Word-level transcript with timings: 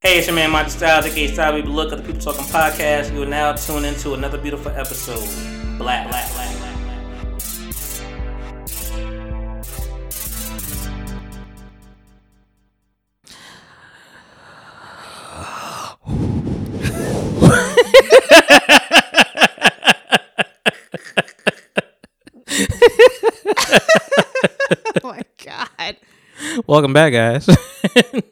Hey, 0.00 0.18
it's 0.18 0.28
your 0.28 0.36
man 0.36 0.52
Monty 0.52 0.70
Styles, 0.70 1.06
aka 1.06 1.26
Style 1.26 1.54
We 1.54 1.62
Look 1.62 1.90
at 1.90 1.98
the 1.98 2.04
People 2.04 2.20
Talking 2.20 2.44
Podcast. 2.44 3.12
You 3.12 3.24
are 3.24 3.26
now 3.26 3.52
tuned 3.54 3.84
into 3.84 4.14
another 4.14 4.38
beautiful 4.38 4.70
episode. 4.70 5.18
Black, 5.76 6.08
black, 6.08 6.32
black, 6.34 6.56
black, 6.56 6.78
black. 6.78 7.08
oh 25.02 25.08
my 25.08 25.22
god. 25.44 25.96
Welcome 26.68 26.92
back, 26.92 27.12
guys. 27.12 27.48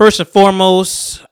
First 0.00 0.18
and 0.18 0.28
foremost, 0.30 1.26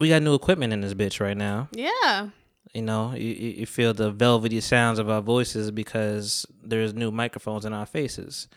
we 0.00 0.08
got 0.08 0.22
new 0.22 0.34
equipment 0.34 0.72
in 0.72 0.80
this 0.80 0.94
bitch 0.94 1.20
right 1.20 1.36
now. 1.36 1.68
Yeah. 1.72 2.30
You 2.72 2.80
know, 2.80 3.12
you, 3.12 3.28
you 3.28 3.66
feel 3.66 3.92
the 3.92 4.10
velvety 4.10 4.62
sounds 4.62 4.98
of 4.98 5.10
our 5.10 5.20
voices 5.20 5.70
because 5.70 6.46
there's 6.64 6.94
new 6.94 7.10
microphones 7.10 7.66
in 7.66 7.74
our 7.74 7.84
faces. 7.84 8.48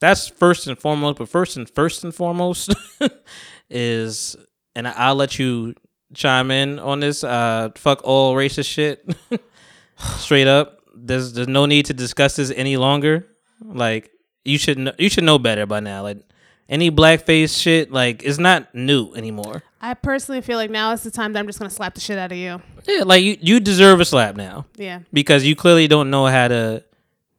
That's 0.00 0.26
first 0.26 0.66
and 0.66 0.76
foremost, 0.76 1.18
but 1.18 1.28
first 1.28 1.56
and 1.56 1.70
first 1.70 2.02
and 2.02 2.12
foremost 2.12 2.74
is, 3.70 4.34
and 4.74 4.88
I'll 4.88 5.14
let 5.14 5.38
you 5.38 5.76
chime 6.12 6.50
in 6.50 6.80
on 6.80 6.98
this. 6.98 7.22
Uh, 7.22 7.68
fuck 7.76 8.00
all 8.02 8.34
racist 8.34 8.68
shit, 8.68 9.08
straight 10.16 10.48
up. 10.48 10.80
There's 10.92 11.34
there's 11.34 11.46
no 11.46 11.66
need 11.66 11.86
to 11.86 11.94
discuss 11.94 12.34
this 12.34 12.50
any 12.50 12.78
longer. 12.78 13.28
Like 13.62 14.10
you 14.44 14.58
should 14.58 14.76
know, 14.76 14.92
you 14.98 15.08
should 15.08 15.22
know 15.22 15.38
better 15.38 15.66
by 15.66 15.78
now. 15.78 16.02
Like 16.02 16.28
any 16.68 16.90
blackface 16.90 17.58
shit, 17.60 17.90
like 17.90 18.22
it's 18.22 18.38
not 18.38 18.74
new 18.74 19.12
anymore. 19.14 19.62
I 19.80 19.94
personally 19.94 20.40
feel 20.40 20.56
like 20.58 20.70
now 20.70 20.92
is 20.92 21.02
the 21.02 21.10
time 21.10 21.32
that 21.32 21.38
I'm 21.40 21.46
just 21.46 21.58
gonna 21.58 21.70
slap 21.70 21.94
the 21.94 22.00
shit 22.00 22.18
out 22.18 22.32
of 22.32 22.38
you. 22.38 22.60
Yeah, 22.86 23.04
like 23.04 23.22
you 23.22 23.36
you 23.40 23.60
deserve 23.60 24.00
a 24.00 24.04
slap 24.04 24.36
now. 24.36 24.66
Yeah. 24.76 25.00
because 25.12 25.44
you 25.44 25.54
clearly 25.56 25.86
don't 25.88 26.10
know 26.10 26.26
how 26.26 26.48
to 26.48 26.84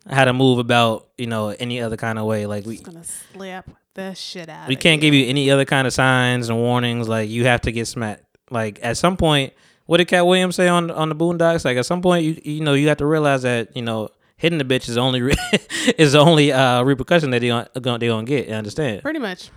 how 0.09 0.25
to 0.25 0.33
move 0.33 0.57
about 0.59 1.09
you 1.17 1.27
know 1.27 1.49
any 1.49 1.79
other 1.81 1.97
kind 1.97 2.17
of 2.17 2.25
way 2.25 2.45
like 2.45 2.65
we 2.65 2.77
gonna 2.77 3.03
slap 3.03 3.69
the 3.93 4.13
shit 4.15 4.49
out 4.49 4.67
we 4.67 4.75
can't 4.75 5.01
you. 5.03 5.11
give 5.11 5.13
you 5.13 5.27
any 5.27 5.51
other 5.51 5.65
kind 5.65 5.85
of 5.85 5.93
signs 5.93 6.49
and 6.49 6.57
warnings 6.57 7.07
like 7.07 7.29
you 7.29 7.45
have 7.45 7.61
to 7.61 7.71
get 7.71 7.85
smacked 7.85 8.23
like 8.49 8.79
at 8.81 8.97
some 8.97 9.17
point 9.17 9.53
what 9.85 9.97
did 9.97 10.07
Katt 10.07 10.25
Williams 10.25 10.55
say 10.55 10.67
on 10.67 10.89
on 10.89 11.09
the 11.09 11.15
boondocks 11.15 11.65
like 11.65 11.77
at 11.77 11.85
some 11.85 12.01
point 12.01 12.23
you 12.23 12.41
you 12.43 12.61
know 12.61 12.73
you 12.73 12.87
have 12.87 12.97
to 12.97 13.05
realize 13.05 13.43
that 13.43 13.75
you 13.75 13.81
know 13.83 14.09
hitting 14.39 14.57
the 14.57 14.65
bitch 14.65 14.89
is 14.89 14.97
only 14.97 15.21
re- 15.21 15.35
is 15.99 16.13
the 16.13 16.19
only 16.19 16.51
uh 16.51 16.81
repercussion 16.81 17.29
that 17.29 17.39
they 17.41 17.49
gonna 17.49 17.69
they 17.73 18.07
gonna 18.07 18.23
get 18.25 18.47
you 18.47 18.53
understand 18.55 19.03
Pretty 19.03 19.19
much. 19.19 19.51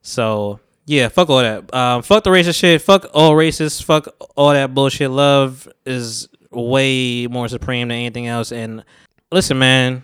so 0.00 0.58
yeah, 0.84 1.06
fuck 1.08 1.30
all 1.30 1.38
that. 1.38 1.72
Um, 1.72 2.02
fuck 2.02 2.24
the 2.24 2.30
racist 2.30 2.56
shit. 2.58 2.82
Fuck 2.82 3.06
all 3.14 3.32
racists. 3.34 3.80
Fuck 3.80 4.08
all 4.34 4.50
that 4.52 4.74
bullshit. 4.74 5.12
Love 5.12 5.68
is 5.86 6.28
way 6.50 7.28
more 7.28 7.46
supreme 7.48 7.86
than 7.86 7.98
anything 7.98 8.26
else. 8.26 8.50
And 8.50 8.84
listen, 9.30 9.60
man. 9.60 10.02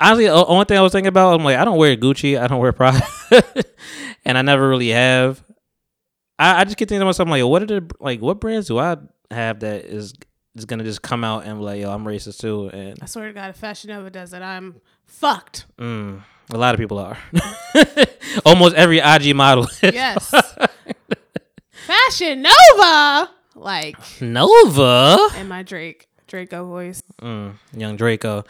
Honestly, 0.00 0.24
the 0.26 0.44
only 0.44 0.64
thing 0.64 0.76
I 0.76 0.80
was 0.82 0.90
thinking 0.90 1.06
about, 1.06 1.38
I'm 1.38 1.44
like, 1.44 1.56
I 1.56 1.64
don't 1.64 1.78
wear 1.78 1.96
Gucci. 1.96 2.36
I 2.36 2.48
don't 2.48 2.58
wear 2.58 2.72
Prada, 2.72 3.00
and 4.24 4.36
I 4.36 4.42
never 4.42 4.68
really 4.68 4.88
have. 4.88 5.40
I, 6.36 6.62
I 6.62 6.64
just 6.64 6.76
keep 6.76 6.88
thinking 6.88 6.98
to 7.02 7.04
myself, 7.06 7.28
like, 7.28 7.44
what 7.44 7.62
are 7.62 7.66
the 7.66 7.88
like, 8.00 8.20
what 8.20 8.40
brands 8.40 8.66
do 8.66 8.80
I 8.80 8.96
have 9.30 9.60
that 9.60 9.84
is 9.84 10.14
is 10.54 10.64
gonna 10.64 10.84
just 10.84 11.02
come 11.02 11.24
out 11.24 11.44
and 11.44 11.58
be 11.58 11.64
like, 11.64 11.80
yo, 11.80 11.90
I'm 11.92 12.04
racist 12.04 12.40
too, 12.40 12.68
and 12.72 12.98
I 13.00 13.06
swear 13.06 13.28
to 13.28 13.32
God, 13.32 13.50
if 13.50 13.56
Fashion 13.56 13.90
Nova 13.90 14.10
does 14.10 14.32
it, 14.32 14.42
I'm 14.42 14.80
fucked. 15.06 15.66
mm, 15.78 16.20
a 16.50 16.56
lot 16.58 16.74
of 16.74 16.80
people 16.80 16.98
are. 16.98 17.16
Almost 18.44 18.74
every 18.76 18.98
IG 18.98 19.34
model. 19.34 19.66
Yes. 19.82 20.30
Fashion 21.86 22.42
Nova. 22.42 23.30
Like 23.54 23.96
Nova. 24.20 25.28
in 25.38 25.48
my 25.48 25.62
Drake 25.62 26.08
Draco 26.26 26.64
voice. 26.64 27.02
Mm, 27.20 27.54
young 27.76 27.96
Draco. 27.96 28.44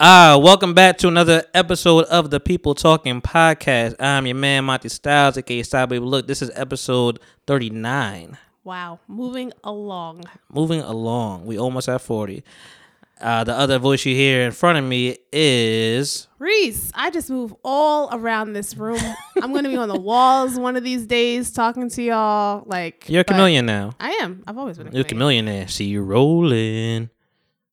Uh, 0.00 0.38
welcome 0.42 0.72
back 0.74 0.96
to 0.98 1.08
another 1.08 1.44
episode 1.52 2.04
of 2.06 2.30
the 2.30 2.40
People 2.40 2.74
Talking 2.74 3.20
Podcast. 3.20 3.94
I'm 4.00 4.26
your 4.26 4.36
man, 4.36 4.64
Monty 4.64 4.88
Styles, 4.88 5.36
aka 5.36 5.62
Baby 5.86 5.98
Look. 6.00 6.26
This 6.26 6.40
is 6.42 6.50
episode 6.54 7.20
39. 7.46 8.38
Wow. 8.66 8.98
Moving 9.06 9.52
along. 9.62 10.24
Moving 10.52 10.80
along. 10.80 11.46
We 11.46 11.56
almost 11.56 11.88
at 11.88 12.00
40. 12.00 12.42
Uh, 13.20 13.44
the 13.44 13.54
other 13.54 13.78
voice 13.78 14.04
you 14.04 14.14
hear 14.16 14.42
in 14.42 14.50
front 14.50 14.76
of 14.76 14.84
me 14.84 15.18
is. 15.32 16.26
Reese, 16.40 16.90
I 16.92 17.10
just 17.10 17.30
move 17.30 17.54
all 17.64 18.10
around 18.12 18.54
this 18.54 18.76
room. 18.76 19.00
I'm 19.40 19.54
gonna 19.54 19.68
be 19.68 19.76
on 19.76 19.88
the 19.88 19.98
walls 19.98 20.58
one 20.58 20.74
of 20.76 20.82
these 20.82 21.06
days 21.06 21.52
talking 21.52 21.88
to 21.90 22.02
y'all. 22.02 22.64
Like 22.66 23.08
You're 23.08 23.20
a 23.20 23.24
chameleon 23.24 23.66
now. 23.66 23.92
I 24.00 24.10
am. 24.20 24.42
I've 24.48 24.58
always 24.58 24.78
been 24.78 24.88
a 24.88 24.90
You're 24.90 25.02
a 25.02 25.04
chameleon. 25.04 25.44
now. 25.44 25.66
See 25.66 25.84
you 25.84 26.02
rolling 26.02 27.08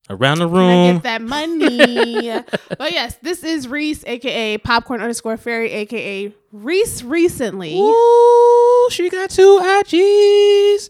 around 0.10 0.40
the 0.40 0.48
room. 0.48 0.96
get 0.98 1.04
that 1.04 1.22
money? 1.22 2.42
but 2.78 2.92
yes, 2.92 3.16
this 3.22 3.44
is 3.44 3.68
Reese, 3.68 4.04
aka 4.06 4.58
Popcorn 4.60 5.02
underscore 5.02 5.38
Fairy, 5.38 5.72
aka 5.72 6.34
Reese. 6.52 7.04
Recently, 7.04 7.78
Ooh, 7.78 8.63
she 8.90 9.10
got 9.10 9.30
two 9.30 9.60
IGs. 9.62 10.90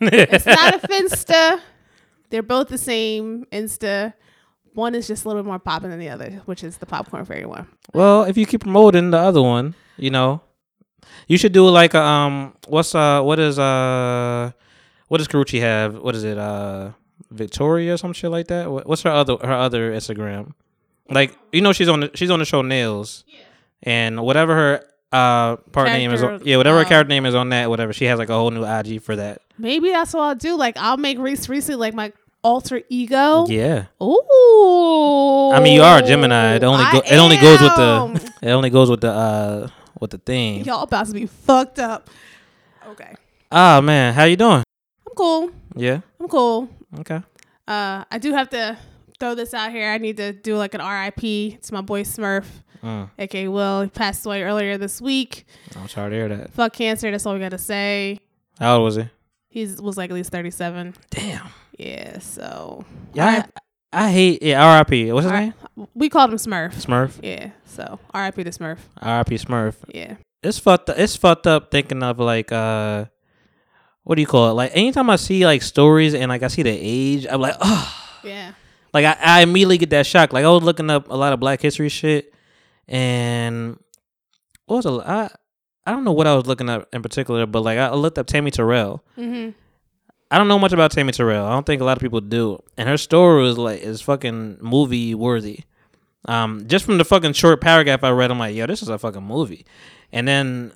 it's 0.00 0.46
not 0.46 0.74
a 0.74 0.78
Finsta. 0.88 1.60
They're 2.30 2.42
both 2.42 2.68
the 2.68 2.78
same 2.78 3.44
Insta. 3.52 4.14
One 4.74 4.94
is 4.94 5.06
just 5.06 5.24
a 5.24 5.28
little 5.28 5.42
bit 5.42 5.48
more 5.48 5.58
popping 5.58 5.90
than 5.90 5.98
the 5.98 6.08
other, 6.08 6.30
which 6.44 6.62
is 6.62 6.78
the 6.78 6.86
Popcorn 6.86 7.24
Fairy 7.24 7.44
one. 7.46 7.66
Well, 7.92 8.22
if 8.22 8.36
you 8.36 8.46
keep 8.46 8.62
promoting 8.62 9.10
the 9.10 9.18
other 9.18 9.42
one, 9.42 9.74
you 9.96 10.10
know, 10.10 10.42
you 11.26 11.38
should 11.38 11.52
do 11.52 11.68
like 11.68 11.94
a 11.94 12.02
um, 12.02 12.54
what's 12.68 12.94
uh, 12.94 13.20
what 13.22 13.38
is 13.38 13.58
uh, 13.58 14.52
what 15.08 15.18
does 15.18 15.28
Karrueche 15.28 15.60
have? 15.60 15.96
What 15.98 16.14
is 16.14 16.24
it? 16.24 16.38
Uh, 16.38 16.92
Victoria 17.30 17.94
or 17.94 17.96
some 17.96 18.12
shit 18.12 18.30
like 18.30 18.48
that. 18.48 18.70
What's 18.70 19.02
her 19.02 19.10
other 19.10 19.36
her 19.42 19.52
other 19.52 19.92
Instagram? 19.92 20.52
Like 21.08 21.36
you 21.52 21.60
know, 21.60 21.72
she's 21.72 21.88
on 21.88 22.00
the 22.00 22.10
she's 22.14 22.30
on 22.30 22.38
the 22.38 22.44
show 22.44 22.62
Nails, 22.62 23.24
and 23.82 24.22
whatever 24.22 24.54
her 24.54 24.84
uh 25.12 25.56
part 25.56 25.88
name 25.88 26.12
is, 26.12 26.22
yeah, 26.44 26.56
whatever 26.56 26.78
her 26.78 26.84
um, 26.84 26.88
character 26.88 27.08
name 27.08 27.26
is 27.26 27.34
on 27.34 27.48
that, 27.50 27.68
whatever. 27.68 27.92
She 27.92 28.04
has 28.04 28.18
like 28.18 28.28
a 28.28 28.34
whole 28.34 28.50
new 28.50 28.64
IG 28.64 29.02
for 29.02 29.16
that. 29.16 29.42
Maybe 29.58 29.90
that's 29.90 30.14
what 30.14 30.22
I'll 30.22 30.34
do. 30.34 30.56
Like 30.56 30.76
I'll 30.76 30.96
make 30.96 31.18
Reese 31.18 31.48
Reese 31.48 31.68
like 31.68 31.94
my 31.94 32.12
alter 32.42 32.82
ego. 32.88 33.46
Yeah, 33.48 33.86
Ooh. 34.02 35.50
I 35.52 35.60
mean 35.60 35.74
you 35.74 35.82
are 35.82 35.98
a 35.98 36.02
Gemini. 36.02 36.54
It 36.56 36.64
only 36.64 36.84
go, 36.92 36.98
it 36.98 37.16
only 37.16 37.36
goes 37.36 37.60
with 37.60 37.74
the 37.74 38.32
it 38.42 38.50
only 38.50 38.70
goes 38.70 38.90
with 38.90 39.00
the 39.00 39.10
uh 39.12 39.68
with 40.00 40.10
the 40.10 40.18
theme. 40.18 40.64
Y'all 40.64 40.82
about 40.82 41.06
to 41.06 41.12
be 41.12 41.26
fucked 41.26 41.78
up. 41.78 42.08
Okay. 42.88 43.14
Ah 43.50 43.80
man, 43.80 44.14
how 44.14 44.24
you 44.24 44.36
doing? 44.36 44.62
I'm 45.06 45.14
cool. 45.16 45.50
Yeah, 45.74 46.00
I'm 46.18 46.28
cool. 46.28 46.68
okay. 47.00 47.22
Uh, 47.66 48.04
I 48.10 48.18
do 48.18 48.32
have 48.32 48.50
to 48.50 48.76
throw 49.20 49.36
this 49.36 49.54
out 49.54 49.70
here. 49.70 49.90
I 49.90 49.98
need 49.98 50.16
to 50.16 50.32
do 50.32 50.56
like 50.56 50.74
an 50.74 50.80
RIP 50.80 51.60
to 51.62 51.74
my 51.74 51.82
boy 51.82 52.02
Smurf, 52.02 52.46
Mm. 52.82 53.10
aka 53.18 53.48
Will. 53.48 53.82
He 53.82 53.88
passed 53.90 54.24
away 54.26 54.42
earlier 54.42 54.78
this 54.78 55.00
week. 55.00 55.44
I'm 55.76 55.88
sorry 55.88 56.10
to 56.10 56.16
hear 56.16 56.28
that. 56.28 56.52
Fuck 56.52 56.72
cancer. 56.74 57.10
That's 57.10 57.26
all 57.26 57.34
we 57.34 57.40
gotta 57.40 57.58
say. 57.58 58.20
How 58.58 58.76
old 58.76 58.84
was 58.84 58.96
he? 58.96 59.04
He 59.48 59.64
was 59.80 59.96
like 59.96 60.10
at 60.10 60.14
least 60.14 60.30
37. 60.30 60.94
Damn. 61.10 61.48
Yeah. 61.78 62.18
So 62.20 62.84
Yeah, 63.14 63.46
I, 63.92 64.06
I 64.06 64.10
hate 64.12 64.42
yeah. 64.42 64.64
R.I.P. 64.64 65.12
What's 65.12 65.24
his 65.24 65.32
R- 65.32 65.40
name? 65.40 65.54
we 65.94 66.08
called 66.08 66.30
him 66.30 66.36
Smurf. 66.38 66.74
Smurf. 66.74 67.18
Yeah. 67.22 67.50
So 67.66 67.98
RIP 68.14 68.36
to 68.36 68.44
Smurf. 68.44 68.78
R.I.P. 69.00 69.34
Smurf. 69.36 69.74
Yeah. 69.88 70.16
It's 70.42 70.58
fucked. 70.58 70.88
Up. 70.90 70.98
It's 70.98 71.16
fucked 71.16 71.46
up 71.46 71.70
thinking 71.70 72.02
of 72.02 72.18
like 72.18 72.50
uh, 72.52 73.06
what 74.04 74.14
do 74.14 74.20
you 74.22 74.26
call 74.26 74.50
it? 74.50 74.54
Like 74.54 74.70
anytime 74.74 75.10
I 75.10 75.16
see 75.16 75.44
like 75.44 75.62
stories 75.62 76.14
and 76.14 76.28
like 76.28 76.42
I 76.42 76.48
see 76.48 76.62
the 76.62 76.70
age, 76.70 77.26
I'm 77.28 77.40
like, 77.40 77.56
oh, 77.60 77.94
Yeah. 78.24 78.52
like 78.94 79.04
I, 79.04 79.16
I 79.20 79.42
immediately 79.42 79.78
get 79.78 79.90
that 79.90 80.06
shock. 80.06 80.32
Like 80.32 80.44
I 80.44 80.48
was 80.50 80.62
looking 80.62 80.88
up 80.90 81.10
a 81.10 81.14
lot 81.16 81.32
of 81.32 81.40
Black 81.40 81.60
History 81.60 81.88
shit, 81.88 82.32
and 82.90 83.78
what 84.66 84.84
was 84.84 84.86
a 84.86 85.08
I 85.08 85.30
I 85.86 85.92
don't 85.92 86.04
know 86.04 86.12
what 86.12 86.26
I 86.26 86.34
was 86.34 86.46
looking 86.46 86.68
up 86.68 86.88
in 86.92 87.02
particular, 87.02 87.46
but 87.46 87.62
like 87.62 87.78
I 87.78 87.94
looked 87.94 88.18
up 88.18 88.26
Tammy 88.26 88.50
Terrell. 88.50 89.02
Mm-hmm. 89.16 89.50
I 90.30 90.38
don't 90.38 90.48
know 90.48 90.58
much 90.58 90.72
about 90.72 90.92
Tammy 90.92 91.12
Terrell. 91.12 91.46
I 91.46 91.50
don't 91.50 91.64
think 91.64 91.80
a 91.80 91.84
lot 91.84 91.96
of 91.96 92.02
people 92.02 92.20
do. 92.20 92.62
And 92.76 92.88
her 92.88 92.98
story 92.98 93.48
is 93.48 93.56
like 93.56 93.80
is 93.80 94.02
fucking 94.02 94.58
movie 94.60 95.14
worthy. 95.14 95.60
Um, 96.26 96.66
just 96.66 96.84
from 96.84 96.98
the 96.98 97.04
fucking 97.04 97.32
short 97.32 97.62
paragraph 97.62 98.04
I 98.04 98.10
read, 98.10 98.30
I'm 98.30 98.38
like, 98.38 98.54
yo, 98.54 98.66
this 98.66 98.82
is 98.82 98.90
a 98.90 98.98
fucking 98.98 99.22
movie. 99.22 99.64
And 100.12 100.28
then 100.28 100.72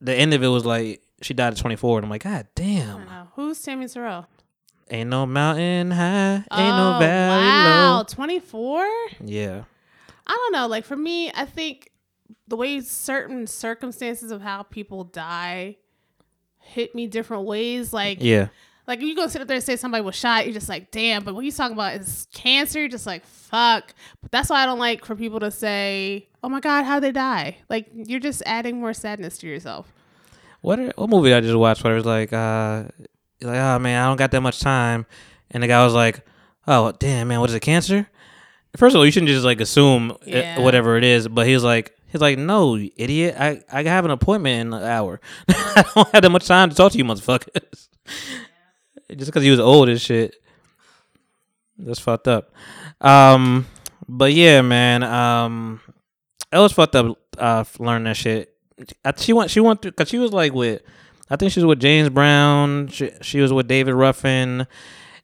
the 0.00 0.12
end 0.12 0.34
of 0.34 0.42
it 0.42 0.48
was 0.48 0.66
like 0.66 1.02
she 1.22 1.34
died 1.34 1.52
at 1.52 1.58
24, 1.58 1.98
and 1.98 2.04
I'm 2.04 2.10
like, 2.10 2.24
God 2.24 2.46
damn. 2.54 3.06
Who's 3.34 3.62
Tammy 3.62 3.86
Terrell? 3.86 4.26
ain't 4.90 5.10
no 5.10 5.26
mountain 5.26 5.90
high, 5.90 6.34
ain't 6.34 6.46
oh, 6.50 6.92
no 6.92 6.98
valley 6.98 7.46
wow. 7.46 7.96
low. 7.98 8.04
24? 8.04 8.88
Yeah, 9.24 9.64
I 10.28 10.32
don't 10.32 10.52
know. 10.52 10.66
Like 10.66 10.84
for 10.84 10.96
me, 10.96 11.30
I 11.32 11.44
think 11.44 11.90
the 12.46 12.56
way 12.56 12.80
certain 12.80 13.46
circumstances 13.46 14.30
of 14.30 14.40
how 14.42 14.62
people 14.62 15.04
die 15.04 15.76
hit 16.58 16.94
me 16.94 17.06
different 17.06 17.44
ways. 17.44 17.92
Like, 17.92 18.18
yeah, 18.20 18.48
like 18.86 19.00
you 19.00 19.14
go 19.14 19.26
sit 19.26 19.40
up 19.42 19.48
there 19.48 19.56
and 19.56 19.64
say 19.64 19.76
somebody 19.76 20.02
was 20.02 20.14
shot, 20.14 20.44
you're 20.44 20.54
just 20.54 20.68
like, 20.68 20.90
damn. 20.90 21.24
But 21.24 21.34
what 21.34 21.44
you 21.44 21.52
talking 21.52 21.74
about 21.74 21.94
is 21.94 22.26
cancer, 22.32 22.80
you're 22.80 22.88
just 22.88 23.06
like, 23.06 23.24
fuck. 23.24 23.94
But 24.22 24.30
that's 24.30 24.50
why 24.50 24.62
I 24.62 24.66
don't 24.66 24.78
like 24.78 25.04
for 25.04 25.14
people 25.14 25.40
to 25.40 25.50
say, 25.50 26.28
oh 26.42 26.48
my 26.48 26.60
god, 26.60 26.84
how 26.84 27.00
they 27.00 27.12
die. 27.12 27.58
Like 27.68 27.88
you're 27.92 28.20
just 28.20 28.42
adding 28.46 28.80
more 28.80 28.94
sadness 28.94 29.38
to 29.38 29.46
yourself. 29.46 29.92
What 30.60 30.80
are, 30.80 30.92
what 30.96 31.10
movie 31.10 31.32
I 31.32 31.40
just 31.40 31.56
watched 31.56 31.84
where 31.84 31.92
it 31.92 31.96
was 31.96 32.06
like, 32.06 32.32
uh, 32.32 32.84
like, 33.40 33.58
oh 33.58 33.78
man, 33.78 34.02
I 34.02 34.06
don't 34.06 34.16
got 34.16 34.32
that 34.32 34.40
much 34.40 34.58
time, 34.60 35.06
and 35.50 35.62
the 35.62 35.68
guy 35.68 35.84
was 35.84 35.94
like, 35.94 36.26
oh 36.66 36.92
damn 36.92 37.28
man, 37.28 37.40
what 37.40 37.50
is 37.50 37.54
it, 37.54 37.60
cancer? 37.60 38.08
First 38.78 38.94
of 38.94 39.00
all, 39.00 39.04
you 39.06 39.10
shouldn't 39.10 39.28
just 39.28 39.44
like 39.44 39.60
assume 39.60 40.16
it- 40.24 40.60
whatever 40.62 40.96
it 40.96 41.02
is, 41.02 41.26
but 41.26 41.48
he 41.48 41.52
was 41.52 41.64
like, 41.64 41.96
he's 42.06 42.20
like, 42.20 42.38
no, 42.38 42.76
you 42.76 42.92
idiot, 42.96 43.34
I 43.36 43.60
I 43.72 43.82
have 43.82 44.04
an 44.04 44.12
appointment 44.12 44.68
in 44.68 44.72
an 44.72 44.84
hour. 44.84 45.20
I 45.48 45.84
don't 45.96 46.08
have 46.12 46.22
that 46.22 46.30
much 46.30 46.46
time 46.46 46.70
to 46.70 46.76
talk 46.76 46.92
to 46.92 46.98
you, 46.98 47.04
motherfuckers. 47.04 47.88
just 49.16 49.26
because 49.26 49.42
he 49.42 49.50
was 49.50 49.58
old 49.58 49.88
as 49.88 50.00
shit. 50.00 50.36
That's 51.76 51.98
fucked 51.98 52.28
up. 52.28 52.52
Um, 53.00 53.66
but 54.08 54.32
yeah, 54.32 54.62
man. 54.62 55.02
Um, 55.02 55.80
it 56.52 56.58
was 56.58 56.72
fucked 56.72 56.94
up. 56.94 57.18
Uh, 57.36 57.64
learning 57.80 58.04
that 58.04 58.16
shit. 58.16 58.54
I, 59.04 59.12
she 59.16 59.32
went. 59.32 59.50
She 59.50 59.58
went 59.58 59.82
through 59.82 59.90
because 59.90 60.08
she 60.08 60.18
was 60.18 60.32
like 60.32 60.52
with. 60.52 60.82
I 61.28 61.34
think 61.36 61.50
she 61.50 61.58
was 61.58 61.66
with 61.66 61.80
James 61.80 62.10
Brown. 62.10 62.88
She, 62.88 63.10
she 63.22 63.40
was 63.40 63.52
with 63.52 63.66
David 63.66 63.94
Ruffin. 63.94 64.68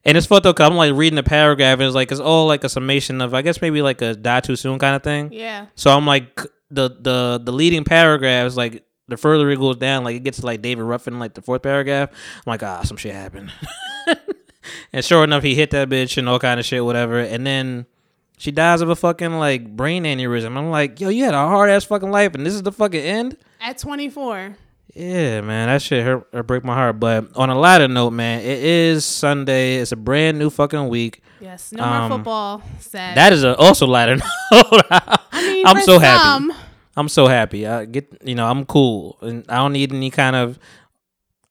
And 0.04 0.16
it's 0.18 0.26
fucked 0.26 0.46
up. 0.46 0.56
Cause 0.56 0.68
I'm 0.68 0.76
like 0.76 0.92
reading 0.94 1.16
the 1.16 1.22
paragraph, 1.22 1.78
and 1.78 1.82
it's 1.82 1.94
like 1.94 2.12
it's 2.12 2.20
all 2.20 2.46
like 2.46 2.64
a 2.64 2.68
summation 2.68 3.20
of, 3.20 3.32
I 3.34 3.42
guess 3.42 3.62
maybe 3.62 3.82
like 3.82 4.02
a 4.02 4.14
die 4.14 4.40
too 4.40 4.56
soon 4.56 4.78
kind 4.78 4.94
of 4.96 5.02
thing. 5.02 5.32
Yeah. 5.32 5.66
So 5.74 5.90
I'm 5.90 6.06
like 6.06 6.40
the 6.70 6.90
the 7.00 7.40
the 7.42 7.52
leading 7.52 7.84
paragraph 7.84 8.46
is 8.46 8.56
like 8.56 8.84
the 9.08 9.16
further 9.16 9.50
it 9.50 9.58
goes 9.58 9.76
down, 9.76 10.04
like 10.04 10.16
it 10.16 10.24
gets 10.24 10.40
to 10.40 10.46
like 10.46 10.62
David 10.62 10.82
Ruffin, 10.82 11.18
like 11.18 11.34
the 11.34 11.42
fourth 11.42 11.62
paragraph. 11.62 12.10
I'm 12.10 12.50
like, 12.50 12.62
ah, 12.62 12.82
some 12.82 12.96
shit 12.96 13.14
happened. 13.14 13.52
and 14.92 15.04
sure 15.04 15.24
enough, 15.24 15.42
he 15.42 15.54
hit 15.54 15.70
that 15.70 15.88
bitch 15.88 16.16
and 16.16 16.28
all 16.28 16.38
kind 16.38 16.58
of 16.58 16.66
shit, 16.66 16.84
whatever. 16.84 17.18
And 17.18 17.46
then 17.46 17.86
she 18.38 18.50
dies 18.50 18.80
of 18.80 18.88
a 18.88 18.96
fucking 18.96 19.38
like 19.38 19.76
brain 19.76 20.04
aneurysm. 20.04 20.56
I'm 20.56 20.70
like, 20.70 21.00
yo, 21.00 21.08
you 21.08 21.24
had 21.24 21.34
a 21.34 21.38
hard 21.38 21.70
ass 21.70 21.84
fucking 21.84 22.10
life, 22.10 22.34
and 22.34 22.44
this 22.44 22.54
is 22.54 22.62
the 22.62 22.72
fucking 22.72 23.00
end. 23.00 23.36
At 23.60 23.78
24. 23.78 24.56
Yeah, 24.94 25.40
man, 25.40 25.68
that 25.68 25.82
shit 25.82 26.04
hurt 26.04 26.28
or 26.32 26.42
break 26.44 26.62
my 26.64 26.74
heart. 26.74 27.00
But 27.00 27.36
on 27.36 27.50
a 27.50 27.58
lighter 27.58 27.88
note, 27.88 28.10
man, 28.12 28.40
it 28.40 28.62
is 28.62 29.04
Sunday. 29.04 29.76
It's 29.76 29.90
a 29.92 29.96
brand 29.96 30.38
new 30.38 30.50
fucking 30.50 30.88
week. 30.88 31.20
Yes. 31.40 31.72
No 31.72 31.82
Um, 31.82 32.08
more 32.08 32.18
football. 32.18 32.62
Sad. 32.78 33.16
That 33.16 33.32
is 33.32 33.42
a 33.42 33.56
also 33.56 33.86
lighter 33.86 34.16
note. 34.52 34.82
I 34.90 35.18
mean, 35.42 35.66
I'm 35.66 35.80
so 35.82 35.98
happy. 35.98 36.54
I'm 36.96 37.08
so 37.08 37.26
happy. 37.26 37.66
I 37.66 37.86
get, 37.86 38.16
you 38.24 38.36
know, 38.36 38.46
I'm 38.46 38.64
cool, 38.64 39.18
and 39.20 39.44
I 39.48 39.56
don't 39.56 39.72
need 39.72 39.92
any 39.92 40.10
kind 40.10 40.36
of. 40.36 40.58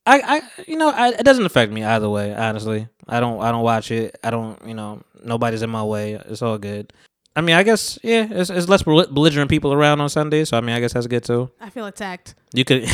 I, 0.05 0.21
I, 0.21 0.63
you 0.67 0.77
know, 0.77 0.89
I, 0.89 1.09
it 1.09 1.23
doesn't 1.23 1.45
affect 1.45 1.71
me 1.71 1.83
either 1.83 2.09
way. 2.09 2.33
Honestly, 2.33 2.87
I 3.07 3.19
don't, 3.19 3.41
I 3.41 3.51
don't 3.51 3.63
watch 3.63 3.91
it. 3.91 4.17
I 4.23 4.31
don't, 4.31 4.57
you 4.65 4.73
know, 4.73 5.01
nobody's 5.23 5.61
in 5.61 5.69
my 5.69 5.83
way. 5.83 6.13
It's 6.13 6.41
all 6.41 6.57
good. 6.57 6.91
I 7.35 7.41
mean, 7.41 7.55
I 7.55 7.63
guess, 7.63 7.97
yeah, 8.03 8.27
it's, 8.29 8.49
it's 8.49 8.67
less 8.69 8.83
belligerent 8.83 9.49
people 9.49 9.73
around 9.73 10.01
on 10.01 10.09
Sundays, 10.09 10.49
so 10.49 10.57
I 10.57 10.61
mean, 10.61 10.75
I 10.75 10.79
guess 10.79 10.93
that's 10.93 11.07
good 11.07 11.23
too. 11.23 11.49
I 11.59 11.69
feel 11.69 11.85
attacked. 11.87 12.35
You 12.53 12.63
could. 12.63 12.85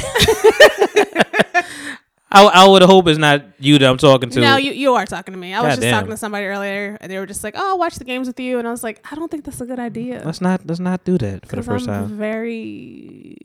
I, 2.32 2.44
I 2.46 2.68
would 2.68 2.84
hope 2.84 3.08
it's 3.08 3.18
not 3.18 3.44
you 3.60 3.80
that 3.80 3.90
I'm 3.90 3.98
talking 3.98 4.30
to. 4.30 4.40
No, 4.40 4.58
you, 4.58 4.72
you 4.72 4.94
are 4.94 5.06
talking 5.06 5.34
to 5.34 5.38
me. 5.38 5.54
I 5.54 5.62
was 5.62 5.70
just 5.70 5.82
Goddamn. 5.82 5.94
talking 5.94 6.12
to 6.12 6.18
somebody 6.18 6.46
earlier, 6.46 6.96
and 7.02 7.12
they 7.12 7.18
were 7.18 7.26
just 7.26 7.44
like, 7.44 7.56
"Oh, 7.58 7.72
I'll 7.72 7.80
watch 7.80 7.96
the 7.96 8.04
games 8.06 8.28
with 8.28 8.40
you," 8.40 8.60
and 8.60 8.68
I 8.68 8.72
was 8.72 8.84
like, 8.84 9.04
"I 9.12 9.16
don't 9.16 9.32
think 9.32 9.46
that's 9.46 9.62
a 9.62 9.66
good 9.66 9.80
idea." 9.80 10.22
let's 10.24 10.40
not, 10.40 10.66
let's 10.66 10.80
not 10.80 11.04
do 11.04 11.18
that 11.18 11.48
for 11.48 11.56
the 11.56 11.64
first 11.64 11.90
I'm 11.90 12.08
time. 12.08 12.18
very 12.18 13.36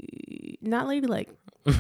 not 0.61 0.87
ladylike. 0.87 1.31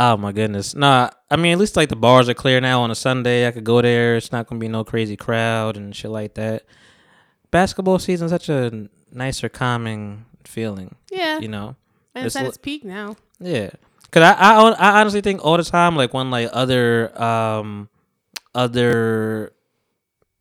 Oh 0.00 0.16
my 0.16 0.30
goodness. 0.30 0.76
Nah, 0.76 1.10
I 1.28 1.34
mean 1.34 1.52
at 1.52 1.58
least 1.58 1.74
like 1.74 1.88
the 1.88 1.96
bars 1.96 2.28
are 2.28 2.34
clear 2.34 2.60
now 2.60 2.82
on 2.82 2.92
a 2.92 2.94
Sunday. 2.94 3.48
I 3.48 3.50
could 3.50 3.64
go 3.64 3.82
there. 3.82 4.16
It's 4.16 4.30
not 4.30 4.46
gonna 4.46 4.60
be 4.60 4.68
no 4.68 4.84
crazy 4.84 5.16
crowd 5.16 5.76
and 5.76 5.94
shit 5.94 6.12
like 6.12 6.34
that. 6.34 6.66
Basketball 7.50 7.98
season's 7.98 8.30
such 8.30 8.48
a 8.48 8.88
nicer, 9.12 9.48
calming 9.48 10.24
feeling. 10.44 10.94
Yeah, 11.10 11.38
You 11.38 11.48
know. 11.48 11.76
and 12.14 12.26
it's 12.26 12.34
it's 12.34 12.42
at 12.42 12.46
its 12.48 12.58
peak 12.58 12.84
now. 12.84 13.16
Yeah. 13.40 13.70
Cause 14.10 14.22
I, 14.22 14.32
I 14.32 14.70
I 14.70 15.00
honestly 15.00 15.20
think 15.20 15.44
all 15.44 15.56
the 15.58 15.64
time 15.64 15.94
like 15.94 16.14
when 16.14 16.30
like 16.30 16.48
other 16.52 17.20
um 17.22 17.88
other 18.54 19.52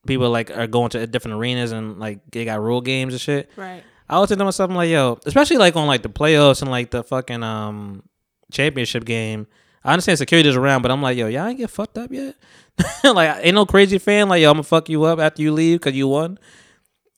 people 0.06 0.30
like 0.30 0.56
are 0.56 0.68
going 0.68 0.90
to 0.92 1.06
different 1.06 1.38
arenas 1.38 1.72
and 1.74 2.00
like 2.00 2.20
they 2.32 2.46
got 2.46 2.62
rule 2.62 2.82
games 2.82 3.14
and 3.14 3.20
shit. 3.22 3.50
Right. 3.58 3.84
I 4.10 4.16
always 4.16 4.30
think 4.30 4.40
to 4.40 4.46
myself, 4.46 4.70
I'm 4.70 4.76
like, 4.76 4.90
yo, 4.90 5.20
especially 5.26 5.58
like 5.58 5.76
on 5.76 5.86
like 5.86 6.02
the 6.02 6.10
playoffs 6.10 6.62
and 6.62 6.72
like 6.72 6.92
the 6.92 7.04
fucking 7.04 7.44
um 7.44 8.04
championship 8.52 9.04
game. 9.06 9.48
I 9.84 9.92
understand 9.94 10.18
security's 10.18 10.56
around, 10.56 10.82
but 10.82 10.92
I'm 10.92 11.02
like, 11.02 11.18
yo, 11.18 11.28
y'all 11.28 11.48
ain't 11.48 11.58
get 11.58 11.70
fucked 11.70 11.98
up 11.98 12.12
yet. 12.12 12.36
like, 13.04 13.38
ain't 13.42 13.56
no 13.56 13.66
crazy 13.66 13.98
fan 13.98 14.28
like, 14.30 14.42
yo, 14.42 14.50
I'm 14.50 14.56
gonna 14.56 14.64
fuck 14.64 14.90
you 14.90 15.04
up 15.04 15.20
after 15.20 15.42
you 15.42 15.52
leave 15.52 15.80
because 15.80 15.96
you 15.96 16.08
won. 16.08 16.40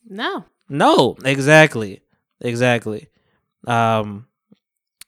No. 0.09 0.43
No, 0.67 1.15
exactly, 1.23 2.01
exactly. 2.41 3.07
Um, 3.65 4.27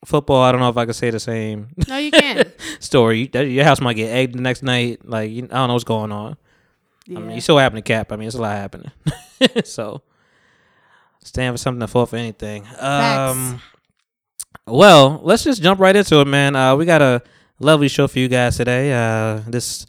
football. 0.05 0.41
I 0.41 0.51
don't 0.51 0.61
know 0.61 0.69
if 0.69 0.77
I 0.77 0.85
could 0.85 0.95
say 0.95 1.09
the 1.09 1.19
same 1.19 1.69
No, 1.87 1.97
you 1.97 2.11
can't. 2.11 2.47
story. 2.79 3.29
Your 3.33 3.63
house 3.63 3.81
might 3.81 3.95
get 3.95 4.09
egged 4.11 4.35
the 4.35 4.41
next 4.41 4.63
night. 4.63 5.07
Like, 5.07 5.31
you, 5.31 5.43
I 5.45 5.47
don't 5.55 5.67
know 5.67 5.73
what's 5.73 5.83
going 5.83 6.11
on. 6.11 6.37
yeah. 7.07 7.19
I 7.19 7.21
mean, 7.21 7.31
you 7.35 7.41
still 7.41 7.57
happen 7.57 7.75
to 7.75 7.81
cap. 7.81 8.11
I 8.11 8.15
mean, 8.15 8.27
it's 8.27 8.35
a 8.37 8.41
lot 8.41 8.55
happening. 8.57 8.91
so, 9.63 10.01
stand 11.23 11.53
for 11.53 11.57
something 11.57 11.79
to 11.81 11.87
fall 11.87 12.05
for 12.05 12.15
anything. 12.17 12.65
Um, 12.79 13.61
well, 14.67 15.19
let's 15.23 15.43
just 15.43 15.61
jump 15.61 15.79
right 15.79 15.95
into 15.95 16.19
it, 16.21 16.27
man. 16.27 16.55
Uh, 16.55 16.75
we 16.75 16.85
got 16.85 17.01
a 17.01 17.21
lovely 17.59 17.87
show 17.87 18.07
for 18.07 18.19
you 18.19 18.27
guys 18.27 18.57
today. 18.57 18.91
Uh, 18.93 19.41
this 19.47 19.85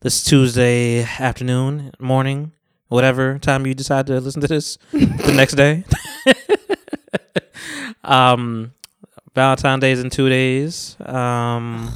this 0.00 0.22
Tuesday 0.22 1.02
afternoon, 1.02 1.92
morning, 1.98 2.52
whatever 2.88 3.38
time 3.38 3.66
you 3.66 3.74
decide 3.74 4.06
to 4.08 4.20
listen 4.20 4.40
to 4.40 4.48
this, 4.48 4.78
the 4.92 5.32
next 5.36 5.54
day. 5.54 5.84
um, 8.02 8.72
Valentine's 9.34 9.80
Day 9.80 9.92
is 9.92 10.00
in 10.00 10.10
two 10.10 10.28
days. 10.28 10.96
Um. 11.00 11.90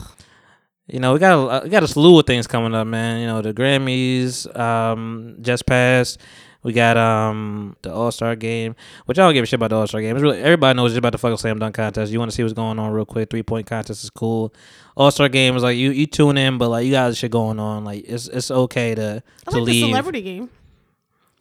You 0.90 1.00
know, 1.00 1.12
we 1.12 1.18
got 1.18 1.34
a, 1.34 1.64
we 1.64 1.68
got 1.68 1.82
a 1.82 1.86
slew 1.88 2.18
of 2.18 2.26
things 2.26 2.46
coming 2.46 2.74
up, 2.74 2.86
man. 2.86 3.20
You 3.20 3.26
know, 3.26 3.42
the 3.42 3.52
Grammys 3.52 4.46
um 4.58 5.36
just 5.42 5.66
passed. 5.66 6.18
We 6.62 6.72
got 6.72 6.96
um 6.96 7.76
the 7.82 7.92
All 7.92 8.10
Star 8.10 8.34
game, 8.36 8.74
which 9.04 9.18
I 9.18 9.22
don't 9.22 9.34
give 9.34 9.42
a 9.42 9.46
shit 9.46 9.58
about 9.58 9.68
the 9.68 9.76
All 9.76 9.86
Star 9.86 10.00
game. 10.00 10.16
It's 10.16 10.22
really 10.22 10.38
everybody 10.40 10.74
knows 10.78 10.92
just 10.92 10.98
about 10.98 11.12
the 11.12 11.18
fucking 11.18 11.36
slam 11.36 11.58
dunk 11.58 11.74
contest. 11.74 12.10
You 12.10 12.18
want 12.18 12.30
to 12.30 12.34
see 12.34 12.42
what's 12.42 12.54
going 12.54 12.78
on 12.78 12.90
real 12.92 13.04
quick? 13.04 13.28
Three 13.28 13.42
point 13.42 13.66
contest 13.66 14.02
is 14.02 14.08
cool. 14.08 14.54
All 14.96 15.10
Star 15.10 15.28
game 15.28 15.54
is 15.56 15.62
like 15.62 15.76
you 15.76 15.90
you 15.90 16.06
tune 16.06 16.38
in, 16.38 16.56
but 16.56 16.70
like 16.70 16.86
you 16.86 16.92
got 16.92 17.14
shit 17.14 17.30
going 17.32 17.60
on. 17.60 17.84
Like 17.84 18.04
it's 18.08 18.26
it's 18.26 18.50
okay 18.50 18.94
to 18.94 19.22
I 19.46 19.50
to 19.50 19.58
like 19.58 19.66
the 19.66 19.72
leave. 19.72 19.84
celebrity 19.90 20.22
game. 20.22 20.48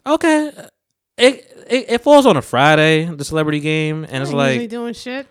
Okay, 0.07 0.51
it, 1.18 1.65
it 1.69 1.86
it 1.89 2.01
falls 2.01 2.25
on 2.25 2.38
a 2.38 2.42
Friday, 2.42 3.06
the 3.06 3.25
celebrity 3.25 3.59
game, 3.59 4.06
and 4.09 4.24
it's 4.24 4.31
like 4.33 4.69
doing 4.69 4.94
shit. 4.94 5.27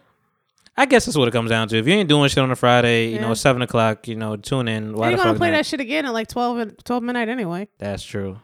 I 0.78 0.84
guess 0.84 1.06
that's 1.06 1.16
what 1.16 1.26
it 1.26 1.30
comes 1.30 1.48
down 1.48 1.68
to. 1.68 1.76
If 1.78 1.86
you 1.86 1.94
ain't 1.94 2.08
doing 2.08 2.28
shit 2.28 2.42
on 2.42 2.50
a 2.50 2.56
Friday, 2.56 3.08
you 3.08 3.18
know, 3.18 3.32
seven 3.32 3.62
o'clock, 3.62 4.06
you 4.08 4.14
know, 4.14 4.36
tune 4.36 4.68
in. 4.68 4.94
Why 4.94 5.08
You're 5.08 5.18
gonna 5.18 5.38
play 5.38 5.50
not? 5.50 5.58
that 5.58 5.66
shit 5.66 5.80
again 5.80 6.04
at 6.04 6.12
like 6.12 6.28
12, 6.28 6.58
and- 6.58 6.84
12 6.84 7.02
midnight 7.02 7.28
anyway. 7.30 7.68
That's 7.78 8.02
true. 8.02 8.38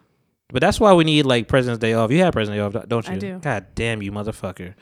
But 0.51 0.61
that's 0.61 0.81
why 0.81 0.95
we 0.95 1.05
need 1.05 1.27
like 1.27 1.49
President's 1.49 1.81
Day 1.81 1.93
off. 1.93 2.11
You 2.11 2.21
have 2.21 2.33
President's 2.33 2.73
Day 2.73 2.79
off, 2.81 2.89
don't 2.89 3.07
you? 3.07 3.15
I 3.15 3.19
do. 3.19 3.39
God 3.39 3.67
damn 3.75 4.03
you, 4.03 4.13
motherfucker. 4.13 4.75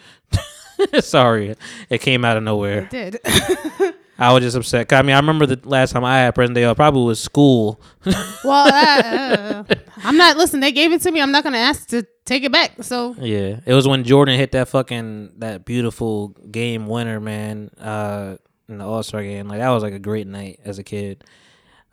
Sorry, 1.00 1.56
it 1.88 2.00
came 2.00 2.24
out 2.24 2.36
of 2.36 2.42
nowhere. 2.42 2.88
It 2.92 3.20
did. 3.20 3.94
I 4.20 4.32
was 4.34 4.42
just 4.42 4.56
upset. 4.56 4.92
I 4.92 5.00
mean, 5.00 5.14
I 5.16 5.18
remember 5.18 5.46
the 5.46 5.58
last 5.66 5.92
time 5.92 6.04
I 6.04 6.18
had 6.18 6.34
present 6.34 6.54
Day 6.54 6.64
off 6.64 6.76
probably 6.76 7.04
was 7.04 7.18
school. 7.20 7.80
well, 8.44 8.66
uh, 8.68 9.64
uh, 9.68 9.74
I'm 10.04 10.16
not. 10.18 10.36
Listen, 10.36 10.60
they 10.60 10.72
gave 10.72 10.92
it 10.92 11.00
to 11.02 11.10
me. 11.10 11.22
I'm 11.22 11.32
not 11.32 11.42
gonna 11.42 11.56
ask 11.56 11.88
to 11.88 12.06
take 12.26 12.44
it 12.44 12.52
back. 12.52 12.82
So 12.82 13.14
Yeah, 13.18 13.60
it 13.64 13.72
was 13.72 13.88
when 13.88 14.04
Jordan 14.04 14.36
hit 14.38 14.52
that 14.52 14.68
fucking 14.68 15.32
that 15.38 15.64
beautiful 15.64 16.28
game 16.50 16.86
winner, 16.86 17.18
man. 17.18 17.70
Uh, 17.80 18.36
in 18.68 18.78
the 18.78 18.84
All 18.84 19.02
Star 19.02 19.22
game, 19.22 19.48
like 19.48 19.58
that 19.58 19.70
was 19.70 19.82
like 19.82 19.94
a 19.94 19.98
great 19.98 20.26
night 20.26 20.60
as 20.64 20.78
a 20.78 20.84
kid. 20.84 21.24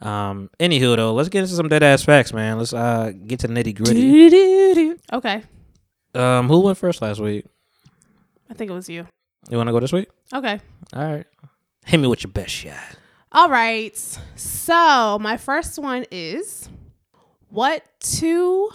Um, 0.02 0.50
anywho 0.60 0.96
though, 0.96 1.14
let's 1.14 1.30
get 1.30 1.44
into 1.44 1.56
some 1.56 1.70
dead 1.70 1.82
ass 1.82 2.04
facts, 2.04 2.34
man. 2.34 2.58
Let's 2.58 2.74
uh 2.74 3.14
get 3.26 3.40
to 3.40 3.48
nitty 3.48 3.74
gritty. 3.76 4.96
okay, 5.14 5.44
Um, 6.14 6.50
who 6.50 6.60
went 6.60 6.78
first 6.78 7.02
last 7.02 7.20
week? 7.20 7.46
I 8.50 8.54
think 8.54 8.70
it 8.70 8.74
was 8.74 8.90
you. 8.90 9.08
You 9.50 9.58
want 9.58 9.68
to 9.68 9.74
go 9.74 9.80
this 9.80 9.94
week? 9.94 10.10
Okay. 10.34 10.60
All 10.94 11.04
right. 11.04 11.26
Hit 11.88 12.00
me 12.00 12.08
with 12.08 12.24
your 12.24 12.32
best 12.32 12.52
shot. 12.52 12.98
All 13.32 13.50
right. 13.50 13.98
So 14.36 15.18
my 15.22 15.38
first 15.38 15.80
one 15.80 16.06
is 16.12 16.70
what 17.50 17.84
two 18.00 18.70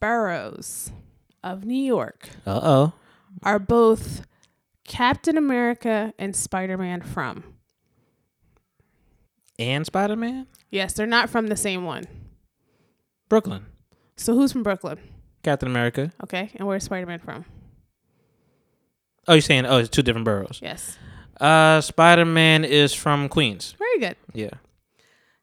boroughs 0.00 0.92
of 1.42 1.64
New 1.64 1.82
York 1.82 2.28
Uh 2.46 2.60
oh. 2.62 2.92
are 3.42 3.58
both 3.58 4.26
Captain 4.84 5.38
America 5.38 6.12
and 6.18 6.36
Spider 6.36 6.76
Man 6.76 7.00
from? 7.00 7.44
And 9.58 9.86
Spider 9.86 10.16
Man? 10.16 10.46
Yes, 10.70 10.92
they're 10.94 11.06
not 11.06 11.30
from 11.30 11.46
the 11.48 11.56
same 11.56 11.84
one. 11.84 12.04
Brooklyn. 13.28 13.66
So 14.16 14.34
who's 14.34 14.52
from 14.52 14.62
Brooklyn? 14.62 14.98
Captain 15.42 15.68
America. 15.68 16.12
Okay, 16.22 16.50
and 16.56 16.66
where's 16.68 16.84
Spider 16.84 17.06
Man 17.06 17.20
from? 17.20 17.44
Oh, 19.28 19.34
you're 19.34 19.40
saying 19.40 19.64
oh, 19.66 19.78
it's 19.78 19.88
two 19.88 20.02
different 20.02 20.24
boroughs. 20.26 20.60
Yes. 20.62 20.98
Uh, 21.40 21.80
Spider 21.80 22.24
Man 22.26 22.64
is 22.64 22.92
from 22.92 23.28
Queens. 23.28 23.74
Very 23.78 23.98
good. 23.98 24.16
Yeah. 24.34 24.50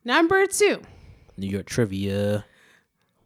Number 0.06 0.46
two. 0.46 0.82
New 1.38 1.48
York 1.48 1.66
trivia. 1.66 2.46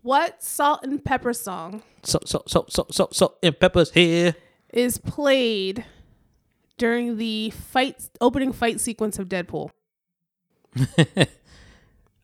What 0.04 0.42
salt 0.42 0.80
and 0.84 1.04
pepper 1.04 1.32
song 1.34 1.84
So 2.04 2.20
so 2.26 2.42
so 2.48 2.66
so 2.70 2.88
so 2.90 3.08
so 3.12 3.36
and 3.44 3.60
Pepper's 3.60 3.92
here. 3.92 4.36
is 4.74 4.98
played 4.98 5.86
during 6.78 7.18
the 7.18 7.52
fight 7.52 8.10
opening 8.20 8.52
fight 8.52 8.80
sequence 8.80 9.20
of 9.20 9.28
Deadpool? 9.30 9.70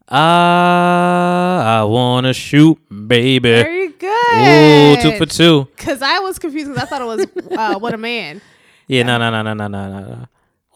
Ah, 0.10 1.82
I 1.82 1.84
wanna 1.84 2.34
shoot, 2.34 2.77
baby. 2.89 3.39
Very 3.50 3.89
good. 3.89 5.00
Ooh, 5.00 5.01
two 5.12 5.18
for 5.18 5.25
two. 5.25 5.68
Because 5.75 6.01
I 6.01 6.20
was 6.20 6.39
confused 6.39 6.70
because 6.70 6.82
I 6.82 6.86
thought 6.86 7.01
it 7.01 7.06
was 7.06 7.27
uh, 7.51 7.77
What 7.80 7.94
a 7.94 7.98
Man. 7.98 8.42
Yeah, 8.89 9.04
no, 9.04 9.18
no, 9.18 9.30
no, 9.30 9.42
no, 9.44 9.54
no, 9.54 9.68
no, 9.68 9.89
no, 9.89 10.00
no. 10.08 10.25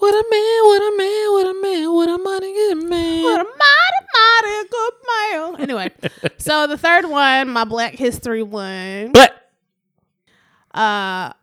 What 0.01 0.13
a 0.15 0.25
man, 0.31 0.63
what 0.65 0.81
a 0.81 0.97
man, 0.97 1.31
what 1.31 1.45
a 1.47 1.61
man, 1.61 1.93
what 1.93 2.09
a 2.09 2.17
mighty 2.17 2.51
good 2.53 2.89
man. 2.89 3.23
What 3.23 3.41
a 3.41 3.43
mighty, 3.43 4.01
mighty 4.15 4.67
good 4.67 4.93
man. 5.07 5.61
Anyway, 5.61 5.91
so 6.39 6.65
the 6.65 6.75
third 6.77 7.05
one, 7.05 7.49
my 7.49 7.65
Black 7.65 7.93
History 7.93 8.41
one, 8.41 9.11
But 9.11 9.47
uh, 10.73 11.33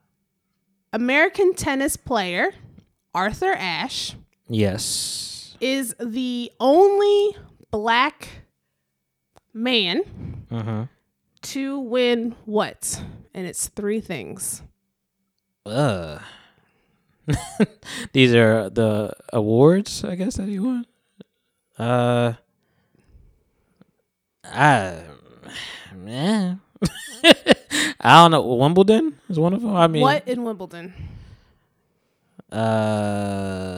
American 0.92 1.54
tennis 1.54 1.96
player 1.96 2.52
Arthur 3.14 3.52
Ashe 3.52 4.14
yes. 4.48 5.56
is 5.60 5.94
the 6.00 6.50
only 6.58 7.36
black 7.70 8.28
man 9.54 10.02
Mm-hmm. 10.50 10.82
to 11.42 11.78
win 11.78 12.34
what? 12.44 13.02
And 13.34 13.46
it's 13.46 13.68
three 13.68 14.00
things. 14.00 14.62
Uh. 15.64 16.18
These 18.12 18.34
are 18.34 18.70
the 18.70 19.12
awards, 19.32 20.04
I 20.04 20.14
guess 20.14 20.36
that 20.36 20.48
he 20.48 20.58
won. 20.58 20.86
Uh. 21.78 22.34
I. 24.44 25.02
Man. 25.94 26.60
I 28.00 28.22
don't 28.22 28.30
know. 28.30 28.42
Wimbledon 28.54 29.18
is 29.28 29.38
one 29.38 29.52
of 29.52 29.60
them. 29.62 29.74
I 29.76 29.86
mean, 29.88 30.02
what 30.02 30.26
in 30.28 30.44
Wimbledon? 30.44 30.94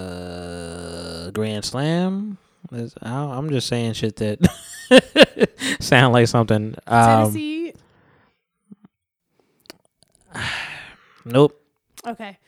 Uh, 0.00 1.30
Grand 1.32 1.64
Slam. 1.64 2.38
I- 2.72 2.88
I'm 3.08 3.50
just 3.50 3.66
saying 3.66 3.94
shit 3.94 4.16
that 4.16 4.38
sound 5.80 6.12
like 6.12 6.28
something. 6.28 6.74
Um, 6.86 7.06
Tennessee. 7.32 7.72
nope. 11.24 11.60
Okay, 12.06 12.38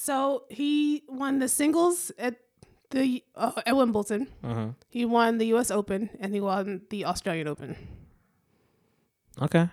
so 0.00 0.44
he 0.48 1.02
won 1.08 1.38
the 1.40 1.48
singles 1.48 2.10
at 2.18 2.36
the 2.90 3.22
uh, 3.36 3.52
at 3.66 3.76
Wimbledon. 3.76 4.26
hmm 4.42 4.70
He 4.88 5.04
won 5.04 5.36
the 5.38 5.46
U.S. 5.54 5.70
Open 5.70 6.08
and 6.20 6.32
he 6.34 6.40
won 6.40 6.80
the 6.88 7.04
Australian 7.04 7.48
Open. 7.48 7.76
Okay. 9.40 9.68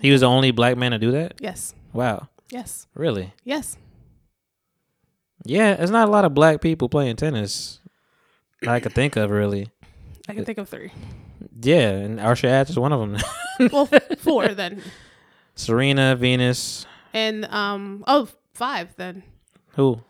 He 0.00 0.10
was 0.10 0.20
the 0.20 0.26
only 0.28 0.50
black 0.50 0.76
man 0.76 0.90
to 0.90 0.98
do 0.98 1.10
that. 1.12 1.34
Yes, 1.40 1.74
Wow. 1.92 2.28
yes, 2.50 2.86
Really? 2.94 3.32
yes. 3.44 3.76
Yeah. 5.44 5.74
There's 5.76 5.90
not 5.90 6.08
a 6.08 6.10
lot 6.10 6.24
of 6.24 6.34
black 6.34 6.60
people 6.60 6.88
playing 6.88 7.16
tennis. 7.16 7.80
that 8.62 8.70
I 8.70 8.80
could 8.80 8.94
think 8.94 9.16
of 9.16 9.30
really. 9.30 9.68
I 10.28 10.34
can 10.34 10.44
think 10.44 10.58
of 10.58 10.68
three. 10.68 10.92
Yeah, 11.60 11.90
and 11.90 12.20
Arthur 12.20 12.46
Ashe 12.48 12.70
is 12.70 12.78
one 12.78 12.92
of 12.92 13.00
them. 13.00 13.16
Well, 13.72 13.86
four 14.18 14.48
then, 14.54 14.82
Serena, 15.54 16.16
Venus, 16.16 16.86
and 17.12 17.44
um 17.46 18.02
oh 18.06 18.28
five 18.54 18.94
then. 18.96 19.22
Who? 19.74 20.00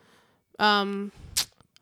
Um, 0.59 1.11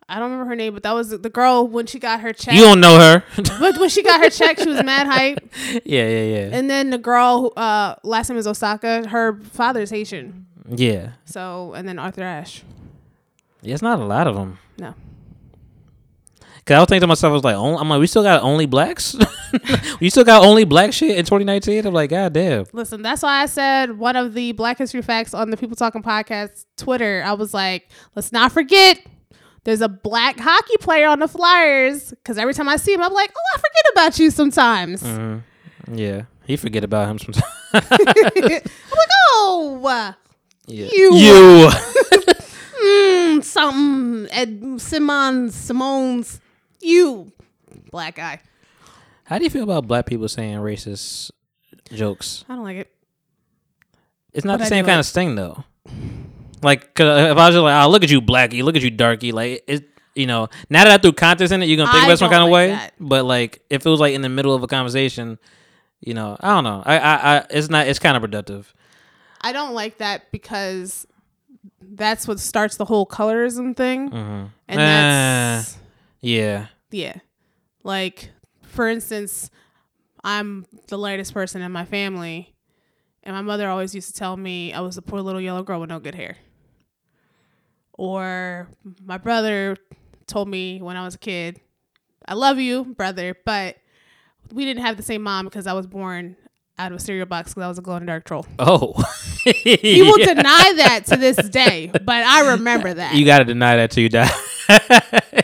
I 0.09 0.15
don't 0.19 0.31
remember 0.31 0.49
her 0.49 0.55
name, 0.55 0.73
but 0.73 0.83
that 0.83 0.93
was 0.93 1.09
the 1.09 1.29
girl 1.29 1.67
when 1.67 1.85
she 1.85 1.97
got 1.99 2.19
her 2.21 2.33
check. 2.33 2.53
You 2.53 2.61
don't 2.61 2.79
know 2.81 2.99
her. 2.99 3.23
but 3.59 3.77
when 3.79 3.89
she 3.89 4.03
got 4.03 4.19
her 4.21 4.29
check, 4.29 4.59
she 4.59 4.67
was 4.69 4.83
mad 4.83 5.07
hype. 5.11 5.39
yeah, 5.85 6.07
yeah, 6.07 6.23
yeah. 6.23 6.49
And 6.51 6.69
then 6.69 6.89
the 6.89 6.97
girl, 6.97 7.41
who, 7.41 7.49
uh, 7.51 7.95
last 8.03 8.29
name 8.29 8.37
is 8.37 8.45
Osaka. 8.47 9.07
Her 9.07 9.35
father's 9.39 9.89
Haitian. 9.89 10.47
yeah. 10.67 11.11
So, 11.25 11.73
and 11.73 11.87
then 11.87 11.97
Arthur 11.99 12.23
Ashe. 12.23 12.63
Yeah, 13.61 13.73
it's 13.73 13.83
not 13.83 13.99
a 13.99 14.05
lot 14.05 14.27
of 14.27 14.35
them. 14.35 14.57
No. 14.77 14.95
Cause 16.65 16.75
I 16.75 16.79
was 16.79 16.87
thinking 16.89 17.01
to 17.01 17.07
myself, 17.07 17.31
I 17.31 17.33
was 17.33 17.43
like, 17.43 17.55
only, 17.55 17.79
I'm 17.79 17.89
like, 17.89 17.99
we 17.99 18.07
still 18.07 18.21
got 18.21 18.43
only 18.43 18.67
blacks. 18.67 19.15
we 19.99 20.11
still 20.11 20.23
got 20.23 20.45
only 20.45 20.63
black 20.63 20.93
shit 20.93 21.17
in 21.17 21.25
2019. 21.25 21.87
I'm 21.87 21.93
like, 21.93 22.11
god 22.11 22.33
damn. 22.33 22.65
Listen, 22.71 23.01
that's 23.01 23.23
why 23.23 23.41
I 23.41 23.47
said 23.47 23.97
one 23.97 24.15
of 24.15 24.35
the 24.35 24.51
Black 24.51 24.77
History 24.77 25.01
Facts 25.01 25.33
on 25.33 25.49
the 25.49 25.57
People 25.57 25.75
Talking 25.75 26.03
Podcast 26.03 26.65
Twitter. 26.77 27.23
I 27.25 27.33
was 27.33 27.53
like, 27.53 27.89
let's 28.15 28.31
not 28.31 28.51
forget 28.51 28.99
there's 29.63 29.81
a 29.81 29.89
black 29.89 30.39
hockey 30.39 30.77
player 30.77 31.07
on 31.07 31.19
the 31.19 31.27
Flyers. 31.27 32.11
Because 32.11 32.37
every 32.37 32.53
time 32.53 32.69
I 32.69 32.77
see 32.77 32.93
him, 32.93 33.01
I'm 33.01 33.13
like, 33.13 33.31
oh, 33.35 33.55
I 33.55 33.57
forget 33.57 33.85
about 33.93 34.19
you 34.19 34.29
sometimes. 34.29 35.01
hmm 35.01 35.37
Yeah, 35.91 36.23
he 36.45 36.57
forget 36.57 36.83
about 36.83 37.09
him 37.09 37.19
sometimes. 37.19 37.45
I'm 37.73 37.81
like, 38.41 38.69
oh, 39.33 40.15
yeah. 40.67 40.89
You. 40.93 41.15
you. 41.15 41.69
mm, 42.83 43.43
something, 43.43 44.31
Ed 44.31 44.81
Simons, 44.81 45.55
Simone's, 45.55 46.39
you, 46.81 47.31
black 47.91 48.15
guy. 48.15 48.39
How 49.25 49.37
do 49.37 49.43
you 49.43 49.49
feel 49.49 49.63
about 49.63 49.87
black 49.87 50.05
people 50.05 50.27
saying 50.27 50.57
racist 50.57 51.31
jokes? 51.93 52.43
I 52.49 52.55
don't 52.55 52.63
like 52.63 52.77
it. 52.77 52.91
It's 54.33 54.45
not 54.45 54.53
But 54.53 54.57
the 54.59 54.65
I 54.65 54.69
same 54.69 54.85
kind 54.85 54.97
it. 54.97 55.01
of 55.01 55.05
sting 55.05 55.35
though. 55.35 55.63
Like, 56.63 56.93
cause 56.93 57.31
if 57.31 57.37
I 57.37 57.47
was 57.47 57.55
just 57.55 57.63
like, 57.63 57.83
oh, 57.85 57.89
look 57.89 58.03
at 58.03 58.11
you, 58.11 58.21
blackie, 58.21 58.63
look 58.63 58.75
at 58.75 58.81
you, 58.81 58.91
darky, 58.91 59.31
like 59.31 59.63
it, 59.67 59.89
you 60.15 60.27
know. 60.27 60.47
Now 60.69 60.83
that 60.83 60.93
I 60.93 60.97
threw 61.01 61.11
context 61.11 61.51
in 61.51 61.63
it, 61.63 61.65
you're 61.65 61.77
gonna 61.77 61.91
think 61.91 62.03
I 62.03 62.07
about 62.07 62.19
some 62.19 62.29
kind 62.29 62.43
of 62.43 62.49
like 62.49 62.53
way. 62.53 62.67
that. 62.69 62.93
But 62.99 63.25
like, 63.25 63.61
if 63.69 63.85
it 63.85 63.89
was 63.89 63.99
like 63.99 64.13
in 64.13 64.21
the 64.21 64.29
middle 64.29 64.53
of 64.53 64.61
a 64.63 64.67
conversation, 64.67 65.39
you 66.01 66.13
know, 66.13 66.37
I 66.39 66.49
don't 66.53 66.63
know. 66.63 66.83
I, 66.85 66.99
I, 66.99 67.37
I 67.37 67.45
it's 67.49 67.69
not. 67.69 67.87
It's 67.87 67.99
kind 67.99 68.15
of 68.15 68.21
productive. 68.21 68.73
I 69.41 69.53
don't 69.53 69.73
like 69.73 69.97
that 69.97 70.31
because 70.31 71.07
that's 71.81 72.27
what 72.27 72.39
starts 72.39 72.77
the 72.77 72.85
whole 72.85 73.05
colorism 73.07 73.75
thing. 73.75 74.11
Mm-hmm. 74.11 74.45
And 74.67 74.79
that's, 74.79 75.77
yeah. 76.21 76.67
yeah. 76.91 77.17
Like, 77.83 78.29
for 78.63 78.87
instance, 78.87 79.49
I'm 80.23 80.65
the 80.87 80.97
lightest 80.97 81.33
person 81.33 81.61
in 81.61 81.71
my 81.71 81.85
family, 81.85 82.53
and 83.23 83.35
my 83.35 83.41
mother 83.41 83.69
always 83.69 83.93
used 83.95 84.13
to 84.13 84.13
tell 84.13 84.37
me 84.37 84.73
I 84.73 84.81
was 84.81 84.97
a 84.97 85.01
poor 85.01 85.21
little 85.21 85.41
yellow 85.41 85.63
girl 85.63 85.79
with 85.79 85.89
no 85.89 85.99
good 85.99 86.15
hair. 86.15 86.37
Or 87.93 88.69
my 89.03 89.17
brother 89.17 89.77
told 90.27 90.47
me 90.47 90.81
when 90.81 90.97
I 90.97 91.03
was 91.03 91.15
a 91.15 91.19
kid, 91.19 91.59
I 92.25 92.35
love 92.35 92.59
you, 92.59 92.85
brother, 92.85 93.35
but 93.45 93.77
we 94.51 94.65
didn't 94.65 94.83
have 94.83 94.97
the 94.97 95.03
same 95.03 95.23
mom 95.23 95.45
because 95.45 95.67
I 95.67 95.73
was 95.73 95.87
born 95.87 96.35
out 96.77 96.91
of 96.91 96.97
a 96.97 97.01
cereal 97.01 97.25
box 97.25 97.51
because 97.53 97.63
I 97.63 97.67
was 97.67 97.77
a 97.77 97.81
glow 97.81 97.95
in 97.97 98.03
the 98.03 98.07
dark 98.07 98.25
troll. 98.25 98.45
Oh. 98.59 98.93
He 99.43 100.01
will 100.01 100.17
deny 100.25 100.73
that 100.77 101.05
to 101.07 101.17
this 101.17 101.37
day, 101.49 101.91
but 101.91 102.09
I 102.09 102.51
remember 102.51 102.93
that. 102.93 103.15
You 103.15 103.25
got 103.25 103.39
to 103.39 103.45
deny 103.45 103.75
that 103.77 103.91
till 103.91 104.03
you 104.03 104.09
die. 104.09 104.29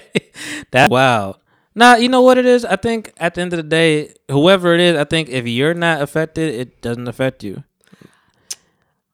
that 0.71 0.89
wow. 0.89 1.35
Nah, 1.75 1.95
you 1.95 2.09
know 2.09 2.21
what 2.23 2.37
it 2.39 2.45
is? 2.45 2.65
I 2.65 2.75
think 2.75 3.13
at 3.17 3.35
the 3.35 3.41
end 3.41 3.53
of 3.53 3.57
the 3.57 3.63
day, 3.63 4.13
whoever 4.31 4.73
it 4.73 4.79
is, 4.79 4.97
I 4.97 5.03
think 5.03 5.29
if 5.29 5.47
you're 5.47 5.75
not 5.75 6.01
affected, 6.01 6.55
it 6.55 6.81
doesn't 6.81 7.07
affect 7.07 7.43
you. 7.43 7.63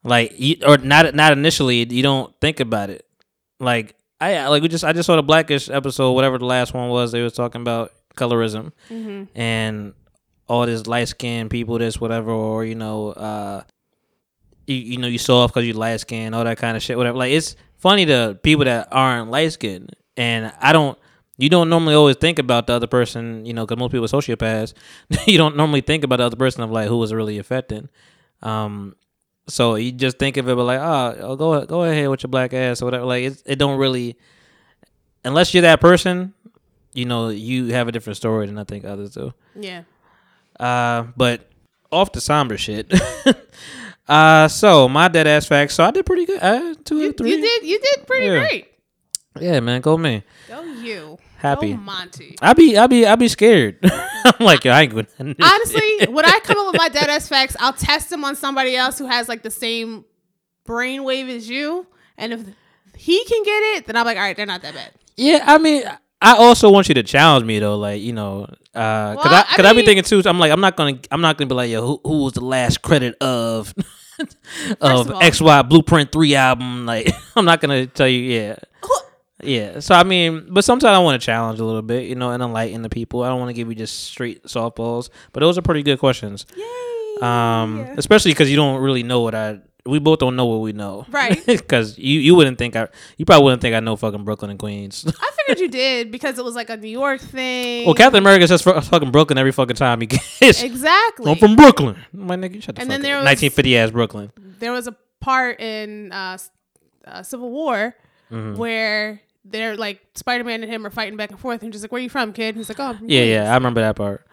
Like 0.02 0.34
you, 0.38 0.56
or 0.66 0.76
not 0.78 1.14
not 1.14 1.32
initially, 1.32 1.86
you 1.90 2.02
don't 2.02 2.34
think 2.40 2.60
about 2.60 2.90
it. 2.90 3.06
Like 3.58 3.94
I 4.20 4.46
like 4.48 4.62
we 4.62 4.68
just 4.68 4.84
I 4.84 4.92
just 4.92 5.06
saw 5.06 5.16
the 5.16 5.22
Blackish 5.22 5.70
episode, 5.70 6.12
whatever 6.12 6.38
the 6.38 6.44
last 6.44 6.74
one 6.74 6.90
was. 6.90 7.12
They 7.12 7.22
was 7.22 7.32
talking 7.32 7.62
about 7.62 7.92
colorism 8.16 8.70
hmm 8.88 9.24
and 9.34 9.92
all 10.46 10.66
this 10.66 10.86
light 10.86 11.08
skinned 11.08 11.50
people, 11.50 11.78
this 11.78 12.00
whatever, 12.00 12.30
or 12.30 12.64
you 12.64 12.74
know, 12.74 13.10
uh, 13.12 13.62
you 14.66 14.76
you 14.76 14.96
know 14.98 15.06
you 15.06 15.18
soft 15.18 15.54
because 15.54 15.66
you 15.66 15.72
light 15.72 16.00
skinned, 16.00 16.34
all 16.34 16.44
that 16.44 16.58
kind 16.58 16.76
of 16.76 16.82
shit, 16.82 16.96
whatever. 16.98 17.16
Like 17.16 17.32
it's 17.32 17.56
funny 17.78 18.04
to 18.06 18.38
people 18.42 18.66
that 18.66 18.88
aren't 18.92 19.30
light 19.30 19.52
skinned, 19.52 19.94
and 20.16 20.52
I 20.60 20.72
don't. 20.72 20.98
You 21.36 21.48
don't 21.48 21.68
normally 21.68 21.94
always 21.94 22.16
think 22.16 22.38
about 22.38 22.66
the 22.68 22.74
other 22.74 22.86
person, 22.86 23.44
you 23.44 23.52
know, 23.52 23.66
because 23.66 23.78
most 23.78 23.90
people 23.90 24.04
are 24.04 24.08
sociopaths. 24.08 24.72
you 25.26 25.36
don't 25.36 25.56
normally 25.56 25.80
think 25.80 26.04
about 26.04 26.16
the 26.18 26.24
other 26.24 26.36
person 26.36 26.62
of 26.62 26.70
like 26.70 26.86
who 26.88 26.96
was 26.96 27.12
really 27.12 27.38
affected. 27.38 27.88
Um, 28.42 28.94
so 29.48 29.74
you 29.74 29.90
just 29.92 30.18
think 30.18 30.36
of 30.36 30.48
it, 30.48 30.54
but 30.56 30.64
like, 30.64 30.78
oh, 30.80 31.16
oh, 31.20 31.36
go 31.36 31.66
go 31.66 31.82
ahead 31.84 32.08
with 32.08 32.22
your 32.22 32.28
black 32.30 32.54
ass 32.54 32.80
or 32.82 32.84
whatever. 32.86 33.04
Like 33.04 33.24
it, 33.24 33.42
it 33.46 33.56
don't 33.58 33.78
really, 33.78 34.16
unless 35.24 35.52
you're 35.52 35.62
that 35.62 35.80
person, 35.80 36.34
you 36.92 37.04
know, 37.04 37.30
you 37.30 37.66
have 37.72 37.88
a 37.88 37.92
different 37.92 38.16
story 38.16 38.46
than 38.46 38.56
I 38.58 38.64
think 38.64 38.84
others 38.84 39.10
do. 39.10 39.34
Yeah. 39.58 39.82
Uh, 40.60 41.08
but 41.16 41.50
off 41.90 42.12
the 42.12 42.20
somber 42.20 42.56
shit. 42.56 42.92
uh, 44.08 44.48
so 44.48 44.88
my 44.88 45.08
dead 45.08 45.26
ass 45.26 45.46
facts. 45.46 45.74
So 45.74 45.84
I 45.84 45.90
did 45.90 46.06
pretty 46.06 46.26
good. 46.26 46.40
Uh, 46.40 46.74
two 46.84 46.98
You, 47.00 47.10
or 47.10 47.12
three. 47.12 47.30
you 47.32 47.40
did 47.40 47.64
you 47.64 47.80
did 47.80 48.06
pretty 48.06 48.26
Yeah. 48.26 48.38
great. 48.38 48.66
Yeah, 49.40 49.60
man, 49.60 49.80
go 49.80 49.98
me. 49.98 50.22
Go 50.48 50.62
you. 50.62 51.18
Happy. 51.38 51.72
Go 51.72 51.78
Monty. 51.78 52.36
I 52.40 52.52
be, 52.54 52.76
I 52.78 52.86
be, 52.86 53.04
I 53.06 53.16
be 53.16 53.28
scared. 53.28 53.78
I'm 53.82 54.32
like, 54.46 54.64
yo, 54.64 54.72
I 54.72 54.82
ain't 54.82 54.94
good. 54.94 55.06
Honestly, 55.18 56.06
when 56.08 56.24
I 56.24 56.38
come 56.42 56.58
up 56.58 56.72
with 56.72 56.78
my 56.78 56.88
dead 56.88 57.10
ass 57.10 57.28
facts, 57.28 57.56
I'll 57.60 57.72
test 57.72 58.10
them 58.10 58.24
on 58.24 58.36
somebody 58.36 58.76
else 58.76 58.98
who 58.98 59.06
has 59.06 59.28
like 59.28 59.42
the 59.42 59.50
same 59.50 60.04
brainwave 60.66 61.28
as 61.28 61.48
you. 61.48 61.86
And 62.16 62.32
if 62.32 62.40
he 62.96 63.24
can 63.24 63.42
get 63.42 63.62
it, 63.76 63.86
then 63.86 63.96
I'm 63.96 64.06
like, 64.06 64.16
all 64.16 64.22
right, 64.22 64.36
they're 64.36 64.46
not 64.46 64.62
that 64.62 64.74
bad. 64.74 64.92
yeah, 65.16 65.42
I 65.46 65.58
mean, 65.58 65.82
I 66.22 66.36
also 66.36 66.70
want 66.70 66.88
you 66.88 66.94
to 66.94 67.02
challenge 67.02 67.44
me 67.44 67.58
though, 67.58 67.76
like 67.76 68.00
you 68.00 68.12
know, 68.12 68.44
uh, 68.74 69.14
cause 69.16 69.24
Well, 69.24 69.34
I, 69.34 69.40
I 69.50 69.56
cause 69.56 69.66
I 69.66 69.72
be 69.72 69.76
mean- 69.78 69.86
thinking 69.86 70.04
too. 70.04 70.22
I'm 70.26 70.38
like, 70.38 70.52
I'm 70.52 70.60
not 70.60 70.76
gonna, 70.76 70.98
I'm 71.10 71.20
not 71.20 71.36
gonna 71.36 71.48
be 71.48 71.54
like, 71.54 71.70
yo, 71.70 71.84
who, 71.84 72.00
who 72.04 72.24
was 72.24 72.32
the 72.34 72.44
last 72.44 72.80
credit 72.82 73.16
of? 73.20 73.74
of, 74.20 74.28
of 74.80 75.10
all- 75.10 75.20
XY 75.20 75.68
Blueprint 75.68 76.12
3 76.12 76.34
album. 76.36 76.86
Like, 76.86 77.10
I'm 77.36 77.44
not 77.44 77.60
going 77.60 77.84
to 77.86 77.92
tell 77.92 78.06
you, 78.06 78.20
yeah. 78.20 78.56
Yeah. 79.44 79.80
So, 79.80 79.94
I 79.94 80.02
mean, 80.04 80.46
but 80.50 80.64
sometimes 80.64 80.96
I 80.96 80.98
want 81.00 81.20
to 81.20 81.24
challenge 81.24 81.60
a 81.60 81.64
little 81.64 81.82
bit, 81.82 82.08
you 82.08 82.14
know, 82.14 82.30
and 82.30 82.42
enlighten 82.42 82.82
the 82.82 82.88
people. 82.88 83.22
I 83.22 83.28
don't 83.28 83.38
want 83.38 83.50
to 83.50 83.54
give 83.54 83.68
you 83.68 83.74
just 83.74 84.04
straight 84.04 84.44
softballs, 84.44 85.10
but 85.32 85.40
those 85.40 85.58
are 85.58 85.62
pretty 85.62 85.82
good 85.82 85.98
questions. 85.98 86.46
Yay! 86.56 86.64
Um, 87.22 87.78
Yeah. 87.78 87.94
especially 87.96 88.32
because 88.32 88.50
you 88.50 88.56
don't 88.56 88.80
really 88.80 89.02
know 89.02 89.20
what 89.20 89.34
I. 89.34 89.60
We 89.86 89.98
both 89.98 90.18
don't 90.18 90.34
know 90.34 90.46
what 90.46 90.60
we 90.62 90.72
know, 90.72 91.04
Right. 91.10 91.44
Because 91.46 91.98
you 91.98 92.18
you 92.20 92.34
wouldn't 92.34 92.56
think 92.56 92.74
I. 92.74 92.88
You 93.18 93.26
probably 93.26 93.44
wouldn't 93.44 93.60
think 93.60 93.74
I 93.76 93.80
know 93.80 93.96
fucking 93.96 94.24
Brooklyn 94.24 94.50
and 94.50 94.58
Queens. 94.58 95.04
I 95.20 95.30
figured 95.36 95.60
you 95.60 95.68
did 95.68 96.10
because 96.10 96.38
it 96.38 96.44
was 96.44 96.54
like 96.54 96.70
a 96.70 96.76
New 96.78 96.88
York 96.88 97.20
thing. 97.20 97.84
well, 97.84 97.94
Captain 97.94 98.18
America 98.18 98.48
says 98.48 98.62
fu- 98.62 98.80
fucking 98.80 99.10
Brooklyn 99.10 99.36
every 99.36 99.52
fucking 99.52 99.76
time 99.76 100.00
he 100.00 100.06
gets. 100.06 100.62
Exactly. 100.62 101.30
I'm 101.30 101.36
from 101.36 101.54
Brooklyn. 101.54 101.96
My 102.14 102.34
nigga, 102.36 102.62
shut 102.62 102.76
the 102.76 102.80
And 102.80 102.88
fuck 102.90 102.94
then 102.94 103.00
up. 103.00 103.02
there 103.02 103.16
was- 103.16 103.24
1950 103.26 103.76
ass 103.76 103.90
Brooklyn. 103.90 104.32
there 104.58 104.72
was 104.72 104.86
a 104.86 104.96
part 105.20 105.60
in 105.60 106.10
uh, 106.12 106.38
uh, 107.06 107.22
Civil 107.22 107.50
War 107.50 107.94
Mm-hmm. 108.32 108.56
where 108.58 109.20
they're 109.44 109.76
like 109.76 110.00
Spider 110.14 110.44
Man 110.44 110.62
and 110.62 110.72
him 110.72 110.86
are 110.86 110.90
fighting 110.90 111.16
back 111.16 111.30
and 111.30 111.38
forth, 111.38 111.62
and 111.62 111.72
just 111.72 111.82
like, 111.84 111.92
"Where 111.92 112.00
are 112.00 112.02
you 112.02 112.08
from, 112.10 112.32
kid?" 112.32 112.48
And 112.54 112.56
He's 112.58 112.68
like, 112.68 112.80
"Oh, 112.80 112.92
Yeah, 112.92 112.98
Queens." 112.98 113.28
yeah, 113.28 113.50
I 113.50 113.54
remember 113.54 113.80
that 113.80 113.96
part. 113.96 114.26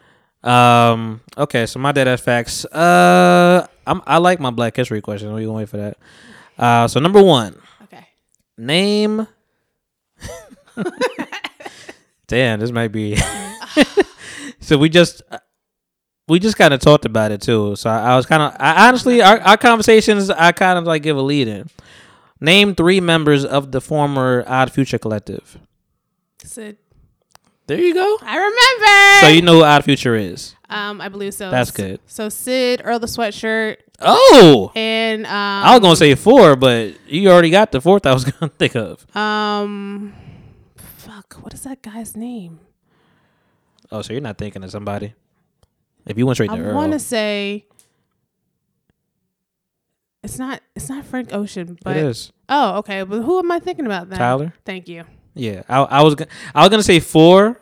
Um, 0.44 1.22
okay, 1.38 1.66
so 1.68 1.80
my 1.80 1.92
dead 1.92 2.08
ass 2.08 2.22
facts. 2.22 2.66
Uh, 2.66 3.68
I'm 3.86 4.02
I 4.08 4.18
like 4.18 4.40
my 4.40 4.50
Black 4.52 4.76
History 4.76 5.02
question. 5.02 5.34
We 5.34 5.42
gonna 5.42 5.54
wait 5.54 5.70
for 5.70 5.78
that. 5.78 5.98
Uh, 6.58 6.88
so 6.88 7.00
number 7.00 7.22
one, 7.22 7.56
Okay. 7.84 8.08
name. 8.58 9.28
Damn, 12.28 12.60
this 12.60 12.72
might 12.72 12.90
be. 12.94 13.18
so 14.62 14.78
we 14.78 14.88
just 14.90 15.22
we 16.28 16.40
just 16.40 16.58
kind 16.58 16.74
of 16.74 16.80
talked 16.80 17.06
about 17.06 17.32
it 17.32 17.42
too. 17.42 17.76
So 17.76 17.90
I, 17.90 18.14
I 18.14 18.16
was 18.16 18.26
kind 18.26 18.42
of 18.42 18.56
I 18.60 18.88
honestly 18.88 19.22
our, 19.22 19.40
our 19.42 19.58
conversations 19.58 20.30
I 20.30 20.52
kind 20.54 20.80
of 20.80 20.86
like 20.86 21.04
give 21.04 21.18
a 21.18 21.22
lead 21.22 21.48
in. 21.50 21.70
Name 22.42 22.74
three 22.76 23.00
members 23.00 23.46
of 23.46 23.72
the 23.72 23.80
former 23.80 24.44
Odd 24.48 24.72
Future 24.72 24.98
Collective. 24.98 25.60
Syd. 26.44 26.78
There 27.68 27.80
you 27.80 27.94
go. 27.94 28.18
I 28.22 28.36
remember. 28.38 29.26
So 29.26 29.28
you 29.34 29.42
know 29.44 29.60
who 29.60 29.64
Odd 29.64 29.84
Future 29.86 30.16
is. 30.16 30.56
um, 30.70 31.00
I 31.00 31.08
believe 31.10 31.34
so. 31.36 31.52
That's 31.52 31.70
good. 31.72 32.00
So 32.08 32.30
Syd, 32.30 32.82
Earl 32.84 33.00
the 33.00 33.08
Sweatshirt, 33.08 33.78
Oh, 34.04 34.72
and 34.76 35.28
um, 35.28 35.32
I 35.32 35.72
was 35.74 35.80
gonna 35.80 35.96
say 35.96 36.16
four, 36.16 36.56
but 36.56 36.96
you 37.08 37.30
already 37.30 37.52
got 37.52 37.72
the 37.72 37.80
fourth. 37.80 38.08
I 38.08 38.14
was 38.14 38.26
gonna 38.32 38.52
think 38.58 38.76
of. 38.76 39.06
um, 39.16 40.14
fuck, 40.76 41.36
what 41.42 41.54
is 41.54 41.62
that 41.62 41.84
guy's 41.84 42.18
name? 42.18 42.60
Oh, 43.92 44.02
so 44.02 44.14
you're 44.14 44.22
not 44.22 44.40
thinking 44.40 44.64
of 44.64 44.72
somebody. 44.72 45.14
If 46.08 46.18
you 46.18 46.26
went 46.26 46.38
straight 46.38 46.50
to 46.50 46.56
I 46.56 46.60
Earl, 46.60 46.74
want 46.76 46.94
to 46.94 47.00
say 47.00 47.68
it's 50.24 50.38
not. 50.38 50.62
It's 50.76 50.90
not 50.90 51.06
Frank 51.06 51.34
Ocean, 51.34 51.78
but 51.84 51.98
it 51.98 52.06
is 52.06 52.32
oh, 52.50 52.78
okay. 52.80 53.04
But 53.04 53.22
who 53.22 53.40
am 53.40 53.52
I 53.52 53.60
thinking 53.60 53.86
about 53.86 54.10
then? 54.10 54.20
Tyler. 54.20 54.54
Thank 54.66 54.88
you. 54.88 55.04
Yeah, 55.34 55.64
I, 55.70 55.80
I 55.82 56.04
was 56.04 56.16
gonna 56.16 56.30
I 56.54 56.62
was 56.62 56.70
gonna 56.70 56.84
say 56.84 57.00
four, 57.00 57.60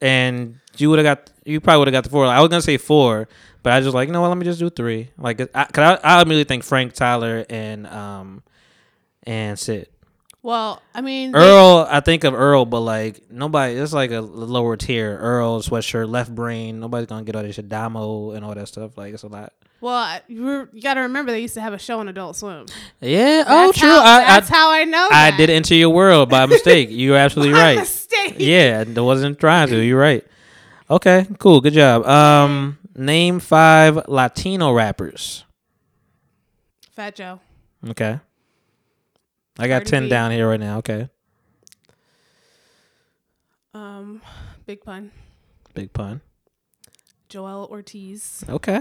and 0.00 0.58
you 0.76 0.90
would 0.90 0.98
have 0.98 1.04
got 1.04 1.30
you 1.44 1.60
probably 1.60 1.78
would 1.80 1.88
have 1.88 1.92
got 1.92 2.04
the 2.04 2.10
four. 2.10 2.24
I 2.26 2.40
was 2.40 2.48
gonna 2.48 2.62
say 2.62 2.76
four, 2.76 3.28
but 3.62 3.72
I 3.72 3.80
just 3.80 3.94
like 3.94 4.08
you 4.08 4.12
know 4.12 4.20
what? 4.20 4.28
Let 4.28 4.38
me 4.38 4.44
just 4.44 4.58
do 4.60 4.70
three. 4.70 5.10
Like, 5.18 5.40
I, 5.54 5.64
cause 5.64 5.98
I, 6.02 6.18
I 6.18 6.22
immediately 6.22 6.44
think 6.44 6.64
Frank 6.64 6.92
Tyler 6.94 7.44
and 7.50 7.86
um 7.86 8.42
and 9.24 9.58
Syd. 9.58 9.88
Well, 10.40 10.80
I 10.94 11.00
mean, 11.00 11.32
they- 11.32 11.38
Earl, 11.38 11.86
I 11.90 12.00
think 12.00 12.22
of 12.24 12.32
Earl, 12.32 12.64
but 12.64 12.80
like 12.80 13.30
nobody. 13.30 13.74
It's 13.74 13.92
like 13.92 14.12
a 14.12 14.20
lower 14.20 14.76
tier. 14.76 15.18
Earl, 15.18 15.60
sweatshirt, 15.62 16.08
left 16.08 16.32
brain. 16.34 16.78
Nobody's 16.80 17.08
gonna 17.08 17.24
get 17.24 17.34
all 17.36 17.42
this 17.42 17.56
shit. 17.56 17.68
Damo 17.68 18.30
and 18.30 18.44
all 18.44 18.54
that 18.54 18.68
stuff. 18.68 18.96
Like 18.96 19.12
it's 19.12 19.24
a 19.24 19.28
lot. 19.28 19.52
Well, 19.80 20.20
you, 20.26 20.68
you 20.72 20.82
got 20.82 20.94
to 20.94 21.00
remember 21.00 21.32
they 21.32 21.40
used 21.40 21.54
to 21.54 21.60
have 21.60 21.72
a 21.72 21.78
show 21.78 22.00
on 22.00 22.08
Adult 22.08 22.36
Swim. 22.36 22.66
Yeah. 23.00 23.44
oh, 23.46 23.72
true. 23.72 23.88
How, 23.88 24.00
I, 24.00 24.24
that's 24.24 24.50
I 24.50 24.54
how 24.54 24.70
I 24.70 24.84
know. 24.84 25.08
I 25.10 25.30
that. 25.30 25.36
did 25.36 25.50
enter 25.50 25.74
your 25.74 25.90
world 25.90 26.28
by 26.28 26.46
mistake. 26.54 26.88
You're 26.90 27.16
absolutely 27.16 27.54
By 27.54 27.60
right. 27.60 27.78
mistake. 27.78 28.34
Yeah, 28.38 28.84
I 28.86 29.00
wasn't 29.00 29.38
trying 29.38 29.68
to. 29.68 29.80
You're 29.82 30.00
right. 30.00 30.24
Okay, 30.90 31.26
cool. 31.38 31.60
Good 31.60 31.74
job. 31.74 32.06
Um, 32.06 32.78
name 32.96 33.40
five 33.40 34.08
Latino 34.08 34.72
rappers. 34.72 35.44
Fat 36.92 37.14
Joe. 37.14 37.40
Okay. 37.90 38.18
I 39.58 39.68
got 39.68 39.84
ten 39.86 40.04
B. 40.04 40.08
down 40.08 40.30
here 40.30 40.48
right 40.48 40.58
now. 40.58 40.78
Okay. 40.78 41.08
Um, 43.74 44.22
Big 44.66 44.82
Pun. 44.82 45.10
Big 45.74 45.92
pun. 45.92 46.20
Joel 47.28 47.68
Ortiz. 47.70 48.42
Okay. 48.48 48.80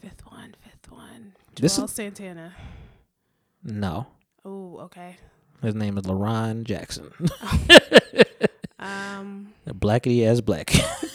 Fifth 0.00 0.20
one. 0.26 0.54
Fifth 0.62 0.92
one. 0.92 1.32
This 1.60 1.76
Joel 1.76 1.88
Santana. 1.88 2.54
No. 3.64 4.06
Oh, 4.44 4.78
okay. 4.84 5.16
His 5.62 5.74
name 5.74 5.98
is 5.98 6.04
LaRon 6.04 6.64
Jackson. 6.64 7.10
Um, 8.78 9.52
Blackity 9.66 10.24
as 10.24 10.40
black. 10.40 10.72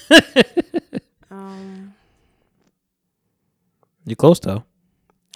um, 1.32 1.93
you 4.06 4.15
close 4.15 4.39
though. 4.39 4.63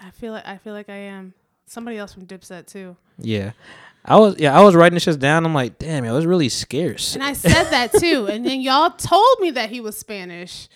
I 0.02 0.12
feel 0.12 0.34
like 0.34 0.46
I 0.46 0.58
feel 0.58 0.74
like 0.74 0.90
I 0.90 0.98
am. 0.98 1.34
Somebody 1.66 1.98
else 1.98 2.14
from 2.14 2.26
Dipset 2.26 2.68
too. 2.68 2.96
Yeah. 3.18 3.52
I 4.04 4.18
was 4.18 4.38
yeah, 4.40 4.58
I 4.58 4.62
was 4.62 4.76
writing 4.76 4.96
this 4.96 5.04
shit 5.04 5.20
down. 5.20 5.46
I'm 5.46 5.54
like, 5.54 5.80
damn, 5.80 6.04
it 6.06 6.12
was 6.12 6.26
really 6.26 6.50
scarce. 6.50 7.16
And 7.16 7.24
I 7.24 7.34
said 7.34 7.66
that 7.72 7.94
too. 8.00 8.28
And 8.28 8.46
then 8.46 8.62
y'all 8.62 8.92
told 8.92 9.40
me 9.40 9.52
that 9.52 9.70
he 9.70 9.80
was 9.82 9.98
Spanish. 9.98 10.68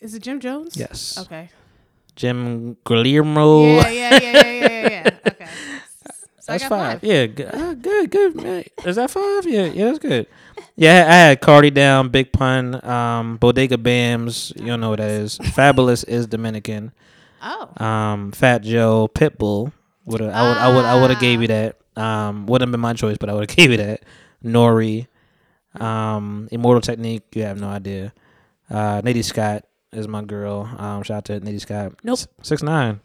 Is 0.00 0.14
it 0.14 0.22
Jim 0.22 0.40
Jones? 0.40 0.76
yes. 0.76 1.16
Okay. 1.16 1.48
Jim 2.16 2.76
Guillermo. 2.84 3.64
Yeah, 3.66 3.88
yeah, 3.88 4.18
yeah, 4.20 4.46
yeah, 4.46 4.88
yeah. 4.90 5.10
Okay. 5.26 5.46
So 6.40 6.52
That's 6.52 6.64
got 6.64 6.68
five. 6.68 7.04
Yeah, 7.04 7.26
good, 7.26 7.54
uh, 7.54 7.74
good, 7.74 8.10
good. 8.10 8.70
Is 8.84 8.96
that 8.96 9.10
five? 9.10 9.46
Yeah, 9.46 9.66
yeah, 9.66 9.84
that's 9.86 9.98
good. 10.00 10.26
Yeah, 10.74 11.04
I 11.08 11.14
had 11.14 11.40
Cardi 11.40 11.70
down, 11.70 12.08
Big 12.08 12.32
Pun, 12.32 12.84
um, 12.84 13.36
Bodega 13.36 13.76
Bamz. 13.76 14.58
You 14.58 14.66
don't 14.66 14.80
know 14.80 14.90
what 14.90 14.98
that 14.98 15.10
is. 15.10 15.38
Fabolous 15.38 16.06
is 16.08 16.26
Dominican. 16.26 16.92
Oh. 17.42 17.84
Um, 17.84 18.32
Fat 18.32 18.62
Joe, 18.62 19.08
Pitbull. 19.14 19.72
Would 20.06 20.20
I 20.22 20.48
would 20.48 20.56
I 20.58 20.74
would 20.74 20.84
I 20.84 21.00
would 21.00 21.10
have 21.10 21.20
gave 21.20 21.40
you 21.42 21.48
that. 21.48 21.76
Um, 21.96 22.46
wouldn't 22.46 22.68
have 22.68 22.72
been 22.72 22.80
my 22.80 22.94
choice, 22.94 23.18
but 23.18 23.28
I 23.28 23.34
would 23.34 23.48
have 23.48 23.56
gave 23.56 23.70
you 23.70 23.76
that. 23.76 24.02
Nori, 24.44 25.06
um, 25.80 26.48
Immortal 26.50 26.80
Technique. 26.80 27.22
You 27.34 27.42
have 27.42 27.60
no 27.60 27.68
idea. 27.68 28.12
Uh, 28.68 29.00
Nitty 29.02 29.22
Scott 29.24 29.64
is 29.92 30.08
my 30.08 30.22
girl. 30.22 30.70
Um, 30.78 31.02
shout 31.02 31.18
out 31.18 31.24
to 31.26 31.40
Nitty 31.40 31.60
Scott. 31.60 31.92
Nope. 32.02 32.20
Six 32.42 32.62
nine. 32.62 33.00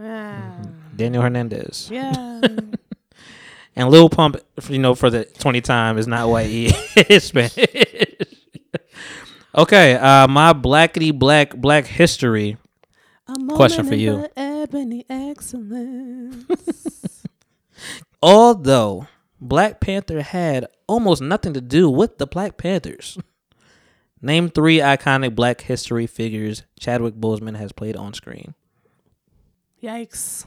Ah. 0.00 0.56
Daniel 0.96 1.22
Hernandez. 1.22 1.88
Yeah. 1.90 2.40
And 3.74 3.90
Lil 3.90 4.10
Pump, 4.10 4.36
you 4.68 4.78
know, 4.78 4.94
for 4.94 5.08
the 5.08 5.24
20 5.24 5.60
time 5.62 5.96
is 5.96 6.06
not 6.06 6.28
white. 6.28 6.48
He 6.50 6.66
is 6.96 7.24
Spanish. 7.24 7.56
okay, 9.54 9.94
uh, 9.94 10.28
my 10.28 10.52
blackity 10.52 11.18
black 11.18 11.56
black 11.56 11.86
history. 11.86 12.58
A 13.28 13.34
Question 13.54 13.86
for 13.86 13.94
you. 13.94 14.26
Ebony 14.36 15.06
excellence. 15.08 16.44
Although 18.20 19.06
Black 19.40 19.80
Panther 19.80 20.20
had 20.20 20.66
almost 20.86 21.22
nothing 21.22 21.54
to 21.54 21.60
do 21.60 21.88
with 21.88 22.18
the 22.18 22.26
Black 22.26 22.58
Panthers. 22.58 23.16
Name 24.22 24.48
three 24.48 24.78
iconic 24.78 25.34
black 25.34 25.62
history 25.62 26.06
figures 26.06 26.62
Chadwick 26.78 27.14
Boseman 27.14 27.56
has 27.56 27.72
played 27.72 27.96
on 27.96 28.14
screen. 28.14 28.54
Yikes. 29.82 30.46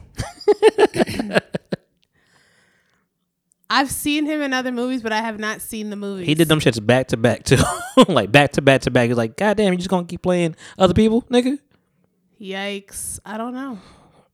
I've 3.68 3.90
seen 3.90 4.24
him 4.24 4.40
in 4.40 4.54
other 4.54 4.72
movies, 4.72 5.02
but 5.02 5.12
I 5.12 5.20
have 5.20 5.38
not 5.38 5.60
seen 5.60 5.90
the 5.90 5.96
movies. 5.96 6.26
He 6.26 6.34
did 6.34 6.48
them 6.48 6.60
shits 6.60 6.84
back 6.84 7.08
to 7.08 7.18
back 7.18 7.44
too. 7.44 7.58
like 8.08 8.32
back 8.32 8.52
to 8.52 8.62
back 8.62 8.80
to 8.82 8.90
back. 8.90 9.08
He's 9.08 9.16
like, 9.18 9.36
God 9.36 9.58
damn, 9.58 9.72
you 9.74 9.76
just 9.78 9.90
gonna 9.90 10.06
keep 10.06 10.22
playing 10.22 10.56
other 10.78 10.94
people, 10.94 11.22
nigga? 11.22 11.58
Yikes. 12.40 13.18
I 13.26 13.36
don't 13.36 13.52
know. 13.52 13.78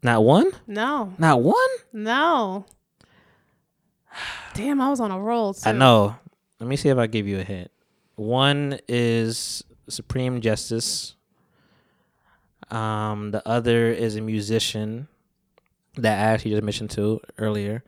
Not 0.04 0.22
one? 0.22 0.52
No. 0.68 1.14
Not 1.18 1.42
one? 1.42 1.68
No. 1.92 2.64
Damn, 4.54 4.80
I 4.80 4.90
was 4.90 5.00
on 5.00 5.10
a 5.10 5.18
roll 5.18 5.54
too. 5.54 5.68
I 5.68 5.72
know. 5.72 6.16
Let 6.60 6.68
me 6.68 6.76
see 6.76 6.90
if 6.90 6.98
I 6.98 7.06
give 7.06 7.26
you 7.26 7.38
a 7.40 7.42
hint. 7.44 7.71
One 8.22 8.78
is 8.88 9.64
Supreme 9.88 10.40
Justice. 10.40 11.14
Um, 12.70 13.32
the 13.32 13.46
other 13.46 13.90
is 13.90 14.16
a 14.16 14.20
musician 14.20 15.08
that 15.96 16.18
I 16.18 16.32
actually 16.32 16.52
just 16.52 16.62
mentioned 16.62 16.90
to 16.92 17.20
earlier, 17.38 17.82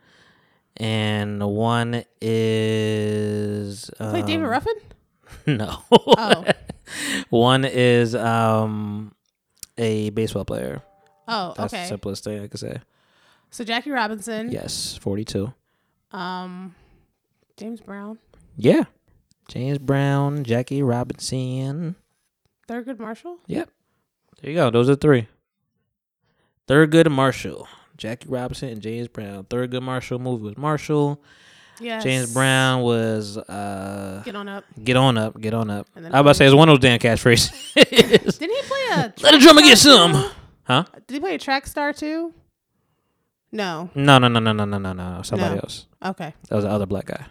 and 0.77 1.43
one 1.43 2.05
is 2.21 3.91
um, 3.99 4.13
Wait, 4.13 4.27
David 4.27 4.47
Ruffin? 4.47 4.75
No, 5.47 5.79
Oh. 5.91 6.45
one 7.31 7.65
is 7.65 8.15
um 8.15 9.15
a 9.79 10.11
baseball 10.11 10.45
player. 10.45 10.83
Oh, 11.29 11.55
That's 11.57 11.73
the 11.73 11.79
okay. 11.79 11.89
simplest 11.89 12.25
thing 12.25 12.43
I 12.43 12.49
could 12.49 12.61
say. 12.61 12.81
So 13.51 13.63
Jackie 13.65 13.91
Robinson. 13.91 14.51
Yes, 14.51 14.97
forty-two. 15.01 15.53
Um 16.13 16.75
James 17.57 17.81
Brown. 17.81 18.19
Yeah, 18.57 18.85
James 19.49 19.79
Brown, 19.79 20.45
Jackie 20.45 20.83
Robinson. 20.83 21.97
Thurgood 22.69 22.99
Marshall. 22.99 23.39
Yep. 23.47 23.69
There 24.41 24.51
you 24.51 24.57
go. 24.57 24.71
Those 24.71 24.89
are 24.89 24.97
three. 24.97 25.29
Thurgood 26.69 27.11
Marshall, 27.11 27.69
Jackie 27.97 28.29
Robinson, 28.29 28.71
and 28.71 28.81
James 28.81 29.09
Brown. 29.09 29.45
Thurgood 29.45 29.83
Marshall 29.83 30.19
movie 30.19 30.45
was 30.45 30.57
Marshall. 30.57 31.21
Yes. 31.81 32.05
James 32.05 32.33
Brown 32.33 32.83
was 32.83 33.37
uh, 33.37 34.23
Get 34.25 34.37
on 34.37 34.49
up. 34.49 34.65
get 34.83 34.97
on 34.97 35.19
up, 35.19 35.41
get 35.41 35.53
on 35.55 35.71
up. 35.71 35.89
I 35.97 36.01
was 36.01 36.09
about 36.09 36.23
to 36.23 36.35
say 36.35 36.47
it's 36.47 36.55
one 36.55 36.69
of 36.69 36.81
those 36.81 36.89
damn 36.89 36.99
catchphrases. 37.01 37.75
Didn't 38.39 38.57
he 38.57 38.63
play 38.63 38.81
a? 38.93 39.13
Let 39.21 39.35
a 39.35 39.39
drummer 39.41 39.61
get 39.61 39.77
some. 39.79 40.31
Huh? 40.63 40.85
Did 41.07 41.15
he 41.15 41.21
play 41.21 41.35
a 41.35 41.39
track 41.39 41.67
star 41.67 41.93
too? 41.93 42.33
No. 43.55 43.89
No, 43.95 44.19
no, 44.19 44.27
no, 44.29 44.41
no, 44.41 44.53
no, 44.53 44.65
no, 44.65 44.79
no, 44.79 44.93
no. 44.93 45.23
Somebody 45.23 45.55
No. 45.55 45.61
else. 45.61 45.87
Okay. 46.05 46.35
That 46.49 46.57
was 46.57 46.65
the 46.65 46.71
other 46.71 46.87
black 46.87 47.07
guy 47.07 47.25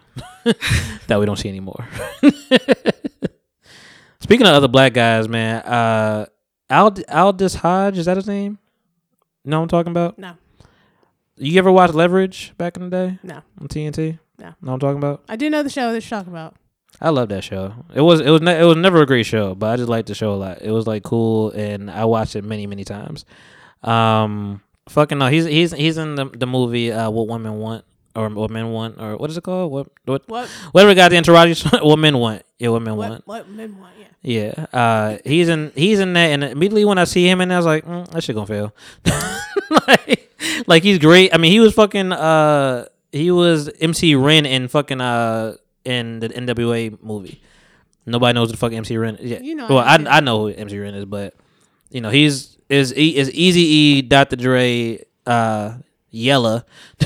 that 1.08 1.20
we 1.20 1.26
don't 1.26 1.36
see 1.38 1.50
anymore. 1.50 1.86
Speaking 4.20 4.48
of 4.48 4.54
other 4.54 4.68
black 4.70 4.94
guys, 4.94 5.28
man, 5.28 5.62
uh, 5.64 6.26
Ald- 6.70 7.04
Aldis 7.10 7.56
Hodge 7.56 7.98
is 7.98 8.06
that 8.06 8.16
his 8.18 8.26
name? 8.28 8.58
You 9.44 9.52
know 9.52 9.60
what 9.60 9.64
I'm 9.64 9.70
talking 9.70 9.92
about? 9.92 10.18
No. 10.18 10.34
You 11.36 11.60
ever 11.60 11.72
watch 11.72 11.92
Leverage 11.92 12.54
back 12.58 12.78
in 12.78 12.90
the 12.90 12.90
day 12.90 13.20
No. 13.22 13.42
on 13.60 13.68
TNT? 13.68 14.18
No. 14.40 14.46
Know 14.46 14.54
what 14.62 14.74
I'm 14.76 14.80
talking 14.80 14.98
about? 14.98 15.24
I 15.28 15.36
do 15.36 15.50
know 15.50 15.62
the 15.62 15.70
show 15.70 15.92
that 15.92 16.02
you're 16.10 16.18
talking 16.20 16.32
about. 16.32 16.56
I 17.02 17.10
love 17.10 17.28
that 17.30 17.44
show. 17.44 17.74
It 17.94 18.02
was 18.02 18.22
it 18.22 18.30
was 18.30 18.42
ne- 18.42 18.62
it 18.62 18.64
was 18.64 18.78
never 18.78 19.02
a 19.02 19.06
great 19.06 19.26
show, 19.26 19.56
but 19.56 19.72
I 19.72 19.76
just 19.78 19.90
liked 19.90 20.08
the 20.08 20.16
show 20.16 20.32
a 20.34 20.36
lot. 20.36 20.62
It 20.62 20.72
was 20.72 20.86
like 20.88 21.04
cool, 21.04 21.50
and 21.52 21.90
I 21.92 22.06
watched 22.06 22.36
it 22.36 22.44
many 22.44 22.66
many 22.68 22.84
times. 22.86 23.26
Um, 23.82 24.62
fucking 24.90 25.18
no, 25.18 25.28
he's 25.28 25.46
he's 25.46 25.72
he's 25.74 25.98
in 25.98 26.16
the 26.16 26.26
the 26.26 26.46
movie 26.48 26.92
uh, 26.92 27.10
What 27.10 27.28
Women 27.28 27.58
Want 27.60 27.86
or 28.16 28.30
What 28.30 28.52
Men 28.52 28.72
Want 28.72 29.00
or 29.00 29.18
what 29.18 29.30
is 29.30 29.38
it 29.38 29.44
called? 29.44 29.72
What 29.72 29.88
what 30.06 30.24
What? 30.28 30.48
whatever 30.72 30.94
got 30.96 31.10
the 31.10 31.18
entourage? 31.18 31.64
what 31.82 31.98
men 32.00 32.18
want? 32.18 32.44
Yeah, 32.60 32.70
what 32.70 32.82
men 32.82 32.96
What? 32.96 33.10
want? 33.10 33.28
What 33.28 33.50
men 33.50 33.78
want? 33.80 33.94
Yeah. 34.00 34.08
Yeah, 34.26 34.66
uh, 34.72 35.18
he's 35.26 35.50
in 35.50 35.72
he's 35.76 36.00
in 36.00 36.14
that, 36.14 36.28
and 36.32 36.44
immediately 36.46 36.86
when 36.86 36.98
I 36.98 37.04
see 37.04 37.28
him 37.28 37.40
there, 37.40 37.52
I 37.52 37.58
was 37.58 37.66
like, 37.66 37.86
mm, 37.86 38.08
that 38.12 38.24
shit 38.24 38.36
gonna 38.36 38.48
fail. 38.48 38.74
like, 39.88 40.32
like 40.68 40.84
he's 40.84 40.98
great. 41.00 41.34
I 41.34 41.38
mean, 41.38 41.52
he 41.52 41.60
was 41.60 41.74
fucking 41.74 42.12
uh, 42.14 42.86
he 43.12 43.32
was 43.32 43.70
MC 43.82 44.16
Ren 44.16 44.46
in 44.46 44.68
fucking 44.70 45.02
uh 45.02 45.56
in 45.84 46.20
the 46.20 46.30
NWA 46.30 47.02
movie. 47.04 47.42
Nobody 48.06 48.34
knows 48.34 48.48
who 48.48 48.54
the 48.54 48.58
fuck 48.58 48.72
MC 48.74 48.98
Ren. 48.98 49.16
Is. 49.18 49.30
Yeah, 49.32 49.40
You 49.42 49.56
know 49.56 49.68
well, 49.68 49.80
I. 49.80 49.96
I 50.10 50.20
know 50.22 50.48
who 50.48 50.54
MC 50.54 50.78
Ren 50.80 50.94
is, 50.96 51.06
but 51.06 51.34
you 51.90 52.00
know 52.02 52.10
he's 52.10 52.53
is 52.74 52.94
E- 52.98 53.16
is 53.16 53.32
Easy 53.32 53.62
E, 53.62 54.02
Dr. 54.02 54.36
Dre, 54.36 55.04
uh, 55.26 55.78
Yella. 56.10 56.66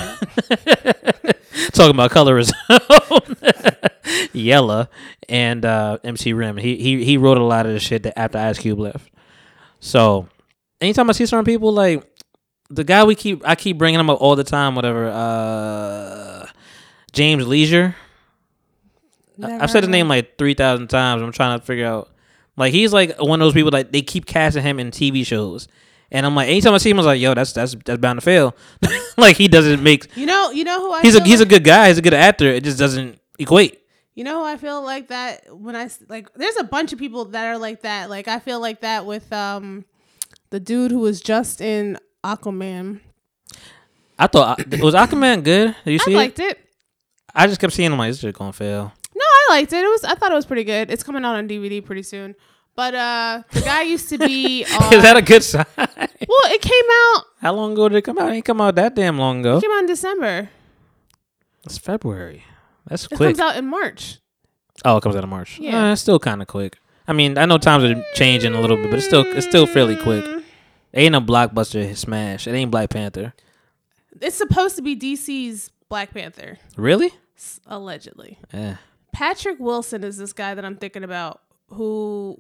Talking 1.71 1.91
about 1.91 2.12
colorism. 2.12 2.53
Yella 4.34 4.89
and 5.27 5.65
uh, 5.65 5.97
MC 6.03 6.34
Rim. 6.34 6.58
He 6.58 6.77
he 6.77 7.03
he 7.03 7.17
wrote 7.17 7.38
a 7.38 7.43
lot 7.43 7.65
of 7.65 7.73
the 7.73 7.80
shit 7.80 8.03
that 8.03 8.17
after 8.17 8.38
Ice 8.38 8.60
Cube 8.60 8.80
left. 8.80 9.12
So 9.80 10.27
anytime 10.82 11.10
I 11.10 11.13
see 11.13 11.25
certain 11.25 11.45
people 11.45 11.71
like 11.71 12.03
the 12.69 12.84
guy 12.84 13.03
we 13.03 13.15
keep 13.15 13.41
I 13.47 13.56
keep 13.56 13.77
bringing 13.77 13.99
him 13.99 14.10
up 14.10 14.21
all 14.21 14.36
the 14.36 14.43
time. 14.43 14.75
Whatever. 14.75 15.10
Uh, 15.10 16.47
James 17.12 17.45
Lesure. 17.45 17.95
Never 19.38 19.63
I've 19.63 19.71
said 19.71 19.84
his 19.84 19.89
name 19.89 20.08
like 20.08 20.38
three 20.38 20.53
thousand 20.53 20.88
times. 20.88 21.21
I'm 21.21 21.32
trying 21.32 21.60
to 21.60 21.65
figure 21.65 21.86
out. 21.86 22.10
Like 22.58 22.74
he's 22.74 22.91
like 22.91 23.20
one 23.20 23.39
of 23.39 23.46
those 23.46 23.54
people 23.54 23.72
like 23.72 23.91
they 23.91 24.02
keep 24.02 24.26
casting 24.26 24.63
him 24.63 24.80
in 24.80 24.89
TV 24.89 25.26
shows, 25.26 25.67
and 26.12 26.26
I'm 26.26 26.36
like 26.36 26.50
anytime 26.50 26.74
I 26.74 26.80
see 26.80 26.89
him, 26.89 26.98
I 26.98 27.00
was 27.00 27.06
like, 27.06 27.22
yo, 27.22 27.36
that's 27.36 27.54
that's 27.54 27.76
that's 27.86 28.02
bound 28.02 28.20
to 28.20 28.26
fail. 28.26 28.56
like 29.17 29.38
he 29.38 29.48
doesn't 29.48 29.82
make. 29.84 30.08
You 30.17 30.26
know. 30.26 30.50
You 30.52 30.63
know 30.63 30.82
who 30.82 30.91
I. 30.91 31.02
He's 31.02 31.15
a 31.15 31.24
he's 31.24 31.39
a 31.39 31.46
good 31.46 31.63
guy. 31.63 31.88
He's 31.89 32.00
a 32.00 32.02
good 32.02 32.15
actor. 32.15 32.48
It 32.48 32.63
just 32.63 32.80
doesn't 32.80 33.20
equate. 33.38 33.80
You 34.15 34.24
know, 34.24 34.39
who 34.39 34.46
I 34.46 34.58
feel 34.58 34.82
like 34.82 35.10
that 35.10 35.56
when 35.56 35.76
I 35.76 35.89
like. 36.10 36.34
There's 36.34 36.58
a 36.58 36.63
bunch 36.63 36.91
of 36.93 37.00
people 37.00 37.26
that 37.26 37.46
are 37.46 37.60
like 37.60 37.84
that. 37.84 38.10
Like 38.10 38.28
I 38.28 38.39
feel 38.39 38.60
like 38.60 38.82
that 38.82 39.06
with 39.06 39.32
um, 39.32 39.86
the 40.50 40.60
dude 40.60 40.89
who 40.89 41.00
was 41.00 41.22
just 41.22 41.62
in 41.62 42.00
Aquaman. 42.24 43.02
I 44.17 44.26
thought 44.26 44.65
was 44.80 44.96
Aquaman 44.96 45.43
good. 45.43 45.76
Did 45.86 45.91
you 45.91 46.00
see 46.00 46.13
it? 46.13 46.17
liked 46.17 46.39
it. 46.39 46.58
I 47.36 47.46
just 47.46 47.62
kept 47.62 47.74
seeing 47.74 47.91
him 47.91 48.00
like 48.00 48.10
this 48.10 48.20
shit 48.20 48.34
gonna 48.34 48.52
fail. 48.52 48.93
Liked 49.49 49.73
it. 49.73 49.83
It 49.83 49.88
was. 49.88 50.03
I 50.03 50.15
thought 50.15 50.31
it 50.31 50.36
was 50.36 50.45
pretty 50.45 50.63
good. 50.63 50.91
It's 50.91 51.03
coming 51.03 51.23
out 51.25 51.36
on 51.36 51.47
DVD 51.47 51.83
pretty 51.83 52.03
soon. 52.03 52.36
But 52.75 52.93
uh, 52.93 53.43
the 53.51 53.62
guy 53.62 53.81
used 53.83 54.10
to 54.10 54.17
be. 54.19 54.63
On, 54.79 54.93
Is 54.93 55.01
that 55.01 55.17
a 55.17 55.21
good 55.21 55.43
sign? 55.43 55.65
well, 55.77 55.88
it 55.88 56.62
came 56.62 56.83
out. 57.17 57.23
How 57.41 57.53
long 57.53 57.73
ago 57.73 57.89
did 57.89 57.97
it 57.97 58.01
come 58.03 58.19
out? 58.19 58.29
It 58.29 58.33
ain't 58.36 58.45
come 58.45 58.62
out 58.62 58.75
that 58.75 58.93
damn 58.95 59.17
long 59.17 59.39
ago. 59.39 59.57
It 59.57 59.62
came 59.62 59.71
out 59.71 59.79
in 59.79 59.86
December. 59.88 60.49
It's 61.65 61.77
February. 61.79 62.43
That's 62.88 63.05
It 63.05 63.15
quick. 63.15 63.21
It 63.21 63.38
comes 63.38 63.39
out 63.39 63.57
in 63.57 63.67
March. 63.67 64.19
Oh, 64.86 64.97
it 64.97 65.01
comes 65.01 65.15
out 65.15 65.23
in 65.23 65.29
March. 65.29 65.57
Yeah. 65.60 65.71
Yeah, 65.71 65.91
it's 65.93 66.01
still 66.01 66.19
kind 66.19 66.41
of 66.41 66.47
quick. 66.47 66.77
I 67.07 67.13
mean, 67.13 67.38
I 67.38 67.45
know 67.45 67.57
times 67.57 67.83
are 67.83 68.03
changing 68.13 68.53
a 68.53 68.62
little 68.62 68.77
bit, 68.77 68.91
but 68.91 68.97
it's 68.97 69.07
still 69.07 69.25
it's 69.25 69.47
still 69.47 69.65
fairly 69.65 69.95
quick. 69.95 70.23
It 70.25 70.43
ain't 71.01 71.15
a 71.15 71.21
blockbuster 71.21 71.95
smash. 71.95 72.47
It 72.47 72.51
ain't 72.51 72.69
Black 72.71 72.89
Panther. 72.91 73.33
It's 74.21 74.36
supposed 74.36 74.75
to 74.75 74.81
be 74.81 74.95
DC's 74.95 75.71
Black 75.89 76.13
Panther, 76.13 76.57
Really? 76.75 77.12
allegedly. 77.65 78.39
Yeah. 78.53 78.77
Patrick 79.17 79.60
Wilson 79.60 80.03
is 80.03 80.17
this 80.17 80.32
guy 80.32 80.53
that 80.53 80.63
I'm 80.63 80.75
thinking 80.75 81.03
about 81.03 81.41
who 81.69 82.38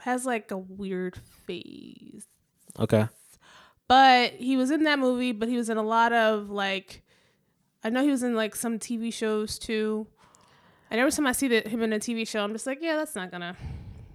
has 0.00 0.26
like 0.26 0.50
a 0.50 0.58
weird 0.58 1.16
face. 1.46 2.26
Okay. 2.78 3.08
But 3.88 4.32
he 4.32 4.54
was 4.58 4.70
in 4.70 4.82
that 4.84 4.98
movie, 4.98 5.32
but 5.32 5.48
he 5.48 5.56
was 5.56 5.70
in 5.70 5.78
a 5.78 5.82
lot 5.82 6.12
of 6.12 6.50
like 6.50 7.02
I 7.82 7.88
know 7.88 8.02
he 8.02 8.10
was 8.10 8.22
in 8.22 8.34
like 8.34 8.54
some 8.54 8.78
TV 8.78 9.10
shows 9.10 9.58
too. 9.58 10.06
And 10.90 11.00
every 11.00 11.10
time 11.10 11.26
I 11.26 11.32
see 11.32 11.48
that 11.48 11.68
him 11.68 11.82
in 11.82 11.94
a 11.94 11.98
TV 11.98 12.28
show, 12.28 12.44
I'm 12.44 12.52
just 12.52 12.66
like, 12.66 12.80
yeah, 12.82 12.96
that's 12.96 13.16
not 13.16 13.30
gonna 13.30 13.56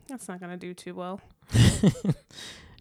that's 0.08 0.28
not 0.28 0.40
gonna 0.40 0.58
do 0.58 0.76
too 0.76 0.94
well. 0.94 1.22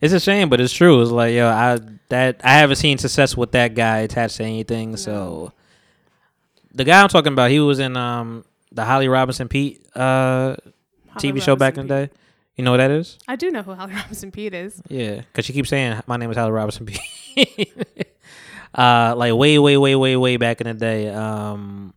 It's 0.02 0.12
a 0.12 0.20
shame, 0.20 0.50
but 0.50 0.60
it's 0.60 0.72
true. 0.72 1.00
It's 1.00 1.10
like 1.10 1.32
yo, 1.32 1.48
I 1.48 1.78
that 2.10 2.42
I 2.44 2.58
haven't 2.58 2.76
seen 2.76 2.98
success 2.98 3.34
with 3.34 3.52
that 3.52 3.74
guy 3.74 4.00
attached 4.00 4.36
to 4.36 4.44
anything. 4.44 4.98
So 4.98 5.52
the 6.74 6.84
guy 6.84 7.00
I'm 7.00 7.08
talking 7.08 7.32
about, 7.32 7.50
he 7.50 7.60
was 7.60 7.78
in 7.78 7.96
um 7.96 8.44
the 8.74 8.84
Holly 8.84 9.08
Robinson 9.08 9.48
Peete 9.48 9.84
uh 9.94 10.56
TV 11.16 11.40
show 11.40 11.56
back 11.56 11.76
in 11.78 11.86
the 11.86 12.06
day. 12.06 12.12
You 12.56 12.64
know 12.64 12.70
what 12.70 12.76
that 12.78 12.90
is? 12.90 13.18
I 13.26 13.36
do 13.36 13.50
know 13.50 13.62
who 13.62 13.74
Holly 13.74 13.94
Robinson 13.96 14.30
Peete 14.30 14.54
is. 14.54 14.80
Yeah, 14.88 15.16
because 15.16 15.44
she 15.44 15.52
keeps 15.52 15.68
saying 15.68 16.00
my 16.06 16.16
name 16.16 16.30
is 16.30 16.36
Holly 16.36 16.52
Robinson 16.52 16.86
Peete. 16.86 17.72
uh, 18.74 19.14
like 19.16 19.34
way, 19.34 19.58
way, 19.58 19.76
way, 19.76 19.96
way, 19.96 20.16
way 20.16 20.36
back 20.36 20.60
in 20.60 20.66
the 20.66 20.74
day. 20.74 21.08
Um, 21.08 21.94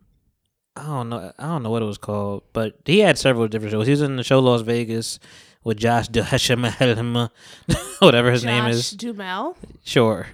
I 0.76 0.86
don't 0.86 1.08
know. 1.08 1.32
I 1.38 1.46
don't 1.46 1.62
know 1.62 1.70
what 1.70 1.82
it 1.82 1.86
was 1.86 1.98
called, 1.98 2.44
but 2.52 2.76
he 2.84 3.00
had 3.00 3.18
several 3.18 3.48
different 3.48 3.72
shows. 3.72 3.86
He 3.86 3.92
was 3.92 4.02
in 4.02 4.16
the 4.16 4.24
show 4.24 4.38
Las 4.38 4.62
Vegas 4.62 5.18
with 5.64 5.76
Josh 5.78 6.08
Duhamel, 6.08 7.32
whatever 7.98 8.30
his 8.30 8.44
name 8.44 8.66
is. 8.66 8.76
Josh 8.76 8.92
is. 8.92 8.96
Duhamel. 8.96 9.56
Sure. 9.84 10.26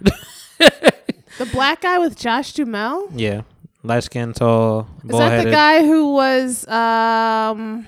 The 1.39 1.47
black 1.47 1.81
guy 1.81 1.99
with 1.99 2.17
Josh 2.17 2.53
Duhamel? 2.53 3.09
yeah, 3.15 3.43
light 3.85 4.03
skin, 4.03 4.33
tall, 4.33 4.89
Is 5.05 5.17
that 5.17 5.45
the 5.45 5.51
guy 5.51 5.85
who 5.85 6.15
was 6.15 6.67
um 6.67 7.87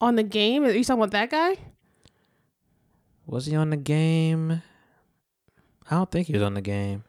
on 0.00 0.14
the 0.16 0.22
game? 0.22 0.64
Are 0.64 0.70
you 0.70 0.84
talking 0.84 1.02
about 1.02 1.10
that 1.10 1.30
guy? 1.30 1.56
Was 3.26 3.46
he 3.46 3.56
on 3.56 3.70
the 3.70 3.76
game? 3.76 4.62
I 5.90 5.96
don't 5.96 6.10
think 6.10 6.28
he 6.28 6.32
was 6.32 6.42
on 6.42 6.54
the 6.54 6.62
game. 6.62 7.04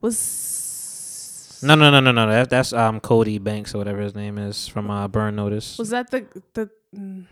Was 0.00 1.60
No, 1.64 1.74
no, 1.74 1.90
no, 1.90 2.00
no, 2.00 2.12
no. 2.12 2.28
That, 2.28 2.50
that's 2.50 2.72
um 2.72 3.00
Cody 3.00 3.38
Banks 3.38 3.74
or 3.74 3.78
whatever 3.78 4.00
his 4.00 4.14
name 4.14 4.38
is 4.38 4.68
from 4.68 4.90
uh, 4.90 5.08
Burn 5.08 5.34
Notice. 5.34 5.78
was 5.78 5.90
that 5.90 6.10
the 6.10 6.26
the 6.54 6.70
mm, 6.94 7.24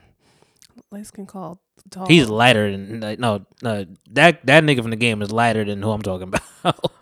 light 0.90 1.06
skin 1.06 1.26
called 1.26 1.58
tall? 1.90 2.06
He's 2.08 2.28
lighter 2.28 2.72
than 2.72 3.00
no, 3.20 3.44
no. 3.62 3.86
That 4.10 4.44
that 4.46 4.64
nigga 4.64 4.80
from 4.80 4.90
the 4.90 4.96
game 4.96 5.22
is 5.22 5.30
lighter 5.30 5.64
than 5.64 5.82
who 5.82 5.90
I'm 5.90 6.02
talking 6.02 6.32
about. 6.62 6.92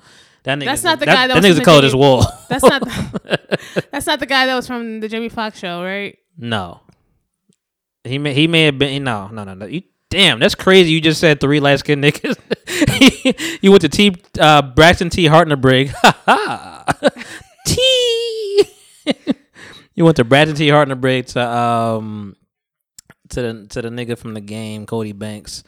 That 0.44 0.58
nigga. 0.58 0.66
That's 0.66 0.84
not 0.84 1.00
the 1.00 1.06
guy 1.06 1.26
that 1.26 1.34
that 1.34 1.42
was 1.42 1.44
nigga's 1.44 1.56
from 1.56 1.58
the 1.58 1.64
color 1.64 1.80
the 1.80 1.98
of 1.98 2.48
this 2.48 2.48
That's 2.48 2.62
not 2.64 2.82
the, 2.82 3.86
that's 3.90 4.06
not 4.06 4.20
the 4.20 4.26
guy 4.26 4.46
that 4.46 4.54
was 4.54 4.66
from 4.66 5.00
the 5.00 5.08
Jamie 5.08 5.28
Foxx 5.30 5.58
show, 5.58 5.82
right? 5.82 6.16
no. 6.38 6.80
He 8.06 8.18
may 8.18 8.34
he 8.34 8.46
may 8.46 8.64
have 8.66 8.78
been 8.78 9.02
no 9.04 9.28
no 9.28 9.44
no 9.44 9.54
no. 9.54 9.64
You, 9.64 9.80
damn, 10.10 10.38
that's 10.38 10.54
crazy. 10.54 10.90
You 10.92 11.00
just 11.00 11.18
said 11.20 11.40
three 11.40 11.58
light 11.58 11.78
skinned 11.78 12.04
niggas. 12.04 12.36
you 13.62 13.70
went 13.70 13.80
to 13.80 13.88
T 13.88 14.14
uh, 14.38 14.60
Braxton 14.60 15.08
T 15.08 15.24
Hartnabrig. 15.24 15.88
Ha 15.90 16.22
ha. 16.26 16.84
T. 17.66 18.64
you 19.94 20.04
went 20.04 20.16
to 20.16 20.24
Braxton 20.24 20.54
T 20.56 20.68
Hartnabrig 20.68 21.28
to 21.32 21.40
um 21.48 22.36
to 23.30 23.40
the 23.40 23.66
to 23.68 23.80
the 23.80 23.88
nigga 23.88 24.18
from 24.18 24.34
the 24.34 24.42
game 24.42 24.84
Cody 24.84 25.12
Banks. 25.12 25.64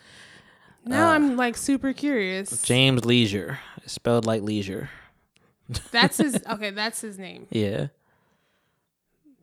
Now 0.85 1.09
Uh, 1.09 1.15
I'm 1.15 1.39
like 1.39 1.57
super 1.57 1.95
curious. 1.95 2.61
James 2.63 3.01
Lesure. 3.01 3.57
Spelled 3.87 4.27
like 4.27 4.43
leisure. 4.43 4.91
That's 5.91 6.19
his 6.19 6.37
okay. 6.51 6.71
That's 6.71 7.01
his 7.01 7.19
name, 7.19 7.47
Yeah. 7.51 7.89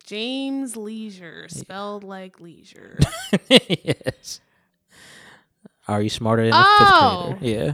James 0.05 0.75
Lesure, 0.75 1.49
spelled 1.49 2.03
like 2.03 2.39
leisure. 2.41 2.99
yes. 3.49 4.41
Are 5.87 6.01
you 6.01 6.09
smarter 6.09 6.43
than 6.43 6.53
a 6.53 6.57
Oh. 6.57 7.27
fifth 7.31 7.39
grader? 7.39 7.55
Yeah. 7.65 7.73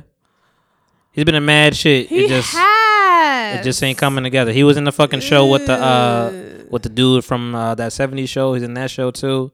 He's 1.12 1.25
been 1.25 1.36
a 1.36 1.41
mad 1.41 1.75
shit. 1.75 2.08
He 2.08 2.25
it 2.25 2.29
just 2.29 2.53
has. 2.55 3.60
it 3.60 3.63
just 3.63 3.82
ain't 3.84 3.97
coming 3.97 4.23
together. 4.23 4.51
He 4.51 4.63
was 4.63 4.77
in 4.77 4.84
the 4.84 4.91
fucking 4.91 5.21
show 5.21 5.47
with 5.51 5.65
the 5.65 5.73
uh 5.73 6.32
with 6.69 6.84
the 6.84 6.89
dude 6.89 7.25
from 7.25 7.55
uh, 7.55 7.73
that 7.75 7.91
'70s 7.91 8.29
show. 8.29 8.53
He's 8.53 8.62
in 8.63 8.75
that 8.75 8.91
show 8.91 9.10
too. 9.10 9.51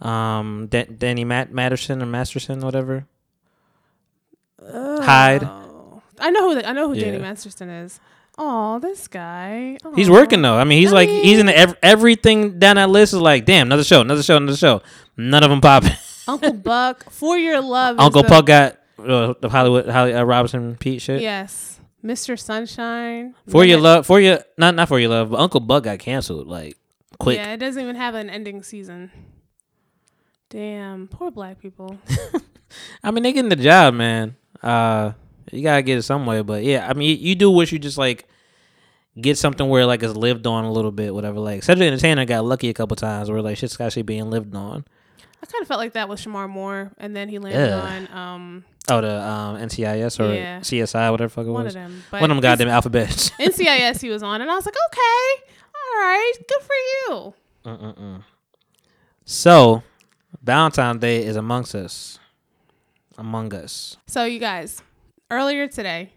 Um, 0.00 0.68
Da- 0.70 0.84
Danny 0.86 1.24
Matt 1.24 1.52
Matterson 1.52 2.00
or 2.02 2.06
Masterson, 2.06 2.60
whatever. 2.60 3.04
Hyde. 4.62 5.42
I 6.20 6.30
know 6.30 6.48
who 6.48 6.54
the, 6.56 6.68
I 6.68 6.72
know 6.72 6.88
who 6.88 6.94
Danny 6.98 7.18
Masterson 7.18 7.68
is. 7.68 8.00
Oh, 8.38 8.78
this 8.78 9.06
guy. 9.08 9.76
He's 9.94 10.08
working 10.08 10.40
though. 10.40 10.56
I 10.56 10.64
mean, 10.64 10.80
he's 10.80 10.92
I 10.92 10.96
like 10.96 11.08
he's 11.08 11.38
in 11.38 11.48
ev- 11.48 11.76
everything 11.82 12.58
down 12.58 12.76
that 12.76 12.88
list 12.88 13.12
is 13.12 13.20
like, 13.20 13.44
damn, 13.44 13.68
another 13.68 13.84
show, 13.84 14.00
another 14.00 14.22
show, 14.22 14.36
another 14.36 14.56
show. 14.56 14.82
None 15.16 15.42
of 15.42 15.50
them 15.50 15.60
popping. 15.60 15.92
Uncle 16.28 16.52
Buck 16.52 17.10
for 17.10 17.36
your 17.36 17.60
love. 17.60 17.98
Uncle 17.98 18.24
Puck 18.24 18.46
got 18.46 18.78
uh, 18.98 19.34
the 19.40 19.48
Hollywood 19.48 19.88
Holly, 19.88 20.14
uh, 20.14 20.22
Robinson 20.22 20.76
Peete 20.76 21.02
shit. 21.02 21.20
Yes, 21.20 21.80
Mr. 22.04 22.38
Sunshine. 22.38 23.34
For 23.48 23.64
your 23.64 23.78
love, 23.80 24.06
for 24.06 24.20
your 24.20 24.40
not 24.56 24.74
not 24.74 24.88
for 24.88 24.98
your 24.98 25.10
love, 25.10 25.30
but 25.30 25.40
Uncle 25.40 25.60
Buck 25.60 25.84
got 25.84 25.98
canceled 25.98 26.46
like 26.46 26.76
quick. 27.18 27.36
Yeah, 27.36 27.52
it 27.52 27.58
doesn't 27.58 27.82
even 27.82 27.96
have 27.96 28.14
an 28.14 28.30
ending 28.30 28.62
season. 28.62 29.10
Damn, 30.48 31.08
poor 31.08 31.30
black 31.30 31.60
people. 31.60 31.98
I 33.02 33.10
mean, 33.10 33.22
they 33.22 33.32
getting 33.32 33.50
the 33.50 33.56
job, 33.56 33.94
man. 33.94 34.36
Uh, 34.62 35.12
you 35.52 35.62
gotta 35.62 35.82
get 35.82 35.98
it 35.98 36.02
somewhere, 36.02 36.42
but 36.44 36.62
yeah, 36.64 36.88
I 36.88 36.94
mean, 36.94 37.08
you, 37.10 37.28
you 37.30 37.34
do 37.34 37.50
wish 37.50 37.72
you 37.72 37.78
just 37.78 37.98
like 37.98 38.26
get 39.20 39.36
something 39.38 39.68
where 39.68 39.86
like 39.86 40.02
it's 40.02 40.14
lived 40.14 40.46
on 40.46 40.64
a 40.64 40.72
little 40.72 40.92
bit, 40.92 41.14
whatever. 41.14 41.38
Like 41.40 41.62
Cedric 41.62 41.86
Entertainer 41.86 42.24
got 42.24 42.44
lucky 42.44 42.68
a 42.68 42.74
couple 42.74 42.96
times 42.96 43.30
where 43.30 43.42
like 43.42 43.58
shit's 43.58 43.80
actually 43.80 44.02
being 44.02 44.30
lived 44.30 44.54
on. 44.54 44.84
I 45.42 45.46
kind 45.46 45.62
of 45.62 45.68
felt 45.68 45.80
like 45.80 45.94
that 45.94 46.08
with 46.08 46.20
Shemar 46.20 46.48
Moore, 46.50 46.92
and 46.98 47.16
then 47.16 47.28
he 47.28 47.38
landed 47.38 47.68
Yeah. 47.68 47.80
on 47.80 48.18
um 48.18 48.64
Oh, 48.88 49.00
the 49.00 49.22
um, 49.22 49.56
NCIS 49.58 50.18
or 50.18 50.34
Yeah. 50.34 50.60
CSI, 50.60 51.10
whatever 51.10 51.28
the 51.28 51.34
fuck 51.34 51.46
it 51.46 51.50
one 51.50 51.64
was. 51.64 51.76
of 51.76 51.82
them. 51.82 52.02
But 52.10 52.20
One 52.22 52.30
of 52.30 52.36
them 52.36 52.42
goddamn 52.42 52.68
alphabets. 52.68 53.30
NCIS 53.38 54.00
he 54.00 54.08
was 54.10 54.22
on, 54.22 54.40
and 54.40 54.50
I 54.50 54.54
was 54.54 54.66
like, 54.66 54.74
okay, 54.74 55.44
all 55.74 56.00
right, 56.00 56.32
good 56.48 56.62
for 56.62 56.74
you. 56.74 57.34
Mm-mm-mm. 57.66 58.22
So, 59.24 59.82
Valentine's 60.42 61.00
Day 61.00 61.24
is 61.24 61.36
amongst 61.36 61.74
us. 61.74 62.18
Among 63.18 63.52
us. 63.54 63.96
So 64.06 64.24
you 64.24 64.38
guys, 64.40 64.82
earlier 65.30 65.66
today, 65.68 66.12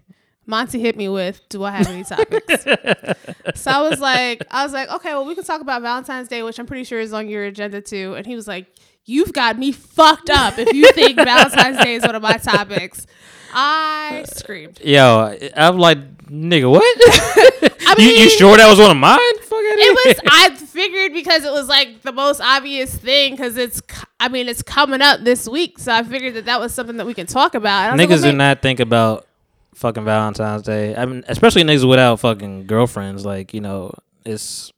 Monty 0.45 0.79
hit 0.79 0.97
me 0.97 1.07
with, 1.09 1.41
"Do 1.49 1.63
I 1.63 1.71
have 1.71 1.87
any 1.87 2.03
topics?" 2.03 2.63
so 3.55 3.71
I 3.71 3.87
was 3.87 3.99
like, 3.99 4.43
I 4.51 4.63
was 4.63 4.73
like, 4.73 4.89
okay, 4.89 5.11
well, 5.11 5.25
we 5.25 5.35
can 5.35 5.43
talk 5.43 5.61
about 5.61 5.81
Valentine's 5.81 6.27
Day, 6.27 6.43
which 6.43 6.59
I'm 6.59 6.65
pretty 6.65 6.83
sure 6.83 6.99
is 6.99 7.13
on 7.13 7.29
your 7.29 7.45
agenda 7.45 7.81
too. 7.81 8.15
And 8.15 8.25
he 8.25 8.35
was 8.35 8.47
like, 8.47 8.67
"You've 9.05 9.33
got 9.33 9.57
me 9.57 9.71
fucked 9.71 10.29
up 10.29 10.57
if 10.57 10.73
you 10.73 10.91
think 10.91 11.15
Valentine's 11.15 11.77
Day 11.77 11.95
is 11.95 12.03
one 12.03 12.15
of 12.15 12.21
my 12.21 12.37
topics." 12.37 13.07
I 13.53 14.25
screamed. 14.33 14.79
Yo, 14.83 15.37
I'm 15.55 15.77
like, 15.77 15.99
nigga, 16.25 16.69
what? 16.69 16.81
I 17.87 17.95
you, 17.99 18.07
mean, 18.07 18.21
you 18.23 18.29
sure 18.29 18.57
that 18.57 18.67
was 18.67 18.79
one 18.79 18.91
of 18.91 18.97
mine? 18.97 19.19
Fuck 19.41 19.59
it 19.61 20.05
was. 20.05 20.19
I 20.25 20.55
figured 20.83 21.13
because 21.13 21.43
it 21.43 21.51
was 21.51 21.67
like 21.67 22.01
the 22.01 22.11
most 22.11 22.41
obvious 22.41 22.95
thing 22.95 23.33
because 23.33 23.57
it's. 23.57 23.81
I 24.19 24.29
mean, 24.29 24.47
it's 24.47 24.61
coming 24.61 25.01
up 25.01 25.21
this 25.21 25.47
week, 25.47 25.79
so 25.79 25.93
I 25.93 26.03
figured 26.03 26.35
that 26.35 26.45
that 26.45 26.59
was 26.59 26.73
something 26.73 26.97
that 26.97 27.05
we 27.05 27.13
can 27.13 27.27
talk 27.27 27.55
about. 27.55 27.91
Was 27.91 27.99
like, 27.99 28.09
Niggas 28.09 28.23
do 28.23 28.31
not 28.31 28.61
think 28.61 28.79
about 28.79 29.27
fucking 29.75 30.05
Valentine's 30.05 30.63
Day. 30.63 30.95
I 30.95 31.05
mean, 31.05 31.23
especially 31.27 31.63
niggas 31.63 31.87
without 31.87 32.19
fucking 32.19 32.67
girlfriends. 32.67 33.25
Like, 33.25 33.53
you 33.53 33.61
know, 33.61 33.93
it's 34.25 34.71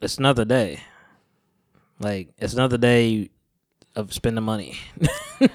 it's 0.00 0.18
another 0.18 0.44
day. 0.44 0.80
Like, 1.98 2.28
it's 2.38 2.54
another 2.54 2.78
day 2.78 3.30
of 3.94 4.12
spending 4.14 4.44
money. 4.44 4.78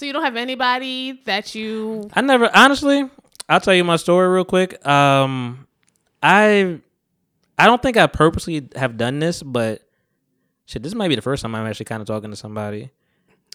So 0.00 0.06
you 0.06 0.14
don't 0.14 0.24
have 0.24 0.36
anybody 0.36 1.20
that 1.26 1.54
you 1.54 2.08
I 2.14 2.22
never 2.22 2.48
honestly. 2.56 3.06
I'll 3.50 3.60
tell 3.60 3.74
you 3.74 3.84
my 3.84 3.96
story 3.96 4.28
real 4.28 4.46
quick. 4.46 4.86
Um, 4.86 5.66
I 6.22 6.80
I 7.60 7.66
don't 7.66 7.82
think 7.82 7.96
I 7.96 8.06
purposely 8.06 8.68
have 8.76 8.96
done 8.96 9.18
this, 9.18 9.42
but 9.42 9.82
shit, 10.64 10.82
this 10.82 10.94
might 10.94 11.08
be 11.08 11.14
the 11.14 11.22
first 11.22 11.42
time 11.42 11.54
I'm 11.54 11.66
actually 11.66 11.84
kind 11.86 12.00
of 12.00 12.06
talking 12.06 12.30
to 12.30 12.36
somebody. 12.36 12.90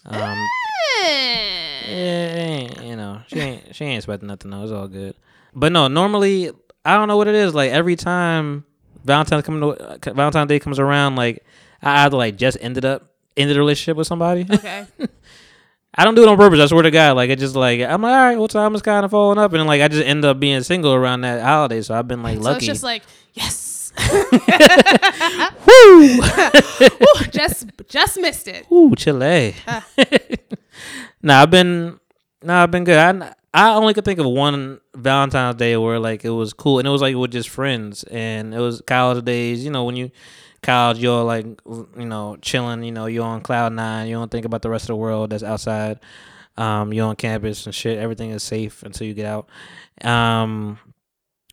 Um, 0.04 0.38
yeah, 1.88 2.82
you 2.82 2.96
know, 2.96 3.22
she 3.26 3.40
ain't 3.40 3.74
she 3.74 3.84
ain't 3.84 3.98
expecting 3.98 4.28
nothing. 4.28 4.50
No, 4.50 4.62
it's 4.62 4.72
all 4.72 4.88
good. 4.88 5.14
But 5.54 5.72
no, 5.72 5.88
normally 5.88 6.50
I 6.84 6.96
don't 6.96 7.08
know 7.08 7.16
what 7.16 7.28
it 7.28 7.34
is. 7.34 7.54
Like 7.54 7.70
every 7.72 7.96
time 7.96 8.64
Valentine's 9.04 9.44
coming 9.44 9.60
to, 9.60 9.98
Valentine's 10.14 10.48
Day 10.48 10.58
comes 10.60 10.78
around, 10.78 11.16
like 11.16 11.44
I 11.82 12.04
either 12.04 12.16
like 12.16 12.36
just 12.36 12.58
ended 12.60 12.84
up 12.84 13.10
ended 13.36 13.56
a 13.56 13.60
relationship 13.60 13.96
with 13.96 14.06
somebody. 14.06 14.46
okay. 14.48 14.86
I 15.98 16.04
don't 16.04 16.14
do 16.14 16.22
it 16.22 16.28
on 16.28 16.36
purpose. 16.36 16.60
I 16.60 16.66
swear 16.66 16.82
to 16.82 16.90
God. 16.90 17.16
Like 17.16 17.30
it 17.30 17.38
just 17.38 17.56
like 17.56 17.80
I'm 17.80 18.02
like, 18.02 18.12
all 18.12 18.16
right, 18.18 18.38
well, 18.38 18.48
time 18.48 18.74
is 18.74 18.82
kind 18.82 19.04
of 19.04 19.10
falling 19.10 19.38
up, 19.38 19.52
and 19.52 19.60
then, 19.60 19.66
like 19.66 19.80
I 19.80 19.88
just 19.88 20.04
end 20.06 20.24
up 20.24 20.38
being 20.38 20.62
single 20.62 20.92
around 20.92 21.22
that 21.22 21.42
holiday. 21.42 21.80
So 21.82 21.94
I've 21.98 22.06
been 22.06 22.22
like 22.22 22.36
So 22.36 22.42
lucky. 22.42 22.56
it's 22.58 22.66
just 22.66 22.82
like 22.82 23.02
yes, 23.32 23.56
Woo! 25.66 26.20
Just 27.30 27.66
just 27.88 28.20
missed 28.20 28.48
it. 28.48 28.66
Ooh, 28.70 28.94
Chile. 28.96 29.54
Ah. 29.66 29.86
nah, 31.22 31.42
I've 31.42 31.50
been 31.50 31.98
nah, 32.42 32.62
I've 32.62 32.70
been 32.70 32.84
good. 32.84 32.98
I 32.98 33.34
I 33.54 33.74
only 33.74 33.94
could 33.94 34.04
think 34.04 34.18
of 34.18 34.26
one 34.26 34.80
Valentine's 34.94 35.56
Day 35.56 35.76
where 35.76 35.98
like 35.98 36.24
it 36.24 36.30
was 36.30 36.52
cool, 36.52 36.78
and 36.78 36.86
it 36.86 36.90
was 36.90 37.00
like 37.00 37.16
with 37.16 37.30
just 37.30 37.48
friends, 37.48 38.04
and 38.04 38.54
it 38.54 38.58
was 38.58 38.82
college 38.86 39.24
days. 39.24 39.64
You 39.64 39.70
know, 39.70 39.84
when 39.84 39.96
you 39.96 40.10
college, 40.62 40.98
you're 40.98 41.22
like 41.24 41.46
you 41.66 42.06
know 42.06 42.36
chilling. 42.42 42.82
You 42.82 42.92
know, 42.92 43.06
you're 43.06 43.24
on 43.24 43.40
cloud 43.40 43.72
nine. 43.72 44.08
You 44.08 44.16
don't 44.16 44.30
think 44.30 44.44
about 44.44 44.62
the 44.62 44.70
rest 44.70 44.84
of 44.84 44.88
the 44.88 44.96
world 44.96 45.30
that's 45.30 45.42
outside. 45.42 46.00
Um, 46.56 46.92
you're 46.92 47.06
on 47.06 47.16
campus 47.16 47.66
and 47.66 47.74
shit. 47.74 47.98
Everything 47.98 48.30
is 48.30 48.42
safe 48.42 48.82
until 48.82 49.06
you 49.06 49.14
get 49.14 49.26
out. 49.26 49.48
Um, 50.02 50.78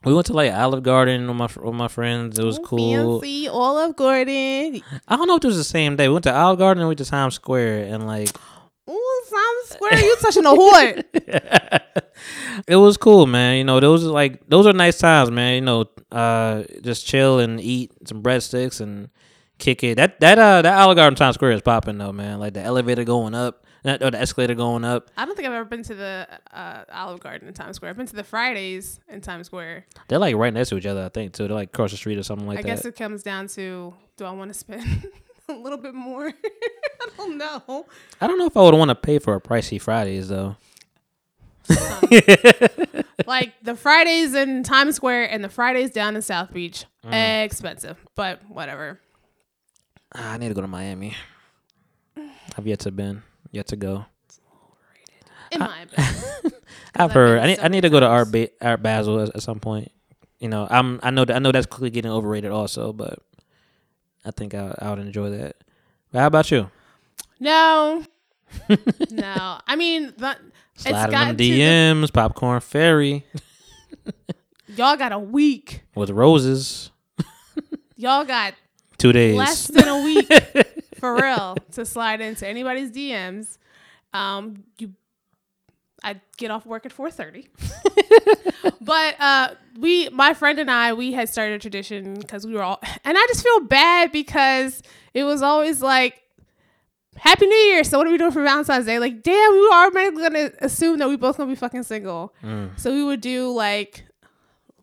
we 0.05 0.13
went 0.13 0.27
to 0.27 0.33
like 0.33 0.53
Olive 0.53 0.83
Garden 0.83 1.27
with 1.27 1.35
my 1.37 1.49
with 1.63 1.75
my 1.75 1.87
friends. 1.87 2.37
It 2.39 2.43
was 2.45 2.59
Oh, 2.59 2.63
cool. 2.63 3.21
Fancy 3.21 3.47
Olive 3.47 3.95
Garden. 3.95 4.81
I 5.07 5.15
don't 5.15 5.27
know 5.27 5.35
if 5.37 5.43
it 5.43 5.47
was 5.47 5.57
the 5.57 5.63
same 5.63 5.95
day. 5.95 6.07
We 6.07 6.13
went 6.13 6.23
to 6.25 6.35
Olive 6.35 6.59
Garden 6.59 6.81
and 6.81 6.87
we 6.87 6.91
went 6.91 6.99
to 6.99 7.05
Times 7.05 7.35
Square 7.35 7.85
and 7.93 8.05
like 8.05 8.29
Ooh, 8.89 9.21
Times 9.29 9.69
Square. 9.69 9.99
You 9.99 10.15
touching 10.21 10.45
a 10.45 10.53
hood? 10.55 11.05
it 12.67 12.75
was 12.75 12.97
cool, 12.97 13.25
man. 13.25 13.57
You 13.57 13.63
know, 13.63 13.79
those 13.79 14.05
are 14.05 14.09
like 14.11 14.47
those 14.47 14.65
are 14.67 14.73
nice 14.73 14.97
times, 14.97 15.31
man. 15.31 15.55
You 15.55 15.61
know, 15.61 15.85
uh, 16.11 16.63
just 16.81 17.05
chill 17.05 17.39
and 17.39 17.59
eat 17.61 17.91
some 18.05 18.21
breadsticks 18.21 18.81
and 18.81 19.09
kick 19.57 19.83
it. 19.83 19.95
That 19.95 20.19
that 20.19 20.37
uh 20.37 20.61
that 20.63 20.77
Olive 20.79 20.97
Garden 20.97 21.15
Times 21.15 21.35
Square 21.35 21.53
is 21.53 21.61
popping 21.61 21.97
though, 21.97 22.11
man. 22.11 22.39
Like 22.39 22.53
the 22.53 22.61
elevator 22.61 23.03
going 23.03 23.33
up, 23.35 23.62
not- 23.83 24.01
or 24.01 24.11
the 24.11 24.19
escalator 24.21 24.55
going 24.55 24.83
up. 24.85 25.09
I 25.17 25.25
don't 25.25 25.35
think 25.35 25.47
I've 25.47 25.53
ever 25.53 25.65
been 25.65 25.83
to 25.83 25.95
the 25.95 26.27
uh, 26.51 26.83
Olive 26.91 27.19
Garden 27.19 27.47
in 27.47 27.53
Times 27.53 27.75
Square. 27.75 27.91
I've 27.91 27.97
been 27.97 28.07
to 28.07 28.15
the 28.15 28.23
Fridays 28.23 28.99
in 29.09 29.21
Times 29.21 29.47
Square. 29.47 29.85
They're 30.07 30.19
like 30.19 30.35
right 30.35 30.53
next 30.53 30.69
to 30.69 30.77
each 30.77 30.85
other, 30.85 31.03
I 31.05 31.09
think. 31.09 31.33
Too. 31.33 31.47
They're 31.47 31.55
like 31.55 31.69
across 31.69 31.91
the 31.91 31.97
street 31.97 32.17
or 32.17 32.23
something 32.23 32.47
like 32.47 32.59
I 32.59 32.61
that. 32.63 32.67
I 32.67 32.75
guess 32.75 32.85
it 32.85 32.95
comes 32.95 33.23
down 33.23 33.47
to 33.49 33.93
do 34.17 34.25
I 34.25 34.31
want 34.31 34.51
to 34.51 34.57
spend 34.57 34.83
a 35.49 35.53
little 35.53 35.77
bit 35.77 35.93
more? 35.93 36.27
I 37.01 37.09
don't 37.17 37.37
know. 37.37 37.85
I 38.21 38.27
don't 38.27 38.39
know 38.39 38.45
if 38.45 38.55
I 38.55 38.61
would 38.61 38.73
want 38.75 38.89
to 38.89 38.95
pay 38.95 39.19
for 39.19 39.35
a 39.35 39.41
pricey 39.41 39.79
Fridays 39.81 40.29
though. 40.29 40.55
like 43.27 43.53
the 43.61 43.75
Fridays 43.75 44.33
in 44.35 44.63
Times 44.63 44.95
Square 44.95 45.29
and 45.31 45.43
the 45.43 45.49
Fridays 45.49 45.91
down 45.91 46.15
in 46.15 46.21
South 46.21 46.51
Beach, 46.53 46.85
Mm. 47.05 47.43
expensive, 47.43 47.97
but 48.15 48.41
whatever. 48.49 48.99
Ah, 50.15 50.33
I 50.33 50.37
need 50.37 50.49
to 50.49 50.53
go 50.53 50.61
to 50.61 50.67
Miami. 50.67 51.15
I've 52.57 52.67
yet 52.67 52.79
to 52.81 52.91
been, 52.91 53.23
yet 53.53 53.67
to 53.67 53.77
go. 53.77 54.05
In 55.51 55.59
my 55.59 55.81
opinion. 55.83 56.13
I've 56.95 57.11
heard. 57.11 57.39
I 57.39 57.47
need, 57.47 57.57
so 57.57 57.63
I 57.63 57.67
need 57.69 57.81
to 57.81 57.89
go 57.89 57.99
to. 58.01 58.05
Art, 58.05 58.31
ba- 58.31 58.49
Art 58.61 58.81
Basel 58.83 59.21
at, 59.21 59.35
at 59.35 59.41
some 59.43 59.59
point. 59.61 59.91
You 60.39 60.49
know, 60.49 60.67
I'm. 60.69 60.99
I 61.01 61.11
know. 61.11 61.23
That, 61.25 61.35
I 61.35 61.39
know 61.39 61.51
that's 61.51 61.67
quickly 61.67 61.89
getting 61.91 62.11
overrated, 62.11 62.51
also. 62.51 62.91
But 62.91 63.19
I 64.25 64.31
think 64.31 64.53
I, 64.53 64.75
I 64.79 64.89
would 64.89 64.99
enjoy 64.99 65.29
that. 65.29 65.55
But 66.11 66.19
how 66.19 66.27
about 66.27 66.51
you? 66.51 66.69
no, 67.39 68.03
no. 69.11 69.59
I 69.67 69.75
mean, 69.75 70.13
the, 70.17 70.35
it's 70.75 70.83
Slide 70.83 71.11
them 71.11 71.27
to 71.29 71.33
the- 71.35 71.59
DMs, 71.59 72.11
popcorn 72.11 72.59
fairy 72.61 73.25
y'all 74.67 74.95
got 74.97 75.11
a 75.11 75.19
week. 75.19 75.81
with 75.95 76.09
roses. 76.09 76.89
Y'all 77.95 78.25
got 78.25 78.53
Two 78.97 79.11
days. 79.13 79.35
less 79.35 79.67
than 79.67 79.87
a 79.87 80.03
week 80.03 80.27
for 81.03 81.15
real 81.15 81.57
to 81.73 81.85
slide 81.85 82.21
into 82.21 82.47
anybody's 82.47 82.89
DMs. 82.89 83.57
Um, 84.13 84.63
you, 84.77 84.93
I 86.01 86.21
get 86.37 86.49
off 86.49 86.65
work 86.65 86.85
at 86.85 86.93
four 86.93 87.11
thirty, 87.11 87.49
but 88.81 89.19
uh, 89.19 89.49
we, 89.77 90.07
my 90.09 90.33
friend 90.33 90.59
and 90.59 90.71
I, 90.71 90.93
we 90.93 91.11
had 91.11 91.27
started 91.27 91.55
a 91.55 91.59
tradition 91.59 92.13
because 92.13 92.47
we 92.47 92.53
were 92.53 92.63
all, 92.63 92.79
and 93.03 93.17
I 93.17 93.25
just 93.27 93.43
feel 93.43 93.59
bad 93.61 94.13
because 94.13 94.81
it 95.13 95.25
was 95.25 95.41
always 95.41 95.81
like. 95.81 96.21
Happy 97.15 97.45
New 97.45 97.55
Year! 97.55 97.83
So 97.83 97.99
what 97.99 98.07
are 98.07 98.09
we 98.09 98.17
doing 98.17 98.31
for 98.31 98.41
Valentine's 98.41 98.87
Day? 98.87 98.97
Like, 98.97 99.21
damn, 99.21 99.51
we 99.51 99.61
were 99.61 99.73
automatically 99.73 100.23
gonna 100.23 100.51
assume 100.61 100.97
that 100.97 101.07
we 101.07 101.15
both 101.15 101.37
gonna 101.37 101.47
be 101.47 101.55
fucking 101.55 101.83
single. 101.83 102.33
Mm. 102.43 102.77
So 102.79 102.91
we 102.91 103.03
would 103.03 103.21
do 103.21 103.51
like, 103.51 104.03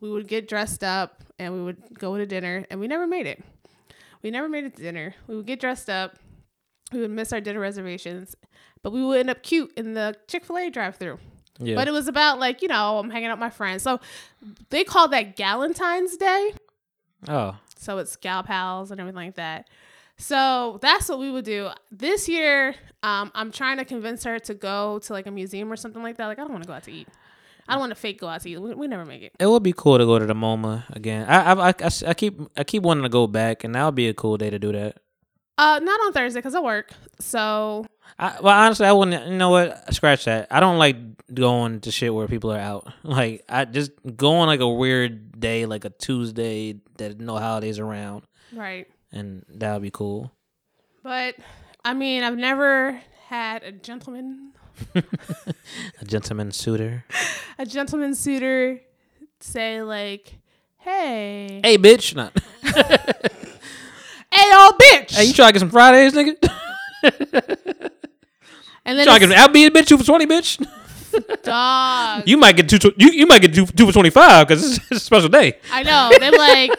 we 0.00 0.08
would 0.08 0.28
get 0.28 0.46
dressed 0.46 0.84
up 0.84 1.24
and 1.40 1.52
we 1.52 1.60
would 1.60 1.98
go 1.98 2.16
to 2.16 2.26
dinner, 2.26 2.64
and 2.70 2.78
we 2.78 2.86
never 2.86 3.08
made 3.08 3.26
it. 3.26 3.42
We 4.22 4.30
never 4.30 4.48
made 4.48 4.64
it 4.64 4.76
to 4.76 4.82
dinner. 4.82 5.14
We 5.26 5.36
would 5.36 5.46
get 5.46 5.60
dressed 5.60 5.88
up. 5.88 6.16
We 6.92 7.00
would 7.00 7.10
miss 7.10 7.32
our 7.32 7.40
dinner 7.40 7.60
reservations, 7.60 8.34
but 8.82 8.92
we 8.92 9.04
would 9.04 9.20
end 9.20 9.30
up 9.30 9.42
cute 9.42 9.72
in 9.76 9.94
the 9.94 10.14
Chick 10.28 10.44
Fil 10.44 10.58
A 10.58 10.70
drive-through. 10.70 11.18
Yeah. 11.58 11.74
But 11.74 11.88
it 11.88 11.92
was 11.92 12.08
about 12.08 12.38
like 12.40 12.62
you 12.62 12.68
know 12.68 12.98
I'm 12.98 13.10
hanging 13.10 13.28
out 13.28 13.36
with 13.36 13.40
my 13.40 13.50
friends. 13.50 13.82
So 13.82 14.00
they 14.70 14.82
call 14.84 15.08
that 15.08 15.36
Galentine's 15.36 16.16
Day. 16.16 16.52
oh. 17.28 17.56
So 17.78 17.96
it's 17.96 18.14
gal 18.16 18.42
pals 18.42 18.90
and 18.90 19.00
everything 19.00 19.16
like 19.16 19.36
that. 19.36 19.66
So 20.18 20.78
that's 20.82 21.08
what 21.08 21.18
we 21.18 21.30
would 21.30 21.46
do 21.46 21.70
this 21.90 22.28
year. 22.28 22.74
Um, 23.02 23.30
I'm 23.34 23.50
trying 23.50 23.78
to 23.78 23.86
convince 23.86 24.22
her 24.24 24.38
to 24.38 24.52
go 24.52 24.98
to 24.98 25.12
like 25.14 25.26
a 25.26 25.30
museum 25.30 25.72
or 25.72 25.76
something 25.76 26.02
like 26.02 26.18
that. 26.18 26.26
Like 26.26 26.38
I 26.38 26.42
don't 26.42 26.50
want 26.52 26.62
to 26.64 26.68
go 26.68 26.74
out 26.74 26.82
to 26.84 26.92
eat. 26.92 27.08
I 27.70 27.74
don't 27.74 27.80
want 27.80 27.90
to 27.90 27.96
fake 27.96 28.20
go 28.20 28.28
out 28.28 28.42
to. 28.42 28.58
We, 28.58 28.74
we 28.74 28.86
never 28.88 29.04
make 29.04 29.22
it. 29.22 29.32
It 29.38 29.46
would 29.46 29.62
be 29.62 29.72
cool 29.72 29.98
to 29.98 30.04
go 30.04 30.18
to 30.18 30.26
the 30.26 30.34
MoMA 30.34 30.84
again. 30.90 31.26
I, 31.28 31.52
I 31.52 31.68
I 31.68 31.74
I 31.80 31.90
I 32.08 32.14
keep 32.14 32.40
I 32.56 32.64
keep 32.64 32.82
wanting 32.82 33.04
to 33.04 33.08
go 33.08 33.26
back, 33.26 33.64
and 33.64 33.74
that 33.74 33.84
would 33.84 33.94
be 33.94 34.08
a 34.08 34.14
cool 34.14 34.36
day 34.36 34.50
to 34.50 34.58
do 34.58 34.72
that. 34.72 34.98
Uh, 35.56 35.78
not 35.82 36.00
on 36.00 36.12
Thursday 36.12 36.38
because 36.38 36.54
I 36.54 36.60
work. 36.60 36.90
So 37.20 37.86
I, 38.18 38.40
well, 38.40 38.58
honestly, 38.58 38.86
I 38.86 38.92
wouldn't. 38.92 39.28
You 39.28 39.36
know 39.36 39.50
what? 39.50 39.94
Scratch 39.94 40.24
that. 40.24 40.48
I 40.50 40.58
don't 40.58 40.78
like 40.78 40.96
going 41.32 41.80
to 41.80 41.90
shit 41.90 42.14
where 42.14 42.26
people 42.28 42.52
are 42.52 42.58
out. 42.58 42.92
Like 43.02 43.44
I 43.48 43.64
just 43.64 43.92
go 44.16 44.36
on 44.36 44.46
like 44.46 44.60
a 44.60 44.68
weird 44.68 45.38
day, 45.40 45.66
like 45.66 45.84
a 45.84 45.90
Tuesday 45.90 46.80
that 46.98 47.20
no 47.20 47.38
holidays 47.38 47.78
around, 47.78 48.22
right. 48.52 48.86
and 49.12 49.44
that 49.48 49.72
would 49.74 49.82
be 49.82 49.90
cool. 49.90 50.32
But 51.02 51.36
I 51.84 51.94
mean, 51.94 52.22
I've 52.22 52.36
never 52.36 53.00
had 53.26 53.62
a 53.64 53.72
gentleman, 53.72 54.52
A 54.94 56.04
gentleman 56.04 56.52
suitor. 56.52 57.04
a 57.58 57.66
gentleman 57.66 58.14
suitor, 58.14 58.80
say 59.40 59.82
like, 59.82 60.32
"Hey, 60.78 61.60
Hey, 61.62 61.78
bitch! 61.78 62.14
Not. 62.14 62.32
hey, 62.62 64.52
old 64.54 64.74
bitch," 64.78 65.14
Hey, 65.14 65.24
you 65.24 65.32
try 65.32 65.46
to 65.48 65.52
get 65.52 65.60
some 65.60 65.70
Fridays, 65.70 66.12
nigga? 66.14 66.36
and 68.84 68.98
then 68.98 69.04
try 69.06 69.14
to 69.18 69.20
get 69.20 69.30
it's, 69.30 69.40
I'll 69.40 69.48
be 69.48 69.66
a 69.66 69.70
bitch 69.70 69.86
two 69.86 69.98
for 69.98 70.04
twenty, 70.04 70.26
bitch. 70.26 70.58
dog. 71.42 72.22
You 72.28 72.36
might 72.36 72.56
get 72.56 72.68
two. 72.68 72.78
tw- 72.78 72.94
You 72.96 73.10
you 73.10 73.26
might 73.26 73.40
get 73.42 73.54
two, 73.54 73.66
two 73.66 73.86
for 73.86 73.92
twenty 73.92 74.10
five 74.10 74.46
because 74.48 74.64
it's, 74.76 74.84
it's 74.90 75.02
a 75.02 75.04
special 75.04 75.28
day. 75.28 75.58
I 75.72 75.82
know. 75.82 76.10
They're 76.18 76.30
like, 76.32 76.70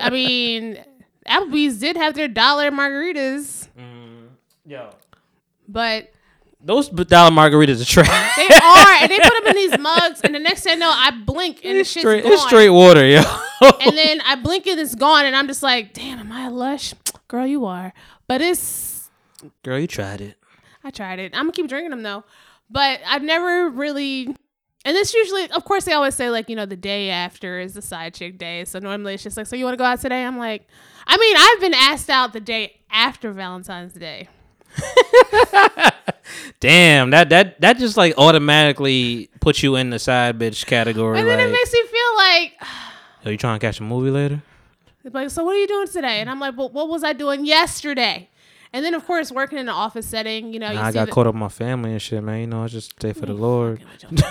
I 0.00 0.10
mean, 0.10 0.78
Applebee's 1.26 1.78
did 1.78 1.96
have 1.96 2.14
their 2.14 2.28
dollar 2.28 2.70
margaritas, 2.70 3.68
mm, 3.78 4.28
Yo, 4.66 4.90
but 5.68 6.10
those 6.60 6.88
dollar 6.88 7.30
margaritas 7.30 7.80
are 7.80 7.84
trash. 7.84 8.36
they 8.36 8.46
are, 8.46 9.02
and 9.02 9.10
they 9.10 9.18
put 9.18 9.32
them 9.32 9.46
in 9.46 9.54
these 9.56 9.78
mugs, 9.78 10.20
and 10.22 10.34
the 10.34 10.38
next 10.38 10.62
thing 10.62 10.72
I 10.72 10.76
know, 10.76 10.90
I 10.92 11.10
blink 11.12 11.60
and 11.64 11.76
the 11.76 11.80
It's 11.80 11.90
shit's 11.90 12.02
straight, 12.02 12.22
gone. 12.24 12.32
it's 12.32 12.42
straight 12.42 12.70
water, 12.70 13.06
yo. 13.06 13.22
And 13.60 13.96
then 13.96 14.20
I 14.22 14.36
blink 14.36 14.66
and 14.66 14.78
it's 14.78 14.94
gone, 14.94 15.24
and 15.24 15.34
I'm 15.36 15.46
just 15.46 15.62
like, 15.62 15.92
damn, 15.94 16.18
am 16.18 16.30
I 16.32 16.46
a 16.46 16.50
lush? 16.50 16.94
Girl, 17.28 17.46
you 17.46 17.64
are. 17.66 17.92
But 18.26 18.40
it's, 18.40 19.10
Girl, 19.62 19.78
you 19.78 19.86
tried 19.86 20.20
it. 20.20 20.36
I 20.84 20.90
tried 20.90 21.18
it. 21.18 21.32
I'm 21.34 21.42
gonna 21.44 21.52
keep 21.52 21.68
drinking 21.68 21.90
them 21.90 22.02
though, 22.02 22.24
but 22.70 23.00
I've 23.06 23.22
never 23.22 23.68
really. 23.70 24.34
And 24.84 24.96
this 24.96 25.12
usually, 25.12 25.50
of 25.50 25.64
course, 25.64 25.84
they 25.84 25.92
always 25.92 26.14
say 26.14 26.30
like, 26.30 26.48
you 26.48 26.56
know, 26.56 26.64
the 26.66 26.76
day 26.76 27.10
after 27.10 27.58
is 27.58 27.74
the 27.74 27.82
side 27.82 28.14
chick 28.14 28.38
day. 28.38 28.64
So 28.64 28.78
normally 28.78 29.14
it's 29.14 29.22
just 29.22 29.36
like, 29.36 29.46
so 29.46 29.54
you 29.56 29.64
want 29.64 29.74
to 29.74 29.76
go 29.78 29.84
out 29.84 30.00
today? 30.00 30.24
I'm 30.24 30.38
like, 30.38 30.66
I 31.06 31.16
mean, 31.18 31.36
I've 31.38 31.60
been 31.60 31.74
asked 31.74 32.08
out 32.08 32.32
the 32.32 32.40
day 32.40 32.80
after 32.90 33.32
Valentine's 33.32 33.92
Day. 33.92 34.28
Damn, 36.60 37.10
that 37.10 37.28
that 37.30 37.60
that 37.60 37.78
just 37.78 37.96
like 37.96 38.14
automatically 38.18 39.30
puts 39.40 39.62
you 39.62 39.76
in 39.76 39.90
the 39.90 39.98
side 39.98 40.38
bitch 40.38 40.66
category. 40.66 41.18
And 41.18 41.28
then 41.28 41.40
it 41.40 41.50
makes 41.50 41.72
me 41.72 41.82
feel 41.86 42.16
like, 42.16 42.52
Are 43.24 43.30
you 43.30 43.36
trying 43.36 43.58
to 43.58 43.66
catch 43.66 43.80
a 43.80 43.82
movie 43.82 44.10
later? 44.10 44.42
like, 45.12 45.30
so 45.30 45.44
what 45.44 45.54
are 45.54 45.58
you 45.58 45.66
doing 45.66 45.88
today? 45.88 46.20
And 46.20 46.28
I'm 46.28 46.38
like, 46.40 46.56
well, 46.56 46.68
what 46.70 46.88
was 46.88 47.02
I 47.02 47.12
doing 47.12 47.44
yesterday? 47.46 48.28
And 48.72 48.84
then, 48.84 48.94
of 48.94 49.06
course, 49.06 49.32
working 49.32 49.58
in 49.58 49.68
an 49.68 49.74
office 49.74 50.06
setting, 50.06 50.52
you 50.52 50.58
know, 50.58 50.70
you 50.70 50.78
I 50.78 50.92
got 50.92 51.06
the- 51.06 51.12
caught 51.12 51.26
up 51.26 51.34
with 51.34 51.40
my 51.40 51.48
family 51.48 51.92
and 51.92 52.02
shit, 52.02 52.22
man. 52.22 52.40
You 52.40 52.46
know, 52.46 52.64
I 52.64 52.66
just 52.66 52.90
stay 52.90 53.12
for 53.14 53.24
the 53.26 53.32
Lord. 53.32 53.82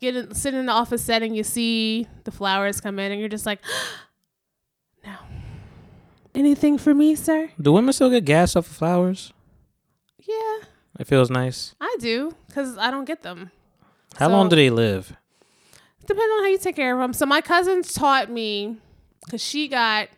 get 0.00 0.16
in, 0.16 0.34
sit 0.34 0.52
in 0.52 0.66
the 0.66 0.72
office 0.72 1.02
setting, 1.02 1.34
you 1.34 1.42
see 1.42 2.06
the 2.24 2.30
flowers 2.30 2.80
come 2.80 2.98
in, 2.98 3.10
and 3.12 3.18
you're 3.20 3.30
just 3.30 3.46
like, 3.46 3.60
no. 5.04 5.14
Anything 6.34 6.78
for 6.78 6.94
me, 6.94 7.14
sir? 7.14 7.50
Do 7.60 7.72
women 7.72 7.92
still 7.92 8.10
get 8.10 8.24
gas 8.24 8.56
off 8.56 8.66
of 8.68 8.76
flowers? 8.76 9.32
Yeah, 10.26 10.58
It 10.98 11.06
feels 11.06 11.30
nice. 11.30 11.74
I 11.80 11.96
do, 12.00 12.34
because 12.48 12.78
I 12.78 12.90
don't 12.90 13.04
get 13.04 13.22
them. 13.22 13.50
How 14.16 14.28
long 14.28 14.48
do 14.48 14.56
they 14.56 14.70
live? 14.70 15.14
Depending 16.06 16.30
on 16.38 16.44
how 16.44 16.48
you 16.48 16.58
take 16.58 16.76
care 16.76 16.94
of 16.94 17.00
them. 17.00 17.12
So 17.12 17.26
my 17.26 17.40
cousins 17.40 17.92
taught 17.92 18.30
me, 18.30 18.76
because 19.24 19.42
she 19.42 19.68
got 19.68 20.08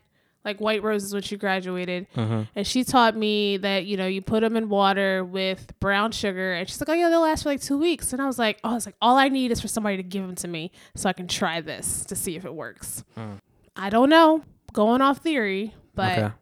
like 0.44 0.61
white 0.61 0.83
roses 0.85 1.12
when 1.12 1.22
she 1.22 1.37
graduated, 1.37 2.07
Mm-hmm. 2.14 2.42
and 2.55 2.66
she 2.66 2.85
taught 2.85 3.16
me 3.16 3.57
that 3.57 3.85
you 3.87 3.96
know 3.96 4.07
you 4.07 4.22
put 4.22 4.40
them 4.42 4.57
in 4.57 4.68
water 4.68 5.24
with 5.24 5.72
brown 5.81 6.12
sugar, 6.12 6.52
and 6.55 6.68
she's 6.68 6.81
like, 6.81 6.88
oh 6.88 6.92
yeah, 6.94 7.09
they'll 7.09 7.20
last 7.22 7.42
for 7.42 7.48
like 7.48 7.61
two 7.61 7.79
weeks. 7.79 8.12
And 8.12 8.22
I 8.22 8.26
was 8.26 8.38
like, 8.38 8.59
oh, 8.62 8.76
it's 8.76 8.87
like, 8.87 8.94
all 9.02 9.16
I 9.16 9.29
need 9.29 9.50
is 9.50 9.61
for 9.61 9.68
somebody 9.68 9.96
to 9.96 10.02
give 10.05 10.24
them 10.24 10.37
to 10.37 10.46
me 10.48 10.70
so 10.94 11.09
I 11.09 11.12
can 11.14 11.26
try 11.26 11.61
this 11.61 12.05
to 12.07 12.14
see 12.14 12.37
if 12.37 12.44
it 12.44 12.55
works. 12.55 13.02
Mm. 13.18 13.40
I 13.74 13.90
don't 13.90 14.09
know, 14.09 14.42
going 14.72 15.02
off 15.02 15.18
theory, 15.18 15.74
but 15.96 16.12
okay. 16.18 16.32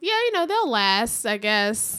yeah, 0.00 0.12
you 0.12 0.32
know 0.32 0.46
they'll 0.46 0.68
last, 0.68 1.24
I 1.24 1.36
guess. 1.36 1.98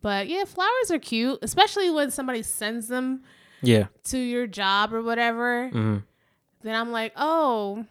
But 0.00 0.28
yeah, 0.28 0.44
flowers 0.44 0.90
are 0.90 0.98
cute, 0.98 1.38
especially 1.42 1.90
when 1.90 2.10
somebody 2.10 2.42
sends 2.42 2.88
them 2.88 3.22
Yeah. 3.60 3.86
to 4.04 4.18
your 4.18 4.46
job 4.46 4.94
or 4.94 5.02
whatever. 5.02 5.68
hmm 5.68 5.98
Then 6.62 6.74
I'm 6.74 6.90
like, 6.92 7.12
oh, 7.16 7.84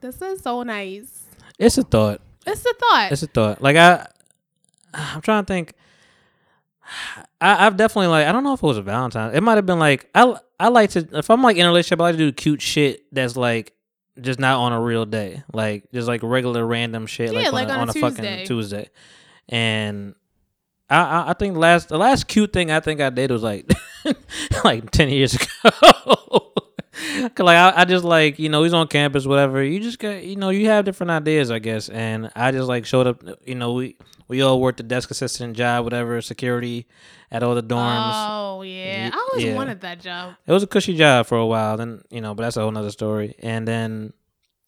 this 0.00 0.20
is 0.22 0.42
so 0.42 0.62
nice. 0.62 1.24
It's 1.58 1.76
a 1.78 1.82
thought. 1.82 2.20
It's 2.46 2.64
a 2.64 2.72
thought. 2.74 3.12
It's 3.12 3.22
a 3.22 3.26
thought. 3.26 3.60
Like 3.62 3.76
I, 3.76 4.06
I'm 4.94 5.20
trying 5.20 5.44
to 5.44 5.46
think. 5.52 5.72
I, 7.40 7.66
I've 7.66 7.76
definitely 7.76 8.08
like 8.08 8.26
I 8.26 8.32
don't 8.32 8.44
know 8.44 8.52
if 8.52 8.62
it 8.62 8.66
was 8.66 8.76
a 8.78 8.82
Valentine. 8.82 9.34
It 9.34 9.42
might 9.42 9.56
have 9.56 9.66
been 9.66 9.78
like 9.78 10.08
I 10.14 10.36
I 10.58 10.68
like 10.68 10.90
to 10.90 11.06
if 11.12 11.30
I'm 11.30 11.42
like 11.42 11.56
in 11.56 11.64
a 11.64 11.68
relationship 11.68 12.00
I 12.00 12.04
like 12.04 12.14
to 12.14 12.18
do 12.18 12.32
cute 12.32 12.60
shit 12.60 13.04
that's 13.12 13.36
like 13.36 13.72
just 14.22 14.38
not 14.38 14.58
on 14.58 14.72
a 14.72 14.80
real 14.80 15.06
day, 15.06 15.42
like 15.52 15.90
just 15.92 16.08
like 16.08 16.22
regular 16.22 16.64
random 16.64 17.06
shit, 17.06 17.32
Yeah, 17.32 17.50
like, 17.50 17.52
like 17.52 17.68
on, 17.68 17.70
on 17.70 17.78
a, 17.78 17.82
on 17.82 17.88
a 17.90 17.92
fucking 17.92 18.46
Tuesday. 18.46 18.88
And 19.48 20.14
I, 20.88 21.00
I 21.00 21.30
I 21.30 21.32
think 21.34 21.54
the 21.54 21.60
last 21.60 21.88
the 21.88 21.98
last 21.98 22.28
cute 22.28 22.52
thing 22.52 22.70
I 22.70 22.80
think 22.80 23.00
I 23.00 23.10
did 23.10 23.30
was 23.30 23.42
like 23.42 23.70
like 24.64 24.90
ten 24.90 25.08
years 25.08 25.34
ago. 25.34 26.52
Cause 27.34 27.44
like 27.44 27.56
I, 27.56 27.82
I 27.82 27.84
just 27.84 28.04
like 28.04 28.38
you 28.38 28.48
know 28.48 28.62
he's 28.62 28.72
on 28.74 28.86
campus 28.88 29.26
whatever. 29.26 29.62
You 29.62 29.80
just 29.80 29.98
got 29.98 30.22
you 30.24 30.36
know 30.36 30.50
you 30.50 30.66
have 30.68 30.84
different 30.84 31.10
ideas 31.10 31.50
I 31.50 31.58
guess. 31.58 31.88
And 31.88 32.30
I 32.36 32.50
just 32.52 32.68
like 32.68 32.84
showed 32.86 33.06
up 33.06 33.22
you 33.44 33.54
know 33.54 33.72
we 33.72 33.96
we 34.28 34.42
all 34.42 34.60
worked 34.60 34.76
the 34.78 34.82
desk 34.84 35.10
assistant 35.10 35.56
job 35.56 35.84
whatever 35.84 36.20
security 36.20 36.86
at 37.30 37.42
all 37.42 37.54
the 37.54 37.62
dorms. 37.62 38.12
Oh 38.14 38.62
yeah, 38.62 39.06
Ye- 39.06 39.12
I 39.12 39.28
always 39.30 39.44
yeah. 39.44 39.54
wanted 39.54 39.80
that 39.82 40.00
job. 40.00 40.34
it 40.46 40.52
was 40.52 40.62
a 40.62 40.66
cushy 40.66 40.96
job 40.96 41.26
for 41.26 41.38
a 41.38 41.46
while 41.46 41.76
then 41.76 42.02
you 42.10 42.20
know 42.20 42.34
but 42.34 42.42
that's 42.44 42.56
a 42.56 42.60
whole 42.62 42.70
nother 42.70 42.90
story. 42.90 43.34
And 43.40 43.66
then 43.66 44.12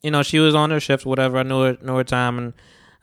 you 0.02 0.10
know 0.10 0.22
she 0.22 0.38
was 0.38 0.54
on 0.54 0.70
her 0.70 0.80
shift 0.80 1.04
whatever. 1.06 1.38
I 1.38 1.42
knew 1.42 1.62
her 1.62 1.78
knew 1.82 1.96
her 1.96 2.04
time 2.04 2.38
and 2.38 2.52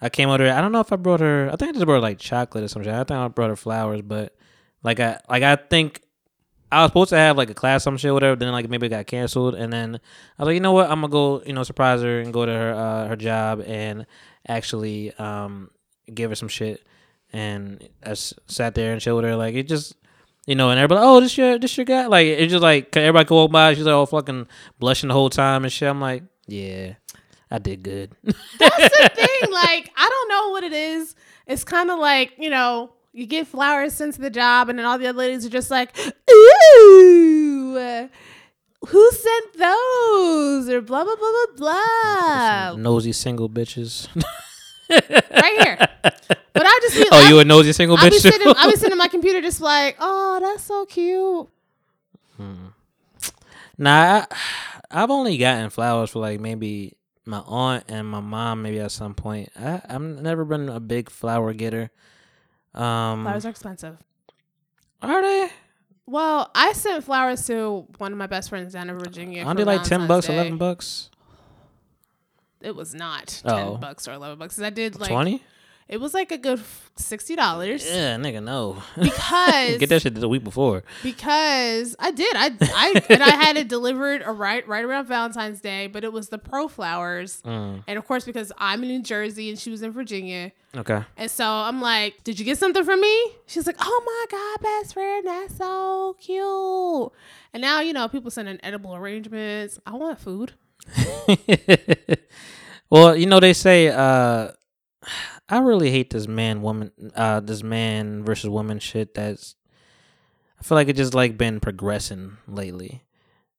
I 0.02 0.10
came 0.10 0.30
over 0.30 0.38
there. 0.44 0.56
I 0.56 0.62
don't 0.62 0.72
know 0.72 0.80
if 0.80 0.92
I 0.94 0.96
brought 0.96 1.20
her 1.20 1.50
I 1.52 1.56
think 1.56 1.70
I 1.70 1.74
just 1.74 1.86
brought 1.86 1.96
her, 1.96 2.02
like 2.02 2.20
chocolate 2.20 2.64
or 2.64 2.68
something 2.68 2.92
I 2.92 3.04
think 3.04 3.12
I 3.12 3.28
brought 3.28 3.50
her 3.50 3.56
flowers 3.56 4.02
but 4.02 4.36
like 4.84 5.00
I 5.00 5.20
like 5.30 5.44
I 5.44 5.56
think 5.58 6.02
I 6.72 6.82
was 6.84 6.90
supposed 6.90 7.10
to 7.10 7.18
have 7.18 7.38
like 7.38 7.50
a 7.50 7.54
class 7.54 7.84
some 7.84 7.98
shit 7.98 8.14
whatever 8.14 8.36
then 8.36 8.52
like 8.52 8.70
maybe 8.70 8.88
it 8.88 8.90
got 8.90 9.08
canceled 9.08 9.56
and 9.56 9.72
then 9.74 9.96
I 10.38 10.44
was 10.44 10.48
like 10.48 10.54
you 10.56 10.60
know 10.60 10.72
what 10.74 10.90
I'm 10.90 11.02
gonna 11.02 11.10
go 11.12 11.42
you 11.46 11.54
know 11.54 11.64
surprise 11.64 12.02
her 12.02 12.20
and 12.20 12.32
go 12.34 12.46
to 12.46 12.52
her 12.52 12.74
uh, 12.74 13.08
her 13.08 13.16
job 13.16 13.64
and 13.66 14.06
actually 14.48 15.14
um 15.16 15.70
give 16.14 16.32
her 16.32 16.36
some 16.36 16.48
shit 16.50 16.86
and 17.34 17.88
I 18.06 18.12
s- 18.12 18.34
sat 18.48 18.76
there 18.76 18.92
and 18.94 19.02
chilled 19.02 19.18
with 19.24 19.26
her 19.26 19.36
like 19.36 19.56
it 19.56 19.68
just 19.68 19.96
you 20.48 20.56
know, 20.56 20.72
and 20.72 20.80
everybody, 20.80 21.06
oh, 21.06 21.20
this 21.20 21.38
your 21.38 21.60
this 21.60 21.78
your 21.78 21.86
guy. 21.86 22.08
Like 22.08 22.26
it's 22.26 22.52
just 22.52 22.64
like 22.64 22.96
everybody 22.98 23.26
could 23.26 23.36
walk 23.36 23.52
by. 23.52 23.76
She's 23.76 23.84
like, 23.84 23.94
all 23.94 24.08
fucking 24.08 24.48
blushing 24.80 25.10
the 25.10 25.14
whole 25.14 25.30
time 25.30 25.64
and 25.64 25.72
shit. 25.72 25.88
I'm 25.88 26.02
like, 26.02 26.24
yeah, 26.48 26.94
I 27.52 27.60
did 27.60 27.84
good. 27.84 28.14
That's 28.24 28.44
the 28.98 29.12
thing. 29.16 29.52
Like 29.52 29.92
I 29.96 30.10
don't 30.10 30.30
know 30.30 30.50
what 30.50 30.64
it 30.64 30.74
is. 30.74 31.14
It's 31.46 31.64
kind 31.64 31.92
of 31.92 32.00
like 32.00 32.34
you 32.40 32.50
know 32.50 32.92
you 33.20 33.26
get 33.26 33.48
flowers 33.48 33.94
sent 33.94 34.16
to 34.16 34.22
the 34.22 34.30
job, 34.30 34.70
and 34.70 34.80
then 34.80 34.86
all 34.86 34.98
the 34.98 35.08
other 35.08 35.20
ladies 35.20 35.46
are 35.46 35.50
just 35.50 35.70
like, 35.70 35.96
ooh. 36.32 38.10
Who 38.88 39.12
sent 39.12 39.58
those? 39.58 40.70
Or 40.70 40.82
blah 40.82 41.04
blah 41.04 41.16
blah 41.16 41.32
blah 41.56 41.58
blah. 41.58 42.76
nosy 42.78 43.12
single 43.12 43.50
bitches. 43.50 44.08
right 44.90 45.60
here. 45.60 45.78
But 46.54 46.66
I 46.66 46.80
just 46.82 46.96
be, 46.96 47.06
oh, 47.12 47.26
I, 47.26 47.30
you 47.30 47.40
a 47.40 47.46
nosy 47.46 47.74
single 47.74 47.98
I 47.98 48.10
be 48.10 48.16
bitch 48.16 48.22
too? 48.22 48.32
sitting, 48.32 48.54
I 48.56 48.70
be 48.70 48.76
sitting 48.78 48.94
on 48.94 48.98
my 48.98 49.10
computer 49.10 49.42
just 49.42 49.62
like, 49.62 49.98
oh, 50.00 50.40
that's 50.42 50.64
so 50.64 50.86
cute. 50.86 51.50
Hmm. 52.38 52.68
Nah, 53.78 54.26
I, 54.32 54.36
I've 54.90 55.12
only 55.12 55.38
gotten 55.38 55.70
flowers 55.70 56.12
for 56.12 56.20
like 56.20 56.40
maybe 56.40 56.96
my 57.26 57.40
aunt 57.40 57.84
and 57.88 58.08
my 58.08 58.22
mom 58.22 58.62
maybe 58.62 58.80
at 58.80 58.92
some 58.92 59.14
point. 59.14 59.52
I 59.60 59.82
I've 59.88 60.02
never 60.02 60.46
been 60.46 60.70
a 60.70 60.80
big 60.80 61.10
flower 61.10 61.54
getter. 61.54 61.92
Um, 62.80 63.24
Flowers 63.24 63.46
are 63.46 63.50
expensive. 63.50 63.98
are 65.02 65.22
they? 65.22 65.50
Well, 66.06 66.50
I 66.56 66.74
sent 66.74 67.04
flowers 67.04 67.46
to 67.48 67.86
one 68.00 68.12
of 68.12 68.18
my 68.18 68.26
best 68.28 68.50
friends 68.50 68.74
down 68.74 68.90
in 68.90 68.98
Virginia. 68.98 69.44
Aren't 69.44 69.58
they 69.58 69.64
like 69.64 69.84
ten 69.84 70.08
bucks, 70.08 70.28
Day. 70.28 70.34
eleven 70.34 70.58
bucks, 70.58 71.10
It 72.62 72.76
was 72.76 72.94
not 72.96 73.28
ten 73.28 73.68
Oh. 73.68 73.78
bucks 73.78 74.08
or 74.08 74.14
eleven 74.14 74.38
bucks. 74.40 74.60
I 74.60 74.70
did 74.70 75.00
like 75.00 75.10
twenty? 75.10 75.44
It 75.90 76.00
was 76.00 76.14
like 76.14 76.32
a 76.32 76.38
good 76.38 76.62
sixty 76.98 77.36
dollars. 77.36 77.84
Yeah, 77.84 78.16
nigga, 78.18 78.44
no. 78.44 78.84
Because 78.96 79.80
get 79.80 79.90
that 79.90 80.04
shit 80.04 80.14
the 80.14 80.30
week 80.30 80.44
before. 80.44 80.84
Because 81.02 81.96
I 81.98 82.12
did, 82.12 82.36
I, 82.36 82.52
I, 82.62 83.04
and 83.10 83.24
I 83.24 83.32
had 83.32 83.58
it 83.58 83.68
delivered 83.68 84.22
right, 84.24 84.66
right 84.68 84.86
around 84.86 85.08
Valentine's 85.08 85.62
Day. 85.62 85.88
But 85.88 86.04
it 86.04 86.14
was 86.14 86.30
the 86.30 86.38
Pro 86.38 86.68
Flowers, 86.68 87.42
mm. 87.44 87.84
and 87.88 87.98
of 87.98 88.06
course 88.06 88.24
because 88.24 88.52
I'm 88.60 88.84
in 88.84 88.90
New 88.90 89.02
Jersey 89.02 89.50
and 89.50 89.58
she 89.58 89.72
was 89.72 89.82
in 89.82 89.92
Virginia. 89.92 90.52
Okay. 90.78 91.04
And 91.18 91.32
so 91.32 91.44
I'm 91.44 91.82
like, 91.82 92.24
"Did 92.24 92.38
you 92.38 92.46
get 92.46 92.60
something 92.60 92.84
for 92.84 92.96
me?" 92.96 93.32
She's 93.48 93.66
like, 93.66 93.78
"Oh 93.80 94.04
my 94.06 94.26
god, 94.38 94.62
best 94.62 94.94
friend, 94.94 95.26
that's 95.26 95.58
so 95.58 96.16
cute." 96.20 97.12
And 97.52 97.62
now 97.62 97.82
you 97.82 97.94
know 97.94 98.08
people 98.08 98.30
sending 98.30 98.60
edible 98.62 98.96
arrangements. 98.96 99.80
I 99.88 99.96
want 99.96 100.20
food. 100.20 100.54
well, 102.92 103.16
you 103.16 103.26
know 103.26 103.40
they 103.40 103.54
say 103.54 103.88
uh 103.88 104.52
I 105.50 105.60
really 105.60 105.92
hate 105.92 106.12
this 106.12 106.28
man 106.28 106.62
woman 106.62 106.92
uh 107.16 107.40
this 107.40 107.64
man 107.64 108.24
versus 108.24 108.50
woman 108.50 108.80
shit 108.80 109.16
that's 109.16 109.56
I 110.60 110.64
feel 110.64 110.76
like 110.76 110.90
it 110.90 110.96
just 110.96 111.14
like 111.14 111.38
been 111.38 111.60
progressing 111.60 112.38
lately. 112.48 113.04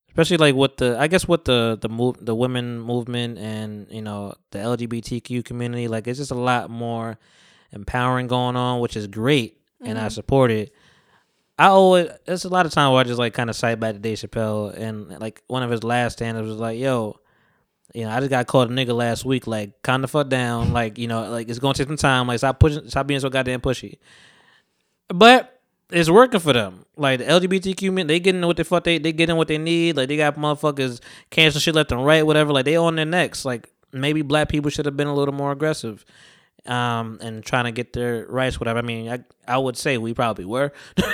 Especially 0.09 0.37
like 0.37 0.55
with 0.55 0.77
the 0.77 0.97
I 0.99 1.07
guess 1.07 1.27
with 1.27 1.45
the 1.45 1.79
the 1.81 1.89
move 1.89 2.17
the 2.21 2.35
women 2.35 2.81
movement 2.81 3.39
and 3.39 3.87
you 3.91 4.03
know 4.03 4.35
the 4.51 4.59
LGBTQ 4.59 5.45
community 5.45 5.89
like 5.89 6.07
it's 6.07 6.19
just 6.19 6.31
a 6.31 6.35
lot 6.35 6.69
more 6.71 7.19
empowering 7.73 8.27
going 8.27 8.57
on 8.57 8.81
which 8.81 8.97
is 8.97 9.07
great 9.07 9.61
and 9.81 9.99
I 9.99 10.09
support 10.09 10.51
it. 10.51 10.73
I 11.59 11.67
always 11.67 12.09
there's 12.25 12.45
a 12.45 12.49
lot 12.49 12.67
of 12.67 12.73
time 12.73 12.93
where 12.93 13.01
I 13.01 13.05
just 13.05 13.19
like 13.19 13.35
kind 13.35 13.51
of 13.51 13.57
cite 13.57 13.79
back 13.79 13.95
to 13.95 13.99
Dave 13.99 14.19
Chappelle 14.19 14.77
and 14.77 15.21
like 15.21 15.43
one 15.47 15.63
of 15.63 15.71
his 15.71 15.85
last 15.85 16.15
stand-ups 16.15 16.49
was 16.49 16.57
like, 16.57 16.79
"Yo, 16.79 17.20
you 17.95 18.05
know, 18.05 18.11
I 18.11 18.21
just 18.21 18.31
got 18.31 18.47
called 18.47 18.71
a 18.71 18.75
nigga 18.75 18.95
last 18.95 19.25
week. 19.25 19.47
Like, 19.47 19.83
calm 19.83 20.03
the 20.03 20.09
fuck 20.09 20.29
down. 20.29 20.73
Like, 20.73 20.99
you 20.99 21.09
know, 21.09 21.31
like 21.31 21.49
it's 21.49 21.59
gonna 21.59 21.75
take 21.75 21.89
some 21.89 21.97
time. 21.97 22.27
Like, 22.27 22.39
stop 22.39 22.61
pushing, 22.61 22.89
stop 22.89 23.07
being 23.07 23.21
so 23.21 23.29
goddamn 23.29 23.61
pushy. 23.61 23.99
But 25.09 25.61
it's 25.93 26.11
working 26.11 26.41
for 26.41 26.53
them. 26.53 26.85
Like 26.97 27.19
the 27.19 27.27
LGBTQ 27.27 27.93
men, 27.93 28.07
they 28.07 28.21
getting 28.21 28.43
what 28.43 28.57
the 28.57 28.65
fuck 28.65 28.85
they 28.85 28.99
they 28.99 29.13
getting 29.13 29.37
what 29.37 29.49
they 29.49 29.59
need. 29.59 29.97
Like 29.97 30.09
they 30.09 30.17
got 30.17 30.37
motherfuckers 30.37 31.01
cancel 31.31 31.61
shit 31.61 31.75
left 31.75 31.93
and 31.93 32.05
right, 32.05 32.25
whatever. 32.25 32.53
Like 32.53 32.65
they 32.65 32.77
on 32.77 32.97
their 32.97 33.05
necks. 33.05 33.45
Like 33.45 33.69
maybe 33.93 34.23
black 34.23 34.49
people 34.49 34.71
should 34.71 34.87
have 34.87 34.97
been 34.97 35.09
a 35.09 35.15
little 35.15 35.35
more 35.35 35.53
aggressive, 35.53 36.05
um, 36.67 37.19
and 37.23 37.45
trying 37.45 37.65
to 37.65 37.73
get 37.73 37.93
their 37.93 38.27
rights, 38.27 38.61
whatever. 38.61 38.79
I 38.79 38.83
mean, 38.83 39.11
I 39.11 39.25
I 39.47 39.59
would 39.59 39.77
say 39.77 39.99
we 39.99 40.15
probably 40.15 40.45
were. 40.45 40.73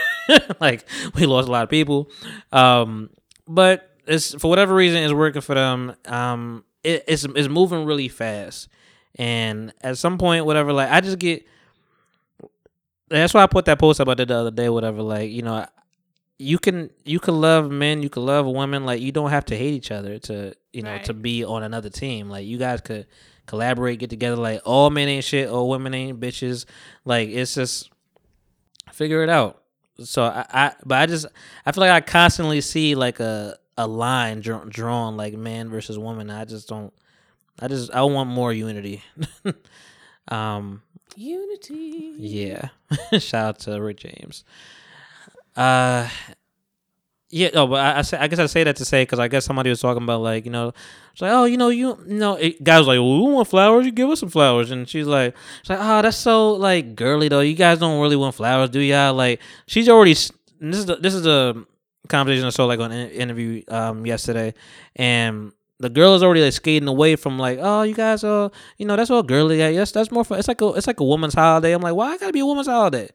like 0.61 0.87
we 1.15 1.27
lost 1.27 1.49
a 1.49 1.51
lot 1.51 1.65
of 1.65 1.71
people, 1.71 2.11
um, 2.53 3.11
but 3.47 3.96
it's 4.07 4.35
for 4.35 4.49
whatever 4.49 4.75
reason 4.75 5.03
it's 5.03 5.13
working 5.13 5.43
for 5.43 5.55
them. 5.55 5.95
Um, 6.07 6.65
it, 6.83 7.05
it's 7.09 7.25
it's 7.25 7.49
moving 7.49 7.85
really 7.85 8.09
fast, 8.09 8.69
and 9.17 9.73
at 9.81 9.99
some 9.99 10.19
point, 10.19 10.47
whatever, 10.47 10.73
like 10.73 10.91
I 10.91 11.01
just 11.01 11.19
get. 11.19 11.47
That's 13.09 13.33
why 13.35 13.43
I 13.43 13.47
put 13.47 13.67
that 13.67 13.79
post 13.79 14.01
about 14.01 14.19
it 14.21 14.29
the 14.29 14.35
other 14.37 14.51
day. 14.51 14.69
Whatever, 14.69 15.03
like 15.03 15.31
you 15.31 15.43
know, 15.43 15.67
you 16.39 16.59
can 16.59 16.91
you 17.05 17.21
can 17.21 17.41
love 17.41 17.71
men, 17.71 18.03
you 18.03 18.11
can 18.11 18.27
love 18.27 18.47
women. 18.47 18.85
Like 18.85 19.01
you 19.01 19.13
don't 19.13 19.31
have 19.31 19.45
to 19.47 19.57
hate 19.57 19.75
each 19.75 19.91
other 19.91 20.19
to 20.21 20.55
you 20.73 20.83
know 20.83 20.93
Right. 20.93 21.05
to 21.05 21.15
be 21.15 21.45
on 21.45 21.63
another 21.63 21.89
team. 21.91 22.29
Like 22.29 22.47
you 22.47 22.59
guys 22.59 22.81
could 22.81 23.07
collaborate, 23.47 24.01
get 24.01 24.11
together. 24.11 24.37
Like 24.37 24.61
all 24.65 24.91
men 24.91 25.09
ain't 25.09 25.25
shit, 25.25 25.49
all 25.49 25.69
women 25.69 25.95
ain't 25.95 26.19
bitches. 26.21 26.65
Like 27.05 27.29
it's 27.29 27.55
just 27.55 27.91
figure 28.93 29.23
it 29.23 29.29
out. 29.29 29.63
So 30.03 30.25
I, 30.25 30.45
I 30.53 30.73
but 30.85 30.99
I 30.99 31.07
just 31.07 31.27
I 31.65 31.71
feel 31.73 31.83
like 31.83 31.91
I 31.93 32.01
constantly 32.01 32.61
see 32.61 32.97
like 32.97 33.21
a 33.21 33.57
a 33.77 33.87
line 33.87 34.41
drawn, 34.41 34.69
drawn 34.69 35.17
like 35.17 35.35
man 35.35 35.69
versus 35.69 35.99
woman. 35.99 36.31
I 36.31 36.45
just 36.45 36.69
don't. 36.69 36.93
I 37.61 37.69
just 37.69 37.93
I 37.93 38.03
want 38.03 38.31
more 38.31 38.53
unity. 38.53 39.03
um. 40.29 40.83
Unity. 41.17 42.15
Yeah. 42.19 42.69
Shout 43.19 43.35
out 43.35 43.59
to 43.61 43.81
Rick 43.81 43.99
James. 43.99 44.45
Uh. 45.55 46.09
Yeah, 47.29 47.51
no, 47.53 47.67
but 47.67 47.81
I, 47.81 47.99
I, 47.99 48.03
say, 48.03 48.19
I 48.19 48.29
guess 48.29 48.39
I 48.39 48.47
say 48.47 48.63
that 48.63 48.77
to 48.77 48.85
say 48.85 49.03
because 49.03 49.19
I 49.19 49.27
guess 49.27 49.45
somebody 49.45 49.69
was 49.69 49.81
talking 49.81 50.05
about 50.05 50.21
like 50.21 50.45
you 50.45 50.51
know, 50.53 50.73
it's 51.17 51.23
like 51.23 51.33
oh 51.33 51.45
you 51.45 51.57
know 51.57 51.71
you, 51.71 51.99
you 52.07 52.15
know 52.15 52.35
it, 52.35 52.63
guy 52.63 52.79
was 52.79 52.87
like 52.87 52.99
well, 52.99 53.25
we 53.25 53.33
want 53.33 53.49
flowers 53.49 53.85
you 53.85 53.91
give 53.91 54.09
us 54.11 54.21
some 54.21 54.29
flowers 54.29 54.71
and 54.71 54.89
she's 54.89 55.07
like 55.07 55.35
she's 55.63 55.71
like 55.71 55.79
oh 55.81 56.03
that's 56.03 56.19
so 56.19 56.53
like 56.53 56.95
girly 56.95 57.29
though 57.29 57.41
you 57.41 57.55
guys 57.55 57.79
don't 57.79 58.01
really 58.03 58.17
want 58.17 58.35
flowers 58.35 58.69
do 58.69 58.81
y'all 58.81 59.15
like 59.15 59.41
she's 59.67 59.89
already 59.89 60.15
and 60.61 60.73
this 60.73 60.81
is 60.81 60.87
the, 60.87 60.97
this 60.97 61.15
is 61.15 61.27
a 61.27 61.65
conversation 62.07 62.47
I 62.47 62.51
saw 62.51 62.65
like 62.67 62.81
on 62.81 62.93
an 62.93 63.11
interview 63.11 63.63
um 63.69 64.07
yesterday 64.07 64.55
and 64.95 65.53
the 65.79 65.91
girl 65.91 66.15
is 66.15 66.23
already 66.23 66.43
like 66.43 66.53
skating 66.53 66.89
away 66.89 67.17
from 67.17 67.39
like 67.39 67.59
oh 67.61 67.83
you 67.83 67.95
guys 67.95 68.25
are 68.25 68.51
you 68.79 68.87
know 68.87 68.97
that's 68.97 69.11
all 69.11 69.23
girly 69.23 69.59
yeah 69.59 69.69
yes 69.69 69.93
that's 69.93 70.11
more 70.11 70.25
for 70.25 70.39
it's 70.39 70.49
like 70.49 70.61
a 70.61 70.69
it's 70.69 70.87
like 70.87 71.01
a 71.01 71.05
woman's 71.05 71.35
holiday 71.35 71.73
I'm 71.73 71.83
like 71.83 71.95
why 71.95 72.13
I 72.13 72.19
gotta 72.19 72.33
be 72.33 72.41
a 72.41 72.47
woman's 72.47 72.69
holiday 72.69 73.09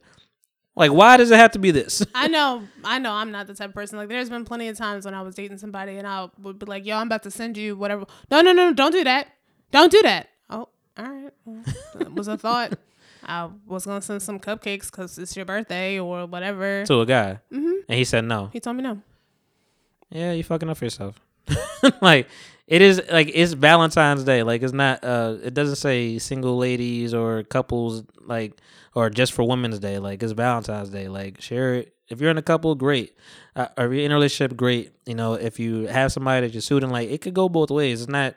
like 0.74 0.92
why 0.92 1.16
does 1.16 1.30
it 1.30 1.36
have 1.36 1.52
to 1.52 1.58
be 1.58 1.70
this 1.70 2.04
I 2.14 2.28
know, 2.28 2.62
I 2.84 2.98
know, 2.98 3.12
I'm 3.12 3.30
not 3.30 3.46
the 3.46 3.54
type 3.54 3.70
of 3.70 3.74
person. 3.74 3.98
Like, 3.98 4.08
there's 4.08 4.30
been 4.30 4.44
plenty 4.44 4.68
of 4.68 4.76
times 4.76 5.04
when 5.04 5.14
I 5.14 5.22
was 5.22 5.34
dating 5.34 5.58
somebody 5.58 5.96
and 5.98 6.06
I 6.06 6.28
would 6.40 6.58
be 6.58 6.66
like, 6.66 6.86
"Yo, 6.86 6.96
I'm 6.96 7.08
about 7.08 7.24
to 7.24 7.30
send 7.30 7.56
you 7.56 7.76
whatever." 7.76 8.06
No, 8.30 8.40
no, 8.40 8.52
no, 8.52 8.72
don't 8.72 8.92
do 8.92 9.04
that. 9.04 9.28
Don't 9.70 9.90
do 9.92 10.00
that. 10.02 10.28
Oh, 10.48 10.68
all 10.96 11.04
right. 11.04 11.32
Well, 11.44 11.62
that 11.96 12.14
was 12.14 12.28
a 12.28 12.38
thought. 12.38 12.78
I 13.24 13.48
was 13.66 13.86
gonna 13.86 14.02
send 14.02 14.22
some 14.22 14.38
cupcakes 14.40 14.90
because 14.90 15.18
it's 15.18 15.36
your 15.36 15.44
birthday 15.44 15.98
or 15.98 16.26
whatever. 16.26 16.84
to 16.86 17.00
a 17.00 17.06
guy? 17.06 17.38
Mm-hmm. 17.52 17.72
and 17.88 17.98
he 17.98 18.04
said 18.04 18.24
no. 18.24 18.50
He 18.52 18.60
told 18.60 18.76
me 18.76 18.82
no. 18.82 19.00
yeah 20.10 20.32
you 20.32 20.42
fucking 20.44 20.68
up 20.68 20.76
for 20.76 20.84
yourself. 20.84 21.20
Like 22.00 22.28
it 22.68 22.80
is 22.80 23.02
like 23.10 23.30
it's 23.34 23.52
valentine's 23.54 24.24
day. 24.24 24.42
Like 24.44 24.62
it's 24.62 24.72
not 24.72 25.02
uh 25.02 25.36
it 25.42 25.52
doesn't 25.54 25.76
say 25.76 26.18
single 26.18 26.56
ladies 26.56 27.12
or 27.12 27.42
couples 27.42 28.04
like 28.20 28.56
or 28.94 29.10
just 29.10 29.32
for 29.32 29.42
women's 29.46 29.78
day. 29.80 29.98
Like 29.98 30.22
it's 30.22 30.32
valentine's 30.32 30.90
day. 30.90 31.08
Like 31.08 31.40
share 31.40 31.74
it. 31.74 31.94
If 32.08 32.20
you're 32.20 32.30
in 32.30 32.38
a 32.38 32.42
couple 32.42 32.74
great. 32.74 33.16
Uh, 33.56 33.66
if 33.76 33.92
you're 33.92 34.04
in 34.04 34.12
a 34.12 34.14
relationship 34.14 34.56
great. 34.56 34.92
You 35.06 35.14
know 35.16 35.34
if 35.34 35.58
you 35.58 35.86
have 35.88 36.12
somebody 36.12 36.46
that 36.46 36.54
you're 36.54 36.60
suiting 36.62 36.90
like 36.90 37.10
it 37.10 37.20
could 37.20 37.34
go 37.34 37.48
both 37.48 37.70
ways. 37.70 38.00
It's 38.02 38.10
not 38.10 38.36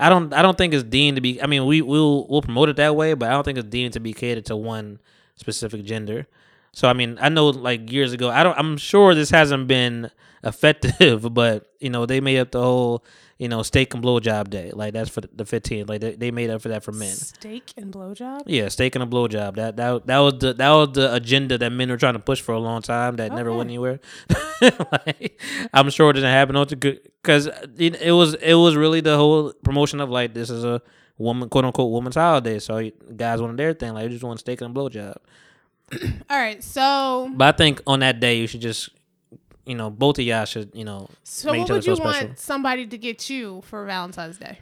I 0.00 0.08
don't 0.08 0.32
I 0.32 0.42
don't 0.42 0.56
think 0.56 0.72
it's 0.74 0.84
deemed 0.84 1.16
to 1.16 1.20
be 1.20 1.42
I 1.42 1.46
mean 1.46 1.66
we 1.66 1.82
will 1.82 2.26
we'll 2.28 2.42
promote 2.42 2.68
it 2.68 2.76
that 2.76 2.96
way, 2.96 3.14
but 3.14 3.28
I 3.28 3.32
don't 3.32 3.44
think 3.44 3.58
it's 3.58 3.68
deemed 3.68 3.92
to 3.92 4.00
be 4.00 4.12
catered 4.12 4.46
to 4.46 4.56
one 4.56 4.98
specific 5.36 5.84
gender. 5.84 6.26
So 6.72 6.88
I 6.88 6.92
mean, 6.92 7.18
I 7.20 7.28
know 7.28 7.48
like 7.48 7.90
years 7.90 8.12
ago, 8.12 8.30
I 8.30 8.42
don't 8.42 8.58
I'm 8.58 8.76
sure 8.76 9.14
this 9.14 9.30
hasn't 9.30 9.68
been 9.68 10.10
effective, 10.44 11.32
but 11.34 11.70
you 11.80 11.90
know, 11.90 12.06
they 12.06 12.20
made 12.20 12.38
up 12.38 12.52
the 12.52 12.62
whole, 12.62 13.04
you 13.38 13.48
know, 13.48 13.62
steak 13.62 13.92
and 13.92 14.02
blowjob 14.02 14.48
day. 14.50 14.70
Like 14.72 14.92
that's 14.92 15.10
for 15.10 15.20
the 15.20 15.44
15th. 15.44 15.88
Like 15.88 16.00
they, 16.00 16.14
they 16.14 16.30
made 16.30 16.50
up 16.50 16.62
for 16.62 16.68
that 16.68 16.82
for 16.82 16.92
men. 16.92 17.14
Steak 17.14 17.72
and 17.76 17.92
blowjob. 17.92 18.42
Yeah, 18.46 18.68
steak 18.68 18.94
and 18.94 19.02
a 19.02 19.06
blowjob. 19.06 19.56
That 19.56 19.76
that 19.76 20.06
that 20.06 20.18
was 20.18 20.34
the 20.38 20.54
that 20.54 20.70
was 20.70 20.90
the 20.92 21.12
agenda 21.14 21.58
that 21.58 21.70
men 21.72 21.90
were 21.90 21.96
trying 21.96 22.14
to 22.14 22.20
push 22.20 22.40
for 22.40 22.52
a 22.52 22.60
long 22.60 22.82
time. 22.82 23.16
That 23.16 23.32
never 23.32 23.52
went 23.52 23.68
anywhere. 23.68 24.00
like, 24.62 25.40
I'm 25.72 25.90
sure 25.90 26.10
it 26.10 26.14
didn't 26.14 26.30
happen 26.30 26.56
on 26.56 26.66
because 27.22 27.46
it, 27.76 28.00
it 28.00 28.12
was 28.12 28.34
it 28.34 28.54
was 28.54 28.76
really 28.76 29.00
the 29.00 29.16
whole 29.16 29.52
promotion 29.64 30.00
of 30.00 30.10
like 30.10 30.34
this 30.34 30.50
is 30.50 30.64
a 30.64 30.80
woman 31.18 31.48
quote 31.48 31.64
unquote 31.64 31.90
woman's 31.90 32.16
holiday. 32.16 32.58
So 32.58 32.90
guys 33.16 33.40
wanted 33.40 33.56
their 33.56 33.74
thing 33.74 33.94
like 33.94 34.04
they 34.04 34.08
just 34.10 34.24
want 34.24 34.40
steak 34.40 34.60
and 34.60 34.76
a 34.76 34.80
blowjob. 34.80 35.16
All 36.30 36.38
right. 36.38 36.62
So, 36.62 37.30
But 37.34 37.54
I 37.54 37.56
think 37.56 37.82
on 37.86 38.00
that 38.00 38.20
day 38.20 38.38
you 38.38 38.46
should 38.46 38.60
just 38.60 38.90
you 39.66 39.74
know 39.74 39.90
both 39.90 40.18
of 40.18 40.24
y'all 40.24 40.46
should 40.46 40.70
you 40.74 40.84
know 40.84 41.08
so 41.22 41.52
what 41.52 41.68
would 41.68 41.86
you 41.86 41.96
want 41.96 42.16
special. 42.16 42.34
somebody 42.36 42.86
to 42.86 42.98
get 42.98 43.28
you 43.28 43.62
for 43.66 43.84
Valentine's 43.84 44.38
Day? 44.38 44.58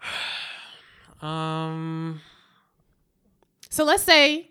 um 1.22 2.20
So 3.70 3.84
let's 3.84 4.02
say 4.02 4.50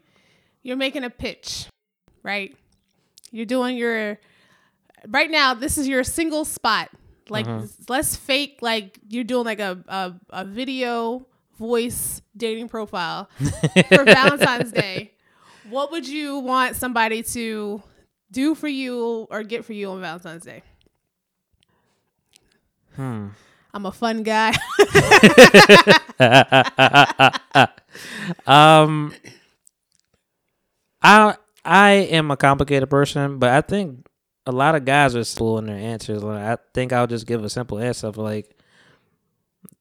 you're 0.62 0.78
making 0.78 1.04
a 1.04 1.10
pitch, 1.10 1.68
right? 2.24 2.56
You're 3.32 3.46
doing 3.46 3.78
your 3.78 4.20
right 5.08 5.30
now. 5.30 5.54
This 5.54 5.78
is 5.78 5.88
your 5.88 6.04
single 6.04 6.44
spot. 6.44 6.90
Like 7.30 7.48
Uh-huh. 7.48 7.66
let's 7.90 8.16
fake 8.16 8.60
like 8.62 9.00
you're 9.08 9.24
doing 9.24 9.46
like 9.46 9.60
a 9.60 9.84
a, 9.88 10.14
a 10.30 10.46
video 10.46 11.26
voice 11.58 12.22
dating 12.36 12.70
profile 12.70 13.30
for 13.90 14.04
Valentine's 14.06 14.72
Day. 14.72 15.12
What 15.64 15.92
would 15.92 16.08
you 16.08 16.40
want 16.40 16.76
somebody 16.76 17.24
to 17.24 17.82
do 18.32 18.56
for 18.56 18.68
you 18.68 19.28
or 19.30 19.44
get 19.44 19.66
for 19.66 19.74
you 19.74 19.90
on 19.92 20.02
Valentine's 20.02 20.44
Day? 20.44 20.64
hmm. 22.96 23.28
I'm 23.74 23.86
a 23.86 23.92
fun 23.92 24.24
guy. 24.24 24.54
um, 28.48 29.14
I 31.02 31.36
I 31.64 31.92
am 31.92 32.32
a 32.32 32.38
complicated 32.38 32.90
person, 32.90 33.40
but 33.40 33.50
I 33.52 33.62
think 33.62 34.05
a 34.46 34.52
lot 34.52 34.76
of 34.76 34.86
guys 34.86 35.16
are 35.16 35.24
slow 35.24 35.58
in 35.58 35.66
their 35.66 35.78
answers. 35.78 36.24
Like, 36.24 36.40
I 36.40 36.58
think 36.74 36.94
I'll 36.94 37.08
just 37.08 37.26
give 37.26 37.44
a 37.44 37.50
simple 37.50 37.80
answer 37.80 38.08
of 38.08 38.18
like, 38.18 38.56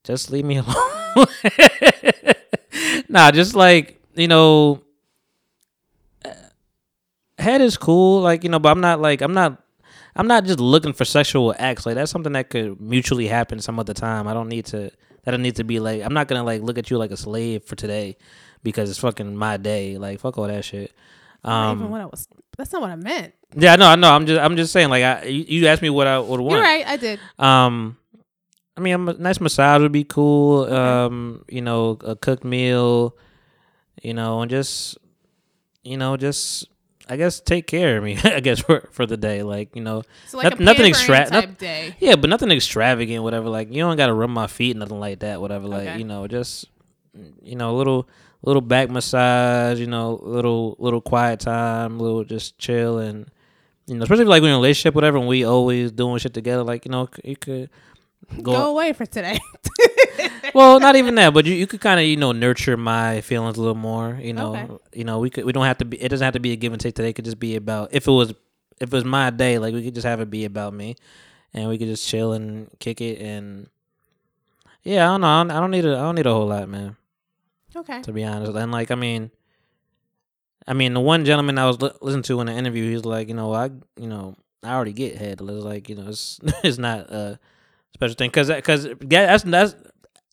just 0.05 0.31
leave 0.31 0.45
me 0.45 0.57
alone. 1.17 1.27
nah, 3.09 3.31
just 3.31 3.55
like 3.55 4.01
you 4.15 4.29
know, 4.29 4.83
head 7.39 7.61
is 7.61 7.77
cool, 7.77 8.21
like 8.21 8.45
you 8.45 8.51
know, 8.51 8.59
but 8.59 8.71
I'm 8.71 8.81
not 8.81 9.01
like 9.01 9.21
I'm 9.21 9.35
not. 9.35 9.61
I'm 10.17 10.29
not 10.29 10.45
just 10.45 10.61
looking 10.61 10.93
for 10.93 11.05
sexual 11.05 11.53
acts. 11.59 11.87
Like 11.87 11.97
that's 11.97 12.13
something 12.13 12.35
that 12.35 12.49
could 12.49 12.81
mutually 12.81 13.27
happen 13.27 13.59
some 13.61 13.81
other 13.81 13.95
time. 13.95 14.29
I 14.29 14.33
don't 14.35 14.49
need 14.49 14.65
to 14.67 14.93
that 15.25 15.35
I 15.35 15.37
need 15.39 15.57
to 15.57 15.65
be 15.65 15.81
like. 15.81 16.03
I'm 16.03 16.15
not 16.15 16.29
gonna 16.29 16.45
like 16.45 16.63
look 16.63 16.79
at 16.79 16.89
you 16.89 16.99
like 16.99 17.11
a 17.11 17.17
slave 17.17 17.65
for 17.65 17.75
today 17.75 18.17
because 18.63 18.89
it's 18.91 19.01
fucking 19.01 19.35
my 19.35 19.57
day. 19.57 19.99
Like 19.99 20.21
fuck 20.21 20.39
all 20.39 20.47
that 20.47 20.65
shit. 20.65 20.93
Not 21.43 21.73
even 21.73 21.83
Um, 21.87 21.91
what 21.91 22.01
I 22.01 22.07
was. 22.07 22.29
That's 22.57 22.73
not 22.73 22.83
what 22.83 22.93
I 22.93 22.97
meant. 22.97 23.35
Yeah, 23.57 23.77
no, 23.77 23.87
I 23.87 23.97
know. 23.97 24.11
I'm 24.13 24.27
just 24.27 24.41
I'm 24.41 24.57
just 24.57 24.73
saying. 24.73 24.89
Like 24.91 25.03
I, 25.05 25.25
you, 25.25 25.45
you 25.61 25.67
asked 25.67 25.83
me 25.83 25.91
what 25.91 26.07
I 26.07 26.19
would 26.19 26.41
want. 26.41 26.53
You're 26.57 26.63
right. 26.63 26.87
I 26.87 26.97
did. 26.97 27.21
Um, 27.39 27.97
I 28.77 28.81
mean, 28.81 28.95
a 29.09 29.13
nice 29.15 29.41
massage 29.41 29.81
would 29.83 29.93
be 29.93 30.05
cool. 30.05 30.65
Um, 30.73 31.45
you 31.49 31.63
know, 31.63 31.99
a 32.05 32.17
cooked 32.17 32.45
meal. 32.45 33.17
You 34.03 34.13
know, 34.13 34.43
and 34.43 34.51
just, 34.51 34.99
you 35.83 35.97
know, 35.97 36.17
just 36.19 36.67
I 37.09 37.17
guess 37.17 37.41
take 37.41 37.67
care 37.67 37.97
of 37.99 38.05
me. 38.05 38.19
I 38.25 38.41
guess 38.41 38.61
for 38.61 38.89
for 38.93 39.07
the 39.07 39.17
day, 39.17 39.43
like 39.43 39.75
you 39.77 39.83
know, 39.83 40.03
So 40.29 40.39
like 40.39 40.47
a 40.47 40.63
nothing 40.63 40.65
pampering 40.65 40.89
extra- 40.91 41.31
type 41.31 41.49
noth- 41.51 41.59
day. 41.59 41.97
yeah, 42.01 42.17
but 42.17 42.29
nothing 42.29 42.51
extravagant, 42.51 43.23
whatever. 43.23 43.49
Like 43.49 43.69
you 43.73 43.79
don't 43.83 43.97
got 43.97 44.09
to 44.09 44.15
rub 44.15 44.31
my 44.31 44.47
feet, 44.49 44.77
nothing 44.77 45.01
like 45.01 45.21
that, 45.21 45.41
whatever. 45.41 45.67
Like 45.69 45.89
Okay. 45.89 45.99
you 45.99 46.05
know, 46.05 46.27
just 46.27 46.67
you 47.43 47.57
know, 47.57 47.71
a 47.71 47.77
little 47.77 48.09
little 48.43 48.61
back 48.61 48.91
massage. 48.91 49.79
You 49.81 49.87
know, 49.87 50.19
little 50.23 50.77
little 50.79 51.01
quiet 51.01 51.41
time, 51.41 51.99
little 52.01 52.25
just 52.25 52.59
chill 52.59 52.99
and. 52.99 53.31
You 53.87 53.97
know, 53.97 54.03
especially 54.05 54.25
like 54.25 54.41
when 54.43 54.51
in 54.51 54.55
a 54.55 54.59
relationship, 54.59 54.95
whatever, 54.95 55.19
and 55.19 55.27
we 55.29 55.45
always 55.45 55.93
doing 55.93 56.19
shit 56.19 56.33
together. 56.35 56.63
Like 56.63 56.85
you 56.87 56.91
know, 56.91 57.09
you 57.23 57.37
could 57.37 57.71
Go, 58.43 58.71
away 58.71 58.93
for 58.95 59.05
today. 59.05 59.39
well, 60.55 60.81
not 60.81 60.97
even 60.97 61.15
that, 61.17 61.35
but 61.35 61.45
you, 61.45 61.55
you 61.55 61.67
could 61.67 61.81
kind 61.83 62.01
of 62.01 62.07
you 62.07 62.17
know 62.17 62.33
nurture 62.33 62.77
my 62.77 63.21
feelings 63.21 63.59
a 63.59 63.61
little 63.61 63.75
more. 63.75 64.19
You 64.23 64.33
know, 64.33 64.55
Okay. 64.57 64.75
you 64.95 65.05
know 65.05 65.19
we 65.19 65.29
could 65.31 65.45
we 65.45 65.53
don't 65.53 65.65
have 65.67 65.79
to 65.79 65.85
be. 65.85 66.01
It 66.01 66.09
doesn't 66.09 66.25
have 66.25 66.33
to 66.35 66.41
be 66.41 66.53
a 66.53 66.57
give 66.57 66.73
and 66.73 66.81
take 66.81 66.95
today. 66.95 67.11
It 67.11 67.13
could 67.15 67.27
just 67.27 67.39
be 67.39 67.57
about 67.57 67.91
if 67.93 68.07
it 68.09 68.11
was 68.11 68.31
if 68.31 68.89
it 68.89 68.93
was 68.93 69.05
my 69.05 69.29
day, 69.31 69.59
like 69.59 69.75
we 69.75 69.85
could 69.85 69.95
just 69.95 70.07
have 70.07 70.21
it 70.21 70.31
be 70.31 70.47
about 70.47 70.73
me, 70.73 70.97
and 71.53 71.69
we 71.69 71.77
could 71.77 71.89
just 71.89 72.09
chill 72.09 72.33
and 72.33 72.71
kick 72.79 73.01
it 73.03 73.21
and 73.21 73.69
yeah, 74.83 75.05
I 75.05 75.13
don't 75.13 75.21
know. 75.21 75.27
I 75.29 75.39
don't, 75.43 75.51
I 75.51 75.61
don't 75.61 75.71
need 75.71 75.85
a 75.85 75.91
I 75.97 76.01
don't 76.03 76.15
need 76.15 76.27
a 76.27 76.33
whole 76.33 76.47
lot, 76.47 76.69
man. 76.69 76.97
okay. 77.77 78.01
To 78.03 78.13
be 78.13 78.25
honest, 78.25 78.55
and 78.55 78.73
like 78.73 78.91
I 78.91 78.95
mean. 78.95 79.31
I 80.67 80.73
mean, 80.73 80.95
the 80.95 81.01
one 81.01 81.25
gentleman 81.25 81.59
I 81.59 81.67
was 81.67 81.81
li- 81.81 81.91
listening 82.01 82.23
to 82.25 82.41
in 82.41 82.47
the 82.47 82.53
interview, 82.53 82.91
he's 82.91 83.05
like, 83.05 83.29
you 83.29 83.35
know, 83.35 83.53
I, 83.53 83.71
you 83.97 84.09
know, 84.09 84.35
I 84.63 84.75
already 84.75 84.93
get 84.93 85.17
head. 85.17 85.41
It's 85.41 85.65
like, 85.65 85.89
you 85.89 85.95
know, 85.97 86.09
it's 86.09 86.41
it's 86.65 86.79
not 86.79 87.11
a 87.11 87.39
special 87.95 88.15
thing 88.15 88.31
because 88.31 88.49
because 88.49 88.89
that's 89.01 89.45
that's 89.45 89.75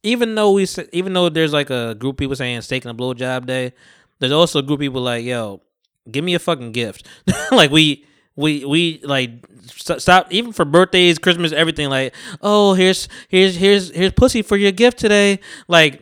even 0.04 0.36
though 0.36 0.52
we 0.54 0.68
even 0.94 1.14
though 1.14 1.30
there's 1.30 1.54
like 1.54 1.70
a 1.70 1.96
group 1.96 2.16
of 2.16 2.18
people 2.18 2.36
saying 2.36 2.58
it's 2.58 2.68
taking 2.68 2.90
a 2.90 2.96
blowjob 2.96 3.46
day, 3.46 3.74
there's 4.20 4.32
also 4.32 4.60
a 4.60 4.64
group 4.64 4.78
of 4.78 4.82
people 4.82 5.02
like, 5.02 5.26
yo, 5.26 5.62
give 6.10 6.24
me 6.24 6.34
a 6.34 6.40
fucking 6.40 6.72
gift. 6.72 7.08
like 7.52 7.72
we 7.72 8.06
we 8.36 8.66
we 8.66 9.02
like 9.04 9.32
st- 9.68 10.02
stop 10.02 10.28
even 10.32 10.54
for 10.54 10.66
birthdays, 10.66 11.20
Christmas, 11.20 11.52
everything. 11.52 11.90
Like, 11.90 12.16
oh, 12.42 12.74
here's 12.74 13.08
here's 13.28 13.56
here's 13.56 13.92
here's 13.92 14.14
pussy 14.14 14.42
for 14.42 14.58
your 14.58 14.72
gift 14.72 14.98
today. 14.98 15.40
Like, 15.68 16.02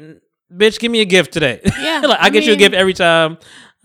bitch, 0.53 0.79
give 0.79 0.91
me 0.91 1.01
a 1.01 1.05
gift 1.05 1.33
today. 1.33 1.59
Yeah, 1.79 2.01
like 2.05 2.19
I, 2.19 2.25
I 2.25 2.29
get 2.29 2.45
you 2.45 2.53
a 2.53 2.57
gift 2.57 2.75
every 2.75 2.93
time. 2.93 3.37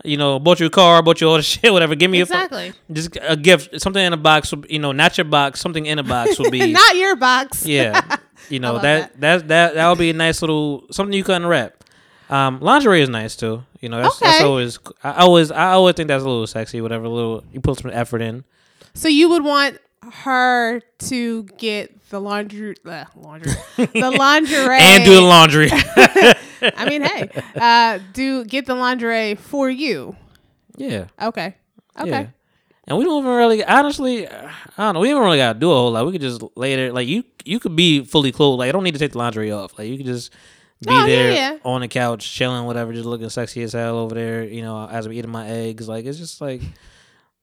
You 0.05 0.17
know, 0.17 0.39
bought 0.39 0.59
you 0.59 0.67
a 0.67 0.69
car, 0.69 1.01
bought 1.01 1.19
you 1.21 1.27
all 1.29 1.37
the 1.37 1.41
shit, 1.53 1.71
whatever. 1.73 1.95
Give 1.95 2.09
me 2.11 2.19
a 2.19 2.23
Exactly. 2.23 2.73
just 2.91 3.17
a 3.21 3.35
gift, 3.35 3.81
something 3.81 4.03
in 4.03 4.13
a 4.13 4.17
box. 4.17 4.53
You 4.69 4.79
know, 4.79 4.91
not 4.91 5.17
your 5.17 5.25
box, 5.25 5.59
something 5.59 5.85
in 5.85 5.99
a 5.99 6.03
box 6.03 6.37
would 6.39 6.51
be 6.51 6.71
Not 6.73 6.95
your 6.95 7.15
box. 7.15 7.65
yeah. 7.67 8.17
You 8.49 8.59
know 8.59 8.73
love 8.73 8.83
that 8.83 9.19
that 9.21 9.47
that 9.47 9.73
that 9.75 9.89
would 9.89 9.97
be 9.97 10.11
a 10.11 10.13
nice 10.13 10.41
little 10.41 10.85
something 10.91 11.13
you 11.13 11.23
can 11.23 11.43
unwrap. 11.43 11.83
Um, 12.29 12.59
lingerie 12.59 13.01
is 13.01 13.09
nice 13.09 13.35
too. 13.35 13.63
You 13.81 13.89
know, 13.89 14.01
that's, 14.01 14.19
that's 14.19 14.43
always 14.43 14.79
I 15.03 15.21
always 15.21 15.51
I 15.51 15.71
always 15.71 15.95
think 15.95 16.07
that's 16.07 16.23
a 16.23 16.27
little 16.27 16.47
sexy. 16.47 16.81
Whatever, 16.81 17.05
a 17.05 17.09
little 17.09 17.43
you 17.51 17.59
put 17.61 17.79
some 17.79 17.91
effort 17.91 18.21
in. 18.21 18.43
So 18.93 19.07
you 19.07 19.29
would 19.29 19.43
want 19.43 19.77
her 20.13 20.81
to 20.99 21.43
get 21.57 22.09
the 22.09 22.19
laundry, 22.19 22.75
uh, 22.85 23.05
laundry, 23.15 23.51
the 23.77 24.11
lingerie, 24.17 24.77
and 24.79 25.03
do 25.03 25.15
the 25.15 25.21
laundry. 25.21 25.69
I 26.77 26.89
mean, 26.89 27.01
hey, 27.03 27.29
uh, 27.55 27.99
do 28.13 28.45
get 28.45 28.65
the 28.65 28.75
lingerie 28.75 29.35
for 29.35 29.69
you. 29.69 30.15
yeah, 30.77 31.07
Okay. 31.21 31.55
Okay. 31.99 32.09
yeah. 32.09 32.27
And 32.87 32.97
we 32.99 33.03
don't 33.03 33.19
even 33.23 33.31
really, 33.35 33.63
honestly, 33.65 34.27
I 34.27 34.51
don't 34.77 34.93
know. 34.93 34.99
We 34.99 35.09
don't 35.09 35.23
really 35.23 35.37
gotta 35.37 35.57
do 35.57 35.71
a 35.71 35.73
whole 35.73 35.91
lot. 35.91 36.05
We 36.05 36.11
could 36.11 36.21
just 36.21 36.43
lay 36.55 36.75
there, 36.75 36.91
like 36.93 37.07
you. 37.07 37.23
You 37.43 37.59
could 37.59 37.75
be 37.75 38.03
fully 38.03 38.31
clothed. 38.31 38.59
Like 38.59 38.69
I 38.69 38.71
don't 38.71 38.83
need 38.83 38.93
to 38.93 38.99
take 38.99 39.11
the 39.13 39.17
laundry 39.17 39.51
off. 39.51 39.77
Like 39.77 39.87
you 39.87 39.97
could 39.97 40.05
just 40.05 40.31
be 40.81 40.87
Oh, 40.89 40.99
yeah, 40.99 41.05
there 41.05 41.31
yeah. 41.31 41.57
on 41.63 41.81
the 41.81 41.87
couch, 41.87 42.31
chilling, 42.31 42.65
whatever, 42.65 42.91
just 42.93 43.05
looking 43.05 43.29
sexy 43.29 43.63
as 43.63 43.73
hell 43.73 43.97
over 43.97 44.13
there. 44.13 44.43
You 44.43 44.61
know, 44.61 44.87
as 44.87 45.05
I'm 45.07 45.13
eating 45.13 45.31
my 45.31 45.47
eggs. 45.47 45.87
Like 45.87 46.05
it's 46.05 46.17
just 46.19 46.41
like, 46.41 46.61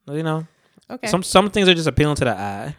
you 0.08 0.22
know, 0.22 0.46
Okay. 0.90 1.06
some 1.06 1.22
some 1.22 1.50
things 1.50 1.68
are 1.68 1.74
just 1.74 1.88
appealing 1.88 2.16
to 2.16 2.24
the 2.24 2.36
eye. 2.36 2.76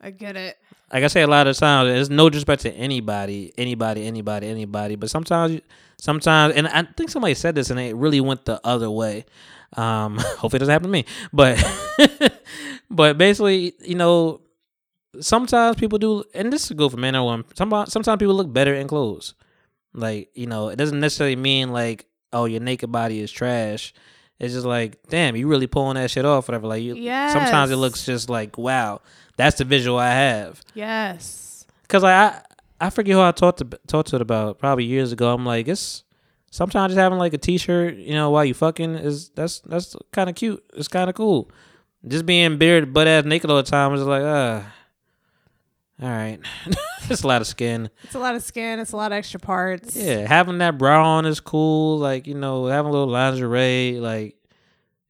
I 0.00 0.10
get 0.10 0.36
it. 0.36 0.58
like 0.92 1.04
I 1.04 1.08
say 1.08 1.22
a 1.22 1.26
lot 1.26 1.46
of 1.46 1.56
times, 1.56 1.88
there's 1.88 2.10
no 2.10 2.30
disrespect 2.30 2.62
to 2.62 2.72
anybody, 2.72 3.52
anybody, 3.58 4.06
anybody, 4.06 4.46
anybody. 4.46 4.96
But 4.96 5.10
sometimes, 5.10 5.60
sometimes, 5.98 6.54
and 6.54 6.68
I 6.68 6.82
think 6.82 7.10
somebody 7.10 7.34
said 7.34 7.54
this, 7.54 7.70
and 7.70 7.80
it 7.80 7.96
really 7.96 8.20
went 8.20 8.44
the 8.44 8.60
other 8.64 8.90
way. 8.90 9.24
Um, 9.76 10.16
hopefully, 10.38 10.58
it 10.58 10.60
doesn't 10.60 10.72
happen 10.72 10.88
to 10.88 10.92
me. 10.92 11.04
But, 11.32 11.62
but 12.90 13.18
basically, 13.18 13.74
you 13.80 13.96
know, 13.96 14.40
sometimes 15.20 15.76
people 15.76 15.98
do, 15.98 16.24
and 16.32 16.52
this 16.52 16.66
is 16.66 16.72
good 16.72 16.90
for 16.90 16.96
men 16.96 17.16
or 17.16 17.26
women. 17.26 17.44
Sometimes, 17.54 17.92
sometimes 17.92 18.18
people 18.18 18.34
look 18.34 18.52
better 18.52 18.74
in 18.74 18.86
clothes. 18.86 19.34
Like 19.94 20.30
you 20.34 20.46
know, 20.46 20.68
it 20.68 20.76
doesn't 20.76 21.00
necessarily 21.00 21.36
mean 21.36 21.72
like, 21.72 22.06
oh, 22.32 22.44
your 22.44 22.60
naked 22.60 22.92
body 22.92 23.20
is 23.20 23.32
trash. 23.32 23.92
It's 24.38 24.54
just 24.54 24.66
like, 24.66 24.98
damn, 25.08 25.34
you 25.34 25.48
really 25.48 25.66
pulling 25.66 25.96
that 25.96 26.10
shit 26.10 26.24
off, 26.24 26.48
whatever. 26.48 26.68
Like 26.68 26.82
you, 26.82 26.94
sometimes 27.32 27.70
it 27.70 27.76
looks 27.76 28.06
just 28.06 28.30
like, 28.30 28.56
wow, 28.56 29.00
that's 29.36 29.58
the 29.58 29.64
visual 29.64 29.98
I 29.98 30.10
have. 30.10 30.60
Yes. 30.74 31.66
Cause 31.88 32.02
like 32.02 32.14
I 32.14 32.42
I 32.80 32.90
forget 32.90 33.14
who 33.14 33.20
I 33.20 33.32
talked 33.32 33.58
to 33.58 33.64
talked 33.86 34.10
to 34.10 34.16
it 34.16 34.22
about 34.22 34.58
probably 34.58 34.84
years 34.84 35.10
ago. 35.10 35.32
I'm 35.32 35.44
like 35.44 35.66
it's 35.66 36.04
sometimes 36.50 36.92
just 36.92 36.98
having 36.98 37.18
like 37.18 37.32
a 37.34 37.38
t-shirt, 37.38 37.96
you 37.96 38.12
know, 38.12 38.30
while 38.30 38.44
you 38.44 38.54
fucking 38.54 38.94
is 38.94 39.30
that's 39.30 39.60
that's 39.60 39.96
kind 40.12 40.28
of 40.28 40.36
cute. 40.36 40.62
It's 40.74 40.88
kind 40.88 41.08
of 41.08 41.16
cool. 41.16 41.50
Just 42.06 42.26
being 42.26 42.58
bearded 42.58 42.92
butt 42.92 43.08
ass 43.08 43.24
naked 43.24 43.50
all 43.50 43.56
the 43.56 43.62
time 43.62 43.94
is 43.94 44.02
like 44.02 44.22
uh 44.22 44.62
all 46.00 46.08
right. 46.08 46.38
it's 47.10 47.22
a 47.22 47.26
lot 47.26 47.40
of 47.40 47.46
skin. 47.46 47.90
It's 48.04 48.14
a 48.14 48.18
lot 48.18 48.34
of 48.36 48.42
skin. 48.42 48.78
It's 48.78 48.92
a 48.92 48.96
lot 48.96 49.12
of 49.12 49.18
extra 49.18 49.40
parts. 49.40 49.96
Yeah, 49.96 50.26
having 50.28 50.58
that 50.58 50.78
bra 50.78 51.16
on 51.16 51.26
is 51.26 51.40
cool. 51.40 51.98
Like 51.98 52.26
you 52.26 52.34
know, 52.34 52.66
having 52.66 52.88
a 52.88 52.92
little 52.92 53.08
lingerie. 53.08 53.98
Like 54.00 54.36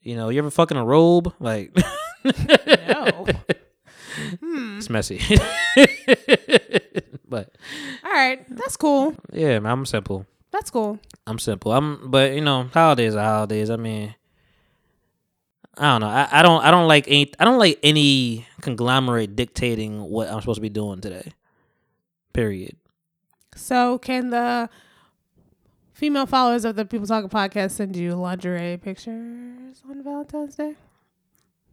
you 0.02 0.16
know, 0.16 0.30
you 0.30 0.38
ever 0.38 0.50
fucking 0.50 0.76
a 0.76 0.84
robe? 0.84 1.34
Like 1.40 1.76
No. 2.24 3.26
hmm. 4.40 4.78
it's 4.78 4.90
messy. 4.90 5.20
but 7.28 7.54
All 8.04 8.10
right. 8.12 8.44
That's 8.48 8.76
cool. 8.76 9.14
yeah, 9.32 9.58
man, 9.58 9.72
I'm 9.72 9.86
simple. 9.86 10.26
That's 10.50 10.70
cool. 10.70 10.98
I'm 11.26 11.38
simple. 11.38 11.72
I'm, 11.72 12.10
but 12.10 12.32
you 12.32 12.40
know, 12.40 12.64
holidays 12.72 13.14
are 13.14 13.24
holidays. 13.24 13.68
I 13.68 13.76
mean, 13.76 14.14
I 15.76 15.92
don't 15.92 16.00
know. 16.00 16.08
I, 16.08 16.28
I 16.32 16.42
don't. 16.42 16.64
I 16.64 16.70
don't 16.70 16.88
like 16.88 17.04
any. 17.06 17.32
I 17.38 17.44
don't 17.44 17.58
like 17.58 17.78
any 17.82 18.47
conglomerate 18.60 19.36
dictating 19.36 20.00
what 20.02 20.28
I'm 20.28 20.40
supposed 20.40 20.56
to 20.58 20.62
be 20.62 20.68
doing 20.68 21.00
today. 21.00 21.32
Period. 22.32 22.76
So, 23.56 23.98
can 23.98 24.30
the 24.30 24.68
female 25.92 26.26
followers 26.26 26.64
of 26.64 26.76
the 26.76 26.84
People 26.84 27.06
Talking 27.06 27.28
podcast 27.30 27.72
send 27.72 27.96
you 27.96 28.14
lingerie 28.14 28.76
pictures 28.76 29.82
on 29.88 30.02
Valentine's 30.04 30.54
Day? 30.56 30.74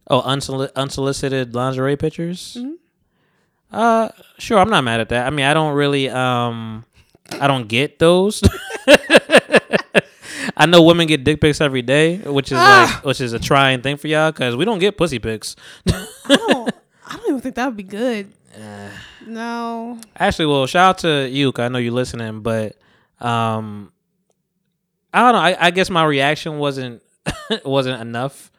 Oh, 0.08 0.22
unsoli- 0.22 0.70
unsolicited 0.74 1.54
lingerie 1.54 1.96
pictures. 1.96 2.56
Mhm. 2.60 2.74
Uh, 3.72 4.08
sure. 4.38 4.58
I'm 4.58 4.70
not 4.70 4.84
mad 4.84 5.00
at 5.00 5.08
that. 5.10 5.26
I 5.26 5.30
mean, 5.30 5.44
I 5.46 5.52
don't 5.54 5.74
really. 5.74 6.08
Um, 6.08 6.84
I 7.40 7.46
don't 7.48 7.66
get 7.68 7.98
those. 7.98 8.42
I 10.56 10.66
know 10.66 10.82
women 10.82 11.06
get 11.06 11.22
dick 11.24 11.40
pics 11.40 11.60
every 11.60 11.82
day, 11.82 12.16
which 12.18 12.50
is 12.50 12.58
Ah. 12.58 12.90
like, 12.94 13.04
which 13.04 13.20
is 13.20 13.32
a 13.34 13.38
trying 13.38 13.82
thing 13.82 13.96
for 13.98 14.08
y'all 14.08 14.32
because 14.32 14.56
we 14.56 14.64
don't 14.64 14.78
get 14.78 14.96
pussy 14.96 15.18
pics. 15.18 15.54
I 15.88 16.06
don't. 16.28 16.70
I 17.08 17.16
don't 17.16 17.28
even 17.28 17.40
think 17.40 17.54
that 17.56 17.66
would 17.66 17.76
be 17.76 17.82
good. 17.84 18.32
Uh, 18.56 18.88
No. 19.26 19.98
Actually, 20.18 20.46
well, 20.46 20.66
shout 20.66 20.88
out 20.90 20.98
to 20.98 21.28
you. 21.28 21.52
'cause 21.52 21.64
I 21.64 21.68
know 21.68 21.78
you're 21.78 21.92
listening, 21.92 22.40
but 22.40 22.76
um, 23.20 23.92
I 25.12 25.20
don't 25.20 25.32
know. 25.34 25.38
I, 25.40 25.66
I 25.66 25.70
guess 25.70 25.88
my 25.90 26.04
reaction 26.04 26.58
wasn't 26.58 27.02
wasn't 27.64 28.00
enough 28.00 28.50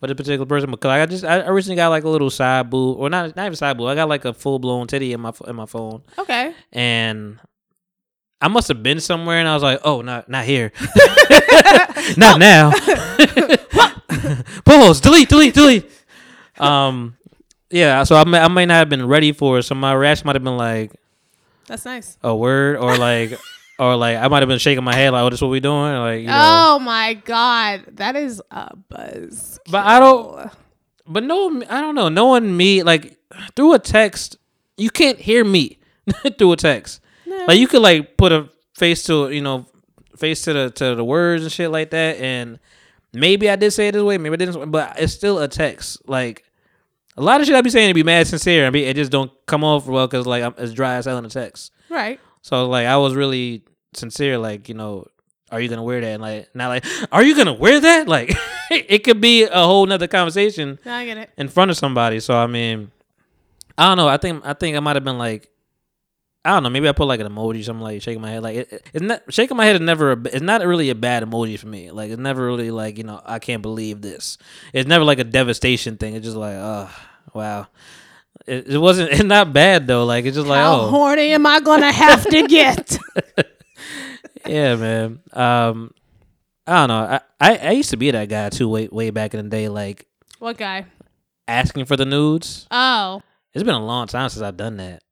for 0.00 0.08
the 0.08 0.14
particular 0.14 0.46
person 0.46 0.70
because 0.70 0.90
I 0.90 1.06
just 1.06 1.24
I 1.24 1.40
originally 1.46 1.76
got 1.76 1.88
like 1.88 2.04
a 2.04 2.08
little 2.08 2.28
side 2.30 2.68
boob, 2.70 2.98
or 2.98 3.08
not 3.08 3.34
not 3.36 3.46
even 3.46 3.56
side 3.56 3.76
boob. 3.78 3.86
I 3.88 3.94
got 3.94 4.08
like 4.08 4.24
a 4.24 4.32
full 4.34 4.58
blown 4.58 4.86
titty 4.88 5.12
in 5.12 5.20
my 5.20 5.32
in 5.46 5.54
my 5.56 5.66
phone, 5.66 6.02
Okay. 6.18 6.52
and 6.72 7.38
I 8.40 8.48
must 8.48 8.68
have 8.68 8.82
been 8.82 9.00
somewhere, 9.00 9.38
and 9.38 9.48
I 9.48 9.54
was 9.54 9.62
like, 9.62 9.80
oh, 9.84 10.02
not 10.02 10.28
not 10.28 10.44
here, 10.44 10.72
not 12.16 12.38
now. 12.38 12.70
Pause. 14.64 15.00
Delete. 15.02 15.28
Delete. 15.28 15.54
Delete. 15.54 15.90
Um. 16.58 17.16
Yeah, 17.70 18.04
so 18.04 18.14
I 18.16 18.24
may, 18.24 18.38
I 18.38 18.48
may 18.48 18.64
not 18.64 18.74
have 18.74 18.88
been 18.88 19.06
ready 19.06 19.32
for 19.32 19.58
it. 19.58 19.64
So 19.64 19.74
my 19.74 19.92
reaction 19.92 20.26
might 20.26 20.36
have 20.36 20.44
been 20.44 20.56
like, 20.56 20.92
That's 21.66 21.84
nice. 21.84 22.16
a 22.22 22.34
word 22.34 22.76
or 22.76 22.96
like 22.96 23.32
or 23.78 23.96
like 23.96 24.16
I 24.18 24.28
might 24.28 24.40
have 24.40 24.48
been 24.48 24.58
shaking 24.60 24.84
my 24.84 24.94
head 24.94 25.10
like, 25.10 25.22
"Oh, 25.22 25.30
this 25.30 25.40
what 25.40 25.50
we 25.50 25.58
doing?" 25.60 25.96
Like, 25.96 26.20
you 26.20 26.26
know. 26.28 26.34
Oh 26.36 26.78
my 26.78 27.14
god, 27.14 27.84
that 27.94 28.14
is 28.16 28.40
a 28.50 28.74
buzz. 28.76 29.58
But 29.70 29.84
I 29.84 29.98
don't- 29.98 30.50
But 31.08 31.24
no, 31.24 31.60
I 31.68 31.80
don't 31.80 31.94
know. 31.96 32.08
No 32.08 32.26
one 32.26 32.56
me 32.56 32.82
like 32.84 33.18
through 33.56 33.74
a 33.74 33.78
text. 33.80 34.38
You 34.76 34.90
can't 34.90 35.18
hear 35.18 35.44
me 35.44 35.78
through 36.38 36.52
a 36.52 36.56
text. 36.56 37.00
No. 37.26 37.44
Like 37.48 37.58
you 37.58 37.66
could 37.68 37.82
like 37.82 38.16
put 38.16 38.32
a 38.32 38.48
face 38.74 39.04
to 39.04 39.30
you 39.30 39.40
know 39.42 39.66
face 40.16 40.42
to 40.42 40.52
the 40.52 40.70
to 40.70 40.94
the 40.94 41.04
words 41.04 41.42
and 41.42 41.52
shit 41.52 41.70
like 41.70 41.90
that, 41.90 42.16
and 42.18 42.58
maybe 43.12 43.50
I 43.50 43.56
did 43.56 43.70
say 43.72 43.88
it 43.88 43.92
this 43.92 44.02
way, 44.02 44.18
maybe 44.18 44.34
I 44.34 44.36
didn't, 44.36 44.70
but 44.70 44.98
it's 44.98 45.12
still 45.12 45.38
a 45.38 45.48
text. 45.48 46.08
Like 46.08 46.44
a 47.16 47.22
lot 47.22 47.40
of 47.40 47.46
shit 47.46 47.56
I 47.56 47.60
be 47.62 47.70
saying 47.70 47.88
to 47.90 47.94
be 47.94 48.02
mad 48.02 48.26
sincere, 48.26 48.64
and 48.64 48.72
be, 48.72 48.84
it 48.84 48.94
just 48.96 49.10
don't 49.10 49.30
come 49.46 49.64
off 49.64 49.86
well 49.86 50.06
because 50.06 50.26
like 50.26 50.42
I'm 50.42 50.54
as 50.56 50.72
dry 50.74 50.94
as 50.94 51.06
hell 51.06 51.18
in 51.18 51.24
a 51.24 51.28
text. 51.30 51.72
Right. 51.88 52.20
So 52.42 52.68
like 52.68 52.86
I 52.86 52.96
was 52.96 53.14
really 53.14 53.64
sincere, 53.94 54.38
like 54.38 54.68
you 54.68 54.74
know, 54.74 55.06
are 55.50 55.60
you 55.60 55.68
gonna 55.68 55.82
wear 55.82 56.00
that? 56.00 56.06
And 56.12 56.22
like 56.22 56.48
not 56.54 56.68
like, 56.68 56.84
are 57.10 57.22
you 57.24 57.34
gonna 57.36 57.54
wear 57.54 57.80
that? 57.80 58.06
Like 58.08 58.34
it 58.70 59.04
could 59.04 59.20
be 59.20 59.44
a 59.44 59.58
whole 59.64 59.86
nother 59.86 60.08
conversation 60.08 60.78
Now 60.84 60.96
I 60.96 61.04
get 61.06 61.16
it. 61.18 61.30
in 61.36 61.48
front 61.48 61.70
of 61.70 61.76
somebody. 61.76 62.20
So 62.20 62.36
I 62.36 62.46
mean, 62.46 62.90
I 63.78 63.88
don't 63.88 63.96
know. 63.96 64.08
I 64.08 64.16
think 64.16 64.44
I 64.46 64.52
think 64.54 64.76
I 64.76 64.80
might 64.80 64.96
have 64.96 65.04
been 65.04 65.18
like, 65.18 65.48
I 66.46 66.50
don't 66.50 66.62
know. 66.62 66.70
Maybe 66.70 66.88
I 66.88 66.92
put 66.92 67.06
like 67.06 67.20
an 67.20 67.26
emoji, 67.28 67.64
something 67.64 67.82
like 67.82 68.00
shaking 68.02 68.22
my 68.22 68.30
head. 68.30 68.42
Like 68.42 68.56
it, 68.56 68.88
it's 68.94 69.02
not 69.02 69.22
shaking 69.30 69.56
my 69.56 69.64
head 69.64 69.74
is 69.76 69.80
never. 69.82 70.12
A, 70.12 70.20
it's 70.26 70.40
not 70.42 70.64
really 70.64 70.90
a 70.90 70.94
bad 70.94 71.22
emoji 71.24 71.58
for 71.58 71.66
me. 71.66 71.90
Like 71.90 72.10
it's 72.10 72.20
never 72.20 72.44
really 72.46 72.70
like 72.70 72.98
you 72.98 73.04
know 73.04 73.20
I 73.24 73.38
can't 73.38 73.62
believe 73.62 74.00
this. 74.02 74.38
It's 74.72 74.88
never 74.88 75.04
like 75.04 75.18
a 75.18 75.24
devastation 75.24 75.96
thing. 75.96 76.14
It's 76.14 76.24
just 76.24 76.36
like 76.36 76.54
oh 76.56 76.88
wow. 77.34 77.66
It, 78.46 78.68
it 78.68 78.78
wasn't. 78.78 79.10
It's 79.12 79.24
not 79.24 79.52
bad 79.52 79.86
though. 79.86 80.04
Like 80.04 80.24
it's 80.24 80.36
just 80.36 80.46
like 80.46 80.60
How 80.60 80.82
oh 80.82 80.88
horny 80.88 81.32
am 81.32 81.46
I 81.46 81.60
gonna 81.60 81.90
have 81.92 82.24
to 82.24 82.46
get? 82.48 82.96
yeah, 84.46 84.76
man. 84.76 85.20
Um, 85.32 85.90
I 86.66 86.86
don't 86.86 86.88
know. 86.88 86.98
I, 86.98 87.20
I 87.40 87.56
I 87.56 87.70
used 87.72 87.90
to 87.90 87.96
be 87.96 88.10
that 88.10 88.28
guy 88.28 88.48
too. 88.50 88.68
Way 88.68 88.88
way 88.88 89.10
back 89.10 89.34
in 89.34 89.42
the 89.44 89.50
day, 89.50 89.68
like 89.68 90.06
what 90.38 90.56
guy? 90.56 90.86
asking 91.48 91.84
for 91.84 91.96
the 91.96 92.04
nudes. 92.04 92.66
Oh, 92.70 93.22
It's 93.54 93.62
been 93.62 93.74
a 93.74 93.84
long 93.84 94.08
time 94.08 94.28
since 94.28 94.42
I've 94.42 94.56
done 94.56 94.76
that. 94.78 95.02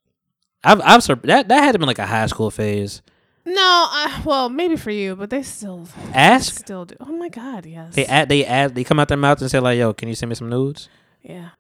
I've 0.64 0.80
I've 0.80 1.02
sur- 1.02 1.14
that 1.24 1.48
that 1.48 1.62
had 1.62 1.72
to 1.72 1.78
been 1.78 1.86
like 1.88 1.98
a 1.98 2.06
high 2.06 2.26
school 2.26 2.50
phase. 2.50 3.02
no. 3.44 3.52
I, 3.62 4.22
well, 4.24 4.48
maybe 4.48 4.76
for 4.76 4.90
you, 4.90 5.14
but 5.16 5.30
they 5.30 5.42
still 5.42 5.86
Ask 6.12 6.58
still 6.58 6.84
do. 6.86 6.96
Oh 7.00 7.12
my 7.12 7.28
god, 7.28 7.66
yes. 7.66 7.94
they 7.94 8.06
add 8.06 8.28
they 8.28 8.44
add 8.44 8.74
they 8.74 8.84
come 8.84 8.98
out 8.98 9.08
their 9.08 9.18
mouth 9.18 9.40
and 9.40 9.50
say 9.50 9.60
like, 9.60 9.78
"Yo, 9.78 9.92
can 9.92 10.08
you 10.08 10.14
send 10.14 10.28
me 10.30 10.34
some 10.34 10.48
nudes?" 10.48 10.88
yeah. 11.22 11.50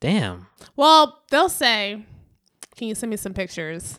Damn. 0.00 0.46
Well, 0.76 1.22
they'll 1.30 1.48
say, 1.48 2.04
"Can 2.76 2.86
you 2.88 2.94
send 2.94 3.10
me 3.10 3.16
some 3.16 3.34
pictures?" 3.34 3.98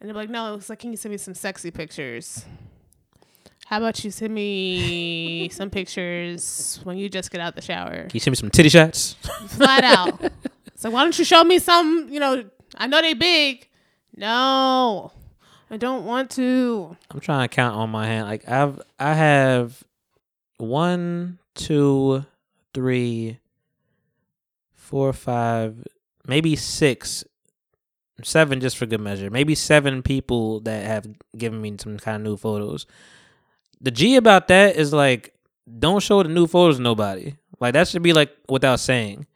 And 0.00 0.08
they're 0.08 0.14
like, 0.14 0.30
"No." 0.30 0.54
It's 0.54 0.68
like, 0.70 0.78
"Can 0.78 0.92
you 0.92 0.96
send 0.96 1.10
me 1.10 1.18
some 1.18 1.34
sexy 1.34 1.70
pictures?" 1.72 2.44
How 3.66 3.78
about 3.78 4.04
you 4.04 4.12
send 4.12 4.32
me 4.32 5.48
some 5.48 5.70
pictures 5.70 6.78
when 6.84 6.98
you 6.98 7.08
just 7.08 7.32
get 7.32 7.40
out 7.40 7.56
the 7.56 7.62
shower? 7.62 8.02
Can 8.02 8.10
you 8.14 8.20
send 8.20 8.30
me 8.30 8.36
some 8.36 8.50
titty 8.50 8.68
shots? 8.68 9.14
Flat 9.48 9.82
out. 9.84 10.32
So 10.78 10.90
why 10.90 11.02
don't 11.04 11.18
you 11.18 11.24
show 11.24 11.42
me 11.42 11.58
some? 11.58 12.08
You 12.10 12.20
know, 12.20 12.44
I 12.76 12.86
know 12.86 13.00
they 13.00 13.14
big. 13.14 13.68
No, 14.16 15.12
I 15.70 15.76
don't 15.76 16.04
want 16.04 16.30
to. 16.32 16.96
I'm 17.10 17.20
trying 17.20 17.48
to 17.48 17.54
count 17.54 17.76
on 17.76 17.90
my 17.90 18.06
hand. 18.06 18.26
Like 18.26 18.48
I've 18.48 18.80
I 18.98 19.14
have 19.14 19.82
one, 20.58 21.38
two, 21.54 22.24
three, 22.72 23.38
four, 24.74 25.12
five, 25.12 25.86
maybe 26.26 26.56
six, 26.56 27.24
seven 28.22 28.60
just 28.60 28.76
for 28.76 28.86
good 28.86 29.00
measure. 29.00 29.30
Maybe 29.30 29.54
seven 29.54 30.02
people 30.02 30.60
that 30.60 30.84
have 30.84 31.06
given 31.36 31.60
me 31.60 31.76
some 31.78 31.98
kind 31.98 32.16
of 32.16 32.22
new 32.22 32.36
photos. 32.36 32.86
The 33.80 33.90
G 33.90 34.16
about 34.16 34.48
that 34.48 34.76
is 34.76 34.92
like 34.92 35.34
don't 35.78 36.00
show 36.00 36.22
the 36.22 36.28
new 36.28 36.46
photos 36.46 36.76
to 36.76 36.82
nobody. 36.82 37.34
Like 37.60 37.74
that 37.74 37.88
should 37.88 38.02
be 38.02 38.12
like 38.12 38.30
without 38.48 38.80
saying. 38.80 39.26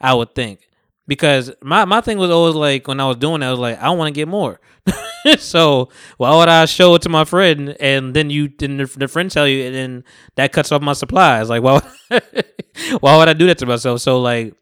I 0.00 0.14
would 0.14 0.34
think. 0.34 0.67
Because 1.08 1.50
my, 1.62 1.86
my 1.86 2.02
thing 2.02 2.18
was 2.18 2.30
always 2.30 2.54
like 2.54 2.86
when 2.86 3.00
I 3.00 3.06
was 3.06 3.16
doing 3.16 3.40
that, 3.40 3.48
I 3.48 3.50
was 3.50 3.58
like, 3.58 3.80
I 3.80 3.90
want 3.90 4.08
to 4.08 4.12
get 4.12 4.28
more. 4.28 4.60
so 5.38 5.88
why 6.18 6.36
would 6.36 6.48
I 6.48 6.66
show 6.66 6.94
it 6.94 7.02
to 7.02 7.08
my 7.08 7.24
friend 7.24 7.70
and 7.80 8.14
then 8.14 8.30
you 8.30 8.48
then 8.48 8.76
the, 8.76 8.84
the 8.84 9.08
friend 9.08 9.30
tell 9.30 9.48
you 9.48 9.64
and 9.64 9.74
then 9.74 10.04
that 10.36 10.52
cuts 10.52 10.70
off 10.70 10.82
my 10.82 10.92
supplies? 10.92 11.48
Like 11.48 11.62
why 11.62 11.80
would, 12.10 12.22
why 13.00 13.16
would 13.16 13.28
I 13.28 13.32
do 13.32 13.46
that 13.46 13.58
to 13.58 13.66
myself? 13.66 14.02
So 14.02 14.20
like 14.20 14.54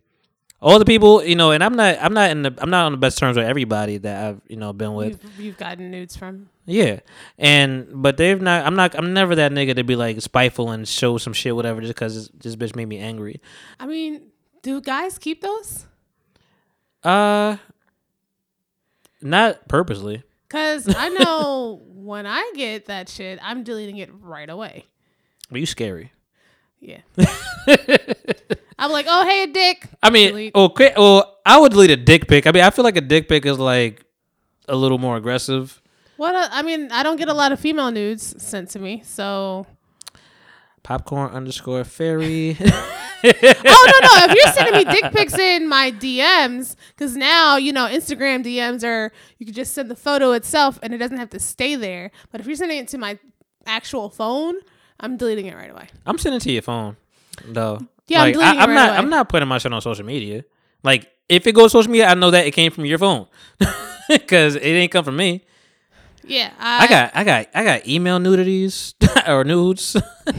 all 0.61 0.79
the 0.79 0.85
people, 0.85 1.23
you 1.23 1.35
know, 1.35 1.51
and 1.51 1.63
I'm 1.63 1.75
not 1.75 1.99
I'm 2.01 2.15
not 2.15 2.31
in 2.31 2.43
the 2.43 2.55
I'm 2.59 2.71
not 2.71 2.87
on 2.87 2.93
the 2.93 2.99
best 2.99 3.19
terms 3.19 3.37
with 3.37 3.47
everybody 3.47 3.99
that 3.99 4.27
I've, 4.27 4.41
you 4.49 4.57
know, 4.57 4.73
been 4.73 4.95
with. 4.95 5.23
You've, 5.23 5.41
you've 5.41 5.59
gotten 5.59 5.91
nudes 5.91 6.17
from. 6.17 6.49
Yeah. 6.65 7.01
And 7.39 7.89
but 7.93 8.17
they've 8.17 8.41
not 8.41 8.65
I'm 8.65 8.77
not 8.77 8.95
I'm 8.95 9.13
never 9.13 9.35
that 9.35 9.51
nigga 9.51 9.75
to 9.75 9.85
be 9.85 9.97
like 9.97 10.21
spiteful 10.21 10.71
and 10.71 10.87
show 10.87 11.19
some 11.19 11.33
shit 11.33 11.55
whatever 11.57 11.81
just 11.81 11.97
cuz 11.97 12.29
this 12.29 12.55
bitch 12.55 12.77
made 12.77 12.87
me 12.87 12.99
angry. 12.99 13.41
I 13.81 13.87
mean, 13.87 14.23
do 14.63 14.81
guys 14.81 15.19
keep 15.19 15.43
those? 15.43 15.87
Uh 17.07 17.57
not 19.23 19.69
purposely. 19.69 20.23
Cause 20.49 20.93
I 20.95 21.09
know 21.09 21.81
when 21.87 22.27
I 22.27 22.53
get 22.55 22.87
that 22.87 23.09
shit, 23.09 23.39
I'm 23.43 23.63
deleting 23.65 23.99
it 23.99 24.11
right 24.21 24.49
away. 24.49 24.85
Are 25.51 25.59
you 25.59 25.67
scary. 25.67 26.13
Yeah. 26.81 27.01
I'm 28.79 28.93
like, 28.93 29.07
oh 29.09 29.27
hey, 29.27 29.47
dick. 29.47 29.89
I 30.03 30.11
mean, 30.11 30.29
Delete. 30.31 30.55
well, 30.55 30.69
quick, 30.69 30.95
well, 30.97 31.39
I 31.47 31.59
would 31.59 31.73
delete 31.73 31.91
a 31.91 31.97
dick 31.97 32.29
pic. 32.29 32.47
I 32.47 32.53
mean, 32.53 32.63
I 32.63 32.71
feel 32.71 32.85
like 32.85 32.97
a 32.97 33.01
dick 33.01 33.29
pic 33.29 33.47
is 33.47 33.59
like 33.59 34.05
a 34.69 34.77
little 34.77 34.99
more 34.99 35.17
aggressive. 35.17 35.81
What? 36.17 36.35
A, 36.35 36.49
I 36.55 36.63
mean, 36.63 36.91
I 36.93 37.03
don't 37.03 37.17
get 37.17 37.29
a 37.29 37.35
lot 37.35 37.53
of 37.53 37.61
female 37.61 37.91
nudes 37.91 38.43
sent 38.43 38.71
to 38.71 38.79
me, 38.79 39.03
so. 39.05 39.67
Popcorn 40.83 41.31
underscore 41.33 41.85
fairy. 41.85 42.57
Oh 43.67 43.91
no, 43.93 44.09
no! 44.09 44.33
If 44.33 44.35
you're 44.35 44.53
sending 44.53 44.75
me 44.75 44.85
dick 44.85 45.13
pics 45.13 45.39
in 45.39 45.69
my 45.69 45.91
DMs, 45.91 46.77
because 46.89 47.17
now 47.17 47.57
you 47.57 47.73
know 47.73 47.87
Instagram 47.87 48.45
DMs 48.45 48.85
are 48.85 49.13
you 49.39 49.47
can 49.47 49.55
just 49.55 49.75
send 49.75 49.91
the 49.91 49.97
photo 49.97 50.33
itself 50.33 50.79
and 50.83 50.95
it 50.95 50.99
doesn't 50.99 51.19
have 51.19 51.31
to 51.31 51.41
stay 51.41 51.75
there. 51.77 52.11
But 52.31 52.41
if 52.41 52.47
you're 52.47 52.57
sending 52.57 52.79
it 52.79 52.89
to 52.89 52.99
my 52.99 53.19
actual 53.67 54.09
phone, 54.09 54.57
I'm 55.01 55.17
deleting 55.17 55.47
it 55.47 55.55
right 55.57 55.71
away. 55.71 55.89
I'm 56.07 56.19
sending 56.19 56.41
to 56.41 56.53
your 56.53 56.63
phone, 56.63 56.97
though. 57.45 57.81
Yeah, 58.07 58.23
I'm 58.23 58.33
deleting 58.33 58.61
I, 58.61 58.63
it 58.63 58.63
am 58.65 58.69
right 58.69 58.75
not. 58.75 58.89
away. 58.91 58.99
I'm 58.99 59.11
not 59.11 59.29
putting 59.29 59.49
my 59.49 59.59
shit 59.59 59.73
on 59.73 59.81
social 59.81 60.05
media. 60.05 60.45
Like, 60.83 61.11
if 61.29 61.47
it 61.47 61.53
goes 61.53 61.73
social 61.73 61.91
media, 61.91 62.07
I 62.07 62.15
know 62.15 62.31
that 62.31 62.47
it 62.47 62.53
came 62.53 62.71
from 62.71 62.85
your 62.85 62.99
phone, 62.99 63.27
because 64.09 64.55
it 64.55 64.63
ain't 64.63 64.93
come 64.93 65.05
from 65.05 65.17
me. 65.17 65.45
Yeah, 66.27 66.53
I, 66.59 66.85
I 66.85 66.87
got, 66.89 67.11
I 67.15 67.25
got, 67.25 67.47
I 67.55 67.65
got 67.65 67.87
email 67.89 68.19
nudities 68.19 68.95
or 69.29 69.45
nudes 69.45 69.97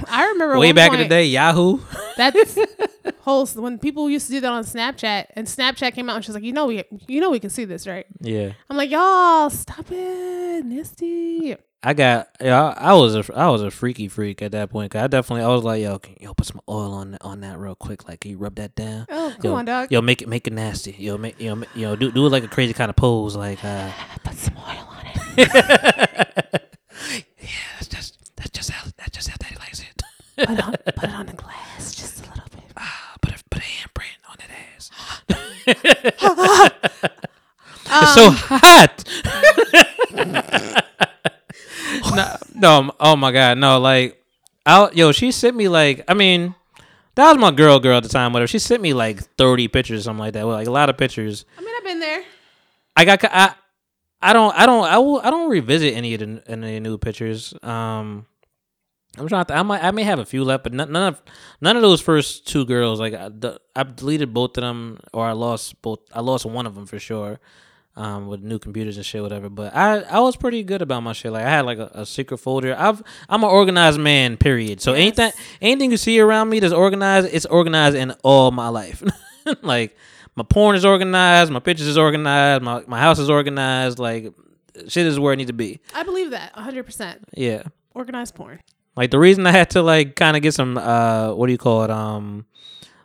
I 0.09 0.27
remember 0.27 0.59
way 0.59 0.71
back 0.73 0.91
in 0.93 0.99
the 0.99 1.07
day. 1.07 1.25
Yahoo. 1.25 1.79
That's 2.17 2.57
whole 3.21 3.45
when 3.47 3.79
people 3.79 4.09
used 4.09 4.27
to 4.27 4.33
do 4.33 4.41
that 4.41 4.51
on 4.51 4.63
Snapchat, 4.63 5.27
and 5.35 5.47
Snapchat 5.47 5.93
came 5.93 6.09
out 6.09 6.17
and 6.17 6.25
she's 6.25 6.35
like, 6.35 6.43
you 6.43 6.51
know 6.53 6.65
we 6.65 6.83
you 7.07 7.21
know 7.21 7.29
we 7.29 7.39
can 7.39 7.49
see 7.49 7.65
this, 7.65 7.87
right? 7.87 8.05
Yeah. 8.21 8.51
I'm 8.69 8.75
like, 8.77 8.89
y'all 8.91 9.49
stop 9.49 9.85
it, 9.91 10.65
nasty. 10.65 11.55
I 11.83 11.93
got 11.93 12.29
yeah. 12.41 12.61
I 12.71 12.89
I 12.89 12.93
was 12.95 13.15
a 13.15 13.23
I 13.35 13.49
was 13.49 13.61
a 13.61 13.69
freaky 13.71 14.07
freak 14.07 14.41
at 14.41 14.51
that 14.53 14.71
point. 14.71 14.91
'cause 14.91 15.03
I 15.03 15.07
definitely 15.07 15.43
I 15.45 15.49
was 15.49 15.63
like, 15.63 15.81
yo, 15.81 15.99
can, 15.99 16.15
yo, 16.19 16.33
put 16.33 16.47
some 16.47 16.59
oil 16.67 16.91
on 16.93 17.17
on 17.21 17.41
that 17.41 17.59
real 17.59 17.75
quick. 17.75 18.07
Like, 18.09 18.21
can 18.21 18.31
you 18.31 18.37
rub 18.39 18.55
that 18.55 18.75
down? 18.75 19.05
Oh, 19.09 19.31
come 19.39 19.51
yo, 19.51 19.55
on, 19.55 19.65
dog. 19.65 19.91
Yo, 19.91 20.01
make 20.01 20.21
it 20.23 20.27
make 20.27 20.47
it 20.47 20.53
nasty. 20.53 20.95
Yo, 20.97 21.17
make 21.17 21.39
yo, 21.39 21.61
yo, 21.75 21.95
do 21.95 22.11
do 22.11 22.25
it 22.25 22.29
like 22.29 22.43
a 22.43 22.47
crazy 22.47 22.73
kind 22.73 22.89
of 22.89 22.95
pose. 22.95 23.35
Like, 23.35 23.63
uh, 23.63 23.91
Put 24.23 24.35
some 24.35 24.57
oil 24.57 24.87
on 24.89 24.96
that's 25.37 26.67
just 27.87 28.17
that's 28.35 28.49
just 28.49 28.71
how 28.71 28.83
that's 28.97 29.11
just 29.11 29.29
how 29.29 29.35
Daddy 29.37 29.55
likes 29.59 29.79
it. 29.79 30.01
Put 30.37 30.49
it 30.49 30.59
on, 30.63 30.73
put 30.95 31.09
it 31.09 31.15
on 31.15 31.25
the 31.27 31.33
glass 31.33 31.95
just 31.95 32.25
a 32.25 32.29
little 32.29 32.43
bit. 32.51 32.63
Ah, 32.75 33.13
put 33.21 33.33
a 33.33 33.37
put 33.49 33.61
a 33.61 33.65
handprint 33.65 34.17
on 34.29 34.35
that 34.39 34.49
ass. 34.75 34.91
it's 37.85 38.13
so 38.15 38.31
hot. 38.31 39.03
no, 42.15 42.35
no, 42.55 42.91
oh 42.99 43.15
my 43.15 43.31
god, 43.31 43.57
no, 43.57 43.79
like, 43.79 44.21
I 44.65 44.89
yo, 44.93 45.11
she 45.11 45.31
sent 45.31 45.55
me 45.55 45.67
like, 45.67 46.03
I 46.07 46.13
mean, 46.13 46.55
that 47.15 47.31
was 47.31 47.39
my 47.39 47.51
girl, 47.51 47.79
girl 47.79 47.97
at 47.97 48.03
the 48.03 48.09
time, 48.09 48.33
whatever. 48.33 48.47
She 48.47 48.59
sent 48.59 48.81
me 48.81 48.93
like 48.93 49.21
thirty 49.37 49.67
pictures, 49.67 50.01
or 50.01 50.03
something 50.03 50.19
like 50.19 50.33
that. 50.33 50.45
Well, 50.45 50.55
like 50.55 50.67
a 50.67 50.71
lot 50.71 50.89
of 50.89 50.97
pictures. 50.97 51.45
I 51.57 51.61
mean, 51.61 51.73
I've 51.77 51.83
been 51.83 51.99
there. 51.99 52.23
I 52.95 53.05
got, 53.05 53.23
I, 53.25 53.53
I 54.21 54.33
don't, 54.33 54.53
I 54.55 54.65
don't, 54.65 54.85
I 54.85 54.97
will, 54.97 55.19
I 55.19 55.29
don't 55.29 55.49
revisit 55.49 55.93
any 55.93 56.13
of 56.15 56.19
the 56.21 56.43
any 56.47 56.79
new 56.79 56.97
pictures. 56.97 57.53
Um, 57.61 58.25
I'm 59.17 59.27
trying 59.27 59.45
to. 59.45 59.55
I 59.55 59.63
might, 59.63 59.83
I 59.83 59.91
may 59.91 60.03
have 60.03 60.19
a 60.19 60.25
few 60.25 60.43
left, 60.43 60.63
but 60.63 60.73
none, 60.73 60.91
none 60.91 61.13
of, 61.13 61.21
none 61.61 61.75
of 61.75 61.81
those 61.81 62.01
first 62.01 62.47
two 62.47 62.65
girls. 62.65 62.99
Like, 62.99 63.13
I, 63.13 63.29
I 63.75 63.83
deleted 63.83 64.33
both 64.33 64.57
of 64.57 64.61
them, 64.61 64.99
or 65.13 65.25
I 65.25 65.31
lost 65.31 65.81
both. 65.81 65.99
I 66.13 66.21
lost 66.21 66.45
one 66.45 66.65
of 66.65 66.75
them 66.75 66.85
for 66.85 66.99
sure. 66.99 67.39
Um, 67.95 68.27
with 68.27 68.43
new 68.43 68.59
computers 68.59 68.97
and 68.97 69.03
shit, 69.03 69.23
whatever. 69.23 69.49
But 69.49 69.75
I, 69.75 70.01
I 70.01 70.19
was 70.19 70.35
pretty 70.35 70.61
good 70.61 70.83
about 70.83 71.01
my 71.01 71.13
shit. 71.13 71.31
Like, 71.31 71.45
I 71.45 71.49
had 71.49 71.65
like 71.65 71.79
a, 71.79 71.89
a 71.95 72.05
secret 72.05 72.37
folder. 72.37 72.75
I've, 72.77 73.01
I'm 73.27 73.43
an 73.43 73.49
organized 73.49 73.99
man. 73.99 74.37
Period. 74.37 74.81
So 74.81 74.91
Yes. 74.93 74.99
anything, 75.01 75.31
anything 75.61 75.91
you 75.91 75.97
see 75.97 76.19
around 76.19 76.49
me 76.49 76.59
that's 76.59 76.73
organized, 76.75 77.29
it's 77.33 77.47
organized 77.47 77.95
in 77.97 78.11
all 78.21 78.51
my 78.51 78.69
life. 78.69 79.01
like, 79.63 79.97
my 80.37 80.43
porn 80.43 80.75
is 80.75 80.85
organized, 80.85 81.51
my 81.51 81.59
pictures 81.59 81.87
is 81.87 81.97
organized, 81.97 82.63
my 82.63 82.83
my 82.87 82.99
house 82.99 83.17
is 83.17 83.29
organized. 83.29 83.97
Like, 83.97 84.31
shit 84.87 85.07
is 85.07 85.19
where 85.19 85.33
it 85.33 85.37
needs 85.37 85.49
to 85.49 85.53
be. 85.53 85.79
I 85.95 86.03
believe 86.03 86.29
that 86.29 86.55
100%. 86.55 87.17
Yeah. 87.33 87.63
Organized 87.95 88.35
porn. 88.35 88.59
Like 88.95 89.09
the 89.09 89.19
reason 89.19 89.47
I 89.47 89.51
had 89.51 89.71
to 89.71 89.81
like 89.81 90.15
kind 90.15 90.37
of 90.37 90.43
get 90.43 90.53
some 90.53 90.77
uh 90.77 91.33
what 91.33 91.47
do 91.47 91.51
you 91.51 91.57
call 91.57 91.83
it 91.83 91.89
um 91.89 92.45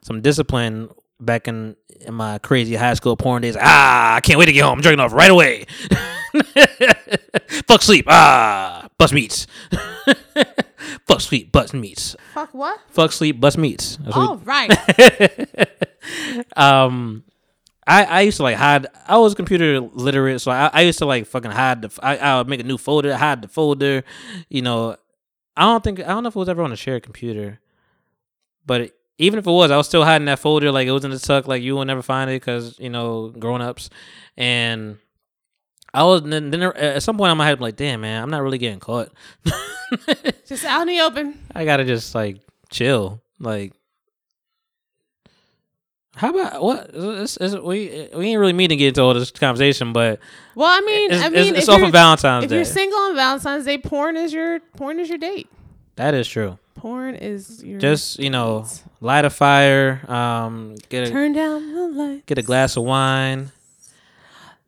some 0.03 0.21
discipline 0.21 0.91
back 1.21 1.49
in 1.49 1.75
in 2.01 2.15
my 2.15 2.39
crazy 2.39 2.75
high 2.75 2.95
school 2.95 3.17
porn 3.17 3.43
days. 3.43 3.57
Ah, 3.59 4.17
I 4.17 4.21
can't 4.21 4.39
wait 4.39 4.47
to 4.47 4.53
get 4.53 4.65
home. 4.65 4.79
I'm 4.79 4.83
jerking 4.83 5.01
off 5.01 5.13
right 5.15 5.31
away. 5.31 5.65
Fuck 7.67 7.83
sleep. 7.83 8.07
Ah, 8.09 8.89
bust 8.99 9.15
meats. 9.15 9.47
Fuck 11.07 11.21
sleep, 11.21 11.53
bust 11.53 11.75
meats. 11.75 12.17
Fuck 12.35 12.55
what? 12.55 12.81
Fuck 12.89 13.13
sleep, 13.13 13.41
bust 13.41 13.59
meats. 13.59 13.99
That's 14.01 14.17
what 14.17 14.31
Oh 14.31 14.37
right. 14.45 15.69
um 16.57 17.25
I, 17.87 18.05
I 18.05 18.21
used 18.23 18.37
to 18.37 18.45
like 18.45 18.57
hide 18.57 18.87
I 19.07 19.19
was 19.19 19.35
computer 19.35 19.81
literate 19.81 20.41
so 20.41 20.51
I, 20.51 20.71
I 20.73 20.81
used 20.83 20.99
to 21.01 21.07
like 21.07 21.27
fucking 21.27 21.51
hide 21.51 21.83
the 21.83 21.91
I 22.03 22.39
would 22.39 22.49
make 22.49 22.61
a 22.61 22.65
new 22.65 22.79
folder 22.79 23.17
hide 23.17 23.43
the 23.43 23.49
folder 23.49 24.05
you 24.49 24.63
know 24.63 24.97
I 25.57 25.63
don't 25.63 25.83
think 25.83 26.01
I 26.01 26.09
don't 26.09 26.23
know 26.23 26.29
if 26.29 26.37
it 26.37 26.39
was 26.39 26.49
ever 26.49 26.63
on 26.63 26.73
a 26.73 26.77
shared 26.77 27.03
computer 27.03 27.61
but 28.65 28.83
it, 28.83 28.95
even 29.19 29.39
if 29.39 29.47
it 29.47 29.51
was 29.51 29.71
I 29.71 29.77
was 29.77 29.89
still 29.89 30.05
hiding 30.05 30.27
that 30.27 30.39
folder 30.39 30.71
like 30.71 30.87
it 30.87 30.93
was 30.93 31.05
in 31.05 31.11
the 31.11 31.19
tuck 31.19 31.49
like 31.49 31.63
you 31.63 31.75
will 31.75 31.85
never 31.85 32.03
find 32.03 32.31
it 32.31 32.35
because 32.35 32.79
you 32.79 32.91
know 32.91 33.31
grown 33.31 33.61
ups 33.61 33.91
and 34.37 34.99
I 35.95 36.05
was 36.05 36.23
then, 36.23 36.51
then 36.51 36.61
there- 36.61 36.77
at 36.77 37.03
some 37.03 37.17
point 37.19 37.31
I'm 37.31 37.39
head 37.41 37.61
like 37.61 37.77
damn 37.77 38.01
man 38.01 38.23
I'm 38.23 38.31
not 38.31 38.43
really 38.43 38.59
getting 38.59 38.81
caught 38.81 39.11
Just 40.47 40.65
out 40.65 40.83
in 40.83 40.89
the 40.89 41.01
open. 41.01 41.39
I 41.55 41.65
gotta 41.65 41.85
just 41.85 42.15
like 42.15 42.39
chill. 42.71 43.21
Like, 43.39 43.73
how 46.15 46.31
about 46.31 46.63
what? 46.63 46.91
Is, 46.95 47.37
is, 47.39 47.57
we 47.57 48.09
we 48.15 48.27
ain't 48.29 48.39
really 48.41 48.53
meaning 48.53 48.71
to 48.71 48.77
get 48.77 48.89
into 48.89 49.01
all 49.03 49.15
this 49.15 49.31
conversation, 49.31 49.93
but 49.93 50.21
Well, 50.55 50.69
I 50.71 50.81
mean, 50.83 51.11
it's, 51.11 51.23
I 51.25 51.29
mean, 51.31 51.57
it's 51.57 51.69
off 51.69 51.81
of 51.83 51.91
Valentine's 51.93 52.45
if 52.45 52.51
Day. 52.51 52.57
If 52.57 52.59
you're 52.67 52.73
single 52.73 52.99
on 52.99 53.15
Valentine's 53.17 53.65
Day, 53.65 53.79
porn 53.79 54.17
is 54.17 54.33
your 54.33 54.61
porn 54.77 54.99
is 55.01 55.09
your 55.09 55.19
date. 55.19 55.49
that 55.97 56.15
is 56.15 56.29
true. 56.29 56.59
Porn 56.75 57.15
is 57.15 57.63
your 57.65 57.79
Just 57.81 58.19
you 58.19 58.31
know, 58.31 58.63
date. 58.69 58.83
light 59.01 59.25
a 59.25 59.31
fire, 59.31 60.01
um, 60.11 60.75
get 60.89 61.09
a 61.09 61.11
turn 61.11 61.33
down 61.33 61.75
the 61.75 61.89
light, 61.89 62.27
get 62.27 62.39
a 62.39 62.43
glass 62.43 62.77
of 62.77 62.85
wine. 62.85 63.51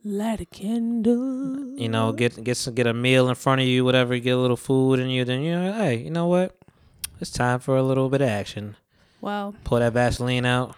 Light 0.05 0.41
a 0.41 0.45
candle. 0.47 1.75
You 1.79 1.89
know, 1.89 2.13
get 2.13 2.43
get 2.45 2.57
some, 2.57 2.75
get 2.75 2.87
a 2.87 2.95
meal 2.95 3.29
in 3.29 3.35
front 3.35 3.61
of 3.61 3.67
you, 3.67 3.85
whatever. 3.85 4.19
Get 4.19 4.31
a 4.31 4.37
little 4.39 4.57
food 4.57 4.99
in 5.01 5.09
you. 5.11 5.25
Then 5.25 5.43
you 5.43 5.53
know, 5.53 5.73
hey, 5.73 5.97
you 5.97 6.11
know 6.11 6.27
what? 6.27 6.57
It's 7.21 7.31
time 7.31 7.59
for 7.61 7.77
a 7.77 7.83
little 7.83 8.09
bit 8.11 8.21
of 8.21 8.29
action. 8.29 8.77
Well, 9.21 9.55
Pull 9.65 9.79
that 9.79 9.93
Vaseline 9.95 10.45
out. 10.45 10.77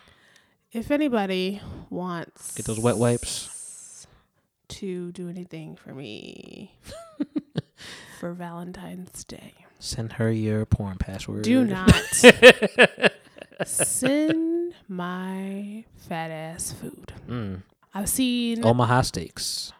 if 0.72 0.90
anybody 0.92 1.60
wants 1.90 2.54
Get 2.54 2.66
those 2.66 2.78
wet 2.78 2.96
wipes. 2.96 4.06
to 4.68 5.10
do 5.12 5.28
anything 5.28 5.74
for 5.76 5.92
me 5.92 6.78
for 8.20 8.32
Valentine's 8.32 9.24
Day, 9.24 9.54
Send 9.80 10.12
her 10.14 10.30
your 10.30 10.64
porn 10.66 10.96
password. 10.98 11.42
do 11.42 11.64
not 11.64 11.92
send 13.64 14.74
my 14.88 15.84
fat 15.96 16.30
ass 16.30 16.72
food. 16.72 17.12
Mm. 17.28 17.62
I've 17.96 18.10
seen 18.10 18.62
Omaha 18.62 19.00
steaks. 19.00 19.72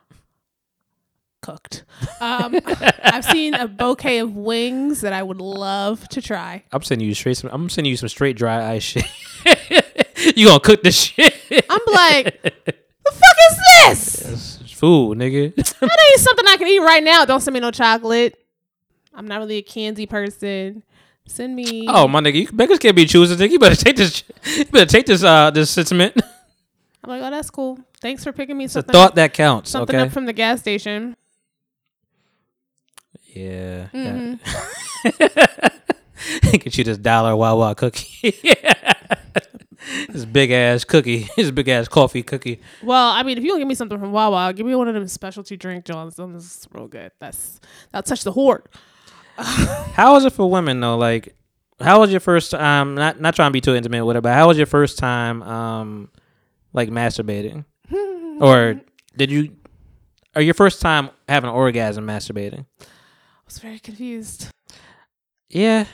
cooked. 1.43 1.85
Um, 2.19 2.59
I've 3.05 3.27
seen 3.27 3.53
a 3.53 3.69
bouquet 3.69 4.21
of 4.21 4.35
wings 4.35 5.03
that 5.03 5.12
I 5.12 5.23
would 5.23 5.39
love 5.43 6.09
to 6.09 6.23
try. 6.23 6.64
I'm 6.73 6.83
sending 6.83 7.07
you 7.07 7.12
straight. 7.12 7.37
Some, 7.37 7.51
I'm 7.53 7.69
sending 7.69 7.91
you 7.91 7.99
some 7.99 8.09
straight 8.09 8.39
dry 8.39 8.73
ice 8.73 8.83
shit. 8.85 9.05
you 10.35 10.47
gonna 10.47 10.61
cook 10.61 10.83
this 10.83 10.99
shit? 10.99 11.35
I'm 11.69 11.81
like, 11.93 12.39
what 12.43 12.64
the 12.64 13.12
fuck 13.12 13.37
is 13.51 13.59
this? 13.69 14.61
It's 14.62 14.73
food, 14.73 15.19
nigga. 15.19 15.53
I 15.83 15.87
need 15.87 16.21
something 16.21 16.47
I 16.49 16.57
can 16.57 16.69
eat 16.69 16.81
right 16.81 17.05
now. 17.05 17.27
Don't 17.27 17.43
send 17.43 17.53
me 17.53 17.61
no 17.61 17.71
chocolate. 17.71 18.35
I'm 19.12 19.29
not 19.29 19.41
really 19.41 19.59
a 19.59 19.62
candy 19.62 20.07
person. 20.07 20.85
Send 21.27 21.55
me. 21.55 21.85
oh 21.87 22.09
my 22.09 22.21
nigga, 22.23 22.35
you 22.41 22.49
beggars 22.51 22.79
can't 22.79 22.97
be 22.97 23.05
choosers. 23.05 23.39
Nigga, 23.39 23.51
you 23.51 23.59
better 23.59 23.77
take 23.77 23.97
this. 23.97 24.25
You 24.57 24.64
better 24.64 24.87
take 24.87 25.05
this. 25.05 25.23
Uh, 25.23 25.51
this 25.51 25.69
sentiment. 25.71 26.14
I'm 27.05 27.11
like, 27.11 27.23
oh, 27.23 27.31
that's 27.31 27.51
cool. 27.51 27.79
Thanks 28.01 28.22
for 28.24 28.32
picking 28.32 28.57
me 28.59 28.64
It's 28.64 28.74
a 28.76 28.80
something. 28.80 28.92
thought 28.92 29.14
that 29.16 29.32
counts. 29.32 29.70
something 29.70 29.97
okay. 29.97 30.07
up 30.07 30.12
from 30.12 30.26
the 30.26 30.32
gas 30.32 30.61
station. 30.61 31.16
yeah. 33.34 33.88
Mhm. 33.92 34.38
Get 36.62 36.78
you 36.78 36.84
this 36.84 36.99
dollar 36.99 37.34
Wawa 37.36 37.74
cookie. 37.74 38.32
this 40.11 40.24
big 40.24 40.51
ass 40.51 40.84
cookie. 40.84 41.28
This 41.36 41.51
big 41.51 41.68
ass 41.68 41.88
coffee 41.88 42.22
cookie. 42.22 42.61
Well, 42.82 43.11
I 43.11 43.22
mean, 43.22 43.38
if 43.38 43.44
you 43.44 43.51
don't 43.51 43.59
give 43.59 43.68
me 43.68 43.74
something 43.74 43.99
from 43.99 44.12
Wawa, 44.12 44.53
give 44.55 44.66
me 44.66 44.74
one 44.74 44.88
of 44.88 44.94
them 44.94 45.07
specialty 45.09 45.57
drink 45.57 45.84
Johns. 45.84 46.16
Those 46.16 46.66
real 46.72 46.88
good. 46.88 47.12
That's 47.18 47.61
that'll 47.92 48.07
touch 48.09 48.24
the 48.24 48.32
hoard. 48.32 48.64
How 49.38 50.14
was 50.14 50.24
it 50.24 50.32
for 50.32 50.51
women 50.51 50.80
though? 50.80 50.97
Like, 50.97 51.34
how 51.80 52.01
was 52.01 52.11
your 52.11 52.20
first 52.20 52.51
time? 52.51 52.94
Not 52.94 53.20
not 53.20 53.34
trying 53.36 53.51
to 53.51 53.53
be 53.53 53.61
too 53.61 53.74
intimate 53.74 54.05
with 54.05 54.16
it, 54.16 54.22
but 54.22 54.32
how 54.32 54.49
was 54.49 54.57
your 54.57 54.66
first 54.66 54.99
time, 54.99 55.42
um, 55.42 56.09
like 56.72 56.88
masturbating, 56.88 57.64
or 58.41 58.80
did 59.16 59.30
you, 59.30 59.57
or 60.34 60.43
your 60.43 60.55
first 60.55 60.80
time 60.80 61.11
having 61.28 61.49
an 61.51 61.55
orgasm 61.57 62.07
masturbating? 62.07 62.66
I 62.80 62.84
was 63.47 63.59
very 63.59 63.78
confused 63.78 64.49
Yeah, 65.49 65.87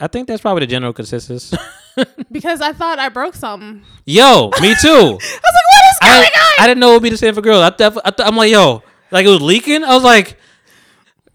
I 0.00 0.06
think 0.08 0.28
that's 0.28 0.40
probably 0.42 0.60
the 0.60 0.70
general 0.70 0.92
consensus. 0.92 1.54
because 2.32 2.60
I 2.60 2.72
thought 2.72 2.98
I 2.98 3.08
broke 3.08 3.34
something. 3.34 3.82
yo, 4.04 4.50
me 4.60 4.74
too. 4.80 4.88
I 4.88 5.12
was 5.12 5.20
like, 5.58 5.68
what 5.72 5.84
is 5.90 5.98
I, 6.02 6.08
going 6.12 6.24
on? 6.24 6.52
I 6.58 6.66
didn't 6.66 6.80
know 6.80 6.90
it 6.90 6.94
would 6.94 7.02
be 7.02 7.10
the 7.10 7.16
same 7.16 7.34
for 7.34 7.40
girls. 7.42 7.62
I, 7.62 7.70
def- 7.70 7.98
I 8.04 8.10
th- 8.10 8.26
I'm 8.28 8.36
like, 8.36 8.50
yo, 8.50 8.82
like 9.10 9.24
it 9.26 9.30
was 9.30 9.40
leaking. 9.42 9.84
I 9.84 9.94
was 9.94 10.04
like, 10.04 10.38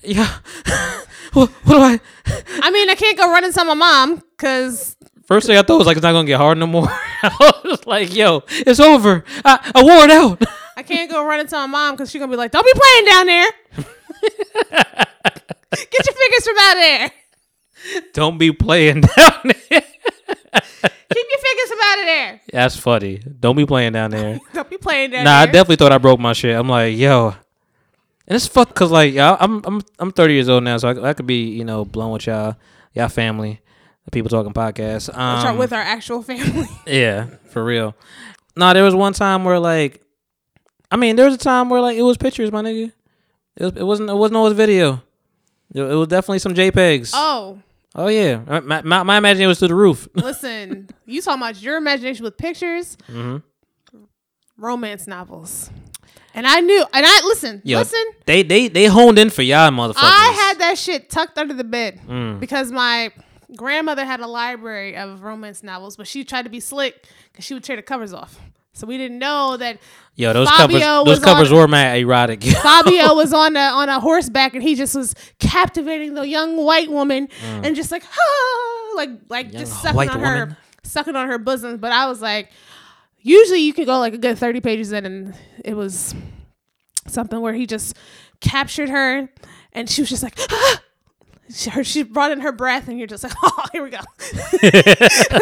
yeah, 0.04 0.38
what, 1.34 1.50
what 1.50 1.76
do 1.76 1.80
I? 1.82 2.00
I 2.64 2.72
mean, 2.72 2.90
I 2.90 2.96
can't 2.96 3.18
go 3.18 3.32
running 3.32 3.54
to 3.54 3.64
my 3.64 3.74
mom 3.76 4.24
because 4.38 4.96
First 5.32 5.48
thing 5.48 5.58
I 5.58 5.62
thought 5.62 5.78
was 5.78 5.88
like 5.88 5.96
it's 5.96 6.04
not 6.04 6.12
gonna 6.12 6.28
get 6.28 6.42
hard 6.42 6.58
no 6.58 6.68
more. 6.68 6.90
I 7.24 7.62
was 7.64 7.88
like, 7.88 8.14
yo, 8.14 8.44
it's 8.50 8.82
over. 8.82 9.24
I, 9.46 9.72
I 9.74 9.82
wore 9.82 10.04
it 10.04 10.12
out. 10.12 10.44
I 10.76 10.84
can't 10.84 11.10
go 11.10 11.26
run 11.26 11.48
tell 11.48 11.66
my 11.70 11.72
mom 11.72 11.96
because 11.96 12.12
she's 12.12 12.20
gonna 12.20 12.30
be 12.30 12.36
like, 12.36 12.52
"Don't 12.52 12.66
be 12.66 12.74
playing 12.76 13.06
down 13.06 13.28
there. 13.28 13.50
Get 15.72 16.06
your 16.06 16.16
fingers 16.16 16.44
from 16.44 16.58
out 16.60 16.72
of 16.74 16.82
there. 16.82 17.12
Don't 18.12 18.38
be 18.40 18.52
playing 18.52 19.00
down 19.00 19.40
there. 19.46 19.54
Keep 19.82 21.28
your 21.32 21.40
fingers 21.40 21.70
from 21.70 21.80
out 21.82 22.00
of 22.00 22.06
there. 22.06 22.42
That's 22.52 22.76
funny. 22.76 23.20
Don't 23.20 23.56
be 23.56 23.66
playing 23.66 23.94
down 23.94 24.12
there. 24.12 24.38
Don't 24.52 24.70
be 24.70 24.78
playing 24.78 25.12
down 25.12 25.24
nah, 25.24 25.38
I 25.38 25.46
definitely 25.46 25.78
thought 25.78 25.94
I 25.94 25.98
broke 25.98 26.20
my 26.20 26.34
shit. 26.34 26.58
I'm 26.58 26.68
like, 26.68 26.98
yo, 26.98 27.28
and 28.28 28.36
it's 28.36 28.48
fucked 28.48 28.74
because 28.74 28.92
like 28.92 29.14
y'all, 29.14 29.38
I'm 29.40 29.62
I'm 29.64 29.82
I'm 29.98 30.12
30 30.12 30.34
years 30.34 30.50
old 30.50 30.66
now, 30.66 30.76
so 30.76 30.90
I, 30.90 31.12
I 31.12 31.14
could 31.14 31.26
be 31.26 31.52
you 31.52 31.64
know 31.64 31.86
blown 31.86 32.12
with 32.12 32.28
y'all, 32.28 32.58
y'all 32.94 33.08
family, 33.08 33.62
people 34.12 34.30
talking 34.30 34.54
podcast. 34.54 35.08
Which 35.08 35.18
are 35.18 35.48
Um, 35.52 35.58
with 35.58 35.74
our 35.74 35.82
actual 35.82 36.22
family. 36.22 36.68
Yeah, 36.86 37.28
for 37.50 37.64
real. 37.64 37.96
No, 38.56 38.74
there 38.74 38.84
was 38.84 38.94
one 38.96 39.14
time 39.14 39.44
where 39.46 39.60
like, 39.60 40.02
I 40.92 40.98
mean, 40.98 41.16
there 41.16 41.26
was 41.26 41.36
a 41.36 41.38
time 41.40 41.70
where 41.70 41.82
like 41.82 41.98
it 41.98 42.02
was 42.04 42.18
pictures, 42.18 42.52
my 42.52 42.62
nigga. 42.62 42.92
It, 43.58 43.64
was, 43.64 43.74
it 43.76 43.84
wasn't. 43.84 44.10
It 44.10 44.16
wasn't 44.16 44.38
always 44.38 44.54
video. 44.54 45.02
It, 45.74 45.82
it 45.82 45.96
was 45.96 46.08
definitely 46.10 46.40
some 46.40 46.54
JPEGs. 46.54 47.12
Oh, 47.14 47.60
oh, 47.96 48.08
yeah, 48.08 48.42
my, 48.62 48.82
my, 48.82 49.04
my 49.04 49.18
imagination 49.18 49.48
was 49.48 49.60
to 49.60 49.68
the 49.68 49.76
roof. 49.76 50.08
listen, 50.16 50.90
you 51.06 51.22
talking 51.22 51.42
about 51.42 51.62
your 51.62 51.78
imagination 51.78 52.24
with 52.26 52.38
pictures, 52.38 52.98
hmm 53.08 53.38
romance 54.58 55.08
novels, 55.08 55.70
and 56.34 56.46
I 56.46 56.60
knew, 56.60 56.86
and 56.94 57.06
I 57.06 57.22
listen, 57.26 57.62
Yo, 57.66 57.80
listen. 57.80 58.00
They 58.26 58.44
they 58.44 58.68
they 58.68 58.86
honed 58.86 59.18
in 59.20 59.30
for 59.30 59.42
y'all, 59.42 59.70
motherfuckers. 59.72 59.96
I 59.98 60.48
had 60.50 60.60
that 60.60 60.78
shit 60.78 61.10
tucked 61.10 61.38
under 61.38 61.54
the 61.54 61.64
bed 61.64 62.00
Mm. 62.08 62.40
because 62.40 62.72
my 62.72 63.12
grandmother 63.56 64.06
had 64.06 64.20
a 64.20 64.28
library 64.28 64.96
of 64.96 65.24
romance 65.24 65.64
novels, 65.64 65.98
but 65.98 66.08
she 66.08 66.24
tried 66.24 66.44
to 66.44 66.50
be 66.50 66.60
slick 66.60 67.06
because 67.32 67.46
she 67.46 67.54
would 67.54 67.64
tear 67.64 67.76
the 67.76 67.82
covers 67.82 68.14
off. 68.14 68.40
So 68.74 68.88
we 68.88 68.98
didn't 68.98 69.20
know 69.20 69.58
that 69.58 69.80
Yo, 70.16 70.32
those 70.32 70.50
Fabio 70.50 70.80
covers, 70.80 71.08
was 71.10 71.20
those 71.20 71.26
covers 71.26 71.52
on- 71.52 71.58
were 71.58 71.68
mad 71.68 71.98
erotic. 72.00 72.42
Fabio 72.64 73.14
was 73.16 73.34
on 73.34 73.56
a 73.58 73.60
on 73.60 73.90
a 73.90 74.00
horseback 74.00 74.54
and 74.54 74.64
he 74.64 74.76
just 74.76 74.96
was 74.96 75.14
captivating 75.40 76.14
the 76.14 76.26
young 76.26 76.56
white 76.56 76.90
woman 76.90 77.28
and 77.44 77.76
just 77.76 77.92
like 77.92 78.04
ah, 78.06 78.94
like 78.96 79.10
like 79.30 79.48
Mm. 79.50 79.54
Young 79.54 79.60
just 79.62 79.82
sucking 79.82 80.10
on 80.10 80.20
her 80.22 80.40
woman. 80.40 80.58
sucking 80.84 81.16
on 81.18 81.28
her 81.28 81.38
bosom. 81.38 81.78
But 81.80 81.92
I 81.92 82.08
was 82.08 82.22
like, 82.22 82.50
usually 83.20 83.60
you 83.60 83.74
can 83.74 83.84
go 83.86 84.00
like 84.00 84.14
a 84.14 84.18
good 84.18 84.38
thirty 84.38 84.62
pages 84.62 84.94
in, 84.94 85.06
and 85.06 85.36
it 85.66 85.74
was 85.76 86.16
something 87.08 87.42
where 87.42 87.54
he 87.54 87.66
just 87.68 87.98
captured 88.40 88.88
her 88.90 89.28
and 89.74 89.90
she 89.90 90.02
was 90.02 90.10
just 90.10 90.24
like. 90.24 90.40
Ah! 90.50 90.82
She, 91.54 91.70
her, 91.72 91.84
she 91.84 92.04
brought 92.04 92.32
in 92.32 92.42
her 92.42 92.52
breath, 92.52 92.88
and 92.88 92.98
you're 92.98 93.08
just 93.08 93.24
like, 93.24 93.34
oh, 93.44 93.64
here 93.72 93.84
we 93.84 93.90
go. 93.90 94.00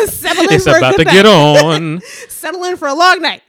Settle 0.07 0.43
in 0.45 0.53
it's 0.53 0.64
for 0.64 0.72
a 0.76 0.78
about 0.78 0.95
to 0.97 1.03
night. 1.03 1.14
get 1.14 1.26
on. 1.26 2.01
Settle 2.30 2.64
in 2.66 2.78
for 2.78 2.88
a 2.88 2.93
long 2.93 3.22
night. 3.22 3.41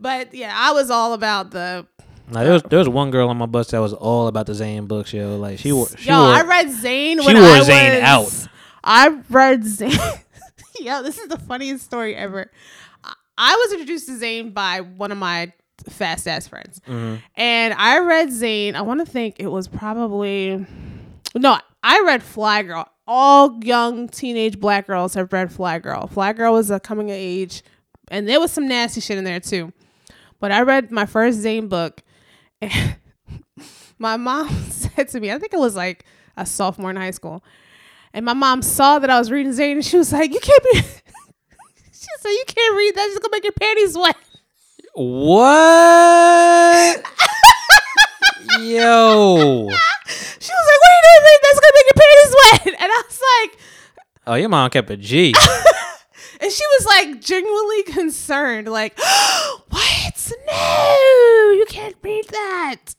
But 0.00 0.34
yeah, 0.34 0.52
I 0.56 0.72
was 0.72 0.90
all 0.90 1.12
about 1.14 1.50
the 1.50 1.86
Nah, 2.28 2.42
there 2.42 2.52
was 2.54 2.62
there 2.64 2.78
was 2.80 2.88
one 2.88 3.10
girl 3.10 3.28
on 3.28 3.36
my 3.36 3.46
bus 3.46 3.70
that 3.70 3.78
was 3.78 3.92
all 3.92 4.26
about 4.26 4.46
the 4.46 4.54
Zane 4.54 4.86
books, 4.86 5.12
yo. 5.12 5.36
Like 5.36 5.58
she 5.60 5.72
wore, 5.72 5.86
she 5.96 6.08
Yo, 6.08 6.18
wore, 6.20 6.32
I 6.34 6.42
read 6.42 6.70
Zane 6.70 7.20
she 7.20 7.26
when 7.26 7.36
wore 7.36 7.44
I 7.46 7.60
Zane 7.62 8.02
was, 8.02 8.42
out. 8.44 8.48
I 8.82 9.20
read 9.30 9.64
Zane. 9.64 9.92
Yo, 10.80 11.02
this 11.02 11.18
is 11.18 11.28
the 11.28 11.38
funniest 11.38 11.84
story 11.84 12.14
ever. 12.16 12.50
I- 13.38 13.54
was 13.54 13.72
introduced 13.72 14.06
to 14.08 14.16
Zane 14.18 14.50
by 14.50 14.80
one 14.80 15.12
of 15.12 15.18
my 15.18 15.52
fast 15.88 16.26
ass 16.26 16.48
friends, 16.48 16.80
Mhm. 16.88 17.20
and 17.36 17.74
I 17.74 17.98
read 18.00 18.32
Zane. 18.32 18.74
I 18.76 18.82
want 18.82 19.06
to 19.06 19.10
think 19.10 19.36
it 19.38 19.46
was 19.46 19.68
probably 19.68 20.66
no. 21.34 21.58
I 21.88 22.02
read 22.04 22.20
Flyy 22.20 22.66
Girl. 22.66 22.88
All 23.06 23.62
young 23.62 24.08
teenage 24.08 24.58
black 24.58 24.88
girls 24.88 25.14
have 25.14 25.32
read 25.32 25.50
Flyy 25.50 25.80
Girl. 25.80 26.10
Flyy 26.12 26.36
Girl 26.36 26.54
was 26.54 26.68
a 26.68 26.80
coming 26.80 27.10
of 27.12 27.16
age, 27.16 27.62
and 28.08 28.28
there 28.28 28.40
was 28.40 28.50
some 28.50 28.66
nasty 28.66 29.00
shit 29.00 29.18
in 29.18 29.22
there 29.22 29.38
too. 29.38 29.72
But 30.40 30.50
I 30.50 30.62
read 30.62 30.90
my 30.90 31.06
first 31.06 31.38
Zane 31.38 31.68
book. 31.68 32.02
And 32.60 32.96
my 34.00 34.16
mom 34.16 34.48
said 34.70 35.06
to 35.10 35.20
me, 35.20 35.30
I 35.30 35.38
think 35.38 35.54
it 35.54 35.60
was 35.60 35.76
like 35.76 36.04
a 36.36 36.44
sophomore 36.44 36.90
in 36.90 36.96
high 36.96 37.12
school, 37.12 37.44
and 38.12 38.26
my 38.26 38.34
mom 38.34 38.62
saw 38.62 38.98
that 38.98 39.08
I 39.08 39.20
was 39.20 39.30
reading 39.30 39.52
Zane, 39.52 39.76
and 39.76 39.86
she 39.86 39.96
was 39.96 40.12
like, 40.12 40.32
"You 40.34 40.40
can't 40.40 40.64
be." 40.64 40.78
she 41.92 42.08
said, 42.18 42.30
"You 42.30 42.44
can't 42.48 42.76
read 42.76 42.96
that. 42.96 43.10
It's 43.10 43.20
gonna 43.20 43.30
make 43.30 43.44
your 43.44 43.52
panties 43.52 43.96
wet." 43.96 44.16
What? 44.94 45.46
Yo. 48.60 49.68
She 50.38 50.52
was 50.52 50.66
like, 50.70 50.80
"What 50.80 50.90
are 50.92 50.96
you 50.96 51.20
doing? 51.20 51.38
That's 51.42 51.60
gonna 51.60 51.76
make 51.76 51.86
your 51.90 52.00
panties 52.02 52.34
wet." 52.42 52.80
And 52.82 52.92
I 52.92 53.02
was 53.08 53.20
like, 53.40 53.58
Oh, 54.28 54.34
your 54.34 54.48
mom 54.48 54.70
kept 54.70 54.90
a 54.90 54.96
G. 54.96 55.34
and 56.40 56.52
she 56.52 56.62
was 56.78 56.86
like 56.86 57.20
genuinely 57.20 57.82
concerned, 57.84 58.68
like, 58.68 58.96
"What? 59.68 60.32
No, 60.46 61.52
you 61.56 61.64
can't 61.68 61.96
read 62.02 62.26
that." 62.28 62.94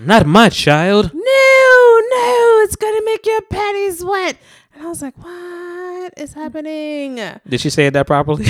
Not 0.00 0.26
my 0.26 0.48
child. 0.48 1.12
no, 1.14 1.20
no, 1.20 2.60
it's 2.64 2.76
gonna 2.76 3.04
make 3.04 3.24
your 3.26 3.42
panties 3.42 4.04
wet. 4.04 4.36
And 4.74 4.82
I 4.84 4.88
was 4.88 5.02
like, 5.02 5.16
what 5.18 6.14
is 6.16 6.32
happening? 6.34 7.16
Did 7.48 7.60
she 7.60 7.70
say 7.70 7.86
it 7.86 7.92
that 7.92 8.06
properly? 8.06 8.46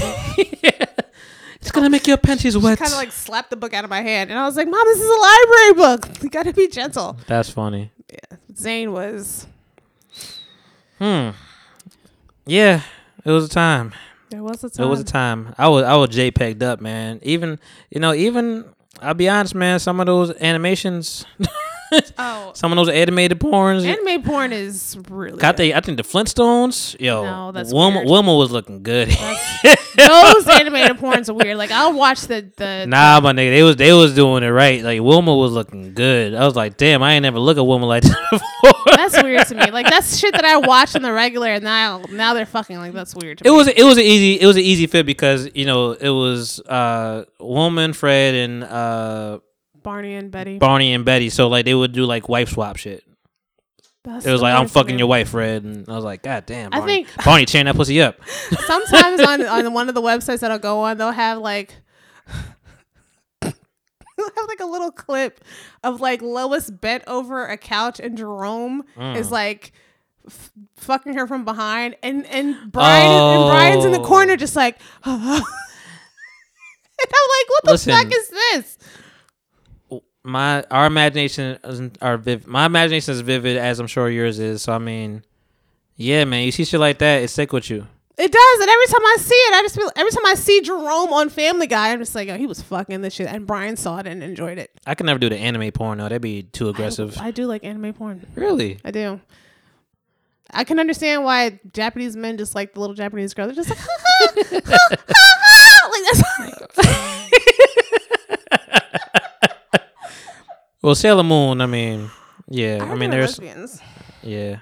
It's 1.68 1.74
gonna 1.74 1.90
make 1.90 2.06
your 2.06 2.16
panties 2.16 2.56
wet. 2.56 2.78
Kind 2.78 2.92
of 2.92 2.96
like 2.96 3.12
slapped 3.12 3.50
the 3.50 3.56
book 3.56 3.74
out 3.74 3.84
of 3.84 3.90
my 3.90 4.00
hand, 4.00 4.30
and 4.30 4.38
I 4.38 4.46
was 4.46 4.56
like, 4.56 4.68
Mom, 4.68 4.80
this 4.86 5.00
is 5.00 5.08
a 5.08 5.20
library 5.20 5.74
book. 5.74 6.22
You 6.22 6.30
gotta 6.30 6.52
be 6.54 6.66
gentle. 6.66 7.16
That's 7.26 7.50
funny. 7.50 7.90
Yeah, 8.10 8.36
Zane 8.56 8.90
was. 8.92 9.46
Hmm. 10.98 11.30
Yeah, 12.46 12.80
it 13.24 13.30
was 13.30 13.44
a 13.44 13.48
time. 13.48 13.92
There 14.30 14.42
was 14.42 14.64
a 14.64 14.70
time. 14.70 14.86
It 14.86 14.88
was 14.88 15.00
a 15.00 15.04
time. 15.04 15.54
I 15.58 15.68
was 15.68 15.84
I 15.84 15.94
was 15.96 16.08
JPEG'd 16.08 16.62
up, 16.62 16.80
man. 16.80 17.20
Even 17.22 17.58
you 17.90 18.00
know, 18.00 18.14
even 18.14 18.64
I'll 19.02 19.12
be 19.14 19.28
honest, 19.28 19.54
man. 19.54 19.78
Some 19.78 20.00
of 20.00 20.06
those 20.06 20.34
animations, 20.40 21.26
oh, 22.18 22.52
some 22.54 22.72
of 22.72 22.76
those 22.76 22.88
animated 22.88 23.38
porns. 23.40 23.84
anime 23.86 24.22
porn 24.22 24.52
is 24.52 24.96
really. 25.08 25.40
I 25.42 25.52
good. 25.52 25.56
think 25.56 25.74
I 25.76 25.80
think 25.80 25.96
the 25.96 26.02
Flintstones, 26.04 26.98
yo, 27.00 27.24
No, 27.24 27.52
that's 27.52 27.72
Wilma, 27.72 27.98
weird. 27.98 28.08
Wilma 28.08 28.34
was 28.36 28.50
looking 28.50 28.82
good. 28.82 29.08
Those 29.98 30.46
animated 30.46 30.96
porns 30.98 31.28
are 31.28 31.34
weird. 31.34 31.56
Like 31.56 31.72
I'll 31.72 31.92
watch 31.92 32.20
the 32.22 32.48
the. 32.56 32.86
nah, 32.86 33.18
my 33.20 33.32
nigga, 33.32 33.50
they 33.50 33.62
was 33.64 33.76
they 33.76 33.92
was 33.92 34.14
doing 34.14 34.44
it 34.44 34.48
right. 34.48 34.80
Like 34.82 35.00
Wilma 35.00 35.34
was 35.34 35.50
looking 35.52 35.92
good. 35.94 36.34
I 36.34 36.44
was 36.44 36.54
like, 36.54 36.76
damn, 36.76 37.02
I 37.02 37.14
ain't 37.14 37.22
never 37.24 37.40
look 37.40 37.58
at 37.58 37.62
Wilma 37.66 37.86
like 37.86 38.04
that 38.04 38.16
before. 38.30 38.94
That's 38.96 39.20
weird 39.20 39.46
to 39.48 39.54
me. 39.56 39.70
Like 39.72 39.90
that's 39.90 40.16
shit 40.18 40.32
that 40.34 40.44
I 40.44 40.58
watch 40.58 40.94
on 40.94 41.02
the 41.02 41.12
regular, 41.12 41.48
and 41.48 41.64
now 41.64 42.02
now 42.10 42.34
they're 42.34 42.46
fucking 42.46 42.78
like 42.78 42.92
that's 42.92 43.14
weird. 43.14 43.38
To 43.38 43.48
It 43.48 43.50
me. 43.50 43.56
was 43.56 43.66
it 43.68 43.82
was 43.82 43.96
an 43.98 44.04
easy 44.04 44.40
it 44.40 44.46
was 44.46 44.56
an 44.56 44.62
easy 44.62 44.86
fit 44.86 45.04
because 45.04 45.50
you 45.54 45.64
know 45.66 45.92
it 45.92 46.10
was 46.10 46.60
uh 46.60 47.24
woman 47.40 47.92
Fred 47.92 48.34
and 48.36 48.62
uh 48.64 49.40
Barney 49.88 50.14
and 50.16 50.30
Betty. 50.30 50.58
Barney 50.58 50.92
and 50.92 51.04
Betty 51.04 51.30
so 51.30 51.48
like 51.48 51.64
they 51.64 51.74
would 51.74 51.92
do 51.92 52.04
like 52.04 52.28
wife 52.28 52.50
swap 52.50 52.76
shit. 52.76 53.02
That's 54.04 54.26
It 54.26 54.30
was 54.32 54.42
like 54.42 54.54
I'm 54.54 54.68
fucking 54.68 54.98
your 54.98 55.08
wife 55.08 55.30
Fred 55.30 55.64
and 55.64 55.88
I 55.88 55.94
was 55.96 56.04
like 56.04 56.22
god 56.22 56.44
damn 56.46 56.72
I 56.74 56.78
Barney 56.78 57.04
think- 57.04 57.24
Barney 57.24 57.46
tearing 57.46 57.64
that 57.66 57.74
pussy 57.76 58.00
up. 58.02 58.16
sometimes 58.66 59.20
on 59.20 59.44
on 59.46 59.72
one 59.72 59.88
of 59.88 59.94
the 59.94 60.02
websites 60.02 60.40
that 60.40 60.50
I'll 60.50 60.58
go 60.58 60.80
on, 60.80 60.98
they'll 60.98 61.10
have 61.12 61.38
like 61.38 61.74
they'll 63.40 63.52
have 64.36 64.46
like 64.48 64.60
a 64.60 64.66
little 64.66 64.90
clip 64.92 65.40
of 65.82 66.00
like 66.00 66.22
Lois 66.22 66.70
bent 66.70 67.04
over 67.06 67.46
a 67.46 67.56
couch 67.56 68.00
and 68.00 68.16
Jerome 68.18 68.84
Mm. 68.96 69.16
is 69.16 69.30
like 69.30 69.72
f- 70.26 70.50
fucking 70.76 71.14
her 71.14 71.26
from 71.26 71.44
behind, 71.44 71.96
and 72.02 72.26
and 72.26 72.70
Brian 72.72 73.10
and 73.10 73.50
Brian's 73.50 73.84
in 73.84 73.92
the 73.92 74.00
Oh. 74.00 74.04
corner 74.04 74.36
just 74.36 74.56
like. 74.56 74.78
and 75.04 75.42
I'm 77.00 77.28
like, 77.28 77.48
what 77.48 77.64
the 77.64 77.70
Listen. 77.72 77.92
fuck 77.94 78.06
is 78.12 78.28
this? 78.28 78.77
My 80.28 80.62
our 80.70 80.84
imagination 80.84 81.58
isn't 81.64 81.96
our 82.02 82.18
viv- 82.18 82.46
my 82.46 82.66
imagination 82.66 83.14
is 83.14 83.20
vivid 83.20 83.56
as 83.56 83.80
I'm 83.80 83.86
sure 83.86 84.10
yours 84.10 84.38
is. 84.38 84.60
So 84.60 84.74
I 84.74 84.78
mean, 84.78 85.24
yeah, 85.96 86.26
man, 86.26 86.44
you 86.44 86.52
see 86.52 86.66
shit 86.66 86.78
like 86.78 86.98
that, 86.98 87.22
it 87.22 87.28
stick 87.28 87.50
with 87.52 87.70
you. 87.70 87.86
It 88.18 88.32
does, 88.32 88.60
and 88.60 88.68
every 88.68 88.86
time 88.86 89.06
I 89.06 89.16
see 89.20 89.34
it, 89.34 89.54
I 89.54 89.62
just 89.62 89.74
feel 89.76 89.90
every 89.96 90.10
time 90.10 90.26
I 90.26 90.34
see 90.34 90.60
Jerome 90.60 91.12
on 91.14 91.30
Family 91.30 91.66
Guy, 91.66 91.92
I'm 91.92 91.98
just 92.00 92.14
like, 92.14 92.28
oh, 92.28 92.36
he 92.36 92.46
was 92.46 92.60
fucking 92.60 93.00
this 93.00 93.14
shit, 93.14 93.26
and 93.26 93.46
Brian 93.46 93.76
saw 93.76 93.98
it 93.98 94.06
and 94.06 94.22
enjoyed 94.22 94.58
it. 94.58 94.70
I 94.86 94.94
could 94.94 95.06
never 95.06 95.18
do 95.18 95.30
the 95.30 95.38
anime 95.38 95.70
porn 95.72 95.96
though. 95.96 96.04
That'd 96.04 96.20
be 96.20 96.42
too 96.42 96.68
aggressive. 96.68 97.16
I, 97.18 97.28
I 97.28 97.30
do 97.30 97.46
like 97.46 97.64
anime 97.64 97.94
porn. 97.94 98.26
really? 98.34 98.80
I 98.84 98.90
do. 98.90 99.20
I 100.50 100.64
can 100.64 100.78
understand 100.78 101.24
why 101.24 101.58
Japanese 101.72 102.16
men 102.16 102.36
just 102.36 102.54
like 102.54 102.74
the 102.74 102.80
little 102.80 102.94
Japanese 102.94 103.32
girl. 103.32 103.46
They're 103.46 103.54
just 103.54 103.70
like, 103.70 103.78
ha, 103.78 103.96
ha, 103.98 104.28
ha, 104.36 104.60
ha, 104.66 104.96
ha. 105.08 105.88
like 105.90 106.04
that's. 106.76 107.57
Well, 110.82 110.94
Sailor 110.94 111.24
Moon. 111.24 111.60
I 111.60 111.66
mean, 111.66 112.10
yeah. 112.48 112.78
I, 112.80 112.86
heard 112.86 112.98
mean, 112.98 113.10
there's 113.10 113.38
lesbians. 113.38 113.80
yeah. 114.22 114.60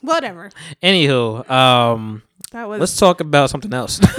Whatever. 0.00 0.50
Anywho, 0.82 1.48
um, 1.50 2.22
That 2.52 2.68
was. 2.68 2.80
let's 2.80 2.96
talk 2.96 3.20
about 3.20 3.48
something 3.48 3.72
else. 3.72 3.98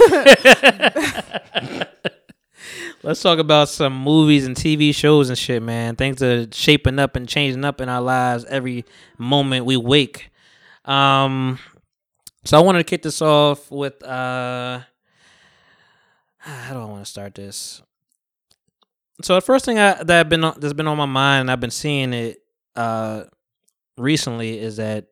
let's 3.04 3.22
talk 3.22 3.38
about 3.38 3.68
some 3.68 3.96
movies 3.96 4.46
and 4.46 4.56
TV 4.56 4.92
shows 4.92 5.28
and 5.28 5.38
shit, 5.38 5.62
man. 5.62 5.94
Things 5.94 6.20
are 6.22 6.48
shaping 6.52 6.98
up 6.98 7.14
and 7.14 7.28
changing 7.28 7.64
up 7.64 7.80
in 7.80 7.88
our 7.88 8.00
lives 8.00 8.44
every 8.46 8.84
moment 9.16 9.64
we 9.64 9.76
wake. 9.76 10.30
Um, 10.84 11.60
so 12.44 12.58
I 12.58 12.62
wanted 12.62 12.78
to 12.78 12.84
kick 12.84 13.02
this 13.02 13.22
off 13.22 13.70
with 13.70 14.02
uh, 14.02 14.80
how 16.38 16.74
do 16.74 16.80
I 16.80 16.84
want 16.84 17.04
to 17.04 17.10
start 17.10 17.36
this? 17.36 17.80
So 19.22 19.34
the 19.34 19.40
first 19.40 19.64
thing 19.64 19.78
I, 19.78 20.02
that 20.02 20.20
I've 20.20 20.28
been 20.28 20.44
on, 20.44 20.56
that's 20.58 20.74
been 20.74 20.86
on 20.86 20.96
my 20.96 21.06
mind, 21.06 21.42
and 21.42 21.50
I've 21.50 21.60
been 21.60 21.70
seeing 21.70 22.12
it 22.12 22.38
uh 22.74 23.24
recently, 23.96 24.58
is 24.58 24.76
that 24.76 25.06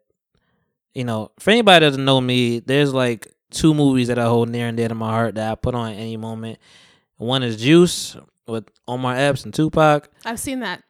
you 0.94 1.04
know, 1.04 1.32
for 1.40 1.50
anybody 1.50 1.84
that 1.84 1.90
doesn't 1.90 2.04
know 2.04 2.20
me, 2.20 2.60
there's 2.60 2.94
like 2.94 3.26
two 3.50 3.74
movies 3.74 4.08
that 4.08 4.18
I 4.18 4.24
hold 4.24 4.48
near 4.48 4.68
and 4.68 4.76
dear 4.76 4.88
to 4.88 4.94
my 4.94 5.10
heart 5.10 5.34
that 5.36 5.50
I 5.50 5.54
put 5.54 5.74
on 5.74 5.92
at 5.92 5.98
any 5.98 6.16
moment. 6.16 6.58
One 7.16 7.42
is 7.42 7.56
Juice 7.56 8.16
with 8.46 8.68
Omar 8.86 9.16
Epps 9.16 9.44
and 9.44 9.52
Tupac. 9.54 10.08
I've 10.24 10.38
seen 10.38 10.60
that. 10.60 10.82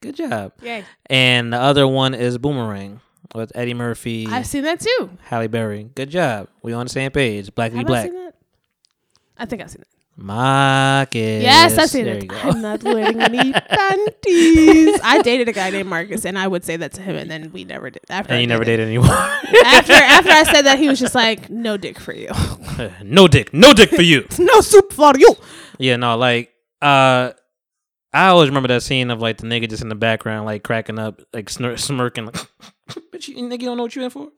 Good 0.00 0.16
job. 0.16 0.52
Yay. 0.62 0.84
And 1.06 1.52
the 1.52 1.56
other 1.56 1.88
one 1.88 2.14
is 2.14 2.38
Boomerang 2.38 3.00
with 3.34 3.52
Eddie 3.54 3.74
Murphy, 3.74 4.26
I've 4.28 4.46
seen 4.46 4.64
that 4.64 4.80
too. 4.80 5.10
Halle 5.22 5.46
Berry. 5.46 5.84
Good 5.94 6.10
job. 6.10 6.48
We 6.62 6.72
on 6.72 6.86
the 6.86 6.90
same 6.90 7.10
page. 7.10 7.54
Black 7.54 7.72
Have 7.72 7.86
Black. 7.86 8.06
seen 8.06 8.14
that? 8.14 8.34
I 9.38 9.46
think 9.46 9.62
I've 9.62 9.70
seen 9.70 9.82
it. 9.82 9.88
Marcus. 10.16 11.42
Yes, 11.42 11.78
I've 11.78 11.88
seen 11.88 12.06
it. 12.06 12.30
I'm 12.44 12.60
not 12.60 12.82
wearing 12.82 13.20
any 13.20 13.52
panties. 13.70 15.00
I 15.02 15.22
dated 15.24 15.48
a 15.48 15.52
guy 15.52 15.70
named 15.70 15.88
Marcus, 15.88 16.26
and 16.26 16.38
I 16.38 16.46
would 16.46 16.62
say 16.64 16.76
that 16.76 16.92
to 16.94 17.02
him, 17.02 17.16
and 17.16 17.30
then 17.30 17.50
we 17.52 17.64
never 17.64 17.88
did. 17.90 18.02
After 18.10 18.32
And 18.32 18.38
I 18.38 18.40
you 18.42 18.46
never 18.46 18.64
dated 18.64 18.86
anyone. 18.86 19.08
After 19.08 19.92
after 19.94 20.30
I 20.30 20.42
said 20.44 20.62
that, 20.62 20.78
he 20.78 20.88
was 20.88 21.00
just 21.00 21.14
like, 21.14 21.48
"No 21.48 21.76
dick 21.78 21.98
for 21.98 22.12
you, 22.14 22.28
no 23.02 23.28
dick. 23.28 23.54
No 23.54 23.72
dick 23.72 23.90
for 23.90 24.02
you. 24.02 24.26
no 24.38 24.60
soup 24.60 24.92
for 24.92 25.12
you." 25.16 25.36
Yeah, 25.78 25.96
no, 25.96 26.16
like 26.18 26.52
uh 26.82 27.32
I 28.12 28.26
always 28.28 28.48
remember 28.50 28.68
that 28.68 28.82
scene 28.82 29.10
of 29.10 29.20
like 29.22 29.38
the 29.38 29.46
nigga 29.46 29.70
just 29.70 29.82
in 29.82 29.88
the 29.88 29.94
background, 29.94 30.44
like 30.44 30.64
cracking 30.64 30.98
up, 30.98 31.20
like 31.32 31.46
snir- 31.46 31.78
smirking, 31.78 32.26
like, 32.26 32.34
"Bitch, 33.14 33.28
you 33.28 33.36
nigga 33.36 33.60
don't 33.60 33.76
know 33.78 33.84
what 33.84 33.96
you 33.96 34.02
in 34.02 34.10
for." 34.10 34.28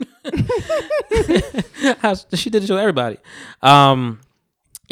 She 2.37 2.51
did 2.51 2.63
it 2.65 2.67
to 2.67 2.79
everybody. 2.79 3.17
Um, 3.63 4.21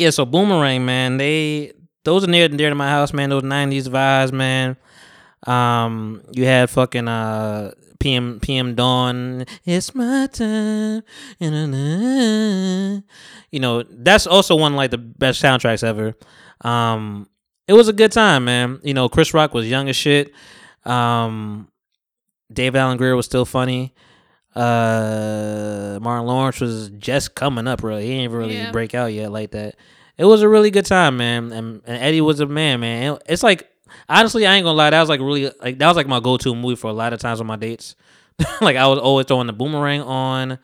yeah. 0.00 0.10
So 0.10 0.24
Boomerang, 0.24 0.84
man, 0.84 1.18
they 1.18 1.72
those 2.04 2.24
are 2.24 2.26
near 2.26 2.46
and 2.46 2.58
dear 2.58 2.70
to 2.70 2.74
my 2.74 2.88
house, 2.88 3.12
man. 3.12 3.30
Those 3.30 3.42
'90s 3.42 3.84
vibes, 3.84 4.32
man. 4.32 4.76
Um, 5.46 6.22
you 6.32 6.44
had 6.44 6.70
fucking 6.70 7.06
uh 7.06 7.72
PM 7.98 8.40
PM 8.40 8.74
Dawn. 8.74 9.44
It's 9.64 9.94
my 9.94 10.26
time. 10.26 11.02
You 13.52 13.60
know, 13.60 13.82
that's 13.82 14.26
also 14.26 14.56
one 14.56 14.72
of, 14.72 14.76
like 14.76 14.90
the 14.90 14.98
best 14.98 15.42
soundtracks 15.42 15.84
ever. 15.84 16.14
Um, 16.62 17.28
it 17.68 17.74
was 17.74 17.88
a 17.88 17.92
good 17.92 18.12
time, 18.12 18.44
man. 18.46 18.80
You 18.82 18.94
know, 18.94 19.08
Chris 19.08 19.34
Rock 19.34 19.54
was 19.54 19.68
young 19.68 19.88
as 19.88 19.96
shit. 19.96 20.32
Um, 20.84 21.68
Dave 22.52 22.74
Alan 22.74 22.96
Grier 22.96 23.16
was 23.16 23.26
still 23.26 23.44
funny. 23.44 23.94
Uh, 24.54 25.98
Martin 26.02 26.26
Lawrence 26.26 26.60
was 26.60 26.90
just 26.90 27.34
coming 27.34 27.66
up, 27.66 27.82
really. 27.82 28.06
He 28.06 28.16
didn't 28.18 28.32
really 28.36 28.54
Yeah. 28.56 28.70
break 28.72 28.94
out 28.94 29.12
yet 29.12 29.30
like 29.32 29.52
that. 29.52 29.76
It 30.18 30.24
was 30.24 30.42
a 30.42 30.48
really 30.48 30.70
good 30.70 30.86
time, 30.86 31.16
man. 31.16 31.52
And, 31.52 31.82
and 31.86 32.02
Eddie 32.02 32.20
was 32.20 32.40
a 32.40 32.46
man, 32.46 32.80
man. 32.80 33.14
It- 33.14 33.22
It's 33.26 33.42
like 33.42 33.68
honestly, 34.08 34.46
I 34.46 34.54
ain't 34.56 34.64
gonna 34.64 34.76
lie. 34.76 34.90
That 34.90 35.00
was 35.00 35.08
like 35.08 35.20
really 35.20 35.50
like 35.62 35.78
that 35.78 35.86
was 35.88 35.96
like 35.96 36.06
my 36.08 36.20
go 36.20 36.36
to 36.36 36.54
movie 36.54 36.76
for 36.76 36.88
a 36.90 36.92
lot 36.92 37.12
of 37.12 37.20
times 37.20 37.40
on 37.40 37.46
my 37.46 37.56
dates. 37.56 37.96
like 38.60 38.76
I 38.76 38.86
was 38.86 38.98
always 38.98 39.26
throwing 39.26 39.46
the 39.46 39.52
boomerang 39.52 40.02
on 40.02 40.58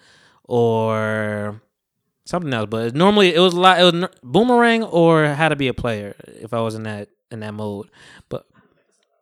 or 0.45 1.61
something 2.25 2.53
else. 2.53 2.69
But 2.71 2.95
normally 2.95 3.35
it 3.35 3.41
was 3.41 3.55
a 3.55 3.61
lot. 3.61 3.81
It 3.81 3.95
was 3.95 4.09
boomerang 4.23 4.83
or 4.85 5.27
how 5.29 5.49
to 5.49 5.57
be 5.57 5.69
a 5.69 5.75
player 5.75 6.15
if 6.41 6.53
I 6.55 6.61
was 6.61 6.75
in 6.75 6.85
that 6.85 7.09
in 7.31 7.41
that 7.41 7.55
mode. 7.55 7.89
But 8.29 8.47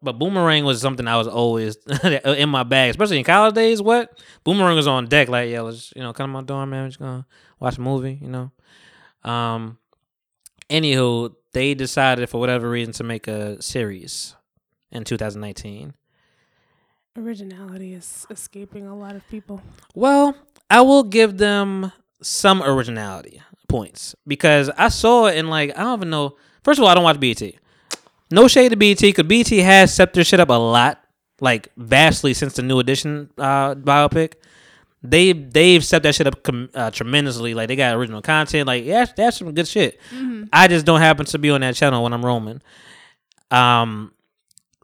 but 0.04 0.18
boomerang 0.18 0.64
was 0.64 0.80
something 0.80 1.08
I 1.08 1.16
was 1.16 1.26
always 1.26 1.76
in 2.04 2.48
my 2.48 2.62
bag, 2.62 2.90
especially 2.90 3.18
in 3.18 3.24
college 3.24 3.54
days. 3.54 3.82
What 3.82 4.18
boomerang 4.44 4.76
was 4.76 4.86
on 4.86 5.06
deck? 5.06 5.28
Like 5.28 5.50
yeah, 5.50 5.62
let's 5.62 5.92
you 5.96 6.02
know 6.02 6.12
come 6.12 6.30
to 6.30 6.32
my 6.32 6.42
dorm, 6.42 6.70
man. 6.70 6.84
We're 6.84 6.88
just 6.88 6.98
gonna 6.98 7.26
watch 7.58 7.78
a 7.78 7.80
movie, 7.80 8.18
you 8.20 8.28
know. 8.28 8.50
Um. 9.28 9.78
Anywho, 10.70 11.34
they 11.52 11.74
decided 11.74 12.28
for 12.28 12.40
whatever 12.40 12.68
reason 12.70 12.92
to 12.94 13.04
make 13.04 13.28
a 13.28 13.60
series 13.60 14.34
in 14.90 15.04
2019. 15.04 15.92
Originality 17.16 17.92
is 17.94 18.26
escaping 18.30 18.86
a 18.86 18.96
lot 18.96 19.14
of 19.14 19.28
people. 19.28 19.62
Well, 19.94 20.34
I 20.70 20.80
will 20.80 21.04
give 21.04 21.38
them 21.38 21.92
some 22.22 22.62
originality 22.62 23.42
points 23.68 24.14
because 24.26 24.70
I 24.76 24.88
saw 24.88 25.26
it 25.26 25.36
and 25.36 25.50
like 25.50 25.70
I 25.78 25.82
don't 25.82 25.98
even 26.00 26.10
know. 26.10 26.36
First 26.62 26.78
of 26.78 26.84
all, 26.84 26.90
I 26.90 26.94
don't 26.94 27.04
watch 27.04 27.20
BET. 27.20 27.42
No 28.30 28.48
shade 28.48 28.70
to 28.70 28.76
BET 28.76 28.98
because 29.00 29.24
BET 29.24 29.48
has 29.48 29.92
stepped 29.94 30.14
their 30.14 30.24
shit 30.24 30.40
up 30.40 30.48
a 30.48 30.54
lot, 30.54 31.02
like 31.40 31.68
vastly 31.76 32.34
since 32.34 32.54
the 32.54 32.62
new 32.62 32.78
edition 32.78 33.30
uh, 33.38 33.74
biopic. 33.74 34.34
They 35.02 35.32
they've 35.32 35.84
stepped 35.84 36.04
that 36.04 36.14
shit 36.14 36.26
up 36.26 36.42
com- 36.42 36.70
uh, 36.74 36.90
tremendously. 36.90 37.52
Like 37.54 37.68
they 37.68 37.76
got 37.76 37.94
original 37.94 38.22
content. 38.22 38.66
Like 38.66 38.84
yeah, 38.84 39.04
that's 39.14 39.38
some 39.38 39.52
good 39.52 39.68
shit. 39.68 40.00
I 40.52 40.66
just 40.68 40.86
don't 40.86 41.00
happen 41.00 41.26
to 41.26 41.38
be 41.38 41.50
on 41.50 41.60
that 41.60 41.74
channel 41.74 42.02
when 42.02 42.14
I'm 42.14 42.24
roaming. 42.24 42.62
Um, 43.50 44.12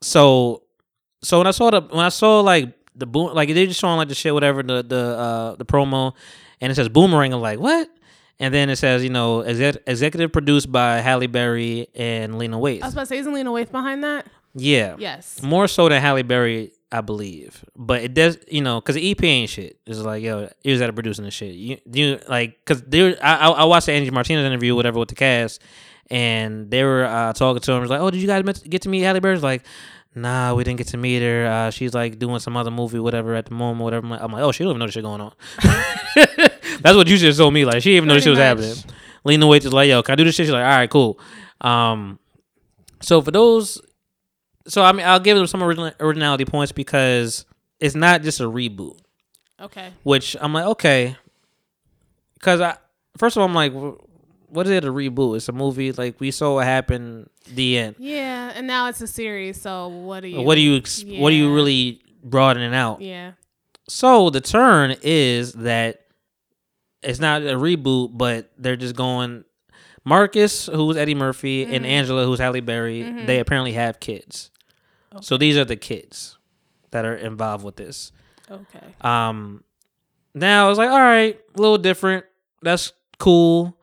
so 0.03 0.63
so 1.23 1.39
when 1.39 1.47
I 1.47 1.51
saw 1.53 1.71
the 1.71 1.81
when 1.81 2.05
I 2.05 2.11
saw 2.11 2.41
like 2.41 2.75
the 2.95 3.07
boom 3.07 3.35
like 3.35 3.49
they 3.49 3.67
just 3.67 3.81
showing 3.81 3.97
like 3.97 4.09
the 4.09 4.15
shit 4.15 4.35
whatever 4.35 4.63
the 4.63 4.83
the 4.83 4.97
uh 4.97 5.55
the 5.57 5.65
promo 5.65 6.13
and 6.61 6.71
it 6.71 6.75
says 6.75 6.89
boomerang 6.89 7.33
I'm 7.33 7.41
like 7.41 7.59
what 7.59 7.89
and 8.41 8.53
then 8.53 8.69
it 8.71 8.77
says 8.77 9.05
you 9.05 9.11
know 9.11 9.41
exec- 9.43 9.83
executive 9.87 10.33
produced 10.33 10.73
by 10.73 10.99
Halle 10.99 11.29
Berry 11.29 11.87
and 11.95 12.37
Lena 12.39 12.59
Waithe 12.59 12.83
I 12.83 12.87
was 12.87 12.95
about 12.95 13.03
to 13.03 13.07
say, 13.07 13.19
isn't 13.19 13.33
Lena 13.33 13.51
Waithe 13.51 13.71
behind 13.71 14.03
that? 14.03 14.27
yeah 14.55 14.97
Yes. 14.99 15.43
more 15.45 15.69
so 15.69 15.89
than 15.89 16.03
Halle 16.03 16.23
Berry 16.23 16.73
I 16.91 17.03
believe 17.03 17.65
but 17.77 18.03
it 18.03 18.15
does 18.15 18.37
you 18.49 18.63
know 18.63 18.81
because 18.81 18.97
the 18.97 19.11
EP 19.13 19.23
ain't 19.23 19.49
shit 19.51 19.79
it's 19.87 20.01
like 20.01 20.25
yo 20.25 20.51
he 20.65 20.73
was 20.73 20.81
at 20.81 20.93
producing 20.93 21.25
the 21.25 21.31
shit 21.31 21.55
you 21.55 21.77
you 21.93 22.19
like 22.29 22.59
because 22.59 22.83
there 22.83 23.17
I, 23.23 23.37
I 23.37 23.49
I 23.51 23.65
watched 23.65 23.87
the 23.87 23.93
Angie 23.93 24.11
Martinez 24.11 24.45
interview 24.45 24.75
whatever 24.75 24.99
with 24.99 25.09
the 25.11 25.15
cast 25.15 25.63
and 26.11 26.69
they 26.73 26.83
were 26.83 27.05
uh, 27.05 27.33
talking 27.33 27.61
to 27.61 27.71
him. 27.71 27.79
It 27.79 27.83
was 27.83 27.91
like, 27.91 28.01
"Oh, 28.01 28.11
did 28.11 28.21
you 28.21 28.27
guys 28.27 28.43
get 28.63 28.83
to 28.83 28.89
meet 28.89 29.03
Halle 29.03 29.21
Berry?" 29.21 29.35
It's 29.35 29.45
like, 29.45 29.63
"Nah, 30.17 30.55
we 30.55 30.65
didn't 30.65 30.79
get 30.79 30.89
to 30.89 30.97
meet 30.97 31.23
her. 31.23 31.47
Uh, 31.47 31.71
she's 31.71 31.95
like 31.95 32.19
doing 32.19 32.41
some 32.41 32.57
other 32.57 32.73
movie, 32.73 32.99
whatever, 32.99 33.37
at 33.37 33.45
the 33.47 33.55
moment, 33.55 33.85
whatever." 33.85 34.05
I'm 34.17 34.33
like, 34.33 34.43
"Oh, 34.43 34.51
she 34.51 34.65
don't 34.65 34.71
even 34.73 34.81
know 34.81 34.87
the 34.87 34.91
shit 34.93 35.05
going 35.05 35.21
on." 35.21 35.33
That's 36.83 36.97
what 36.97 37.07
you 37.09 37.17
just 37.17 37.39
told 37.39 37.53
me. 37.55 37.65
Like, 37.65 37.83
she 37.83 37.91
didn't 37.91 37.97
even 37.99 38.09
know 38.09 38.15
this 38.15 38.25
shit 38.25 38.31
was 38.31 38.39
happening. 38.39 38.75
Lena 39.25 39.47
Waithe 39.47 39.65
is 39.67 39.73
like, 39.73 39.89
"Yo, 39.89 40.03
can 40.03 40.13
I 40.13 40.17
do 40.17 40.25
this 40.25 40.35
shit?" 40.35 40.47
She's 40.47 40.53
like, 40.53 40.65
"All 40.65 40.69
right, 40.71 40.89
cool." 40.91 41.19
Um, 41.61 42.19
so 43.03 43.21
for 43.21 43.31
those, 43.31 43.81
so 44.67 44.83
I 44.83 44.93
mean, 44.93 45.07
I'll 45.07 45.21
give 45.21 45.37
them 45.37 45.47
some 45.47 45.63
original 45.63 45.93
originality 46.01 46.45
points 46.45 46.73
because 46.73 47.45
it's 47.81 47.95
not 47.95 48.23
just 48.23 48.41
a 48.41 48.45
reboot 48.45 48.99
Okay. 49.61 49.91
which 50.03 50.37
I'm 50.41 50.53
like, 50.55 50.65
okay, 50.67 51.17
because 52.35 52.61
I 52.61 52.77
first 53.19 53.37
of 53.37 53.43
all, 53.43 53.49
I'm 53.49 53.55
like, 53.55 53.73
what 54.49 54.67
is 54.67 54.73
it 54.73 54.85
a 54.85 54.93
reboot? 54.93 55.37
It's 55.37 55.49
a 55.49 55.53
movie. 55.53 55.93
Like 55.93 56.19
we 56.21 56.31
saw 56.31 56.55
what 56.55 56.65
happened. 56.67 57.29
The 57.55 57.79
end. 57.79 57.97
Yeah, 57.99 58.53
and 58.55 58.67
now 58.67 58.89
it's 58.89 59.01
a 59.01 59.07
series. 59.07 59.61
So 59.61 59.89
what 59.89 60.21
do 60.21 60.29
you? 60.29 60.41
what 60.43 60.55
do 60.55 60.61
you 60.61 60.77
ex- 60.77 61.03
What 61.05 61.31
do 61.31 61.37
you 61.37 61.49
Yeah. 61.49 61.55
really 61.55 62.01
broadening 62.23 62.75
out? 62.75 63.01
Yeah. 63.01 63.33
So 63.89 64.31
the 64.31 64.41
turn 64.41 64.95
is 65.03 65.53
that 65.55 66.01
it's 67.03 67.19
not 67.19 67.43
a 67.43 67.55
reboot, 67.55 68.11
but 68.17 68.51
they're 68.59 68.77
just 68.77 68.97
going. 68.97 69.45
Marcus, 70.05 70.67
who's 70.67 70.97
Eddie 70.97 71.15
Murphy, 71.15 71.65
and 71.65 71.85
Angela, 71.85 72.25
who's 72.25 72.39
Halle 72.39 72.61
Berry, 72.61 73.03
they 73.27 73.39
apparently 73.39 73.73
have 73.73 74.01
kids. 74.01 74.51
So 75.21 75.37
these 75.37 75.57
are 75.59 75.65
the 75.65 75.77
kids 75.77 76.39
that 76.91 77.05
are 77.05 77.15
involved 77.15 77.65
with 77.65 77.77
this. 77.77 78.13
Okay. 78.51 78.95
Um, 79.01 79.63
now 80.35 80.67
I 80.67 80.69
was 80.69 80.79
like, 80.79 80.91
all 80.91 81.01
right, 81.01 81.39
a 81.55 81.61
little 81.61 81.79
different. 81.79 82.25
That's 82.63 82.93
cool. 83.19 83.77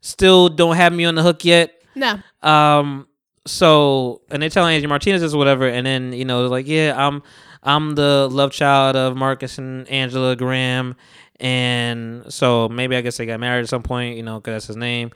Still 0.00 0.48
don't 0.48 0.76
have 0.76 0.92
me 0.92 1.04
on 1.04 1.14
the 1.14 1.22
hook 1.22 1.44
yet. 1.44 1.82
No. 1.94 2.18
Um, 2.42 3.08
so 3.46 4.22
and 4.30 4.42
they 4.42 4.48
telling 4.48 4.74
Angie 4.74 4.86
Martinez 4.86 5.20
this 5.20 5.34
or 5.34 5.38
whatever, 5.38 5.68
and 5.68 5.86
then 5.86 6.12
you 6.12 6.24
know, 6.24 6.46
like, 6.46 6.66
yeah, 6.66 6.94
I'm 6.96 7.22
I'm 7.62 7.94
the 7.94 8.28
love 8.30 8.52
child 8.52 8.96
of 8.96 9.16
Marcus 9.16 9.58
and 9.58 9.88
Angela 9.88 10.36
Graham, 10.36 10.96
and 11.40 12.32
so 12.32 12.68
maybe 12.68 12.96
I 12.96 13.00
guess 13.00 13.16
they 13.16 13.26
got 13.26 13.40
married 13.40 13.62
at 13.62 13.68
some 13.68 13.82
point, 13.82 14.16
you 14.16 14.22
know, 14.22 14.40
because 14.40 14.54
that's 14.54 14.66
his 14.68 14.76
name. 14.76 15.10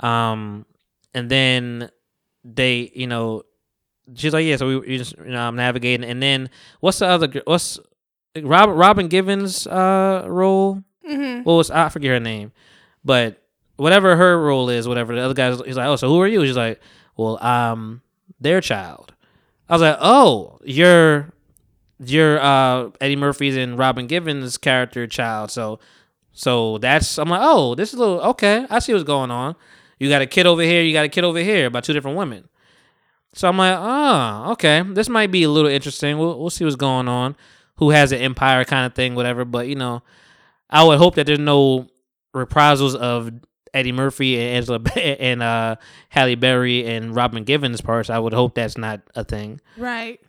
Um, 0.00 0.66
and 1.12 1.30
then 1.30 1.90
they, 2.44 2.92
you 2.94 3.06
know, 3.06 3.42
she's 4.14 4.32
like, 4.32 4.44
yeah, 4.44 4.56
so 4.56 4.68
we, 4.68 4.78
we 4.78 4.98
just, 4.98 5.16
you 5.18 5.32
know, 5.32 5.46
I'm 5.46 5.56
navigating, 5.56 6.08
and 6.08 6.22
then 6.22 6.50
what's 6.80 6.98
the 6.98 7.06
other, 7.06 7.28
what's 7.44 7.78
Robert 8.40 8.74
Robin 8.74 9.08
Givens' 9.08 9.66
uh 9.66 10.24
role? 10.26 10.82
Mm-hmm. 11.08 11.42
What 11.42 11.54
was 11.54 11.70
I 11.70 11.88
forget 11.88 12.10
her 12.10 12.20
name, 12.20 12.52
but 13.04 13.42
whatever 13.76 14.16
her 14.16 14.40
role 14.40 14.68
is, 14.70 14.88
whatever 14.88 15.14
the 15.14 15.20
other 15.20 15.34
guys, 15.34 15.60
he's 15.66 15.76
like, 15.76 15.86
oh, 15.86 15.96
so 15.96 16.08
who 16.08 16.20
are 16.20 16.26
you? 16.26 16.44
She's 16.46 16.56
like, 16.56 16.80
well, 17.16 17.42
um, 17.44 18.02
their 18.40 18.60
child. 18.60 19.12
I 19.68 19.74
was 19.74 19.82
like, 19.82 19.98
oh, 20.00 20.60
you're 20.64 21.32
you're 21.98 22.40
uh 22.40 22.90
Eddie 23.00 23.16
Murphy's 23.16 23.56
and 23.56 23.78
Robin 23.78 24.06
Givens' 24.06 24.58
character 24.58 25.06
child. 25.06 25.50
So 25.50 25.78
so 26.32 26.78
that's 26.78 27.18
I'm 27.18 27.28
like, 27.28 27.40
oh, 27.42 27.74
this 27.74 27.92
is 27.92 27.94
a 27.94 28.02
little 28.02 28.20
okay. 28.30 28.66
I 28.70 28.78
see 28.78 28.92
what's 28.92 29.04
going 29.04 29.30
on. 29.30 29.56
You 29.98 30.08
got 30.08 30.22
a 30.22 30.26
kid 30.26 30.46
over 30.46 30.62
here, 30.62 30.82
you 30.82 30.92
got 30.92 31.04
a 31.04 31.08
kid 31.08 31.24
over 31.24 31.38
here 31.38 31.70
by 31.70 31.80
two 31.80 31.92
different 31.92 32.16
women. 32.16 32.48
So 33.32 33.48
I'm 33.48 33.58
like, 33.58 33.76
oh, 33.78 34.52
okay. 34.52 34.82
This 34.82 35.08
might 35.08 35.30
be 35.30 35.42
a 35.42 35.50
little 35.50 35.70
interesting. 35.70 36.18
We'll 36.18 36.38
we'll 36.38 36.50
see 36.50 36.64
what's 36.64 36.76
going 36.76 37.08
on. 37.08 37.36
Who 37.76 37.90
has 37.90 38.12
an 38.12 38.20
empire 38.20 38.64
kind 38.64 38.86
of 38.86 38.94
thing, 38.94 39.14
whatever. 39.14 39.44
But 39.44 39.68
you 39.68 39.74
know, 39.74 40.02
I 40.70 40.84
would 40.84 40.98
hope 40.98 41.16
that 41.16 41.26
there's 41.26 41.38
no 41.38 41.88
reprisals 42.32 42.94
of 42.94 43.32
Eddie 43.72 43.92
Murphy 43.92 44.38
and 44.40 44.56
Angela 44.56 44.80
and 45.00 45.42
uh, 45.42 45.76
Halle 46.08 46.36
Berry 46.36 46.86
and 46.86 47.14
Robin 47.14 47.44
Givens 47.44 47.80
parts. 47.80 48.08
I 48.10 48.18
would 48.18 48.32
hope 48.32 48.54
that's 48.54 48.78
not 48.78 49.00
a 49.14 49.24
thing. 49.24 49.60
Right. 49.76 50.20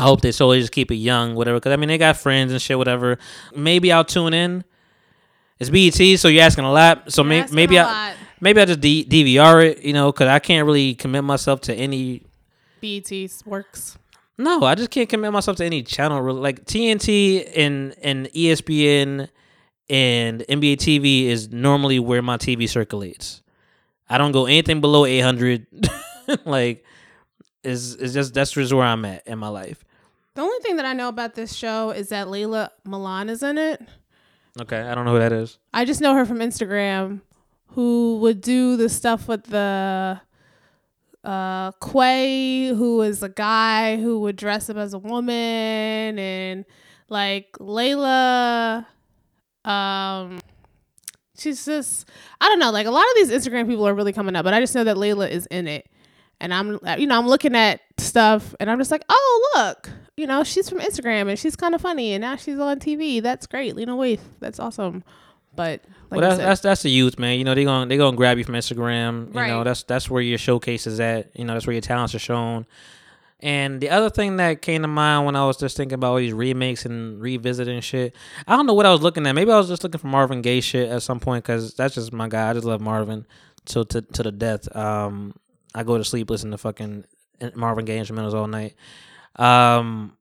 I 0.00 0.04
hope 0.04 0.22
they 0.22 0.32
solely 0.32 0.60
just 0.60 0.72
keep 0.72 0.90
it 0.90 0.94
young, 0.94 1.34
whatever. 1.34 1.58
Because 1.58 1.72
I 1.72 1.76
mean, 1.76 1.88
they 1.88 1.98
got 1.98 2.16
friends 2.16 2.52
and 2.52 2.62
shit, 2.62 2.78
whatever. 2.78 3.18
Maybe 3.54 3.92
I'll 3.92 4.04
tune 4.04 4.32
in. 4.32 4.64
It's 5.58 5.68
BET, 5.68 6.18
so 6.18 6.28
you're 6.28 6.42
asking 6.42 6.64
a 6.64 6.72
lot. 6.72 7.12
So 7.12 7.22
may- 7.22 7.46
maybe 7.52 7.78
I 7.78 7.82
lot. 7.82 8.16
maybe 8.40 8.62
I 8.62 8.64
just 8.64 8.80
D- 8.80 9.04
DVR 9.04 9.62
it, 9.72 9.82
you 9.82 9.92
know, 9.92 10.10
because 10.10 10.28
I 10.28 10.38
can't 10.38 10.64
really 10.64 10.94
commit 10.94 11.22
myself 11.22 11.60
to 11.62 11.74
any. 11.74 12.22
BET 12.80 13.12
works. 13.44 13.98
No, 14.38 14.62
I 14.64 14.74
just 14.74 14.90
can't 14.90 15.06
commit 15.06 15.32
myself 15.32 15.58
to 15.58 15.66
any 15.66 15.82
channel. 15.82 16.22
really. 16.22 16.40
Like 16.40 16.64
TNT 16.64 17.46
and 17.54 17.94
and 18.02 18.26
ESPN 18.28 19.28
and 19.90 20.40
NBA 20.48 20.76
TV 20.78 21.26
is 21.26 21.50
normally 21.52 21.98
where 21.98 22.22
my 22.22 22.38
TV 22.38 22.66
circulates. 22.66 23.42
I 24.08 24.16
don't 24.16 24.32
go 24.32 24.46
anything 24.46 24.80
below 24.80 25.04
800. 25.04 25.66
like, 26.46 26.86
is 27.62 27.96
is 27.96 28.14
just 28.14 28.32
that's 28.32 28.52
just 28.52 28.72
where 28.72 28.86
I'm 28.86 29.04
at 29.04 29.26
in 29.26 29.38
my 29.38 29.48
life. 29.48 29.84
The 30.34 30.42
only 30.42 30.58
thing 30.60 30.76
that 30.76 30.86
I 30.86 30.92
know 30.92 31.08
about 31.08 31.34
this 31.34 31.54
show 31.54 31.90
is 31.90 32.10
that 32.10 32.28
Layla 32.28 32.70
Milan 32.84 33.28
is 33.28 33.42
in 33.42 33.58
it. 33.58 33.82
Okay, 34.60 34.80
I 34.80 34.94
don't 34.94 35.04
know 35.04 35.12
who 35.12 35.18
that 35.18 35.32
is. 35.32 35.58
I 35.72 35.84
just 35.84 36.00
know 36.00 36.14
her 36.14 36.24
from 36.24 36.38
Instagram, 36.38 37.20
who 37.68 38.18
would 38.20 38.40
do 38.40 38.76
the 38.76 38.88
stuff 38.88 39.28
with 39.28 39.44
the 39.44 40.20
uh 41.24 41.72
Quay, 41.72 42.68
who 42.68 43.02
is 43.02 43.22
a 43.22 43.28
guy 43.28 43.96
who 43.96 44.20
would 44.20 44.36
dress 44.36 44.70
up 44.70 44.76
as 44.76 44.94
a 44.94 44.98
woman, 44.98 46.18
and 46.18 46.64
like 47.08 47.52
Layla. 47.58 48.86
Um, 49.64 50.40
she's 51.36 51.64
just 51.64 52.08
I 52.40 52.48
don't 52.48 52.58
know. 52.58 52.70
Like 52.70 52.86
a 52.86 52.90
lot 52.90 53.04
of 53.04 53.14
these 53.16 53.30
Instagram 53.30 53.66
people 53.66 53.86
are 53.86 53.94
really 53.94 54.12
coming 54.12 54.36
up, 54.36 54.44
but 54.44 54.54
I 54.54 54.60
just 54.60 54.74
know 54.74 54.84
that 54.84 54.96
Layla 54.96 55.28
is 55.28 55.46
in 55.46 55.68
it, 55.68 55.88
and 56.40 56.54
I'm 56.54 56.78
you 56.98 57.06
know 57.06 57.18
I'm 57.18 57.28
looking 57.28 57.54
at 57.54 57.80
stuff, 57.98 58.54
and 58.58 58.70
I'm 58.70 58.78
just 58.78 58.90
like, 58.90 59.04
oh 59.08 59.52
look, 59.56 59.90
you 60.20 60.26
know 60.26 60.44
she's 60.44 60.68
from 60.68 60.80
Instagram, 60.80 61.28
and 61.28 61.38
she's 61.38 61.56
kind 61.56 61.74
of 61.74 61.80
funny, 61.80 62.12
and 62.12 62.20
now 62.20 62.36
she's 62.36 62.58
on 62.58 62.78
TV. 62.78 63.22
That's 63.22 63.46
great, 63.46 63.74
Lena 63.74 63.96
Waithe. 63.96 64.20
That's 64.38 64.60
awesome. 64.60 65.02
But 65.56 65.82
like 66.10 66.20
well, 66.20 66.30
that's, 66.30 66.36
said, 66.36 66.46
that's 66.46 66.60
that's 66.60 66.82
the 66.82 66.90
youth, 66.90 67.18
man. 67.18 67.38
You 67.38 67.44
know 67.44 67.54
they're 67.54 67.64
gonna 67.64 67.86
they're 67.86 67.98
gonna 67.98 68.16
grab 68.16 68.38
you 68.38 68.44
from 68.44 68.54
Instagram. 68.54 69.34
You 69.34 69.46
know 69.46 69.64
that's 69.64 69.82
that's 69.84 70.10
where 70.10 70.22
your 70.22 70.38
showcase 70.38 70.86
is 70.86 71.00
at. 71.00 71.30
You 71.34 71.44
know 71.44 71.54
that's 71.54 71.66
where 71.66 71.72
your 71.72 71.80
talents 71.80 72.14
are 72.14 72.20
shown. 72.20 72.66
And 73.42 73.80
the 73.80 73.88
other 73.88 74.10
thing 74.10 74.36
that 74.36 74.60
came 74.60 74.82
to 74.82 74.88
mind 74.88 75.24
when 75.24 75.34
I 75.34 75.46
was 75.46 75.56
just 75.56 75.74
thinking 75.74 75.94
about 75.94 76.10
all 76.10 76.16
these 76.18 76.34
remakes 76.34 76.84
and 76.84 77.18
revisiting 77.20 77.80
shit, 77.80 78.14
I 78.46 78.54
don't 78.54 78.66
know 78.66 78.74
what 78.74 78.84
I 78.84 78.92
was 78.92 79.00
looking 79.00 79.26
at. 79.26 79.32
Maybe 79.34 79.50
I 79.50 79.56
was 79.56 79.68
just 79.68 79.82
looking 79.82 79.98
for 79.98 80.08
Marvin 80.08 80.42
Gaye 80.42 80.60
shit 80.60 80.90
at 80.90 81.02
some 81.02 81.20
point 81.20 81.42
because 81.42 81.72
that's 81.72 81.94
just 81.94 82.12
my 82.12 82.28
guy. 82.28 82.50
I 82.50 82.52
just 82.52 82.66
love 82.66 82.82
Marvin 82.82 83.26
to 83.66 83.84
to 83.86 84.02
to 84.02 84.22
the 84.22 84.32
death. 84.32 84.74
Um, 84.76 85.34
I 85.74 85.84
go 85.84 85.96
to 85.96 86.04
sleep 86.04 86.28
listening 86.28 86.52
to 86.52 86.58
fucking 86.58 87.04
Marvin 87.54 87.84
Gaye 87.84 87.98
instrumentals 87.98 88.34
all 88.34 88.46
night. 88.46 88.74
Um, 89.36 90.16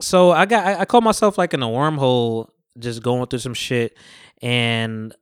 so 0.00 0.30
I 0.30 0.46
got 0.46 0.66
I, 0.66 0.80
I 0.80 0.84
caught 0.84 1.02
myself 1.02 1.38
like 1.38 1.54
in 1.54 1.62
a 1.62 1.66
wormhole, 1.68 2.48
just 2.78 3.02
going 3.02 3.26
through 3.26 3.38
some 3.40 3.54
shit, 3.54 3.96
and 4.42 5.14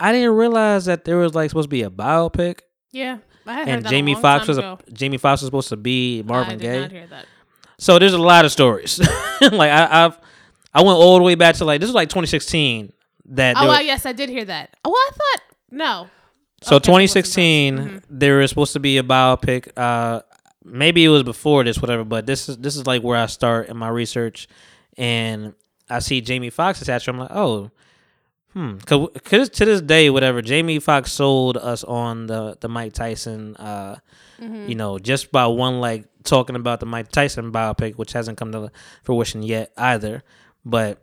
I 0.00 0.12
didn't 0.12 0.34
realize 0.34 0.84
that 0.86 1.04
there 1.04 1.16
was 1.16 1.34
like 1.34 1.50
supposed 1.50 1.66
to 1.66 1.70
be 1.70 1.82
a 1.82 1.90
biopic, 1.90 2.60
yeah, 2.92 3.18
and 3.46 3.84
that 3.84 3.90
Jamie 3.90 4.14
Foxx 4.14 4.46
was 4.46 4.58
a, 4.58 4.78
Jamie 4.92 5.18
Foxx 5.18 5.42
was 5.42 5.46
supposed 5.48 5.68
to 5.70 5.76
be 5.76 6.22
Marvin 6.24 6.54
I 6.54 6.56
did 6.56 6.60
Gaye. 6.62 6.80
not 6.80 6.92
hear 6.92 7.06
that. 7.08 7.26
So 7.78 7.98
there's 7.98 8.12
a 8.12 8.18
lot 8.18 8.44
of 8.44 8.52
stories. 8.52 8.98
like 9.40 9.70
I, 9.70 10.04
I've 10.06 10.18
I 10.74 10.82
went 10.82 10.98
all 10.98 11.16
the 11.18 11.24
way 11.24 11.34
back 11.34 11.56
to 11.56 11.64
like 11.64 11.80
this 11.80 11.88
was 11.88 11.94
like 11.94 12.08
2016 12.10 12.92
that 13.30 13.56
Oh, 13.58 13.66
well, 13.68 13.82
yes, 13.82 14.06
I 14.06 14.12
did 14.12 14.28
hear 14.28 14.44
that. 14.44 14.76
Oh, 14.84 14.92
I 14.92 15.10
thought 15.12 15.42
no. 15.70 16.08
so 16.62 16.76
okay, 16.76 16.86
that 16.86 16.92
wasn't 16.92 17.24
2016 17.24 17.78
Mhm. 17.78 18.02
there 18.10 18.38
was 18.38 18.50
supposed 18.50 18.72
to 18.74 18.80
be 18.80 18.98
a 18.98 19.02
biopic. 19.02 19.68
Uh, 19.76 20.20
maybe 20.64 21.04
it 21.04 21.08
was 21.08 21.22
before 21.22 21.64
this, 21.64 21.80
whatever. 21.80 22.04
But 22.04 22.26
this 22.26 22.48
is 22.48 22.56
this 22.58 22.76
is 22.76 22.86
like 22.86 23.02
where 23.02 23.16
I 23.16 23.26
start 23.26 23.68
in 23.68 23.76
my 23.76 23.88
research, 23.88 24.48
and 24.96 25.54
I 25.88 25.98
see 26.00 26.20
Jamie 26.20 26.50
Foxx 26.50 26.82
attached. 26.82 27.08
I'm 27.08 27.18
like, 27.18 27.30
oh, 27.32 27.70
hmm. 28.52 28.76
Cause, 28.78 29.08
'cause 29.24 29.48
to 29.50 29.64
this 29.64 29.80
day, 29.80 30.10
whatever. 30.10 30.42
Jamie 30.42 30.78
Foxx 30.78 31.12
sold 31.12 31.56
us 31.56 31.84
on 31.84 32.26
the 32.26 32.56
the 32.60 32.68
Mike 32.68 32.92
Tyson. 32.92 33.56
Uh, 33.56 33.96
Mm-hmm. 34.40 34.68
you 34.68 34.76
know, 34.76 35.00
just 35.00 35.32
by 35.32 35.48
one 35.48 35.80
like 35.80 36.04
talking 36.22 36.54
about 36.54 36.78
the 36.78 36.86
Mike 36.86 37.10
Tyson 37.10 37.50
biopic, 37.50 37.96
which 37.96 38.12
hasn't 38.12 38.38
come 38.38 38.52
to 38.52 38.70
fruition 39.02 39.42
yet 39.42 39.72
either. 39.76 40.22
But 40.64 41.02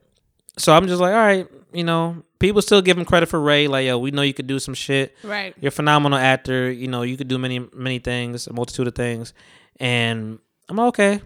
so 0.58 0.74
I'm 0.74 0.88
just 0.88 1.02
like, 1.02 1.14
all 1.14 1.20
right, 1.20 1.48
you 1.74 1.84
know, 1.84 2.24
people 2.40 2.62
still 2.62 2.82
give 2.82 2.98
him 2.98 3.06
credit 3.06 3.28
for 3.28 3.40
Ray. 3.40 3.68
Like, 3.68 3.86
yo, 3.86 3.98
we 3.98 4.12
know 4.12 4.22
you 4.22 4.34
could 4.34 4.48
do 4.48 4.60
some 4.60 4.74
shit. 4.74 5.16
Right. 5.24 5.54
You're 5.60 5.70
a 5.70 5.72
phenomenal 5.72 6.18
actor. 6.18 6.72
You 6.72 6.88
know, 6.88 7.02
you 7.02 7.18
could 7.18 7.28
do 7.28 7.38
many, 7.38 7.60
many 7.74 8.00
things, 8.00 8.48
a 8.48 8.54
multitude 8.54 8.88
of 8.88 8.96
things. 8.96 9.34
And 9.80 10.40
I'm 10.70 10.78
like, 10.78 10.88
okay, 10.88 11.22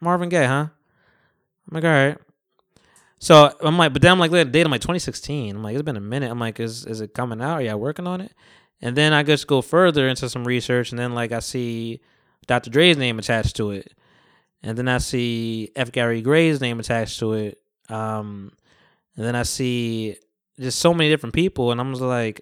Marvin 0.00 0.28
Gaye, 0.28 0.46
huh? 0.46 0.66
I'm 1.68 1.74
like, 1.74 1.84
all 1.84 1.90
right. 1.90 2.18
So 3.18 3.54
I'm 3.62 3.78
like, 3.78 3.92
but 3.92 4.02
then 4.02 4.12
I'm 4.12 4.18
like, 4.18 4.30
later 4.30 4.50
date, 4.50 4.66
I'm 4.66 4.70
like 4.70 4.82
2016. 4.82 5.56
I'm 5.56 5.62
like, 5.62 5.74
it's 5.74 5.82
been 5.82 5.96
a 5.96 6.00
minute. 6.00 6.30
I'm 6.30 6.38
like, 6.38 6.60
is 6.60 6.84
is 6.84 7.00
it 7.00 7.14
coming 7.14 7.40
out? 7.40 7.54
Are 7.54 7.62
y'all 7.62 7.78
working 7.78 8.06
on 8.06 8.20
it? 8.20 8.32
And 8.82 8.94
then 8.94 9.12
I 9.12 9.22
just 9.22 9.46
go 9.46 9.62
further 9.62 10.06
into 10.06 10.28
some 10.28 10.46
research, 10.46 10.90
and 10.90 10.98
then 10.98 11.14
like 11.14 11.32
I 11.32 11.38
see 11.38 12.00
Dr. 12.46 12.70
Dre's 12.70 12.98
name 12.98 13.18
attached 13.18 13.56
to 13.56 13.70
it, 13.70 13.94
and 14.62 14.76
then 14.76 14.86
I 14.86 14.98
see 14.98 15.72
F. 15.74 15.92
Gary 15.92 16.20
Gray's 16.20 16.60
name 16.60 16.78
attached 16.78 17.18
to 17.20 17.32
it, 17.32 17.58
um, 17.88 18.52
and 19.16 19.24
then 19.24 19.34
I 19.34 19.42
see 19.42 20.16
just 20.58 20.78
so 20.78 20.92
many 20.94 21.10
different 21.10 21.34
people, 21.34 21.72
and 21.72 21.80
I'm 21.80 21.92
just 21.92 22.02
like, 22.02 22.40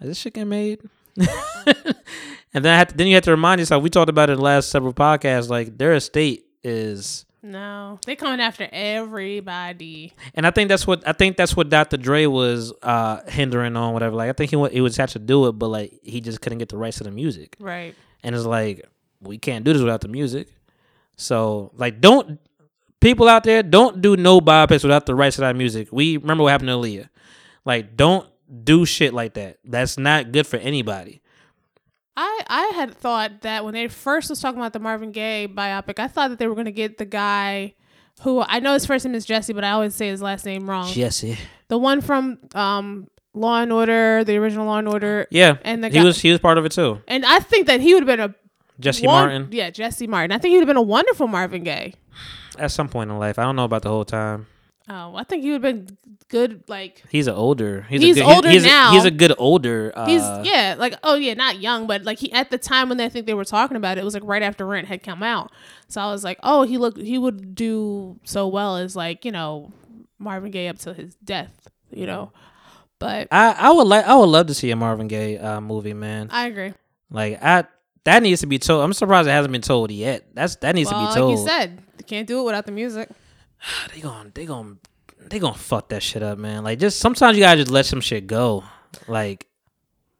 is 0.00 0.08
this 0.08 0.18
shit 0.18 0.34
getting 0.34 0.48
made? 0.48 0.80
and 2.54 2.64
then 2.64 2.66
I 2.66 2.76
had 2.76 2.90
to, 2.90 2.96
then 2.96 3.08
you 3.08 3.14
have 3.14 3.24
to 3.24 3.30
remind 3.32 3.60
yourself. 3.60 3.82
We 3.82 3.90
talked 3.90 4.08
about 4.10 4.30
it 4.30 4.34
in 4.34 4.38
the 4.38 4.44
last 4.44 4.70
several 4.70 4.92
podcasts. 4.94 5.48
Like 5.48 5.76
their 5.76 5.94
estate 5.94 6.44
is 6.62 7.26
No, 7.42 7.98
they 8.06 8.14
coming 8.14 8.40
after 8.40 8.68
everybody. 8.70 10.12
And 10.34 10.46
I 10.46 10.50
think 10.52 10.68
that's 10.68 10.86
what 10.86 11.06
I 11.06 11.12
think 11.12 11.36
that's 11.36 11.56
what 11.56 11.68
Dr. 11.68 11.96
Dre 11.96 12.26
was 12.26 12.72
uh 12.82 13.20
hindering 13.28 13.76
on, 13.76 13.92
whatever. 13.92 14.14
Like 14.14 14.30
I 14.30 14.32
think 14.32 14.50
he 14.50 14.56
wa- 14.56 14.68
he 14.68 14.80
was 14.80 14.96
have 14.98 15.10
to 15.12 15.18
do 15.18 15.48
it, 15.48 15.52
but 15.52 15.68
like 15.68 15.98
he 16.02 16.20
just 16.20 16.40
couldn't 16.40 16.58
get 16.58 16.68
the 16.68 16.76
rights 16.76 16.98
to 16.98 17.04
the 17.04 17.10
music. 17.10 17.56
Right. 17.58 17.94
And 18.22 18.34
it's 18.36 18.44
like 18.44 18.86
we 19.20 19.38
can't 19.38 19.64
do 19.64 19.72
this 19.72 19.82
without 19.82 20.00
the 20.02 20.08
music. 20.08 20.48
So 21.16 21.72
like, 21.74 22.00
don't 22.00 22.38
people 23.00 23.28
out 23.28 23.44
there 23.44 23.62
don't 23.62 24.00
do 24.00 24.16
no 24.16 24.40
biopics 24.40 24.82
without 24.82 25.06
the 25.06 25.14
rights 25.14 25.36
to 25.36 25.42
that 25.42 25.56
music. 25.56 25.88
We 25.92 26.16
remember 26.16 26.44
what 26.44 26.50
happened 26.50 26.68
to 26.68 26.74
Aaliyah. 26.74 27.08
Like, 27.64 27.96
don't 27.96 28.28
do 28.64 28.84
shit 28.86 29.12
like 29.12 29.34
that. 29.34 29.58
That's 29.64 29.98
not 29.98 30.32
good 30.32 30.46
for 30.46 30.56
anybody. 30.56 31.20
I 32.16 32.40
I 32.48 32.62
had 32.74 32.94
thought 32.94 33.42
that 33.42 33.64
when 33.64 33.74
they 33.74 33.86
first 33.88 34.28
was 34.30 34.40
talking 34.40 34.58
about 34.58 34.72
the 34.72 34.80
Marvin 34.80 35.12
Gaye 35.12 35.46
biopic, 35.48 35.98
I 35.98 36.08
thought 36.08 36.30
that 36.30 36.38
they 36.38 36.46
were 36.48 36.54
gonna 36.56 36.70
get 36.72 36.98
the 36.98 37.04
guy 37.04 37.74
who 38.22 38.40
I 38.46 38.58
know 38.58 38.72
his 38.74 38.86
first 38.86 39.04
name 39.04 39.14
is 39.14 39.24
Jesse, 39.24 39.52
but 39.52 39.62
I 39.64 39.70
always 39.70 39.94
say 39.94 40.08
his 40.08 40.20
last 40.22 40.44
name 40.44 40.68
wrong. 40.68 40.90
Jesse. 40.92 41.38
The 41.68 41.78
one 41.78 42.00
from 42.00 42.38
um 42.54 43.06
Law 43.34 43.60
and 43.62 43.72
Order, 43.72 44.24
the 44.24 44.36
original 44.36 44.66
Law 44.66 44.78
and 44.78 44.88
Order. 44.88 45.28
Yeah, 45.30 45.58
And 45.62 45.84
the 45.84 45.88
he 45.88 45.94
guy- 45.98 46.04
was 46.04 46.18
he 46.20 46.30
was 46.32 46.40
part 46.40 46.58
of 46.58 46.64
it 46.64 46.72
too. 46.72 47.00
And 47.06 47.24
I 47.24 47.38
think 47.38 47.68
that 47.68 47.80
he 47.80 47.94
would 47.94 48.08
have 48.08 48.18
been 48.18 48.30
a 48.30 48.34
Jesse 48.80 49.06
won- 49.06 49.14
Martin. 49.28 49.48
Yeah, 49.52 49.70
Jesse 49.70 50.08
Martin. 50.08 50.32
I 50.32 50.38
think 50.38 50.50
he 50.52 50.56
would 50.56 50.62
have 50.62 50.74
been 50.74 50.76
a 50.76 50.82
wonderful 50.82 51.28
Marvin 51.28 51.62
Gaye. 51.62 51.94
At 52.58 52.70
some 52.70 52.88
point 52.88 53.10
in 53.10 53.18
life, 53.18 53.38
I 53.38 53.42
don't 53.44 53.56
know 53.56 53.64
about 53.64 53.82
the 53.82 53.88
whole 53.90 54.04
time. 54.04 54.46
Oh, 54.90 55.14
I 55.16 55.24
think 55.24 55.42
he 55.42 55.50
would 55.52 55.62
have 55.62 55.86
been 55.86 55.98
good. 56.28 56.64
Like 56.66 57.02
He's 57.10 57.26
an 57.26 57.34
older. 57.34 57.82
He's, 57.90 58.00
He's 58.00 58.16
a 58.16 58.20
good, 58.20 58.34
older 58.34 58.48
he's, 58.48 58.64
a- 58.64 58.68
now. 58.68 58.92
he's 58.92 59.04
a 59.04 59.10
good 59.10 59.34
older. 59.36 59.92
Uh, 59.94 60.06
he's 60.06 60.22
yeah, 60.22 60.76
like 60.78 60.94
oh 61.02 61.14
yeah, 61.16 61.34
not 61.34 61.60
young, 61.60 61.86
but 61.86 62.04
like 62.04 62.18
he 62.18 62.32
at 62.32 62.50
the 62.50 62.56
time 62.56 62.88
when 62.88 62.98
I 63.00 63.10
think 63.10 63.26
they 63.26 63.34
were 63.34 63.44
talking 63.44 63.76
about 63.76 63.98
it, 63.98 64.00
it 64.00 64.04
was 64.04 64.14
like 64.14 64.22
right 64.24 64.42
after 64.42 64.66
Rent 64.66 64.88
had 64.88 65.02
come 65.02 65.22
out. 65.22 65.52
So 65.88 66.00
I 66.00 66.06
was 66.10 66.24
like, 66.24 66.38
oh, 66.42 66.62
he 66.62 66.78
looked 66.78 66.98
he 66.98 67.18
would 67.18 67.54
do 67.54 68.18
so 68.24 68.48
well 68.48 68.76
as 68.78 68.96
like 68.96 69.26
you 69.26 69.32
know 69.32 69.72
Marvin 70.18 70.50
Gaye 70.50 70.68
up 70.68 70.78
to 70.80 70.94
his 70.94 71.14
death, 71.16 71.68
you 71.90 72.06
know. 72.06 72.32
But 72.98 73.28
I, 73.30 73.52
I 73.58 73.70
would 73.72 73.86
like 73.86 74.06
I 74.06 74.16
would 74.16 74.24
love 74.30 74.46
to 74.46 74.54
see 74.54 74.70
a 74.70 74.76
Marvin 74.76 75.06
Gaye 75.08 75.36
uh, 75.36 75.60
movie, 75.60 75.92
man. 75.92 76.28
I 76.32 76.46
agree. 76.46 76.72
Like 77.10 77.42
I 77.42 77.64
that 78.08 78.22
needs 78.22 78.40
to 78.40 78.46
be 78.46 78.58
told. 78.58 78.82
I'm 78.82 78.92
surprised 78.92 79.28
it 79.28 79.32
hasn't 79.32 79.52
been 79.52 79.62
told 79.62 79.90
yet. 79.90 80.24
That's 80.34 80.56
that 80.56 80.74
needs 80.74 80.90
Well, 80.90 81.06
to 81.06 81.08
be 81.12 81.14
told. 81.14 81.30
Like 81.38 81.38
you 81.40 81.46
said, 81.48 81.82
you 81.98 82.04
can't 82.04 82.26
do 82.26 82.40
it 82.40 82.44
without 82.44 82.66
the 82.66 82.72
music. 82.72 83.08
they 83.94 84.00
gon' 84.00 84.32
they 84.34 84.46
gon' 84.46 84.78
they 85.28 85.38
gon' 85.38 85.54
fuck 85.54 85.88
that 85.90 86.02
shit 86.02 86.22
up, 86.22 86.38
man. 86.38 86.64
Like 86.64 86.78
just 86.78 86.98
sometimes 87.00 87.36
you 87.36 87.44
gotta 87.44 87.60
just 87.60 87.70
let 87.70 87.86
some 87.86 88.00
shit 88.00 88.26
go. 88.26 88.64
Like 89.06 89.46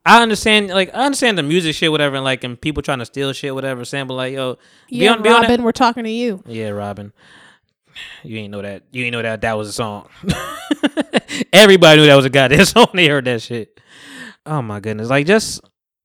I 0.07 0.23
understand, 0.23 0.69
like 0.69 0.95
I 0.95 1.05
understand 1.07 1.37
the 1.39 1.43
music 1.43 1.75
shit, 1.75 1.91
whatever, 1.91 2.17
and 2.17 2.25
like 2.25 2.45
and 2.45 2.61
people 2.61 2.83
trying 2.83 2.99
to 3.01 3.07
steal 3.07 3.33
shit, 3.33 3.55
whatever. 3.55 3.85
Sample 3.85 4.17
like 4.17 4.33
yo, 4.35 4.57
Yeah, 4.89 5.13
on, 5.13 5.23
be 5.23 5.29
on 5.29 5.43
that- 5.43 5.49
Robin, 5.49 5.63
we're 5.65 5.73
talking 5.73 6.05
to 6.05 6.11
you. 6.11 6.43
Yeah, 6.47 6.69
Robin. 6.71 7.13
You 8.23 8.39
ain't 8.39 8.53
know 8.53 8.63
that. 8.63 8.85
You 8.93 9.05
ain't 9.05 9.13
know 9.13 9.23
that 9.23 9.41
that 9.41 9.55
was 9.59 9.69
a 9.69 9.73
song. 9.73 10.09
Everybody 11.53 12.01
knew 12.01 12.07
that 12.07 12.15
was 12.15 12.25
a 12.25 12.31
goddamn 12.31 12.65
song. 12.65 12.87
They 12.95 13.09
heard 13.09 13.25
that 13.25 13.43
shit. 13.43 13.81
Oh 14.47 14.63
my 14.63 14.81
goodness! 14.81 15.09
Like 15.11 15.27
just, 15.27 15.61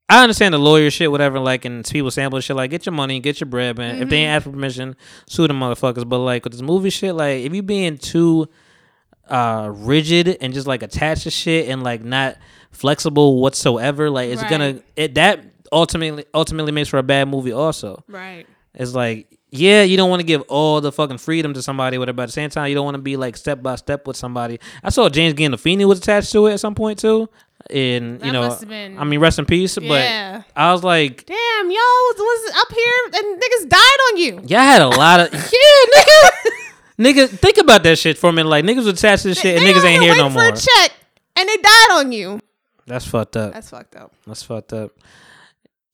I 0.10 0.22
understand 0.22 0.54
the 0.54 0.60
lawyer 0.60 0.92
shit, 0.92 1.10
whatever. 1.10 1.40
Like 1.40 1.66
and 1.66 1.86
people 1.86 2.12
sample 2.12 2.40
shit. 2.40 2.56
Like 2.56 2.72
get 2.72 2.86
your 2.86 2.94
money, 2.94 3.20
get 3.20 3.40
your 3.40 3.48
bread, 3.50 3.78
man. 3.78 4.02
If 4.02 4.10
they 4.10 4.18
ain't 4.18 4.30
ask 4.30 4.44
for 4.44 4.52
permission, 4.52 4.96
sue 5.28 5.48
them 5.48 5.60
motherfuckers. 5.60 6.08
But 6.08 6.20
like 6.20 6.44
with 6.44 6.54
this 6.54 6.62
movie 6.62 6.90
shit, 6.90 7.16
like 7.16 7.44
if 7.44 7.54
you 7.54 7.64
being 7.64 7.98
too 7.98 8.48
uh 9.30 9.72
rigid 9.74 10.38
and 10.42 10.54
just 10.54 10.68
like 10.68 10.84
attached 10.84 11.24
to 11.24 11.32
shit 11.32 11.70
and 11.70 11.82
like 11.82 12.04
not 12.04 12.38
flexible 12.72 13.42
whatsoever, 13.42 14.10
like 14.10 14.30
it's 14.30 14.44
gonna 14.44 14.82
it 14.96 15.16
that 15.16 15.44
ultimately 15.72 16.26
ultimately 16.34 16.72
makes 16.72 16.90
for 16.90 17.00
a 17.00 17.04
bad 17.04 17.28
movie 17.28 17.52
also. 17.52 18.04
Right. 18.08 18.46
It's 18.76 18.94
like, 18.94 19.40
yeah, 19.52 19.84
you 19.84 19.98
don't 19.98 20.10
want 20.10 20.20
to 20.20 20.26
give 20.26 20.42
all 20.44 20.82
the 20.82 20.92
fucking 20.92 21.20
freedom 21.20 21.54
to 21.54 21.62
somebody, 21.62 21.98
whatever. 21.98 22.16
But 22.18 22.24
at 22.24 22.26
the 22.28 22.34
same 22.34 22.50
time, 22.50 22.70
you 22.70 22.76
don't 22.76 22.86
want 22.86 22.96
to 22.96 23.02
be 23.02 23.18
like 23.18 23.38
step 23.38 23.62
by 23.62 23.76
step 23.76 24.08
with 24.08 24.18
somebody. 24.18 24.60
I 24.84 24.90
saw 24.90 25.10
James 25.10 25.34
Gandolfini 25.36 25.86
was 25.86 26.00
attached 26.00 26.32
to 26.32 26.48
it 26.48 26.54
at 26.54 26.60
some 26.60 26.76
point 26.76 27.00
too, 27.00 27.30
and 27.70 28.20
That 28.20 28.26
you 28.26 28.32
know, 28.32 28.58
been- 28.68 28.98
I 28.98 29.04
mean, 29.04 29.20
rest 29.20 29.40
in 29.40 29.46
peace. 29.46 29.78
Yeah. 29.82 30.38
But 30.38 30.60
I 30.60 30.72
was 30.72 30.84
like, 30.84 31.26
Damn, 31.26 31.72
yo, 31.72 31.78
was, 31.78 32.52
up 32.56 32.72
here 32.74 32.94
and 33.14 33.42
niggas 33.42 33.70
died 33.70 34.00
on 34.12 34.18
you. 34.18 34.42
Yeah, 34.46 34.62
I 34.62 34.66
had 34.66 34.82
a 34.82 34.90
lot 34.90 35.20
of 35.20 35.34
Yeah, 35.34 35.40
nigga. 35.98 36.30
niggas. 37.00 37.40
Think 37.40 37.58
about 37.58 37.84
that 37.84 37.98
shit 37.98 38.18
for 38.18 38.30
a 38.30 38.34
minute. 38.34 38.50
Like 38.50 38.66
niggas 38.66 38.78
was 38.78 38.88
attached 38.88 39.24
to 39.24 39.30
this 39.30 39.40
shit, 39.40 39.58
and 39.58 39.66
niggas 39.66 39.84
ain't 39.86 40.04
here 40.04 40.16
no 40.16 40.30
more. 40.30 40.44
A 40.44 40.52
check, 40.52 40.92
and 41.36 41.48
they 41.48 41.58
died 41.58 41.92
on 41.92 42.12
you. 42.12 42.40
That's 42.86 43.06
fucked 43.06 43.38
up. 43.38 43.54
That's 43.54 43.70
fucked 43.70 43.96
up. 43.96 44.14
That's 44.28 44.44
fucked 44.44 44.74
up. 44.74 44.92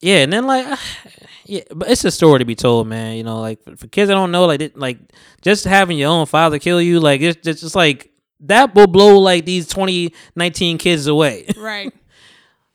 Yeah, 0.02 0.18
and 0.18 0.32
then 0.32 0.48
like, 0.48 0.66
yeah, 1.46 1.62
but 1.76 1.90
it's 1.90 2.06
a 2.06 2.12
story 2.12 2.40
to 2.40 2.46
be 2.46 2.56
told, 2.56 2.88
man. 2.88 3.18
You 3.18 3.24
know, 3.24 3.40
like 3.40 3.64
for, 3.78 3.88
kids 3.88 4.08
that 4.08 4.16
don't 4.16 4.32
know, 4.32 4.46
like, 4.46 4.62
it, 4.62 4.78
like 4.78 4.98
just 5.42 5.66
having 5.66 5.98
your 5.98 6.10
own 6.10 6.26
father 6.26 6.60
kill 6.60 6.82
you, 6.82 7.00
like 7.00 7.22
it's, 7.22 7.48
it's 7.48 7.62
just 7.62 7.76
like 7.76 8.12
that 8.42 8.74
will 8.76 8.88
blow 8.88 9.18
like 9.20 9.46
these 9.46 9.68
2019 9.68 10.78
kids 10.78 11.08
away. 11.08 11.46
Right. 11.58 11.94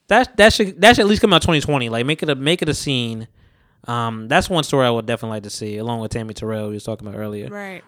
that 0.08 0.36
that 0.36 0.52
should 0.52 0.80
that 0.80 0.96
should 0.96 1.02
at 1.04 1.08
least 1.08 1.20
come 1.22 1.32
out 1.32 1.42
2020. 1.42 1.88
Like 1.88 2.04
make 2.06 2.22
it 2.22 2.28
a 2.28 2.34
make 2.34 2.62
it 2.62 2.68
a 2.68 2.74
scene. 2.74 3.28
Um, 3.86 4.28
that's 4.28 4.48
one 4.48 4.64
story 4.64 4.86
I 4.86 4.90
would 4.90 5.06
definitely 5.06 5.36
like 5.36 5.42
to 5.44 5.50
see, 5.50 5.76
along 5.76 6.00
with 6.00 6.10
Tammy 6.10 6.32
Terrell 6.34 6.68
we 6.68 6.74
was 6.74 6.84
talking 6.84 7.06
about 7.06 7.18
earlier. 7.18 7.48
right. 7.48 7.82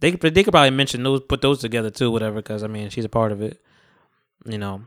They 0.00 0.12
could 0.12 0.34
they 0.34 0.42
could 0.42 0.52
probably 0.52 0.70
mention 0.70 1.02
those, 1.02 1.20
put 1.20 1.40
those 1.42 1.60
together 1.60 1.90
too, 1.90 2.10
whatever. 2.10 2.36
Because 2.36 2.62
I 2.64 2.66
mean, 2.66 2.88
she's 2.90 3.04
a 3.04 3.08
part 3.08 3.32
of 3.32 3.40
it. 3.42 3.60
You 4.44 4.58
know, 4.58 4.82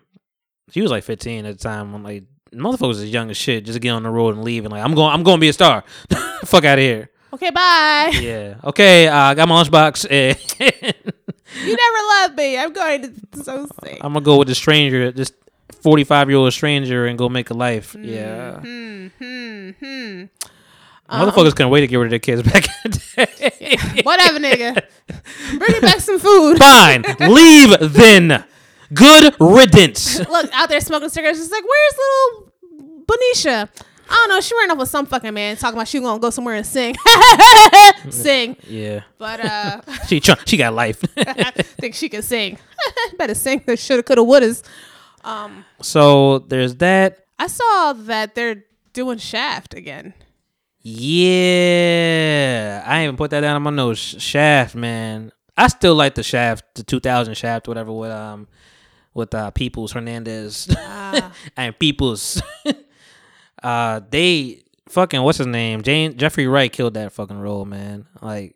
she 0.72 0.82
was 0.82 0.92
like 0.92 1.04
15 1.04 1.46
at 1.46 1.58
the 1.58 1.64
time 1.64 1.94
when 1.94 2.04
like 2.04 2.24
motherfuckers 2.54 2.96
is 3.02 3.10
young 3.10 3.30
as 3.30 3.38
shit. 3.38 3.66
Just 3.66 3.80
get 3.80 3.92
on 3.92 4.04
the 4.04 4.10
road 4.10 4.36
and 4.36 4.44
leave 4.44 4.66
and 4.66 4.72
like 4.72 4.84
I'm 4.84 4.94
going 4.94 5.14
I'm 5.14 5.24
going 5.24 5.38
to 5.38 5.42
be 5.42 5.50
a 5.50 5.54
star. 5.54 5.84
Fuck 6.46 6.66
out 6.66 6.78
of 6.80 6.84
here. 6.84 7.10
Okay, 7.34 7.50
bye. 7.50 8.12
Yeah. 8.14 8.56
Okay. 8.64 9.08
Uh, 9.08 9.18
I 9.18 9.34
got 9.36 9.48
my 9.48 9.62
lunchbox. 9.64 10.06
And 10.10 10.96
You 11.64 11.76
never 11.76 11.98
loved 12.22 12.38
me. 12.38 12.58
I'm 12.58 12.74
going 12.74 13.02
to 13.04 13.44
so 13.44 13.68
sick. 13.84 14.00
I'm 14.02 14.14
gonna 14.14 14.26
go 14.26 14.38
with 14.38 14.48
the 14.48 14.56
stranger, 14.56 15.12
this 15.12 15.32
45 15.82 16.30
year 16.30 16.38
old 16.38 16.54
stranger, 16.54 17.06
and 17.06 17.18
go 17.18 17.30
make 17.30 17.50
a 17.50 17.54
life. 17.54 17.96
Yeah. 18.00 18.60
Hmm. 18.60 19.08
Hmm. 19.20 20.24
Motherfuckers 21.10 21.56
couldn't 21.56 21.70
wait 21.70 21.82
to 21.82 21.88
get 21.88 21.98
rid 21.98 22.06
of 22.06 22.10
their 22.10 22.20
kids 22.20 22.42
back 22.52 22.66
in 22.84 22.92
the 22.92 23.02
day. 23.16 24.02
Whatever, 24.04 24.40
nigga. 24.40 24.82
Bring 25.60 25.72
me 25.74 25.80
back 25.80 26.00
some 26.00 26.20
food. 26.20 26.58
Fine. 26.58 27.04
Leave 27.20 27.76
then. 27.94 28.44
Good 28.94 29.36
riddance. 29.40 30.20
Look 30.28 30.50
out 30.54 30.70
there 30.70 30.82
smoking 30.82 31.10
cigarettes. 31.10 31.40
It's 31.40 31.52
like, 31.52 31.64
where's 31.64 31.98
little 31.98 32.52
Benicia? 33.08 33.70
I 34.10 34.14
don't 34.14 34.30
know. 34.30 34.42
She 34.42 34.56
ran 34.58 34.72
off 34.72 34.78
with 34.78 34.90
some 34.90 35.06
fucking 35.06 35.34
man 35.34 35.58
talking 35.58 35.78
about 35.78 35.88
she 35.88 36.00
gonna 36.00 36.20
go 36.20 36.30
somewhere 36.30 36.56
and 36.56 36.66
sing, 36.66 36.96
sing. 38.10 38.58
Yeah. 38.68 39.02
But 39.18 39.40
uh, 39.44 39.82
She 40.08 40.20
try, 40.20 40.36
she 40.46 40.58
got 40.58 40.74
life. 40.74 41.04
I 41.18 41.52
think 41.80 41.96
she 41.96 42.10
can 42.10 42.22
sing. 42.22 42.58
Better 43.18 43.36
sing 43.36 43.64
the 43.66 43.78
shoulda, 43.78 44.04
coulda, 44.04 44.22
wouldas. 44.22 44.64
Um, 45.24 45.66
so 45.82 46.40
there's 46.40 46.76
that. 46.76 47.26
I 47.40 47.48
saw 47.48 47.94
that 47.94 48.36
they're 48.36 48.64
doing 48.94 49.18
Shaft 49.18 49.74
again. 49.74 50.14
Yeah. 50.80 52.84
I 52.86 53.04
even 53.04 53.18
put 53.18 53.32
that 53.32 53.42
down 53.42 53.56
on 53.56 53.64
my 53.64 53.72
nose. 53.72 53.98
Shaft, 54.00 54.76
man. 54.76 55.32
I 55.58 55.68
still 55.68 55.96
like 55.96 56.16
the 56.16 56.24
Shaft, 56.24 56.64
the 56.76 56.84
2000 56.84 57.36
Shaft, 57.36 57.68
whatever, 57.68 57.92
with 57.92 58.12
um, 58.12 58.48
with 59.14 59.34
uh, 59.34 59.52
Peoples 59.52 59.94
Hernandez 59.94 60.68
Ah. 60.78 61.32
and 61.58 61.78
Peoples. 61.80 62.42
Uh, 63.66 64.00
they 64.12 64.62
fucking 64.90 65.24
what's 65.24 65.40
his 65.40 65.48
name? 65.48 65.82
Jane 65.82 66.18
Jeffrey 66.18 66.46
Wright 66.46 66.72
killed 66.72 66.94
that 66.94 67.12
fucking 67.12 67.40
role, 67.40 67.66
man. 67.66 68.06
Like 68.22 68.56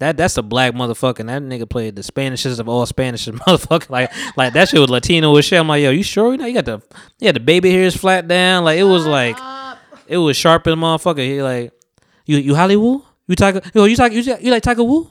that 0.00 0.18
that's 0.18 0.36
a 0.36 0.42
black 0.42 0.74
motherfucker. 0.74 1.24
That 1.26 1.40
nigga 1.40 1.68
played 1.68 1.96
the 1.96 2.02
Spanishest 2.02 2.60
of 2.60 2.68
all 2.68 2.84
Spanishes, 2.84 3.34
motherfucker. 3.38 3.88
Like 3.88 4.12
like 4.36 4.52
that 4.52 4.68
shit 4.68 4.80
was 4.80 4.90
Latino 4.90 5.34
as 5.36 5.46
shit. 5.46 5.58
I'm 5.58 5.66
like, 5.66 5.82
yo, 5.82 5.90
you 5.90 6.02
sure? 6.02 6.32
You 6.32 6.36
know, 6.36 6.44
you 6.44 6.52
got 6.52 6.66
the 6.66 6.82
got 7.22 7.32
the 7.32 7.40
baby 7.40 7.70
hairs 7.70 7.96
flat 7.96 8.28
down. 8.28 8.64
Like 8.64 8.78
it 8.78 8.84
was 8.84 9.06
like 9.06 9.38
it 10.06 10.18
was 10.18 10.36
sharp 10.36 10.66
as 10.66 10.74
a 10.74 10.76
motherfucker. 10.76 11.24
He 11.24 11.42
like 11.42 11.72
you 12.26 12.36
you 12.36 12.54
Hollywood? 12.54 13.00
You 13.28 13.36
Tiger? 13.36 13.62
Yo, 13.72 13.86
you 13.86 13.96
Tiger? 13.96 14.14
You, 14.14 14.36
you 14.42 14.50
like 14.50 14.62
Tiger 14.62 14.84
Woo? 14.84 15.10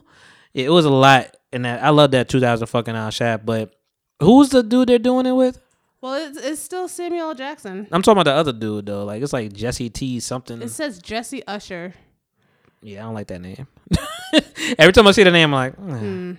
Yeah, 0.54 0.66
it 0.66 0.72
was 0.72 0.86
a 0.86 0.92
lot. 0.92 1.36
And 1.52 1.66
that 1.66 1.84
I 1.84 1.90
love 1.90 2.12
that 2.12 2.30
2000 2.30 2.68
fucking 2.68 2.96
hour 2.96 3.10
shaft. 3.10 3.48
But 3.48 3.74
who's 4.22 4.50
the 4.50 4.62
dude 4.62 4.90
they're 4.90 5.00
doing 5.00 5.26
it 5.26 5.32
with? 5.32 5.60
Well, 6.02 6.16
it's, 6.16 6.38
it's 6.38 6.62
still 6.62 6.88
Samuel 6.88 7.30
L. 7.30 7.36
Jackson. 7.36 7.88
I'm 7.92 8.02
talking 8.02 8.20
about 8.20 8.30
the 8.32 8.36
other 8.36 8.54
dude 8.54 8.88
though. 8.88 9.06
Like 9.06 9.22
it's 9.22 9.34
like 9.34 9.54
Jesse 9.54 9.90
T 9.90 10.20
something. 10.20 10.62
It 10.62 10.70
says 10.70 11.00
Jessie 11.00 11.46
Usher. 11.46 11.94
Yeah, 12.82 13.02
I 13.02 13.04
don't 13.04 13.14
like 13.14 13.28
that 13.28 13.42
name. 13.42 13.68
Every 14.80 14.92
time 14.94 15.06
I 15.06 15.12
see 15.12 15.24
the 15.24 15.30
name, 15.32 15.54
I'm 15.54 15.74
like, 15.74 15.74
eh, 15.74 15.98
Hmm. 16.00 16.34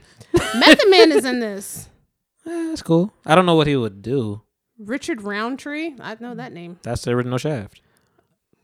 Method 0.58 0.90
Man 0.90 1.12
is 1.12 1.24
in 1.24 1.38
this. 1.40 1.88
eh, 2.46 2.68
that's 2.70 2.82
cool. 2.82 3.12
I 3.24 3.34
don't 3.36 3.46
know 3.46 3.54
what 3.54 3.68
he 3.68 3.76
would 3.76 4.02
do. 4.02 4.42
Richard 4.78 5.22
Roundtree. 5.22 5.94
I 6.00 6.16
know 6.18 6.34
that 6.34 6.52
name. 6.52 6.80
That's 6.82 7.02
the 7.02 7.12
original 7.12 7.38
Shaft. 7.38 7.80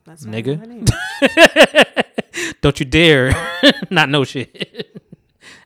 That's 0.05 0.25
Nigga. 0.25 0.65
name. 0.67 0.85
don't 2.61 2.77
you 2.79 2.85
dare 2.85 3.31
not 3.89 4.09
know 4.09 4.25
shit. 4.25 4.99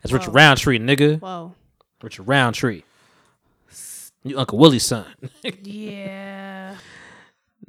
That's 0.02 0.12
Richard 0.12 0.34
Roundtree, 0.34 0.78
nigga. 0.78 1.18
Whoa. 1.18 1.54
Richard 2.02 2.28
Roundtree. 2.28 2.82
You 4.24 4.38
Uncle 4.38 4.58
Willie's 4.58 4.84
son. 4.84 5.06
Yeah. 5.62 6.76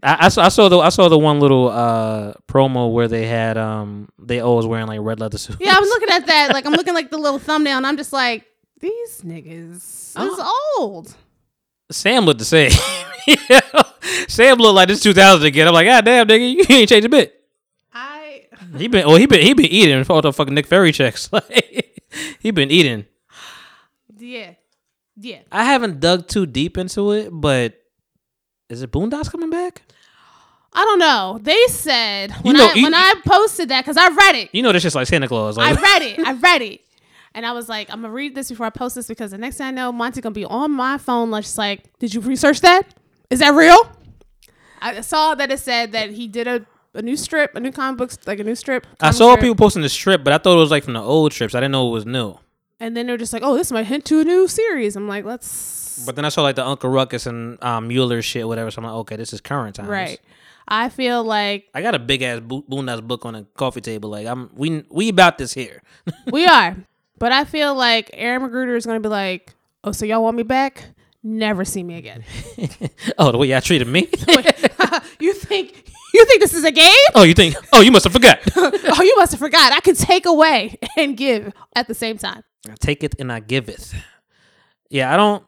I, 0.03 0.25
I, 0.25 0.29
saw, 0.29 0.43
I 0.43 0.49
saw 0.49 0.67
the 0.69 0.77
I 0.79 0.89
saw 0.89 1.07
the 1.09 1.17
one 1.17 1.39
little 1.39 1.69
uh 1.69 2.33
promo 2.47 2.91
where 2.91 3.07
they 3.07 3.25
had 3.25 3.57
um 3.57 4.09
they 4.19 4.39
always 4.41 4.65
wearing 4.65 4.87
like 4.87 4.99
red 5.01 5.19
leather 5.19 5.37
suits. 5.37 5.57
Yeah, 5.59 5.73
I'm 5.75 5.83
looking 5.83 6.09
at 6.09 6.25
that. 6.27 6.53
Like 6.53 6.65
I'm 6.65 6.73
looking 6.73 6.93
like 6.93 7.09
the 7.11 7.17
little 7.17 7.39
thumbnail, 7.39 7.77
and 7.77 7.87
I'm 7.87 7.95
just 7.97 8.11
like, 8.13 8.45
these 8.81 9.21
niggas 9.21 9.75
is 9.75 10.13
Oh. 10.17 10.75
old. 10.79 11.15
Sam 11.91 12.25
looked 12.25 12.39
the 12.39 12.45
same. 12.45 12.71
Yeah. 13.27 13.61
Sam 14.27 14.57
looked 14.57 14.75
like 14.75 14.87
this 14.89 15.01
2000 15.01 15.45
again. 15.47 15.67
I'm 15.67 15.73
like, 15.73 15.87
God 15.87 16.03
damn, 16.05 16.27
nigga, 16.27 16.51
you 16.55 16.65
ain't 16.75 16.89
changed 16.89 17.05
a 17.05 17.09
bit. 17.09 17.33
I 17.93 18.43
He 18.77 18.87
been, 18.87 19.07
well, 19.07 19.15
he 19.17 19.25
been, 19.27 19.41
he 19.41 19.53
been 19.53 19.65
eating 19.65 20.03
for 20.03 20.13
all 20.13 20.21
the 20.21 20.33
fucking 20.33 20.53
Nick 20.53 20.67
Fury 20.67 20.91
checks. 20.91 21.29
Like, 21.31 22.03
he 22.39 22.51
been 22.51 22.69
eating. 22.71 23.05
yeah. 24.17 24.51
Yeah. 25.17 25.39
I 25.51 25.63
haven't 25.65 25.99
dug 25.99 26.27
too 26.27 26.45
deep 26.45 26.77
into 26.77 27.11
it, 27.11 27.29
but 27.31 27.73
is 28.69 28.81
it 28.81 28.91
Boondocks 28.91 29.31
coming 29.31 29.49
back? 29.49 29.83
I 30.73 30.83
don't 30.83 30.99
know. 30.99 31.39
They 31.41 31.65
said 31.67 32.31
when 32.41 32.57
know- 32.57 32.67
I 32.67 32.73
you- 32.73 32.83
when 32.83 32.93
I 32.93 33.13
posted 33.25 33.69
that 33.69 33.85
because 33.85 33.97
I 33.97 34.09
read 34.09 34.35
it. 34.35 34.49
You 34.53 34.61
know, 34.61 34.73
this 34.73 34.83
just 34.83 34.95
like 34.95 35.07
Santa 35.07 35.27
Claus. 35.27 35.57
I 35.57 35.71
read 35.81 36.01
it. 36.01 36.19
I 36.19 36.33
read 36.33 36.61
it. 36.61 36.81
And 37.33 37.45
I 37.45 37.51
was 37.51 37.67
like, 37.69 37.89
I'm 37.89 38.01
gonna 38.01 38.13
read 38.13 38.33
this 38.35 38.49
before 38.49 38.65
I 38.65 38.69
post 38.69 38.95
this 38.95 39.07
because 39.07 39.31
the 39.31 39.37
next 39.37 39.57
thing 39.57 39.67
I 39.67 39.71
know, 39.71 39.91
Monty 39.91 40.21
gonna 40.21 40.33
be 40.33 40.45
on 40.45 40.71
my 40.71 40.97
phone, 40.97 41.31
like, 41.31 41.43
just 41.43 41.57
like, 41.57 41.83
did 41.99 42.13
you 42.13 42.21
research 42.21 42.61
that? 42.61 42.83
Is 43.29 43.39
that 43.39 43.53
real? 43.53 43.77
I 44.81 45.01
saw 45.01 45.35
that 45.35 45.51
it 45.51 45.59
said 45.59 45.93
that 45.93 46.11
he 46.11 46.27
did 46.27 46.47
a, 46.47 46.65
a 46.93 47.01
new 47.01 47.17
strip, 47.17 47.55
a 47.55 47.59
new 47.59 47.71
comic 47.71 47.97
book, 47.97 48.11
like 48.25 48.39
a 48.39 48.43
new 48.43 48.55
strip. 48.55 48.85
I 49.01 49.11
saw 49.11 49.31
strip. 49.31 49.41
people 49.41 49.55
posting 49.55 49.81
the 49.81 49.89
strip, 49.89 50.23
but 50.23 50.31
I 50.31 50.37
thought 50.37 50.53
it 50.53 50.59
was 50.59 50.71
like 50.71 50.83
from 50.83 50.93
the 50.93 51.01
old 51.01 51.33
strips. 51.33 51.55
I 51.55 51.59
didn't 51.59 51.71
know 51.73 51.87
it 51.89 51.91
was 51.91 52.05
new. 52.05 52.37
And 52.79 52.95
then 52.95 53.07
they're 53.07 53.17
just 53.17 53.33
like, 53.33 53.43
oh, 53.43 53.55
this 53.55 53.71
might 53.71 53.85
hint 53.85 54.05
to 54.05 54.19
a 54.19 54.23
new 54.23 54.47
series. 54.47 54.95
I'm 54.95 55.07
like, 55.07 55.23
let's 55.25 56.03
But 56.05 56.15
then 56.15 56.25
I 56.25 56.29
saw 56.29 56.41
like 56.41 56.55
the 56.57 56.65
Uncle 56.65 56.89
Ruckus 56.89 57.25
and 57.25 57.61
um, 57.63 57.87
Mueller 57.87 58.21
shit, 58.21 58.47
whatever. 58.47 58.69
So 58.69 58.79
I'm 58.81 58.85
like, 58.85 58.95
okay, 58.95 59.15
this 59.15 59.33
is 59.33 59.41
current 59.41 59.75
times. 59.75 59.89
right. 59.89 60.19
I 60.67 60.89
feel 60.89 61.23
like 61.23 61.69
I 61.75 61.81
got 61.81 61.93
a 61.93 61.99
big 61.99 62.23
ass 62.23 62.39
Bo- 62.39 62.63
Boondocks 62.63 63.03
book 63.03 63.25
on 63.25 63.33
the 63.33 63.45
coffee 63.55 63.81
table. 63.81 64.09
Like 64.09 64.25
I'm, 64.25 64.49
we 64.55 64.83
we 64.89 65.09
about 65.09 65.37
this 65.37 65.53
here. 65.53 65.81
we 66.31 66.45
are, 66.47 66.75
but 67.19 67.31
I 67.31 67.45
feel 67.45 67.75
like 67.75 68.09
Aaron 68.13 68.41
McGruder 68.41 68.75
is 68.75 68.85
gonna 68.85 68.99
be 68.99 69.09
like, 69.09 69.53
oh, 69.83 69.91
so 69.91 70.05
y'all 70.05 70.23
want 70.23 70.37
me 70.37 70.43
back? 70.43 70.85
Never 71.21 71.65
see 71.65 71.83
me 71.83 71.97
again. 71.97 72.23
oh, 73.17 73.31
the 73.31 73.37
way 73.37 73.47
y'all 73.47 73.61
treated 73.61 73.87
me. 73.87 74.09
you 75.19 75.33
think 75.33 75.91
you 76.15 76.25
think 76.25 76.41
this 76.41 76.53
is 76.53 76.63
a 76.63 76.71
game? 76.71 76.93
oh, 77.15 77.23
you 77.23 77.33
think? 77.33 77.55
Oh, 77.73 77.81
you 77.81 77.91
must 77.91 78.03
have 78.05 78.13
forgot. 78.13 78.39
oh, 78.55 79.01
you 79.03 79.15
must 79.17 79.31
have 79.33 79.39
forgot. 79.39 79.73
I 79.73 79.79
can 79.79 79.95
take 79.95 80.25
away 80.25 80.77
and 80.97 81.15
give 81.17 81.53
at 81.75 81.87
the 81.87 81.93
same 81.93 82.17
time. 82.17 82.43
I 82.69 82.75
take 82.79 83.03
it 83.03 83.15
and 83.19 83.31
I 83.31 83.39
give 83.39 83.69
it. 83.69 83.93
Yeah, 84.89 85.13
I 85.13 85.17
don't. 85.17 85.43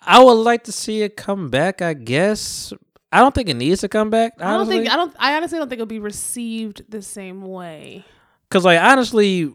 I 0.00 0.22
would 0.22 0.32
like 0.32 0.64
to 0.64 0.72
see 0.72 1.02
it 1.02 1.16
come 1.16 1.48
back. 1.48 1.80
I 1.80 1.94
guess 1.94 2.72
I 3.10 3.20
don't 3.20 3.34
think 3.34 3.48
it 3.48 3.54
needs 3.54 3.80
to 3.82 3.88
come 3.88 4.10
back. 4.10 4.32
I 4.40 4.56
don't 4.56 4.66
think 4.66 4.90
I 4.90 4.96
don't. 4.96 5.14
I 5.18 5.36
honestly 5.36 5.58
don't 5.58 5.68
think 5.68 5.78
it'll 5.78 5.86
be 5.86 6.00
received 6.00 6.82
the 6.88 7.00
same 7.02 7.42
way. 7.42 8.04
because 8.48 8.64
like 8.64 8.80
honestly, 8.80 9.52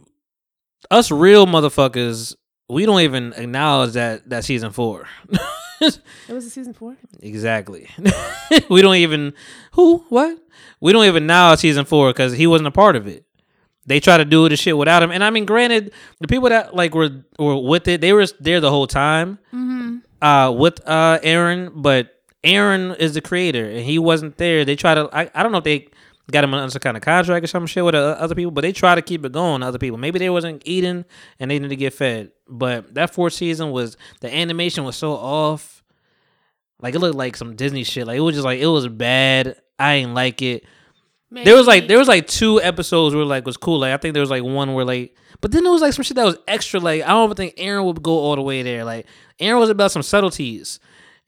us 0.90 1.12
real 1.12 1.46
motherfuckers, 1.46 2.36
we 2.70 2.86
don't 2.86 3.02
even 3.02 3.34
acknowledge 3.34 3.94
that 3.94 4.30
that 4.30 4.46
season 4.46 4.72
four. 4.72 5.08
It 5.82 6.34
was 6.34 6.46
a 6.46 6.50
season 6.50 6.74
four. 6.74 6.96
exactly. 7.22 7.90
we 8.70 8.82
don't 8.82 8.96
even 8.96 9.34
who 9.74 10.06
what 10.10 10.38
we 10.80 10.92
don't 10.92 11.06
even 11.06 11.26
know 11.28 11.56
season 11.56 11.86
four 11.86 12.10
because 12.12 12.34
he 12.34 12.48
wasn't 12.48 12.68
a 12.68 12.72
part 12.72 12.96
of 12.96 13.08
it. 13.08 13.26
They 13.86 14.00
try 14.00 14.18
to 14.18 14.26
do 14.26 14.48
the 14.50 14.56
shit 14.56 14.78
without 14.78 15.02
him, 15.02 15.10
and 15.12 15.24
I 15.24 15.32
mean, 15.32 15.46
granted, 15.46 15.94
the 16.20 16.28
people 16.28 16.50
that 16.50 16.76
like 16.76 16.94
were 16.94 17.10
were 17.40 17.58
with 17.58 17.88
it, 17.88 18.02
they 18.02 18.14
were 18.14 18.26
there 18.40 18.60
the 18.60 18.70
whole 18.70 18.88
time. 18.88 19.40
Mm-hmm. 19.54 19.98
uh 20.22 20.52
with 20.52 20.86
uh 20.88 21.20
Aaron, 21.24 21.72
but 21.76 22.20
Aaron 22.44 22.92
is 22.96 23.14
the 23.16 23.22
creator 23.22 23.66
and 23.70 23.80
he 23.80 24.00
wasn't 24.00 24.38
there. 24.38 24.64
They 24.66 24.76
try 24.76 24.94
to 24.96 25.10
I, 25.12 25.30
I 25.34 25.44
don't 25.44 25.52
know 25.52 25.58
if 25.60 25.64
they 25.64 25.88
got 26.32 26.44
him 26.44 26.54
under 26.54 26.70
some 26.72 26.80
kind 26.80 26.98
of 26.98 27.04
contract 27.04 27.44
or 27.44 27.48
some 27.48 27.66
shit 27.66 27.84
with 27.84 27.96
other 27.96 28.36
people, 28.36 28.52
but 28.52 28.62
they 28.62 28.72
try 28.72 28.96
to 28.96 29.02
keep 29.02 29.26
it 29.26 29.32
going. 29.32 29.64
Other 29.64 29.80
people, 29.80 29.98
maybe 29.98 30.20
they 30.20 30.30
wasn't 30.30 30.62
eating 30.66 31.06
and 31.40 31.52
they 31.52 31.60
need 31.60 31.70
to 31.70 31.76
get 31.76 31.94
fed. 31.94 32.32
But 32.48 32.94
that 32.96 33.14
fourth 33.14 33.34
season 33.34 33.72
was 33.72 33.98
the 34.22 34.34
animation 34.34 34.84
was 34.84 34.96
so 34.96 35.14
off. 35.14 35.84
Like 36.82 36.96
it 36.96 37.00
looked 37.00 37.18
like 37.18 37.36
some 37.36 37.56
Disney 37.56 37.84
shit. 37.84 38.08
Like 38.08 38.18
it 38.18 38.22
was 38.22 38.36
just 38.36 38.46
like 38.46 38.60
it 38.60 38.68
was 38.68 38.88
bad. 38.88 39.58
I 39.78 39.96
ain't 39.96 40.14
like 40.14 40.42
it. 40.42 40.66
There 41.32 41.56
was 41.56 41.68
like 41.68 41.88
there 41.88 42.00
was 42.00 42.08
like 42.08 42.26
two 42.26 42.62
episodes 42.62 43.14
where 43.14 43.26
like 43.26 43.46
was 43.46 43.58
cool. 43.58 43.80
Like 43.80 43.94
I 43.94 43.98
think 43.98 44.14
there 44.14 44.22
was 44.22 44.32
like 44.32 44.44
one 44.44 44.74
where 44.74 44.86
like, 44.86 45.16
but 45.42 45.52
then 45.52 45.64
there 45.64 45.72
was 45.72 45.82
like 45.82 45.94
some 45.94 46.04
shit 46.04 46.16
that 46.16 46.26
was 46.26 46.38
extra. 46.48 46.80
Like 46.80 47.04
I 47.04 47.10
don't 47.10 47.26
even 47.26 47.38
think 47.38 47.54
Aaron 47.58 47.86
would 47.86 48.02
go 48.02 48.14
all 48.14 48.36
the 48.36 48.42
way 48.42 48.64
there. 48.64 48.84
Like 48.84 49.06
Aaron 49.40 49.60
was 49.60 49.70
about 49.70 49.92
some 49.92 50.02
subtleties, 50.02 50.80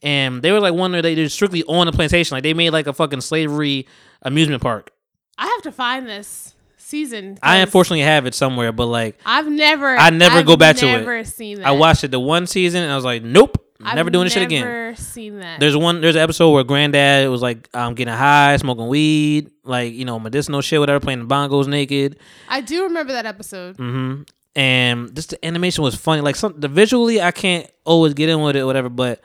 and 0.02 0.42
they 0.42 0.52
were 0.52 0.60
like 0.60 0.74
one 0.74 0.92
where 0.92 1.04
they 1.04 1.14
did 1.14 1.32
strictly 1.32 1.64
on 1.64 1.86
the 1.86 1.92
plantation. 1.92 2.36
Like 2.36 2.44
they 2.44 2.56
made 2.56 2.72
like 2.72 2.88
a 2.88 2.94
fucking 2.94 3.22
slavery 3.22 3.88
amusement 4.22 4.62
park. 4.62 4.92
I 5.38 5.48
have 5.48 5.62
to 5.64 5.72
find 5.72 6.08
this 6.08 6.54
season. 6.78 7.38
I 7.42 7.58
unfortunately 7.58 8.02
have 8.02 8.26
it 8.26 8.36
somewhere, 8.36 8.72
but 8.72 8.86
like 8.88 9.18
I've 9.26 9.48
never. 9.48 9.96
I 9.96 10.10
never 10.10 10.40
I've 10.40 10.46
go 10.46 10.58
back 10.58 10.76
to 10.78 10.88
it. 10.88 11.00
Never 11.00 11.24
seen 11.24 11.58
that. 11.58 11.68
I 11.68 11.72
watched 11.72 12.04
it 12.04 12.12
the 12.12 12.20
one 12.20 12.48
season 12.48 12.84
and 12.84 12.92
I 12.92 12.96
was 12.96 13.06
like, 13.06 13.24
nope, 13.24 13.58
I've 13.84 13.96
never 13.96 14.10
doing 14.10 14.26
this 14.26 14.34
shit 14.34 14.44
again. 14.44 14.66
Never 14.66 14.96
seen 14.96 15.40
that. 15.40 15.60
There's 15.60 15.76
one. 15.76 16.02
There's 16.02 16.16
an 16.16 16.22
episode 16.22 16.52
where 16.52 16.64
Granddad 16.64 17.30
was 17.30 17.42
like, 17.42 17.70
"I'm 17.74 17.90
um, 17.90 17.96
getting 17.96 18.14
high, 18.14 18.56
smoking 18.58 18.88
weed, 18.88 19.50
like 19.64 19.94
you 19.94 20.06
know, 20.06 20.20
medicinal 20.20 20.62
shit, 20.62 20.80
whatever, 20.80 21.00
playing 21.00 21.28
the 21.28 21.34
bongos 21.34 21.68
naked. 21.68 22.18
I 22.48 22.62
do 22.62 22.84
remember 22.84 23.14
that 23.14 23.26
episode. 23.26 23.78
Mm 23.78 23.92
hmm 23.92 24.22
And 24.56 25.16
just 25.16 25.32
the 25.32 25.46
animation 25.46 25.84
was 25.84 25.96
funny. 25.96 26.22
Like 26.22 26.36
some 26.36 26.60
the 26.60 26.68
visually, 26.68 27.22
I 27.22 27.32
can't 27.32 27.70
always 27.86 28.14
get 28.14 28.30
in 28.30 28.42
with 28.42 28.56
it, 28.56 28.64
whatever. 28.64 28.90
But 28.90 29.22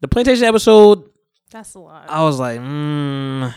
the 0.00 0.08
plantation 0.08 0.44
episode, 0.44 1.10
That's 1.50 1.74
a 1.74 1.80
lot. 1.80 2.08
I 2.08 2.22
was 2.24 2.38
like, 2.38 2.60
mm. 2.60 3.54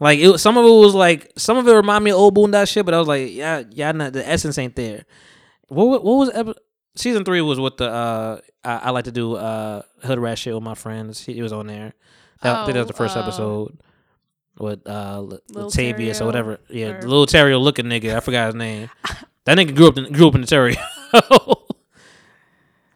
Like 0.00 0.18
it. 0.18 0.38
Some 0.38 0.56
of 0.56 0.64
it 0.64 0.68
was 0.68 0.94
like 0.94 1.32
some 1.36 1.56
of 1.56 1.66
it 1.68 1.72
reminded 1.72 2.04
me 2.04 2.10
of 2.10 2.18
old 2.18 2.36
Boondock 2.36 2.68
shit, 2.70 2.84
but 2.84 2.94
I 2.94 2.98
was 2.98 3.08
like, 3.08 3.30
yeah, 3.32 3.62
yeah, 3.70 3.92
not 3.92 4.12
the 4.12 4.26
essence 4.28 4.58
ain't 4.58 4.76
there. 4.76 5.04
What 5.68 6.04
what 6.04 6.16
was 6.16 6.30
epi- 6.34 6.54
season 6.96 7.24
three 7.24 7.40
was 7.40 7.58
with 7.60 7.76
the 7.78 7.88
uh 7.90 8.40
I, 8.64 8.76
I 8.76 8.90
like 8.90 9.04
to 9.04 9.12
do 9.12 9.34
uh 9.36 9.82
hood 10.02 10.18
rat 10.18 10.38
shit 10.38 10.54
with 10.54 10.62
my 10.62 10.74
friends. 10.74 11.24
He, 11.24 11.34
he 11.34 11.42
was 11.42 11.52
on 11.52 11.66
there. 11.66 11.92
That, 12.42 12.56
I 12.56 12.64
think 12.66 12.74
that 12.74 12.80
was 12.80 12.88
the 12.88 12.94
Oh, 12.94 12.96
first 12.96 13.16
uh, 13.16 13.20
episode 13.20 13.78
with 14.58 14.86
uh 14.86 15.24
Latavius 15.52 16.20
or 16.20 16.26
whatever. 16.26 16.58
Yeah, 16.68 16.88
or- 16.98 17.02
little 17.02 17.26
Terrio 17.26 17.60
looking 17.60 17.86
nigga. 17.86 18.16
I 18.16 18.20
forgot 18.20 18.46
his 18.46 18.54
name. 18.54 18.90
that 19.44 19.56
nigga 19.58 19.74
grew 19.74 19.88
up 19.88 19.96
in, 19.98 20.12
grew 20.12 20.28
up 20.28 20.34
in 20.34 20.42
the 20.42 20.46
Terrio. 20.46 20.76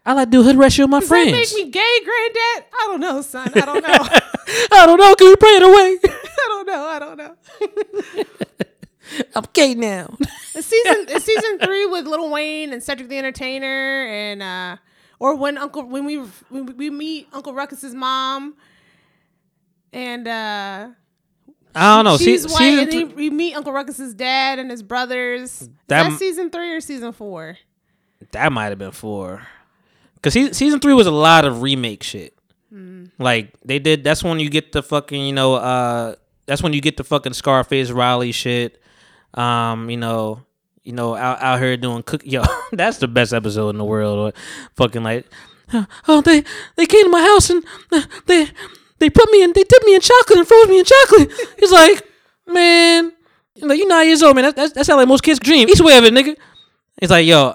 I 0.06 0.14
like 0.14 0.28
to 0.28 0.30
do 0.30 0.42
hood 0.42 0.56
rat 0.56 0.72
shit 0.72 0.84
with 0.84 0.90
my 0.90 1.00
Does 1.00 1.08
friends. 1.08 1.32
that 1.32 1.54
make 1.56 1.66
me 1.66 1.70
gay, 1.70 1.98
granddad? 2.04 2.64
I 2.72 2.86
don't 2.86 3.00
know, 3.00 3.20
son. 3.20 3.50
I 3.54 3.60
don't 3.60 3.82
know. 3.82 3.88
I 4.72 4.86
don't 4.86 4.98
know. 4.98 5.14
Can 5.14 5.26
we 5.28 5.36
pray 5.36 5.50
it 5.50 5.62
away? 5.62 5.98
I 6.48 6.64
don't 6.64 6.66
know. 6.66 6.84
I 6.86 6.98
don't 6.98 7.16
know. 7.18 8.24
I'm 9.34 9.44
gay 9.52 9.74
now. 9.74 10.16
It's 10.54 10.66
season 10.66 11.06
it's 11.08 11.24
season 11.24 11.58
three 11.60 11.86
with 11.86 12.06
Little 12.06 12.30
Wayne 12.30 12.72
and 12.72 12.82
Cedric 12.82 13.08
the 13.08 13.16
Entertainer 13.18 14.06
and 14.06 14.42
uh 14.42 14.76
or 15.18 15.34
when 15.34 15.56
Uncle 15.58 15.84
when 15.84 16.04
we 16.04 16.16
when 16.50 16.76
we 16.76 16.90
meet 16.90 17.28
Uncle 17.32 17.54
Ruckus's 17.54 17.94
mom 17.94 18.54
and 19.92 20.28
uh 20.28 20.88
I 21.74 21.96
don't 21.96 22.04
know. 22.04 22.16
she's 22.18 22.42
Se- 22.42 22.52
white 22.52 22.78
and 22.82 22.90
three- 22.90 23.04
then 23.04 23.14
we 23.16 23.30
meet 23.30 23.54
Uncle 23.54 23.72
Ruckus's 23.72 24.14
dad 24.14 24.58
and 24.58 24.70
his 24.70 24.82
brothers. 24.82 25.62
Is 25.62 25.68
That- 25.86 26.10
that 26.10 26.18
season 26.18 26.50
three 26.50 26.72
or 26.74 26.80
season 26.80 27.12
four? 27.12 27.56
that 28.32 28.52
might 28.52 28.66
have 28.70 28.78
been 28.78 28.90
four. 28.90 29.46
Cause 30.22 30.34
he, 30.34 30.52
season 30.52 30.80
three 30.80 30.92
was 30.92 31.06
a 31.06 31.10
lot 31.12 31.44
of 31.44 31.62
remake 31.62 32.02
shit. 32.02 32.34
Hmm. 32.70 33.04
Like 33.18 33.54
they 33.64 33.78
did. 33.78 34.02
That's 34.04 34.22
when 34.24 34.38
you 34.40 34.50
get 34.50 34.72
the 34.72 34.82
fucking 34.82 35.24
you 35.24 35.32
know 35.32 35.54
uh 35.54 36.16
that's 36.48 36.62
when 36.62 36.72
you 36.72 36.80
get 36.80 36.96
the 36.96 37.04
fucking 37.04 37.34
Scarface 37.34 37.90
Riley 37.90 38.32
shit. 38.32 38.82
Um, 39.34 39.90
you 39.90 39.98
know, 39.98 40.42
you 40.82 40.92
know, 40.92 41.14
out 41.14 41.40
out 41.40 41.60
here 41.60 41.76
doing 41.76 42.02
cook. 42.02 42.22
Yo, 42.24 42.42
that's 42.72 42.98
the 42.98 43.06
best 43.06 43.32
episode 43.32 43.68
in 43.68 43.78
the 43.78 43.84
world. 43.84 44.18
Or 44.18 44.40
fucking 44.74 45.04
like, 45.04 45.26
oh, 46.08 46.22
they 46.22 46.42
they 46.76 46.86
came 46.86 47.04
to 47.04 47.10
my 47.10 47.20
house 47.20 47.50
and 47.50 47.62
uh, 47.92 48.02
they 48.26 48.48
they 48.98 49.10
put 49.10 49.30
me 49.30 49.42
in, 49.42 49.52
they 49.52 49.62
dipped 49.62 49.84
me 49.84 49.94
in 49.94 50.00
chocolate 50.00 50.38
and 50.38 50.48
froze 50.48 50.68
me 50.68 50.78
in 50.78 50.84
chocolate. 50.84 51.30
He's 51.58 51.70
like, 51.70 52.02
man, 52.46 53.12
like 53.60 53.78
you 53.78 53.86
nine 53.86 54.06
years 54.06 54.22
old, 54.22 54.34
man. 54.34 54.44
That 54.44 54.56
that, 54.56 54.74
that 54.74 54.86
sounds 54.86 54.96
like 54.96 55.08
most 55.08 55.22
kids' 55.22 55.38
dream. 55.38 55.68
Each 55.68 55.80
way 55.80 55.96
of 55.98 56.04
it, 56.04 56.14
nigga. 56.14 56.34
He's 57.00 57.10
like, 57.10 57.26
yo, 57.26 57.54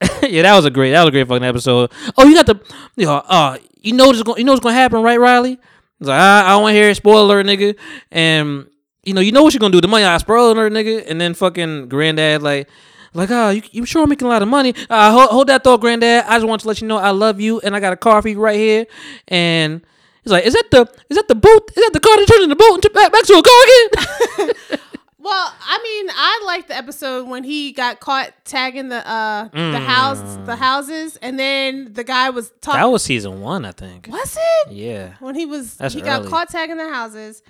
yeah, 0.22 0.42
that 0.42 0.54
was 0.56 0.64
a 0.64 0.70
great, 0.70 0.92
that 0.92 1.00
was 1.00 1.08
a 1.08 1.12
great 1.12 1.28
fucking 1.28 1.44
episode. 1.44 1.90
Oh, 2.16 2.26
you 2.26 2.34
got 2.34 2.46
the, 2.46 2.60
yo, 2.96 3.16
uh, 3.16 3.58
you 3.80 3.92
know 3.92 4.06
what's 4.06 4.22
going, 4.22 4.38
you 4.38 4.44
know 4.44 4.52
what's 4.52 4.62
gonna 4.62 4.74
happen, 4.74 5.02
right, 5.02 5.18
Riley? 5.18 5.58
He's 6.04 6.08
like, 6.10 6.20
I, 6.20 6.44
I 6.44 6.50
don't 6.50 6.62
want 6.64 6.74
to 6.74 6.78
hear 6.78 6.90
it, 6.90 6.96
spoiler, 6.96 7.42
nigga. 7.42 7.78
And 8.10 8.66
you 9.04 9.14
know, 9.14 9.22
you 9.22 9.32
know 9.32 9.42
what 9.42 9.54
you're 9.54 9.58
gonna 9.58 9.72
do. 9.72 9.80
The 9.80 9.88
money, 9.88 10.04
I 10.04 10.18
spoiler 10.18 10.52
alert, 10.52 10.72
nigga. 10.74 11.08
And 11.08 11.18
then 11.18 11.32
fucking 11.32 11.88
granddad, 11.88 12.42
like, 12.42 12.68
like, 13.14 13.30
ah, 13.30 13.46
oh, 13.46 13.50
you, 13.50 13.62
you 13.70 13.86
sure 13.86 14.02
I'm 14.02 14.10
making 14.10 14.26
a 14.26 14.30
lot 14.30 14.42
of 14.42 14.48
money? 14.48 14.74
Uh, 14.90 15.12
hold, 15.12 15.30
hold 15.30 15.46
that 15.46 15.64
thought, 15.64 15.80
granddad. 15.80 16.24
I 16.26 16.36
just 16.36 16.46
want 16.46 16.60
to 16.60 16.68
let 16.68 16.82
you 16.82 16.88
know 16.88 16.98
I 16.98 17.10
love 17.10 17.40
you, 17.40 17.58
and 17.60 17.74
I 17.74 17.80
got 17.80 17.94
a 17.94 17.96
car 17.96 18.20
for 18.20 18.28
you 18.28 18.38
right 18.38 18.56
here. 18.56 18.86
And 19.28 19.80
he's 20.22 20.30
like, 20.30 20.44
is 20.44 20.52
that 20.52 20.70
the, 20.70 20.92
is 21.08 21.16
that 21.16 21.28
the 21.28 21.34
boat? 21.34 21.70
Is 21.74 21.82
that 21.82 21.92
the 21.94 22.00
car 22.00 22.16
that 22.18 22.26
turns 22.26 22.44
into 22.44 22.54
the 22.54 22.56
boat 22.56 22.84
and 22.84 22.92
back, 22.92 23.10
back 23.10 23.24
to 23.24 23.32
a 23.32 23.42
car 23.42 24.48
again? 24.50 24.78
Well, 25.24 25.54
I 25.66 25.80
mean, 25.82 26.10
I 26.14 26.42
liked 26.46 26.68
the 26.68 26.76
episode 26.76 27.26
when 27.28 27.44
he 27.44 27.72
got 27.72 27.98
caught 27.98 28.32
tagging 28.44 28.90
the 28.90 29.06
uh 29.08 29.48
the 29.52 29.78
house 29.80 30.20
the 30.44 30.54
houses, 30.56 31.16
and 31.16 31.38
then 31.38 31.94
the 31.94 32.04
guy 32.04 32.28
was 32.30 32.52
talking. 32.60 32.80
that 32.80 32.86
was 32.92 33.02
season 33.02 33.40
one, 33.40 33.64
I 33.64 33.72
think. 33.72 34.06
was 34.10 34.36
it 34.38 34.72
Yeah, 34.72 35.14
when 35.20 35.34
he 35.34 35.46
was 35.46 35.76
That's 35.76 35.94
he 35.94 36.02
got 36.02 36.26
caught 36.26 36.50
tagging 36.50 36.76
the 36.76 36.90
houses, 36.92 37.42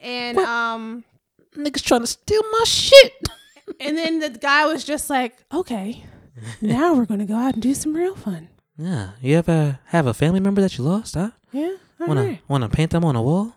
and 0.00 0.36
What? 0.38 0.48
um 0.48 1.04
niggas 1.56 1.82
trying 1.84 2.00
to 2.00 2.06
steal 2.08 2.42
my 2.58 2.64
shit. 2.64 3.12
and 3.80 3.96
then 3.96 4.18
the 4.18 4.30
guy 4.30 4.66
was 4.66 4.84
just 4.84 5.08
like, 5.08 5.36
okay, 5.52 6.04
now 6.60 6.94
we're 6.94 7.06
gonna 7.06 7.26
go 7.26 7.36
out 7.36 7.54
and 7.54 7.62
do 7.62 7.74
some 7.74 7.94
real 7.94 8.16
fun. 8.16 8.48
Yeah, 8.76 9.10
you 9.22 9.36
ever 9.36 9.78
have 9.86 10.06
a 10.08 10.14
family 10.14 10.40
member 10.40 10.60
that 10.62 10.76
you 10.78 10.82
lost, 10.84 11.14
huh? 11.14 11.30
Yeah, 11.52 11.74
Wanna 12.00 12.24
right. 12.24 12.40
wanna 12.48 12.68
paint 12.68 12.90
them 12.90 13.04
on 13.04 13.14
a 13.14 13.22
wall? 13.22 13.54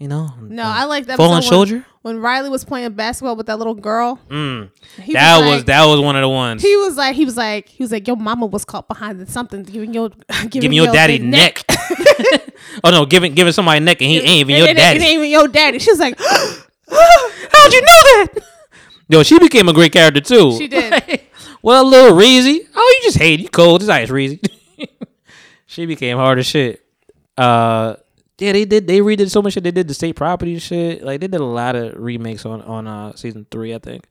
You 0.00 0.08
know? 0.08 0.32
No, 0.40 0.62
I 0.62 0.84
like 0.84 1.04
that 1.06 1.18
fallen 1.18 1.34
when, 1.34 1.42
soldier. 1.42 1.84
when 2.00 2.20
Riley 2.20 2.48
was 2.48 2.64
playing 2.64 2.94
basketball 2.94 3.36
with 3.36 3.48
that 3.48 3.58
little 3.58 3.74
girl. 3.74 4.18
Mm, 4.30 4.70
that 5.12 5.38
was, 5.40 5.56
like- 5.58 5.66
that 5.66 5.84
was 5.84 6.00
one 6.00 6.16
of 6.16 6.22
the 6.22 6.28
ones. 6.28 6.62
He 6.62 6.74
was 6.76 6.96
like, 6.96 7.14
he 7.14 7.26
was 7.26 7.36
like, 7.36 7.68
he 7.68 7.82
was 7.82 7.92
like, 7.92 8.06
your 8.06 8.16
mama 8.16 8.46
was 8.46 8.64
caught 8.64 8.88
behind 8.88 9.28
something, 9.28 9.62
giving 9.62 9.92
your 9.92 10.08
giving, 10.28 10.48
giving 10.48 10.72
your 10.72 10.86
daddy 10.86 11.18
big 11.18 11.26
neck. 11.28 11.62
oh 12.82 12.90
no, 12.90 13.04
giving 13.04 13.34
giving 13.34 13.52
somebody 13.52 13.80
neck 13.80 14.00
and 14.00 14.10
he 14.10 14.16
ain't 14.20 14.28
even 14.28 14.54
And 14.56 14.64
your 14.64 14.74
daddy. 14.74 14.98
It 14.98 15.02
ain't 15.02 15.12
even 15.18 15.28
your 15.30 15.48
daddy. 15.48 15.78
She 15.78 15.90
was 15.90 16.00
like, 16.00 16.18
How'd 16.90 17.72
you 17.72 17.80
know 17.82 17.86
that? 18.14 18.28
Yo, 19.10 19.22
she 19.22 19.38
became 19.38 19.68
a 19.68 19.74
great 19.74 19.92
character 19.92 20.22
too. 20.22 20.56
She 20.56 20.66
did. 20.66 21.20
well, 21.60 21.84
little 21.84 22.16
Reezy. 22.16 22.66
Oh, 22.74 22.98
you 23.02 23.06
just 23.06 23.18
hate 23.18 23.40
you 23.40 23.50
cold. 23.50 23.82
It's 23.82 23.90
ice, 23.90 24.08
Reezy. 24.08 24.40
she 25.66 25.84
became 25.84 26.16
hard 26.16 26.38
as 26.38 26.46
shit. 26.46 26.82
Uh, 27.36 27.96
yeah, 28.40 28.52
they 28.52 28.64
did. 28.64 28.86
They 28.86 29.00
redid 29.00 29.30
so 29.30 29.42
much 29.42 29.52
shit. 29.54 29.62
They 29.64 29.70
did 29.70 29.86
the 29.88 29.94
state 29.94 30.16
property 30.16 30.58
shit. 30.58 31.02
Like 31.02 31.20
they 31.20 31.28
did 31.28 31.40
a 31.40 31.44
lot 31.44 31.76
of 31.76 31.94
remakes 31.96 32.44
on 32.46 32.62
on 32.62 32.86
uh 32.86 33.14
season 33.14 33.46
three, 33.50 33.74
I 33.74 33.78
think. 33.78 34.04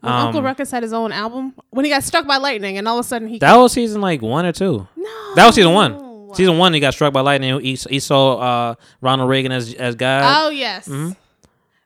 when 0.00 0.12
Uncle 0.12 0.38
Um, 0.40 0.44
Ruckus 0.46 0.70
had 0.70 0.82
his 0.82 0.92
own 0.92 1.12
album 1.12 1.54
when 1.70 1.84
he 1.84 1.90
got 1.90 2.02
struck 2.04 2.26
by 2.26 2.36
lightning, 2.38 2.76
and 2.78 2.86
all 2.88 2.98
of 2.98 3.04
a 3.04 3.08
sudden 3.08 3.28
he 3.28 3.38
That 3.38 3.56
was 3.56 3.72
season 3.72 4.00
like 4.00 4.20
one 4.22 4.44
or 4.46 4.52
two. 4.52 4.86
no, 4.96 5.34
That 5.36 5.46
was 5.46 5.54
season 5.54 5.72
one. 5.72 6.08
Season 6.34 6.56
one, 6.58 6.72
he 6.72 6.78
got 6.78 6.94
struck 6.94 7.12
by 7.12 7.22
lightning. 7.22 7.58
He, 7.60 7.74
he 7.74 7.98
saw 7.98 8.36
uh, 8.38 8.74
Ronald 9.00 9.28
Reagan 9.28 9.50
as 9.52 9.74
as 9.74 9.94
God. 9.96 10.22
Oh 10.46 10.50
yes, 10.50 10.86
Mhm. 10.88 11.16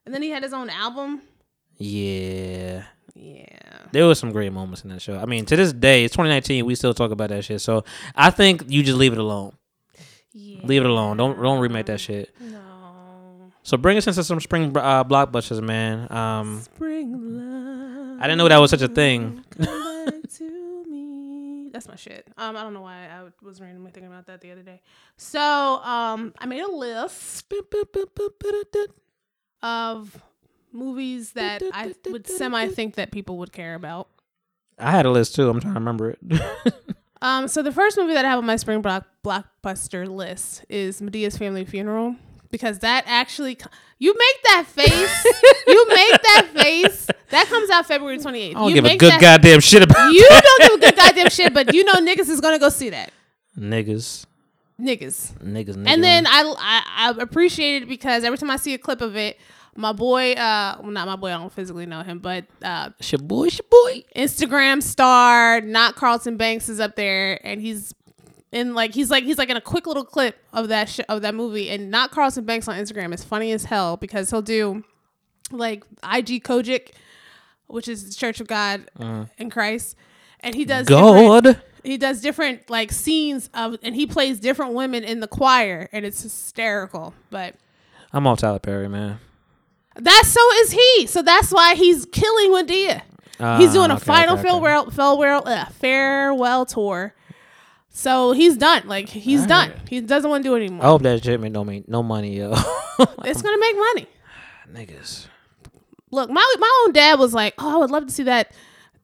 and 0.04 0.14
then 0.14 0.20
he 0.22 0.28
had 0.30 0.42
his 0.42 0.52
own 0.52 0.68
album. 0.68 1.22
Yeah, 1.78 2.84
Yeah, 3.14 3.46
there 3.92 4.06
was 4.06 4.18
some 4.18 4.32
great 4.32 4.52
moments 4.52 4.82
in 4.84 4.90
that 4.90 5.00
show. 5.02 5.16
I 5.18 5.24
mean, 5.26 5.44
to 5.46 5.56
this 5.56 5.72
day, 5.72 6.04
it's 6.04 6.14
2019. 6.14 6.66
We 6.66 6.74
still 6.74 6.94
talk 6.94 7.10
about 7.10 7.30
that 7.30 7.44
shit. 7.44 7.60
So 7.60 7.84
I 8.14 8.30
think 8.30 8.64
you 8.68 8.82
just 8.82 8.98
leave 8.98 9.12
it 9.12 9.18
alone. 9.18 9.52
Yeah. 10.34 10.60
Leave 10.64 10.82
it 10.82 10.90
alone. 10.90 11.16
Don't 11.16 11.40
don't 11.40 11.60
remake 11.60 11.86
that 11.86 12.00
shit. 12.00 12.34
No, 12.40 13.50
So 13.62 13.76
bring 13.76 13.96
us 13.96 14.06
into 14.06 14.22
some 14.24 14.40
spring 14.40 14.76
uh, 14.76 15.04
blockbusters, 15.04 15.62
man. 15.62 16.10
Um, 16.12 16.60
spring 16.60 17.36
love. 17.38 18.20
I 18.20 18.24
didn't 18.24 18.38
know 18.38 18.48
that 18.48 18.58
was 18.58 18.70
such 18.70 18.82
a 18.82 18.88
thing. 18.88 19.44
come 19.56 20.04
back 20.06 20.30
to 20.38 20.84
me. 20.90 21.68
That's 21.72 21.88
my 21.88 21.96
shit. 21.96 22.26
Um, 22.36 22.56
I 22.56 22.62
don't 22.62 22.74
know 22.74 22.82
why 22.82 23.06
I 23.06 23.24
was 23.44 23.60
randomly 23.60 23.92
thinking 23.92 24.10
about 24.12 24.26
that 24.26 24.40
the 24.40 24.50
other 24.50 24.62
day. 24.62 24.80
So, 25.16 25.40
um, 25.40 26.34
I 26.38 26.46
made 26.46 26.60
a 26.62 26.68
list 26.70 27.44
of 29.62 30.20
movies 30.72 31.32
that 31.32 31.62
I 31.72 31.94
would 32.10 32.26
semi 32.26 32.68
think 32.68 32.96
that 32.96 33.12
people 33.12 33.38
would 33.38 33.52
care 33.52 33.74
about. 33.74 34.08
I 34.78 34.90
had 34.90 35.06
a 35.06 35.10
list 35.10 35.36
too. 35.36 35.48
I'm 35.48 35.60
trying 35.60 35.74
to 35.74 35.80
remember 35.80 36.10
it. 36.10 36.18
Um, 37.22 37.48
so 37.48 37.62
the 37.62 37.72
first 37.72 37.96
movie 37.96 38.14
that 38.14 38.24
I 38.24 38.28
have 38.28 38.38
on 38.38 38.46
my 38.46 38.56
spring 38.56 38.82
block 38.82 39.06
blockbuster 39.24 40.06
list 40.08 40.64
is 40.68 41.00
Madea's 41.00 41.38
Family 41.38 41.64
Funeral 41.64 42.16
because 42.50 42.80
that 42.80 43.04
actually 43.06 43.58
you 43.98 44.12
make 44.12 44.42
that 44.44 44.64
face, 44.66 45.24
you 45.66 45.86
make 45.88 46.22
that 46.22 46.48
face. 46.54 47.08
That 47.30 47.46
comes 47.46 47.70
out 47.70 47.86
February 47.86 48.18
twenty 48.18 48.40
eighth. 48.42 48.56
I 48.56 48.60
don't 48.60 48.68
you 48.68 48.74
give 48.74 48.84
a 48.84 48.96
good 48.96 49.12
that, 49.12 49.20
goddamn 49.20 49.60
shit 49.60 49.82
about 49.82 50.12
You 50.12 50.28
don't 50.28 50.62
give 50.62 50.72
a 50.72 50.80
good 50.80 50.96
goddamn 51.04 51.30
shit, 51.30 51.54
but 51.54 51.72
you 51.74 51.84
know 51.84 51.94
niggas 51.94 52.28
is 52.28 52.40
gonna 52.40 52.58
go 52.58 52.68
see 52.68 52.90
that 52.90 53.12
niggas, 53.58 54.26
niggas. 54.80 55.32
niggas, 55.38 55.74
niggas. 55.76 55.84
And 55.86 56.02
then 56.02 56.26
I, 56.26 56.54
I 56.58 57.08
I 57.10 57.22
appreciate 57.22 57.84
it 57.84 57.88
because 57.88 58.24
every 58.24 58.38
time 58.38 58.50
I 58.50 58.56
see 58.56 58.74
a 58.74 58.78
clip 58.78 59.00
of 59.00 59.16
it, 59.16 59.38
my 59.76 59.92
boy, 59.92 60.32
uh, 60.32 60.78
well 60.80 60.90
not 60.90 61.06
my 61.06 61.16
boy, 61.16 61.28
I 61.28 61.38
don't 61.38 61.52
physically 61.52 61.86
know 61.86 62.02
him, 62.02 62.18
but 62.18 62.44
uh, 62.62 62.90
it's 62.98 63.12
your 63.12 63.20
boy, 63.20 63.44
your 63.44 63.66
boy. 63.70 64.04
Instagram 64.16 64.82
star, 64.82 65.60
not 65.60 65.96
Carlton 65.96 66.36
Banks 66.36 66.68
is 66.68 66.80
up 66.80 66.96
there, 66.96 67.44
and 67.46 67.60
he's 67.60 67.94
in 68.52 68.74
like 68.74 68.94
he's 68.94 69.10
like 69.10 69.24
he's 69.24 69.38
like 69.38 69.50
in 69.50 69.56
a 69.56 69.60
quick 69.60 69.86
little 69.86 70.04
clip 70.04 70.36
of 70.52 70.68
that 70.68 70.88
sh- 70.88 71.00
of 71.08 71.22
that 71.22 71.34
movie, 71.34 71.70
and 71.70 71.90
not 71.90 72.10
Carlton 72.10 72.44
Banks 72.44 72.68
on 72.68 72.76
Instagram 72.76 73.12
is 73.12 73.24
funny 73.24 73.52
as 73.52 73.64
hell 73.64 73.96
because 73.96 74.30
he'll 74.30 74.42
do 74.42 74.84
like 75.50 75.82
IG 76.02 76.42
COGIC, 76.44 76.90
which 77.66 77.88
is 77.88 78.08
the 78.08 78.14
Church 78.14 78.40
of 78.40 78.46
God 78.46 78.88
in 79.38 79.50
Christ, 79.50 79.96
and 80.40 80.54
he 80.54 80.64
does 80.64 80.86
God. 80.86 81.60
he 81.82 81.98
does 81.98 82.20
different 82.20 82.70
like 82.70 82.92
scenes 82.92 83.50
of 83.54 83.76
and 83.82 83.94
he 83.94 84.06
plays 84.06 84.40
different 84.40 84.72
women 84.74 85.04
in 85.04 85.20
the 85.20 85.28
choir 85.28 85.88
and 85.92 86.06
it's 86.06 86.22
hysterical 86.22 87.12
but 87.28 87.54
I'm 88.10 88.26
off 88.26 88.38
Tyler 88.38 88.58
Perry, 88.58 88.88
man. 88.88 89.18
That's 89.96 90.28
so 90.28 90.40
is 90.56 90.72
he. 90.72 91.06
So 91.06 91.22
that's 91.22 91.50
why 91.50 91.74
he's 91.74 92.06
killing 92.06 92.50
Madea 92.52 93.02
Ah, 93.40 93.58
he's 93.58 93.72
doing 93.72 93.90
a 93.90 93.94
okay, 93.94 94.04
final 94.04 94.38
okay, 94.38 94.48
okay. 94.48 94.48
farewell 94.48 94.90
farewell 94.90 95.42
uh, 95.48 95.66
farewell 95.66 96.66
tour. 96.66 97.14
So 97.90 98.32
he's 98.32 98.56
done. 98.56 98.86
Like 98.86 99.08
he's 99.08 99.42
All 99.42 99.46
done. 99.46 99.72
He 99.88 100.00
doesn't 100.00 100.28
want 100.28 100.44
to 100.44 100.48
do 100.48 100.54
it 100.54 100.58
anymore. 100.60 100.84
I 100.84 100.88
hope 100.88 101.02
that 101.02 101.22
shit 101.22 101.40
make 101.40 101.52
no 101.52 102.02
money, 102.02 102.36
yo. 102.36 102.52
it's 103.24 103.42
gonna 103.42 103.58
make 103.58 103.76
money. 103.76 104.06
Niggas. 104.72 105.26
look 106.10 106.30
my 106.30 106.54
my 106.58 106.84
own 106.84 106.92
dad 106.92 107.18
was 107.18 107.32
like 107.32 107.54
oh 107.58 107.74
I 107.74 107.76
would 107.76 107.90
love 107.90 108.06
to 108.06 108.12
see 108.12 108.24
that 108.24 108.50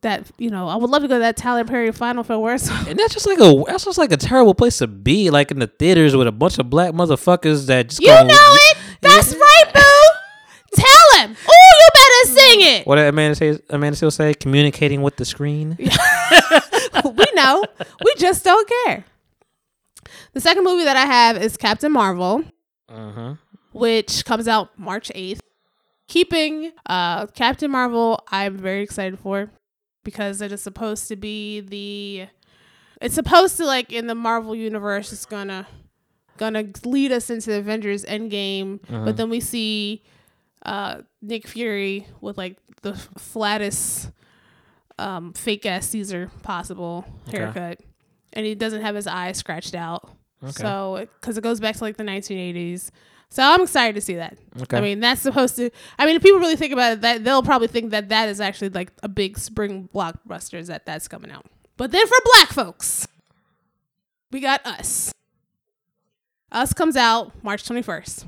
that 0.01 0.29
you 0.39 0.51
know 0.51 0.69
I 0.69 0.75
would 0.77 0.91
love 0.91 1.03
to 1.03 1.09
go 1.09 1.15
to 1.15 1.21
that 1.21 1.37
Tyler 1.37 1.65
Perry 1.65 1.93
final 1.93 2.25
farewell 2.25 2.59
And 2.89 2.99
that's 2.99 3.15
just 3.15 3.27
like 3.27 3.39
a 3.39 3.63
that's 3.67 3.85
just 3.85 3.99
like 3.99 4.11
a 4.11 4.17
terrible 4.17 4.55
place 4.55 4.79
to 4.79 4.87
be, 4.89 5.31
like 5.31 5.51
in 5.51 5.59
the 5.61 5.67
theaters 5.67 6.17
with 6.17 6.27
a 6.27 6.33
bunch 6.33 6.59
of 6.59 6.71
black 6.71 6.93
motherfuckers 6.93 7.67
that 7.67 7.91
just 7.91 8.01
you 8.01 8.09
know 8.09 8.25
it. 8.29 8.79
that's 9.01 9.35
right 9.35 9.65
boo 9.75 9.90
better 12.25 12.39
sing 12.41 12.61
it 12.61 12.87
What 12.87 12.97
did 12.97 13.07
Amanda 13.07 13.35
say? 13.35 13.59
Amanda 13.71 13.97
still 13.97 14.11
say 14.11 14.35
communicating 14.35 15.03
with 15.03 15.17
the 15.17 15.25
screen. 15.25 15.77
we 17.05 17.27
know. 17.35 17.65
We 18.05 18.15
just 18.17 18.45
don't 18.45 18.69
care. 18.85 19.05
The 20.33 20.41
second 20.41 20.65
movie 20.65 20.85
that 20.85 20.97
I 20.97 21.07
have 21.07 21.37
is 21.37 21.57
Captain 21.57 21.91
Marvel, 21.93 22.45
uh-huh. 22.89 23.35
which 23.73 24.25
comes 24.25 24.47
out 24.47 24.79
March 24.79 25.11
8th. 25.15 25.41
Keeping 26.07 26.73
uh, 26.87 27.27
Captain 27.29 27.71
Marvel, 27.71 28.25
I'm 28.31 28.57
very 28.57 28.83
excited 28.83 29.19
for 29.19 29.51
because 30.05 30.41
it 30.41 30.53
is 30.53 30.63
supposed 30.63 31.09
to 31.09 31.17
be 31.17 31.61
the. 31.61 32.27
It's 33.01 33.15
supposed 33.15 33.57
to 33.57 33.65
like 33.65 33.93
in 33.93 34.07
the 34.09 34.15
Marvel 34.15 34.55
universe. 34.55 35.13
It's 35.13 35.25
gonna 35.25 35.67
gonna 36.37 36.65
lead 36.85 37.13
us 37.13 37.31
into 37.31 37.55
Avengers 37.55 38.05
Endgame, 38.05 38.81
but 38.89 39.17
then 39.17 39.31
we 39.31 39.41
see 39.41 40.03
uh, 40.65 41.03
Nick 41.23 41.47
Fury 41.47 42.07
with 42.21 42.37
like 42.39 42.57
the 42.83 42.95
flattest 43.19 44.11
um, 44.99 45.33
fake 45.33 45.65
ass 45.67 45.89
Caesar 45.89 46.31
possible 46.43 47.05
Okay. 47.29 47.39
haircut, 47.39 47.81
and 48.33 48.45
he 48.47 48.55
doesn't 48.55 48.83
have 48.83 48.95
his 48.95 49.07
eyes 49.07 49.39
scratched 49.39 49.75
out. 49.75 50.11
Okay. 50.43 50.53
So, 50.53 51.07
because 51.21 51.37
it 51.39 51.43
goes 51.43 51.61
back 51.61 51.77
to 51.77 51.85
like 51.85 51.97
the 51.97 52.03
1980s. 52.05 52.91
So 53.33 53.43
I'm 53.45 53.63
excited 53.63 53.95
to 53.95 54.01
see 54.01 54.15
that. 54.17 54.37
Okay. 54.63 54.77
I 54.77 54.81
mean, 54.81 54.99
that's 55.01 55.21
supposed 55.21 55.55
to. 55.57 55.71
I 55.99 56.05
mean, 56.07 56.17
if 56.17 56.23
people 56.23 56.41
really 56.41 56.57
think 56.57 56.73
about 56.73 56.93
it, 56.95 57.01
that 57.03 57.23
they'll 57.25 57.43
probably 57.45 57.69
think 57.69 57.91
that 57.93 58.09
that 58.09 58.29
is 58.29 58.41
actually 58.41 58.71
like 58.71 58.91
a 59.03 59.09
big 59.09 59.39
spring 59.39 59.89
blockbuster 59.95 60.67
that 60.67 60.85
that's 60.85 61.07
coming 61.07 61.31
out. 61.31 61.47
But 61.77 61.93
then 61.93 62.07
for 62.07 62.17
black 62.35 62.49
folks, 62.53 63.07
we 64.33 64.41
got 64.41 64.65
Us. 64.67 65.13
Us 66.53 66.73
comes 66.73 66.97
out 66.97 67.33
March 67.45 67.63
21st. 67.65 68.25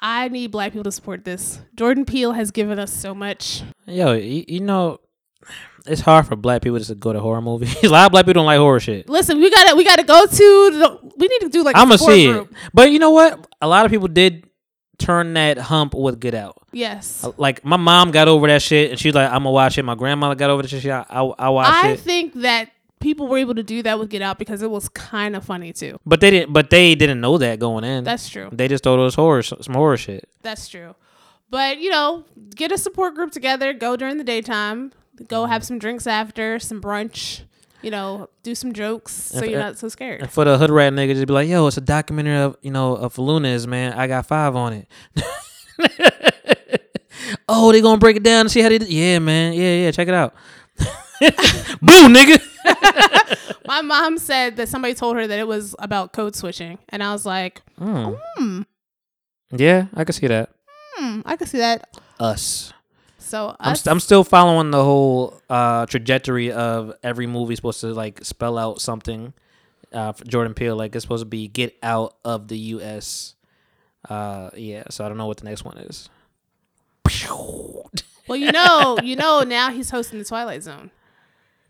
I 0.00 0.28
need 0.28 0.50
black 0.50 0.72
people 0.72 0.84
to 0.84 0.92
support 0.92 1.24
this. 1.24 1.60
Jordan 1.74 2.04
Peele 2.04 2.32
has 2.32 2.50
given 2.50 2.78
us 2.78 2.92
so 2.92 3.14
much. 3.14 3.62
Yo, 3.86 4.12
you, 4.12 4.44
you 4.46 4.60
know, 4.60 5.00
it's 5.86 6.00
hard 6.02 6.26
for 6.26 6.36
black 6.36 6.62
people 6.62 6.78
just 6.78 6.90
to 6.90 6.94
go 6.96 7.12
to 7.12 7.20
horror 7.20 7.40
movies. 7.40 7.74
a 7.82 7.88
lot 7.88 8.06
of 8.06 8.12
black 8.12 8.24
people 8.24 8.34
don't 8.40 8.46
like 8.46 8.58
horror 8.58 8.80
shit. 8.80 9.08
Listen, 9.08 9.38
we 9.40 9.50
gotta 9.50 9.74
we 9.76 9.84
gotta 9.84 10.02
go 10.04 10.26
to 10.26 10.28
the. 10.36 11.10
We 11.16 11.28
need 11.28 11.40
to 11.40 11.48
do 11.48 11.62
like. 11.62 11.76
I'm 11.76 11.88
gonna 11.88 11.98
see 11.98 12.26
group. 12.30 12.50
it, 12.50 12.56
but 12.74 12.90
you 12.90 12.98
know 12.98 13.10
what? 13.10 13.46
A 13.60 13.68
lot 13.68 13.84
of 13.84 13.90
people 13.90 14.08
did 14.08 14.44
turn 14.98 15.34
that 15.34 15.58
hump 15.58 15.94
with 15.94 16.18
Get 16.20 16.34
Out. 16.34 16.56
Yes, 16.72 17.24
Uh, 17.24 17.32
Like 17.36 17.64
my 17.64 17.76
mom 17.76 18.10
got 18.10 18.28
over 18.28 18.46
that 18.48 18.60
shit, 18.62 18.90
and 18.90 19.00
she's 19.00 19.14
like, 19.14 19.28
"I'm 19.30 19.38
gonna 19.40 19.50
watch 19.52 19.78
it." 19.78 19.82
My 19.82 19.94
grandmother 19.94 20.34
got 20.34 20.50
over 20.50 20.62
that 20.62 20.68
shit. 20.68 20.86
I 20.90 21.04
I, 21.08 21.20
I 21.22 21.48
watched 21.48 21.84
I 21.84 21.90
it, 21.92 22.00
think 22.00 22.34
that 22.42 22.70
people 23.06 23.28
were 23.28 23.38
able 23.38 23.54
to 23.54 23.62
do 23.62 23.84
that 23.84 24.00
with 24.00 24.10
Get 24.10 24.20
Out 24.20 24.36
because 24.36 24.62
it 24.62 24.70
was 24.70 24.88
kind 24.88 25.36
of 25.36 25.44
funny 25.44 25.72
too. 25.72 26.00
but 26.04 26.20
they 26.20 26.30
didn't. 26.30 26.52
But 26.52 26.70
they 26.70 26.96
didn't 26.96 27.20
know 27.20 27.38
that 27.38 27.60
going 27.60 27.84
in. 27.84 28.02
That's 28.02 28.28
true. 28.28 28.48
they 28.50 28.66
just 28.66 28.82
thought 28.82 28.98
it 28.98 29.02
was 29.02 29.14
horror, 29.14 29.44
some 29.44 29.74
horror 29.74 29.96
shit. 29.96 30.28
That's 30.42 30.68
true. 30.68 30.96
But 31.48 31.78
you 31.78 31.90
know, 31.90 32.24
get 32.56 32.72
a 32.72 32.78
support 32.78 33.14
group 33.14 33.30
together. 33.30 33.72
Go 33.72 33.96
during 33.96 34.16
the 34.18 34.24
daytime. 34.24 34.92
Go 35.28 35.46
have 35.46 35.64
some 35.64 35.78
drinks 35.78 36.06
after, 36.08 36.58
some 36.58 36.82
brunch. 36.82 37.42
You 37.80 37.92
know, 37.92 38.28
do 38.42 38.56
some 38.56 38.72
jokes 38.72 39.12
so 39.12 39.38
If- 39.44 39.50
you're 39.50 39.60
not 39.60 39.78
so 39.78 39.88
scared. 39.88 40.22
And 40.22 40.30
for 40.30 40.44
the 40.44 40.58
hood 40.58 40.70
rat 40.70 40.92
nigga, 40.92 41.14
just 41.14 41.28
be 41.28 41.32
like, 41.32 41.48
"Yo, 41.48 41.64
it's 41.68 41.76
a 41.76 41.80
documentary 41.80 42.38
of 42.38 42.56
you 42.60 42.72
know 42.72 42.96
of 42.96 43.18
Lunas, 43.18 43.68
man. 43.68 43.92
I 43.92 44.08
got 44.08 44.26
five 44.26 44.56
on 44.56 44.72
it." 44.72 44.88
oh, 47.48 47.70
they 47.70 47.80
gonna 47.80 47.98
break 47.98 48.16
it 48.16 48.24
down 48.24 48.40
and 48.40 48.50
see 48.50 48.62
how 48.62 48.68
they. 48.68 48.78
Did? 48.78 48.88
Yeah, 48.88 49.20
man. 49.20 49.52
Yeah, 49.52 49.84
yeah. 49.84 49.90
Check 49.92 50.08
it 50.08 50.14
out. 50.14 50.34
Boo, 51.82 52.08
nigga. 52.08 52.40
My 53.66 53.80
mom 53.82 54.18
said 54.18 54.56
that 54.56 54.68
somebody 54.68 54.94
told 54.94 55.16
her 55.16 55.26
that 55.26 55.38
it 55.38 55.46
was 55.46 55.74
about 55.78 56.12
code 56.12 56.34
switching, 56.36 56.78
and 56.88 57.02
I 57.02 57.12
was 57.12 57.24
like, 57.26 57.62
Mm. 57.80 58.18
hmm, 58.36 58.62
Yeah, 59.52 59.86
I 59.94 60.04
can 60.04 60.12
see 60.12 60.26
that. 60.28 60.50
hmm, 60.96 61.20
I 61.24 61.36
can 61.36 61.46
see 61.46 61.58
that. 61.58 61.96
Us. 62.20 62.72
So 63.18 63.56
I'm, 63.58 63.74
st- 63.74 63.90
I'm 63.90 64.00
still 64.00 64.22
following 64.24 64.70
the 64.70 64.82
whole 64.84 65.40
uh, 65.50 65.86
trajectory 65.86 66.52
of 66.52 66.92
every 67.02 67.26
movie 67.26 67.56
supposed 67.56 67.80
to 67.80 67.88
like 67.88 68.24
spell 68.24 68.56
out 68.56 68.80
something. 68.80 69.32
Uh, 69.92 70.12
for 70.12 70.24
Jordan 70.24 70.52
Peele, 70.54 70.76
like 70.76 70.94
it's 70.94 71.04
supposed 71.04 71.22
to 71.22 71.26
be 71.26 71.48
get 71.48 71.76
out 71.82 72.16
of 72.24 72.48
the 72.48 72.58
U.S. 72.76 73.34
Uh, 74.08 74.50
yeah, 74.56 74.84
so 74.90 75.04
I 75.04 75.08
don't 75.08 75.16
know 75.16 75.26
what 75.26 75.38
the 75.38 75.44
next 75.44 75.64
one 75.64 75.78
is. 75.78 76.08
well, 78.28 78.36
you 78.36 78.52
know, 78.52 78.98
you 79.02 79.16
know, 79.16 79.40
now 79.42 79.70
he's 79.70 79.90
hosting 79.90 80.18
the 80.18 80.24
Twilight 80.24 80.62
Zone. 80.62 80.90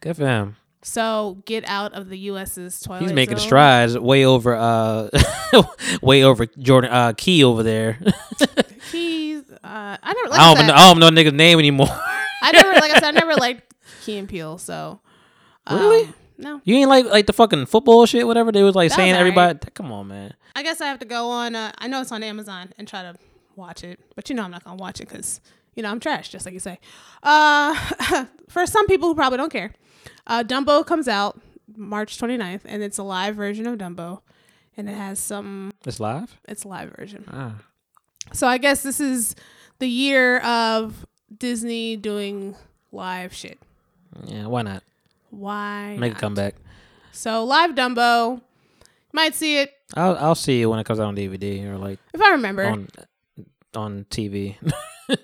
Good 0.07 0.16
for 0.16 0.27
him. 0.27 0.57
So 0.83 1.43
get 1.47 1.65
out 1.69 1.95
of 1.95 2.09
the 2.09 2.16
U.S.'s 2.19 2.81
Twilight. 2.81 3.03
He's 3.03 3.12
making 3.12 3.39
Zone. 3.39 3.47
strides 3.47 3.99
way 3.99 4.24
over 4.24 4.55
uh 4.55 5.09
way 6.03 6.23
over 6.23 6.47
Jordan 6.47 6.91
uh 6.93 7.12
Key 7.16 7.43
over 7.43 7.62
there. 7.65 7.99
He's. 8.93 9.43
Uh, 9.51 9.97
I 10.03 10.12
never. 10.15 10.28
Like 10.28 10.41
I 10.41 10.45
I, 10.45 10.47
don't 10.49 10.57
said, 10.59 10.66
know, 10.69 10.74
I 10.74 10.93
don't 10.93 11.01
know 11.01 11.11
nigga's 11.11 11.33
name 11.33 11.59
anymore. 11.59 11.89
I 12.43 12.53
never. 12.53 12.73
Like 12.74 12.93
I 12.93 13.01
said, 13.01 13.05
I 13.05 13.11
never 13.11 13.35
liked 13.35 13.74
Key 14.03 14.19
and 14.19 14.28
Peele. 14.28 14.59
So. 14.59 15.01
um, 15.66 15.78
Really? 15.81 16.12
No. 16.39 16.61
you 16.65 16.77
ain't 16.77 16.89
like 16.91 17.07
like 17.07 17.27
the 17.27 17.33
fucking 17.33 17.66
football 17.66 18.05
shit, 18.07 18.27
whatever 18.27 18.53
they 18.53 18.62
was 18.62 18.74
like 18.74 18.91
That 18.91 18.97
saying 18.97 19.12
alright. 19.15 19.20
everybody 19.20 19.70
come 19.74 19.91
on 19.91 20.07
man. 20.09 20.35
I 20.55 20.62
guess 20.62 20.81
I 20.83 20.87
have 20.87 20.99
to 21.01 21.07
go 21.07 21.31
on. 21.31 21.57
Uh, 21.57 21.73
I 21.78 21.89
know 21.89 22.01
it's 22.03 22.12
on 22.12 22.23
Amazon 22.23 22.73
and 22.78 22.87
try 22.87 23.03
to 23.03 23.16
watch 23.57 23.83
it, 23.83 23.99
but 24.15 24.28
you 24.28 24.37
know 24.37 24.43
I'm 24.45 24.51
not 24.51 24.62
gonna 24.62 24.77
watch 24.77 25.01
it 25.01 25.09
because 25.09 25.41
you 25.74 25.83
know 25.83 25.91
I'm 25.91 25.99
trash, 25.99 26.28
just 26.28 26.45
like 26.45 26.53
you 26.53 26.61
say. 26.61 26.78
Uh, 27.23 27.74
for 28.51 28.66
some 28.66 28.87
people 28.87 29.09
who 29.09 29.15
probably 29.15 29.39
don't 29.39 29.51
care, 29.51 29.73
uh, 30.27 30.43
Dumbo 30.45 30.85
comes 30.87 31.09
out 31.09 31.41
March 31.77 32.19
29th, 32.19 32.62
and 32.65 32.83
it's 32.83 32.99
a 32.99 33.03
live 33.03 33.37
version 33.37 33.66
of 33.66 33.78
Dumbo, 33.78 34.20
and 34.77 34.89
it 34.89 34.95
has 34.97 35.19
some. 35.19 35.73
It's 35.85 36.01
live? 36.01 36.37
It's 36.49 36.65
a 36.65 36.69
live 36.69 36.95
version. 36.97 37.24
Ah. 37.31 37.55
So 38.33 38.47
I 38.47 38.59
guess 38.59 38.83
this 38.83 39.01
is 39.01 39.35
the 39.78 39.89
year 39.89 40.39
of 40.41 41.07
Disney 41.37 41.97
doing 41.97 42.57
live 42.93 43.33
shit. 43.33 43.59
Yeah, 44.24 44.47
why 44.47 44.62
not? 44.62 44.83
Why 45.31 45.97
Make 45.99 46.12
not? 46.12 46.19
a 46.19 46.20
comeback. 46.20 46.55
So 47.12 47.45
live 47.45 47.73
Dumbo, 47.74 48.41
might 49.12 49.35
see 49.35 49.59
it 49.59 49.73
I'll 49.95 50.16
I'll 50.16 50.35
see 50.35 50.62
it 50.62 50.66
when 50.66 50.78
it 50.78 50.85
comes 50.85 50.99
out 50.99 51.07
on 51.07 51.16
DVD 51.16 51.65
or 51.66 51.78
like 51.78 51.99
if 52.12 52.20
I 52.20 52.31
remember. 52.33 52.65
on 52.65 52.89
on 53.74 54.07
TV. 54.11 54.57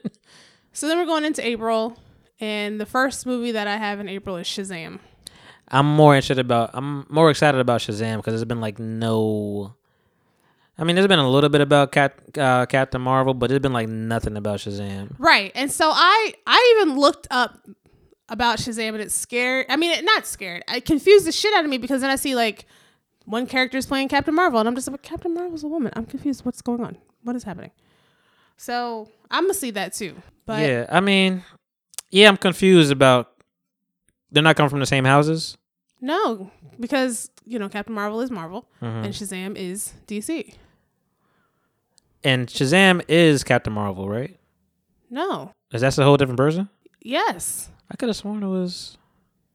So 0.74 0.88
then 0.88 0.96
we're 0.98 1.04
going 1.06 1.26
into 1.26 1.46
April, 1.46 1.98
and 2.42 2.80
the 2.80 2.86
first 2.86 3.24
movie 3.24 3.52
that 3.52 3.68
I 3.68 3.76
have 3.76 4.00
in 4.00 4.08
April 4.08 4.36
is 4.36 4.48
Shazam. 4.48 4.98
I'm 5.68 5.86
more 5.86 6.16
interested 6.16 6.40
about. 6.40 6.70
I'm 6.74 7.06
more 7.08 7.30
excited 7.30 7.60
about 7.60 7.80
Shazam 7.80 8.16
because 8.16 8.34
there's 8.34 8.44
been 8.44 8.60
like 8.60 8.78
no. 8.78 9.74
I 10.76 10.84
mean, 10.84 10.96
there's 10.96 11.06
been 11.06 11.20
a 11.20 11.30
little 11.30 11.50
bit 11.50 11.60
about 11.60 11.92
Cap, 11.92 12.20
uh, 12.36 12.66
Captain 12.66 13.00
Marvel, 13.00 13.32
but 13.32 13.48
there's 13.48 13.60
been 13.60 13.72
like 13.72 13.88
nothing 13.88 14.36
about 14.36 14.58
Shazam. 14.58 15.14
Right, 15.18 15.52
and 15.54 15.70
so 15.70 15.90
I 15.94 16.34
I 16.46 16.76
even 16.76 16.98
looked 16.98 17.28
up 17.30 17.64
about 18.28 18.58
Shazam, 18.58 18.88
and 18.88 19.00
it's 19.00 19.14
scared. 19.14 19.66
I 19.68 19.76
mean, 19.76 19.92
it, 19.92 20.04
not 20.04 20.26
scared. 20.26 20.64
It 20.68 20.84
confused 20.84 21.26
the 21.26 21.32
shit 21.32 21.54
out 21.54 21.64
of 21.64 21.70
me 21.70 21.78
because 21.78 22.00
then 22.00 22.10
I 22.10 22.16
see 22.16 22.34
like 22.34 22.66
one 23.24 23.46
character 23.46 23.78
is 23.78 23.86
playing 23.86 24.08
Captain 24.08 24.34
Marvel, 24.34 24.58
and 24.58 24.68
I'm 24.68 24.74
just 24.74 24.90
like, 24.90 25.02
Captain 25.02 25.32
Marvel's 25.32 25.62
a 25.62 25.68
woman. 25.68 25.92
I'm 25.94 26.06
confused. 26.06 26.44
What's 26.44 26.60
going 26.60 26.82
on? 26.82 26.98
What 27.22 27.36
is 27.36 27.44
happening? 27.44 27.70
So 28.56 29.08
I'm 29.30 29.44
gonna 29.44 29.54
see 29.54 29.70
that 29.70 29.94
too. 29.94 30.16
But 30.44 30.60
yeah, 30.66 30.86
I 30.90 30.98
mean, 31.00 31.44
yeah, 32.12 32.28
I'm 32.28 32.36
confused 32.36 32.92
about. 32.92 33.30
They're 34.30 34.42
not 34.42 34.54
coming 34.56 34.70
from 34.70 34.80
the 34.80 34.86
same 34.86 35.04
houses. 35.04 35.56
no, 36.00 36.50
because 36.78 37.30
you 37.44 37.58
know 37.58 37.68
Captain 37.68 37.94
Marvel 37.94 38.20
is 38.20 38.30
Marvel, 38.30 38.66
Mhm. 38.80 39.04
and 39.04 39.14
Shazam 39.14 39.56
is 39.56 39.92
DC. 40.06 40.54
And 42.24 42.46
Shazam 42.48 43.02
is 43.08 43.42
Captain 43.44 43.72
Marvel, 43.72 44.08
right? 44.08 44.38
No, 45.10 45.52
Is 45.72 45.80
that 45.82 45.98
a 45.98 46.04
whole 46.04 46.16
different 46.16 46.38
person? 46.38 46.68
yes, 47.02 47.68
I 47.90 47.96
could 47.96 48.08
have 48.08 48.16
sworn 48.16 48.42
it 48.42 48.46
was. 48.48 48.96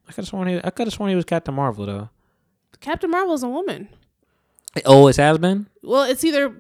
I 0.08 0.12
could 0.12 0.24
have 0.24 0.28
sworn 0.28 0.48
he. 0.48 0.58
I 0.64 0.70
could 0.70 0.88
have 0.88 0.94
sworn 0.94 1.10
he 1.10 1.16
was 1.16 1.26
Captain 1.26 1.54
Marvel 1.56 1.86
though. 1.86 2.10
Captain 2.80 3.10
Marvel 3.10 3.34
is 3.34 3.42
a 3.44 3.50
woman. 3.50 3.88
It 4.76 4.86
always 4.86 5.18
has 5.18 5.38
been. 5.40 5.68
Well, 5.82 6.04
it's 6.04 6.24
either 6.24 6.56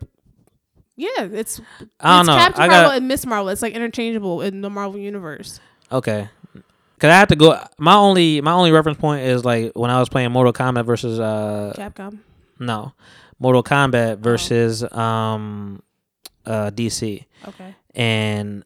yeah, 0.95 1.09
it's 1.31 1.61
I 1.99 2.13
don't 2.13 2.21
it's 2.21 2.27
know. 2.27 2.37
Captain 2.37 2.63
I 2.63 2.67
Marvel 2.67 2.89
got 2.89 2.97
and 2.97 3.07
Miss 3.07 3.25
Marvel. 3.25 3.49
It's 3.49 3.61
like 3.61 3.73
interchangeable 3.73 4.41
in 4.41 4.61
the 4.61 4.69
Marvel 4.69 4.99
universe. 4.99 5.59
Okay. 5.91 6.29
Cause 6.99 7.11
I 7.11 7.13
have 7.19 7.27
to 7.27 7.35
go. 7.35 7.59
My 7.77 7.93
only 7.93 8.41
my 8.41 8.53
only 8.53 8.71
reference 8.71 8.97
point 8.97 9.21
is 9.23 9.45
like 9.45 9.71
when 9.75 9.91
I 9.91 9.99
was 9.99 10.09
playing 10.09 10.31
Mortal 10.31 10.51
Kombat 10.53 10.85
versus 10.85 11.19
uh 11.19 11.73
Capcom. 11.77 12.19
no 12.59 12.93
Mortal 13.39 13.61
Kombat 13.61 14.17
versus 14.17 14.81
um 14.93 15.83
uh 16.47 16.71
DC 16.71 17.25
Okay. 17.47 17.75
and 17.93 18.63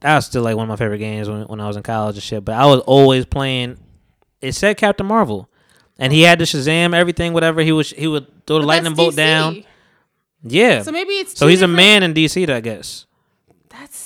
that 0.00 0.16
was 0.16 0.26
still 0.26 0.42
like 0.42 0.56
one 0.56 0.64
of 0.64 0.68
my 0.68 0.74
favorite 0.76 0.98
games 0.98 1.28
when, 1.28 1.42
when 1.42 1.60
I 1.60 1.68
was 1.68 1.76
in 1.76 1.84
college 1.84 2.16
and 2.16 2.22
shit. 2.24 2.44
But 2.44 2.56
I 2.56 2.66
was 2.66 2.80
always 2.80 3.24
playing. 3.24 3.76
It 4.40 4.52
said 4.54 4.76
Captain 4.76 5.06
Marvel, 5.06 5.48
and 5.98 6.12
he 6.12 6.22
had 6.22 6.38
the 6.40 6.46
Shazam 6.46 6.92
everything 6.94 7.34
whatever. 7.34 7.60
He 7.60 7.70
was 7.72 7.90
he 7.90 8.08
would 8.08 8.26
throw 8.46 8.56
the 8.56 8.62
But 8.62 8.66
lightning 8.66 8.94
bolt 8.94 9.14
down. 9.14 9.62
Yeah. 10.42 10.82
So 10.82 10.90
maybe 10.90 11.12
it's 11.12 11.38
So 11.38 11.46
he's 11.46 11.62
a 11.62 11.68
man 11.68 12.02
in 12.02 12.14
DC, 12.14 12.48
I 12.50 12.60
guess. 12.60 13.06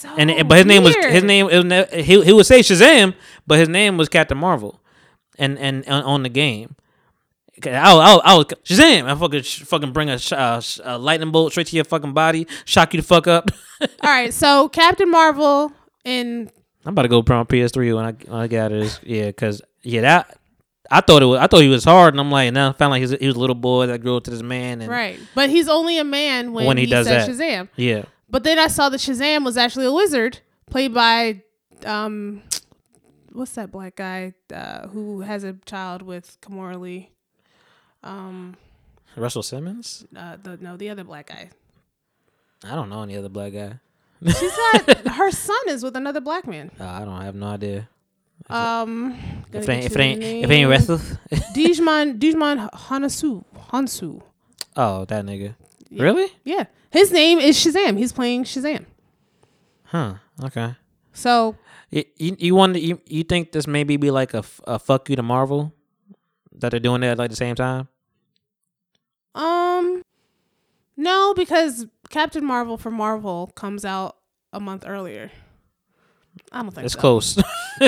So. 0.04 0.14
And 0.18 0.30
it- 0.30 0.46
but 0.46 0.58
his 0.58 0.66
name 0.66 0.82
was 0.84 0.94
his 0.96 1.24
name. 1.24 1.48
It 1.48 1.56
was 1.56 1.64
ne- 1.64 2.02
he 2.02 2.22
he 2.22 2.32
would 2.32 2.46
say 2.46 2.60
Shazam, 2.60 3.14
but 3.46 3.58
his 3.58 3.68
name 3.68 3.96
was 3.96 4.08
Captain 4.08 4.36
Marvel, 4.38 4.80
and 5.38 5.58
and 5.58 5.84
on, 5.88 6.02
on 6.02 6.22
the 6.22 6.28
game. 6.28 6.76
I'll, 7.66 8.00
I'll, 8.00 8.20
I'll 8.24 8.44
Shazam! 8.44 9.04
I 9.04 9.14
fucking 9.14 9.42
fucking 9.42 9.92
bring 9.92 10.10
a, 10.10 10.18
uh, 10.32 10.60
a 10.82 10.98
lightning 10.98 11.30
bolt 11.30 11.52
straight 11.52 11.68
to 11.68 11.76
your 11.76 11.84
fucking 11.84 12.12
body, 12.12 12.46
shock 12.64 12.92
you 12.92 13.00
the 13.00 13.06
fuck 13.06 13.26
up. 13.26 13.50
All 13.80 13.88
right. 14.02 14.34
So 14.34 14.68
Captain 14.68 15.10
Marvel 15.10 15.72
in 16.04 16.50
I'm 16.84 16.92
about 16.92 17.02
to 17.02 17.08
go 17.08 17.22
put 17.22 17.34
on 17.36 17.46
PS3 17.46 17.94
when 17.94 18.04
I 18.04 18.12
when 18.30 18.40
I 18.42 18.46
get 18.48 18.64
out 18.66 18.72
of 18.72 18.80
this. 18.80 19.00
Yeah, 19.04 19.30
cause 19.32 19.62
yeah 19.82 20.00
that 20.02 20.38
I 20.90 21.00
thought 21.00 21.22
it 21.22 21.26
was 21.26 21.38
I 21.38 21.46
thought 21.46 21.60
he 21.62 21.68
was 21.68 21.84
hard, 21.84 22.12
and 22.12 22.20
I'm 22.20 22.30
like 22.30 22.52
now 22.52 22.70
I 22.70 22.72
found 22.72 22.90
like 22.90 23.00
he's, 23.00 23.12
he 23.12 23.26
was 23.26 23.36
a 23.36 23.40
little 23.40 23.54
boy 23.54 23.86
that 23.86 24.00
grew 24.02 24.16
up 24.16 24.24
to 24.24 24.30
this 24.30 24.42
man, 24.42 24.82
and 24.82 24.90
right, 24.90 25.18
but 25.34 25.48
he's 25.48 25.68
only 25.68 25.98
a 25.98 26.04
man 26.04 26.52
when, 26.52 26.66
When 26.66 26.76
he 26.76 26.84
he, 26.84 26.90
does 26.90 27.06
says 27.06 27.38
that. 27.38 27.46
Shazam. 27.64 27.68
yeah, 27.76 28.04
But 28.34 28.42
then 28.42 28.58
I 28.58 28.66
saw 28.66 28.88
that 28.88 28.98
Shazam 28.98 29.44
was 29.44 29.56
actually 29.56 29.86
a 29.86 29.92
wizard 29.92 30.40
played 30.68 30.92
by 30.92 31.42
um, 31.86 32.42
what's 33.32 33.52
that 33.52 33.70
black 33.70 33.94
guy 33.94 34.34
uh, 34.52 34.88
who 34.88 35.20
has 35.20 35.44
a 35.44 35.52
child 35.66 36.02
with 36.02 36.36
Kimora 36.40 36.80
Lee? 36.80 37.10
Um, 38.02 38.56
Russell 39.14 39.44
Simmons. 39.44 40.04
uh, 40.16 40.36
the 40.42 40.56
no, 40.56 40.76
the 40.76 40.90
other 40.90 41.04
black 41.04 41.28
guy. 41.28 41.50
I 42.64 42.74
don't 42.74 42.88
know 42.88 43.04
any 43.04 43.16
other 43.16 43.28
black 43.28 43.52
guy. 43.52 43.78
She's 44.26 44.58
not. 44.74 45.06
her 45.14 45.30
son 45.30 45.68
is 45.68 45.84
with 45.84 45.94
another 45.94 46.20
black 46.20 46.44
man. 46.44 46.72
Uh, 46.80 46.86
I 46.86 47.04
don't 47.04 47.20
have 47.20 47.36
no 47.36 47.46
idea. 47.46 47.88
Um, 48.50 49.16
If 49.52 49.68
it 49.68 49.68
ain't 49.68 49.84
if 49.84 49.94
it 49.94 50.00
ain't 50.00 50.22
if 50.24 50.50
it 50.50 50.52
ain't. 50.52 50.68
Russell, 50.68 50.98
Djimon 51.54 52.18
Djimon 52.18 52.68
Hanasu 52.72 53.44
Hounsou. 53.70 54.22
oh 54.74 55.04
that 55.04 55.24
nigga. 55.24 55.54
Really? 56.02 56.28
Yeah, 56.44 56.64
his 56.90 57.10
name 57.12 57.38
is 57.38 57.56
Shazam. 57.56 57.96
He's 57.98 58.12
playing 58.12 58.44
Shazam. 58.44 58.86
Huh. 59.84 60.14
Okay. 60.42 60.74
So 61.12 61.56
You 61.90 62.04
you, 62.16 62.36
you 62.38 62.54
wonder 62.54 62.78
you, 62.78 63.00
you 63.06 63.22
think 63.24 63.52
this 63.52 63.66
maybe 63.66 63.96
be 63.96 64.10
like 64.10 64.34
a, 64.34 64.42
a 64.66 64.78
fuck 64.78 65.08
you 65.10 65.16
to 65.16 65.22
Marvel 65.22 65.72
that 66.58 66.70
they're 66.70 66.80
doing 66.80 67.02
it 67.02 67.08
at 67.08 67.18
like 67.18 67.30
the 67.30 67.36
same 67.36 67.54
time? 67.54 67.88
Um, 69.34 70.02
No, 70.96 71.34
because 71.34 71.86
Captain 72.10 72.44
Marvel 72.44 72.76
for 72.76 72.90
Marvel 72.90 73.48
comes 73.54 73.84
out 73.84 74.16
a 74.52 74.60
month 74.60 74.84
earlier. 74.86 75.30
I 76.52 76.62
don't 76.62 76.72
think 76.72 76.84
It's 76.84 76.94
so. 76.94 77.00
close. 77.00 77.38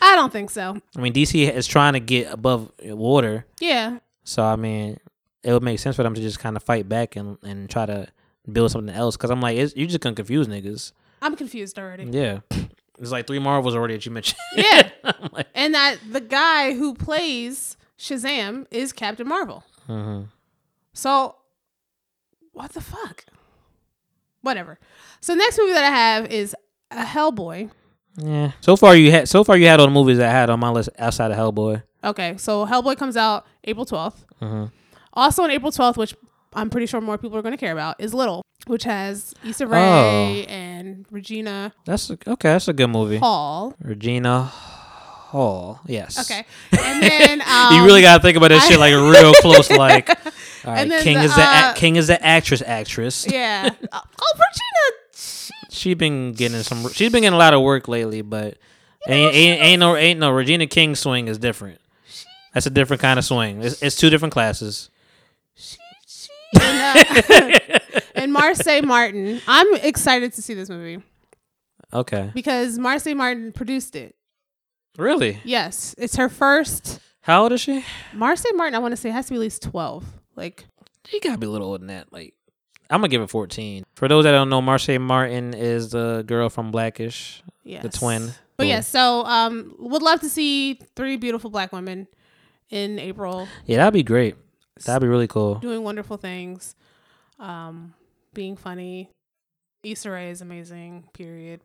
I 0.00 0.16
don't 0.16 0.32
think 0.32 0.50
so. 0.50 0.76
I 0.96 1.00
mean, 1.00 1.12
DC 1.12 1.50
is 1.50 1.66
trying 1.66 1.94
to 1.94 2.00
get 2.00 2.32
above 2.32 2.70
water, 2.84 3.46
Yeah. 3.60 3.98
so 4.24 4.42
I 4.44 4.56
mean, 4.56 4.98
it 5.44 5.52
would 5.52 5.62
make 5.62 5.78
sense 5.78 5.96
for 5.96 6.02
them 6.02 6.14
to 6.14 6.20
just 6.20 6.38
kind 6.38 6.56
of 6.56 6.62
fight 6.62 6.88
back 6.88 7.16
and 7.16 7.38
and 7.42 7.68
try 7.70 7.86
to 7.86 8.08
build 8.50 8.70
something 8.70 8.94
else. 8.94 9.16
Because 9.16 9.30
I'm 9.30 9.40
like, 9.40 9.56
it's, 9.58 9.74
you 9.76 9.86
just 9.86 10.00
gonna 10.00 10.14
confuse 10.16 10.46
niggas. 10.48 10.92
I'm 11.22 11.36
confused 11.36 11.78
already. 11.78 12.04
Yeah, 12.04 12.40
there's 12.98 13.12
like 13.12 13.26
three 13.26 13.38
Marvels 13.38 13.74
already 13.74 13.94
that 13.94 14.04
you 14.06 14.12
mentioned. 14.12 14.38
Yeah. 14.56 14.90
Like, 15.32 15.46
and 15.54 15.74
that 15.74 15.98
the 16.10 16.20
guy 16.20 16.74
who 16.74 16.94
plays 16.94 17.76
Shazam 17.98 18.66
is 18.70 18.92
Captain 18.92 19.26
Marvel. 19.28 19.64
mhm. 19.88 20.28
So, 20.92 21.36
what 22.52 22.72
the 22.72 22.80
fuck? 22.80 23.24
Whatever. 24.42 24.78
So, 25.20 25.34
next 25.34 25.58
movie 25.58 25.72
that 25.72 25.84
I 25.84 25.90
have 25.96 26.26
is 26.30 26.54
a 26.90 27.02
Hellboy. 27.04 27.70
Yeah. 28.16 28.52
So 28.60 28.76
far 28.76 28.94
you 28.94 29.10
had 29.10 29.28
so 29.28 29.42
far 29.42 29.56
you 29.56 29.66
had 29.66 29.80
all 29.80 29.86
the 29.86 29.92
movies 29.92 30.18
that 30.18 30.28
I 30.28 30.32
had 30.32 30.48
on 30.48 30.60
my 30.60 30.70
list 30.70 30.88
outside 30.98 31.32
of 31.32 31.36
Hellboy. 31.36 31.82
Okay, 32.04 32.36
so 32.36 32.64
Hellboy 32.64 32.96
comes 32.96 33.16
out 33.16 33.44
April 33.64 33.84
12th. 33.84 34.24
Mhm. 34.40 34.70
Also 35.14 35.42
on 35.42 35.50
April 35.50 35.70
12th, 35.72 35.96
which 35.96 36.14
I'm 36.52 36.70
pretty 36.70 36.86
sure 36.86 37.00
more 37.00 37.18
people 37.18 37.36
are 37.38 37.42
going 37.42 37.52
to 37.54 37.58
care 37.58 37.72
about, 37.72 38.00
is 38.00 38.12
Little, 38.14 38.42
which 38.66 38.84
has 38.84 39.34
Issa 39.44 39.64
Oh. 39.64 39.68
Rae 39.68 40.46
and 40.48 41.06
Regina 41.10 41.72
That's 41.84 42.10
a, 42.10 42.14
okay. 42.14 42.50
That's 42.50 42.68
a 42.68 42.72
good 42.72 42.88
movie. 42.88 43.18
Hall. 43.18 43.74
Regina 43.82 44.42
Hall. 44.42 45.80
Yes. 45.86 46.18
Okay, 46.30 46.44
and 46.80 47.02
then 47.02 47.42
um, 47.42 47.74
you 47.76 47.84
really 47.84 48.02
gotta 48.02 48.22
think 48.22 48.36
about 48.36 48.48
that 48.48 48.62
I- 48.62 48.68
shit 48.68 48.78
like 48.78 48.92
real 48.92 49.32
close. 49.40 49.68
Like, 49.70 50.08
all 50.64 50.72
right, 50.72 50.88
King 51.02 51.18
the, 51.18 51.24
is 51.24 51.34
the 51.34 51.42
uh, 51.42 51.72
a- 51.74 51.78
King 51.78 51.96
is 51.96 52.06
the 52.06 52.24
actress. 52.24 52.62
Actress. 52.64 53.26
yeah. 53.28 53.68
oh, 53.92 54.00
Regina. 54.34 55.10
She, 55.12 55.52
She 55.70 55.94
been 55.94 56.32
getting 56.34 56.62
some. 56.62 56.88
She's 56.92 57.10
been 57.10 57.22
getting 57.22 57.34
a 57.34 57.38
lot 57.38 57.52
of 57.52 57.62
work 57.62 57.88
lately, 57.88 58.22
but 58.22 58.58
ain't, 59.08 59.34
ain't 59.34 59.60
ain't 59.60 59.80
no 59.80 59.96
ain't 59.96 60.20
no 60.20 60.30
Regina 60.30 60.68
King 60.68 60.94
swing 60.94 61.26
is 61.26 61.36
different. 61.38 61.80
That's 62.52 62.66
a 62.66 62.70
different 62.70 63.02
kind 63.02 63.18
of 63.18 63.24
swing. 63.24 63.60
It's, 63.62 63.82
it's 63.82 63.96
two 63.96 64.10
different 64.10 64.32
classes. 64.32 64.88
And, 66.60 66.98
uh, 66.98 67.78
and 68.14 68.34
Marsai 68.34 68.82
Martin. 68.84 69.40
I'm 69.46 69.74
excited 69.76 70.32
to 70.34 70.42
see 70.42 70.54
this 70.54 70.68
movie 70.68 71.02
Okay. 71.92 72.30
because 72.34 72.78
Marsai 72.78 73.16
Martin 73.16 73.52
produced 73.52 73.96
it. 73.96 74.14
Really? 74.96 75.38
Yes, 75.44 75.94
it's 75.98 76.16
her 76.16 76.28
first. 76.28 77.00
How 77.22 77.42
old 77.44 77.52
is 77.52 77.60
she? 77.60 77.84
Marsai 78.14 78.54
Martin, 78.54 78.74
I 78.74 78.78
want 78.78 78.92
to 78.92 78.96
say, 78.96 79.10
has 79.10 79.26
to 79.26 79.32
be 79.32 79.36
at 79.36 79.40
least 79.40 79.62
12. 79.62 80.04
Like, 80.36 80.66
She 81.06 81.20
gotta 81.20 81.38
be 81.38 81.46
a 81.46 81.50
little 81.50 81.68
older 81.68 81.78
than 81.78 81.88
that. 81.88 82.12
Like, 82.12 82.34
I'm 82.90 83.00
gonna 83.00 83.08
give 83.08 83.22
it 83.22 83.30
14. 83.30 83.84
For 83.94 84.08
those 84.08 84.24
that 84.24 84.32
don't 84.32 84.50
know, 84.50 84.60
Marsai 84.60 85.00
Martin 85.00 85.54
is 85.54 85.90
the 85.90 86.22
girl 86.26 86.48
from 86.50 86.70
Blackish, 86.70 87.42
yes. 87.64 87.82
the 87.82 87.88
twin. 87.88 88.30
But 88.56 88.66
yeah, 88.68 88.80
so 88.80 89.24
um, 89.24 89.74
would 89.78 90.02
love 90.02 90.20
to 90.20 90.28
see 90.28 90.78
three 90.94 91.16
beautiful 91.16 91.50
black 91.50 91.72
women 91.72 92.06
in 92.70 92.98
April 92.98 93.48
Yeah, 93.66 93.78
that'd 93.78 93.94
be 93.94 94.02
great. 94.04 94.36
That'd 94.84 95.02
be 95.02 95.08
really 95.08 95.28
cool. 95.28 95.56
doing 95.56 95.82
wonderful 95.84 96.16
things, 96.16 96.74
um, 97.38 97.94
being 98.32 98.56
funny. 98.56 99.10
Issa 99.82 100.10
Rae 100.10 100.30
is 100.30 100.40
amazing. 100.40 101.04
Period. 101.12 101.60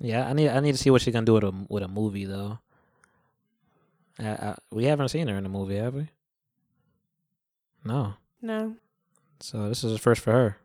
Yeah, 0.00 0.26
I 0.28 0.32
need 0.32 0.48
I 0.48 0.60
need 0.60 0.72
to 0.72 0.78
see 0.78 0.90
what 0.90 1.02
she's 1.02 1.12
gonna 1.12 1.26
do 1.26 1.34
with 1.34 1.44
a 1.44 1.52
with 1.68 1.82
a 1.82 1.88
movie 1.88 2.24
though. 2.24 2.58
I, 4.18 4.28
I, 4.28 4.54
we 4.70 4.84
haven't 4.84 5.08
seen 5.08 5.26
her 5.28 5.36
in 5.36 5.44
a 5.46 5.48
movie, 5.48 5.76
have 5.76 5.94
we? 5.94 6.08
No. 7.84 8.14
No, 8.40 8.76
So 9.40 9.68
this 9.68 9.82
is 9.84 9.92
a 9.94 9.98
first 9.98 10.20
for 10.20 10.30
her. 10.32 10.56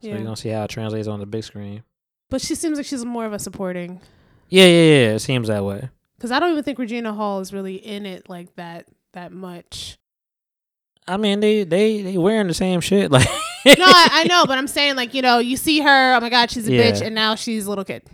So 0.00 0.08
yeah, 0.08 0.14
you're 0.14 0.22
gonna 0.24 0.36
see 0.36 0.48
how 0.50 0.64
it 0.64 0.70
translates 0.70 1.08
on 1.08 1.18
the 1.20 1.26
big 1.26 1.42
screen. 1.44 1.82
but 2.30 2.40
she 2.40 2.54
seems 2.54 2.78
like 2.78 2.86
she's 2.86 3.04
more 3.04 3.26
of 3.26 3.32
a 3.32 3.38
supporting. 3.38 4.00
Yeah, 4.48 4.64
yeah, 4.66 4.70
yeah. 4.82 5.14
It 5.14 5.18
seems 5.18 5.48
that 5.48 5.64
way. 5.64 5.88
Because 6.16 6.30
I 6.30 6.38
don't 6.38 6.52
even 6.52 6.62
think 6.64 6.78
Regina 6.78 7.12
Hall 7.12 7.40
is 7.40 7.52
really 7.52 7.74
in 7.76 8.06
it 8.06 8.28
like 8.28 8.54
that 8.56 8.86
that 9.12 9.32
much. 9.32 9.98
I 11.06 11.16
mean, 11.16 11.40
they 11.40 11.64
they 11.64 12.02
they 12.02 12.18
wearing 12.18 12.46
the 12.48 12.54
same 12.54 12.80
shit. 12.80 13.10
Like, 13.64 13.76
No, 13.78 13.84
I, 13.86 14.08
I 14.12 14.24
know, 14.28 14.44
but 14.46 14.56
I'm 14.56 14.68
saying 14.68 14.94
like 14.94 15.14
you 15.14 15.20
know 15.22 15.38
you 15.40 15.56
see 15.56 15.80
her. 15.80 16.14
Oh 16.14 16.20
my 16.20 16.30
God, 16.30 16.50
she's 16.50 16.68
a 16.68 16.72
Yeah. 16.72 16.92
bitch, 16.92 17.02
and 17.04 17.14
now 17.14 17.34
she's 17.34 17.66
a 17.66 17.68
little 17.68 17.84
kid. 17.84 18.04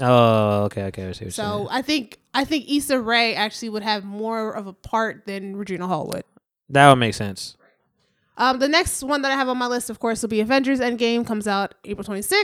oh, 0.00 0.64
okay, 0.64 0.84
okay. 0.84 1.02
I 1.08 1.12
see 1.12 1.18
what 1.18 1.20
you're 1.20 1.30
So. 1.30 1.68
I 1.70 1.82
think 1.82 2.18
I 2.34 2.44
think 2.44 2.68
Issa 2.68 3.00
Rae 3.00 3.34
actually 3.34 3.68
would 3.68 3.84
have 3.84 4.04
more 4.04 4.50
of 4.52 4.66
a 4.66 4.72
part 4.72 5.24
than 5.26 5.56
Regina 5.56 5.86
Hall 5.86 6.08
would. 6.12 6.24
that 6.70 6.88
would 6.88 6.96
make 6.96 7.14
sense. 7.14 7.56
Um, 8.36 8.58
the 8.58 8.68
next 8.68 9.02
one 9.04 9.22
that 9.22 9.30
I 9.30 9.36
have 9.36 9.48
on 9.48 9.56
my 9.58 9.66
list, 9.66 9.88
of 9.88 10.00
course, 10.00 10.20
will 10.22 10.28
be 10.30 10.40
Avengers 10.40 10.80
Endgame. 10.80 11.24
Comes 11.26 11.46
out 11.46 11.74
April 11.84 12.04
26th. 12.04 12.42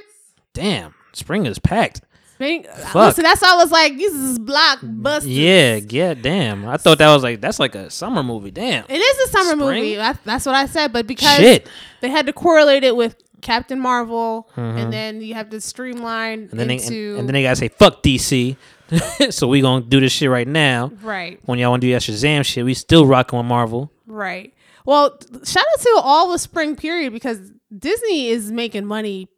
Damn, 0.55 0.95
spring 1.13 1.45
is 1.47 1.59
packed. 1.59 2.03
Fuck. 2.39 2.95
listen, 2.95 3.25
that's 3.25 3.43
all 3.43 3.59
I 3.59 3.63
was 3.63 3.73
like. 3.73 3.97
This 3.97 4.13
is 4.15 4.39
blockbuster. 4.39 5.25
Yeah, 5.27 5.77
yeah. 5.89 6.15
Damn, 6.15 6.67
I 6.69 6.77
thought 6.77 6.99
that 6.99 7.13
was 7.13 7.23
like 7.23 7.41
that's 7.41 7.59
like 7.59 7.75
a 7.75 7.91
summer 7.91 8.23
movie. 8.23 8.51
Damn. 8.51 8.85
It 8.89 8.99
is 8.99 9.29
a 9.29 9.33
summer 9.33 9.51
Spring? 9.65 9.83
movie. 9.83 9.97
That, 9.97 10.19
that's 10.25 10.47
what 10.47 10.55
I 10.55 10.67
said. 10.67 10.93
But 10.93 11.07
because 11.07 11.37
Shit. 11.37 11.69
they 12.01 12.09
had 12.11 12.27
to 12.27 12.33
correlate 12.33 12.85
it 12.85 12.95
with 12.97 13.17
Captain 13.41 13.79
Marvel, 13.81 14.49
Mhm. 14.57 14.83
and 14.83 14.93
then 14.93 15.21
you 15.21 15.35
have 15.35 15.51
to 15.51 15.61
streamline 15.61 16.49
And 16.51 16.59
then 16.61 16.69
they 16.69 16.75
into 16.77 17.11
and, 17.11 17.19
and 17.21 17.29
then 17.29 17.35
they 17.35 17.43
gotta 17.43 17.57
say 17.57 17.69
fuck 17.69 18.03
DC. 18.03 18.57
so 19.31 19.47
we 19.49 19.61
gonna 19.61 19.85
do 19.85 20.01
this 20.01 20.13
shit 20.13 20.31
right 20.31 20.49
now. 20.49 20.91
right, 21.03 21.39
When 21.45 21.59
y'all 21.59 21.71
wanna 21.71 21.81
do 21.81 21.93
that 21.93 22.03
Shazam 22.03 22.45
shit, 22.45 22.65
we 22.65 22.73
still 22.75 23.05
rocking 23.07 23.37
with 23.39 23.47
Marvel. 23.47 23.91
right. 24.07 24.53
Well, 24.87 25.19
shout 25.45 25.65
out 25.75 25.81
to 25.83 26.01
all 26.03 26.33
the 26.33 26.39
spring 26.39 26.75
period 26.75 27.13
because 27.13 27.39
Disney 27.77 28.29
is 28.29 28.51
making 28.51 28.87
money 28.87 29.29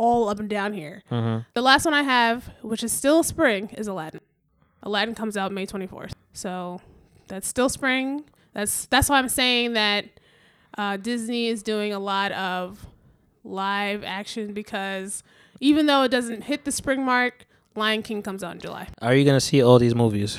all 0.00 0.30
up 0.30 0.40
and 0.40 0.48
down 0.48 0.72
here. 0.72 1.02
Mm-hmm. 1.10 1.42
The 1.52 1.60
last 1.60 1.84
one 1.84 1.92
I 1.92 2.02
have, 2.02 2.50
which 2.62 2.82
is 2.82 2.90
still 2.90 3.22
spring, 3.22 3.68
is 3.76 3.86
Aladdin. 3.86 4.22
Aladdin 4.82 5.14
comes 5.14 5.36
out 5.36 5.52
May 5.52 5.66
24th. 5.66 6.12
So 6.32 6.80
that's 7.28 7.46
still 7.46 7.68
spring. 7.68 8.24
That's 8.54 8.86
that's 8.86 9.10
why 9.10 9.18
I'm 9.18 9.28
saying 9.28 9.74
that 9.74 10.06
uh, 10.78 10.96
Disney 10.96 11.48
is 11.48 11.62
doing 11.62 11.92
a 11.92 11.98
lot 11.98 12.32
of 12.32 12.86
live 13.44 14.02
action 14.02 14.54
because 14.54 15.22
even 15.60 15.84
though 15.84 16.02
it 16.02 16.08
doesn't 16.10 16.44
hit 16.44 16.64
the 16.64 16.72
spring 16.72 17.04
mark, 17.04 17.44
Lion 17.76 18.02
King 18.02 18.22
comes 18.22 18.42
out 18.42 18.54
in 18.54 18.60
July. 18.60 18.88
Are 19.02 19.14
you 19.14 19.26
gonna 19.26 19.38
see 19.38 19.62
all 19.62 19.78
these 19.78 19.94
movies? 19.94 20.38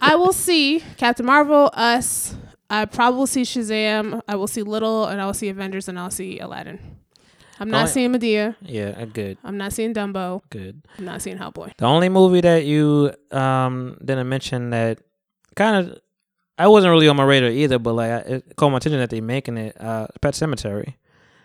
I 0.00 0.16
will 0.16 0.32
see 0.46 0.82
Captain 0.96 1.24
Marvel, 1.24 1.70
Us. 1.72 2.34
I 2.68 2.84
probably 2.84 3.18
will 3.18 3.26
see 3.28 3.42
Shazam. 3.42 4.20
I 4.26 4.34
will 4.34 4.48
see 4.48 4.62
Little, 4.62 5.06
and 5.06 5.22
I 5.22 5.26
will 5.26 5.34
see 5.34 5.48
Avengers, 5.48 5.88
and 5.88 5.98
I'll 5.98 6.10
see 6.10 6.40
Aladdin. 6.40 6.80
I'm 7.60 7.70
not 7.70 7.80
Only- 7.80 7.90
seeing 7.92 8.12
Madea. 8.12 8.56
Yeah, 8.62 8.94
uh, 9.00 9.04
good, 9.06 9.38
I'm 9.44 9.56
not 9.56 9.72
seeing 9.72 9.92
Dumbo. 9.94 10.42
good. 10.50 10.82
I'm 10.98 11.04
not 11.04 11.22
seeing 11.22 11.38
Hellboy. 11.38 11.72
The 11.78 11.84
only 11.86 12.08
movie 12.08 12.40
that 12.42 12.64
you 12.64 13.12
um 13.32 13.96
didn't 14.04 14.28
mention 14.28 14.70
that 14.70 14.98
kind 15.56 15.76
of 15.88 15.98
I 16.56 16.66
wasn't 16.68 16.90
really 16.90 17.08
on 17.08 17.16
my 17.16 17.24
radar 17.24 17.50
either, 17.50 17.78
but 17.78 17.94
like 17.94 18.26
it 18.26 18.56
caught 18.56 18.70
my 18.70 18.78
attention 18.78 18.98
that 19.00 19.10
they're 19.10 19.22
making 19.22 19.56
it 19.58 19.76
uh 19.80 20.06
Pet 20.20 20.34
Sematary. 20.34 20.94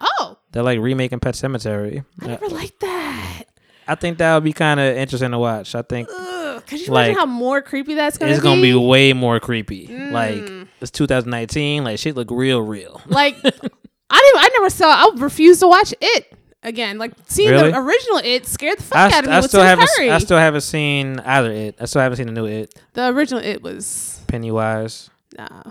Oh, 0.01 0.37
They're 0.51 0.63
like 0.63 0.79
remaking 0.79 1.19
Pet 1.19 1.35
Sematary. 1.35 2.03
I 2.21 2.25
Uh, 2.25 2.27
never 2.29 2.49
liked 2.49 2.79
that. 2.81 3.43
I 3.87 3.95
think 3.95 4.17
that 4.19 4.33
would 4.35 4.43
be 4.43 4.53
kind 4.53 4.79
of 4.79 4.95
interesting 4.97 5.31
to 5.31 5.39
watch. 5.39 5.75
I 5.75 5.81
think 5.81 6.09
Ugh, 6.13 6.63
could 6.65 6.79
you 6.81 6.87
Like, 6.93 7.07
imagine 7.11 7.19
how 7.19 7.25
more 7.25 7.61
creepy 7.61 7.95
that's 7.95 8.17
gonna 8.17 8.31
it's 8.31 8.39
be? 8.41 8.47
It's 8.47 8.55
gonna 8.55 8.61
be 8.61 8.73
way 8.75 9.13
more 9.13 9.39
creepy. 9.39 9.87
Like 9.87 10.35
Mm. 10.35 10.67
it's 10.81 10.91
2019. 10.91 11.83
Like 11.83 11.99
shit 11.99 12.15
look 12.15 12.29
real, 12.31 12.61
real. 12.61 13.01
like 13.07 13.35
I 14.13 14.31
didn't. 14.33 14.43
I 14.45 14.49
never 14.59 14.69
saw. 14.69 14.87
I 14.87 15.11
refused 15.17 15.59
to 15.61 15.67
watch 15.67 15.93
it 15.99 16.33
again. 16.63 16.97
Like 16.97 17.13
seeing 17.27 17.51
Really? 17.51 17.71
the 17.71 17.79
original 17.79 18.17
it 18.23 18.45
scared 18.45 18.79
the 18.79 18.83
fuck 18.83 19.11
I, 19.13 19.17
out 19.17 19.23
of 19.25 19.29
me 19.29 19.35
I 19.35 19.41
still 19.41 19.61
haven't. 19.63 19.89
Curry. 19.97 20.11
I 20.11 20.17
still 20.19 20.37
haven't 20.37 20.61
seen 20.61 21.19
either 21.19 21.51
it. 21.51 21.75
I 21.79 21.85
still 21.85 22.01
haven't 22.01 22.17
seen 22.17 22.27
the 22.27 22.33
new 22.33 22.45
it. 22.45 22.73
the 22.93 23.09
original 23.09 23.43
it 23.43 23.61
was 23.63 24.21
Pennywise. 24.27 25.09
nah. 25.37 25.63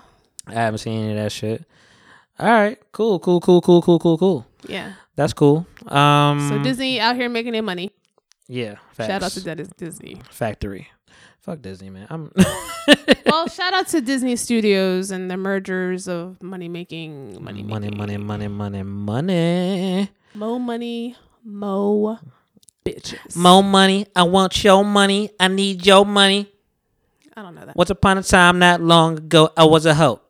I 0.46 0.54
haven't 0.54 0.78
seen 0.78 1.00
any 1.04 1.10
of 1.12 1.22
that 1.22 1.30
shit. 1.32 1.64
All 2.38 2.48
right, 2.48 2.76
cool, 2.90 3.20
cool, 3.20 3.40
cool, 3.40 3.60
cool, 3.60 3.80
cool, 3.80 3.98
cool, 4.00 4.18
cool. 4.18 4.46
Yeah. 4.66 4.94
That's 5.14 5.32
cool. 5.32 5.66
Um, 5.86 6.48
So 6.48 6.60
Disney 6.62 6.98
out 6.98 7.14
here 7.14 7.28
making 7.28 7.52
their 7.52 7.62
money. 7.62 7.90
yeah. 8.48 8.76
Facts. 8.94 9.08
Shout 9.08 9.22
out 9.22 9.30
to 9.32 9.54
Dis- 9.54 9.68
Disney. 9.76 10.20
Factory. 10.30 10.88
Fuck 11.42 11.60
Disney, 11.60 11.90
man. 11.90 12.06
I'm. 12.08 12.30
well, 13.26 13.48
shout 13.48 13.74
out 13.74 13.88
to 13.88 14.00
Disney 14.00 14.36
Studios 14.36 15.10
and 15.10 15.28
the 15.28 15.36
mergers 15.36 16.06
of 16.06 16.40
money 16.40 16.68
making, 16.68 17.42
money 17.42 17.64
money, 17.64 17.90
money, 17.90 18.16
money, 18.16 18.46
money, 18.46 18.82
money. 18.84 20.08
mo 20.34 20.58
money, 20.60 21.16
mo 21.44 22.16
bitches. 22.84 23.34
More 23.36 23.64
money. 23.64 24.06
I 24.14 24.22
want 24.22 24.62
your 24.62 24.84
money. 24.84 25.30
I 25.40 25.48
need 25.48 25.84
your 25.84 26.06
money. 26.06 26.48
I 27.36 27.42
don't 27.42 27.56
know 27.56 27.66
that. 27.66 27.74
Once 27.74 27.90
upon 27.90 28.18
a 28.18 28.22
time, 28.22 28.60
not 28.60 28.80
long 28.80 29.18
ago, 29.18 29.50
I 29.56 29.64
was 29.64 29.84
a 29.84 29.94
hoe, 29.94 30.20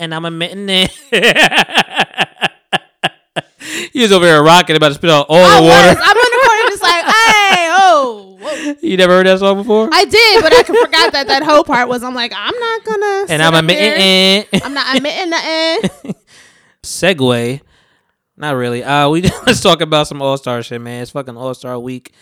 and 0.00 0.12
I'm 0.12 0.24
admitting 0.24 0.68
it. 0.68 0.90
he 3.92 4.02
was 4.02 4.10
over 4.10 4.24
here 4.24 4.42
rocking, 4.42 4.74
about 4.74 4.88
to 4.88 4.94
spit 4.94 5.10
out 5.10 5.26
all 5.28 5.36
I 5.36 5.60
the 5.60 5.62
water. 5.62 5.88
was. 5.88 5.98
I'm 6.02 6.16
in 6.16 6.24
the 6.24 6.40
corner 6.44 6.62
just 6.70 6.82
like, 6.82 7.04
hey, 7.04 7.68
oh, 7.78 8.35
whoa, 8.46 8.74
you 8.80 8.96
never 8.96 9.12
heard 9.12 9.26
that 9.26 9.38
song 9.38 9.56
before? 9.58 9.88
I 9.92 10.04
did, 10.04 10.42
but 10.42 10.52
I 10.52 10.62
forgot 10.62 11.12
that 11.12 11.26
that 11.28 11.42
whole 11.42 11.64
part 11.64 11.88
was. 11.88 12.02
I'm 12.02 12.14
like, 12.14 12.32
I'm 12.34 12.58
not 12.58 12.84
gonna. 12.84 13.26
and 13.28 13.42
I'm 13.42 13.54
admitting. 13.54 14.60
I'm 14.62 14.74
not 14.74 14.96
admitting 14.96 15.30
nothing. 15.30 16.14
segue. 16.82 17.60
Not 18.36 18.56
really. 18.56 18.84
Uh, 18.84 19.08
we 19.08 19.22
let's 19.46 19.60
talk 19.60 19.80
about 19.80 20.06
some 20.08 20.20
All 20.22 20.36
Star 20.36 20.62
shit, 20.62 20.80
man. 20.80 21.02
It's 21.02 21.10
fucking 21.12 21.36
All 21.36 21.54
Star 21.54 21.78
Week. 21.78 22.12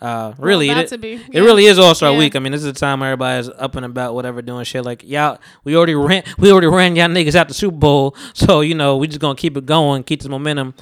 Uh, 0.00 0.32
really, 0.38 0.70
about 0.70 0.84
it, 0.84 0.88
to 0.88 0.96
be. 0.98 1.14
it 1.32 1.40
really 1.40 1.64
is 1.64 1.78
All 1.78 1.94
Star 1.94 2.12
Yeah. 2.12 2.18
Week. 2.18 2.36
I 2.36 2.38
mean, 2.38 2.52
this 2.52 2.60
is 2.64 2.72
the 2.72 2.78
time 2.78 3.00
where 3.00 3.10
everybody's 3.10 3.48
up 3.48 3.74
and 3.74 3.84
about, 3.84 4.14
whatever, 4.14 4.40
doing 4.42 4.64
shit. 4.64 4.84
Like 4.84 5.02
y'all, 5.02 5.38
we 5.64 5.76
already 5.76 5.94
ran, 5.96 6.22
we 6.38 6.52
already 6.52 6.68
ran 6.68 6.94
y'all 6.96 7.08
niggas 7.08 7.34
out 7.34 7.48
the 7.48 7.54
Super 7.54 7.76
Bowl, 7.76 8.16
so 8.32 8.60
you 8.60 8.74
know 8.74 8.96
we 8.96 9.08
just 9.08 9.20
gonna 9.20 9.34
keep 9.34 9.56
it 9.56 9.66
going, 9.66 10.04
keep 10.04 10.20
this 10.20 10.28
momentum. 10.28 10.74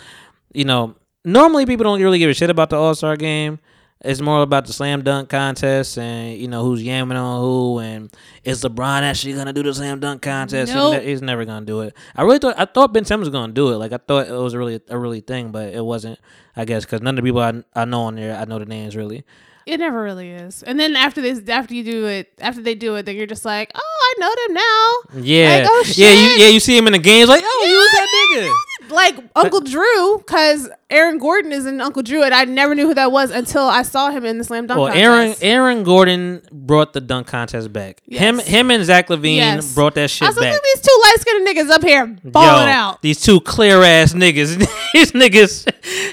You 0.53 0.67
know, 0.67 0.95
normally 1.25 1.67
people 1.67 1.85
don't 1.85 2.01
really 2.01 2.19
give 2.19 2.31
a 2.31 2.35
shit 2.35 2.51
about 2.51 2.71
the 2.71 2.77
All 2.77 2.95
Star 2.95 3.17
game. 3.17 3.59
It's 4.03 4.21
more 4.21 4.43
about 4.43 4.67
the 4.67 4.73
slam 4.75 5.03
dunk 5.03 5.31
contest 5.31 5.97
and 5.97 6.37
you 6.39 6.49
know 6.49 6.63
who's 6.63 6.83
yamming 6.83 7.17
on 7.17 7.41
who 7.41 7.79
and 7.79 8.15
is 8.45 8.63
LeBron 8.63 9.03
actually 9.03 9.33
gonna 9.33 9.55
do 9.55 9.63
the 9.63 9.73
slam 9.73 10.01
dunk 10.01 10.21
contest? 10.21 10.71
He's 10.71 10.77
Nope. 10.77 11.03
He's 11.03 11.23
never 11.23 11.45
gonna 11.47 11.65
do 11.65 11.81
it. 11.81 11.97
I 12.15 12.23
really 12.23 12.39
thought 12.39 12.57
I 12.59 12.67
thought 12.67 12.93
Ben 12.93 13.07
Simmons 13.07 13.29
was 13.29 13.33
gonna 13.33 13.55
do 13.55 13.73
it. 13.73 13.77
Like 13.77 13.93
I 13.93 13.97
thought 13.97 14.29
it 14.29 14.33
was 14.33 14.55
really 14.55 14.81
a 14.89 14.99
really 14.99 15.21
thing, 15.21 15.51
but 15.51 15.73
it 15.73 15.85
wasn't. 15.85 16.19
I 16.55 16.65
guess 16.67 16.85
because 16.85 17.01
none 17.01 17.19
of 17.19 17.25
the 17.25 17.29
people 17.29 17.41
I, 17.41 17.63
I 17.75 17.85
know 17.87 18.03
on 18.03 18.17
there 18.17 18.37
I 18.37 18.45
know 18.45 18.59
the 18.59 18.67
names 18.67 18.97
really. 18.97 19.25
It 19.65 19.79
never 19.79 20.01
really 20.01 20.31
is. 20.31 20.63
And 20.63 20.79
then 20.79 20.95
after 20.95 21.21
this, 21.21 21.41
after 21.49 21.75
you 21.75 21.83
do 21.83 22.07
it, 22.07 22.33
after 22.41 22.63
they 22.63 22.77
do 22.77 22.95
it, 22.95 23.05
then 23.05 23.17
you're 23.17 23.27
just 23.27 23.45
like, 23.45 23.73
oh, 23.75 23.81
I 23.81 24.21
know 24.21 24.35
them 24.47 24.55
now. 24.55 25.23
Yeah, 25.25 25.59
Like, 25.59 25.69
oh, 25.69 25.85
yeah, 25.97 26.13
you 26.13 26.29
yeah 26.45 26.49
you 26.49 26.61
see 26.61 26.77
him 26.77 26.87
in 26.87 26.93
the 26.93 27.01
games 27.01 27.29
like 27.29 27.43
oh 27.45 27.67
you 27.67 27.77
was 27.77 27.91
that 27.91 28.09
nigga. 28.15 28.76
Like 28.89 29.17
Uncle 29.35 29.61
Drew, 29.61 30.19
because 30.19 30.69
Aaron 30.91 31.19
Gordon 31.19 31.51
is 31.53 31.67
in 31.67 31.81
Uncle 31.81 32.03
Drew, 32.03 32.23
and 32.23 32.33
I 32.35 32.45
never 32.45 32.75
knew 32.75 32.87
who 32.87 32.95
that 32.95 33.11
was 33.11 33.31
until 33.31 33.63
I 33.65 33.83
saw 33.83 34.11
him 34.11 34.25
in 34.25 34.39
the 34.39 34.45
slam 34.45 34.67
dunk 34.67 34.79
Well, 34.79 34.89
contest. 34.93 35.03
Aaron 35.05 35.35
Aaron 35.43 35.83
Gordon 35.85 36.43
brought 36.53 36.93
the 36.93 37.01
dunk 37.01 37.27
contest 37.27 37.73
back. 37.73 38.01
Him 38.07 38.37
Yes. 38.39 38.47
him 38.47 38.71
and 38.71 38.85
Zach 38.85 39.09
LaVine 39.09 39.37
Yes. 39.37 39.75
brought 39.75 39.95
that 39.97 40.05
I 40.05 40.07
shit 40.07 40.29
was 40.29 40.37
back. 40.37 40.53
look 40.53 40.63
these 40.63 40.81
two 40.83 41.01
light 41.03 41.17
skinned 41.21 41.47
niggas 41.49 41.71
up 41.71 41.83
here 41.83 42.07
balling 42.25 42.69
Yo, 42.69 42.73
out. 42.75 43.03
These 43.03 43.21
two 43.21 43.41
clear 43.41 43.83
ass 43.83 44.13
niggas. 44.13 44.57
these 44.93 45.13
niggas. 45.13 45.67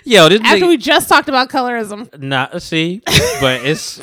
Yo, 0.03 0.29
this 0.29 0.41
After 0.41 0.57
nigga, 0.65 0.67
we 0.67 0.77
just 0.77 1.07
talked 1.09 1.29
about 1.29 1.49
colorism. 1.49 2.17
Nah, 2.19 2.57
see, 2.57 3.01
but 3.39 3.61
it's, 3.65 4.01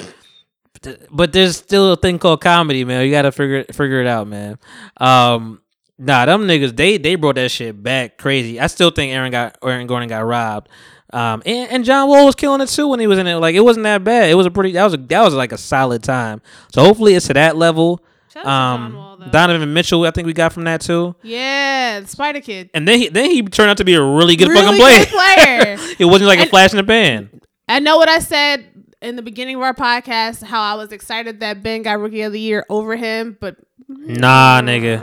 but 1.10 1.32
there's 1.32 1.56
still 1.56 1.92
a 1.92 1.96
thing 1.96 2.18
called 2.18 2.40
comedy, 2.40 2.84
man. 2.84 3.04
You 3.04 3.10
gotta 3.10 3.32
figure 3.32 3.56
it, 3.56 3.74
figure 3.74 4.00
it 4.00 4.06
out, 4.06 4.26
man. 4.28 4.58
Um, 4.96 5.59
nah, 6.00 6.24
them 6.26 6.42
niggas, 6.48 6.74
they 6.76 6.96
they 6.98 7.14
brought 7.14 7.36
that 7.36 7.50
shit 7.50 7.80
back 7.82 8.18
crazy. 8.18 8.58
I 8.58 8.66
still 8.66 8.90
think 8.90 9.12
Aaron 9.12 9.30
got 9.30 9.56
Aaron 9.62 9.86
Gordon 9.86 10.08
got 10.08 10.24
robbed. 10.24 10.68
Um, 11.12 11.42
and, 11.44 11.70
and 11.72 11.84
John 11.84 12.08
Wall 12.08 12.24
was 12.26 12.36
killing 12.36 12.60
it 12.60 12.68
too 12.68 12.86
when 12.88 13.00
he 13.00 13.06
was 13.08 13.18
in 13.18 13.26
it. 13.26 13.34
Like 13.36 13.54
it 13.54 13.60
wasn't 13.60 13.84
that 13.84 14.04
bad. 14.04 14.30
It 14.30 14.34
was 14.34 14.46
a 14.46 14.50
pretty 14.50 14.72
that 14.72 14.84
was 14.84 14.94
a, 14.94 14.96
that 14.96 15.22
was 15.22 15.34
like 15.34 15.52
a 15.52 15.58
solid 15.58 16.02
time. 16.02 16.40
So 16.72 16.82
hopefully 16.84 17.14
it's 17.14 17.26
to 17.28 17.34
that 17.34 17.56
level. 17.56 18.04
Shout 18.32 18.44
to 18.44 18.48
John 18.48 18.82
Um, 18.82 18.94
Wall. 18.94 19.16
Donovan 19.30 19.72
Mitchell, 19.74 20.04
I 20.04 20.12
think 20.12 20.26
we 20.26 20.32
got 20.32 20.52
from 20.52 20.64
that 20.64 20.80
too. 20.80 21.14
Yeah, 21.22 22.04
Spider 22.04 22.40
Kid. 22.40 22.70
And 22.74 22.86
then 22.86 22.98
he 23.00 23.08
then 23.08 23.28
he 23.30 23.42
turned 23.42 23.70
out 23.70 23.76
to 23.78 23.84
be 23.84 23.94
a 23.94 24.02
really 24.02 24.36
good 24.36 24.48
Really 24.48 24.62
fucking 24.62 24.78
player. 24.80 24.98
good 24.98 25.08
player. 25.08 25.94
it 25.98 26.04
wasn't 26.04 26.28
like 26.28 26.38
a 26.38 26.46
flash 26.46 26.70
in 26.72 26.76
the 26.76 26.84
pan. 26.84 27.28
I 27.68 27.80
know 27.80 27.96
what 27.96 28.08
I 28.08 28.20
said 28.20 28.64
in 29.02 29.16
the 29.16 29.22
beginning 29.22 29.56
of 29.56 29.62
our 29.62 29.74
podcast, 29.74 30.42
how 30.44 30.62
I 30.62 30.74
was 30.74 30.92
excited 30.92 31.40
that 31.40 31.62
Ben 31.62 31.82
got 31.82 31.98
Rookie 31.98 32.22
of 32.22 32.32
the 32.32 32.40
Year 32.40 32.64
over 32.70 32.94
him, 32.96 33.36
but 33.40 33.56
Nah, 33.88 34.60
nigga. 34.62 35.02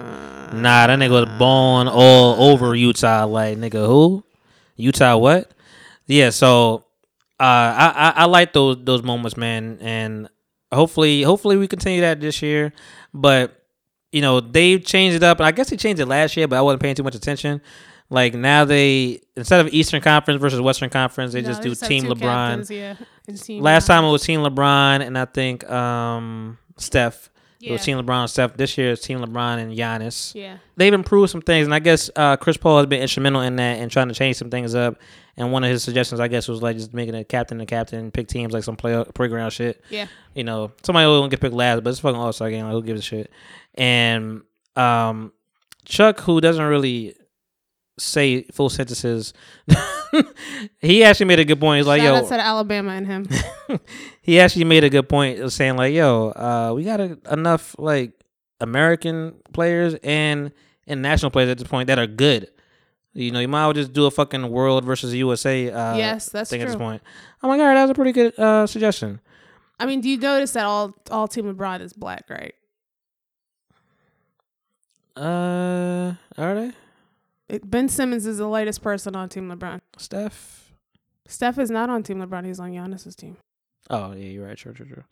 Nah, 0.54 0.88
that 0.88 1.00
nigga 1.00 1.12
was 1.12 1.38
born 1.40 1.88
all 1.88 2.52
over 2.52 2.76
Utah. 2.76 3.26
Like, 3.26 3.58
nigga, 3.58 3.86
who? 3.86 4.24
Utah 4.76 5.18
what? 5.18 5.52
Yeah, 6.06 6.30
so 6.30 6.86
uh 7.40 7.44
I, 7.44 7.94
I, 7.96 8.14
I 8.22 8.26
like 8.26 8.54
those 8.54 8.78
those 8.84 9.04
moments, 9.04 9.38
man, 9.38 9.78
and 9.82 10.30
hopefully 10.72 11.22
hopefully 11.24 11.58
we 11.58 11.68
continue 11.68 12.02
that 12.02 12.20
this 12.22 12.42
year. 12.42 12.74
But 13.14 13.54
you 14.12 14.22
know, 14.22 14.40
they 14.40 14.80
changed 14.80 15.16
it 15.18 15.24
up 15.24 15.40
and 15.40 15.46
I 15.48 15.52
guess 15.52 15.70
they 15.70 15.78
changed 15.78 16.00
it 16.00 16.06
last 16.06 16.38
year, 16.38 16.48
but 16.48 16.56
I 16.58 16.62
wasn't 16.62 16.82
paying 16.82 16.96
too 16.96 17.04
much 17.04 17.16
attention. 17.16 17.62
Like 18.10 18.34
now 18.34 18.64
they 18.64 19.20
instead 19.36 19.60
of 19.60 19.74
Eastern 19.74 20.02
Conference 20.02 20.40
versus 20.40 20.62
Western 20.62 20.90
Conference, 20.90 21.34
they 21.34 21.42
No, 21.42 21.48
just 21.50 21.62
they 21.62 21.70
do 21.70 21.76
have 21.80 21.90
Team 21.90 22.04
LeBron. 22.06 22.20
captains, 22.22 22.72
yeah, 22.72 22.96
team 23.36 23.62
Last 23.62 23.84
LeBron. 23.84 23.88
time 23.88 24.04
it 24.06 24.12
was 24.12 24.24
Team 24.24 24.40
LeBron 24.42 25.06
and 25.06 25.18
I 25.18 25.26
think 25.26 25.70
um 25.70 26.58
Steph. 26.78 27.30
It 27.62 27.72
was 27.72 27.84
Team 27.84 27.98
LeBron 27.98 28.22
and 28.22 28.30
Steph. 28.30 28.56
This 28.56 28.78
year 28.78 28.92
it's 28.92 29.02
Team 29.06 29.20
LeBron 29.20 29.58
and 29.60 29.76
Giannis 29.76 30.36
Yeah. 30.36 30.58
they've 30.76 30.94
improved 30.94 31.32
some 31.32 31.42
things, 31.42 31.66
and 31.66 31.74
I 31.74 31.80
guess 31.80 32.10
uh, 32.16 32.38
Chris 32.38 32.56
Paul 32.58 32.78
has 32.78 32.86
been 32.86 33.02
instrumental 33.02 33.42
in 33.42 33.56
that 33.56 33.80
and 33.80 33.90
trying 33.92 34.08
to 34.10 34.14
change 34.14 34.36
some 34.38 34.50
things 34.50 34.76
up. 34.76 34.98
And 35.38 35.52
one 35.52 35.64
of 35.64 35.70
his 35.70 35.84
suggestions, 35.84 36.20
I 36.20 36.28
guess, 36.28 36.48
was 36.48 36.62
like 36.62 36.78
just 36.78 36.94
making 36.94 37.16
a 37.16 37.24
captain 37.24 37.60
and 37.60 37.68
captain, 37.68 38.10
pick 38.12 38.28
teams 38.28 38.54
like 38.54 38.64
some 38.64 38.76
play 38.76 39.04
playground 39.14 39.52
shit. 39.52 39.84
Yeah. 39.90 40.08
You 40.34 40.44
know, 40.44 40.72
somebody 40.84 41.06
will 41.08 41.28
get 41.28 41.40
picked 41.42 41.54
last, 41.54 41.84
but 41.84 41.90
it's 41.92 42.00
fucking 42.00 42.20
All 42.20 42.32
Star 42.34 42.50
game. 42.50 42.66
Like, 42.66 42.74
who 42.74 42.84
gives 42.84 43.00
a 43.00 43.04
shit? 43.04 43.32
And 43.76 44.42
um, 44.76 45.32
Chuck, 45.86 46.20
who 46.22 46.42
doesn't 46.42 46.64
really 46.66 47.16
say 47.98 48.44
full 48.52 48.70
sentences, 48.70 49.34
he 50.80 51.04
actually 51.04 51.26
made 51.26 51.40
a 51.40 51.46
good 51.46 51.60
point. 51.60 51.80
He's 51.80 51.88
like, 51.88 52.02
Shout 52.02 52.24
yo, 52.24 52.28
said 52.28 52.40
Alabama 52.40 52.92
and 52.92 53.08
him. 53.08 53.28
he 54.22 54.40
actually 54.40 54.66
made 54.66 54.84
a 54.84 54.90
good 54.90 55.10
point 55.10 55.40
of 55.40 55.52
saying 55.54 55.76
like, 55.78 55.94
"Yo, 55.94 56.30
uh, 56.30 56.74
we 56.76 56.84
got 56.84 57.00
a, 57.00 57.18
enough 57.32 57.76
like 57.78 58.12
American 58.60 59.36
players 59.54 59.96
and 60.04 60.52
and 60.88 61.02
national 61.02 61.32
players 61.32 61.50
at 61.50 61.58
this 61.58 61.68
point 61.68 61.88
that 61.88 62.00
are 62.00 62.08
good. 62.08 62.50
You 63.14 63.32
know, 63.32 63.40
you 63.40 63.48
might 63.48 63.62
as 63.62 63.66
well 63.66 63.74
just 63.74 63.94
do 63.94 64.06
a 64.06 64.12
fucking 64.12 64.50
world 64.50 64.86
versus 64.86 65.14
USA. 65.14 65.72
Uh, 65.72 65.98
yes, 65.98 66.30
that's 66.30 66.50
thing 66.50 66.60
true. 66.60 66.68
at 66.68 66.72
this 66.72 66.78
point. 66.78 67.02
I'm 67.42 67.50
like, 67.50 67.60
all 67.60 67.66
right, 67.66 67.74
that 67.74 67.82
was 67.82 67.92
a 67.92 67.96
pretty 67.96 68.12
good 68.12 68.38
uh, 68.38 68.68
suggestion. 68.68 69.20
I 69.80 69.86
mean, 69.86 70.02
do 70.02 70.10
you 70.10 70.18
notice 70.18 70.52
that 70.52 70.66
all 70.66 70.96
all 71.10 71.28
Team 71.28 71.54
LeBron 71.54 71.82
is 71.82 71.94
black, 71.94 72.26
right? 72.30 72.54
Uh, 75.16 76.14
are 76.38 76.56
they 76.56 76.72
It, 77.50 77.70
ben 77.70 77.88
Simmons 77.88 78.26
is 78.26 78.38
the 78.38 78.48
latest 78.48 78.82
person 78.82 79.16
on 79.16 79.30
Team 79.30 79.50
LeBron. 79.50 79.80
Steph? 79.98 80.74
Steph 81.28 81.58
is 81.60 81.70
not 81.70 81.90
on 81.90 82.04
Team 82.04 82.20
LeBron. 82.20 82.46
He's 82.46 82.60
on 82.60 82.72
Giannis's 82.72 83.16
team. 83.16 83.38
Oh 83.90 84.12
yeah, 84.14 84.26
you're 84.26 84.46
right. 84.46 84.58
True, 84.58 84.74
true, 84.74 84.86
true. 84.86 85.04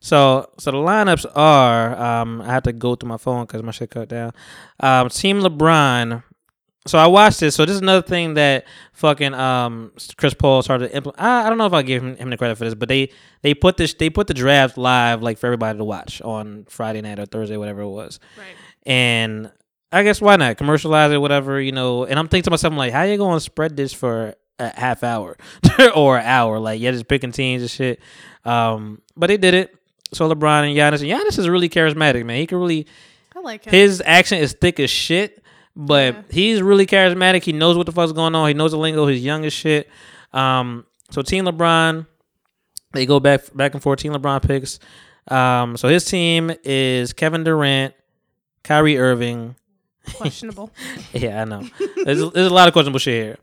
So, 0.00 0.50
so 0.58 0.70
the 0.70 0.76
lineups 0.76 1.26
are. 1.34 2.00
Um, 2.00 2.40
I 2.42 2.46
have 2.46 2.62
to 2.64 2.72
go 2.72 2.94
through 2.94 3.08
my 3.08 3.16
phone 3.16 3.44
because 3.44 3.62
my 3.62 3.72
shit 3.72 3.90
cut 3.90 4.08
down. 4.08 4.32
Um, 4.78 5.08
Team 5.08 5.40
LeBron. 5.40 6.22
So 6.86 6.98
I 6.98 7.08
watched 7.08 7.40
this. 7.40 7.56
So 7.56 7.66
this 7.66 7.74
is 7.74 7.82
another 7.82 8.06
thing 8.06 8.34
that 8.34 8.64
fucking 8.92 9.34
um 9.34 9.92
Chris 10.16 10.32
Paul 10.32 10.62
started 10.62 10.88
to 10.88 10.96
implement. 10.96 11.20
I, 11.20 11.46
I 11.46 11.48
don't 11.48 11.58
know 11.58 11.66
if 11.66 11.72
I 11.72 11.82
give 11.82 12.02
him, 12.02 12.16
him 12.16 12.30
the 12.30 12.38
credit 12.38 12.56
for 12.56 12.64
this, 12.64 12.74
but 12.74 12.88
they 12.88 13.10
they 13.42 13.52
put 13.52 13.76
this 13.76 13.92
they 13.94 14.08
put 14.08 14.28
the 14.28 14.34
draft 14.34 14.78
live 14.78 15.22
like 15.22 15.36
for 15.36 15.46
everybody 15.46 15.76
to 15.76 15.84
watch 15.84 16.22
on 16.22 16.66
Friday 16.68 17.02
night 17.02 17.18
or 17.18 17.26
Thursday, 17.26 17.56
whatever 17.56 17.82
it 17.82 17.90
was. 17.90 18.18
Right. 18.38 18.46
And 18.86 19.52
I 19.92 20.02
guess 20.04 20.20
why 20.20 20.36
not 20.36 20.56
commercialize 20.56 21.10
it, 21.12 21.20
whatever 21.20 21.60
you 21.60 21.72
know. 21.72 22.04
And 22.04 22.18
I'm 22.18 22.28
thinking 22.28 22.44
to 22.44 22.50
myself, 22.50 22.72
I'm 22.72 22.78
like, 22.78 22.92
how 22.92 23.02
you 23.02 23.16
going 23.16 23.36
to 23.36 23.40
spread 23.40 23.76
this 23.76 23.92
for 23.92 24.34
a 24.58 24.78
half 24.80 25.02
hour 25.02 25.36
or 25.96 26.18
an 26.18 26.26
hour? 26.26 26.58
Like, 26.58 26.80
yeah, 26.80 26.92
just 26.92 27.08
picking 27.08 27.32
teams 27.32 27.62
and 27.62 27.70
shit. 27.70 28.00
Um, 28.44 29.02
but 29.16 29.26
they 29.28 29.36
did 29.36 29.54
it. 29.54 29.74
So 30.12 30.28
LeBron 30.32 30.68
and 30.68 30.76
Giannis, 30.76 31.00
and 31.02 31.10
Giannis 31.10 31.38
is 31.38 31.48
really 31.48 31.68
charismatic, 31.68 32.24
man. 32.24 32.36
He 32.38 32.46
can 32.46 32.58
really 32.58 32.86
I 33.36 33.40
like 33.40 33.64
him. 33.64 33.72
his 33.72 34.02
accent 34.04 34.42
is 34.42 34.52
thick 34.60 34.80
as 34.80 34.90
shit, 34.90 35.42
but 35.76 36.14
Yeah. 36.14 36.22
he's 36.30 36.62
really 36.62 36.86
charismatic. 36.86 37.42
He 37.44 37.52
knows 37.52 37.76
what 37.76 37.86
the 37.86 37.92
fuck's 37.92 38.12
going 38.12 38.34
on. 38.34 38.48
He 38.48 38.54
knows 38.54 38.72
the 38.72 38.78
lingo. 38.78 39.06
He's 39.06 39.24
young 39.24 39.44
as 39.44 39.52
shit. 39.52 39.88
Um, 40.32 40.84
so 41.10 41.22
Team 41.22 41.44
LeBron, 41.44 42.06
they 42.92 43.06
go 43.06 43.20
back 43.20 43.42
back 43.54 43.74
and 43.74 43.82
forth. 43.82 44.00
Team 44.00 44.12
LeBron 44.12 44.42
picks. 44.46 44.78
Um, 45.28 45.76
so 45.76 45.88
his 45.88 46.04
team 46.04 46.50
is 46.64 47.12
Kevin 47.12 47.44
Durant, 47.44 47.94
Kyrie 48.64 48.98
Irving. 48.98 49.54
Questionable. 50.14 50.70
Yeah, 51.12 51.42
I 51.42 51.44
know. 51.44 51.68
there's, 52.04 52.30
there's 52.32 52.46
a 52.50 52.54
lot 52.54 52.68
of 52.68 52.72
questionable 52.72 52.98
shit 53.00 53.24
here. 53.24 53.38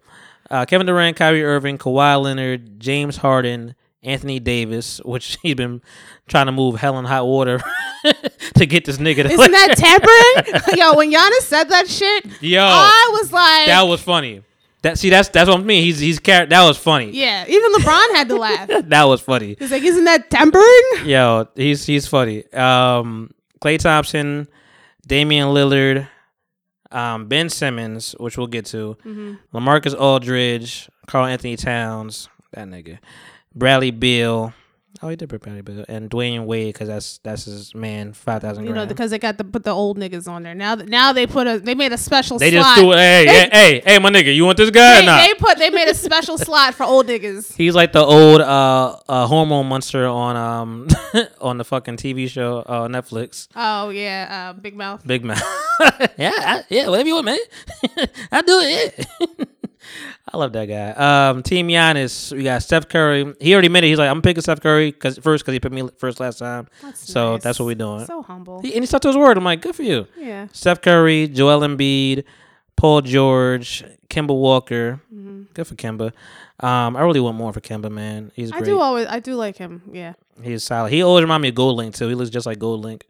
Uh, 0.49 0.65
Kevin 0.65 0.87
Durant, 0.87 1.17
Kyrie 1.17 1.43
Irving, 1.43 1.77
Kawhi 1.77 2.21
Leonard, 2.21 2.79
James 2.79 3.17
Harden, 3.17 3.75
Anthony 4.03 4.39
Davis, 4.39 4.99
which 5.03 5.37
he's 5.43 5.55
been 5.55 5.81
trying 6.27 6.45
to 6.45 6.51
move 6.51 6.79
hell 6.79 6.97
in 6.99 7.05
hot 7.05 7.25
water 7.25 7.59
to 8.55 8.65
get 8.65 8.85
this 8.85 8.97
nigga. 8.97 9.23
To 9.23 9.29
Isn't 9.29 9.51
that 9.51 9.75
tampering? 9.77 10.77
Yo, 10.77 10.95
when 10.95 11.11
Giannis 11.11 11.41
said 11.41 11.65
that 11.65 11.87
shit, 11.89 12.41
Yo, 12.41 12.61
I 12.63 13.09
was 13.19 13.31
like, 13.33 13.67
that 13.67 13.83
was 13.83 14.01
funny. 14.01 14.43
That 14.83 14.97
see, 14.99 15.09
that's 15.09 15.27
that's 15.29 15.49
what 15.49 15.59
I 15.59 15.63
mean. 15.63 15.83
He's 15.83 15.99
he's 15.99 16.19
car- 16.19 16.45
That 16.45 16.63
was 16.65 16.77
funny. 16.77 17.09
yeah. 17.11 17.45
Even 17.47 17.73
LeBron 17.73 18.11
had 18.15 18.29
to 18.29 18.35
laugh. 18.35 18.67
That 18.85 19.03
was 19.05 19.19
funny. 19.21 19.55
He's 19.59 19.71
like, 19.71 19.81
isn't 19.83 20.03
that 20.05 20.29
tampering? 20.29 20.83
Yo, 21.09 21.47
he's 21.55 21.83
he's 21.85 22.07
funny. 22.07 22.45
Um, 22.53 23.31
Klay 23.59 23.79
Thompson, 23.79 24.47
Damian 25.07 25.47
Lillard, 25.47 26.07
um, 26.91 27.27
Ben 27.27 27.49
Simmons, 27.49 28.15
which 28.19 28.37
we'll 28.37 28.47
get 28.47 28.65
to, 28.67 28.97
LaMarcus 29.53 29.99
Aldridge, 29.99 30.89
Karl-Anthony 31.07 31.55
Towns, 31.57 32.29
that 32.51 32.67
nigga, 32.67 32.99
Bradley 33.55 33.91
Beal, 33.91 34.53
Oh, 35.01 35.09
he 35.09 35.15
did 35.15 35.29
prepare 35.29 35.53
Bradley 35.61 35.75
Beal 35.75 35.85
and 35.87 36.09
Dwyane 36.09 36.45
Wade 36.45 36.73
because 36.73 36.87
that's 36.87 37.19
that's 37.19 37.45
his 37.45 37.75
man. 37.75 38.13
Five 38.13 38.41
thousand. 38.41 38.65
You 38.65 38.73
know, 38.73 38.87
because 38.87 39.11
they 39.11 39.19
got 39.19 39.37
to 39.37 39.43
put 39.43 39.63
the 39.63 39.69
old 39.71 39.97
niggas 39.99 40.27
on 40.27 40.41
there. 40.41 40.55
Now, 40.55 40.75
th- 40.75 40.89
now 40.89 41.13
they 41.13 41.27
put 41.27 41.45
a 41.45 41.59
they 41.59 41.75
made 41.75 41.93
a 41.93 41.99
special. 41.99 42.39
they 42.39 42.49
slot. 42.49 42.63
just 42.63 42.79
threw. 42.79 42.91
Hey, 42.93 43.25
They- 43.25 43.31
hey, 43.31 43.49
hey, 43.51 43.81
hey, 43.85 43.99
my 43.99 44.09
nigga, 44.09 44.33
you 44.35 44.43
want 44.45 44.57
this 44.57 44.71
guy 44.71 45.01
or 45.01 45.05
not? 45.05 45.27
they 45.27 45.33
put 45.35 45.59
they 45.59 45.69
made 45.69 45.87
a 45.87 45.93
special 45.93 46.37
slot 46.39 46.73
for 46.73 46.83
old 46.83 47.05
niggas. 47.05 47.55
He's 47.57 47.75
like 47.75 47.91
the 47.91 48.03
old 48.03 48.41
uh, 48.41 48.97
uh 49.07 49.27
hormone 49.27 49.67
monster 49.67 50.07
on 50.07 50.35
um 50.35 50.87
on 51.41 51.59
the 51.59 51.63
fucking 51.63 51.97
TV 51.97 52.27
show 52.27 52.59
uh 52.59 52.87
Netflix. 52.87 53.49
Oh 53.55 53.89
yeah, 53.89 54.53
uh, 54.55 54.59
Big 54.59 54.75
Mouth. 54.75 55.05
Big 55.05 55.23
Mouth. 55.23 55.43
yeah, 56.17 56.31
I, 56.35 56.63
yeah, 56.69 56.89
whatever 56.89 57.07
you 57.07 57.13
want, 57.15 57.25
man. 57.25 57.37
I 58.31 58.41
do 58.41 58.59
it. 58.63 59.07
Yeah. 59.19 59.45
I 60.31 60.37
love 60.37 60.53
that 60.53 60.65
guy. 60.65 60.91
Um, 61.29 61.43
Team 61.43 61.67
Giannis, 61.67 62.35
we 62.35 62.43
got 62.43 62.61
Steph 62.63 62.89
Curry. 62.89 63.33
He 63.39 63.53
already 63.53 63.67
admitted 63.67 63.87
he's 63.87 63.97
like, 63.99 64.09
I'm 64.09 64.21
picking 64.21 64.41
Steph 64.41 64.61
Curry 64.61 64.91
because 64.91 65.17
first 65.17 65.43
because 65.43 65.53
he 65.53 65.59
picked 65.59 65.73
me 65.73 65.87
first 65.97 66.19
last 66.19 66.39
time. 66.39 66.67
That's 66.81 66.99
So 67.11 67.33
nice. 67.33 67.43
that's 67.43 67.59
what 67.59 67.65
we're 67.65 67.75
doing. 67.75 68.05
So 68.05 68.21
humble. 68.23 68.61
He, 68.61 68.73
and 68.73 68.81
he 68.83 68.85
stuck 68.87 69.01
to 69.03 69.07
his 69.09 69.17
word. 69.17 69.37
I'm 69.37 69.43
like, 69.43 69.61
good 69.61 69.75
for 69.75 69.83
you. 69.83 70.07
yeah. 70.17 70.47
Steph 70.51 70.81
Curry, 70.81 71.27
Joel 71.27 71.61
Embiid, 71.61 72.23
Paul 72.75 73.01
George, 73.01 73.83
Kemba 74.09 74.35
Walker. 74.37 74.99
hmm 75.09 75.43
Good 75.53 75.67
for 75.67 75.75
Kemba. 75.75 76.11
Um, 76.59 76.95
I 76.97 77.01
really 77.01 77.19
want 77.19 77.37
more 77.37 77.53
for 77.53 77.61
Kemba, 77.61 77.89
man. 77.91 78.31
He's 78.35 78.51
great. 78.51 78.63
I 78.63 78.65
do 78.65 78.79
always 78.79 79.07
I 79.07 79.19
do 79.19 79.35
like 79.35 79.57
him. 79.57 79.81
Yeah. 79.91 80.13
He's 80.43 80.63
solid. 80.63 80.91
He 80.91 81.01
always 81.03 81.21
remind 81.23 81.41
me 81.43 81.49
of 81.49 81.55
GoldLink 81.55 81.95
too. 81.95 82.07
He 82.07 82.15
looks 82.15 82.29
just 82.31 82.45
like 82.45 82.59
GoldLink. 82.59 83.03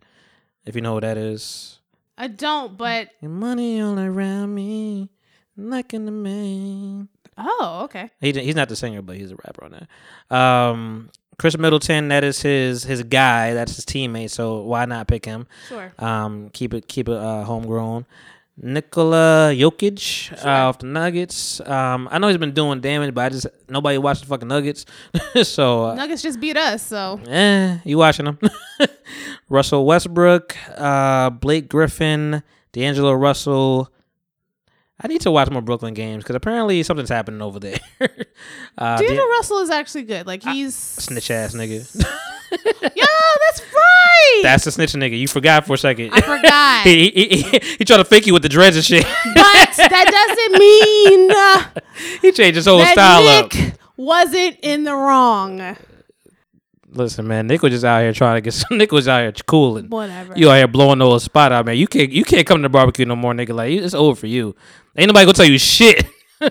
If 0.66 0.76
you 0.76 0.82
know 0.82 0.94
what 0.94 1.02
that 1.02 1.18
is. 1.18 1.80
I 2.18 2.28
don't, 2.28 2.76
but 2.78 3.10
Your 3.22 3.30
money 3.32 3.80
all 3.82 3.98
around 3.99 4.54
me, 4.56 5.10
like 5.57 5.93
in 5.93 6.05
the 6.05 6.11
main. 6.11 7.07
oh 7.38 7.81
okay. 7.85 8.09
He 8.21 8.31
he's 8.31 8.55
not 8.55 8.69
the 8.69 8.75
singer, 8.75 9.01
but 9.01 9.15
he's 9.17 9.31
a 9.31 9.35
rapper 9.35 9.65
on 9.65 9.71
that. 10.29 10.35
Um, 10.35 11.09
Khris 11.39 11.57
Middleton, 11.57 12.07
that 12.09 12.23
is 12.23 12.41
his 12.41 12.84
his 12.84 13.03
guy. 13.03 13.53
That's 13.53 13.75
his 13.75 13.85
teammate. 13.85 14.31
So 14.31 14.61
why 14.61 14.85
not 14.85 15.07
pick 15.07 15.25
him? 15.25 15.47
Sure. 15.67 15.91
Um, 15.99 16.49
keep 16.51 16.73
it 16.73 16.88
keep 16.88 17.09
it 17.09 17.15
uh, 17.17 17.43
homegrown. 17.43 18.05
Nikola 18.59 19.53
Jokic 19.53 20.34
uh, 20.43 20.49
off 20.69 20.79
the 20.79 20.88
Nuggets. 20.88 21.61
Um, 21.61 22.07
I 22.11 22.17
know 22.17 22.27
he's 22.27 22.38
been 22.38 22.53
doing 22.55 22.81
damage, 22.81 23.13
but 23.13 23.25
I 23.25 23.29
just 23.29 23.45
nobody 23.69 23.99
watched 23.99 24.21
the 24.21 24.27
fucking 24.27 24.47
Nuggets, 24.47 24.84
so 25.43 25.85
uh, 25.85 25.93
Nuggets 25.93 26.23
just 26.23 26.39
beat 26.39 26.57
us, 26.57 26.81
so 26.88 27.19
Eh, 27.27 27.77
you 27.85 27.99
watching 27.99 28.25
them? 28.25 28.39
Russell 29.49 29.85
Westbrook, 29.85 30.55
uh, 30.75 31.29
Blake 31.29 31.69
Griffin, 31.69 32.41
D'Angelo 32.71 33.13
Russell. 33.13 33.91
I 34.99 35.07
need 35.07 35.22
to 35.22 35.32
watch 35.32 35.49
more 35.52 35.61
Brooklyn 35.61 35.94
games 35.94 36.24
because 36.24 36.36
apparently 36.36 36.82
something's 36.82 37.10
happening 37.10 37.41
over 37.41 37.60
there. 37.60 37.78
uh, 38.78 38.98
D'Angelo 38.98 39.15
D'An- 39.22 39.30
Russell 39.30 39.60
is 39.60 39.69
actually 39.69 40.03
good. 40.03 40.26
Like 40.26 40.41
he's 40.44 40.76
snitch 40.76 41.30
ass 41.30 41.53
nigga. 41.53 41.86
Yo, 42.95 43.06
that's 43.45 43.61
right. 43.74 44.40
That's 44.41 44.64
the 44.64 44.72
snitch 44.72 44.94
nigga. 44.94 45.19
You 45.19 45.28
forgot 45.28 45.65
for 45.68 45.74
a 45.74 45.78
second. 45.78 46.11
I 46.14 46.22
forgot. 46.22 46.84
he, 46.86 47.10
he, 47.11 47.41
he, 47.41 47.60
he 47.80 47.86
tried 47.86 47.98
to 47.98 48.06
fake 48.06 48.26
you 48.26 48.34
with 48.34 48.41
the 48.41 48.49
dreads 48.49 48.76
and 48.76 48.86
shit. 48.86 49.03
but 49.03 49.69
that 49.76 50.07
doesn't 50.49 50.60
mean 50.60 51.32
uh, 51.32 51.82
he 52.22 52.32
changed 52.32 52.56
his 52.56 52.65
whole 52.65 52.84
style 52.86 53.28
up. 53.28 53.52
Wasn't 53.98 54.57
in 54.61 54.84
the 54.84 54.95
wrong. 54.95 55.76
Listen, 56.98 57.28
man, 57.28 57.45
Nick 57.45 57.61
was 57.61 57.72
just 57.72 57.86
out 57.86 58.02
here 58.02 58.11
trying 58.11 58.38
to 58.38 58.41
get 58.41 58.53
some. 58.53 58.78
Nick 58.78 58.91
was 58.91 59.07
out 59.07 59.22
here 59.22 59.32
cooling. 59.45 59.88
Whatever. 59.88 60.34
You 60.36 60.49
out 60.49 60.56
here 60.56 60.68
blowing 60.68 60.98
the 60.98 61.06
whole 61.06 61.19
spot 61.19 61.52
out, 61.52 61.65
man. 61.65 61.78
You 61.78 61.88
can't 61.88 62.11
you 62.11 62.24
can't 62.24 62.45
come 62.45 62.57
to 62.60 62.64
the 62.64 62.69
barbecue 62.69 63.06
no 63.06 63.15
more, 63.15 63.34
nigga. 63.34 63.53
Like 63.53 63.72
it's 63.72 63.94
over 63.94 64.15
for 64.15 64.28
you. 64.28 64.56
Ain't 64.95 65.07
nobody 65.07 65.26
gonna 65.26 65.34
tell 65.34 65.45
you 65.45 65.60
shit. 65.60 66.06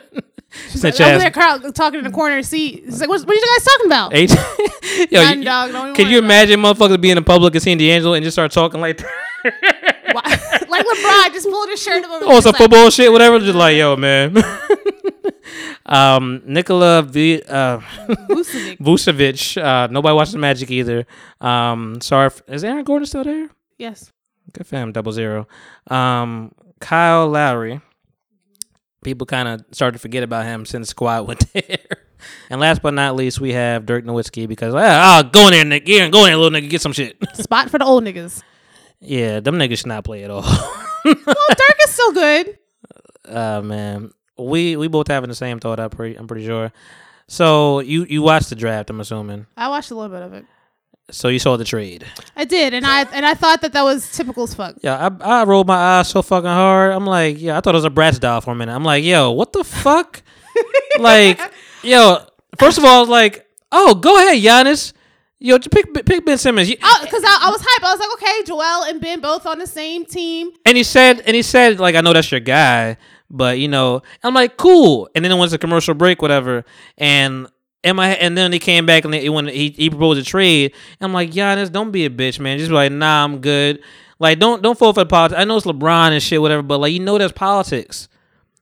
Snitch 0.68 1.00
over 1.00 1.18
there, 1.18 1.30
crowd 1.30 1.74
talking 1.74 1.98
in 1.98 2.04
the 2.04 2.10
corner 2.10 2.42
seat. 2.42 2.84
He's 2.84 3.00
like, 3.00 3.10
what, 3.10 3.20
what 3.26 3.30
are 3.30 3.34
you 3.34 3.56
guys 3.56 3.64
talking 3.64 3.86
about? 3.86 4.14
H- 4.14 4.30
Yo, 5.10 5.20
you, 5.20 5.44
dog. 5.44 5.72
Don't 5.72 5.94
can 5.94 6.08
you 6.08 6.18
about 6.18 6.24
imagine 6.24 6.60
motherfuckers 6.60 7.00
being 7.00 7.16
in 7.16 7.24
public 7.24 7.54
and 7.54 7.62
seeing 7.62 7.76
D'Angelo 7.76 8.14
and 8.14 8.24
just 8.24 8.36
start 8.36 8.52
talking 8.52 8.80
like 8.80 8.98
that? 8.98 10.66
Like 10.68 10.86
LeBron, 10.86 11.32
just 11.32 11.48
pulling 11.48 11.70
his 11.70 11.82
shirt 11.82 12.04
up. 12.04 12.10
over 12.10 12.24
oh 12.26 12.40
some 12.40 12.52
like, 12.52 12.62
football 12.62 12.90
shit, 12.90 13.12
whatever? 13.12 13.38
Just 13.38 13.56
like 13.56 13.76
yo, 13.76 13.96
man. 13.96 14.34
Um, 15.86 16.42
Nikola 16.44 17.02
v, 17.02 17.42
uh, 17.48 17.78
Vucevic. 18.28 18.78
Vucevic. 18.80 19.62
Uh, 19.62 19.86
nobody 19.90 20.14
watches 20.14 20.36
Magic 20.36 20.70
either. 20.70 21.06
Um, 21.40 22.00
sorry, 22.00 22.26
if, 22.26 22.42
is 22.48 22.64
Aaron 22.64 22.84
Gordon 22.84 23.06
still 23.06 23.24
there? 23.24 23.48
Yes. 23.78 24.12
Good 24.52 24.66
for 24.66 24.76
him, 24.76 24.92
double 24.92 25.12
zero. 25.12 25.48
Um, 25.88 26.52
Kyle 26.80 27.28
Lowry. 27.28 27.80
People 29.04 29.26
kind 29.26 29.48
of 29.48 29.64
started 29.70 29.92
to 29.92 29.98
forget 30.00 30.22
about 30.22 30.44
him 30.46 30.66
since 30.66 30.88
squad 30.88 31.20
went 31.28 31.52
there. 31.52 31.78
and 32.50 32.60
last 32.60 32.82
but 32.82 32.94
not 32.94 33.14
least, 33.14 33.40
we 33.40 33.52
have 33.52 33.86
Dirk 33.86 34.04
Nowitzki 34.04 34.48
because 34.48 34.74
ah, 34.76 35.22
oh, 35.24 35.28
go 35.30 35.46
in 35.46 35.52
there, 35.52 35.64
Nick. 35.64 35.86
Yeah, 35.86 36.08
go 36.08 36.20
in 36.20 36.26
there, 36.26 36.36
little 36.36 36.58
nigga, 36.58 36.68
get 36.68 36.80
some 36.80 36.92
shit. 36.92 37.16
Spot 37.34 37.70
for 37.70 37.78
the 37.78 37.84
old 37.84 38.02
niggas. 38.04 38.42
yeah, 39.00 39.40
them 39.40 39.56
niggas 39.56 39.78
should 39.78 39.86
not 39.86 40.04
play 40.04 40.24
at 40.24 40.30
all. 40.30 40.42
Well, 41.04 41.14
Dirk 41.14 41.76
is 41.84 41.90
still 41.90 42.12
good. 42.12 42.58
uh 43.28 43.60
man, 43.62 44.10
we 44.38 44.76
we 44.76 44.88
both 44.88 45.08
having 45.08 45.28
the 45.28 45.34
same 45.34 45.60
thought. 45.60 45.80
I'm 45.80 45.90
pretty 45.90 46.16
I'm 46.16 46.26
pretty 46.26 46.46
sure. 46.46 46.72
So 47.28 47.80
you 47.80 48.04
you 48.04 48.22
watched 48.22 48.50
the 48.50 48.56
draft, 48.56 48.90
I'm 48.90 49.00
assuming. 49.00 49.46
I 49.56 49.68
watched 49.68 49.90
a 49.90 49.94
little 49.94 50.10
bit 50.10 50.22
of 50.22 50.32
it. 50.32 50.44
So 51.10 51.28
you 51.28 51.38
saw 51.38 51.56
the 51.56 51.64
trade. 51.64 52.04
I 52.34 52.44
did, 52.44 52.74
and 52.74 52.84
I 52.84 53.02
and 53.12 53.24
I 53.24 53.34
thought 53.34 53.60
that 53.60 53.72
that 53.74 53.82
was 53.82 54.10
typical 54.10 54.42
as 54.42 54.54
fuck. 54.54 54.76
Yeah, 54.82 55.10
I, 55.20 55.40
I 55.40 55.44
rolled 55.44 55.68
my 55.68 55.76
eyes 55.76 56.08
so 56.08 56.20
fucking 56.20 56.48
hard. 56.48 56.92
I'm 56.92 57.06
like, 57.06 57.40
yeah, 57.40 57.56
I 57.56 57.60
thought 57.60 57.74
it 57.74 57.78
was 57.78 57.84
a 57.84 57.90
Bratz 57.90 58.18
doll 58.18 58.40
for 58.40 58.50
a 58.50 58.54
minute. 58.56 58.74
I'm 58.74 58.84
like, 58.84 59.04
yo, 59.04 59.30
what 59.30 59.52
the 59.52 59.62
fuck? 59.62 60.22
like, 60.98 61.40
yo, 61.82 62.26
first 62.58 62.78
of 62.78 62.84
all, 62.84 63.04
I 63.04 63.08
like, 63.08 63.46
oh, 63.70 63.94
go 63.94 64.16
ahead, 64.16 64.42
Giannis. 64.42 64.92
Yo, 65.38 65.58
pick 65.58 65.92
pick 66.06 66.24
Ben 66.24 66.38
Simmons. 66.38 66.68
Because 66.68 66.82
oh, 66.82 67.38
I, 67.40 67.48
I 67.48 67.50
was 67.50 67.60
hype. 67.64 67.84
I 67.84 67.92
was 67.92 68.00
like, 68.00 68.12
okay, 68.14 68.44
Joel 68.44 68.84
and 68.84 69.00
Ben 69.00 69.20
both 69.20 69.46
on 69.46 69.60
the 69.60 69.66
same 69.66 70.06
team. 70.06 70.50
And 70.64 70.76
he 70.76 70.82
said, 70.82 71.20
and 71.20 71.36
he 71.36 71.42
said, 71.42 71.78
like, 71.78 71.94
I 71.94 72.00
know 72.00 72.14
that's 72.14 72.32
your 72.32 72.40
guy, 72.40 72.96
but 73.30 73.58
you 73.58 73.68
know, 73.68 74.02
I'm 74.22 74.34
like, 74.34 74.56
cool. 74.56 75.08
And 75.14 75.24
then 75.24 75.32
it 75.32 75.36
went 75.36 75.50
to 75.52 75.58
commercial 75.58 75.94
break, 75.94 76.22
whatever. 76.22 76.64
And 76.98 77.48
and 77.84 77.96
my 77.96 78.08
and 78.16 78.36
then 78.36 78.52
he 78.52 78.58
came 78.58 78.86
back 78.86 79.04
and 79.04 79.14
he 79.14 79.28
when 79.28 79.46
he, 79.46 79.70
he 79.70 79.90
proposed 79.90 80.20
a 80.20 80.24
trade. 80.24 80.72
I'm 81.00 81.12
like, 81.12 81.30
Giannis, 81.30 81.70
don't 81.70 81.90
be 81.90 82.04
a 82.04 82.10
bitch, 82.10 82.40
man. 82.40 82.58
Just 82.58 82.70
be 82.70 82.74
like, 82.74 82.92
nah, 82.92 83.24
I'm 83.24 83.40
good. 83.40 83.82
Like, 84.18 84.38
don't 84.38 84.62
don't 84.62 84.78
fall 84.78 84.92
for 84.92 85.00
the 85.00 85.06
politics. 85.06 85.40
I 85.40 85.44
know 85.44 85.56
it's 85.56 85.66
LeBron 85.66 86.12
and 86.12 86.22
shit, 86.22 86.40
whatever, 86.40 86.62
but 86.62 86.78
like, 86.78 86.92
you 86.92 87.00
know, 87.00 87.18
that's 87.18 87.32
politics. 87.32 88.08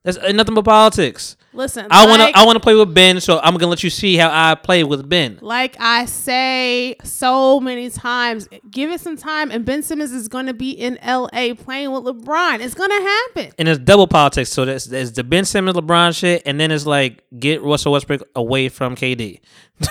That's 0.03 0.19
uh, 0.19 0.33
nothing 0.33 0.55
but 0.55 0.65
politics. 0.65 1.37
Listen, 1.55 1.87
I 1.91 2.07
wanna 2.07 2.31
I 2.35 2.45
wanna 2.45 2.61
play 2.61 2.75
with 2.75 2.93
Ben, 2.93 3.21
so 3.21 3.39
I'm 3.41 3.55
gonna 3.55 3.69
let 3.69 3.83
you 3.85 3.91
see 3.91 4.17
how 4.17 4.29
I 4.31 4.55
play 4.57 4.85
with 4.85 5.09
Ben. 5.09 5.39
like 5.41 5.77
I 5.79 6.05
say 6.07 6.97
so 7.05 7.61
many 7.61 7.91
times, 7.91 8.49
give 8.71 8.91
it 8.91 9.01
some 9.01 9.17
time, 9.17 9.51
and 9.51 9.65
Ben 9.65 9.83
Simmons 9.83 10.13
is 10.13 10.29
going 10.29 10.47
to 10.47 10.55
be 10.55 10.71
in 10.71 10.99
L.A. 10.99 11.55
playing 11.55 11.93
with 11.93 12.03
LeBron. 12.05 12.61
It's 12.61 12.75
going 12.75 12.91
to 12.91 12.95
happen. 13.03 13.53
And 13.59 13.69
it's 13.69 13.79
double 13.79 14.07
politics. 14.07 14.51
So 14.51 14.65
there's, 14.65 14.85
there's 14.87 15.13
the 15.13 15.23
Ben 15.25 15.45
Simmons, 15.45 15.77
LeBron 15.77 16.17
shit, 16.17 16.43
and 16.45 16.59
then 16.61 16.71
it's 16.71 16.87
like 16.87 17.23
get 17.39 17.63
Russell 17.63 17.93
Westbrook 17.93 18.23
away 18.35 18.69
from 18.69 18.97
KD. 18.97 19.41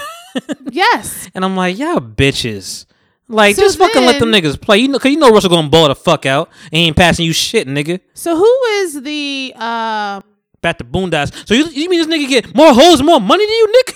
Yes. 0.71 1.29
And 1.35 1.45
I'm 1.45 1.55
like, 1.55 1.77
y'all 1.77 1.99
bitches. 1.99 2.85
Like, 3.27 3.55
So 3.55 3.61
just 3.61 3.77
fucking 3.77 4.01
let 4.01 4.19
them 4.19 4.31
niggas 4.31 4.59
play. 4.59 4.79
You 4.79 4.87
know, 4.87 4.97
cause 4.99 5.11
you 5.11 5.17
know 5.17 5.29
Russell 5.29 5.49
gonna 5.51 5.69
ball 5.69 5.87
the 5.87 5.95
fuck 5.95 6.25
out. 6.25 6.49
He 6.71 6.79
ain't 6.79 6.97
passing 6.97 7.25
you 7.25 7.33
shit, 7.33 7.67
nigga. 7.67 7.99
So 8.15 8.35
who 8.35 8.59
is 8.81 9.01
the 9.01 9.53
uh 9.55 10.21
Back 10.63 10.77
to 10.77 10.85
Boondocks. 10.85 11.45
So 11.45 11.53
you, 11.53 11.65
you 11.65 11.89
mean 11.89 11.99
this 11.99 12.07
nigga 12.07 12.27
get 12.27 12.55
more 12.55 12.73
hoes, 12.73 13.03
more 13.03 13.19
money 13.19 13.45
than 13.45 13.53
you, 13.53 13.73
Nick? 13.73 13.95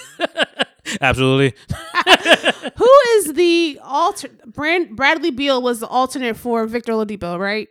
Absolutely. 1.02 1.54
who 2.76 2.92
is 3.16 3.34
the 3.34 3.80
alter 3.82 4.30
Brand 4.46 4.96
Bradley 4.96 5.32
Beal 5.32 5.62
was 5.62 5.80
the 5.80 5.88
alternate 5.88 6.36
for 6.36 6.68
Victor 6.68 6.92
Oladipo, 6.92 7.40
right? 7.40 7.70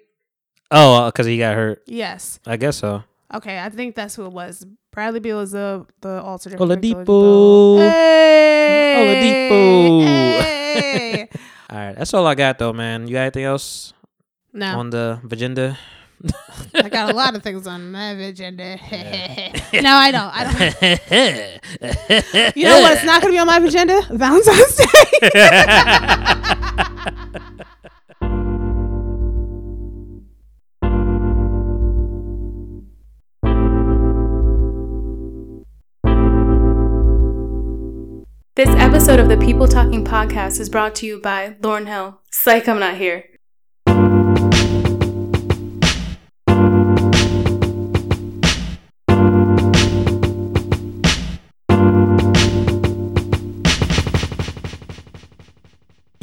Oh, 0.71 0.95
uh, 0.95 1.11
cause 1.11 1.27
he 1.27 1.37
got 1.37 1.55
hurt. 1.55 1.83
Yes. 1.87 2.41
I 2.47 2.57
guess 2.57 2.79
so. 2.79 3.05
Okay, 3.35 3.59
I 3.59 3.69
think 3.69 3.95
that's 3.95 4.15
who 4.15 4.25
it 4.25 4.33
was. 4.33 4.67
Bradley 4.93 5.21
Beal 5.21 5.41
is 5.41 5.53
the 5.53 5.85
the 6.01 6.23
alternate. 6.23 6.57
for 6.57 6.67
Oladipo. 6.67 7.79
Hey, 7.79 9.51
Oladipo. 9.51 10.05
Hey. 10.05 11.29
All 11.71 11.77
right, 11.79 11.97
that's 11.97 12.15
all 12.15 12.27
I 12.27 12.35
got 12.35 12.59
though, 12.59 12.73
man. 12.73 13.07
You 13.07 13.15
got 13.15 13.23
anything 13.23 13.45
else 13.45 13.93
no, 14.55 14.79
on 14.79 14.89
the 14.89 15.21
agenda? 15.31 15.77
I 16.75 16.89
got 16.89 17.11
a 17.11 17.17
lot 17.17 17.37
of 17.37 17.43
things 17.43 17.67
on 17.67 17.93
my 17.93 18.11
agenda. 18.11 18.77
no, 19.73 19.93
I 19.93 20.11
don't. 20.11 20.31
I 20.35 20.45
don't. 20.45 20.55
You 22.57 22.65
know 22.65 22.81
what's 22.81 23.05
not 23.05 23.23
going 23.23 23.33
to 23.33 23.37
be 23.37 23.39
on 23.39 23.47
my 23.47 23.59
agenda? 23.59 24.03
Valentine's 24.11 24.77
Day. 24.77 24.87
This 38.57 38.71
episode 38.71 39.21
of 39.21 39.29
the 39.29 39.37
People 39.37 39.69
Talking 39.69 40.03
Podcast 40.03 40.59
is 40.61 40.71
brought 40.71 40.95
to 40.97 41.07
you 41.07 41.21
by 41.21 41.57
Lauryn 41.61 41.87
Hill. 41.87 42.23
Psych, 42.31 42.67
I'm 42.67 42.81
not 42.81 42.97
here. 42.97 43.36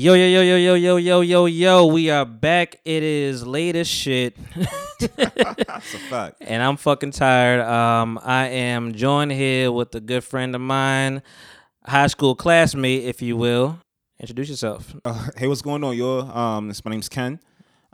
Yo, 0.04 0.16
yo, 0.16 0.28
yo, 0.28 0.42
yo, 0.42 0.58
yo, 0.58 0.76
yo, 0.76 0.98
yo, 0.98 1.22
yo, 1.22 1.46
yo. 1.46 1.86
We 1.86 2.10
are 2.10 2.26
back. 2.26 2.82
It 2.84 3.04
is 3.04 3.48
late 3.48 3.78
as 3.78 3.88
shit. 3.88 4.36
That's 5.00 5.94
a 5.94 5.98
fact. 6.10 6.36
and 6.42 6.62
I'm 6.62 6.76
fucking 6.76 7.12
tired. 7.12 7.62
Um, 7.62 8.20
I 8.22 8.48
am 8.48 8.96
joined 8.96 9.32
here 9.32 9.72
with 9.72 9.96
a 9.96 10.02
good 10.02 10.26
friend 10.26 10.56
of 10.56 10.60
mine, 10.60 11.22
high 11.86 12.08
school 12.08 12.36
classmate, 12.36 13.06
if 13.06 13.22
you 13.22 13.38
will. 13.38 13.80
Introduce 14.20 14.50
yourself. 14.50 14.94
Uh, 15.06 15.30
hey, 15.38 15.48
what's 15.48 15.62
going 15.62 15.82
on, 15.86 15.96
yo? 15.96 16.20
Um, 16.20 16.68
this, 16.68 16.84
my 16.84 16.92
name's 16.92 17.08
Ken. 17.08 17.40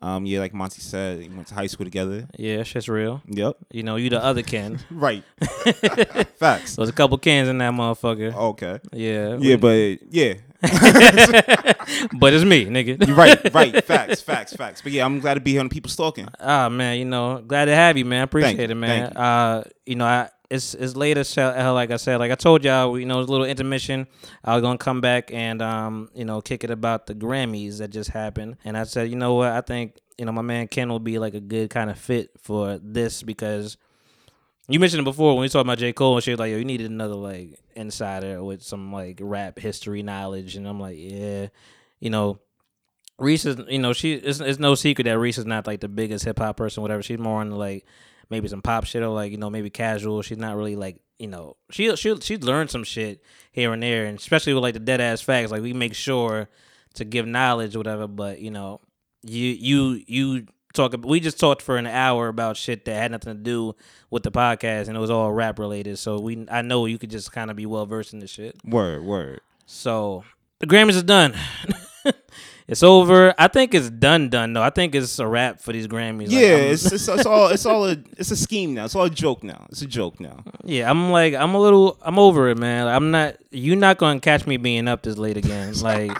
Um, 0.02 0.26
yeah, 0.26 0.40
like 0.40 0.56
Monty 0.56 0.81
said, 0.81 1.19
we 1.19 1.30
went 1.30 1.45
to 1.49 1.53
high 1.53 1.68
school 1.68 1.86
together. 1.86 2.27
Yeah, 2.40 2.64
shit's 2.64 2.90
real. 2.90 3.22
Yep. 3.27 3.56
You 3.72 3.84
know, 3.84 3.98
you 3.98 4.10
the 4.10 4.23
other 4.23 4.41
Ken. 4.41 4.80
Right. 4.90 5.23
Facts. 6.40 6.76
There's 6.76 6.90
a 6.90 6.94
couple 6.94 7.19
Kens 7.19 7.49
in 7.49 7.60
that 7.60 7.73
motherfucker. 7.73 8.34
Okay. 8.34 8.80
Yeah. 8.94 9.38
Yeah, 9.40 9.57
but 9.57 9.99
yeah, 10.11 10.34
but 10.61 12.34
it's 12.34 12.44
me, 12.44 12.65
nigga. 12.65 13.07
you're 13.07 13.15
right. 13.15 13.53
Right. 13.53 13.84
Facts. 13.86 14.22
Facts. 14.22 14.53
Facts. 14.53 14.81
But 14.81 14.91
yeah, 14.91 15.06
I'm 15.06 15.19
glad 15.19 15.36
to 15.36 15.40
be 15.40 15.52
here 15.52 15.61
on 15.61 15.69
People 15.69 15.90
Stalking. 15.90 16.27
Ah 16.40 16.68
man, 16.68 16.98
you 16.98 17.06
know, 17.06 17.41
glad 17.45 17.65
to 17.65 17.76
have 17.76 17.98
you, 17.98 18.03
man. 18.06 18.23
Appreciate 18.23 18.57
Thank 18.57 18.72
it, 18.72 18.76
man. 18.76 19.11
you. 19.11 19.19
Uh, 19.19 19.64
you 19.86 19.95
know, 19.95 20.06
I 20.06 20.30
it's 20.49 20.73
it's 20.73 20.95
late 20.95 21.18
as 21.18 21.34
hell, 21.34 21.73
like 21.73 21.91
I 21.91 21.98
said. 21.98 22.18
Like 22.18 22.31
I 22.31 22.36
told 22.36 22.64
y'all, 22.65 22.98
you 22.99 23.06
know, 23.06 23.15
it 23.15 23.19
was 23.19 23.27
a 23.27 23.31
little 23.31 23.45
intermission. 23.45 24.07
I 24.44 24.56
was 24.56 24.61
gonna 24.61 24.77
come 24.77 24.99
back 24.99 25.31
and 25.31 25.61
um, 25.61 26.10
you 26.14 26.26
know, 26.26 26.41
kick 26.41 26.64
it 26.64 26.72
about 26.72 27.06
the 27.06 27.15
Grammys 27.15 27.77
that 27.77 27.90
just 27.90 28.10
happened. 28.10 28.57
And 28.65 28.77
I 28.77 28.84
said, 28.84 29.10
you 29.10 29.15
know 29.15 29.36
what, 29.36 29.52
I 29.52 29.61
think, 29.61 29.98
you 30.18 30.26
know, 30.26 30.31
my 30.31 30.41
man 30.41 30.68
Ken 30.68 30.90
will 30.90 30.99
be 30.99 31.19
like 31.19 31.36
a 31.36 31.40
good 31.40 31.69
kind 31.69 31.90
of 31.90 31.99
fit 31.99 32.31
for 32.38 32.80
this 32.81 33.22
because 33.23 33.77
you 34.69 34.79
mentioned 34.79 35.01
it 35.01 35.03
before 35.03 35.33
when 35.33 35.41
we 35.41 35.49
talked 35.49 35.65
about 35.65 35.79
J. 35.79 35.93
Cole 35.93 36.15
and 36.15 36.23
shit, 36.23 36.37
like, 36.37 36.51
yo, 36.51 36.57
you 36.57 36.65
needed 36.65 36.91
another 36.91 37.15
like 37.15 37.59
insider 37.75 38.43
with 38.43 38.61
some 38.61 38.93
like 38.93 39.19
rap 39.21 39.57
history 39.57 40.03
knowledge. 40.03 40.55
And 40.55 40.67
I'm 40.67 40.79
like, 40.79 40.97
yeah, 40.97 41.47
you 41.99 42.09
know, 42.09 42.39
Reese 43.17 43.45
is, 43.45 43.57
you 43.67 43.79
know, 43.79 43.93
she 43.93 44.13
it's, 44.13 44.39
it's 44.39 44.59
no 44.59 44.75
secret 44.75 45.05
that 45.05 45.17
Reese 45.17 45.37
is 45.37 45.45
not 45.45 45.67
like 45.67 45.79
the 45.81 45.89
biggest 45.89 46.23
hip 46.23 46.39
hop 46.39 46.57
person, 46.57 46.81
whatever. 46.81 47.01
She's 47.01 47.19
more 47.19 47.41
into 47.41 47.55
like 47.55 47.85
maybe 48.29 48.47
some 48.47 48.61
pop 48.61 48.85
shit 48.85 49.03
or 49.03 49.09
like 49.09 49.31
you 49.31 49.37
know 49.37 49.49
maybe 49.49 49.69
casual. 49.69 50.21
She's 50.21 50.37
not 50.37 50.55
really 50.55 50.75
like 50.75 50.97
you 51.17 51.27
know 51.27 51.57
she 51.71 51.93
she 51.95 52.15
she 52.21 52.37
learned 52.37 52.69
some 52.69 52.83
shit 52.83 53.23
here 53.51 53.73
and 53.73 53.83
there, 53.83 54.05
and 54.05 54.17
especially 54.17 54.53
with 54.53 54.63
like 54.63 54.73
the 54.73 54.79
dead 54.79 55.01
ass 55.01 55.21
facts. 55.21 55.51
Like 55.51 55.61
we 55.61 55.73
make 55.73 55.95
sure 55.95 56.47
to 56.95 57.05
give 57.05 57.25
knowledge 57.27 57.75
whatever, 57.75 58.07
but 58.07 58.39
you 58.39 58.51
know 58.51 58.79
you 59.21 59.47
you 59.47 60.03
you 60.07 60.47
talk. 60.73 60.93
We 61.03 61.19
just 61.19 61.39
talked 61.39 61.61
for 61.61 61.77
an 61.77 61.87
hour 61.87 62.27
about 62.27 62.57
shit 62.57 62.85
that 62.85 62.95
had 62.95 63.11
nothing 63.11 63.35
to 63.37 63.41
do 63.43 63.75
with 64.09 64.23
the 64.23 64.31
podcast, 64.31 64.87
and 64.87 64.95
it 64.97 64.99
was 64.99 65.09
all 65.09 65.31
rap 65.31 65.59
related. 65.59 65.97
So 65.99 66.19
we 66.19 66.45
I 66.51 66.61
know 66.61 66.85
you 66.85 66.97
could 66.97 67.09
just 67.11 67.31
kind 67.31 67.49
of 67.51 67.57
be 67.57 67.65
well 67.65 67.85
versed 67.85 68.13
in 68.13 68.19
the 68.19 68.27
shit. 68.27 68.55
Word. 68.63 69.03
Word. 69.03 69.41
So 69.65 70.23
the 70.59 70.67
Grammys 70.67 70.95
is 70.95 71.03
done. 71.03 71.35
it's 72.67 72.83
over. 72.83 73.33
I 73.37 73.47
think 73.47 73.73
it's 73.73 73.89
done. 73.89 74.29
Done 74.29 74.53
though. 74.53 74.61
I 74.63 74.69
think 74.69 74.95
it's 74.95 75.19
a 75.19 75.27
wrap 75.27 75.61
for 75.61 75.73
these 75.73 75.87
Grammys. 75.87 76.27
Yeah, 76.29 76.39
I'm- 76.49 76.59
it's, 76.73 76.91
it's 76.91 77.07
it's 77.07 77.25
all 77.25 77.47
it's 77.47 77.65
all 77.65 77.85
a 77.87 77.97
it's 78.17 78.31
a 78.31 78.35
scheme 78.37 78.73
now. 78.73 78.85
It's 78.85 78.95
all 78.95 79.05
a 79.05 79.09
joke 79.09 79.43
now. 79.43 79.65
It's 79.69 79.81
a 79.81 79.87
joke 79.87 80.19
now. 80.19 80.43
yeah. 80.63 80.89
I'm 80.89 81.11
like 81.11 81.33
I'm 81.33 81.53
a 81.55 81.59
little. 81.59 81.97
I'm 82.01 82.19
over 82.19 82.49
it, 82.49 82.57
man. 82.57 82.85
Like, 82.85 82.95
I'm 82.95 83.11
not. 83.11 83.37
You're 83.51 83.75
not 83.75 83.97
gonna 83.97 84.19
catch 84.19 84.45
me 84.47 84.57
being 84.57 84.87
up 84.87 85.01
this 85.03 85.17
late 85.17 85.37
again. 85.37 85.73
Like 85.81 86.17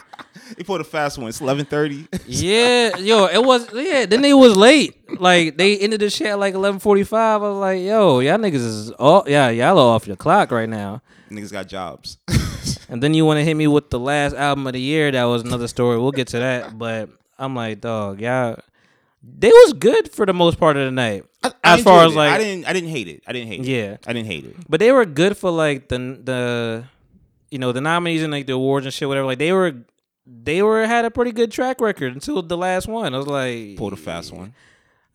They 0.56 0.62
put 0.64 0.80
a 0.80 0.84
fast 0.84 1.18
one. 1.18 1.28
It's 1.28 1.40
eleven 1.40 1.64
thirty. 1.66 2.06
yeah, 2.26 2.96
yo, 2.96 3.26
it 3.26 3.44
was 3.44 3.72
yeah. 3.72 4.06
Then 4.06 4.24
it 4.24 4.32
was 4.34 4.56
late. 4.56 4.96
Like 5.20 5.56
they 5.56 5.78
ended 5.78 6.00
the 6.00 6.10
shit 6.10 6.28
at 6.28 6.38
like 6.38 6.54
11:45. 6.54 7.12
I 7.18 7.36
was 7.38 7.56
like, 7.58 7.80
yo, 7.82 8.20
y'all 8.20 8.38
niggas 8.38 8.54
is 8.54 8.90
all 8.92 9.24
yeah, 9.26 9.50
y'all 9.50 9.78
are 9.78 9.94
off 9.94 10.06
your 10.06 10.16
clock 10.16 10.50
right 10.50 10.68
now. 10.68 11.02
Niggas 11.30 11.52
got 11.52 11.66
jobs. 11.68 12.18
And 12.88 13.02
then 13.02 13.14
you 13.14 13.24
want 13.24 13.38
to 13.38 13.44
hit 13.44 13.54
me 13.54 13.66
with 13.68 13.90
the 13.90 14.00
last 14.00 14.34
album 14.34 14.66
of 14.66 14.72
the 14.72 14.80
year. 14.80 15.10
That 15.12 15.24
was 15.24 15.42
another 15.42 15.68
story. 15.68 15.96
We'll 15.98 16.10
get 16.12 16.28
to 16.28 16.38
that. 16.40 16.76
But 16.78 17.08
I'm 17.38 17.54
like, 17.54 17.80
dog, 17.80 18.20
y'all, 18.20 18.58
they 19.22 19.48
was 19.48 19.72
good 19.74 20.10
for 20.12 20.26
the 20.26 20.34
most 20.34 20.58
part 20.58 20.76
of 20.76 20.84
the 20.86 20.90
night. 20.90 21.24
I- 21.42 21.52
I 21.62 21.74
as 21.74 21.82
far 21.82 22.04
as 22.04 22.12
it. 22.12 22.16
like, 22.16 22.32
I 22.32 22.38
didn't 22.38 22.66
I 22.68 22.72
didn't 22.72 22.90
hate 22.90 23.06
it. 23.08 23.22
I 23.26 23.32
didn't 23.32 23.48
hate 23.48 23.60
it. 23.60 23.66
yeah, 23.66 23.96
I 24.06 24.12
didn't 24.12 24.26
hate 24.26 24.44
it. 24.44 24.56
but 24.68 24.80
they 24.80 24.90
were 24.92 25.06
good 25.06 25.36
for 25.36 25.50
like 25.50 25.88
the 25.88 25.98
the, 26.22 26.84
you 27.50 27.58
know, 27.58 27.72
the 27.72 27.80
nominees 27.80 28.22
and 28.22 28.32
like 28.32 28.46
the 28.46 28.52
awards 28.54 28.84
and 28.86 28.92
shit, 28.92 29.06
whatever. 29.08 29.26
Like 29.26 29.38
they 29.38 29.52
were, 29.52 29.74
they 30.42 30.62
were 30.62 30.86
had 30.86 31.04
a 31.04 31.10
pretty 31.10 31.32
good 31.32 31.50
track 31.50 31.80
record 31.80 32.12
until 32.14 32.42
the 32.42 32.56
last 32.56 32.86
one. 32.88 33.14
I 33.14 33.18
was 33.18 33.26
like, 33.26 33.76
Pulled 33.76 33.92
a 33.92 33.96
fast 33.96 34.32
one. 34.32 34.54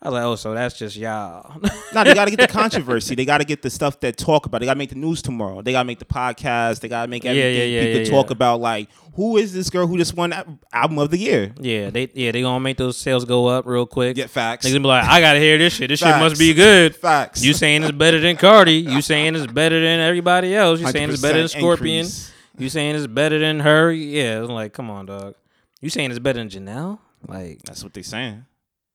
I 0.02 0.10
was 0.10 0.14
like, 0.14 0.24
oh, 0.24 0.36
so 0.36 0.54
that's 0.54 0.78
just 0.78 0.98
y'all. 0.98 1.60
No, 1.94 2.04
they 2.04 2.14
got 2.14 2.26
to 2.26 2.32
get 2.36 2.40
the 2.40 2.48
controversy. 2.54 3.16
They 3.16 3.26
got 3.26 3.40
to 3.40 3.44
get 3.46 3.64
the 3.64 3.72
stuff 3.72 4.00
that 4.02 4.18
talk 4.18 4.46
about. 4.46 4.60
They 4.60 4.66
got 4.68 4.74
to 4.74 4.78
make 4.78 4.90
the 4.90 4.96
news 4.98 5.22
tomorrow. 5.24 5.64
They 5.64 5.72
got 5.72 5.82
to 5.82 5.88
make 5.88 5.98
the 5.98 6.06
podcast. 6.06 6.82
They 6.82 6.90
got 6.90 7.04
to 7.04 7.08
make 7.08 7.26
everything. 7.26 7.56
yeah, 7.56 7.64
yeah, 7.64 7.82
People 7.86 8.02
yeah, 8.02 8.10
talk 8.12 8.28
yeah. 8.28 8.34
about 8.34 8.60
like 8.60 8.90
who 9.16 9.38
is 9.38 9.52
this 9.54 9.70
girl 9.72 9.88
who 9.88 9.98
just 9.98 10.14
won 10.14 10.60
album 10.72 11.00
of 11.00 11.10
the 11.10 11.18
year? 11.18 11.54
yeah, 11.60 11.90
they 11.90 12.12
yeah 12.14 12.32
they 12.32 12.42
gonna 12.42 12.60
make 12.60 12.78
those 12.78 12.98
sales 12.98 13.26
go 13.26 13.48
up 13.48 13.66
real 13.66 13.86
quick. 13.88 14.16
Get 14.18 14.30
facts. 14.30 14.66
They 14.66 14.72
gonna 14.72 14.82
be 14.82 14.88
like, 14.90 15.06
I 15.06 15.22
gotta 15.22 15.40
hear 15.40 15.58
this 15.58 15.74
shit. 15.74 15.88
This 15.88 16.02
shit 16.02 16.18
must 16.20 16.38
be 16.38 16.54
good. 16.54 16.96
Facts. 16.96 17.44
You 17.44 17.54
saying 17.54 17.82
it's 17.84 17.94
better 17.94 18.20
than 18.20 18.36
Cardi. 18.36 18.74
You 18.74 19.02
saying 19.02 19.36
it's 19.36 19.48
better 19.52 19.80
than 19.82 20.02
everybody 20.02 20.54
else. 20.54 20.82
You 20.82 20.88
saying 20.88 21.10
it's 21.10 21.22
better 21.22 21.40
than 21.40 21.48
Scorpion. 21.48 22.00
increase. 22.00 22.32
You 22.58 22.70
saying 22.70 22.96
it's 22.96 23.08
better 23.08 23.38
than 23.40 23.60
her. 23.62 23.92
Yeah, 23.92 24.40
I'm 24.44 24.50
like, 24.50 24.74
come 24.74 24.90
on, 24.90 25.06
dog. 25.08 25.36
You 25.82 25.90
saying 25.90 26.10
it's 26.12 26.20
better 26.20 26.40
than 26.40 26.50
Janelle? 26.50 27.00
Like, 27.28 27.62
That's 27.64 27.84
what 27.84 27.94
they 27.94 28.02
saying. 28.02 28.46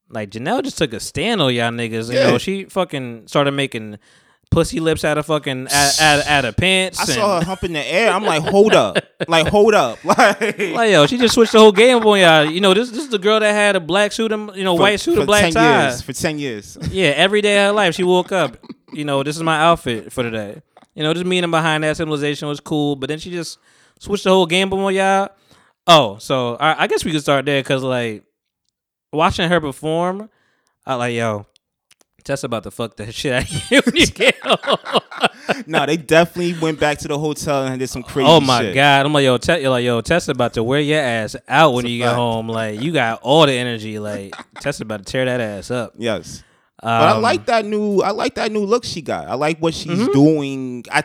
like 0.08 0.30
Janelle 0.30 0.62
just 0.62 0.78
took 0.78 0.92
a 0.92 1.00
stand 1.00 1.40
on 1.42 1.54
y'all 1.54 1.70
niggas. 1.70 2.10
You 2.12 2.18
Yeah. 2.18 2.30
know, 2.30 2.38
she 2.38 2.64
fucking 2.64 3.26
started 3.28 3.52
making 3.52 3.98
pussy 4.50 4.80
lips 4.80 5.04
out 5.04 5.16
of 5.18 5.26
fucking 5.26 5.68
out, 5.70 6.00
out, 6.00 6.26
out 6.26 6.44
of 6.44 6.56
pants. 6.56 6.98
I 6.98 7.02
and- 7.02 7.12
saw 7.12 7.38
her 7.40 7.44
hump 7.44 7.62
in 7.64 7.72
the 7.72 7.84
air. 7.86 8.10
I'm 8.10 8.24
like, 8.24 8.42
hold 8.42 8.72
up, 8.74 8.98
like 9.28 9.46
hold 9.48 9.74
up, 9.74 10.02
like, 10.04 10.40
Like 10.58 10.90
yo, 10.90 11.06
she 11.06 11.18
just 11.18 11.34
switched 11.34 11.52
the 11.52 11.58
whole 11.60 11.70
game 11.72 11.98
up 11.98 12.06
on 12.06 12.18
y'all. 12.18 12.44
You 12.44 12.60
know, 12.60 12.72
this 12.74 12.90
this 12.90 13.00
is 13.04 13.10
the 13.10 13.18
girl 13.18 13.38
that 13.40 13.52
had 13.52 13.76
a 13.76 13.80
black 13.80 14.10
suit 14.12 14.32
and 14.32 14.50
you 14.56 14.64
know 14.64 14.76
for- 14.76 14.82
white 14.82 14.98
suit 15.00 15.18
and 15.18 15.26
black 15.26 15.44
10 15.44 15.52
tie. 15.52 15.82
years. 15.84 16.02
For 16.02 16.12
ten 16.12 16.38
years. 16.38 16.76
Yeah, 16.90 17.08
every 17.10 17.42
day 17.42 17.58
of 17.64 17.68
her 17.68 17.72
life, 17.72 17.94
she 17.94 18.02
woke 18.04 18.32
up. 18.32 18.56
You 18.92 19.04
know, 19.04 19.22
this 19.22 19.36
is 19.36 19.42
my 19.44 19.56
outfit 19.60 20.12
for 20.12 20.24
today. 20.24 20.62
You 20.94 21.02
know, 21.02 21.14
just 21.14 21.26
meaning 21.26 21.50
behind 21.50 21.84
that 21.84 21.96
civilization 21.96 22.48
was 22.48 22.60
cool, 22.60 22.96
but 22.96 23.08
then 23.08 23.18
she 23.18 23.30
just 23.30 23.58
switched 23.98 24.24
the 24.24 24.30
whole 24.30 24.46
game 24.46 24.72
on 24.72 24.94
y'all. 24.94 25.30
Oh, 25.86 26.18
so 26.18 26.56
I, 26.56 26.84
I 26.84 26.86
guess 26.86 27.04
we 27.04 27.12
could 27.12 27.22
start 27.22 27.46
there 27.46 27.60
because 27.62 27.82
like 27.82 28.24
watching 29.12 29.48
her 29.48 29.60
perform, 29.60 30.30
I 30.86 30.94
like 30.94 31.14
yo. 31.14 31.46
Tess 32.22 32.44
about 32.44 32.64
to 32.64 32.70
fuck 32.70 32.96
that 32.98 33.14
shit 33.14 33.32
out 33.32 33.42
of 33.44 33.70
you 33.70 33.80
when 33.84 33.96
you 33.96 34.06
get 34.08 34.36
home. 34.42 35.00
no, 35.66 35.86
they 35.86 35.96
definitely 35.96 36.52
went 36.60 36.78
back 36.78 36.98
to 36.98 37.08
the 37.08 37.18
hotel 37.18 37.64
and 37.66 37.78
did 37.78 37.88
some 37.88 38.02
oh 38.06 38.08
crazy. 38.08 38.26
Shit. 38.26 38.36
Oh 38.36 38.40
my 38.40 38.60
shit. 38.60 38.74
god! 38.74 39.06
I'm 39.06 39.12
like 39.14 39.24
yo, 39.24 39.38
Tess, 39.38 39.62
you're 39.62 39.70
like 39.70 39.84
yo, 39.84 40.00
Tess 40.02 40.28
about 40.28 40.52
to 40.54 40.62
wear 40.62 40.80
your 40.80 41.00
ass 41.00 41.34
out 41.48 41.72
when 41.72 41.86
It's 41.86 41.92
you 41.92 41.98
get 42.00 42.14
home. 42.14 42.46
Like 42.48 42.80
you 42.80 42.92
got 42.92 43.20
all 43.22 43.46
the 43.46 43.54
energy. 43.54 43.98
Like 43.98 44.34
Tess 44.56 44.80
about 44.80 44.98
to 44.98 45.04
tear 45.10 45.24
that 45.24 45.40
ass 45.40 45.70
up. 45.70 45.94
Yes. 45.96 46.44
But 46.82 46.88
I 46.90 47.10
Um, 47.12 47.22
like 47.22 47.46
that 47.46 47.64
new. 47.66 48.00
I 48.00 48.10
like 48.10 48.34
that 48.36 48.50
new 48.52 48.64
look 48.64 48.84
she 48.84 49.02
got. 49.02 49.28
I 49.28 49.34
like 49.34 49.58
what 49.58 49.74
she's 49.74 49.98
Mm-hmm. 49.98 50.12
doing. 50.12 50.84
I 50.90 51.04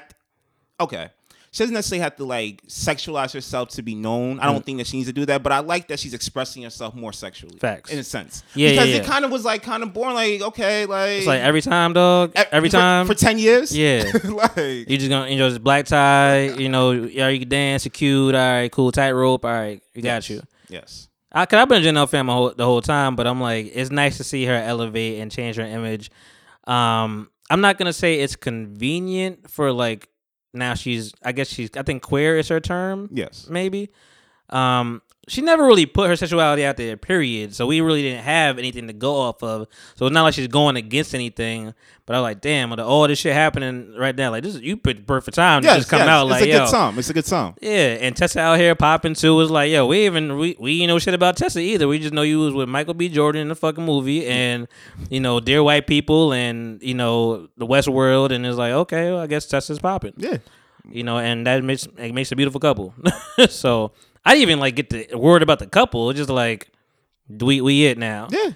okay. 0.80 1.10
She 1.52 1.64
doesn't 1.64 1.73
necessarily 1.73 2.02
have 2.03 2.18
to 2.18 2.26
like 2.26 2.61
sexualize 2.68 3.31
herself 3.34 3.69
to 3.69 3.81
be 3.81 3.95
known. 3.95 4.41
I 4.41 4.52
don't 4.52 4.65
think 4.65 4.77
that 4.80 4.88
she 4.88 4.97
needs 4.97 5.07
to 5.07 5.14
do 5.14 5.26
that. 5.27 5.41
But 5.41 5.53
I 5.53 5.60
like 5.60 5.88
that 5.88 5.99
she's 6.02 6.14
expressing 6.14 6.64
herself 6.64 6.93
more 6.95 7.14
sexually. 7.14 7.57
Facts. 7.60 7.91
in 7.91 7.97
a 7.99 8.03
sense. 8.03 8.43
Yeah, 8.56 8.72
because 8.72 8.89
yeah, 8.89 8.95
it 8.97 9.06
kind 9.06 9.23
of 9.23 9.31
was 9.31 9.45
like 9.45 9.64
kind 9.64 9.81
of 9.81 9.93
boring. 9.93 10.15
Like 10.15 10.41
okay, 10.41 10.85
like 10.85 11.10
It's 11.19 11.27
like 11.27 11.39
every 11.39 11.61
time, 11.61 11.93
dog. 11.93 12.34
Every 12.52 12.68
for- 12.69 12.76
time 12.77 13.07
for 13.07 13.14
ten 13.14 13.39
years. 13.39 13.76
Yeah. 13.76 14.03
like 14.26 14.57
You 14.89 14.97
just 14.97 15.10
gonna 15.10 15.27
enjoy 15.27 15.47
just 15.49 15.64
black 15.64 15.85
tie, 15.85 16.49
you 16.57 16.68
know, 16.68 16.91
yeah, 16.91 17.30
you 17.30 17.39
can 17.39 17.47
dance, 17.47 17.85
you 17.85 17.91
cute, 17.91 18.35
all 18.35 18.41
right, 18.41 18.69
cool, 18.69 18.91
tightrope, 18.91 19.45
all 19.45 19.52
right, 19.52 19.81
we 19.95 20.02
got 20.02 20.27
Yes. 20.27 20.30
you. 20.30 20.41
yes. 20.68 21.05
I 21.35 21.45
cause 21.45 21.59
I've 21.59 21.67
been 21.69 21.83
a 21.83 21.85
Janelle 21.85 22.09
fan 22.09 22.27
whole, 22.27 22.53
the 22.55 22.65
whole 22.65 22.81
time, 22.81 23.15
but 23.15 23.27
I'm 23.27 23.41
like, 23.41 23.69
it's 23.73 23.91
nice 23.91 24.17
to 24.17 24.23
see 24.23 24.45
her 24.45 24.53
elevate 24.55 25.19
and 25.19 25.29
change 25.31 25.57
her 25.57 25.63
image. 25.63 26.09
Um, 26.65 27.29
I'm 27.49 27.61
not 27.61 27.77
gonna 27.77 27.93
say 27.93 28.21
it's 28.21 28.35
convenient 28.37 29.49
for 29.51 29.71
like 29.71 30.07
now 30.53 30.73
she's 30.73 31.13
I 31.23 31.33
guess 31.33 31.47
she's 31.49 31.69
I 31.75 31.83
think 31.83 32.01
queer 32.01 32.37
is 32.37 32.47
her 32.47 32.59
term, 32.61 33.09
Yes. 33.11 33.47
maybe. 33.49 33.89
Um, 34.49 35.01
she 35.27 35.41
never 35.41 35.65
really 35.65 35.85
put 35.85 36.07
her 36.10 36.15
sexuality 36.15 36.64
out 36.65 36.77
there, 36.77 36.97
period. 36.97 37.56
So 37.56 37.65
we 37.65 37.81
really 37.81 38.02
didn't 38.03 38.23
have 38.23 38.57
anything 38.60 38.88
to 38.88 38.93
go 38.93 39.15
off 39.15 39.41
of. 39.41 39.68
So 39.95 40.06
it's 40.06 40.14
not 40.14 40.23
like 40.23 40.34
she's 40.35 40.47
going 40.47 40.76
against 40.76 41.15
anything. 41.15 41.73
But 42.06 42.15
I 42.15 42.19
was 42.19 42.23
like, 42.23 42.41
damn, 42.41 42.69
with 42.69 42.80
all 42.80 43.07
this 43.07 43.18
shit 43.18 43.34
happening 43.34 43.95
right 43.97 44.15
now, 44.15 44.30
like 44.30 44.43
this 44.43 44.53
is 44.53 44.61
you 44.61 44.77
put 44.77 45.07
perfect 45.07 45.34
time 45.35 45.64
to 45.64 45.68
Yes, 45.68 45.77
just 45.77 45.89
come 45.89 46.02
yes. 46.02 46.07
out 46.10 46.23
it's 46.27 46.31
like, 46.31 46.43
a 46.43 46.47
yo, 46.47 46.60
good 46.60 46.69
song. 46.69 46.97
It's 46.99 47.10
a 47.10 47.14
good 47.14 47.26
song. 47.26 47.56
yeah, 47.61 47.97
and 47.99 48.15
Tessa 48.15 48.39
out 48.41 48.60
here 48.60 48.76
popping 48.76 49.15
too 49.15 49.34
was 49.35 49.49
like, 49.49 49.72
yo, 49.72 49.88
we 49.88 50.06
even 50.06 50.38
we 50.38 50.56
we 50.60 50.85
know 50.85 50.99
shit 50.99 51.15
about 51.15 51.35
Tessa 51.35 51.60
either. 51.60 51.88
We 51.88 51.97
just 51.97 52.14
know 52.14 52.22
you 52.22 52.39
was 52.41 52.53
with 52.53 52.69
Michael 52.69 52.93
B. 52.93 53.10
Jordan 53.10 53.41
in 53.41 53.47
the 53.47 53.56
fucking 53.56 53.84
movie, 53.84 54.27
and 54.27 54.68
you 55.10 55.19
know, 55.19 55.39
Dear 55.39 55.64
White 55.64 55.88
People, 55.88 56.31
and 56.31 56.80
you 56.84 56.93
know, 56.93 57.47
the 57.57 57.65
Westworld, 57.65 58.30
and 58.31 58.45
it's 58.45 58.57
like, 58.57 58.73
okay, 58.73 59.11
well, 59.11 59.22
I 59.22 59.27
guess 59.27 59.47
Tessa's 59.47 59.80
popping, 59.80 60.14
Yeah. 60.18 60.38
you 60.88 61.02
know, 61.03 61.18
and 61.18 61.47
that 61.47 61.64
makes 61.64 61.88
it 61.97 62.14
makes 62.14 62.31
a 62.31 62.35
beautiful 62.35 62.60
couple. 62.60 62.93
so 63.49 63.93
I 64.26 64.31
didn't 64.31 64.41
even 64.43 64.60
like 64.60 64.76
get 64.76 64.89
the 64.89 65.15
word 65.18 65.43
about 65.43 65.60
the 65.60 65.68
couple. 65.68 66.10
It's 66.10 66.18
just 66.18 66.30
like, 66.30 66.69
we 67.30 67.61
we 67.61 67.85
it 67.85 67.97
now. 67.97 68.27
Yeah. 68.31 68.52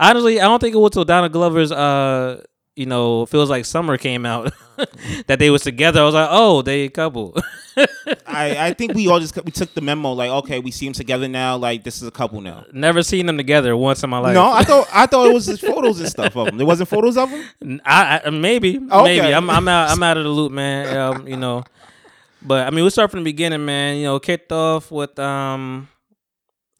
Honestly, 0.00 0.40
I 0.40 0.44
don't 0.44 0.60
think 0.60 0.74
it 0.74 0.78
was 0.78 0.92
till 0.92 1.04
Donald 1.04 1.32
Glover's 1.32 1.72
uh 1.72 2.42
you 2.76 2.86
know, 2.86 3.26
feels 3.26 3.50
like 3.50 3.64
summer 3.64 3.98
came 3.98 4.24
out 4.24 4.52
that 5.26 5.40
they 5.40 5.50
was 5.50 5.62
together. 5.62 6.00
I 6.00 6.04
was 6.04 6.14
like, 6.14 6.28
oh, 6.30 6.62
they 6.62 6.84
a 6.84 6.88
couple. 6.88 7.36
I, 8.24 8.68
I 8.68 8.72
think 8.74 8.94
we 8.94 9.08
all 9.08 9.18
just 9.18 9.34
we 9.44 9.50
took 9.50 9.74
the 9.74 9.80
memo 9.80 10.12
like 10.12 10.30
okay 10.30 10.58
we 10.58 10.70
see 10.72 10.86
them 10.86 10.92
together 10.94 11.28
now 11.28 11.56
like 11.56 11.84
this 11.84 12.00
is 12.00 12.06
a 12.08 12.10
couple 12.12 12.40
now. 12.40 12.64
Never 12.72 13.02
seen 13.02 13.26
them 13.26 13.36
together 13.36 13.76
once 13.76 14.02
in 14.04 14.10
my 14.10 14.18
life. 14.18 14.34
No, 14.34 14.50
I 14.50 14.62
thought 14.70 14.88
I 14.92 15.06
thought 15.06 15.28
it 15.28 15.34
was 15.34 15.46
just 15.46 15.62
photos 15.62 16.00
and 16.00 16.08
stuff 16.08 16.36
of 16.36 16.46
them. 16.46 16.56
There 16.56 16.66
wasn't 16.66 16.88
photos 16.88 17.16
of 17.16 17.30
them. 17.30 17.80
I, 17.84 18.20
I 18.24 18.30
maybe 18.30 18.78
Okay. 18.78 19.02
maybe 19.20 19.34
I'm 19.34 19.50
I'm 19.50 19.66
out 19.68 19.90
I'm 19.90 20.02
out 20.02 20.16
of 20.16 20.24
the 20.24 20.30
loop, 20.30 20.52
man. 20.52 20.96
Um, 20.96 21.28
you 21.28 21.36
know, 21.36 21.64
but 22.48 22.66
I 22.66 22.70
mean, 22.70 22.82
we 22.84 22.90
start 22.90 23.10
from 23.10 23.20
the 23.20 23.24
beginning, 23.30 23.64
man. 23.64 23.98
You 23.98 24.04
know, 24.04 24.18
kicked 24.18 24.50
off 24.50 24.90
with 24.90 25.18
um, 25.18 25.88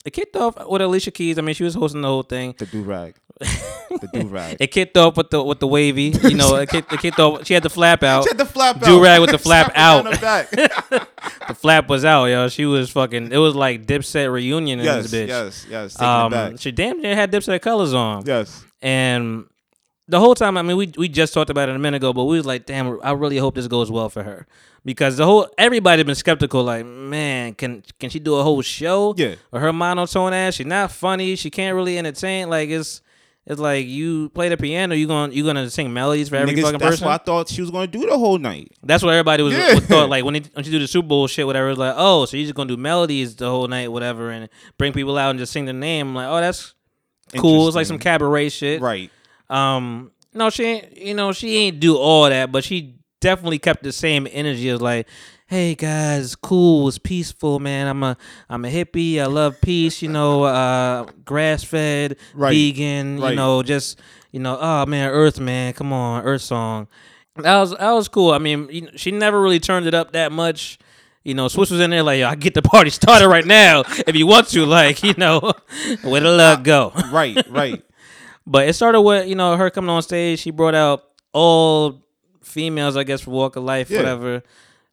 it 0.03 0.11
kicked 0.11 0.35
off 0.35 0.55
with 0.67 0.81
Alicia 0.81 1.11
Keys. 1.11 1.37
I 1.37 1.41
mean, 1.41 1.55
she 1.55 1.63
was 1.63 1.75
hosting 1.75 2.01
the 2.01 2.07
whole 2.07 2.23
thing. 2.23 2.55
The 2.57 2.65
do 2.65 2.81
rag, 2.81 3.15
the 3.39 4.09
do 4.11 4.27
rag. 4.27 4.57
It 4.59 4.67
kicked 4.67 4.97
off 4.97 5.17
with 5.17 5.29
the 5.29 5.43
with 5.43 5.59
the 5.59 5.67
wavy. 5.67 6.13
You 6.23 6.35
know, 6.35 6.55
it 6.55 6.69
kicked, 6.69 6.91
it 6.91 6.99
kicked 6.99 7.19
off. 7.19 7.45
She 7.45 7.53
had 7.53 7.63
the 7.63 7.69
flap 7.69 8.01
out. 8.01 8.23
She 8.23 8.29
had 8.31 8.37
the 8.37 8.45
flap 8.45 8.77
out. 8.77 8.85
Do-rag 8.85 9.21
with 9.21 9.31
the 9.31 9.37
flap 9.37 9.71
Slap 9.75 10.05
it 10.07 10.21
down 10.21 10.67
out. 10.91 11.07
the 11.47 11.53
flap 11.53 11.87
was 11.87 12.05
out, 12.05 12.25
yo. 12.25 12.47
She 12.47 12.65
was 12.65 12.89
fucking. 12.89 13.31
It 13.31 13.37
was 13.37 13.55
like 13.55 13.85
Dipset 13.85 14.31
reunion 14.31 14.79
in 14.79 14.85
yes, 14.85 15.11
this 15.11 15.13
bitch. 15.13 15.27
yes, 15.27 15.65
yes. 15.69 15.93
Taking 15.93 16.07
Um, 16.07 16.57
she 16.57 16.71
damn 16.71 17.01
near 17.01 17.15
had 17.15 17.31
Dipset 17.31 17.61
colors 17.61 17.93
on. 17.93 18.23
Yes. 18.25 18.65
And 18.81 19.45
the 20.09 20.19
whole 20.19 20.35
time, 20.35 20.57
I 20.57 20.61
mean, 20.61 20.75
we 20.77 20.91
we 20.97 21.07
just 21.07 21.33
talked 21.33 21.49
about 21.49 21.69
it 21.69 21.75
a 21.75 21.79
minute 21.79 21.97
ago, 21.97 22.11
but 22.13 22.25
we 22.25 22.37
was 22.37 22.45
like, 22.45 22.65
damn, 22.65 22.99
I 23.03 23.11
really 23.11 23.37
hope 23.37 23.55
this 23.55 23.67
goes 23.67 23.91
well 23.91 24.09
for 24.09 24.23
her 24.23 24.47
because 24.83 25.17
the 25.17 25.25
whole 25.25 25.47
everybody 25.57 26.03
been 26.03 26.15
skeptical. 26.15 26.63
Like, 26.63 26.85
man, 26.85 27.53
can 27.53 27.83
can 27.99 28.09
she 28.09 28.19
do 28.19 28.35
a 28.35 28.43
whole 28.43 28.61
show? 28.61 29.13
Yeah. 29.17 29.35
With 29.51 29.61
her 29.61 29.71
monotone 29.73 30.33
ass, 30.33 30.55
she's 30.55 30.65
not 30.65 30.91
funny. 30.91 31.35
She 31.35 31.49
can't 31.49 31.75
really 31.75 31.97
entertain. 31.97 32.49
Like, 32.49 32.69
it's 32.69 33.01
it's 33.45 33.59
like 33.59 33.87
you 33.87 34.29
play 34.29 34.49
the 34.49 34.57
piano, 34.57 34.93
you 34.95 35.07
gonna 35.07 35.31
you 35.33 35.43
gonna 35.43 35.69
sing 35.69 35.91
melodies 35.93 36.29
for 36.29 36.35
every 36.35 36.53
Niggas, 36.53 36.61
fucking 36.63 36.79
that's 36.79 36.91
person. 36.95 37.05
what 37.07 37.21
I 37.21 37.23
thought 37.23 37.47
she 37.49 37.61
was 37.61 37.71
gonna 37.71 37.87
do 37.87 38.05
the 38.05 38.17
whole 38.17 38.37
night. 38.37 38.71
That's 38.83 39.03
what 39.03 39.11
everybody 39.13 39.43
was 39.43 39.53
Yeah. 39.53 39.75
thought. 39.79 40.09
Like 40.09 40.23
when 40.25 40.35
they, 40.35 40.41
when 40.53 40.63
she 40.65 40.71
do 40.71 40.79
the 40.79 40.87
Super 40.87 41.07
Bowl 41.07 41.27
shit, 41.27 41.45
whatever. 41.47 41.69
It's 41.69 41.79
like, 41.79 41.95
oh, 41.97 42.25
so 42.25 42.35
you 42.37 42.43
just 42.43 42.55
gonna 42.55 42.67
do 42.67 42.77
melodies 42.77 43.35
the 43.35 43.49
whole 43.49 43.67
night, 43.67 43.91
whatever, 43.91 44.29
and 44.31 44.49
bring 44.77 44.91
people 44.93 45.17
out 45.17 45.29
and 45.31 45.39
just 45.39 45.51
sing 45.53 45.65
the 45.65 45.73
name. 45.73 46.09
I'm 46.09 46.15
like, 46.15 46.27
oh, 46.27 46.41
that's 46.41 46.73
cool. 47.37 47.67
It's 47.67 47.75
like 47.75 47.85
some 47.87 47.99
cabaret 47.99 48.49
shit. 48.49 48.81
Right. 48.81 49.11
Um, 49.49 50.11
no, 50.33 50.49
she 50.49 50.63
ain't. 50.63 50.97
You 50.97 51.13
know, 51.13 51.31
she 51.31 51.55
ain't 51.57 51.79
do 51.79 51.97
all 51.97 52.29
that, 52.29 52.51
but 52.51 52.63
she 52.63 52.95
definitely 53.21 53.59
kept 53.59 53.83
the 53.83 53.91
same 53.91 54.27
energy 54.31 54.69
as 54.69 54.81
like, 54.81 55.07
hey 55.47 55.75
guys, 55.75 56.35
cool, 56.35 56.87
it's 56.87 56.97
peaceful, 56.99 57.59
man. 57.59 57.87
I'm 57.87 58.03
a 58.03 58.17
I'm 58.49 58.63
a 58.65 58.69
hippie. 58.69 59.19
I 59.19 59.25
love 59.25 59.59
peace. 59.61 60.01
You 60.01 60.09
know, 60.09 60.43
uh, 60.43 61.05
grass 61.25 61.63
fed, 61.63 62.17
Right. 62.33 62.51
vegan. 62.53 63.17
You 63.17 63.35
know, 63.35 63.63
just 63.63 63.99
you 64.31 64.39
know, 64.39 64.57
oh 64.61 64.85
man, 64.85 65.09
Earth, 65.09 65.39
man, 65.39 65.73
come 65.73 65.91
on, 65.91 66.23
Earth 66.23 66.43
song. 66.43 66.87
That 67.35 67.57
was 67.59 67.71
that 67.75 67.91
was 67.91 68.07
cool. 68.07 68.31
I 68.31 68.37
mean, 68.37 68.89
she 68.95 69.11
never 69.11 69.41
really 69.41 69.59
turned 69.59 69.87
it 69.87 69.93
up 69.93 70.11
that 70.13 70.31
much. 70.31 70.77
You 71.23 71.33
know, 71.33 71.47
Swiss 71.47 71.69
was 71.69 71.81
in 71.81 71.89
there 71.89 72.01
like, 72.03 72.19
Yo, 72.19 72.27
I 72.27 72.35
get 72.35 72.53
the 72.53 72.61
party 72.61 72.89
started 72.89 73.27
right 73.27 73.45
now 73.45 73.83
if 74.07 74.15
you 74.15 74.25
want 74.27 74.47
to. 74.49 74.65
Like, 74.65 75.03
you 75.03 75.13
know, 75.17 75.39
where 76.03 76.21
the 76.21 76.31
love 76.31 76.63
go? 76.63 76.91
Right. 77.11 77.37
Right. 77.49 77.83
But 78.49 78.67
it 78.67 78.73
started 78.73 79.01
with 79.01 79.27
you 79.27 79.35
know 79.35 79.55
her 79.55 79.69
coming 79.69 79.91
on 79.91 80.01
stage. 80.01 80.39
She 80.39 80.49
brought 80.49 80.73
out 80.73 81.03
all 81.33 82.01
females, 82.41 82.97
I 82.97 83.03
guess, 83.03 83.21
for 83.21 83.29
Walk 83.29 83.55
of 83.55 83.63
Life, 83.63 83.91
Yeah. 83.91 83.99
whatever. 83.99 84.43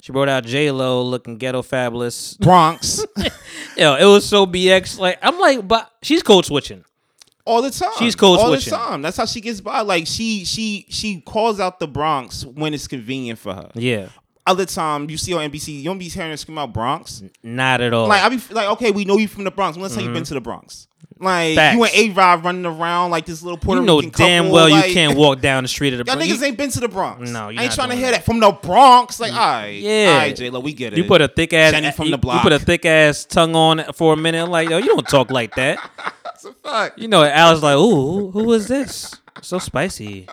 She 0.02 0.12
brought 0.12 0.28
out 0.28 0.44
J 0.44 0.70
Lo 0.70 1.02
looking 1.02 1.38
ghetto 1.38 1.62
fabulous. 1.62 2.34
Bronx 2.34 3.04
Yo, 3.78 3.94
it 3.96 4.04
was 4.04 4.26
so 4.26 4.46
BX. 4.46 4.98
Like 4.98 5.18
I'm 5.22 5.40
like, 5.40 5.66
but 5.66 5.90
she's 6.02 6.22
code 6.22 6.44
switching. 6.44 6.84
all 7.46 7.62
the 7.62 7.70
time. 7.70 7.92
She's 7.98 8.14
code 8.14 8.38
all 8.38 8.48
switching. 8.48 8.74
All 8.74 8.78
the 8.80 8.86
time. 8.90 9.02
That's 9.02 9.16
how 9.16 9.24
she 9.24 9.40
gets 9.40 9.62
by. 9.62 9.80
Like 9.80 10.06
she 10.06 10.44
she 10.44 10.84
she 10.90 11.22
calls 11.22 11.58
out 11.58 11.80
the 11.80 11.88
Bronx 11.88 12.44
when 12.44 12.74
it's 12.74 12.86
convenient 12.86 13.38
for 13.38 13.54
her. 13.54 13.70
Yeah, 13.74 14.10
Other 14.46 14.66
time 14.66 15.08
you 15.08 15.16
see 15.16 15.32
on 15.32 15.50
NBC, 15.50 15.78
you 15.78 15.84
don't 15.84 15.98
be 15.98 16.10
hearing 16.10 16.30
her 16.30 16.36
scream 16.36 16.58
out 16.58 16.74
Bronx. 16.74 17.22
not 17.42 17.80
at 17.80 17.94
all. 17.94 18.06
Like 18.06 18.22
I 18.22 18.28
be 18.28 18.40
like, 18.50 18.68
okay, 18.72 18.90
we 18.90 19.06
know 19.06 19.16
you 19.16 19.28
from 19.28 19.44
the 19.44 19.50
Bronx. 19.50 19.78
Let's 19.78 19.94
say 19.94 20.02
you've 20.02 20.12
been 20.12 20.24
mm-hmm. 20.24 20.28
to 20.28 20.34
the 20.34 20.40
Bronx. 20.42 20.88
Like 21.18 21.56
Facts. 21.56 21.76
you 21.76 21.84
and 21.84 21.94
A 21.94 22.10
Rod 22.14 22.44
running 22.44 22.66
around 22.66 23.10
like 23.10 23.24
this 23.24 23.43
little 23.43 23.56
Puerto 23.56 23.80
you 23.80 23.86
know 23.86 23.97
Rican 24.01 24.12
damn 24.16 24.44
couple, 24.44 24.55
well 24.55 24.68
like- 24.70 24.88
you 24.88 24.93
can't 24.94 25.16
walk 25.16 25.40
down 25.40 25.64
the 25.64 25.68
street 25.68 25.94
of 25.94 25.98
the 25.98 26.05
Y'all 26.06 26.16
Bronx. 26.16 26.30
niggas 26.32 26.43
ain't 26.47 26.59
been 26.59 26.68
to 26.70 26.80
the 26.80 26.88
Bronx. 26.88 27.30
No, 27.30 27.48
you're 27.48 27.62
ain't 27.62 27.72
trying 27.72 27.88
to 27.88 27.97
hear 27.97 28.10
that. 28.10 28.24
from 28.26 28.38
the 28.38 28.51
Bronx. 28.52 29.18
Like, 29.18 29.32
all 29.32 29.38
right, 29.38 29.68
Yeah. 29.80 30.10
all 30.12 30.16
right, 30.18 30.36
J 30.36 30.51
Lo, 30.51 30.60
we 30.60 30.74
get 30.74 30.93
it. 30.93 30.98
You 30.98 31.05
put 31.05 31.22
a 31.22 31.28
thick 31.28 31.55
ass 31.55 31.72
Jenny 31.72 31.90
from 31.93 32.06
you, 32.06 32.10
the 32.10 32.18
block. 32.18 32.36
You 32.44 32.51
put 32.51 32.52
a 32.52 32.59
thick 32.62 32.84
ass 32.84 33.24
tongue 33.24 33.55
on 33.56 33.82
for 33.94 34.12
a 34.12 34.16
minute. 34.16 34.47
Like, 34.51 34.68
yo, 34.68 34.76
you 34.76 34.88
don't 34.88 35.09
talk 35.09 35.30
like 35.30 35.55
that. 35.55 35.78
That's 36.24 36.44
a 36.44 36.52
fact. 36.52 36.98
You 36.98 37.09
know, 37.09 37.24
Alice 37.24 37.62
like, 37.62 37.76
ooh, 37.76 38.30
who 38.30 38.52
is 38.52 38.68
this? 38.68 39.14
So 39.40 39.59
spicy. 39.59 40.28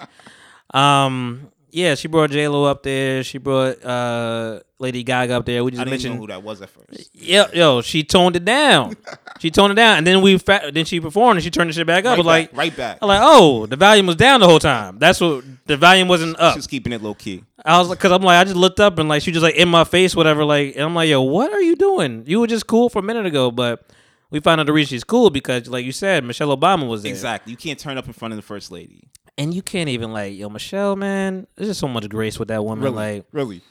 Um, 0.73 1.49
yeah, 1.73 1.95
she 1.95 2.07
brought 2.07 2.29
J 2.29 2.47
Lo 2.47 2.65
up 2.65 2.83
there. 2.83 3.23
She 3.23 3.39
brought 3.39 3.83
uh 3.83 4.59
Lady 4.77 5.03
Gaga 5.03 5.33
up 5.33 5.45
there. 5.45 5.63
We 5.63 5.71
just 5.71 5.81
I 5.81 5.85
didn't 5.85 5.91
mentioned 5.91 6.15
know 6.15 6.21
who 6.21 6.27
that 6.27 6.43
was 6.43 6.61
at 6.61 6.69
first. 6.69 7.09
Yo, 7.13 7.45
yo, 7.51 7.81
she 7.81 8.03
toned 8.03 8.35
it 8.35 8.45
down. 8.45 8.95
she 9.39 9.49
toned 9.49 9.71
it 9.71 9.75
down, 9.75 9.97
and 9.97 10.05
then 10.05 10.21
we 10.21 10.37
fa- 10.37 10.69
then 10.71 10.85
she 10.85 10.99
performed 10.99 11.37
and 11.37 11.43
she 11.43 11.49
turned 11.49 11.71
the 11.71 11.73
shit 11.73 11.87
back 11.87 12.05
up. 12.05 12.11
Right 12.11 12.17
was 12.17 12.25
like, 12.27 12.51
back, 12.51 12.57
right 12.57 12.77
back. 12.77 12.97
I'm 13.01 13.07
like, 13.07 13.21
oh, 13.23 13.65
the 13.65 13.75
volume 13.75 14.05
was 14.05 14.15
down 14.15 14.39
the 14.39 14.47
whole 14.47 14.59
time. 14.59 14.99
That's 14.99 15.19
what 15.19 15.43
the 15.65 15.75
volume 15.75 16.07
wasn't 16.07 16.39
up. 16.39 16.53
She's 16.55 16.67
keeping 16.67 16.93
it 16.93 17.01
low 17.01 17.15
key. 17.15 17.43
I 17.65 17.79
was 17.79 17.89
like, 17.89 17.99
cause 17.99 18.11
I'm 18.11 18.21
like, 18.21 18.39
I 18.39 18.43
just 18.43 18.55
looked 18.55 18.79
up 18.79 18.99
and 18.99 19.09
like 19.09 19.23
she 19.23 19.31
was 19.31 19.35
just 19.35 19.43
like 19.43 19.55
in 19.55 19.67
my 19.67 19.83
face, 19.83 20.15
whatever. 20.15 20.45
Like, 20.45 20.75
and 20.75 20.83
I'm 20.83 20.93
like, 20.93 21.09
yo, 21.09 21.21
what 21.21 21.51
are 21.51 21.61
you 21.61 21.75
doing? 21.75 22.23
You 22.27 22.39
were 22.39 22.47
just 22.47 22.67
cool 22.67 22.89
for 22.89 22.99
a 22.99 23.03
minute 23.03 23.25
ago, 23.25 23.49
but 23.49 23.89
we 24.29 24.39
found 24.39 24.61
out 24.61 24.67
the 24.67 24.73
reason 24.73 24.89
she's 24.89 25.03
cool 25.03 25.31
because, 25.31 25.67
like 25.67 25.85
you 25.85 25.91
said, 25.91 26.23
Michelle 26.23 26.55
Obama 26.55 26.87
was 26.87 27.01
there. 27.03 27.11
Exactly. 27.11 27.51
You 27.51 27.57
can't 27.57 27.79
turn 27.79 27.97
up 27.97 28.05
in 28.05 28.13
front 28.13 28.31
of 28.31 28.35
the 28.35 28.41
first 28.41 28.69
lady. 28.69 29.07
And 29.37 29.53
you 29.53 29.61
can't 29.63 29.89
even 29.89 30.13
like, 30.13 30.35
yo, 30.35 30.47
Michelle, 30.49 30.95
man, 30.95 31.47
there's 31.55 31.69
just 31.69 31.79
so 31.79 31.87
much 31.87 32.07
grace 32.09 32.37
with 32.37 32.49
that 32.49 32.63
woman. 32.63 32.83
Really, 32.83 32.95
Like, 33.17 33.25
really. 33.31 33.61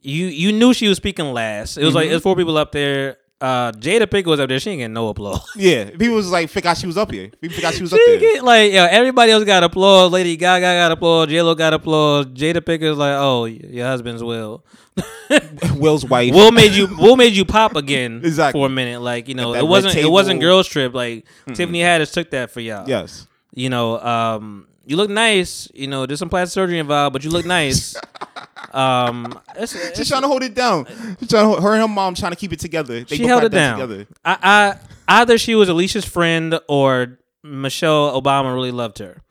you 0.00 0.26
you 0.26 0.52
knew 0.52 0.72
she 0.72 0.86
was 0.88 0.96
speaking 0.98 1.32
last. 1.32 1.76
It 1.76 1.84
was 1.84 1.94
like 1.94 2.04
Mm-hmm. 2.04 2.10
there's 2.10 2.22
four 2.22 2.36
people 2.36 2.56
up 2.56 2.70
there. 2.72 3.16
Uh, 3.40 3.72
Jada 3.72 4.02
Pinkett 4.06 4.26
was 4.26 4.38
up 4.38 4.48
there. 4.48 4.60
She 4.60 4.70
ain't 4.70 4.78
getting 4.78 4.92
no 4.92 5.08
applause. 5.08 5.44
Yeah, 5.56 5.90
people 5.90 6.14
was 6.14 6.30
like, 6.30 6.48
forgot 6.48 6.76
she 6.78 6.86
was 6.86 6.96
up 6.96 7.10
here. 7.10 7.28
People 7.40 7.56
forgot 7.56 7.74
she 7.74 7.82
was 7.82 7.92
up 7.92 7.98
there. 8.06 8.20
get 8.20 8.44
like 8.44 8.72
yo, 8.72 8.84
everybody 8.84 9.32
else 9.32 9.42
got 9.42 9.64
applause. 9.64 10.12
Lady 10.12 10.36
Gaga 10.36 10.60
got 10.62 10.92
applause. 10.92 11.26
J 11.28 11.42
Lo 11.42 11.56
got 11.56 11.74
applause. 11.74 12.26
Jada 12.26 12.58
Pinkett's 12.60 12.96
like, 12.98 13.14
oh, 13.18 13.46
your 13.46 13.86
husband's 13.86 14.22
Will. 14.22 14.64
Will's 15.76 16.04
wife. 16.04 16.32
Will 16.32 16.52
made 16.52 16.72
you 16.72 16.86
Will 16.98 17.16
made 17.16 17.32
you 17.32 17.44
pop 17.44 17.74
again 17.82 18.20
Exactly. 18.22 18.60
for 18.60 18.66
a 18.66 18.70
minute. 18.70 19.00
Like 19.00 19.26
you 19.28 19.34
know, 19.34 19.54
it 19.54 19.66
wasn't 19.66 19.96
it 19.96 20.08
wasn't 20.08 20.40
girls 20.40 20.68
trip. 20.68 20.94
Like 20.94 21.26
Tiffany 21.54 21.80
Haddish 21.80 22.12
took 22.12 22.30
that 22.30 22.50
for 22.52 22.60
y'all. 22.60 22.88
Yes. 22.88 23.26
You 23.54 23.68
know, 23.70 23.98
um, 24.00 24.66
you 24.84 24.96
look 24.96 25.10
nice. 25.10 25.68
You 25.74 25.86
know, 25.86 26.06
there's 26.06 26.18
some 26.18 26.28
plastic 26.28 26.54
surgery 26.54 26.78
involved, 26.78 27.12
but 27.12 27.24
you 27.24 27.30
look 27.30 27.46
nice. 27.46 27.94
um, 28.72 29.38
it's, 29.56 29.96
She's 29.96 30.08
trying 30.08 30.22
to 30.22 30.28
hold 30.28 30.42
it 30.42 30.54
down. 30.54 30.86
She's 31.20 31.28
trying 31.28 31.44
to 31.44 31.46
hold, 31.46 31.62
her 31.62 31.72
and 31.72 31.82
her 31.82 31.88
mom 31.88 32.14
trying 32.14 32.32
to 32.32 32.36
keep 32.36 32.52
it 32.52 32.60
together. 32.60 33.04
They 33.04 33.16
she 33.16 33.26
held 33.26 33.44
it 33.44 33.50
down. 33.50 33.78
together. 33.78 34.06
I, 34.24 34.76
I 35.08 35.20
either 35.20 35.38
she 35.38 35.54
was 35.54 35.68
Alicia's 35.68 36.04
friend 36.04 36.58
or 36.68 37.18
Michelle 37.42 38.20
Obama 38.20 38.54
really 38.54 38.70
loved 38.70 38.98
her. 38.98 39.22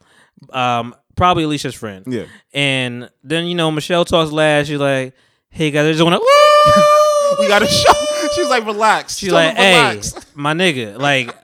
Um, 0.50 0.94
probably 1.16 1.44
Alicia's 1.44 1.74
friend. 1.74 2.04
Yeah. 2.06 2.24
And 2.52 3.10
then 3.22 3.46
you 3.46 3.54
know 3.54 3.70
Michelle 3.70 4.04
talks 4.04 4.30
last. 4.32 4.66
She's 4.68 4.78
like, 4.78 5.14
"Hey 5.50 5.70
guys, 5.70 5.86
I 5.86 5.92
just 5.92 6.04
want 6.04 6.20
to." 6.20 6.88
We 7.40 7.48
got 7.48 7.62
a 7.62 7.66
show. 7.66 7.92
She's 8.34 8.48
like, 8.50 8.66
relax. 8.66 9.16
She's 9.16 9.30
Tell 9.30 9.38
like, 9.38 9.56
"Hey, 9.56 9.88
relax. 9.88 10.14
my 10.34 10.52
nigga, 10.52 10.98
like." 10.98 11.34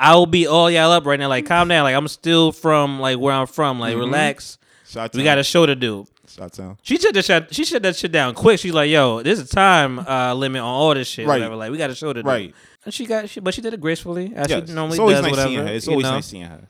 I 0.00 0.14
will 0.14 0.26
be 0.26 0.46
all 0.46 0.70
y'all 0.70 0.90
up 0.90 1.06
right 1.06 1.18
now. 1.18 1.28
Like, 1.28 1.46
calm 1.46 1.68
down. 1.68 1.84
Like, 1.84 1.94
I'm 1.94 2.08
still 2.08 2.52
from 2.52 3.00
like 3.00 3.18
where 3.18 3.32
I'm 3.32 3.46
from. 3.46 3.78
Like, 3.80 3.96
relax. 3.96 4.58
Shot 4.86 5.14
We 5.14 5.24
got 5.24 5.38
a 5.38 5.44
show 5.44 5.66
to 5.66 5.74
do. 5.74 6.06
Shot 6.28 6.52
town. 6.52 6.78
She 6.82 6.98
shut 6.98 7.14
that 7.14 7.24
shit. 7.24 7.54
She 7.54 7.64
shut 7.64 7.82
that 7.82 7.96
shit 7.96 8.10
down 8.12 8.34
quick. 8.34 8.58
She's 8.58 8.72
like, 8.72 8.90
"Yo, 8.90 9.22
there's 9.22 9.38
a 9.38 9.46
time 9.46 10.00
uh, 10.00 10.34
limit 10.34 10.60
on 10.60 10.68
all 10.68 10.94
this 10.94 11.06
shit. 11.06 11.26
Right. 11.26 11.34
Whatever. 11.36 11.56
Like, 11.56 11.70
we 11.70 11.78
got 11.78 11.90
a 11.90 11.94
show 11.94 12.12
to 12.12 12.22
do." 12.22 12.28
Right. 12.28 12.54
And 12.84 12.92
she 12.92 13.06
got, 13.06 13.28
she, 13.28 13.40
but 13.40 13.54
she 13.54 13.60
did 13.60 13.72
it 13.72 13.80
gracefully, 13.80 14.32
as 14.34 14.48
Yes. 14.48 14.68
she 14.68 14.74
normally 14.74 14.96
it's 14.96 15.00
always 15.00 15.16
does. 15.16 15.22
nice 15.22 15.30
whatever. 15.30 15.48
seeing 15.48 15.66
her. 15.66 15.72
It's 15.72 15.88
always 15.88 16.04
know? 16.04 16.10
nice 16.10 16.26
seeing 16.26 16.44
her. 16.44 16.68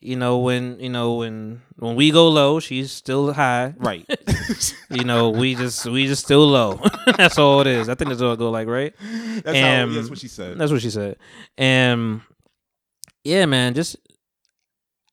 You 0.00 0.16
know 0.16 0.38
when 0.38 0.80
you 0.80 0.88
know 0.88 1.14
when 1.14 1.62
when 1.76 1.94
we 1.94 2.10
go 2.10 2.28
low, 2.28 2.58
she's 2.58 2.90
still 2.90 3.32
high. 3.32 3.74
Right. 3.78 4.04
You 4.90 5.04
know 5.04 5.30
we 5.30 5.54
just 5.54 5.86
we 5.86 6.06
just 6.06 6.24
still 6.24 6.46
low. 6.46 6.78
that's 7.16 7.38
all 7.38 7.60
it 7.62 7.66
is. 7.66 7.88
I 7.88 7.94
think 7.94 8.10
that's 8.10 8.20
all 8.20 8.32
it 8.32 8.38
go 8.38 8.50
like, 8.50 8.68
right? 8.68 8.92
That's, 9.42 9.58
how, 9.58 9.86
that's 9.86 10.10
what 10.10 10.18
she 10.18 10.28
said. 10.28 10.58
That's 10.58 10.70
what 10.70 10.82
she 10.82 10.90
said. 10.90 11.16
And 11.56 12.20
yeah, 13.24 13.46
man, 13.46 13.74
just 13.74 13.96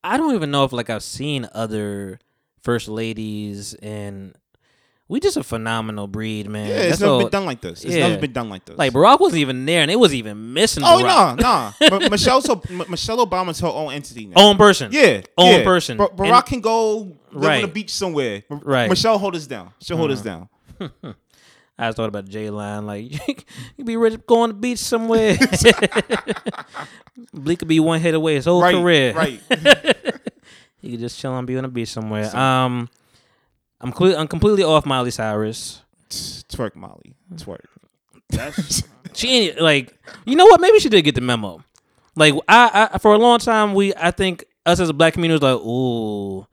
I 0.03 0.17
don't 0.17 0.33
even 0.35 0.51
know 0.51 0.63
if 0.63 0.71
like 0.73 0.89
I've 0.89 1.03
seen 1.03 1.47
other 1.53 2.19
first 2.61 2.87
ladies 2.87 3.73
and 3.75 4.35
we 5.07 5.19
just 5.19 5.37
a 5.37 5.43
phenomenal 5.43 6.05
breed, 6.07 6.47
man. 6.47 6.67
Yeah, 6.69 6.75
it's 6.75 6.89
That's 6.89 7.01
never 7.01 7.13
all- 7.13 7.19
been 7.21 7.29
done 7.29 7.45
like 7.45 7.61
this. 7.61 7.83
It's 7.83 7.95
Yeah. 7.95 8.09
never 8.09 8.21
been 8.21 8.31
done 8.31 8.49
like 8.49 8.65
this. 8.65 8.77
Like 8.77 8.93
Barack 8.93 9.19
wasn't 9.19 9.39
even 9.39 9.65
there, 9.65 9.81
and 9.81 9.89
it 9.89 9.95
was 9.99 10.13
even 10.13 10.53
missing. 10.53 10.83
oh 10.85 11.01
Barack. 11.03 11.39
no, 11.39 11.87
no. 11.89 11.97
M- 12.05 12.11
Michelle's 12.11 12.45
her, 12.45 12.61
M- 12.69 12.83
Michelle 12.89 13.25
Obama's 13.25 13.59
her 13.59 13.67
own 13.67 13.91
entity 13.91 14.27
now. 14.27 14.33
own 14.39 14.57
person. 14.57 14.91
Yeah, 14.91 15.21
Own 15.37 15.59
yeah. 15.59 15.63
person. 15.63 15.97
Bar- 15.97 16.09
Barack 16.09 16.35
And- 16.37 16.45
can 16.45 16.61
go 16.61 17.17
live 17.31 17.55
on 17.55 17.61
the 17.63 17.67
beach 17.67 17.91
somewhere. 17.91 18.43
Right. 18.49 18.81
Uh-huh. 18.83 18.89
Michelle 18.89 19.17
hold 19.17 19.35
us 19.35 19.47
down. 19.47 19.71
She'll 19.81 19.97
hold 19.97 20.11
us 20.11 20.21
down. 20.21 20.47
I 21.79 21.87
just 21.87 21.95
thought 21.97 22.09
about 22.09 22.27
J 22.27 22.49
Line, 22.49 22.85
like 22.85 23.11
you 23.77 23.85
be 23.85 23.95
rich, 23.97 24.19
go 24.27 24.41
on 24.41 24.49
the 24.49 24.53
beach 24.55 24.79
somewhere. 24.79 25.37
Bleak 27.33 27.59
could 27.59 27.67
be 27.67 27.79
one 27.79 27.99
hit 27.99 28.13
away 28.13 28.35
his 28.35 28.45
whole 28.45 28.61
Right, 28.61 28.75
career. 28.75 29.13
right. 29.13 29.41
He 30.81 30.91
could 30.91 31.01
just 31.01 31.19
chill 31.19 31.33
on 31.33 31.45
be 31.45 31.57
on 31.57 31.65
a 31.65 31.67
beach 31.67 31.89
somewhere. 31.89 32.33
Um, 32.33 32.87
I'm 33.81 33.91
cle- 33.91 34.15
I'm 34.17 34.29
completely 34.29 34.63
off 34.63 34.85
Miley 34.85 35.11
Cyrus. 35.11 35.81
Twerk 36.09 36.73
Molly. 36.73 37.15
Twerk. 37.35 37.65
That's 38.29 38.83
she 39.13 39.27
ain't 39.49 39.59
like 39.61 39.93
you 40.25 40.37
know 40.37 40.45
what? 40.45 40.61
Maybe 40.61 40.79
she 40.79 40.87
did 40.87 41.01
get 41.01 41.15
the 41.15 41.21
memo. 41.21 41.61
Like 42.15 42.33
I, 42.47 42.89
I 42.93 42.97
for 42.97 43.13
a 43.13 43.17
long 43.17 43.39
time 43.39 43.73
we 43.73 43.93
I 43.95 44.11
think 44.11 44.45
us 44.65 44.79
as 44.79 44.87
a 44.87 44.93
black 44.93 45.13
community 45.15 45.43
was 45.45 45.53
like, 45.53 45.61
ooh, 45.65 46.47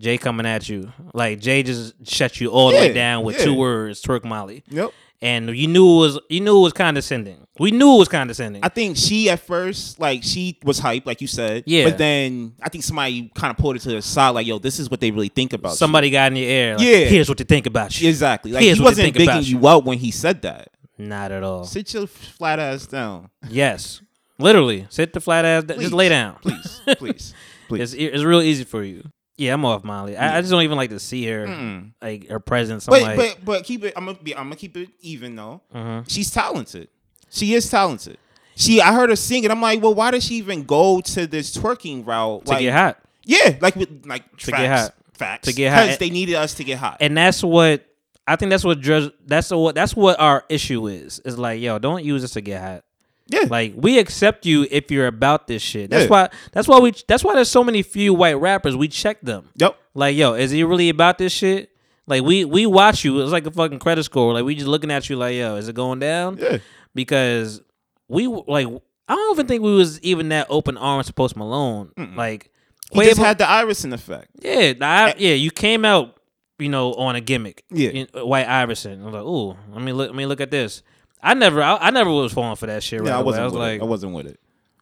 Jay 0.00 0.18
coming 0.18 0.46
at 0.46 0.68
you. 0.68 0.92
Like 1.14 1.40
Jay 1.40 1.62
just 1.62 1.94
shut 2.08 2.40
you 2.40 2.48
all 2.50 2.70
the 2.70 2.76
way 2.76 2.92
down 2.92 3.22
with 3.24 3.38
yeah. 3.38 3.44
two 3.44 3.54
words, 3.54 4.02
twerk 4.02 4.24
Molly. 4.24 4.64
Yep. 4.68 4.90
And 5.22 5.54
you 5.54 5.66
knew 5.68 5.86
it 5.86 5.98
was 5.98 6.18
you 6.30 6.40
knew 6.40 6.58
it 6.58 6.62
was 6.62 6.72
condescending. 6.72 7.46
We 7.58 7.72
knew 7.72 7.96
it 7.96 7.98
was 7.98 8.08
condescending. 8.08 8.64
I 8.64 8.70
think 8.70 8.96
she 8.96 9.28
at 9.28 9.40
first, 9.40 10.00
like 10.00 10.22
she 10.24 10.58
was 10.64 10.78
hype, 10.78 11.04
like 11.04 11.20
you 11.20 11.26
said. 11.26 11.64
Yeah. 11.66 11.84
But 11.84 11.98
then 11.98 12.54
I 12.62 12.70
think 12.70 12.84
somebody 12.84 13.30
kind 13.34 13.50
of 13.50 13.58
pulled 13.58 13.76
it 13.76 13.80
to 13.80 13.90
the 13.90 14.00
side, 14.00 14.30
like, 14.30 14.46
"Yo, 14.46 14.58
this 14.58 14.78
is 14.78 14.90
what 14.90 15.00
they 15.00 15.10
really 15.10 15.28
think 15.28 15.52
about." 15.52 15.72
you. 15.72 15.76
Somebody 15.76 16.08
got 16.08 16.32
in 16.32 16.36
your 16.36 16.48
ear. 16.48 16.76
Like, 16.78 16.86
Yeah. 16.86 16.96
Here's 17.04 17.28
what 17.28 17.36
they 17.36 17.44
think 17.44 17.66
about 17.66 18.00
you. 18.00 18.08
Exactly. 18.08 18.52
Like 18.52 18.64
Here's 18.64 18.78
he 18.78 18.82
wasn't 18.82 19.12
bigging 19.12 19.42
you. 19.42 19.58
you 19.58 19.68
out 19.68 19.84
when 19.84 19.98
he 19.98 20.10
said 20.10 20.40
that. 20.42 20.68
Not 20.96 21.32
at 21.32 21.42
all. 21.42 21.64
Sit 21.64 21.92
your 21.92 22.06
flat 22.06 22.58
ass 22.58 22.86
down, 22.86 23.28
Yes. 23.48 24.00
Literally. 24.38 24.86
Sit 24.88 25.12
the 25.12 25.20
flat 25.20 25.44
ass. 25.44 25.64
Just 25.64 25.78
Please. 25.80 25.92
lay 25.92 26.08
down. 26.08 26.36
please, 26.40 26.80
please, 26.96 27.34
please. 27.68 27.92
It's 27.92 28.14
it's 28.14 28.24
real 28.24 28.40
easy 28.40 28.64
for 28.64 28.82
you. 28.82 29.04
Yeah, 29.40 29.54
I'm 29.54 29.64
off 29.64 29.84
Molly. 29.84 30.16
I, 30.18 30.36
I 30.36 30.40
just 30.42 30.50
don't 30.52 30.62
even 30.62 30.76
like 30.76 30.90
to 30.90 30.98
see 31.00 31.24
her, 31.26 31.46
Mm. 31.46 31.92
like 32.02 32.28
her 32.28 32.40
presence. 32.40 32.86
I'm 32.86 32.92
But 32.92 33.02
like, 33.02 33.16
but 33.16 33.38
but 33.44 33.64
keep 33.64 33.82
it. 33.84 33.94
I'm 33.96 34.04
gonna 34.04 34.18
be. 34.22 34.36
I'm 34.36 34.44
gonna 34.44 34.56
keep 34.56 34.76
it 34.76 34.90
even 35.00 35.34
though. 35.34 35.62
Mhm. 35.74 36.10
She's 36.10 36.30
talented. 36.30 36.88
She 37.30 37.54
is 37.54 37.70
talented. 37.70 38.18
She. 38.54 38.82
I 38.82 38.92
heard 38.92 39.08
her 39.08 39.16
sing, 39.16 39.46
and 39.46 39.52
I'm 39.52 39.62
like, 39.62 39.82
well, 39.82 39.94
why 39.94 40.10
does 40.10 40.24
she 40.24 40.34
even 40.34 40.64
go 40.64 41.00
to 41.00 41.26
this 41.26 41.56
twerking 41.56 42.06
route? 42.06 42.44
to 42.44 42.50
like, 42.50 42.60
get 42.60 42.74
hot. 42.74 42.98
Yeah, 43.24 43.56
like 43.62 43.76
with 43.76 44.04
like 44.04 44.24
To 44.38 44.50
facts, 44.50 44.60
get 44.62 44.70
hot. 44.78 44.94
Facts. 45.14 45.48
To 45.48 45.54
get 45.54 45.72
hot. 45.72 45.82
Because 45.84 45.98
they 45.98 46.10
needed 46.10 46.34
us 46.34 46.54
to 46.54 46.64
get 46.64 46.78
hot. 46.78 46.98
and 47.00 47.16
that's 47.16 47.42
what 47.42 47.86
I 48.26 48.36
think. 48.36 48.50
That's 48.50 48.64
what. 48.64 48.82
That's 49.26 49.50
what. 49.50 49.74
That's 49.74 49.96
what 49.96 50.20
our 50.20 50.44
issue 50.50 50.86
is. 50.86 51.18
Is 51.20 51.38
like, 51.38 51.60
yo, 51.62 51.78
don't 51.78 52.04
use 52.04 52.20
this 52.20 52.32
to 52.32 52.42
get 52.42 52.60
hot. 52.60 52.84
Yeah. 53.32 53.46
Like, 53.48 53.74
we 53.76 53.98
accept 53.98 54.44
you 54.46 54.66
if 54.70 54.90
you're 54.90 55.06
about 55.06 55.46
this 55.46 55.62
shit. 55.62 55.90
That's 55.90 56.04
Yeah. 56.04 56.10
why. 56.10 56.28
That's 56.52 56.66
why 56.68 56.78
we. 56.78 56.92
That's 57.08 57.22
why 57.24 57.34
there's 57.34 57.48
so 57.50 57.62
many 57.64 57.82
few 57.82 58.12
white 58.14 58.34
rappers. 58.40 58.76
We 58.76 58.88
check 58.88 59.20
them. 59.22 59.48
yep. 59.56 59.76
Like, 59.94 60.16
yo, 60.16 60.34
is 60.34 60.50
he 60.50 60.62
really 60.64 60.88
about 60.88 61.18
this 61.18 61.32
shit? 61.32 61.70
Like, 62.06 62.22
we 62.22 62.44
we 62.44 62.66
watch 62.66 63.04
you. 63.04 63.20
It's 63.22 63.32
like 63.32 63.46
a 63.46 63.50
fucking 63.50 63.78
credit 63.78 64.02
score. 64.04 64.32
Like, 64.34 64.44
we 64.44 64.54
just 64.54 64.66
looking 64.66 64.90
at 64.90 65.08
you. 65.08 65.16
Like, 65.16 65.34
yo, 65.36 65.56
is 65.56 65.68
it 65.68 65.74
going 65.74 65.98
down? 66.00 66.38
Yeah. 66.40 66.58
because 66.94 67.60
we 68.08 68.26
like 68.26 68.66
I 69.08 69.14
don't 69.14 69.34
even 69.36 69.46
think 69.46 69.62
we 69.62 69.74
was 69.74 70.00
even 70.00 70.28
that 70.30 70.46
open 70.50 70.76
arms 70.76 71.06
to 71.06 71.12
Post 71.12 71.36
Malone. 71.36 71.90
Like 72.16 72.50
He 72.92 73.00
just 73.04 73.18
had 73.18 73.38
the 73.38 73.48
Iverson 73.48 73.92
effect. 73.92 74.30
yeah, 74.40 74.72
the 74.72 74.84
I- 74.84 75.14
yeah, 75.18 75.34
you 75.34 75.50
came 75.50 75.84
out, 75.84 76.16
you 76.58 76.68
know, 76.68 76.92
on 76.94 77.16
a 77.16 77.20
gimmick. 77.20 77.64
Yeah. 77.70 77.90
You 77.90 78.06
know, 78.14 78.26
White 78.26 78.48
Iverson. 78.48 79.02
I 79.02 79.04
was 79.04 79.14
like, 79.14 79.22
ooh, 79.24 79.56
let 79.72 79.82
me 79.82 79.92
look. 79.92 80.08
Let 80.08 80.16
me 80.16 80.26
look 80.26 80.40
at 80.40 80.50
this. 80.50 80.82
I 81.22 81.34
never, 81.34 81.62
I, 81.62 81.76
I 81.76 81.90
never 81.90 82.10
was 82.10 82.32
falling 82.32 82.56
for 82.56 82.66
that 82.66 82.82
shit. 82.82 83.00
Right 83.00 83.08
Yeah, 83.08 83.18
I 83.18 83.22
wasn't 83.22 83.42
I 83.42 83.44
was 83.44 83.52
with 83.52 83.62
like, 83.62 83.80
it. 83.80 83.82
I 83.82 83.86
wasn't 83.86 84.14
with 84.14 84.26
it. 84.26 84.40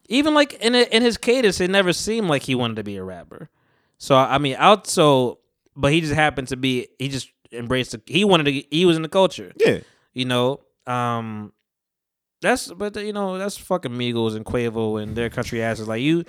even 0.08 0.34
like 0.34 0.54
in 0.54 0.74
a, 0.74 0.82
in 0.82 1.02
his 1.02 1.16
cadence, 1.18 1.60
it 1.60 1.70
never 1.70 1.92
seemed 1.92 2.28
like 2.28 2.42
he 2.42 2.54
wanted 2.54 2.76
to 2.76 2.84
be 2.84 2.96
a 2.96 3.02
rapper. 3.04 3.48
So 3.98 4.14
I 4.16 4.38
mean, 4.38 4.56
out 4.58 4.86
so, 4.86 5.40
but 5.76 5.92
he 5.92 6.00
just 6.00 6.14
happened 6.14 6.48
to 6.48 6.56
be. 6.56 6.88
He 6.98 7.08
just 7.08 7.30
embraced. 7.52 7.92
The, 7.92 8.00
he 8.06 8.24
wanted 8.24 8.44
to. 8.44 8.62
He 8.70 8.86
was 8.86 8.96
in 8.96 9.02
the 9.02 9.08
culture. 9.08 9.52
Yeah. 9.56 9.80
You 10.14 10.24
know, 10.24 10.60
um, 10.86 11.52
that's 12.40 12.72
but 12.72 12.94
you 12.96 13.12
know 13.12 13.36
that's 13.38 13.56
fucking 13.56 13.92
Migos 13.92 14.36
and 14.36 14.44
Quavo 14.44 15.02
and 15.02 15.16
their 15.16 15.28
country 15.28 15.62
asses. 15.62 15.88
Like 15.88 16.02
you, 16.02 16.24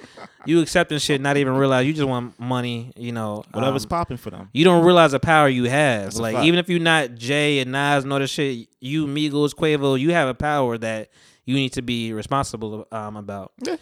you 0.46 0.62
accepting 0.62 0.98
shit, 0.98 1.22
not 1.22 1.38
even 1.38 1.54
realize 1.56 1.86
you 1.86 1.94
just 1.94 2.08
want 2.08 2.40
money. 2.40 2.92
You 2.96 3.12
know, 3.12 3.44
Whatever's 3.52 3.86
um, 3.86 3.90
popping 3.90 4.18
for 4.18 4.30
them. 4.30 4.50
you 4.54 4.64
don't 4.64 4.84
realize 4.86 5.12
the 5.12 5.20
power 5.20 5.48
you 5.48 5.66
have. 5.66 6.04
That's 6.06 6.20
like 6.20 6.46
even 6.46 6.60
if 6.60 6.70
you're 6.70 6.80
not 6.80 7.16
Jay 7.16 7.60
and 7.60 7.72
Nas 7.72 8.04
and 8.04 8.12
all 8.14 8.20
this 8.20 8.32
shit, 8.32 8.68
you 8.80 9.06
Migos, 9.06 9.54
Quavo, 9.54 10.00
you 10.00 10.12
have 10.14 10.28
a 10.28 10.34
power 10.34 10.78
that 10.78 11.10
you 11.46 11.56
need 11.56 11.74
to 11.74 11.82
be 11.82 12.14
responsible 12.14 12.88
um, 12.92 13.16
about. 13.16 13.52
Yeah. 13.64 13.78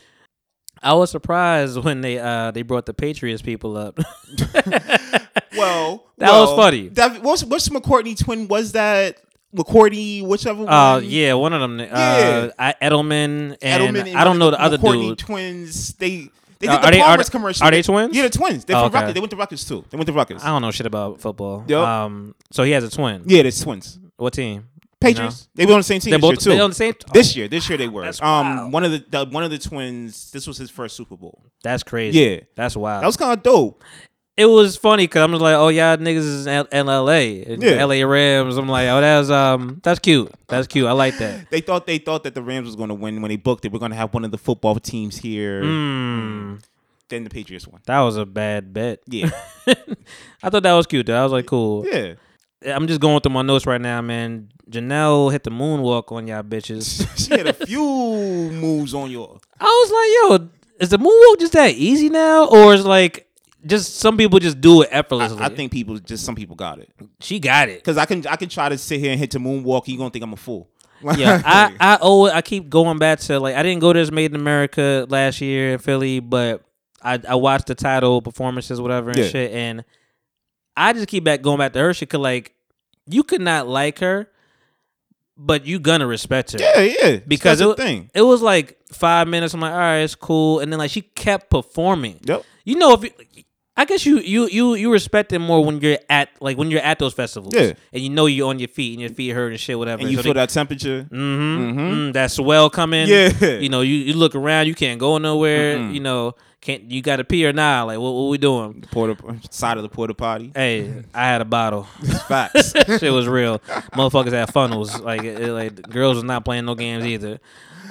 I 0.83 0.93
was 0.93 1.09
surprised 1.09 1.83
when 1.83 2.01
they 2.01 2.19
uh 2.19 2.51
they 2.51 2.61
brought 2.61 2.85
the 2.85 2.93
Patriots 2.93 3.41
people 3.41 3.77
up. 3.77 3.99
Well, 5.57 6.05
That 6.17 6.29
well, 6.29 6.45
was 6.47 6.55
funny. 6.55 6.89
That 6.89 7.23
what's 7.23 7.43
what's 7.43 7.69
McCourty 7.69 8.17
twin? 8.17 8.47
Was 8.47 8.73
that 8.73 9.17
McCourty? 9.55 10.21
Whichever 10.25 10.63
one. 10.63 10.73
Uh 10.73 10.99
yeah, 11.03 11.33
one 11.33 11.53
of 11.53 11.61
them. 11.61 11.79
Uh, 11.79 11.83
Yeah. 11.85 12.49
I, 12.59 12.73
Edelman 12.81 13.57
and 13.61 13.95
Edelman 13.95 14.15
I 14.15 14.23
don't 14.23 14.39
know 14.39 14.51
the 14.51 14.61
other 14.61 14.77
McCourty 14.77 15.09
dude. 15.09 15.19
twins. 15.19 15.93
They 15.93 16.29
they 16.59 16.67
did 16.67 16.69
Uh, 16.69 16.77
the 16.81 16.87
are 16.87 16.91
they- 16.91 16.99
are 17.01 17.05
Palmer's 17.09 17.27
they- 17.27 17.31
commercial. 17.31 17.67
are 17.67 17.71
they 17.71 17.81
twins? 17.83 18.15
Yeah, 18.15 18.21
they're 18.23 18.29
twins. 18.29 18.65
They're 18.65 18.75
Oh, 18.75 18.79
from 18.81 18.87
okay. 18.87 18.99
Rutgers. 18.99 19.13
They 19.13 19.19
went 19.19 19.31
to 19.31 19.37
Rutgers 19.37 19.65
too. 19.65 19.85
They 19.89 19.97
went 19.97 20.07
to 20.07 20.13
Rutgers. 20.13 20.43
I 20.43 20.47
don't 20.47 20.61
know 20.61 20.71
shit 20.71 20.85
about 20.85 21.21
football. 21.21 21.63
Yup. 21.67 21.87
Um, 21.87 22.35
so 22.51 22.63
he 22.63 22.71
has 22.71 22.83
a 22.83 22.89
twin. 22.89 23.23
Yeah, 23.25 23.43
they're 23.43 23.51
twins. 23.51 23.99
What 24.17 24.33
team? 24.33 24.67
Patriots. 24.99 25.47
They 25.53 25.67
were 25.67 25.73
on 25.73 25.79
the 25.79 25.83
same 25.83 25.99
team 26.01 26.13
year 26.13 26.19
both 26.19 26.39
too. 26.39 26.49
they 26.49 26.59
on 26.59 26.71
the 26.71 26.75
same. 26.75 26.95
this 27.13 27.35
year, 27.35 27.47
this 27.47 27.69
year 27.69 27.77
they 27.77 27.87
were. 27.87 28.01
That's 28.05 28.19
um, 28.19 28.55
wild. 28.57 28.73
one 28.73 28.83
of 28.83 28.91
the, 28.91 29.05
the 29.07 29.25
one 29.29 29.43
of 29.43 29.51
the 29.51 29.59
twins. 29.59 30.31
This 30.31 30.47
was 30.47 30.57
his 30.57 30.71
first 30.71 30.95
Super 30.95 31.15
Bowl. 31.15 31.43
That's 31.63 31.83
crazy. 31.83 32.19
Yeah. 32.19 32.39
that's 32.55 32.75
wild. 32.75 33.03
That 33.03 33.05
was 33.05 33.15
kind 33.15 33.31
of 33.33 33.43
dope. 33.43 33.83
It 34.37 34.45
was 34.45 34.77
funny 34.77 35.03
because 35.03 35.23
I'm 35.23 35.31
just 35.31 35.41
like, 35.41 35.55
oh 35.55 35.69
yeah, 35.69 35.97
niggas 35.97 36.17
is 36.17 36.47
in, 36.47 36.67
LA, 36.85 37.17
Yeah. 37.57 37.83
LA 37.83 38.05
Rams. 38.05 38.55
I'm 38.57 38.69
like, 38.69 38.87
oh 38.87 39.01
that's 39.01 39.29
um, 39.29 39.79
that's 39.83 39.99
cute. 39.99 40.31
That's 40.47 40.67
cute. 40.67 40.87
I 40.87 40.91
like 40.93 41.17
that. 41.17 41.47
They 41.49 41.61
thought 41.61 41.87
they 41.87 41.97
thought 41.97 42.23
that 42.23 42.35
the 42.35 42.41
Rams 42.43 42.67
was 42.67 42.75
going 42.75 42.89
to 42.89 42.95
win 42.95 43.21
when 43.21 43.29
they 43.29 43.35
booked 43.37 43.65
it. 43.65 43.71
We're 43.71 43.79
going 43.79 43.91
to 43.91 43.97
have 43.97 44.13
one 44.13 44.23
of 44.23 44.31
the 44.31 44.37
football 44.37 44.75
teams 44.75 45.17
here. 45.17 45.63
Mm, 45.63 46.63
Then 47.09 47.23
the 47.23 47.29
Patriots 47.29 47.67
won. 47.67 47.81
that 47.85 47.99
was 48.01 48.15
a 48.17 48.25
bad 48.25 48.73
bet. 48.73 48.99
Yeah, 49.07 49.31
I 50.43 50.49
thought 50.49 50.63
that 50.63 50.73
was 50.73 50.87
cute. 50.87 51.05
Though. 51.07 51.19
I 51.19 51.23
was 51.23 51.31
like, 51.31 51.45
cool. 51.47 51.85
yeah. 51.87 52.13
I'm 52.65 52.87
just 52.87 52.99
going 52.99 53.21
through 53.21 53.33
my 53.33 53.43
notes 53.43 53.67
right 53.67 53.79
now, 53.79 54.01
man. 54.01 54.49
Janelle 54.69 55.31
hit 55.31 55.43
the 55.43 55.51
moonwalk 55.51 56.11
on 56.11 56.25
y'all 56.27 56.41
bitches. 56.43 57.07
she 57.27 57.37
had 57.37 57.47
a 57.47 57.53
few 57.53 57.79
moves 57.81 58.93
on 58.95 59.11
y'all. 59.11 59.39
I 59.59 59.65
was 59.65 59.91
like, 59.91 60.41
yo, 60.41 60.49
is 60.79 60.89
the 60.89 60.97
moonwalk 60.97 61.39
just 61.39 61.53
that 61.53 61.71
easy 61.75 62.09
now, 62.09 62.45
or 62.47 62.73
is 62.73 62.83
like 62.85 63.26
just 63.65 63.95
some 63.95 64.17
people 64.17 64.39
just 64.39 64.61
do 64.61 64.81
it 64.83 64.89
effortlessly? 64.91 65.39
I 65.41 65.49
think 65.49 65.71
people 65.71 65.97
just 65.97 66.23
some 66.25 66.35
people 66.35 66.55
got 66.55 66.79
it 66.79 66.89
she 67.19 67.39
got 67.39 67.69
it. 67.69 67.79
because 67.79 67.97
I 67.97 68.05
can 68.05 68.25
I 68.27 68.35
can 68.35 68.49
try 68.49 68.69
to 68.69 68.77
sit 68.77 68.99
here 68.99 69.11
and 69.11 69.19
hit 69.19 69.31
the 69.31 69.39
moonwalk. 69.39 69.87
You 69.87 69.97
gonna 69.97 70.09
think 70.09 70.23
I'm 70.23 70.33
a 70.33 70.37
fool? 70.37 70.69
yeah, 71.15 71.41
I 71.45 71.75
I 71.79 71.97
owe 72.01 72.25
it. 72.27 72.33
I 72.33 72.41
keep 72.41 72.69
going 72.69 72.97
back 72.99 73.19
to 73.21 73.39
like 73.39 73.55
I 73.55 73.63
didn't 73.63 73.79
go 73.81 73.93
to 73.93 73.99
this 73.99 74.11
Made 74.11 74.31
in 74.33 74.39
America 74.39 75.05
last 75.09 75.41
year 75.41 75.73
in 75.73 75.79
Philly, 75.79 76.19
but 76.19 76.63
I 77.01 77.19
I 77.27 77.35
watched 77.35 77.67
the 77.67 77.75
title 77.75 78.21
performances, 78.21 78.79
whatever 78.81 79.09
and 79.09 79.19
Yeah. 79.19 79.27
shit, 79.27 79.51
and 79.51 79.83
I 80.75 80.93
just 80.93 81.07
keep 81.07 81.23
back 81.23 81.41
going 81.41 81.57
back 81.57 81.73
to 81.73 81.79
her 81.79 81.93
shit. 81.93 82.09
Cause 82.09 82.19
like 82.21 82.53
you 83.09 83.23
could 83.23 83.41
not 83.41 83.67
like 83.67 83.99
her, 83.99 84.29
but 85.37 85.65
you 85.65 85.79
gonna 85.79 86.07
respect 86.07 86.51
her. 86.53 86.59
yeah, 86.59 86.81
yeah. 86.81 87.17
Because 87.27 87.61
it, 87.61 87.77
thing. 87.77 88.09
it 88.13 88.21
was 88.23 88.41
like 88.41 88.77
five 88.91 89.27
minutes. 89.27 89.53
I'm 89.53 89.59
like, 89.59 89.71
all 89.73 89.77
right, 89.77 89.99
it's 89.99 90.15
cool, 90.15 90.59
and 90.59 90.71
then 90.71 90.79
like 90.79 90.91
she 90.91 91.01
kept 91.01 91.49
performing. 91.49 92.19
Yep. 92.23 92.43
You 92.65 92.75
know, 92.75 92.93
if 92.93 93.03
you, 93.03 93.11
I 93.79 93.85
guess 93.85 94.05
you 94.07 94.19
you 94.19 94.47
you 94.47 94.73
you 94.75 94.91
respect 94.91 95.31
it 95.33 95.39
more 95.39 95.63
when 95.63 95.79
you're 95.79 95.99
at 96.09 96.29
like 96.41 96.57
when 96.57 96.71
you're 96.71 96.81
at 96.81 96.97
those 96.97 97.13
festivals, 97.13 97.53
Yeah. 97.55 97.73
and 97.93 98.01
you 98.03 98.09
know 98.09 98.25
you're 98.25 98.49
on 98.49 98.57
your 98.57 98.67
feet 98.69 98.93
and 98.93 99.01
your 99.01 99.11
feet 99.11 99.29
hurt 99.29 99.49
and 99.51 99.59
shit, 99.59 99.77
whatever. 99.77 100.01
And 100.01 100.09
you 100.09 100.17
So 100.17 100.23
feel 100.23 100.33
they- 100.33 100.39
that 100.39 100.49
temperature. 100.49 101.03
Mm-hmm. 101.11 101.79
Mm, 101.79 102.13
that 102.13 102.31
swell 102.31 102.69
coming. 102.71 103.07
Yeah. 103.07 103.29
You 103.59 103.69
know, 103.69 103.81
you, 103.81 103.93
you 103.95 104.13
look 104.13 104.33
around, 104.35 104.65
you 104.67 104.73
can't 104.75 104.99
go 104.99 105.17
nowhere. 105.19 105.77
Mm-mm. 105.77 105.93
You 105.93 105.99
know, 105.99 106.33
can't 106.59 106.89
you 106.89 107.03
got 107.03 107.17
to 107.17 107.23
pee 107.23 107.45
or 107.45 107.53
not? 107.53 107.83
Like, 107.85 107.99
what, 107.99 108.11
what 108.13 108.29
we 108.29 108.39
doing? 108.39 108.83
Porta 108.91 109.15
side 109.51 109.77
of 109.77 109.83
the 109.83 109.89
porta 109.89 110.15
potty. 110.15 110.51
Hey, 110.55 111.03
I 111.13 111.25
had 111.27 111.41
a 111.41 111.45
bottle. 111.45 111.83
Facts. 112.27 112.73
Shit 112.99 113.13
was 113.13 113.27
real. 113.27 113.59
Motherfuckers 113.93 114.31
had 114.31 114.51
funnels. 114.51 114.99
Like, 114.99 115.23
it, 115.23 115.51
like 115.51 115.81
girls 115.83 116.15
was 116.15 116.23
not 116.23 116.43
playing 116.43 116.65
no 116.65 116.73
games 116.73 117.05
either. 117.05 117.39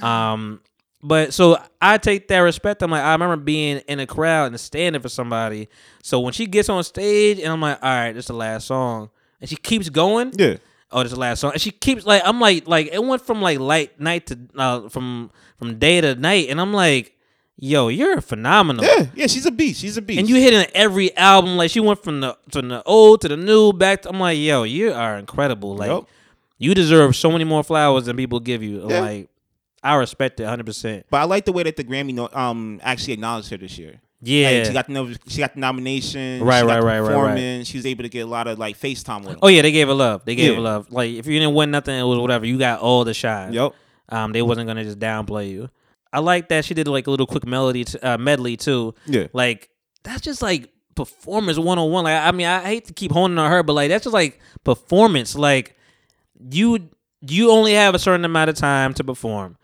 Um, 0.02 0.60
but 1.02 1.32
so 1.34 1.58
I 1.80 1.98
take 1.98 2.28
that 2.28 2.38
respect. 2.38 2.82
I'm 2.82 2.90
like, 2.90 3.02
I 3.02 3.12
remember 3.12 3.36
being 3.36 3.78
in 3.88 4.00
a 4.00 4.06
crowd 4.06 4.46
and 4.46 4.60
standing 4.60 5.00
for 5.02 5.08
somebody. 5.08 5.68
So 6.02 6.20
when 6.20 6.32
she 6.32 6.46
gets 6.46 6.68
on 6.68 6.82
stage, 6.84 7.38
and 7.38 7.52
I'm 7.52 7.60
like, 7.60 7.78
all 7.82 7.88
right, 7.90 8.12
this 8.12 8.24
is 8.24 8.28
the 8.28 8.34
last 8.34 8.66
song, 8.66 9.10
and 9.40 9.48
she 9.48 9.56
keeps 9.56 9.88
going. 9.88 10.32
yeah. 10.36 10.56
Oh, 10.92 11.02
this 11.02 11.10
is 11.10 11.14
the 11.16 11.20
last 11.20 11.40
song. 11.40 11.52
And 11.52 11.60
she 11.60 11.72
keeps 11.72 12.06
like 12.06 12.22
I'm 12.24 12.40
like 12.40 12.68
like 12.68 12.88
it 12.92 13.02
went 13.02 13.20
from 13.22 13.42
like 13.42 13.58
light 13.58 13.98
night 14.00 14.26
to 14.28 14.38
uh 14.56 14.88
from 14.88 15.30
from 15.58 15.78
day 15.78 16.00
to 16.00 16.14
night, 16.14 16.48
and 16.48 16.60
I'm 16.60 16.72
like, 16.72 17.16
yo, 17.58 17.88
you're 17.88 18.20
phenomenal. 18.20 18.84
Yeah. 18.84 19.06
Yeah. 19.14 19.26
She's 19.26 19.46
a 19.46 19.50
beast. 19.50 19.80
She's 19.80 19.96
a 19.96 20.02
beast. 20.02 20.20
And 20.20 20.28
you 20.28 20.36
hitting 20.36 20.64
every 20.74 21.14
album 21.16 21.56
like 21.56 21.70
she 21.72 21.80
went 21.80 22.02
from 22.04 22.20
the 22.20 22.38
from 22.50 22.68
the 22.68 22.82
old 22.84 23.20
to 23.22 23.28
the 23.28 23.36
new 23.36 23.72
back. 23.72 24.02
To, 24.02 24.10
I'm 24.10 24.20
like, 24.20 24.38
yo, 24.38 24.62
you 24.62 24.92
are 24.92 25.18
incredible. 25.18 25.74
Like 25.76 25.88
Yup. 25.88 26.08
you 26.58 26.72
deserve 26.74 27.16
so 27.16 27.32
many 27.32 27.44
more 27.44 27.64
flowers 27.64 28.04
than 28.06 28.16
people 28.16 28.38
give 28.40 28.62
you. 28.62 28.88
Yeah. 28.88 29.00
Like 29.00 29.28
I 29.82 29.94
respect 29.96 30.40
it 30.40 30.44
100. 30.44 30.64
percent 30.66 31.06
But 31.10 31.18
I 31.18 31.24
like 31.24 31.44
the 31.44 31.52
way 31.52 31.62
that 31.64 31.76
the 31.76 31.84
Grammy 31.84 32.14
no, 32.14 32.28
um 32.32 32.80
actually 32.82 33.14
acknowledged 33.14 33.50
her 33.50 33.56
this 33.56 33.78
year. 33.78 34.00
Yeah. 34.22 34.50
Like, 34.50 34.64
she 34.66 34.72
got 34.72 34.86
the 34.86 34.92
no- 34.92 35.12
she 35.28 35.38
got 35.38 35.54
the 35.54 35.60
nomination. 35.60 36.42
Right, 36.42 36.64
right, 36.64 36.82
right, 36.82 37.00
right, 37.00 37.34
right. 37.34 37.66
She 37.66 37.76
was 37.78 37.86
able 37.86 38.02
to 38.02 38.08
get 38.08 38.20
a 38.20 38.26
lot 38.26 38.46
of 38.48 38.58
like 38.58 38.78
FaceTime 38.78 39.20
with 39.20 39.32
him. 39.34 39.38
oh 39.42 39.48
yeah, 39.48 39.62
they 39.62 39.72
gave 39.72 39.88
her 39.88 39.94
love. 39.94 40.24
They 40.24 40.34
gave 40.34 40.50
Yeah. 40.50 40.56
her 40.56 40.60
love. 40.62 40.90
Like 40.90 41.10
if 41.12 41.26
you 41.26 41.38
didn't 41.38 41.54
win 41.54 41.70
nothing, 41.70 41.98
it 41.98 42.02
was 42.02 42.18
whatever. 42.18 42.46
You 42.46 42.58
got 42.58 42.80
all 42.80 43.04
the 43.04 43.14
shine. 43.14 43.52
Yep. 43.52 43.72
Um, 44.08 44.32
they 44.32 44.42
wasn't 44.42 44.66
gonna 44.68 44.84
just 44.84 44.98
downplay 44.98 45.50
you. 45.50 45.68
I 46.12 46.20
like 46.20 46.48
that 46.48 46.64
she 46.64 46.72
did 46.74 46.88
like 46.88 47.06
a 47.06 47.10
little 47.10 47.26
quick 47.26 47.46
melody, 47.46 47.84
t- 47.84 47.98
uh, 47.98 48.16
medley 48.16 48.56
too. 48.56 48.94
Yeah. 49.06 49.26
Like 49.32 49.68
that's 50.02 50.22
just 50.22 50.40
like 50.40 50.70
performance 50.94 51.58
one 51.58 51.78
on 51.78 51.90
one. 51.90 52.04
Like 52.04 52.20
I 52.22 52.32
mean, 52.32 52.46
I 52.46 52.60
hate 52.62 52.86
to 52.86 52.94
keep 52.94 53.12
honing 53.12 53.38
on 53.38 53.50
her, 53.50 53.62
but 53.62 53.74
like 53.74 53.90
that's 53.90 54.04
just 54.04 54.14
like 54.14 54.40
performance. 54.64 55.34
Like 55.36 55.76
you 56.50 56.88
you 57.20 57.50
only 57.50 57.72
have 57.74 57.94
a 57.94 57.98
certain 57.98 58.24
amount 58.24 58.50
of 58.50 58.56
time 58.56 58.94
to 58.94 59.04
perform. 59.04 59.56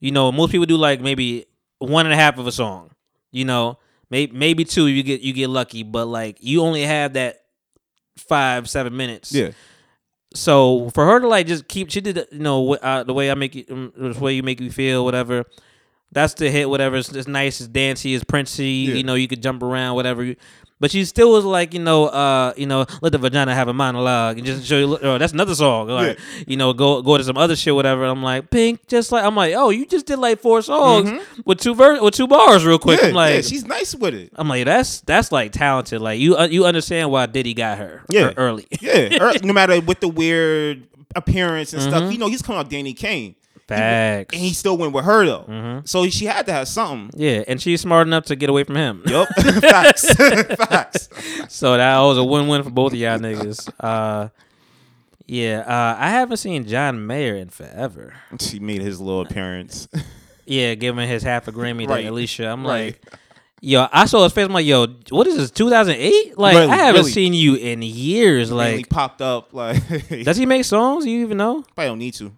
You 0.00 0.12
know, 0.12 0.30
most 0.30 0.52
people 0.52 0.66
do 0.66 0.76
like 0.76 1.00
maybe 1.00 1.46
one 1.78 2.06
and 2.06 2.12
a 2.12 2.16
half 2.16 2.38
of 2.38 2.46
a 2.46 2.52
song. 2.52 2.90
You 3.30 3.44
know, 3.44 3.78
maybe 4.10 4.36
maybe 4.36 4.64
two. 4.64 4.86
You 4.86 5.02
get 5.02 5.20
you 5.20 5.32
get 5.32 5.50
lucky, 5.50 5.82
but 5.82 6.06
like 6.06 6.38
you 6.40 6.62
only 6.62 6.82
have 6.82 7.14
that 7.14 7.40
five 8.16 8.68
seven 8.68 8.96
minutes. 8.96 9.32
Yeah. 9.32 9.50
So 10.34 10.90
for 10.90 11.06
her 11.06 11.20
to 11.20 11.28
like 11.28 11.46
just 11.46 11.68
keep, 11.68 11.90
she 11.90 12.00
did 12.00 12.26
you 12.30 12.38
know 12.38 12.74
uh, 12.74 13.02
the 13.02 13.14
way 13.14 13.30
I 13.30 13.34
make 13.34 13.54
you, 13.54 13.64
um, 13.70 13.92
the 13.96 14.18
way 14.20 14.34
you 14.34 14.42
make 14.42 14.60
me 14.60 14.68
feel, 14.68 15.04
whatever. 15.04 15.44
That's 16.10 16.34
the 16.34 16.50
hit, 16.50 16.68
whatever. 16.68 16.96
It's, 16.96 17.10
it's 17.10 17.28
nice, 17.28 17.60
it's 17.60 17.68
dancey, 17.68 18.14
it's 18.14 18.24
princey. 18.24 18.66
Yeah. 18.66 18.94
You 18.94 19.02
know, 19.02 19.14
you 19.14 19.28
could 19.28 19.42
jump 19.42 19.62
around, 19.62 19.94
whatever. 19.94 20.34
But 20.80 20.92
she 20.92 21.04
still 21.04 21.32
was 21.32 21.44
like, 21.44 21.74
you 21.74 21.80
know, 21.80 22.06
uh, 22.06 22.52
you 22.56 22.64
know, 22.66 22.86
let 23.02 23.10
the 23.10 23.18
vagina 23.18 23.52
have 23.52 23.66
a 23.66 23.72
monologue 23.74 24.38
and 24.38 24.46
just 24.46 24.64
show 24.64 24.78
you. 24.78 24.98
Oh, 25.02 25.18
that's 25.18 25.32
another 25.32 25.54
song. 25.56 25.88
Like, 25.88 26.18
you 26.46 26.56
know, 26.56 26.72
go 26.72 27.02
go 27.02 27.18
to 27.18 27.24
some 27.24 27.36
other 27.36 27.56
shit, 27.56 27.74
whatever. 27.74 28.04
I'm 28.04 28.22
like, 28.22 28.50
Pink, 28.50 28.86
just 28.86 29.10
like 29.10 29.24
I'm 29.24 29.34
like, 29.34 29.54
oh, 29.56 29.70
you 29.70 29.86
just 29.86 30.06
did 30.06 30.20
like 30.20 30.38
four 30.40 30.62
songs 30.62 31.10
with 31.44 31.58
two 31.58 31.74
ver- 31.74 32.00
with 32.00 32.14
two 32.14 32.28
bars, 32.28 32.64
real 32.64 32.78
quick. 32.78 33.00
Mm-hmm. 33.00 33.06
Yeah, 33.06 33.10
I'm 33.10 33.14
like, 33.16 33.34
yeah, 33.34 33.40
she's 33.40 33.64
nice 33.66 33.94
with 33.94 34.14
it. 34.14 34.30
I'm 34.36 34.48
like, 34.48 34.64
that's 34.66 35.00
that's 35.00 35.32
like 35.32 35.50
talented. 35.52 36.00
Like 36.00 36.20
you 36.20 36.36
uh, 36.36 36.46
you 36.46 36.64
understand 36.64 37.10
why 37.10 37.26
Diddy 37.26 37.54
got 37.54 37.78
her 37.78 38.04
Yeah. 38.08 38.32
early. 38.36 38.66
Yeah, 38.80 39.32
no 39.42 39.52
matter 39.52 39.80
with 39.80 39.98
the 39.98 40.08
weird 40.08 40.84
appearance 41.16 41.72
and 41.72 41.82
Mm-hmm. 41.82 41.90
stuff, 41.90 42.12
you 42.12 42.18
know, 42.18 42.28
he's 42.28 42.42
coming 42.42 42.60
out 42.60 42.70
Danity 42.70 42.96
Kane, 42.96 43.34
Facts. 43.68 44.32
and 44.34 44.42
he 44.42 44.54
still 44.54 44.76
went 44.78 44.92
with 44.94 45.04
her 45.04 45.26
though. 45.26 45.44
Mm-hmm. 45.48 45.86
So 45.86 46.08
she 46.08 46.24
had 46.24 46.46
to 46.46 46.52
have 46.52 46.68
something. 46.68 47.10
Yeah, 47.20 47.44
and 47.46 47.60
she's 47.60 47.80
smart 47.82 48.06
enough 48.06 48.24
to 48.26 48.36
get 48.36 48.48
away 48.48 48.64
from 48.64 48.76
him. 48.76 49.02
Yep. 49.06 49.28
facts, 49.60 50.14
facts. 50.56 51.08
So 51.48 51.76
that 51.76 51.98
was 52.00 52.16
a 52.18 52.24
win-win 52.24 52.62
for 52.62 52.70
both 52.70 52.92
of 52.92 52.98
y'all 52.98 53.18
niggas. 53.18 53.68
Uh, 53.78 54.28
yeah, 55.26 55.60
uh, 55.66 55.96
I 56.02 56.08
haven't 56.10 56.38
seen 56.38 56.66
John 56.66 57.06
Mayer 57.06 57.36
in 57.36 57.50
forever. 57.50 58.14
She 58.40 58.58
made 58.58 58.80
his 58.80 58.98
little 59.00 59.20
appearance. 59.20 59.86
Yeah, 60.46 60.74
giving 60.74 61.06
his 61.06 61.22
half 61.22 61.46
a 61.48 61.52
Grammy 61.52 61.86
Right. 61.86 62.02
to 62.04 62.08
Alicia. 62.08 62.46
I'm 62.48 62.66
Right. 62.66 62.96
like, 63.04 63.14
yo, 63.60 63.86
I 63.92 64.06
saw 64.06 64.24
his 64.24 64.32
face. 64.32 64.46
I'm 64.46 64.52
like, 64.54 64.64
yo, 64.64 64.86
what 65.10 65.26
is 65.26 65.36
this? 65.36 65.50
2008? 65.50 66.38
Like, 66.38 66.56
Really, 66.56 66.72
I 66.72 66.76
haven't 66.76 67.00
really. 67.00 67.12
seen 67.12 67.34
you 67.34 67.56
in 67.56 67.82
years. 67.82 68.50
Like, 68.50 68.70
he 68.70 68.76
Like, 68.78 68.88
popped 68.88 69.20
up. 69.20 69.52
Like, 69.52 69.76
does 70.24 70.38
he 70.38 70.46
make 70.46 70.64
songs? 70.64 71.04
You 71.04 71.20
even 71.20 71.36
know? 71.36 71.62
probably 71.74 71.88
don't 71.90 71.98
need 71.98 72.14
to. 72.14 72.32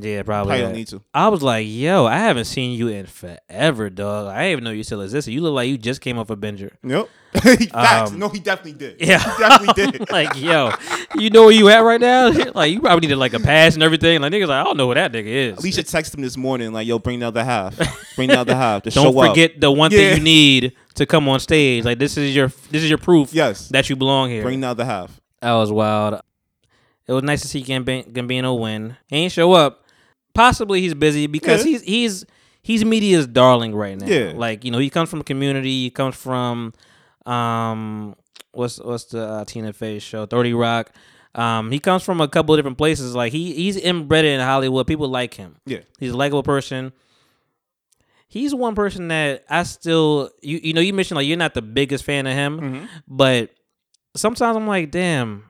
Yeah, 0.00 0.22
probably. 0.22 0.50
Probably 0.50 0.58
don't 0.60 0.72
need 0.72 0.88
to. 0.88 1.02
I 1.12 1.28
was 1.28 1.42
like, 1.42 1.66
yo, 1.68 2.06
I 2.06 2.16
haven't 2.18 2.46
seen 2.46 2.78
you 2.78 2.88
in 2.88 3.06
forever, 3.06 3.90
dog. 3.90 4.28
I 4.28 4.38
didn't 4.44 4.52
even 4.52 4.64
know 4.64 4.70
you 4.70 4.82
still 4.84 5.02
existed. 5.02 5.32
You 5.32 5.40
look 5.42 5.54
like 5.54 5.68
you 5.68 5.78
just 5.78 6.00
came 6.00 6.18
off 6.18 6.30
a 6.30 6.36
binger. 6.36 6.70
Nope. 6.82 7.10
facts. 7.34 8.12
Um, 8.12 8.18
no, 8.18 8.28
he 8.28 8.38
definitely 8.38 8.72
did. 8.72 8.96
Yeah. 9.00 9.18
he 9.18 9.42
definitely 9.42 9.98
did. 9.98 10.10
like, 10.12 10.36
yo, 10.40 10.72
you 11.16 11.30
know 11.30 11.42
where 11.44 11.52
you 11.52 11.68
at 11.68 11.80
right 11.80 12.00
now? 12.00 12.28
like, 12.54 12.72
you 12.72 12.80
probably 12.80 13.00
needed 13.08 13.16
like 13.18 13.34
a 13.34 13.40
pass 13.40 13.74
and 13.74 13.82
everything. 13.82 14.20
Like, 14.20 14.32
niggas 14.32 14.46
like, 14.48 14.60
I 14.60 14.64
don't 14.64 14.76
know 14.76 14.88
who 14.88 14.94
that 14.94 15.12
nigga 15.12 15.26
is. 15.26 15.58
Alicia 15.58 15.82
texted 15.82 16.14
him 16.14 16.22
this 16.22 16.36
morning, 16.36 16.72
like, 16.72 16.86
"Yo, 16.86 16.98
bring 17.00 17.18
the 17.18 17.26
other 17.26 17.42
half. 17.44 17.76
Bring 18.14 18.28
the 18.28 18.38
other 18.38 18.54
half 18.54 18.82
to 18.84 18.90
don't 18.90 19.12
show 19.12 19.18
up." 19.20 19.30
forget 19.30 19.60
the 19.60 19.70
one 19.72 19.90
Yeah. 19.90 19.98
thing 19.98 20.18
you 20.18 20.22
need 20.22 20.72
to 20.94 21.06
come 21.06 21.28
on 21.28 21.40
stage. 21.40 21.84
Like, 21.84 21.98
this 21.98 22.16
is 22.16 22.34
your 22.36 22.48
this 22.70 22.82
is 22.84 22.88
your 22.88 22.98
proof 22.98 23.34
Yes. 23.34 23.68
that 23.68 23.90
you 23.90 23.96
belong 23.96 24.30
here. 24.30 24.42
Bring 24.42 24.60
the 24.60 24.68
other 24.68 24.84
half. 24.84 25.20
that 25.40 25.52
was 25.54 25.72
wild. 25.72 26.20
It 27.06 27.12
was 27.12 27.22
nice 27.22 27.42
to 27.42 27.48
see 27.48 27.62
Gambi- 27.62 28.10
Gambino 28.12 28.58
win. 28.58 28.96
He 29.08 29.16
ain't 29.16 29.32
show 29.32 29.52
up. 29.52 29.84
Possibly 30.34 30.80
he's 30.80 30.94
busy 30.94 31.26
because 31.26 31.64
Yeah. 31.64 31.70
he's 31.72 31.82
he's 31.82 32.24
he's 32.62 32.84
media's 32.84 33.26
darling 33.26 33.74
right 33.74 33.98
now. 33.98 34.06
Yeah. 34.06 34.32
Like 34.34 34.64
you 34.64 34.70
know 34.70 34.78
he 34.78 34.90
comes 34.90 35.10
from 35.10 35.20
a 35.20 35.24
community. 35.24 35.84
He 35.84 35.90
comes 35.90 36.16
from 36.16 36.72
um 37.26 38.16
what's 38.52 38.78
what's 38.80 39.04
the 39.04 39.22
uh, 39.26 39.44
Tina 39.44 39.72
Fey 39.72 39.98
show 39.98 40.26
Thirty 40.26 40.52
Rock. 40.54 40.90
Um, 41.36 41.70
he 41.72 41.80
comes 41.80 42.02
from 42.04 42.20
a 42.20 42.28
couple 42.28 42.54
of 42.54 42.58
different 42.58 42.78
places. 42.78 43.14
Like 43.14 43.32
he 43.32 43.52
he's 43.54 43.76
inbred 43.76 44.24
in 44.24 44.40
Hollywood. 44.40 44.86
People 44.86 45.08
like 45.08 45.34
him. 45.34 45.56
Yeah. 45.66 45.80
He's 45.98 46.12
a 46.12 46.16
likable 46.16 46.42
person. 46.42 46.92
He's 48.28 48.54
one 48.54 48.74
person 48.74 49.08
that 49.08 49.44
I 49.48 49.62
still 49.64 50.30
you 50.42 50.58
you 50.62 50.72
know 50.72 50.80
you 50.80 50.92
mentioned 50.92 51.16
like 51.16 51.26
you're 51.26 51.36
not 51.36 51.54
the 51.54 51.62
biggest 51.62 52.04
fan 52.04 52.26
of 52.26 52.34
him, 52.34 52.60
Mhm. 52.60 52.88
but 53.06 53.50
sometimes 54.16 54.56
I'm 54.56 54.66
like, 54.66 54.90
damn, 54.90 55.44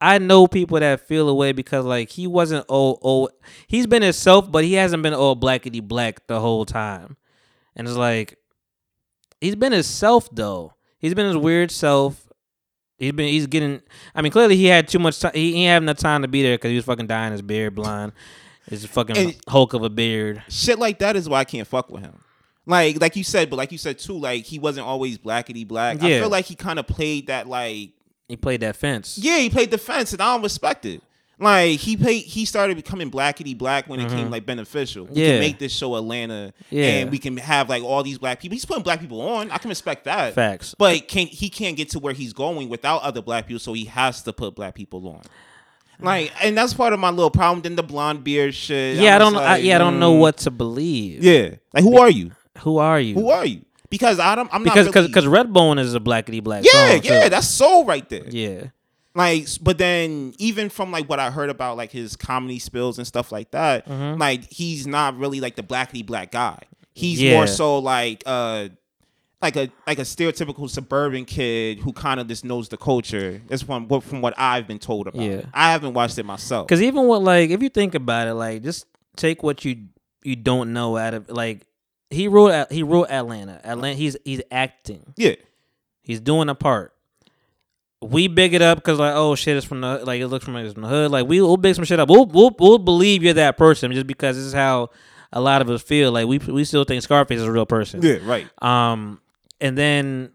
I 0.00 0.18
know 0.18 0.46
people 0.46 0.80
that 0.80 1.06
feel 1.06 1.28
away 1.28 1.52
because 1.52 1.84
like 1.84 2.08
he 2.10 2.26
wasn't 2.26 2.64
oh 2.68 2.98
oh 3.02 3.28
he's 3.66 3.86
been 3.86 4.02
himself, 4.02 4.50
but 4.50 4.64
he 4.64 4.74
hasn't 4.74 5.02
been 5.02 5.14
all 5.14 5.36
blackety 5.36 5.82
black 5.82 6.26
the 6.26 6.40
whole 6.40 6.64
time, 6.64 7.16
and 7.76 7.86
it's 7.86 7.96
like 7.96 8.38
he's 9.40 9.56
been 9.56 9.72
himself 9.72 10.28
though. 10.32 10.74
He's 10.98 11.14
been 11.14 11.26
his 11.26 11.36
weird 11.36 11.70
self. 11.70 12.28
He's 12.98 13.12
been 13.12 13.28
he's 13.28 13.46
getting. 13.46 13.82
I 14.14 14.22
mean, 14.22 14.32
clearly 14.32 14.56
he 14.56 14.66
had 14.66 14.88
too 14.88 14.98
much 14.98 15.20
time. 15.20 15.32
He, 15.34 15.64
ain't 15.64 15.70
have 15.70 15.82
enough 15.82 15.98
time 15.98 16.22
to 16.22 16.28
be 16.28 16.42
there 16.42 16.56
because 16.56 16.70
he 16.70 16.76
was 16.76 16.84
fucking 16.84 17.06
dying 17.06 17.32
his 17.32 17.42
beard 17.42 17.74
blind. 17.74 18.12
His 18.68 18.84
fucking 18.84 19.16
And- 19.16 19.36
hulk 19.48 19.74
of 19.74 19.82
a 19.82 19.90
beard. 19.90 20.42
Shit 20.48 20.78
like 20.78 20.98
that 21.00 21.16
is 21.16 21.28
why 21.28 21.40
I 21.40 21.44
can't 21.44 21.66
fuck 21.66 21.90
with 21.90 22.02
him. 22.02 22.22
Like, 22.66 23.00
like 23.00 23.16
you 23.16 23.24
said, 23.24 23.50
but 23.50 23.56
like 23.56 23.72
you 23.72 23.78
said 23.78 23.98
too, 23.98 24.12
like 24.18 24.44
he 24.44 24.58
wasn't 24.58 24.86
always 24.86 25.18
blackety 25.18 25.66
black. 25.66 26.02
I 26.02 26.20
feel 26.20 26.28
like 26.28 26.44
he 26.44 26.54
kind 26.54 26.78
of 26.78 26.86
played 26.86 27.26
that 27.28 27.48
like 27.48 27.92
He 28.30 28.36
played 28.36 28.60
that 28.60 28.76
fence. 28.76 29.18
Yeah, 29.18 29.38
he 29.38 29.50
played 29.50 29.70
defense, 29.70 30.12
and 30.12 30.22
I 30.22 30.32
don't 30.34 30.42
respect 30.42 30.86
it. 30.86 31.02
Like 31.38 31.80
he 31.80 31.96
played, 31.96 32.24
he 32.24 32.44
started 32.44 32.76
becoming 32.76 33.10
blackety 33.10 33.56
black 33.56 33.88
when 33.88 33.98
it 33.98 34.10
came 34.10 34.30
like 34.30 34.44
beneficial. 34.44 35.04
We 35.06 35.10
Mm-hmm. 35.12 35.18
Yeah. 35.18 35.26
can 35.30 35.40
make 35.40 35.58
this 35.58 35.72
show 35.72 35.96
Atlanta, 35.96 36.52
Yeah. 36.68 36.84
and 36.84 37.10
we 37.10 37.18
can 37.18 37.38
have 37.38 37.68
like 37.70 37.82
all 37.82 38.02
these 38.02 38.18
black 38.18 38.40
people. 38.40 38.54
He's 38.56 38.66
putting 38.66 38.82
black 38.82 39.00
people 39.00 39.22
on. 39.22 39.50
I 39.50 39.56
can 39.56 39.70
respect 39.70 40.04
that. 40.04 40.34
Facts. 40.34 40.74
But 40.78 41.08
can 41.08 41.26
he 41.26 41.48
can't 41.48 41.78
get 41.78 41.88
to 41.90 41.98
where 41.98 42.12
he's 42.12 42.34
going 42.34 42.68
without 42.68 43.00
other 43.02 43.22
black 43.22 43.46
people, 43.46 43.58
so 43.58 43.72
he 43.72 43.86
has 43.86 44.22
to 44.24 44.32
put 44.34 44.54
black 44.54 44.74
people 44.74 45.08
on. 45.08 45.22
Like, 46.02 46.32
and 46.42 46.56
that's 46.56 46.72
part 46.74 46.92
of 46.94 47.00
my 47.00 47.10
little 47.10 47.30
problem. 47.30 47.62
Then 47.62 47.76
the 47.76 47.82
blonde 47.82 48.24
beard 48.24 48.54
shit. 48.54 48.96
Yeah, 48.96 49.12
I 49.12 49.14
I'm 49.16 49.20
don't. 49.20 49.32
just 49.34 49.44
I, 49.44 49.52
like, 49.54 49.64
yeah, 49.64 49.74
I 49.76 49.78
don't 49.78 49.98
know 49.98 50.14
mm, 50.14 50.18
what 50.20 50.36
to 50.38 50.50
believe. 50.50 51.22
Yeah, 51.24 51.54
like 51.74 51.84
who 51.84 51.98
are 51.98 52.10
you? 52.10 52.32
Who 52.58 52.78
are 52.78 53.00
you? 53.00 53.14
Who 53.14 53.28
are 53.30 53.46
you? 53.46 53.64
Because 53.90 54.18
I 54.20 54.34
don't. 54.36 54.48
I'm 54.52 54.62
because 54.62 54.86
not 54.86 54.94
really, 54.94 55.08
because 55.08 55.26
Redbone 55.26 55.78
is 55.80 55.94
a 55.94 56.00
blackety 56.00 56.42
black. 56.42 56.64
yeah, 56.64 56.94
yeah, 57.02 57.24
too. 57.24 57.28
that's 57.30 57.48
soul 57.48 57.84
right 57.84 58.08
there. 58.08 58.28
yeah. 58.28 58.64
like 59.16 59.48
but 59.60 59.76
then 59.78 60.32
even 60.38 60.68
from 60.68 60.92
like 60.92 61.08
what 61.08 61.18
i 61.18 61.30
heard 61.32 61.50
about 61.50 61.76
like 61.76 61.90
his 61.90 62.14
comedy 62.14 62.60
spills 62.60 62.96
and 62.98 63.06
stuff 63.06 63.32
like 63.32 63.50
that 63.50 63.84
Mm-hmm. 63.88 64.20
like 64.20 64.48
he's 64.52 64.86
not 64.86 65.18
really 65.18 65.40
like 65.40 65.56
the 65.56 65.64
blackety 65.64 66.06
black 66.06 66.30
guy 66.30 66.58
he's 66.94 67.20
Yeah. 67.20 67.34
more 67.34 67.48
so 67.48 67.80
like 67.80 68.22
uh 68.26 68.68
like 69.42 69.56
a 69.56 69.68
like 69.88 69.98
a 69.98 70.02
stereotypical 70.02 70.70
suburban 70.70 71.24
kid 71.24 71.80
who 71.80 71.92
kind 71.92 72.20
of 72.20 72.28
just 72.28 72.44
knows 72.44 72.68
the 72.68 72.76
culture 72.76 73.42
that's 73.48 73.62
from 73.62 73.88
what 73.88 74.04
from 74.04 74.20
what 74.20 74.34
i've 74.38 74.68
been 74.68 74.78
told 74.78 75.08
about 75.08 75.20
Yeah. 75.20 75.38
it. 75.38 75.46
i 75.52 75.72
haven't 75.72 75.94
watched 75.94 76.16
it 76.18 76.24
myself 76.24 76.68
Because 76.68 76.80
even 76.80 77.08
what 77.08 77.20
like 77.24 77.50
if 77.50 77.60
you 77.64 77.68
think 77.68 77.96
about 77.96 78.28
it, 78.28 78.34
like 78.34 78.62
just 78.62 78.86
take 79.16 79.42
what 79.42 79.64
you 79.64 79.88
you 80.22 80.36
don't 80.36 80.72
know 80.72 80.96
out 80.96 81.14
of 81.14 81.28
like 81.30 81.66
he 82.10 82.28
ruled 82.28 82.50
At- 82.50 82.72
he 82.72 82.82
ruled 82.82 83.08
Atlanta. 83.10 83.60
Atlanta. 83.64 83.96
He's 83.96 84.16
he's 84.24 84.42
acting. 84.50 85.14
yeah 85.16 85.34
He's 86.02 86.20
doing 86.20 86.48
a 86.48 86.54
part. 86.54 86.92
We 88.02 88.26
big 88.28 88.54
it 88.54 88.62
up 88.62 88.78
because 88.78 88.98
like 88.98 89.14
oh 89.14 89.34
shit 89.34 89.56
it's 89.56 89.66
from 89.66 89.82
the 89.82 90.04
like 90.04 90.20
it 90.20 90.26
looks 90.28 90.44
from, 90.44 90.56
it's 90.56 90.72
from 90.72 90.82
the 90.82 90.88
hood 90.88 91.10
like 91.10 91.26
we 91.26 91.40
will 91.42 91.56
big 91.58 91.74
some 91.74 91.84
shit 91.84 92.00
up 92.00 92.08
we'll, 92.08 92.24
we'll 92.24 92.50
we'll 92.58 92.78
believe 92.78 93.22
you're 93.22 93.34
that 93.34 93.58
person 93.58 93.92
just 93.92 94.06
because 94.06 94.36
this 94.36 94.44
is 94.46 94.54
how 94.54 94.88
a 95.34 95.40
lot 95.40 95.60
of 95.60 95.68
us 95.68 95.82
feel 95.82 96.10
like 96.10 96.26
we 96.26 96.38
we 96.38 96.64
still 96.64 96.84
think 96.84 97.02
Scarface 97.02 97.38
is 97.40 97.44
a 97.46 97.52
real 97.52 97.66
person 97.66 98.00
yeah 98.02 98.16
right 98.22 98.48
Um, 98.62 99.20
and 99.60 99.76
then 99.76 100.32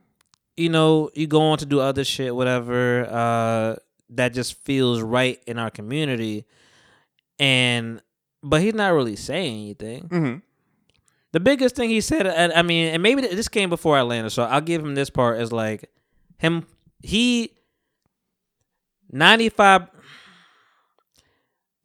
you 0.55 0.69
know 0.69 1.09
you 1.15 1.25
go 1.25 1.41
on 1.41 1.57
to 1.57 1.65
do 1.65 1.79
other 1.79 2.03
shit, 2.03 2.35
whatever. 2.35 3.05
Uh, 3.09 3.75
that 4.11 4.33
just 4.35 4.53
feels 4.63 5.01
right 5.01 5.41
in 5.47 5.57
our 5.57 5.71
community, 5.71 6.45
and 7.39 7.99
but 8.43 8.61
he's 8.61 8.75
not 8.75 8.89
really 8.93 9.15
saying 9.15 9.63
anything. 9.63 10.03
mm-hmm. 10.07 10.37
The 11.35 11.41
biggest 11.41 11.75
thing 11.75 11.89
he 11.89 11.99
said, 11.99 12.25
and 12.25 12.53
I 12.53 12.61
mean, 12.61 12.93
and 12.93 13.03
maybe 13.03 13.21
this 13.21 13.49
came 13.49 13.69
before 13.69 13.97
Atlanta, 13.99 14.29
so 14.29 14.43
I'll 14.43 14.61
give 14.61 14.81
him 14.81 14.95
this 14.95 15.09
part 15.09 15.37
as 15.37 15.51
like 15.51 15.91
him. 16.37 16.65
He 17.03 17.51
95 19.11 19.89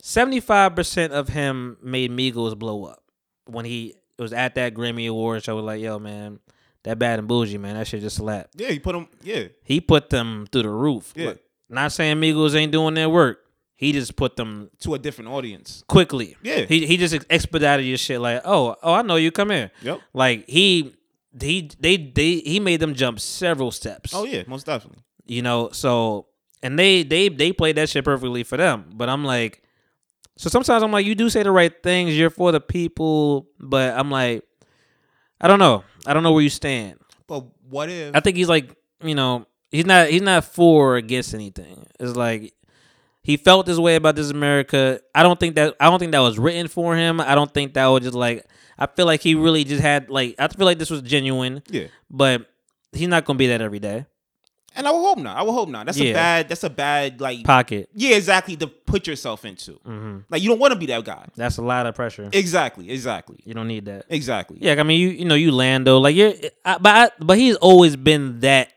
75% 0.05 1.11
of 1.11 1.31
him 1.31 1.79
made 1.83 2.13
Migos 2.13 2.57
blow 2.57 2.85
up 2.85 3.03
when 3.47 3.65
he 3.65 3.97
was 4.21 4.33
at 4.33 4.55
that 4.55 4.73
Grammy 4.73 5.09
Award 5.09 5.43
show. 5.43 5.57
Like, 5.57 5.81
yo, 5.81 5.99
man, 5.99 6.39
that 6.85 7.01
bad 7.01 7.19
and 7.19 7.27
bougie, 7.27 7.59
man, 7.59 7.75
that 7.75 7.89
shit 7.89 8.03
just 8.03 8.19
slapped. 8.19 8.51
yeah 8.55 8.69
he 8.69 8.79
put 8.79 8.93
them, 8.93 9.09
yeah 9.21 9.49
He 9.65 9.81
put 9.81 10.11
them 10.11 10.47
through 10.53 10.63
the 10.63 10.71
roof. 10.71 11.13
Yeah. 11.17 11.27
Look, 11.27 11.41
not 11.69 11.91
saying 11.91 12.19
Migos 12.19 12.55
ain't 12.55 12.71
doing 12.71 12.95
their 12.95 13.11
work. 13.11 13.41
He 13.81 13.93
just 13.93 14.15
put 14.15 14.37
them 14.37 14.69
to 14.81 14.93
a 14.93 14.99
different 14.99 15.31
audience 15.31 15.83
quickly. 15.89 16.37
Yeah. 16.43 16.67
He 16.67 16.85
he 16.85 16.99
just 16.99 17.15
expedited 17.31 17.87
your 17.87 17.97
shit 17.97 18.21
like, 18.21 18.43
oh, 18.45 18.77
oh, 18.83 18.93
I 18.93 19.01
know 19.01 19.17
you. 19.17 19.31
Come 19.33 19.49
here. 19.49 19.71
Yep. 19.81 20.01
Like 20.13 20.47
he 20.47 20.93
he 21.41 21.71
they 21.81 21.97
they 21.97 22.41
he 22.41 22.61
made 22.61 22.81
them 22.81 22.93
jump 22.93 23.21
several 23.21 23.71
steps. 23.71 24.13
oh 24.15 24.25
yeah 24.25 24.43
most 24.47 24.67
definitely 24.67 25.03
You 25.25 25.41
know, 25.41 25.71
so 25.73 26.27
and 26.63 26.79
they 26.79 27.05
they 27.05 27.31
they 27.31 27.53
played 27.53 27.77
that 27.77 27.89
shit 27.89 28.05
perfectly 28.05 28.43
for 28.45 28.59
them. 28.59 28.85
But 28.93 29.09
I'm 29.09 29.25
like, 29.25 29.63
so 30.37 30.51
sometimes 30.51 30.83
I'm 30.83 30.93
like, 30.93 31.07
you 31.07 31.15
do 31.15 31.31
say 31.31 31.43
the 31.43 31.51
right 31.51 31.73
things. 31.83 32.19
You're 32.19 32.29
for 32.29 32.53
the 32.53 32.61
people, 32.61 33.49
but 33.59 33.97
I'm 33.97 34.11
like, 34.11 34.45
I 35.41 35.49
don't 35.49 35.59
know. 35.59 35.85
I 36.07 36.13
don't 36.13 36.23
know 36.23 36.33
where 36.33 36.43
you 36.43 36.51
stand. 36.51 36.99
but 37.27 37.47
what 37.67 37.89
if 37.89 38.15
I 38.15 38.21
think 38.21 38.37
he's 38.37 38.49
like 38.51 38.77
you 39.03 39.15
know, 39.15 39.47
he's 39.71 39.87
not 39.87 40.09
he's 40.11 40.21
not 40.21 40.45
for 40.45 40.93
or 40.93 40.97
against 40.97 41.33
anything. 41.33 41.87
It's 41.99 42.15
like 42.15 42.53
he 43.23 43.37
felt 43.37 43.67
this 43.67 43.79
way 43.79 43.97
about 43.97 44.17
this 44.17 44.31
America. 44.31 45.01
I 45.15 45.23
don't 45.23 45.39
think 45.39 45.55
that 45.57 45.75
I 45.81 45.91
don't 45.91 45.99
think 45.99 46.13
that 46.13 46.21
was 46.21 46.39
written 46.39 46.69
for 46.69 46.97
him. 46.97 47.21
I 47.21 47.35
don't 47.35 47.53
think 47.53 47.75
that 47.75 47.87
was 47.87 48.03
just 48.03 48.15
like 48.15 48.47
I 48.79 48.87
feel 48.87 49.07
like 49.07 49.21
he 49.21 49.35
really 49.35 49.65
just 49.65 49.83
had 49.83 50.09
like 50.11 50.35
I 50.39 50.49
feel 50.49 50.67
like 50.67 50.79
this 50.79 50.91
was 50.91 51.03
genuine, 51.03 51.63
Yeah. 51.69 51.89
but 52.11 52.47
he's 52.93 53.09
not 53.09 53.25
gonna 53.25 53.37
be 53.39 53.49
that 53.49 53.61
every 53.61 53.79
day. 53.79 54.07
And 54.77 54.87
I 54.87 54.93
would 54.93 55.01
hope 55.01 55.19
not. 55.19 55.37
I 55.37 55.43
would 55.43 55.51
hope 55.53 55.69
not. 55.69 55.87
That's 55.87 55.99
Yeah. 55.99 56.11
a 56.11 56.15
bad. 56.15 56.49
That's 56.49 56.63
a 56.63 56.71
bad 56.71 57.21
like. 57.21 57.43
Pocket. 57.43 57.91
Yeah, 57.93 58.15
exactly. 58.15 58.57
To 58.57 58.69
put 58.69 59.05
yourself 59.09 59.45
into. 59.45 59.73
hmm 59.85 60.19
Like 60.31 60.43
you 60.43 60.49
don't 60.49 60.61
want 60.61 60.73
to 60.73 60.79
be 60.79 60.87
that 60.87 61.05
guy. 61.05 61.27
That's 61.35 61.57
a 61.59 61.63
lot 61.63 61.87
of 61.87 61.95
pressure. 61.97 62.31
Exactly. 62.33 62.89
Exactly. 62.89 63.39
You 63.45 63.53
don't 63.53 63.67
need 63.67 63.87
that. 63.87 64.07
Exactly. 64.09 64.59
Yeah, 64.61 64.77
I 64.79 64.85
mean 64.85 65.01
you 65.01 65.09
you 65.09 65.25
know 65.25 65.35
you 65.35 65.51
Lando 65.51 65.99
like 65.99 66.15
you're, 66.15 66.35
I, 66.65 66.79
but 66.79 66.95
I, 66.97 67.11
but 67.25 67.37
he's 67.37 67.57
always 67.57 67.97
been 67.97 68.41
that. 68.41 68.73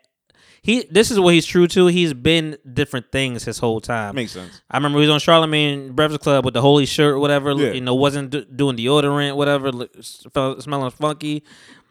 He 0.64 0.85
this 0.90 1.11
is 1.11 1.19
what 1.19 1.34
he's 1.34 1.45
true 1.45 1.68
to. 1.68 1.88
He's 1.88 2.14
been 2.14 2.57
different 2.73 3.11
things 3.11 3.44
his 3.44 3.57
whole 3.60 3.81
time. 3.81 4.15
Makes 4.15 4.31
sense. 4.31 4.61
I 4.72 4.77
remember 4.77 4.99
he 4.99 5.02
was 5.02 5.10
on 5.10 5.19
Charlemagne 5.19 5.91
Breakfast 5.91 6.22
Club 6.22 6.45
with 6.45 6.53
the 6.53 6.61
holy 6.61 6.85
shirt, 6.85 7.19
whatever. 7.19 7.52
Yeah. 7.52 7.73
You 7.73 7.81
know, 7.81 7.94
wasn't 7.95 8.30
do, 8.30 8.45
doing 8.45 8.77
deodorant, 8.77 9.35
whatever. 9.35 9.72
look- 9.73 9.94
smelling 10.02 10.91
funky. 10.91 11.44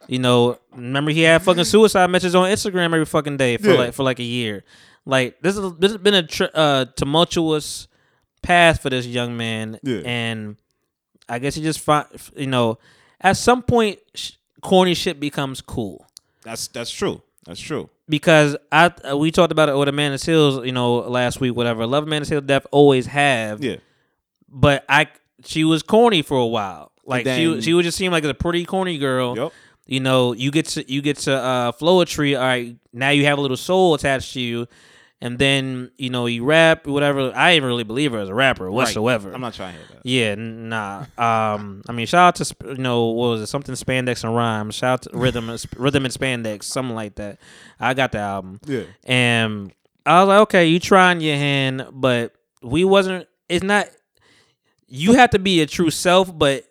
You 0.09 0.19
know, 0.19 0.59
remember 0.75 1.11
he 1.11 1.21
had 1.21 1.43
fucking 1.43 1.65
suicide 1.65 2.09
messages 2.11 2.35
on 2.35 2.49
Instagram 2.51 2.87
every 2.87 3.05
fucking 3.05 3.37
day 3.37 3.59
for 3.59 3.69
Yeah. 3.73 3.79
like 3.79 3.93
for 3.95 4.03
like 4.05 4.19
a 4.19 4.25
year. 4.25 4.65
Like 5.05 5.41
this 5.43 5.57
is 5.57 5.73
this 5.79 5.93
has 5.93 6.01
been 6.01 6.15
a 6.15 6.23
tr- 6.27 6.45
uh, 6.55 6.87
tumultuous 6.97 7.89
path 8.41 8.81
for 8.83 8.89
this 8.91 9.07
young 9.07 9.37
man, 9.37 9.79
Yeah. 9.83 10.01
and 10.05 10.57
I 11.29 11.39
guess 11.41 11.55
he 11.57 11.63
just 11.63 11.81
find 11.81 12.07
you 12.37 12.47
know 12.47 12.79
at 13.21 13.37
some 13.37 13.63
point 13.63 13.99
sh- 14.15 14.33
corny 14.63 14.95
shit 14.95 15.21
becomes 15.21 15.61
cool 15.61 16.07
That's 16.43 16.69
that's 16.69 16.91
true. 16.91 17.23
That's 17.45 17.61
true. 17.61 17.91
Because 18.09 18.57
I 18.71 18.93
we 19.15 19.31
talked 19.31 19.53
about 19.53 19.69
it 19.69 19.77
with 19.77 19.89
Amanda 19.89 20.19
Seales, 20.19 20.67
you 20.67 20.73
know, 20.73 20.97
last 20.97 21.41
week, 21.41 21.55
whatever. 21.55 21.87
Love 21.87 22.05
Amanda 22.05 22.27
Seales 22.29 22.47
death 22.47 22.67
always 22.73 23.07
have, 23.07 23.63
Yeah. 23.63 23.77
but 24.49 24.85
I 24.89 25.07
she 25.45 25.65
was 25.65 25.83
corny 25.83 26.23
for 26.23 26.37
a 26.37 26.47
while. 26.47 26.91
Like 27.07 27.25
then- 27.25 27.39
she 27.57 27.61
she 27.63 27.75
would 27.75 27.85
just 27.85 27.97
seem 27.97 28.13
like 28.13 28.25
a 28.25 28.35
pretty 28.35 28.65
corny 28.65 28.99
girl. 28.99 29.37
Yep. 29.37 29.53
You 29.87 30.01
know, 30.01 30.33
you 30.33 30.51
get 30.51 30.67
to 30.69 30.93
you 30.93 31.01
get 31.03 31.19
to 31.19 31.35
uh 31.35 31.73
flow 31.73 32.01
a 32.01 32.07
tree. 32.07 32.35
All 32.35 32.43
right, 32.43 32.77
now 32.93 33.11
you 33.11 33.25
have 33.25 33.39
a 33.39 33.41
little 33.41 33.57
soul 33.57 33.95
attached 33.95 34.33
to 34.35 34.41
you, 34.41 34.67
and 35.23 35.39
then 35.39 35.91
you 35.97 36.11
know 36.11 36.27
you 36.27 36.45
rap 36.45 36.87
whatever. 36.87 37.33
I 37.35 37.55
didn't 37.55 37.69
really 37.69 37.85
believe 37.85 38.13
her 38.13 38.19
as 38.19 38.29
a 38.29 38.35
rapper 38.35 38.71
whatsoever. 38.71 39.33
I'm 39.33 39.41
not 39.41 39.55
trying 39.55 39.73
to 39.75 39.79
hear 39.79 39.89
that. 39.93 40.01
Yeah, 40.05 40.35
nah. 40.37 41.05
Um, 41.17 41.83
I 41.89 41.93
mean, 41.93 42.05
shout 42.07 42.29
out 42.29 42.35
to 42.37 42.45
sp- 42.45 42.67
you 42.77 42.83
know 42.83 43.07
what 43.07 43.29
was 43.31 43.41
it? 43.43 43.47
Something 43.47 43.75
spandex 43.77 44.25
and 44.25 44.35
rhyme. 44.37 44.71
Shout 44.73 45.07
out 45.07 45.13
to 45.13 45.17
rhythm, 45.19 45.49
and 45.49 45.65
rhythm 45.77 46.05
and 46.05 46.13
spandex, 46.13 46.65
something 46.65 46.95
like 46.95 47.15
that. 47.15 47.39
I 47.81 47.95
got 47.95 48.13
the 48.13 48.19
album, 48.19 48.61
Yeah. 48.67 48.83
and 49.05 49.73
I 50.05 50.21
was 50.21 50.29
like, 50.29 50.41
okay, 50.41 50.67
you 50.67 50.81
trying 50.81 51.21
your 51.21 51.37
hand, 51.37 51.87
but 51.93 52.35
we 52.63 52.85
wasn't. 52.85 53.29
It's 53.49 53.63
not. 53.65 53.87
You 54.89 55.15
have 55.15 55.31
to 55.31 55.39
be 55.39 55.63
a 55.63 55.67
true 55.67 55.91
self, 55.91 56.37
but 56.37 56.65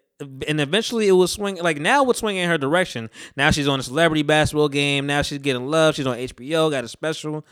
and 0.48 0.62
eventually 0.62 1.08
it 1.08 1.14
was 1.14 1.32
swing. 1.32 1.56
Like 1.56 1.80
now, 1.80 2.08
it's 2.10 2.20
swinging 2.20 2.44
in 2.44 2.50
her 2.50 2.58
direction. 2.58 3.10
Now 3.36 3.50
she's 3.52 3.68
on 3.68 3.80
a 3.80 3.84
celebrity 3.84 4.22
basketball 4.24 4.70
game. 4.70 5.08
Now 5.08 5.22
she's 5.24 5.40
getting 5.40 5.66
love. 5.68 5.96
She's 5.96 6.06
on 6.06 6.18
HBO, 6.18 6.70
got 6.70 6.84
a 6.84 6.88
special, 6.88 7.46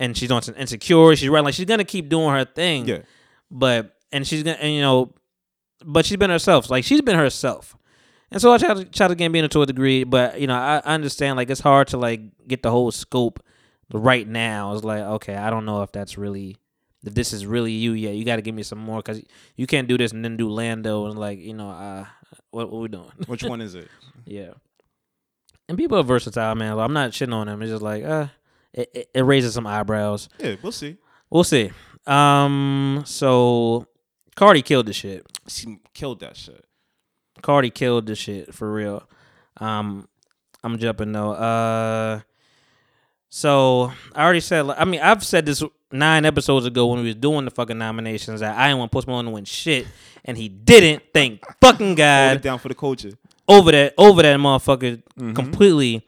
and 0.00 0.16
she's 0.16 0.30
on 0.32 0.42
some 0.42 0.56
Insecure. 0.56 1.14
She's 1.14 1.28
right, 1.28 1.44
like 1.44 1.54
she's 1.54 1.66
gonna 1.66 1.84
keep 1.84 2.08
doing 2.08 2.30
her 2.30 2.44
thing. 2.44 2.88
Yeah. 2.88 3.02
but 3.50 3.96
and 4.10 4.26
she's 4.26 4.42
gonna 4.42 4.56
and 4.56 4.74
you 4.74 4.80
know 4.80 5.12
but 5.84 6.04
she's 6.04 6.16
been 6.16 6.30
herself. 6.30 6.68
Like 6.70 6.84
she's 6.84 7.02
been 7.02 7.16
herself. 7.16 7.76
And 8.32 8.40
so 8.40 8.52
i 8.52 8.58
try 8.58 8.74
to 8.74 8.84
try 8.84 9.08
to 9.08 9.16
Gambino 9.16 9.48
to 9.50 9.62
a 9.62 9.66
degree 9.66 10.04
but 10.04 10.40
you 10.40 10.46
know 10.46 10.54
I, 10.56 10.80
I 10.84 10.94
understand 10.94 11.36
like 11.36 11.50
it's 11.50 11.60
hard 11.60 11.88
to 11.88 11.98
like 11.98 12.20
get 12.46 12.62
the 12.62 12.70
whole 12.70 12.90
scope 12.90 13.40
right 13.92 14.26
now. 14.26 14.72
It's 14.74 14.84
like 14.84 15.02
okay 15.02 15.36
i 15.36 15.50
don't 15.50 15.64
know 15.64 15.82
if 15.82 15.92
that's 15.92 16.16
really 16.16 16.56
if 17.04 17.14
this 17.14 17.32
is 17.32 17.46
really 17.46 17.72
you 17.72 17.92
yet. 17.92 18.14
You 18.14 18.24
got 18.24 18.36
to 18.36 18.42
give 18.42 18.54
me 18.54 18.62
some 18.62 18.78
more 18.78 18.98
because 18.98 19.22
you 19.56 19.66
can't 19.66 19.88
do 19.88 19.98
this 19.98 20.12
and 20.12 20.24
then 20.24 20.36
do 20.36 20.48
lando 20.48 21.06
and 21.06 21.18
like 21.18 21.38
you 21.38 21.54
know 21.54 21.70
uh 21.70 22.06
what, 22.50 22.70
what 22.70 22.80
we 22.80 22.88
doing? 22.88 23.10
Which 23.26 23.42
one 23.42 23.60
is 23.60 23.74
it? 23.74 23.88
yeah. 24.24 24.52
And 25.68 25.76
people 25.78 25.98
are 25.98 26.02
versatile 26.02 26.54
man. 26.54 26.78
I'm 26.78 26.92
not 26.92 27.10
shitting 27.10 27.34
on 27.34 27.46
them. 27.46 27.62
It's 27.62 27.70
just 27.70 27.82
like 27.82 28.04
uh 28.04 28.28
it, 28.74 28.90
it, 28.94 29.10
it 29.14 29.22
raises 29.22 29.54
some 29.54 29.66
eyebrows 29.66 30.28
Yeah, 30.38 30.56
we'll 30.62 30.72
see. 30.72 30.96
we'll 31.30 31.44
see 31.44 31.70
um 32.06 33.02
so 33.06 33.86
cardi 34.36 34.62
killed 34.62 34.86
the 34.86 34.92
shit 34.92 35.26
She 35.48 35.78
killed 35.94 36.20
that 36.20 36.36
shit. 36.36 36.64
Cardi 37.42 37.70
killed 37.70 38.06
the 38.06 38.14
shit 38.14 38.54
for 38.54 38.70
real. 38.72 39.02
Um, 39.58 40.06
I'm 40.62 40.78
jumping 40.78 41.10
though. 41.12 41.32
Uh, 41.32 42.20
so 43.28 43.92
I 44.14 44.24
already 44.24 44.40
said. 44.40 44.66
I 44.70 44.84
mean, 44.84 45.00
I've 45.00 45.24
said 45.24 45.46
this 45.46 45.62
nine 45.92 46.24
episodes 46.24 46.66
ago 46.66 46.86
when 46.86 47.00
we 47.00 47.06
was 47.06 47.14
doing 47.14 47.44
the 47.44 47.50
fucking 47.50 47.78
nominations 47.78 48.40
that 48.40 48.56
I 48.56 48.68
didn't 48.68 48.78
want 48.80 48.92
Post 48.92 49.06
Malone 49.08 49.24
to 49.26 49.30
win 49.30 49.44
shit, 49.44 49.86
and 50.24 50.36
he 50.36 50.48
didn't. 50.48 51.02
Thank 51.14 51.42
fucking 51.60 51.94
God 51.94 52.42
down 52.42 52.58
for 52.58 52.68
the 52.68 52.74
culture. 52.74 53.12
over 53.48 53.72
that 53.72 53.94
over 53.96 54.22
that 54.22 54.38
motherfucker 54.38 55.02
completely. 55.34 56.06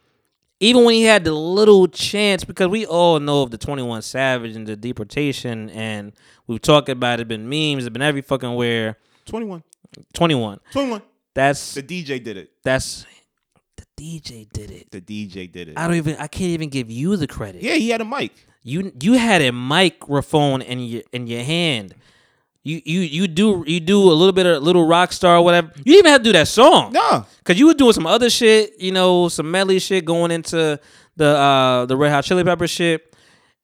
Even 0.63 0.85
when 0.85 0.95
he 0.95 1.03
had 1.03 1.25
the 1.25 1.33
little 1.33 1.89
chance, 1.89 2.45
because 2.45 2.69
we 2.69 2.87
all 2.87 3.19
know 3.19 3.43
of 3.43 3.51
the 3.51 3.59
Twenty 3.59 3.83
One 3.83 4.01
Savage 4.01 4.55
and 4.55 4.67
the 4.67 4.77
deportation, 4.77 5.71
and 5.71 6.13
we've 6.47 6.63
talked 6.63 6.89
about 6.89 7.19
it. 7.19 7.27
Been 7.27 7.49
memes, 7.49 7.85
it's 7.85 7.93
been 7.93 8.01
every 8.03 8.23
fucking 8.23 8.55
where. 8.55 8.97
21. 9.27 9.63
Twenty 10.13 10.35
One. 10.37 10.61
21. 10.73 11.03
That's 11.35 11.75
The 11.75 11.83
DJ 11.83 12.23
did 12.23 12.37
it. 12.37 12.53
that's 12.63 13.07
the 13.77 13.85
DJ 13.99 14.49
did 14.53 14.71
it. 14.71 14.91
The 14.91 15.01
DJ 15.01 15.51
did 15.51 15.69
it. 15.71 15.79
I 15.79 15.87
don't 15.89 15.97
even 15.97 16.17
I 16.17 16.27
can't 16.29 16.51
even 16.51 16.69
give 16.69 16.91
you 16.91 17.17
the 17.17 17.27
credit. 17.27 17.63
yeah, 17.63 17.75
he 17.75 17.91
had 17.91 18.01
a 18.01 18.05
mic. 18.05 18.33
You 18.63 18.93
you 19.01 19.15
had 19.15 19.43
a 19.43 19.51
microphone 19.51 20.63
in 20.63 20.79
your 20.81 21.03
in 21.13 21.27
your 21.27 21.43
hand. 21.43 21.95
You 22.65 22.81
you 22.85 23.01
you 23.01 23.27
do 23.27 23.65
you 23.67 23.81
do 23.81 24.01
a 24.01 24.15
little 24.15 24.33
bit 24.33 24.47
of 24.47 24.57
a 24.57 24.61
little 24.61 24.87
rock 24.87 25.13
star 25.13 25.39
or 25.39 25.45
whatever. 25.45 25.73
You 25.79 25.95
didn't 25.95 25.99
even 25.99 26.13
have 26.13 26.21
to 26.21 26.25
do 26.25 26.33
that 26.33 26.47
song. 26.47 26.93
No. 26.93 27.27
Cause 27.45 27.59
you 27.59 27.67
were 27.67 27.75
doing 27.75 27.93
some 27.93 28.07
other 28.07 28.31
shit, 28.31 28.81
you 28.81 28.93
know, 28.93 29.29
some 29.29 29.51
medley 29.51 29.81
shit 29.81 30.05
going 30.05 30.31
into 30.31 30.79
the 31.17 31.27
uh 31.27 31.87
the 31.87 31.97
Red 31.97 32.11
Hot 32.13 32.25
Chili 32.25 32.45
Pepper 32.45 32.69
shit. 32.69 33.15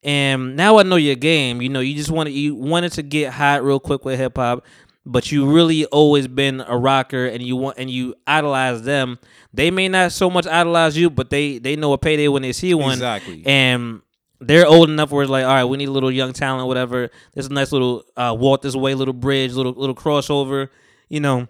And 0.03 0.57
now 0.57 0.79
I 0.79 0.83
know 0.83 0.97
your 0.97 1.15
game. 1.15 1.63
You 1.63 1.69
know, 1.69 1.81
you 1.81 1.95
just 1.95 2.11
wanted 2.11 2.33
you 2.33 2.57
wanted 2.57 2.93
to 2.93 3.03
get 3.03 3.33
hot 3.33 3.63
real 3.63 3.79
quick 3.79 4.05
with 4.05 4.19
hip 4.19 4.37
hop, 4.37 4.65
but 5.07 5.31
you 5.31 5.49
really 5.49 5.85
always 5.87 6.27
been 6.27 6.61
a 6.61 6.77
rocker 6.77 7.27
and 7.27 7.41
you 7.41 7.55
want 7.55 7.79
and 7.79 7.89
you 7.89 8.17
idolize 8.27 8.83
them. 8.83 9.19
They 9.55 9.71
may 9.71 9.89
not 9.89 10.11
so 10.11 10.29
much 10.29 10.47
idolize 10.47 10.97
you, 10.97 11.09
but 11.09 11.31
they 11.31 11.59
they 11.59 11.77
know 11.77 11.93
a 11.93 11.99
payday 11.99 12.27
when 12.27 12.43
they 12.43 12.53
see 12.53 12.75
one. 12.75 12.95
Exactly. 12.95 13.45
And 13.47 14.03
they're 14.41 14.67
old 14.67 14.89
enough 14.89 15.11
where 15.11 15.23
it's 15.23 15.31
like, 15.31 15.45
all 15.45 15.53
right, 15.53 15.65
we 15.65 15.77
need 15.77 15.89
a 15.89 15.93
little 15.93 16.11
young 16.11 16.33
talent, 16.33 16.69
whatever. 16.69 17.11
There's 17.35 17.47
a 17.47 17.53
nice 17.53 17.73
little 17.73 18.05
uh, 18.17 18.37
walk 18.39 18.63
this 18.63 18.77
way, 18.77 18.95
little 18.95 19.15
bridge, 19.15 19.53
little 19.53 19.73
little 19.73 19.95
crossover. 19.95 20.69
You 21.09 21.21
know, 21.21 21.49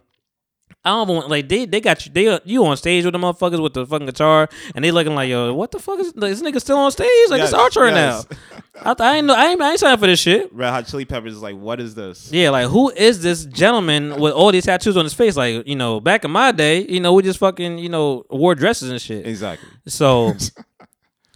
I 0.85 0.91
don't 0.91 1.09
want 1.09 1.29
like 1.29 1.49
they 1.49 1.67
they 1.67 1.81
got 1.81 2.07
you 2.07 2.13
they 2.13 2.41
you 2.45 2.65
on 2.65 2.77
stage 2.77 3.05
with 3.05 3.13
the 3.13 3.19
motherfuckers 3.19 3.63
with 3.63 3.75
the 3.75 3.85
fucking 3.85 4.07
guitar 4.07 4.49
and 4.75 4.85
they 4.85 4.91
looking 4.91 5.15
like 5.15 5.29
yo 5.29 5.53
what 5.53 5.71
the 5.71 5.79
fuck 5.79 5.99
is 5.99 6.13
this 6.13 6.41
nigga 6.41 6.61
still 6.61 6.79
on 6.79 6.91
stage 6.93 7.09
like 7.29 7.41
Yes, 7.41 7.51
it's 7.51 7.59
our 7.59 7.69
turn 7.69 7.95
yes. 7.95 8.27
now. 8.31 8.39
I, 8.83 8.95
I 8.99 9.17
ain't 9.17 9.27
know 9.27 9.35
I 9.35 9.49
ain't 9.49 9.61
I 9.61 9.71
ain't 9.73 9.81
signed 9.81 10.01
for 10.01 10.07
this 10.07 10.21
shit. 10.21 10.53
Red 10.53 10.71
Hot 10.71 10.87
Chili 10.87 11.05
Peppers 11.05 11.35
is 11.35 11.43
like, 11.43 11.57
what 11.57 11.81
is 11.81 11.95
this? 11.95 12.31
Yeah, 12.33 12.51
like 12.51 12.69
who 12.69 12.91
is 12.91 13.23
this 13.23 13.45
gentleman 13.45 14.21
with 14.21 14.33
all 14.33 14.53
these 14.53 14.65
tattoos 14.65 14.97
on 14.97 15.05
his 15.05 15.15
face? 15.15 15.37
Like 15.37 15.67
you 15.67 15.77
know, 15.77 16.01
back 16.01 16.25
in 16.25 16.31
my 16.31 16.53
day, 16.53 16.87
you 16.89 17.01
know, 17.01 17.13
we 17.13 17.23
just 17.25 17.41
fucking 17.41 17.79
you 17.79 17.89
know 17.89 18.25
wore 18.31 18.55
dresses 18.55 18.91
and 18.91 19.01
shit. 19.01 19.27
Exactly. 19.27 19.69
So, 19.87 20.35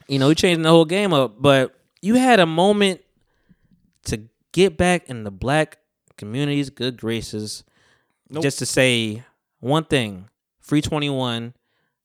you 0.08 0.18
know, 0.18 0.28
you 0.28 0.34
changing 0.34 0.62
the 0.62 0.68
whole 0.70 0.84
game 0.84 1.12
up, 1.12 1.34
but 1.40 1.74
you 2.00 2.14
had 2.16 2.40
a 2.40 2.46
moment 2.46 3.00
to 4.06 4.22
get 4.52 4.76
back 4.76 5.08
in 5.08 5.24
the 5.24 5.30
black 5.30 5.78
community's 6.16 6.70
good 6.70 6.98
graces 7.00 7.64
Nope. 8.28 8.42
just 8.42 8.58
to 8.60 8.66
say 8.66 9.22
one 9.60 9.84
thing. 9.84 10.28
Free 10.60 10.80
21, 10.80 11.54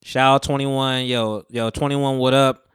shout 0.03 0.35
out 0.35 0.43
21, 0.43 1.05
yo, 1.05 1.43
yo, 1.49 1.69
21, 1.69 2.17
what 2.17 2.33
up? 2.33 2.67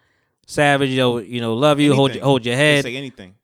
Savage, 0.47 0.90
yo, 0.90 1.19
you 1.19 1.40
know, 1.40 1.55
love 1.55 1.81
you, 1.81 1.94
hold 1.94 2.11
Anything. 2.11 2.24
hold 2.24 2.47
your 2.47 2.57
head. 2.57 2.85
say 2.85 2.97
anything. 2.97 3.35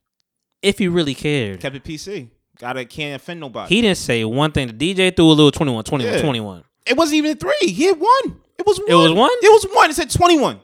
If 0.62 0.80
you 0.80 0.90
really 0.90 1.14
cared. 1.14 1.60
Kept 1.60 1.76
it 1.76 1.84
PC. 1.84 2.28
Gotta 2.58 2.84
can't 2.84 3.14
offend 3.22 3.38
nobody. 3.40 3.72
He 3.74 3.80
didn't 3.82 3.98
say 3.98 4.24
one 4.24 4.50
thing. 4.50 4.66
The 4.76 4.94
DJ 4.94 5.14
threw 5.14 5.26
a 5.26 5.30
little 5.30 5.52
21, 5.52 5.84
21, 5.84 6.12
Yeah. 6.14 6.20
21. 6.20 6.64
it 6.86 6.96
wasn't 6.96 7.16
even 7.18 7.36
three. 7.36 7.54
He 7.60 7.84
had 7.84 8.00
one. 8.00 8.40
It 8.58 8.66
was 8.66 8.78
one. 8.80 8.90
It 8.90 8.94
was 8.94 9.12
one? 9.12 9.30
It 9.42 9.52
was 9.52 9.66
one. 9.72 9.90
It 9.90 9.94
said 9.94 10.10
21. 10.10 10.58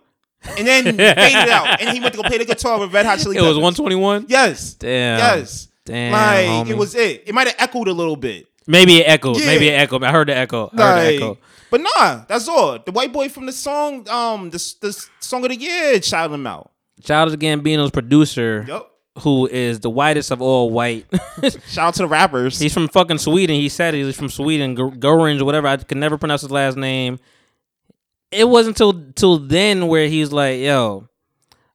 And 0.59 0.67
then 0.67 0.85
faded 0.97 1.49
out. 1.49 1.81
And 1.81 1.91
he 1.91 2.01
went 2.01 2.15
to 2.15 2.23
go 2.23 2.29
play 2.29 2.39
the 2.39 2.45
guitar 2.45 2.79
with 2.79 2.93
Red 2.93 3.07
Hot 3.07 3.19
Chili 3.19 3.37
It 3.37 3.41
Peppers. 3.41 3.49
was 3.57 3.57
121? 3.59 4.27
Yes. 4.29 4.75
Damn. 4.75 5.19
Yes. 5.19 5.69
Damn. 5.85 6.13
like, 6.13 6.67
homie. 6.67 6.71
it 6.71 6.77
was 6.79 6.95
it. 6.95 7.25
It 7.27 7.35
might 7.35 7.47
have 7.47 7.57
echoed 7.59 7.89
a 7.89 7.93
little 7.93 8.17
bit. 8.17 8.47
Maybe 8.67 8.99
it 8.99 9.05
echoed. 9.09 9.39
Yeah. 9.39 9.47
Maybe 9.47 9.69
it 9.69 9.73
echoed. 9.73 10.03
I 10.03 10.11
heard 10.13 10.29
the 10.29 10.37
echo. 10.37 10.71
I 10.73 10.77
heard 10.77 10.97
the 11.11 11.17
echo. 11.17 11.39
but 11.71 11.81
nah, 11.83 12.25
that's 12.27 12.49
all. 12.49 12.79
The 12.79 12.93
white 12.93 13.13
boy 13.13 13.29
from 13.29 13.45
the 13.47 13.53
song, 13.53 14.09
um, 14.09 14.49
the, 14.51 14.75
the 14.81 15.07
song 15.21 15.45
of 15.45 15.51
the 15.51 15.57
year, 15.57 16.01
shouted 16.01 16.33
him 16.33 16.47
out. 16.47 16.71
Shout 17.05 17.29
out 17.31 17.39
Gambino's 17.39 17.91
producer, 17.91 18.65
Yup. 18.67 18.91
who 19.19 19.47
is 19.47 19.81
the 19.81 19.91
whitest 19.91 20.31
of 20.31 20.41
all 20.41 20.71
white. 20.71 21.05
Shout 21.69 21.89
out 21.89 21.95
to 21.95 22.03
the 22.05 22.09
rappers. 22.09 22.59
he's 22.59 22.73
from 22.73 22.89
fucking 22.89 23.19
Sweden. 23.19 23.57
He 23.57 23.69
said 23.69 23.93
he's 23.93 24.17
from 24.17 24.31
Sweden, 24.31 24.75
Gur- 24.75 24.91
Gurins, 24.93 25.43
whatever. 25.43 25.67
I 25.69 25.77
can 25.77 26.01
never 26.01 26.17
pronounce 26.17 26.41
his 26.41 26.51
last 26.51 26.79
name. 26.79 27.19
It 28.35 28.49
wasn't 28.49 28.77
till 28.77 29.11
till 29.15 29.39
then 29.39 29.87
where 29.87 30.09
he's 30.09 30.33
like, 30.33 30.61
"Yo, 30.61 31.09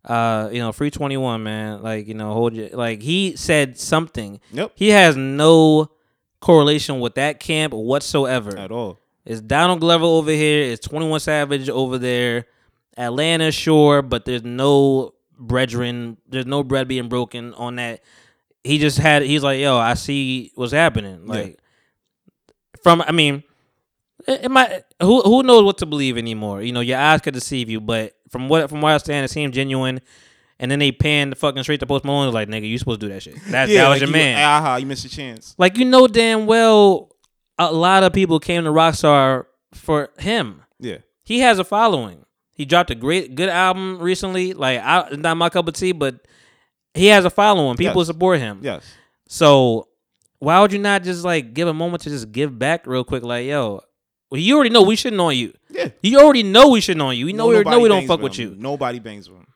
Uh, 0.04 0.50
you 0.52 0.60
know, 0.60 0.72
free 0.72 0.92
twenty 0.92 1.18
one, 1.18 1.44
man. 1.44 1.82
Like 1.82 2.08
you 2.08 2.14
know, 2.14 2.34
hold 2.34 2.56
you. 2.56 2.70
like 2.74 3.02
he 3.02 3.36
said 3.36 3.78
something. 3.78 4.40
Yep. 4.52 4.72
He 4.76 4.90
has 4.90 5.16
no 5.16 5.92
correlation 6.42 7.00
with 7.00 7.16
that 7.16 7.40
camp 7.40 7.74
whatsoever. 7.74 8.58
At 8.58 8.72
all. 8.72 9.00
It's 9.26 9.42
Donald 9.42 9.82
Glover 9.82 10.06
over 10.06 10.32
here. 10.32 10.72
It's 10.72 10.88
21 10.88 11.20
Savage 11.20 11.70
over 11.70 11.98
there. 12.00 12.46
Atlanta, 12.98 13.52
sure, 13.52 14.02
but 14.02 14.26
there's 14.26 14.44
no 14.44 15.14
brethren. 15.38 16.18
There's 16.28 16.46
no 16.48 16.64
bread 16.64 16.88
being 16.88 17.10
broken 17.10 17.54
on 17.54 17.76
that. 17.76 18.02
He 18.64 18.78
just 18.80 18.98
had. 18.98 19.22
He's 19.22 19.44
like, 19.44 19.60
yo, 19.60 19.78
I 19.78 19.94
see 19.94 20.52
what's 20.56 20.72
happening. 20.72 21.22
Yeah. 21.26 21.32
Like, 21.34 21.60
from 22.82 23.02
I 23.06 23.12
mean, 23.12 23.44
it, 24.28 24.50
might. 24.52 24.84
Who 25.02 25.22
who 25.22 25.44
knows 25.44 25.64
what 25.64 25.78
to 25.80 25.86
believe 25.86 26.18
anymore? 26.18 26.62
You 26.62 26.72
know, 26.74 26.82
your 26.82 26.98
eyes 26.98 27.22
could 27.22 27.34
deceive 27.34 27.70
you, 27.70 27.80
but 27.80 28.14
from 28.30 28.50
what 28.50 28.70
from 28.70 28.82
where 28.82 28.94
I 28.94 28.98
stand, 28.98 29.26
it 29.26 29.30
seemed 29.30 29.54
genuine. 29.54 30.02
And 30.62 30.70
then 30.70 30.80
they 30.80 30.92
panned 30.92 31.32
the 31.32 31.36
fucking 31.38 31.64
straight 31.64 31.80
to 31.80 31.86
Post 31.88 32.04
Malone. 32.04 32.34
Like, 32.34 32.50
nigga, 32.50 32.68
you 32.68 32.78
supposed 32.78 33.00
to 33.00 33.08
do 33.08 33.14
that 33.14 33.24
shit. 33.24 33.36
That, 33.46 33.68
that 33.68 33.90
was 33.90 34.02
like 34.02 34.02
your 34.02 34.08
you, 34.10 34.14
man. 34.14 34.38
Ah, 34.40 34.58
Aha, 34.58 34.76
you 34.76 34.86
missed 34.86 35.06
your 35.06 35.10
chance. 35.12 35.56
Like 35.58 35.78
you 35.78 35.86
know 35.86 36.06
damn 36.08 36.46
well 36.48 37.16
a 37.58 37.72
lot 37.72 38.04
of 38.04 38.12
people 38.14 38.40
came 38.40 38.64
to 38.66 38.70
Rockstar 38.70 39.46
for 39.74 40.10
him. 40.20 40.64
Yeah. 40.80 40.98
He 41.24 41.40
has 41.40 41.60
a 41.60 41.64
following. 41.64 42.26
He 42.52 42.66
dropped 42.66 42.92
a 42.92 42.96
great 42.96 43.36
good 43.36 43.48
album 43.50 44.00
recently. 44.00 44.54
Like 44.54 44.82
I 44.84 45.10
not 45.12 45.38
my 45.38 45.50
cup 45.50 45.68
of 45.68 45.76
tea, 45.76 45.94
but 45.94 46.26
he 46.94 47.08
has 47.08 47.24
a 47.24 47.30
following. 47.30 47.78
People 47.78 48.02
Yes. 48.02 48.08
support 48.08 48.40
him. 48.40 48.60
Yes. 48.62 48.84
So 49.28 49.88
why 50.40 50.60
would 50.60 50.74
you 50.74 50.80
not 50.80 51.04
just 51.04 51.24
like 51.24 51.54
give 51.54 51.68
a 51.70 51.74
moment 51.74 52.04
to 52.04 52.10
just 52.10 52.32
give 52.34 52.58
back 52.60 52.86
real 52.88 53.04
quick? 53.06 53.24
Like, 53.24 53.46
yo, 53.46 53.82
well, 54.30 54.40
you 54.40 54.56
already 54.56 54.70
know 54.70 54.84
we 54.84 54.96
shouldn't 54.96 55.22
on 55.22 55.36
you. 55.36 55.54
Yeah. 55.70 55.90
You 56.02 56.20
already 56.20 56.44
know 56.44 56.70
we 56.70 56.82
shouldn't 56.82 57.02
on 57.02 57.18
you. 57.18 57.26
We 57.26 57.34
know 57.34 57.48
we 57.48 57.64
know 57.64 57.80
we 57.80 57.90
don't 57.90 58.08
fuck 58.08 58.22
with 58.22 58.36
him. 58.36 58.52
you. 58.52 58.56
Nobody 58.58 59.00
bangs 59.00 59.30
with 59.30 59.40
him. 59.40 59.48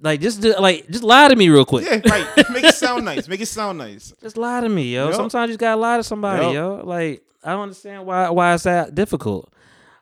Like 0.00 0.20
just 0.20 0.42
like 0.42 0.88
just 0.88 1.04
lie 1.04 1.28
to 1.28 1.36
me 1.36 1.48
real 1.48 1.64
quick. 1.64 1.84
Yeah, 1.86 2.00
right. 2.10 2.50
Make 2.50 2.64
it 2.64 2.74
sound 2.74 3.04
nice. 3.04 3.28
Make 3.28 3.40
it 3.40 3.46
sound 3.46 3.78
nice. 3.78 4.12
Just 4.20 4.36
lie 4.36 4.60
to 4.60 4.68
me, 4.68 4.92
yo. 4.94 5.06
Yup. 5.06 5.14
Sometimes 5.14 5.48
you 5.48 5.52
just 5.52 5.60
gotta 5.60 5.80
lie 5.80 5.96
to 5.96 6.02
somebody, 6.02 6.46
Yup. 6.46 6.54
yo. 6.54 6.82
Like 6.84 7.22
I 7.44 7.52
don't 7.52 7.62
understand 7.62 8.04
why 8.04 8.28
why 8.30 8.52
it's 8.54 8.64
that 8.64 8.96
difficult. 8.96 9.52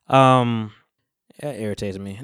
Um, 0.08 0.72
that 1.40 1.60
irritates 1.60 1.98
me. 1.98 2.18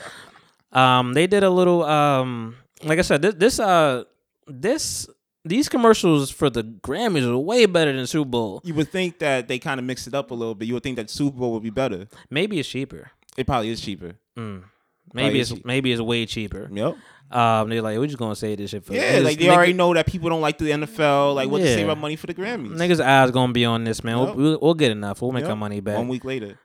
um, 0.72 1.12
they 1.12 1.26
did 1.26 1.42
a 1.44 1.50
little 1.50 1.84
um, 1.84 2.56
like 2.82 2.98
I 2.98 3.02
said, 3.02 3.20
this, 3.20 3.34
this 3.34 3.60
uh, 3.60 4.04
this 4.46 5.06
these 5.44 5.68
commercials 5.68 6.30
for 6.30 6.48
the 6.50 6.62
Grammys 6.64 7.26
are 7.28 7.36
way 7.38 7.66
better 7.66 7.92
than 7.92 8.06
Super 8.06 8.28
Bowl. 8.30 8.60
You 8.64 8.74
would 8.74 8.88
think 8.90 9.18
that 9.18 9.48
they 9.48 9.58
kind 9.58 9.78
of 9.78 9.86
mix 9.86 10.06
it 10.06 10.14
up 10.14 10.30
a 10.30 10.34
little 10.34 10.54
bit. 10.54 10.66
You 10.68 10.74
would 10.74 10.82
think 10.82 10.96
that 10.96 11.10
Super 11.10 11.38
Bowl 11.38 11.52
would 11.52 11.62
be 11.62 11.70
better. 11.70 12.06
Maybe 12.30 12.58
it's 12.58 12.68
cheaper. 12.68 13.10
It 13.36 13.46
probably 13.46 13.68
is 13.70 13.80
cheaper. 13.80 14.14
Mm. 14.38 14.64
Maybe 15.12 15.40
it's 15.40 15.50
cheap. 15.50 15.64
maybe 15.64 15.92
it's 15.92 16.00
way 16.00 16.26
cheaper. 16.26 16.68
Yep. 16.72 16.96
Um, 17.30 17.68
they're 17.68 17.82
like, 17.82 17.98
we're 17.98 18.06
just 18.06 18.18
gonna 18.18 18.36
say 18.36 18.54
this 18.54 18.70
shit 18.70 18.84
for 18.84 18.94
Yeah, 18.94 19.18
niggas- 19.20 19.24
like 19.24 19.38
they 19.38 19.46
niggas- 19.46 19.50
already 19.56 19.72
know 19.72 19.92
that 19.94 20.06
people 20.06 20.28
don't 20.30 20.40
like 20.40 20.58
the 20.58 20.70
NFL. 20.70 21.34
Like 21.34 21.50
what 21.50 21.58
to 21.58 21.64
Yeah. 21.68 21.74
save 21.74 21.88
up 21.88 21.98
money 21.98 22.16
for 22.16 22.26
the 22.26 22.34
Grammys. 22.34 22.76
Niggas' 22.76 23.00
eyes 23.00 23.30
gonna 23.30 23.52
be 23.52 23.64
on 23.64 23.84
this, 23.84 24.04
man. 24.04 24.18
Yup. 24.18 24.36
We'll, 24.36 24.50
we'll, 24.50 24.58
we'll 24.62 24.74
get 24.74 24.92
enough. 24.92 25.20
We'll 25.22 25.32
make 25.32 25.42
Yep. 25.42 25.50
our 25.50 25.56
money 25.56 25.80
back. 25.80 25.96
One 25.98 26.08
week 26.08 26.24
later. 26.24 26.58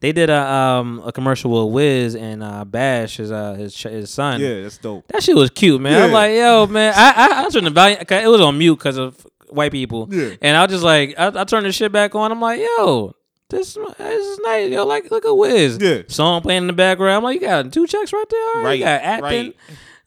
They 0.00 0.12
did 0.12 0.30
a 0.30 0.40
um 0.40 1.02
a 1.04 1.12
commercial 1.12 1.50
with 1.66 1.74
Wiz 1.74 2.14
and 2.14 2.42
uh 2.42 2.64
Bash 2.64 3.18
his 3.18 3.30
uh 3.30 3.54
his 3.54 3.76
his 3.80 4.10
son. 4.10 4.40
Yeah, 4.40 4.62
that's 4.62 4.78
dope. 4.78 5.06
That 5.08 5.22
shit 5.22 5.36
was 5.36 5.50
cute, 5.50 5.80
man. 5.80 6.02
I'm 6.02 6.12
like, 6.12 6.32
yo, 6.34 6.66
man. 6.66 6.92
I 6.96 7.12
I, 7.16 7.44
I 7.44 7.48
turned 7.50 7.66
the 7.66 7.70
volume. 7.70 7.98
It 8.00 8.28
was 8.28 8.40
on 8.40 8.56
mute 8.58 8.76
because 8.76 8.96
of 8.96 9.26
white 9.50 9.72
people. 9.72 10.08
Yeah. 10.10 10.34
And 10.40 10.56
I 10.56 10.62
was 10.64 10.70
just 10.72 10.84
like, 10.84 11.14
I, 11.18 11.28
I 11.34 11.44
turned 11.44 11.66
the 11.66 11.72
shit 11.72 11.92
back 11.92 12.14
on. 12.14 12.32
I'm 12.32 12.40
like, 12.40 12.60
yo, 12.60 13.14
this 13.50 13.76
this 13.98 14.26
is 14.26 14.38
nice. 14.40 14.70
Yo, 14.70 14.86
like 14.86 15.10
look 15.10 15.24
at 15.26 15.36
Wiz. 15.36 15.78
Yeah. 15.80 16.02
Song 16.08 16.40
playing 16.40 16.62
in 16.62 16.66
the 16.68 16.72
background. 16.72 17.16
I'm 17.18 17.22
like, 17.22 17.40
you 17.40 17.46
got 17.46 17.72
two 17.72 17.86
checks 17.86 18.12
right 18.12 18.24
there. 18.30 18.62
Right, 18.64 18.78
You 18.78 18.84
got 18.84 19.02
acting. 19.02 19.22
right. 19.22 19.56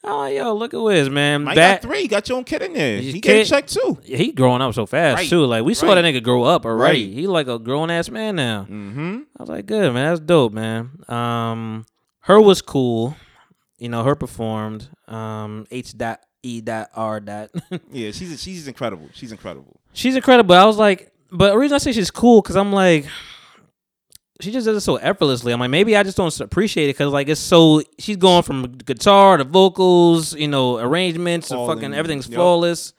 I'm 0.05 0.34
yo, 0.34 0.53
look 0.53 0.73
at 0.73 0.81
Wiz, 0.81 1.09
man. 1.09 1.43
Mike 1.43 1.55
That 1.55 1.81
got 1.81 1.89
three. 1.89 2.07
Got 2.07 2.27
your 2.30 2.38
own 2.38 2.43
kid 2.43 2.61
in 2.61 2.73
there. 2.73 2.97
He 2.99 3.21
kid- 3.21 3.47
check 3.47 3.67
too. 3.67 3.97
he 4.03 4.31
growing 4.31 4.61
up 4.61 4.73
so 4.73 4.85
fast 4.85 5.17
Right, 5.19 5.30
too. 5.30 5.45
Like 5.45 5.63
we 5.63 5.73
saw 5.73 5.93
that 5.95 6.03
nigga 6.03 6.21
grow 6.21 6.43
up 6.43 6.65
already. 6.65 7.05
Right. 7.07 7.13
He 7.13 7.27
like 7.27 7.47
a 7.47 7.57
grown 7.59 7.89
ass 7.89 8.09
man 8.09 8.35
now. 8.35 8.63
Mm-hmm. 8.69 9.19
I 9.38 9.43
was 9.43 9.49
like, 9.49 9.65
good 9.65 9.93
man, 9.93 10.09
that's 10.09 10.19
dope, 10.19 10.53
man. 10.53 10.91
Um, 11.07 11.85
her 12.21 12.39
was 12.41 12.61
cool. 12.61 13.15
You 13.77 13.89
know, 13.89 14.03
her 14.03 14.15
performed. 14.15 14.89
Um, 15.07 15.65
H 15.71 15.97
dot 15.97 16.19
E 16.41 16.61
dot 16.61 16.89
R 16.95 17.19
dot. 17.19 17.49
Yeah, 17.91 18.11
she's 18.11 18.41
she's 18.41 18.67
incredible. 18.67 19.09
She's 19.13 19.31
incredible. 19.31 19.80
she's 19.93 20.15
incredible. 20.15 20.55
I 20.55 20.65
was 20.65 20.77
like, 20.77 21.11
but 21.31 21.51
the 21.51 21.57
reason 21.57 21.75
I 21.75 21.80
say 21.80 21.91
she's 21.93 22.11
cool 22.11 22.41
because 22.41 22.55
I'm 22.57 22.71
like, 22.73 23.05
she 24.41 24.51
just 24.51 24.65
does 24.65 24.77
it 24.77 24.81
so 24.81 24.95
effortlessly. 24.97 25.53
I'm 25.53 25.60
like, 25.60 25.69
maybe 25.69 25.95
I 25.95 26.03
just 26.03 26.18
don't 26.18 26.38
appreciate 26.41 26.85
it 26.85 26.95
because 26.95 27.11
like 27.14 27.27
it's 27.30 27.39
so 27.39 27.81
she's 27.99 28.18
going 28.18 28.43
from 28.43 28.64
guitar 28.77 29.38
to 29.38 29.43
vocals, 29.43 30.35
you 30.35 30.47
know, 30.47 30.77
arrangements 30.80 31.49
to 31.49 31.65
fucking 31.68 31.93
everything's 31.93 32.27
yup. 32.27 32.35
flawless. 32.35 32.93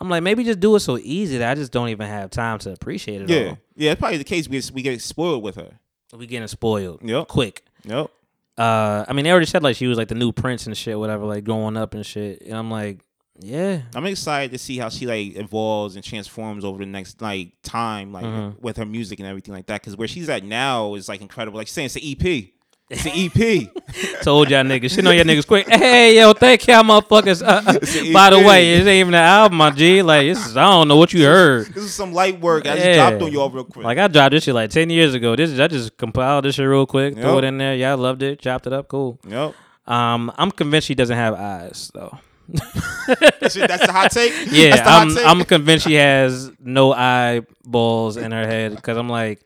I'm 0.00 0.08
like, 0.08 0.22
maybe 0.22 0.44
just 0.44 0.60
do 0.60 0.76
it 0.76 0.80
so 0.80 0.96
easy 0.98 1.38
that 1.38 1.50
I 1.50 1.54
just 1.54 1.72
don't 1.72 1.88
even 1.88 2.06
have 2.06 2.30
time 2.30 2.58
to 2.60 2.72
appreciate 2.72 3.22
it 3.22 3.28
Yeah, 3.30 3.48
all. 3.50 3.58
yeah. 3.76 3.90
It's 3.92 3.98
probably 3.98 4.18
the 4.18 4.24
case. 4.24 4.48
We 4.48 4.62
we 4.72 4.82
get 4.82 5.00
spoiled 5.02 5.42
with 5.42 5.56
her. 5.56 5.72
We 6.16 6.26
getting 6.26 6.46
spoiled 6.48 7.00
Yep. 7.02 7.28
quick. 7.28 7.64
Yep. 7.84 8.10
uh 8.58 9.04
I 9.08 9.12
mean 9.12 9.24
they 9.24 9.30
already 9.30 9.46
said 9.46 9.62
like 9.62 9.76
she 9.76 9.86
was 9.86 9.98
like 9.98 10.08
the 10.08 10.14
new 10.14 10.32
prince 10.32 10.66
and 10.66 10.76
shit, 10.76 10.98
whatever, 10.98 11.24
like 11.24 11.44
growing 11.44 11.76
up 11.76 11.94
and 11.94 12.04
shit. 12.06 12.42
And 12.42 12.54
I'm 12.54 12.70
like, 12.70 13.00
yeah. 13.40 13.82
I'm 13.94 14.06
excited 14.06 14.50
to 14.52 14.58
see 14.58 14.78
how 14.78 14.88
she 14.88 15.06
like 15.06 15.36
evolves 15.36 15.94
and 15.96 16.04
transforms 16.04 16.64
over 16.64 16.78
the 16.78 16.86
next 16.86 17.20
like 17.22 17.52
time, 17.62 18.12
like 18.12 18.24
Mhm. 18.24 18.60
with 18.60 18.76
her 18.76 18.86
music 18.86 19.18
and 19.20 19.28
everything 19.28 19.54
like 19.54 19.66
that. 19.66 19.80
Because 19.80 19.96
where 19.96 20.08
she's 20.08 20.28
at 20.28 20.44
now 20.44 20.94
is 20.94 21.08
like 21.08 21.20
incredible. 21.20 21.58
Like 21.58 21.66
she's 21.68 21.74
saying, 21.74 21.86
it's 21.86 21.96
an 21.96 22.02
EP. 22.04 22.52
It's 22.90 23.04
an 23.04 23.12
EP. 23.14 23.68
Told 24.22 24.48
y'all 24.48 24.64
niggas. 24.64 24.94
Shit 24.94 25.06
on 25.06 25.14
y'all 25.14 25.24
niggas 25.24 25.46
quick. 25.46 25.68
Hey, 25.68 26.16
yo, 26.18 26.32
thank 26.32 26.66
y'all 26.66 26.82
motherfuckers. 26.82 27.42
Uh, 27.46 28.12
by 28.14 28.30
the 28.30 28.38
way, 28.38 28.72
it 28.76 28.78
ain't 28.80 28.88
even 28.88 29.12
the 29.12 29.18
album, 29.18 29.58
my 29.58 29.70
G. 29.70 30.00
Like, 30.00 30.26
this 30.26 30.46
is, 30.46 30.56
I 30.56 30.62
don't 30.70 30.88
know 30.88 30.96
what 30.96 31.12
you 31.12 31.22
heard. 31.24 31.66
this 31.66 31.84
is 31.84 31.92
some 31.92 32.14
light 32.14 32.40
work. 32.40 32.66
I 32.66 32.76
just 32.76 32.94
dropped 32.94 33.22
on 33.22 33.30
y'all 33.32 33.50
real 33.50 33.64
quick. 33.64 33.84
Like, 33.84 33.98
I 33.98 34.08
dropped 34.08 34.30
this 34.32 34.44
shit 34.44 34.54
like 34.54 34.70
10 34.70 34.88
years 34.88 35.12
ago. 35.12 35.36
This 35.36 35.50
is, 35.50 35.60
I 35.60 35.68
just 35.68 35.98
compiled 35.98 36.46
this 36.46 36.54
shit 36.54 36.66
real 36.66 36.86
quick, 36.86 37.12
threw 37.14 37.24
Yep. 37.34 37.38
it 37.38 37.44
in 37.44 37.58
there. 37.58 37.74
Y'all 37.76 37.98
loved 37.98 38.22
it, 38.22 38.40
chopped 38.40 38.66
it 38.66 38.72
up, 38.72 38.88
cool. 38.88 39.20
yep. 39.28 39.54
Um, 39.86 40.32
I'm 40.38 40.50
convinced 40.50 40.86
she 40.88 40.94
doesn't 40.94 41.16
have 41.16 41.34
eyes, 41.34 41.90
though. 41.92 42.18
That's, 42.48 43.54
the 43.54 43.92
hot 43.92 44.10
take. 44.10 44.32
Yeah, 44.50 44.82
I'm, 44.86 45.14
take. 45.14 45.26
I'm 45.26 45.44
convinced 45.44 45.86
she 45.86 45.94
has 45.94 46.50
no 46.58 46.92
eyeballs 46.92 48.16
in 48.16 48.32
her 48.32 48.46
head 48.46 48.74
because 48.74 48.96
I'm 48.96 49.08
like, 49.08 49.44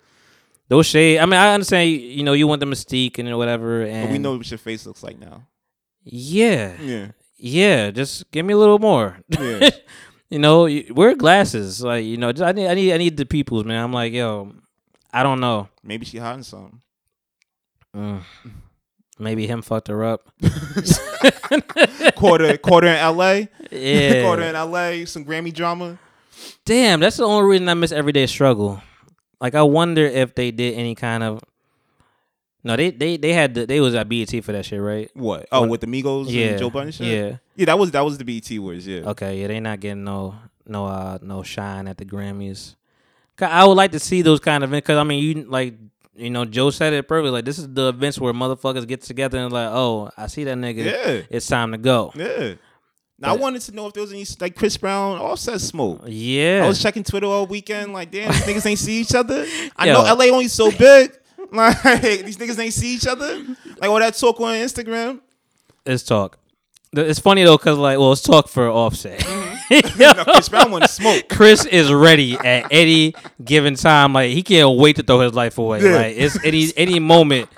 those 0.68 0.86
shade. 0.86 1.18
I 1.18 1.26
mean, 1.26 1.34
I 1.34 1.52
understand, 1.52 1.90
you, 1.90 2.22
know, 2.22 2.32
you 2.32 2.46
want 2.46 2.60
the 2.60 2.66
mystique 2.66 3.18
and 3.18 3.36
whatever. 3.36 3.82
And 3.82 4.08
But 4.08 4.12
we 4.12 4.18
know 4.18 4.36
what 4.36 4.50
your 4.50 4.58
face 4.58 4.86
looks 4.86 5.02
like 5.02 5.18
now. 5.18 5.46
Yeah. 6.04 6.76
Yeah. 6.80 7.08
Yeah, 7.36 7.90
just 7.90 8.30
give 8.30 8.46
me 8.46 8.54
a 8.54 8.56
little 8.56 8.78
more. 8.78 9.18
Yeah. 9.28 9.70
you 10.30 10.38
know, 10.38 10.68
wear 10.90 11.14
glasses. 11.16 11.82
Like, 11.82 12.04
you 12.04 12.16
know, 12.16 12.30
just, 12.30 12.42
I 12.42 12.52
need, 12.52 12.68
I 12.68 12.74
need, 12.74 12.92
I 12.92 12.98
need 12.98 13.16
the 13.16 13.26
peoples, 13.26 13.64
man. 13.64 13.82
I'm 13.82 13.92
like, 13.92 14.12
yo, 14.12 14.52
I 15.12 15.22
don't 15.24 15.40
know. 15.40 15.68
Maybe 15.82 16.06
she 16.06 16.18
hiding 16.18 16.44
something. 16.44 16.80
Mm. 17.94 18.22
Maybe 19.22 19.46
him 19.46 19.62
fucked 19.62 19.88
her 19.88 20.04
up. 20.04 20.28
quarter 22.16 22.56
quarter 22.58 22.88
in 22.88 22.96
L.A. 22.96 23.48
Yeah. 23.70 24.22
quarter 24.24 24.42
in 24.42 24.56
L.A. 24.56 25.04
Some 25.04 25.24
Grammy 25.24 25.52
drama. 25.52 25.98
Damn, 26.64 27.00
that's 27.00 27.16
the 27.18 27.24
only 27.24 27.48
reason 27.48 27.68
I 27.68 27.74
miss 27.74 27.92
Everyday 27.92 28.26
Struggle. 28.26 28.82
Like, 29.40 29.54
I 29.54 29.62
wonder 29.62 30.04
if 30.04 30.34
they 30.34 30.50
did 30.50 30.74
any 30.74 30.94
kind 30.94 31.22
of. 31.22 31.40
No, 32.64 32.76
they 32.76 32.90
they 32.90 33.16
they 33.16 33.32
had 33.32 33.54
the, 33.54 33.66
they 33.66 33.80
was 33.80 33.94
at 33.94 34.08
BET 34.08 34.44
for 34.44 34.52
that 34.52 34.64
shit, 34.64 34.80
right? 34.80 35.10
What? 35.14 35.46
Oh, 35.50 35.66
with 35.66 35.80
the 35.80 35.86
Migos 35.88 36.26
Yeah, 36.28 36.46
and 36.46 36.58
Joe 36.58 36.70
Budden 36.70 36.92
shit. 36.92 37.06
yeah. 37.06 37.36
yeah. 37.56 37.66
That 37.66 37.78
was 37.78 37.90
that 37.90 38.04
was 38.04 38.18
the 38.18 38.24
BET 38.24 38.58
words. 38.58 38.86
Yeah. 38.86 39.00
Okay, 39.10 39.40
yeah, 39.40 39.48
they 39.48 39.58
not 39.58 39.80
getting 39.80 40.04
no 40.04 40.36
no 40.66 40.86
uh 40.86 41.18
no 41.22 41.42
shine 41.42 41.88
at 41.88 41.96
the 41.98 42.04
Grammys. 42.04 42.76
I 43.40 43.66
would 43.66 43.76
like 43.76 43.90
to 43.92 43.98
see 43.98 44.22
those 44.22 44.38
kind 44.38 44.62
of. 44.62 44.70
Cause 44.84 44.96
I 44.96 45.02
mean, 45.02 45.22
you 45.22 45.42
like 45.44 45.74
you 46.14 46.30
know 46.30 46.44
Joe 46.44 46.70
said 46.70 46.92
it 46.92 47.08
perfectly. 47.08 47.30
Like 47.30 47.44
this 47.44 47.58
is 47.58 47.72
the 47.72 47.88
events 47.88 48.18
where 48.18 48.32
motherfuckers 48.32 48.86
get 48.86 49.02
together 49.02 49.38
and 49.38 49.52
like, 49.52 49.68
oh, 49.70 50.10
I 50.16 50.26
see 50.26 50.44
that 50.44 50.56
nigga. 50.56 50.84
Yeah. 50.84 51.22
It's 51.30 51.46
time 51.46 51.72
to 51.72 51.78
go. 51.78 52.12
Yeah. 52.14 52.54
Now 53.18 53.34
I 53.34 53.36
wanted 53.36 53.62
to 53.62 53.72
know 53.72 53.86
if 53.86 53.92
there 53.92 54.02
was 54.02 54.12
any 54.12 54.26
like 54.40 54.56
Chris 54.56 54.76
Brown 54.76 55.18
offset 55.18 55.60
smoke. 55.60 56.02
Yeah. 56.06 56.62
I 56.64 56.68
was 56.68 56.82
checking 56.82 57.04
Twitter 57.04 57.26
all 57.26 57.46
weekend, 57.46 57.92
like, 57.92 58.10
damn, 58.10 58.32
these 58.32 58.42
niggas 58.42 58.66
ain't 58.66 58.78
see 58.80 59.00
each 59.00 59.14
other. 59.14 59.46
I 59.76 59.86
Yo. 59.86 59.92
know 59.92 60.14
LA 60.14 60.24
only 60.26 60.48
so 60.48 60.70
big. 60.70 61.16
Like 61.52 61.82
these 62.00 62.38
niggas 62.38 62.58
ain't 62.58 62.72
see 62.72 62.94
each 62.94 63.06
other. 63.06 63.44
Like 63.76 63.90
all 63.90 63.98
that 63.98 64.14
talk 64.14 64.40
on 64.40 64.54
Instagram. 64.54 65.20
it's 65.84 66.02
talk. 66.02 66.38
It's 66.94 67.18
funny 67.18 67.44
though, 67.44 67.58
cause 67.58 67.76
like, 67.76 67.98
well, 67.98 68.12
it's 68.12 68.22
talk 68.22 68.48
for 68.48 68.70
Offset. 68.70 69.22
No, 69.98 70.12
Chris 70.24 70.48
Brown 70.48 70.70
wanted 70.70 70.90
smoke. 70.90 71.28
Chris 71.28 71.64
is 71.64 71.92
ready 71.92 72.34
at 72.34 72.66
any 72.70 73.14
given 73.44 73.74
time. 73.74 74.12
Like 74.12 74.30
he 74.30 74.42
can't 74.42 74.78
wait 74.78 74.96
to 74.96 75.02
throw 75.02 75.20
his 75.20 75.34
life 75.34 75.58
away. 75.58 75.82
Yeah. 75.82 75.96
Like 75.96 76.16
it's 76.16 76.42
any 76.44 76.72
any 76.76 76.98
moment. 76.98 77.48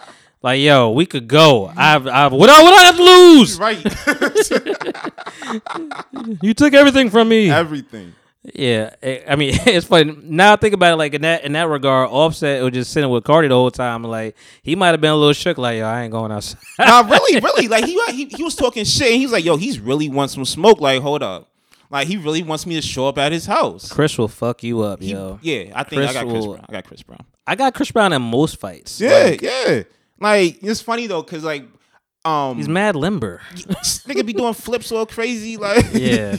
Like 0.42 0.60
yo, 0.60 0.90
we 0.90 1.06
could 1.06 1.26
go. 1.26 1.72
I've 1.76 2.06
I've 2.06 2.32
what 2.32 2.50
I 2.50 2.62
what 2.62 2.74
I 2.74 2.84
have 2.84 2.96
to 2.96 3.02
lose. 3.02 3.58
Right. 3.58 3.84
You 6.42 6.54
took 6.54 6.74
everything 6.74 7.10
from 7.10 7.28
me. 7.28 7.50
Everything. 7.50 8.14
Yeah, 8.52 8.94
eh, 9.02 9.22
I 9.26 9.36
mean, 9.36 9.54
it's 9.66 9.86
funny 9.86 10.16
now. 10.22 10.52
I 10.52 10.56
think 10.56 10.74
about 10.74 10.92
it, 10.92 10.96
like 10.96 11.14
in 11.14 11.22
that 11.22 11.44
in 11.44 11.52
that 11.52 11.68
regard, 11.68 12.10
Offset 12.10 12.62
was 12.62 12.72
just 12.72 12.92
sitting 12.92 13.08
with 13.08 13.24
Cardi 13.24 13.48
the 13.48 13.54
whole 13.54 13.70
time. 13.70 14.04
Like 14.04 14.36
he 14.62 14.76
might 14.76 14.88
have 14.88 15.00
been 15.00 15.12
a 15.12 15.16
little 15.16 15.32
shook, 15.32 15.56
like 15.56 15.78
yo, 15.78 15.86
I 15.86 16.02
ain't 16.02 16.12
going 16.12 16.30
outside. 16.30 16.60
nah, 16.78 17.00
really, 17.00 17.40
really. 17.40 17.68
Like 17.68 17.86
he, 17.86 17.98
he 18.12 18.26
he 18.26 18.42
was 18.42 18.54
talking 18.54 18.84
shit. 18.84 19.12
And 19.12 19.20
he's 19.20 19.32
like, 19.32 19.44
yo, 19.44 19.56
he's 19.56 19.80
really 19.80 20.10
want 20.10 20.30
some 20.30 20.44
smoke. 20.44 20.80
Like, 20.80 21.00
hold 21.00 21.22
up. 21.22 21.48
Like 21.90 22.08
he 22.08 22.16
really 22.16 22.42
wants 22.42 22.66
me 22.66 22.74
to 22.74 22.82
show 22.82 23.06
up 23.08 23.18
at 23.18 23.30
his 23.32 23.46
house. 23.46 23.90
Chris 23.92 24.16
will 24.18 24.28
fuck 24.28 24.62
you 24.62 24.80
up, 24.82 25.00
He- 25.00 25.12
yo. 25.12 25.38
yeah, 25.42 25.72
I 25.74 25.84
think 25.84 26.02
I 26.02 26.06
Chris 26.06 26.12
got 26.14 26.24
Chris 26.28 26.46
will- 26.46 26.52
Brown. 26.54 26.66
I 26.68 26.72
got 26.72 26.84
Chris 26.84 27.02
Brown. 27.02 27.26
I 27.46 27.54
got 27.56 27.74
Chris 27.74 27.90
Brown 27.90 28.12
in 28.12 28.22
most 28.22 28.58
fights. 28.58 29.00
Yeah, 29.00 29.10
Like, 29.24 29.42
yeah. 29.42 29.82
Like 30.20 30.62
it's 30.62 30.80
funny 30.80 31.06
though, 31.06 31.22
cause 31.22 31.44
like, 31.44 31.66
um, 32.24 32.56
he's 32.56 32.68
mad 32.68 32.96
limber. 32.96 33.42
nigga 33.54 34.24
be 34.24 34.32
doing 34.32 34.54
flips 34.54 34.90
all 34.92 35.04
crazy. 35.06 35.56
Like, 35.58 35.84
Yeah, 35.92 36.36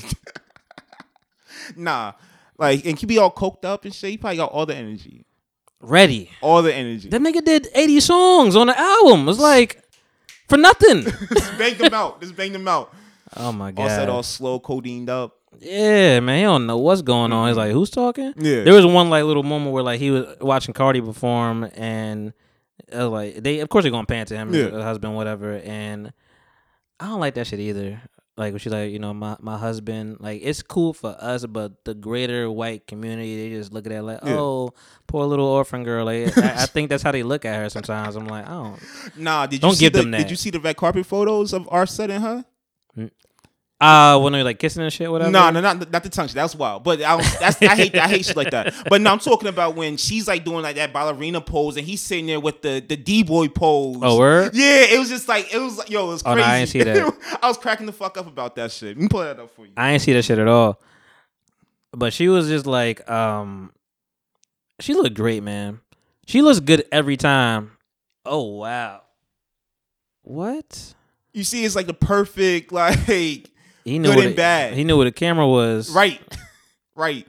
nah. 1.75 2.13
Like, 2.57 2.85
and 2.85 2.97
he 2.97 3.05
be 3.05 3.17
all 3.17 3.31
coked 3.31 3.65
up 3.65 3.85
and 3.85 3.93
shit. 3.93 4.11
He 4.11 4.17
probably 4.17 4.37
got 4.37 4.51
all 4.51 4.65
the 4.65 4.75
energy, 4.75 5.25
ready. 5.81 6.29
all 6.41 6.61
the 6.61 6.73
energy. 6.73 7.09
That 7.09 7.21
nigga 7.21 7.43
did 7.43 7.67
eighty 7.75 7.99
songs 7.99 8.55
on 8.55 8.67
the 8.67 8.79
album. 8.79 9.27
It's 9.27 9.39
like 9.39 9.83
for 10.47 10.57
nothing. 10.57 11.03
Just 11.33 11.57
bang 11.57 11.77
them 11.77 11.93
out. 11.93 12.21
Just 12.21 12.35
bang 12.35 12.53
them 12.53 12.67
out. 12.67 12.93
Oh 13.37 13.51
my 13.51 13.71
god! 13.71 13.83
All 13.83 13.89
said 13.89 14.09
all 14.09 14.23
slow, 14.23 14.59
codeined 14.59 15.09
up. 15.09 15.37
Yeah, 15.59 16.19
man, 16.19 16.37
he 16.37 16.43
don't 16.43 16.67
know 16.67 16.77
what's 16.77 17.01
going 17.01 17.31
on. 17.31 17.47
He's 17.47 17.57
like, 17.57 17.71
who's 17.71 17.89
talking? 17.89 18.33
Yeah. 18.37 18.63
There 18.63 18.73
was 18.73 18.85
one 18.85 19.09
like 19.09 19.23
little 19.23 19.43
moment 19.43 19.71
where 19.71 19.83
like 19.83 19.99
he 19.99 20.11
was 20.11 20.35
watching 20.41 20.73
Cardi 20.73 21.01
perform, 21.01 21.69
and 21.75 22.33
was 22.91 23.09
like 23.09 23.35
they, 23.35 23.59
of 23.59 23.69
course, 23.69 23.83
they're 23.83 23.91
gonna 23.91 24.05
pan 24.05 24.25
to 24.27 24.35
him, 24.37 24.53
Yeah. 24.53 24.69
husband, 24.81 25.15
whatever. 25.15 25.53
And 25.63 26.11
I 26.99 27.07
don't 27.07 27.19
like 27.19 27.35
that 27.35 27.47
shit 27.47 27.59
either. 27.59 28.01
Like 28.37 28.51
when 28.51 28.59
she's 28.59 28.73
like, 28.73 28.91
you 28.91 28.99
know, 28.99 29.13
my 29.13 29.37
my 29.39 29.57
husband, 29.57 30.17
like 30.19 30.41
it's 30.43 30.61
cool 30.61 30.91
for 30.93 31.15
us, 31.21 31.45
but 31.45 31.85
the 31.85 31.93
greater 31.93 32.51
white 32.51 32.85
community, 32.85 33.49
they 33.49 33.55
just 33.55 33.71
look 33.71 33.85
at 33.85 33.91
that 33.93 34.03
like, 34.03 34.19
Yeah. 34.25 34.35
oh, 34.37 34.73
poor 35.07 35.25
little 35.25 35.47
orphan 35.47 35.85
girl. 35.85 36.03
Like 36.05 36.37
I, 36.37 36.63
I 36.63 36.65
think 36.73 36.89
that's 36.89 37.01
how 37.03 37.13
they 37.13 37.23
look 37.23 37.45
at 37.45 37.55
her 37.55 37.69
sometimes. 37.69 38.17
I'm 38.17 38.27
like, 38.27 38.45
I 38.45 38.51
don't. 38.51 38.79
Nah, 39.17 39.45
did 39.45 39.53
you 39.55 39.59
Don't 39.59 39.75
see 39.75 39.85
give 39.85 39.93
the, 39.93 39.99
them 40.01 40.11
that. 40.11 40.17
Did 40.23 40.31
you 40.31 40.35
see 40.35 40.49
the 40.49 40.59
red 40.59 40.75
carpet 40.75 41.05
photos 41.05 41.53
of 41.53 41.65
Offset 41.69 42.11
and 42.11 42.23
her? 42.23 42.45
Uh, 43.85 44.19
when 44.19 44.33
they're 44.33 44.43
like 44.43 44.57
kissing 44.59 44.81
and 44.83 44.91
shit, 44.91 45.11
whatever. 45.11 45.29
No, 45.31 45.49
no, 45.51 45.61
not 45.61 45.91
not 45.91 46.03
the 46.03 46.09
tongue 46.09 46.27
shit. 46.27 46.35
That's 46.35 46.55
wild. 46.55 46.83
But 46.83 47.01
I, 47.03 47.17
don't- 47.17 47.39
that's 47.39 47.61
I 47.61 47.75
hate 47.75 47.93
that. 47.93 48.05
I 48.05 48.07
hate 48.07 48.25
shit 48.25 48.35
like 48.35 48.51
that. 48.51 48.73
But 48.89 49.01
no, 49.01 49.11
I'm 49.11 49.19
talking 49.19 49.47
about 49.49 49.75
when 49.75 49.97
she's 49.97 50.27
like 50.27 50.43
doing 50.43 50.63
like 50.63 50.75
that 50.77 50.91
ballerina 50.93 51.41
pose 51.41 51.77
and 51.77 51.85
he's 51.85 52.01
sitting 52.01 52.25
there 52.25 52.39
with 52.39 52.61
the 52.61 52.83
the 52.87 52.95
d 52.97 53.23
boy 53.23 53.47
pose. 53.47 53.97
Oh, 54.01 54.17
word? 54.17 54.51
Yeah, 54.55 54.85
it 54.89 54.97
was 54.99 55.09
just 55.09 55.27
like 55.27 55.53
it 55.53 55.59
was 55.59 55.77
like 55.77 55.89
yo, 55.89 56.05
it 56.05 56.13
was 56.13 56.23
Oh, 56.25 56.33
crazy. 56.33 56.45
no, 56.47 56.51
I 56.53 56.57
didn't 56.59 56.69
see 56.69 56.83
that. 56.83 57.39
I 57.43 57.47
was 57.47 57.57
cracking 57.57 57.85
the 57.85 57.93
fuck 57.93 58.17
up 58.17 58.27
about 58.27 58.55
that 58.55 58.71
shit. 58.71 58.89
Let 58.89 58.97
me 58.97 59.07
pull 59.07 59.21
that 59.21 59.39
up 59.39 59.49
for 59.55 59.65
you. 59.65 59.73
I 59.77 59.91
ain't 59.91 60.01
see 60.01 60.13
that 60.13 60.23
shit 60.25 60.39
at 60.39 60.47
all. 60.47 60.81
But 61.91 62.11
she 62.11 62.27
was 62.27 62.47
just 62.47 62.65
like, 62.65 63.09
um, 63.09 63.71
she 64.79 64.93
looked 64.93 65.15
great, 65.15 65.43
man. 65.43 65.79
She 66.27 66.41
looks 66.41 66.59
good 66.59 66.85
every 66.91 67.17
time. 67.17 67.71
Oh 68.25 68.57
wow. 68.57 69.01
What? 70.23 70.93
You 71.33 71.43
see, 71.43 71.65
it's 71.65 71.75
like 71.75 71.87
the 71.87 71.93
perfect 71.93 72.71
like 72.73 73.49
He 73.85 73.99
knew 73.99 74.09
Good 74.09 74.15
what 74.17 74.25
and 74.25 74.33
it- 74.33 74.37
bad. 74.37 74.73
He 74.73 74.83
knew 74.83 74.97
what 74.97 75.05
the 75.05 75.11
camera 75.13 75.47
was. 75.47 75.89
right, 75.91 76.19
right. 76.95 77.25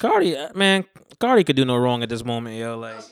Cardi, 0.00 0.36
uh, 0.36 0.48
man, 0.54 0.84
Cardi 1.20 1.44
could 1.44 1.56
do 1.56 1.64
no 1.64 1.76
wrong 1.76 2.02
at 2.02 2.08
this 2.08 2.24
moment, 2.24 2.56
yo. 2.56 2.76
Like 2.78 2.96
Cardi's 2.96 3.08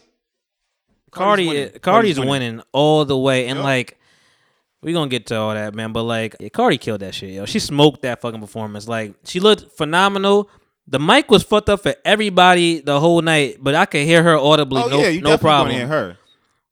Cardi, 1.11 1.47
winning. 1.49 1.63
Cardi's, 1.69 1.81
Cardi's 1.83 2.19
winning. 2.19 2.31
winning. 2.31 2.63
all 2.73 3.05
the 3.05 3.17
way, 3.17 3.47
and 3.47 3.59
Yup. 3.59 3.65
like 3.65 3.99
we 4.83 4.93
gonna 4.93 5.09
get 5.09 5.27
to 5.29 5.37
all 5.37 5.55
that, 5.55 5.75
man. 5.75 5.93
But 5.93 6.03
like, 6.03 6.37
yeah, 6.41 6.49
Cardi 6.49 6.79
killed 6.79 7.01
that 7.01 7.15
shit, 7.15 7.31
yo. 7.31 7.47
She 7.47 7.59
smoked 7.61 8.03
that 8.03 8.21
fucking 8.21 8.41
performance. 8.41 8.89
Like 8.89 9.15
she 9.25 9.41
looked 9.41 9.71
phenomenal. 9.77 10.51
The 10.87 10.99
mic 10.99 11.31
was 11.31 11.43
fucked 11.43 11.69
up 11.71 11.83
for 11.83 11.95
everybody 12.05 12.81
the 12.81 13.01
whole 13.01 13.23
night, 13.23 13.57
but 13.61 13.75
I 13.75 13.87
could 13.87 14.03
hear 14.05 14.23
her 14.23 14.37
audibly. 14.37 14.83
Oh 14.83 14.89
no, 14.89 14.99
yeah, 14.99 15.09
you 15.09 15.21
no 15.23 15.39
problem. 15.39 15.69
gonna 15.69 15.79
hear 15.79 15.87
her. 15.87 16.19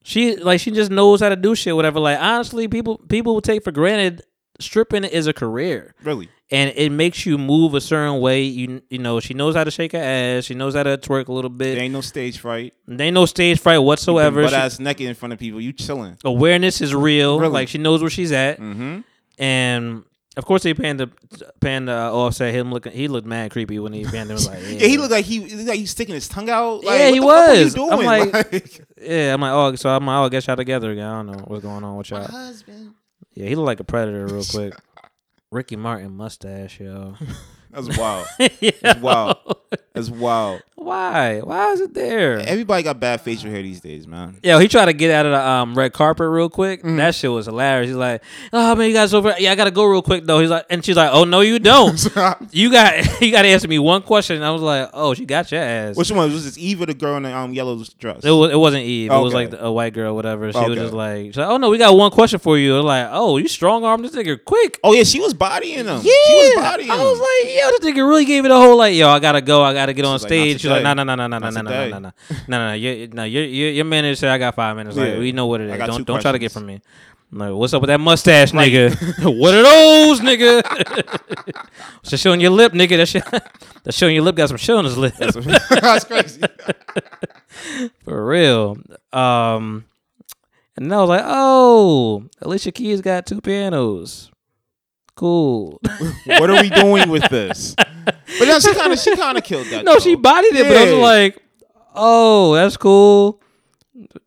She 0.03 0.35
like 0.35 0.59
she 0.59 0.69
just 0.71 0.91
knows 0.91 1.21
how 1.21 1.29
to 1.29 1.35
do 1.37 1.55
shit, 1.55 1.75
whatever. 1.75 1.99
Like 1.99 2.19
honestly, 2.19 2.67
people 2.67 2.97
people 2.97 3.33
will 3.33 3.41
take 3.41 3.63
for 3.63 3.71
granted 3.71 4.21
stripping 4.59 5.03
is 5.03 5.27
a 5.27 5.33
career, 5.33 5.95
Really. 6.03 6.29
and 6.51 6.71
it 6.75 6.91
makes 6.91 7.25
you 7.25 7.37
move 7.37 7.73
a 7.73 7.81
certain 7.81 8.19
way. 8.21 8.43
You 8.43 8.81
you 8.89 8.99
know 8.99 9.19
she 9.19 9.33
knows 9.33 9.55
how 9.55 9.63
to 9.63 9.71
shake 9.71 9.91
her 9.93 9.97
ass. 9.97 10.45
She 10.45 10.53
knows 10.53 10.75
how 10.75 10.83
to 10.83 10.97
twerk 10.97 11.27
a 11.27 11.33
little 11.33 11.49
bit. 11.49 11.75
There 11.75 11.83
ain't 11.83 11.93
no 11.93 12.01
stage 12.01 12.37
fright. 12.39 12.73
There 12.87 13.07
ain't 13.07 13.13
no 13.15 13.25
stage 13.25 13.59
fright 13.59 13.79
whatsoever. 13.79 14.43
But 14.43 14.53
ass 14.53 14.79
naked 14.79 15.07
in 15.07 15.15
front 15.15 15.33
of 15.33 15.39
people, 15.39 15.59
you 15.61 15.73
chilling. 15.73 16.17
awareness 16.23 16.81
is 16.81 16.93
real. 16.93 17.39
Really? 17.39 17.51
Like 17.53 17.67
she 17.67 17.77
knows 17.77 18.01
where 18.01 18.09
she's 18.09 18.31
at, 18.31 18.59
Mm-hmm. 18.59 18.99
and 19.39 20.03
of 20.35 20.45
course 20.45 20.63
they 20.63 20.73
panned 20.73 20.99
the 20.99 21.09
panned 21.61 21.89
uh, 21.89 22.11
offset 22.15 22.53
him 22.55 22.71
looking. 22.71 22.91
He 22.91 23.07
looked 23.07 23.27
mad 23.27 23.51
creepy 23.51 23.77
when 23.79 23.93
he 23.93 24.03
panned 24.03 24.29
him. 24.31 24.35
Was 24.35 24.47
like, 24.47 24.61
yeah, 24.63 24.67
Yeah, 24.79 24.87
he 24.87 24.97
looked 24.97 25.11
like 25.11 25.25
he, 25.25 25.41
he 25.43 25.55
looked 25.55 25.67
like 25.69 25.77
he's 25.79 25.91
sticking 25.91 26.15
his 26.15 26.27
tongue 26.27 26.49
out. 26.49 26.83
Like, 26.83 26.99
Yeah, 26.99 27.05
what 27.05 27.13
he 27.13 27.19
the 27.19 27.25
fuck 27.25 27.49
are 27.49 27.55
you 27.55 27.63
was. 27.65 27.73
doing? 27.75 27.91
I'm 27.91 28.03
like- 28.05 28.33
Like- 28.53 28.81
yeah. 29.01 29.33
I'm 29.33 29.41
like, 29.41 29.51
oh, 29.51 29.75
so 29.75 29.89
I'm 29.89 30.05
like, 30.07 30.15
oh, 30.15 30.23
I 30.25 30.29
guess 30.29 30.47
y'all 30.47 30.55
together 30.55 30.89
again. 30.91 31.05
I 31.05 31.21
don't 31.21 31.27
know 31.27 31.43
what's 31.45 31.61
going 31.63 31.83
on 31.83 31.97
with 31.97 32.09
y'all. 32.09 32.23
husband. 32.25 32.95
Yeah, 33.33 33.47
he 33.47 33.55
looked 33.55 33.65
like 33.67 33.79
a 33.79 33.83
predator 33.83 34.27
real 34.27 34.43
quick. 34.49 34.73
Ricky 35.51 35.75
Martin 35.75 36.15
mustache, 36.15 36.79
yo. 36.79 37.15
That's 37.71 37.97
wild. 37.97 38.27
That's 38.81 38.99
wild. 38.99 39.37
That's 39.93 40.09
wild. 40.09 40.61
Why? 40.83 41.39
Why 41.39 41.71
is 41.71 41.81
it 41.81 41.93
there? 41.93 42.39
Everybody 42.39 42.83
got 42.83 42.99
bad 42.99 43.21
facial 43.21 43.49
hair 43.49 43.61
these 43.61 43.79
days, 43.81 44.05
man. 44.07 44.37
Yo, 44.43 44.59
he 44.59 44.67
tried 44.67 44.85
to 44.85 44.93
get 44.93 45.11
out 45.11 45.25
of 45.25 45.31
the 45.31 45.39
um, 45.41 45.75
red 45.75 45.93
carpet 45.93 46.27
real 46.29 46.49
quick. 46.49 46.83
Mm. 46.83 46.97
That 46.97 47.15
shit 47.15 47.31
was 47.31 47.45
hilarious. 47.45 47.87
He's 47.89 47.95
like, 47.95 48.21
"Oh 48.51 48.75
man, 48.75 48.87
you 48.89 48.93
guys 48.93 49.13
over? 49.13 49.33
Yeah, 49.39 49.51
I 49.51 49.55
gotta 49.55 49.71
go 49.71 49.85
real 49.85 50.01
quick 50.01 50.25
though." 50.25 50.39
He's 50.39 50.49
like, 50.49 50.65
and 50.69 50.83
she's 50.83 50.97
like, 50.97 51.09
"Oh 51.13 51.23
no, 51.23 51.41
you 51.41 51.59
don't. 51.59 52.01
you 52.51 52.71
got 52.71 53.21
you 53.21 53.31
got 53.31 53.43
to 53.43 53.47
answer 53.47 53.67
me 53.67 53.79
one 53.79 54.01
question." 54.01 54.35
And 54.37 54.45
I 54.45 54.51
was 54.51 54.61
like, 54.61 54.89
"Oh, 54.93 55.13
she 55.13 55.25
got 55.25 55.51
your 55.51 55.61
ass." 55.61 55.95
Which 55.95 56.11
one 56.11 56.31
was 56.31 56.43
this? 56.43 56.57
Eve 56.57 56.81
or 56.81 56.85
the 56.85 56.93
girl 56.93 57.15
in 57.17 57.23
the 57.23 57.35
um 57.35 57.53
yellow 57.53 57.81
dress? 57.99 58.23
it 58.23 58.31
was 58.31 58.51
it 58.51 58.57
wasn't 58.57 58.83
Eve. 58.83 59.11
It 59.11 59.17
was 59.17 59.33
like 59.33 59.51
the- 59.51 59.63
a 59.63 59.71
white 59.71 59.93
girl, 59.93 60.15
whatever. 60.15 60.51
She 60.51 60.57
was 60.59 60.77
just 60.77 60.93
like, 60.93 61.25
she's 61.27 61.37
like, 61.37 61.47
"Oh 61.47 61.57
no, 61.57 61.69
we 61.69 61.77
got 61.77 61.95
one 61.95 62.11
question 62.11 62.39
for 62.39 62.57
you." 62.57 62.77
I'm 62.77 62.85
like, 62.85 63.07
"Oh, 63.11 63.37
you 63.37 63.47
strong 63.47 63.83
arm 63.85 64.01
this 64.01 64.11
nigga 64.15 64.43
quick." 64.43 64.79
oh 64.83 64.93
yeah, 64.93 65.03
she 65.03 65.19
was 65.19 65.33
bodying 65.33 65.85
him. 65.85 66.01
Yeah, 66.03 66.11
she 66.27 66.33
was 66.33 66.55
bodying 66.55 66.91
I 66.91 66.95
him. 66.95 67.01
was 67.01 67.19
like, 67.19 67.55
yo, 67.55 67.69
this 67.69 67.79
nigga 67.79 68.07
really 68.07 68.25
gave 68.25 68.43
it 68.45 68.51
a 68.51 68.55
whole 68.55 68.77
like, 68.77 68.95
yo, 68.95 69.07
I 69.09 69.19
gotta 69.19 69.41
go, 69.41 69.63
I 69.63 69.73
gotta 69.73 69.93
get 69.93 70.03
on 70.05 70.17
She's 70.19 70.23
like, 70.23 70.31
not 70.31 70.35
stage. 70.43 70.61
She's 70.61 70.69
like, 70.73 70.83
no, 70.83 70.93
no, 70.93 71.03
no, 71.03 71.15
no, 71.15 71.27
no, 71.27 71.39
no, 71.39 71.49
no, 71.49 71.61
no, 71.61 71.61
no, 71.61 71.89
no, 71.89 71.99
no, 71.99 71.99
no, 71.99 72.13
no. 72.47 73.07
No, 73.13 73.23
your 73.23 73.45
your 73.45 73.85
manager 73.85 74.15
said 74.15 74.29
I 74.29 74.37
got 74.37 74.55
five 74.55 74.75
minutes. 74.75 74.97
Like, 74.97 75.17
we 75.17 75.31
know 75.31 75.47
what 75.47 75.61
it 75.61 75.69
is. 75.69 75.77
Don't 75.87 76.05
don't 76.05 76.21
try 76.21 76.31
to 76.31 76.39
get 76.39 76.51
from 76.51 76.65
me. 76.65 76.81
Like, 77.35 77.53
what's 77.53 77.73
up 77.73 77.81
with 77.81 77.87
that 77.87 77.99
mustache, 77.99 78.51
nigga? 78.51 78.93
what 79.39 79.55
are 79.55 79.63
those, 79.63 80.19
nigga? 80.19 80.61
Just 82.03 82.21
showing 82.21 82.39
your 82.39 82.51
lip, 82.51 82.73
nigga. 82.73 82.97
That 82.97 83.07
shit, 83.07 83.25
that 83.83 83.93
showing 83.93 84.13
your 84.13 84.23
lip 84.23 84.35
got 84.35 84.49
some 84.49 84.57
shit 84.57 84.75
on 84.75 84.85
his 84.85 84.97
lip. 84.97 85.15
That's 85.17 86.05
crazy. 86.05 86.41
For 88.03 88.25
real. 88.25 88.77
Um, 89.11 89.85
and 90.75 90.91
then 90.91 90.97
I 90.97 91.01
was 91.01 91.09
like, 91.09 91.23
oh, 91.25 92.25
Alicia 92.41 92.71
Keys 92.71 93.01
got 93.01 93.25
two 93.25 93.41
pianos. 93.41 94.31
Cool. 95.15 95.79
what 96.25 96.49
are 96.49 96.61
we 96.61 96.69
doing 96.69 97.09
with 97.09 97.29
this? 97.29 97.75
But 98.39 98.47
no, 98.47 98.59
she 98.59 98.73
kind 98.73 98.91
of 98.91 98.99
she 98.99 99.15
kind 99.15 99.37
of 99.37 99.43
killed 99.43 99.67
that. 99.67 99.85
no, 99.85 99.93
though. 99.93 99.99
she 99.99 100.15
bodied 100.15 100.55
it, 100.55 100.67
but 100.67 100.75
I 100.75 100.91
was 100.91 100.93
like, 100.93 101.43
oh, 101.93 102.55
that's 102.55 102.75
cool. 102.75 103.39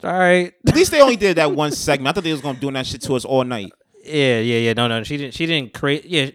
All 0.04 0.18
right. 0.18 0.54
At 0.66 0.74
least 0.74 0.92
they 0.92 1.00
only 1.00 1.16
did 1.16 1.36
that 1.36 1.52
one 1.52 1.72
segment. 1.72 2.08
I 2.08 2.12
thought 2.12 2.24
they 2.24 2.32
was 2.32 2.40
gonna 2.40 2.58
do 2.58 2.70
that 2.70 2.86
shit 2.86 3.02
to 3.02 3.14
us 3.14 3.24
all 3.24 3.44
night. 3.44 3.72
Yeah, 4.04 4.40
yeah, 4.40 4.58
yeah. 4.58 4.72
No, 4.74 4.86
no, 4.86 5.02
she 5.02 5.16
didn't. 5.16 5.34
She 5.34 5.46
didn't 5.46 5.74
create. 5.74 6.04
Yeah, 6.04 6.30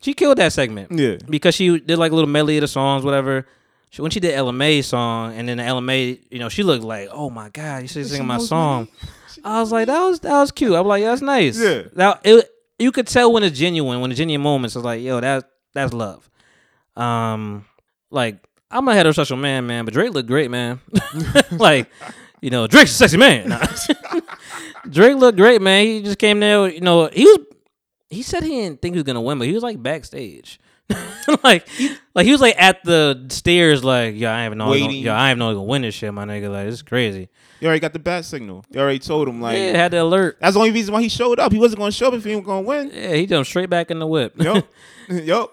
she 0.00 0.14
killed 0.14 0.38
that 0.38 0.52
segment. 0.52 0.90
Yeah. 0.90 1.18
because 1.28 1.54
she 1.54 1.78
did 1.78 1.98
like 1.98 2.12
a 2.12 2.14
little 2.14 2.30
medley 2.30 2.56
of 2.56 2.62
the 2.62 2.68
songs, 2.68 3.04
whatever. 3.04 3.46
She, 3.90 4.00
when 4.00 4.10
she 4.10 4.20
did 4.20 4.34
LMA 4.34 4.82
song, 4.82 5.34
and 5.34 5.46
then 5.46 5.58
the 5.58 5.64
LMA, 5.64 6.18
you 6.30 6.38
know, 6.38 6.48
she 6.48 6.62
looked 6.62 6.82
like, 6.82 7.10
oh 7.12 7.28
my 7.28 7.50
god, 7.50 7.82
you 7.82 7.88
should 7.88 8.06
sing 8.06 8.26
my 8.26 8.38
knows 8.38 8.48
song. 8.48 8.88
I 9.44 9.60
was 9.60 9.70
like, 9.70 9.86
that 9.86 10.02
was 10.02 10.20
that 10.20 10.40
was 10.40 10.50
cute. 10.50 10.72
I'm 10.72 10.86
like, 10.86 11.02
yeah, 11.02 11.10
that's 11.10 11.22
nice. 11.22 11.58
Yeah. 11.58 11.82
Now 11.94 12.18
it, 12.24 12.48
you 12.82 12.92
could 12.92 13.06
tell 13.06 13.32
when 13.32 13.42
it's 13.42 13.58
genuine, 13.58 14.00
when 14.00 14.10
the 14.10 14.16
genuine 14.16 14.42
moments 14.42 14.76
is 14.76 14.84
like, 14.84 15.02
yo, 15.02 15.20
that 15.20 15.48
that's 15.72 15.92
love. 15.92 16.28
Um, 16.96 17.64
like 18.10 18.36
I'm 18.70 18.86
a 18.88 18.92
heterosexual 18.92 19.38
man, 19.38 19.66
man, 19.66 19.84
but 19.84 19.94
Drake 19.94 20.12
looked 20.12 20.28
great, 20.28 20.50
man. 20.50 20.80
like, 21.52 21.88
you 22.40 22.50
know, 22.50 22.66
Drake's 22.66 22.90
a 22.90 22.94
sexy 22.94 23.16
man. 23.16 23.50
Nah. 23.50 23.66
Drake 24.90 25.16
looked 25.16 25.38
great, 25.38 25.62
man. 25.62 25.86
He 25.86 26.02
just 26.02 26.18
came 26.18 26.40
there, 26.40 26.68
you 26.68 26.80
know, 26.80 27.08
he 27.12 27.24
was 27.24 27.38
he 28.10 28.22
said 28.22 28.42
he 28.42 28.50
didn't 28.50 28.82
think 28.82 28.94
he 28.94 28.98
was 28.98 29.04
gonna 29.04 29.22
win, 29.22 29.38
but 29.38 29.46
he 29.46 29.54
was 29.54 29.62
like 29.62 29.82
backstage. 29.82 30.60
like 31.44 31.66
like 32.14 32.26
he 32.26 32.32
was 32.32 32.40
like 32.40 32.56
at 32.58 32.84
the 32.84 33.26
stairs, 33.30 33.82
like, 33.82 34.14
yeah, 34.16 34.34
I 34.34 34.42
have 34.42 34.54
no 34.54 34.74
yeah, 34.74 35.18
I 35.18 35.30
have 35.30 35.38
no 35.38 35.54
gonna 35.54 35.64
win 35.64 35.82
this 35.82 35.94
shit, 35.94 36.12
my 36.12 36.24
nigga. 36.24 36.50
Like, 36.50 36.66
it's 36.66 36.82
crazy. 36.82 37.28
You 37.62 37.68
already 37.68 37.78
got 37.78 37.92
the 37.92 38.00
bat 38.00 38.24
signal. 38.24 38.64
You 38.70 38.80
already 38.80 38.98
told 38.98 39.28
him 39.28 39.40
like 39.40 39.56
yeah, 39.56 39.76
had 39.76 39.92
the 39.92 40.02
alert. 40.02 40.36
that's 40.40 40.54
the 40.54 40.58
only 40.58 40.72
reason 40.72 40.92
why 40.92 41.00
he 41.00 41.08
showed 41.08 41.38
up. 41.38 41.52
He 41.52 41.60
wasn't 41.60 41.78
gonna 41.78 41.92
show 41.92 42.08
up 42.08 42.14
if 42.14 42.24
he 42.24 42.34
was 42.34 42.44
gonna 42.44 42.62
win. 42.62 42.90
Yeah, 42.92 43.14
he 43.14 43.24
jumped 43.24 43.48
straight 43.48 43.70
back 43.70 43.88
in 43.92 44.00
the 44.00 44.06
whip. 44.08 44.34
Yep. 44.36 44.66
yep. 45.08 45.46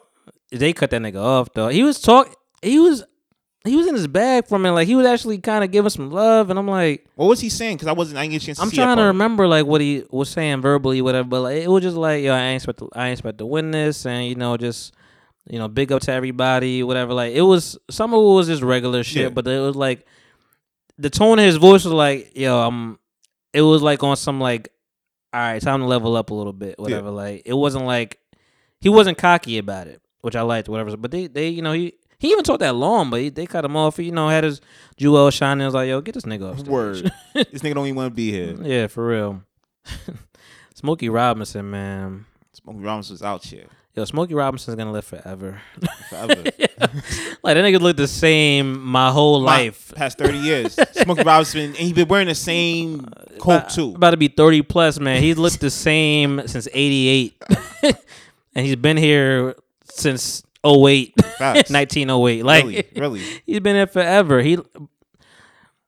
they 0.49 0.73
cut 0.73 0.89
that 0.89 1.03
nigga 1.03 1.21
off 1.23 1.53
though. 1.53 1.67
He 1.67 1.83
was 1.83 2.01
talk 2.01 2.35
he 2.63 2.79
was 2.79 3.03
he 3.63 3.75
was 3.75 3.85
in 3.85 3.93
his 3.93 4.07
bag 4.07 4.47
for 4.47 4.57
me. 4.57 4.71
Like 4.71 4.87
he 4.87 4.95
was 4.95 5.05
actually 5.05 5.37
kind 5.37 5.63
of 5.63 5.69
giving 5.69 5.91
some 5.91 6.09
love, 6.09 6.49
and 6.49 6.57
I'm 6.57 6.67
like, 6.67 7.05
What 7.13 7.27
was 7.27 7.41
he 7.41 7.49
saying? 7.49 7.75
Because 7.77 7.89
I 7.89 7.91
wasn't. 7.91 8.17
I 8.17 8.23
didn't 8.23 8.31
get 8.31 8.41
a 8.41 8.45
chance 8.47 8.57
to 8.57 8.63
I'm 8.63 8.71
trying 8.71 8.97
to 8.97 9.03
remember 9.03 9.47
like 9.47 9.67
what 9.67 9.79
he 9.79 10.03
was 10.09 10.31
saying 10.31 10.61
verbally, 10.61 11.03
whatever. 11.03 11.27
But 11.27 11.41
like 11.41 11.61
it 11.61 11.69
was 11.69 11.83
just 11.83 11.95
like, 11.95 12.23
yo, 12.23 12.33
I 12.33 12.39
ain't 12.39 12.55
expect 12.63 12.79
to, 12.79 12.89
I 12.93 13.09
ain't 13.09 13.19
expect 13.19 13.37
to 13.37 13.45
win 13.45 13.69
this, 13.69 14.07
and 14.07 14.25
you 14.25 14.33
know, 14.33 14.57
just 14.57 14.95
you 15.47 15.59
know, 15.59 15.67
big 15.67 15.91
up 15.91 16.01
to 16.03 16.11
everybody, 16.11 16.81
whatever. 16.81 17.13
Like 17.13 17.33
it 17.33 17.43
was 17.43 17.77
some 17.91 18.15
of 18.15 18.19
it 18.19 18.33
was 18.33 18.47
just 18.47 18.63
regular 18.63 19.03
shit, 19.03 19.21
Yeah. 19.21 19.29
but 19.29 19.45
it 19.47 19.59
was 19.59 19.75
like 19.75 20.07
the 20.99 21.09
tone 21.09 21.39
of 21.39 21.45
his 21.45 21.55
voice 21.55 21.85
was 21.85 21.93
like, 21.93 22.37
yo, 22.37 22.59
I'm. 22.59 22.99
It 23.51 23.61
was 23.61 23.81
like 23.81 24.03
on 24.03 24.15
some 24.15 24.39
like, 24.39 24.69
all 25.33 25.39
right, 25.39 25.61
time 25.61 25.79
to 25.79 25.87
level 25.87 26.15
up 26.15 26.29
a 26.29 26.33
little 26.35 26.53
bit, 26.53 26.77
whatever. 26.77 27.09
Like 27.09 27.41
it 27.45 27.53
wasn't 27.53 27.85
like 27.85 28.19
he 28.79 28.89
wasn't 28.89 29.17
cocky 29.17 29.57
about 29.57 29.87
it, 29.87 30.01
which 30.21 30.35
I 30.35 30.41
liked, 30.41 30.69
whatever. 30.69 30.95
But 30.97 31.09
they, 31.09 31.25
they, 31.25 31.49
you 31.49 31.63
know, 31.63 31.71
he 31.71 31.93
he 32.19 32.31
even 32.31 32.43
talked 32.43 32.59
that 32.59 32.75
long, 32.75 33.09
but 33.09 33.21
he, 33.21 33.29
they 33.29 33.47
cut 33.47 33.65
him 33.65 33.75
off. 33.75 33.97
He, 33.97 34.03
you 34.03 34.11
know, 34.11 34.29
had 34.29 34.43
his 34.43 34.61
jewel 34.97 35.31
shining. 35.31 35.63
I 35.63 35.65
was 35.65 35.73
like, 35.73 35.87
yo, 35.87 36.01
get 36.01 36.13
this 36.13 36.25
nigga 36.25 36.51
off 36.51 36.59
stage. 36.59 36.69
Word. 36.69 37.11
this 37.33 37.61
nigga 37.61 37.73
don't 37.73 37.87
even 37.87 37.95
want 37.95 38.11
to 38.11 38.15
be 38.15 38.29
here. 38.29 38.55
Yeah, 38.61 38.85
for 38.85 39.07
real. 39.07 39.43
Smokey 40.75 41.09
Robinson, 41.09 41.71
man. 41.71 42.25
Smokey 42.53 42.79
Robinson 42.79 43.15
was 43.15 43.23
out 43.23 43.43
here 43.43 43.65
Yo, 43.95 44.05
Smokey 44.05 44.33
Robinson's 44.35 44.75
gonna 44.77 44.91
live 44.91 45.03
forever. 45.05 45.59
forever. 46.09 46.35
like 47.43 47.55
that 47.55 47.63
nigga 47.65 47.79
looked 47.81 47.97
the 47.97 48.07
same 48.07 48.81
my 48.81 49.09
whole 49.11 49.41
My- 49.41 49.63
life. 49.63 49.91
past 49.95 50.17
thirty 50.17 50.37
years. 50.37 50.77
Smokey 50.93 51.23
Robinson, 51.23 51.61
and 51.61 51.75
he 51.75 51.91
been 51.91 52.07
wearing 52.07 52.27
the 52.27 52.35
same 52.35 53.07
uh, 53.17 53.39
coat 53.39 53.69
too. 53.69 53.95
About 53.95 54.11
to 54.11 54.17
be 54.17 54.27
thirty 54.27 54.61
plus, 54.61 54.99
man. 54.99 55.21
He's 55.21 55.37
looked 55.37 55.59
the 55.59 55.71
same 55.71 56.47
since 56.47 56.67
'88, 56.71 57.41
and 58.55 58.65
he's 58.65 58.75
been 58.75 58.95
here 58.97 59.55
since 59.91 60.43
08, 60.65 61.13
1908. 61.39 62.43
Like 62.45 62.63
really, 62.63 62.83
really. 62.95 63.21
he's 63.45 63.59
been 63.59 63.75
here 63.75 63.87
forever. 63.87 64.41
He, 64.41 64.51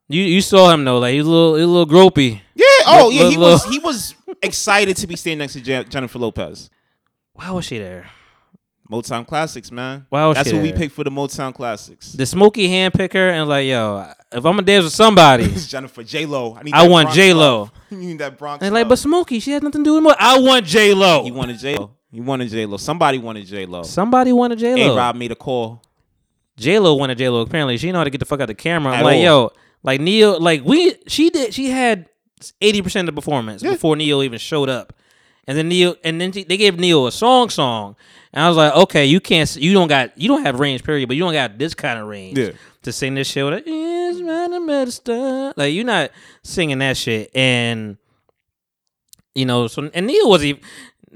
you 0.09 0.23
you 0.23 0.41
saw 0.41 0.71
him 0.73 0.83
though, 0.83 0.97
like 0.99 1.13
he's 1.13 1.25
a 1.25 1.29
little 1.29 1.55
he's 1.55 1.63
a 1.63 1.67
little 1.67 1.85
gropey. 1.87 2.41
Yeah. 2.55 2.65
Oh, 2.87 3.03
Look- 3.05 3.13
yeah. 3.13 3.29
He 3.29 3.37
was 3.37 3.63
he 3.65 3.79
was 3.79 4.15
excited 4.41 4.97
to 4.97 5.07
be 5.07 5.15
standing 5.15 5.37
next 5.39 5.53
to 5.53 5.61
Jennifer 5.61 6.17
Lopez. 6.19 6.69
Why 7.41 7.51
was 7.51 7.65
she 7.65 7.79
there? 7.79 8.05
Motown 8.89 9.25
classics, 9.25 9.71
man. 9.71 10.05
Why 10.09 10.25
was 10.27 10.35
That's 10.35 10.49
she 10.49 10.55
who 10.55 10.61
we 10.61 10.69
there? 10.71 10.77
picked 10.77 10.93
for 10.95 11.03
the 11.05 11.09
Motown 11.09 11.53
classics. 11.53 12.11
The 12.11 12.25
Smokey 12.25 12.67
hand 12.67 12.93
picker 12.93 13.29
and 13.29 13.47
like, 13.47 13.65
yo, 13.65 14.05
if 14.31 14.37
I'm 14.37 14.41
gonna 14.43 14.63
dance 14.63 14.83
with 14.83 14.93
somebody, 14.93 15.45
It's 15.45 15.65
Jennifer 15.69 16.03
J 16.03 16.25
Lo. 16.25 16.55
I, 16.59 16.63
need 16.63 16.73
I 16.73 16.83
that 16.83 16.91
want 16.91 17.05
Bronx 17.05 17.15
J 17.15 17.33
Lo. 17.33 17.39
love. 17.61 17.71
You 17.91 17.97
need 17.97 18.19
that 18.19 18.37
Bronx. 18.37 18.63
And 18.63 18.73
like, 18.73 18.83
love. 18.83 18.89
but 18.89 18.99
Smokey, 18.99 19.39
she 19.39 19.51
has 19.51 19.61
nothing 19.63 19.83
to 19.83 19.89
do 19.89 19.93
with 19.95 20.03
more. 20.03 20.15
I 20.19 20.39
want 20.39 20.65
J 20.65 20.93
Lo. 20.93 21.23
he 21.23 21.31
wanted 21.31 21.57
J 21.57 21.77
Lo. 21.77 21.91
He 22.11 22.19
wanted 22.19 22.49
J 22.49 22.65
Lo. 22.65 22.75
Somebody 22.77 23.17
wanted 23.17 23.45
J 23.47 23.65
Lo. 23.65 23.83
Somebody 23.83 24.33
wanted 24.33 24.59
J 24.59 24.73
A 24.85 24.87
Lo. 24.89 24.97
Rob 24.97 25.15
made 25.15 25.31
a 25.31 25.35
call. 25.35 25.81
J 26.57 26.77
Lo 26.79 26.93
wanted 26.95 27.17
J 27.17 27.29
Lo. 27.29 27.41
Apparently, 27.41 27.77
she 27.77 27.91
know 27.93 27.99
how 27.99 28.03
to 28.03 28.09
get 28.09 28.19
the 28.19 28.25
fuck 28.25 28.41
out 28.41 28.47
the 28.47 28.53
camera. 28.55 28.91
I'm 28.93 28.99
At 28.99 29.05
like, 29.05 29.15
all. 29.17 29.21
yo, 29.23 29.51
like 29.83 30.01
Ne-Yo, 30.01 30.33
like 30.37 30.63
we, 30.65 30.95
she 31.07 31.29
did, 31.29 31.53
she 31.53 31.69
had 31.69 32.07
eighty 32.59 32.81
percent 32.81 33.07
of 33.07 33.15
the 33.15 33.21
performance 33.21 33.63
before 33.63 33.95
Ne-Yo 33.95 34.21
even 34.21 34.37
showed 34.37 34.67
up, 34.69 34.91
and 35.47 35.57
then 35.57 35.69
Ne-Yo, 35.69 35.95
and 36.03 36.19
then 36.21 36.31
they 36.31 36.57
gave 36.57 36.79
Ne-Yo 36.79 37.07
a 37.07 37.11
song, 37.11 37.49
song, 37.49 37.95
and 38.33 38.43
I 38.43 38.47
was 38.47 38.57
like, 38.57 38.73
okay, 38.73 39.05
you 39.05 39.19
can't, 39.19 39.53
you 39.55 39.73
don't 39.73 39.87
got, 39.87 40.17
you 40.17 40.27
don't 40.27 40.45
have 40.45 40.59
range, 40.59 40.83
period, 40.83 41.07
but 41.07 41.15
you 41.17 41.23
don't 41.23 41.33
got 41.33 41.57
this 41.57 41.73
kind 41.73 41.99
of 41.99 42.07
range 42.07 42.37
Yeah. 42.37 42.51
to 42.83 42.91
sing 42.91 43.15
this 43.15 43.27
shit 43.27 43.43
with 43.45 43.65
man 43.65 44.53
a 44.53 44.59
medicine. 44.59 45.53
Like 45.55 45.73
you're 45.73 45.83
not 45.85 46.11
singing 46.43 46.79
that 46.79 46.97
shit, 46.97 47.31
and 47.35 47.97
you 49.33 49.45
know, 49.45 49.67
so 49.67 49.89
and 49.93 50.07
Neil 50.07 50.29
was 50.29 50.43
even. 50.43 50.61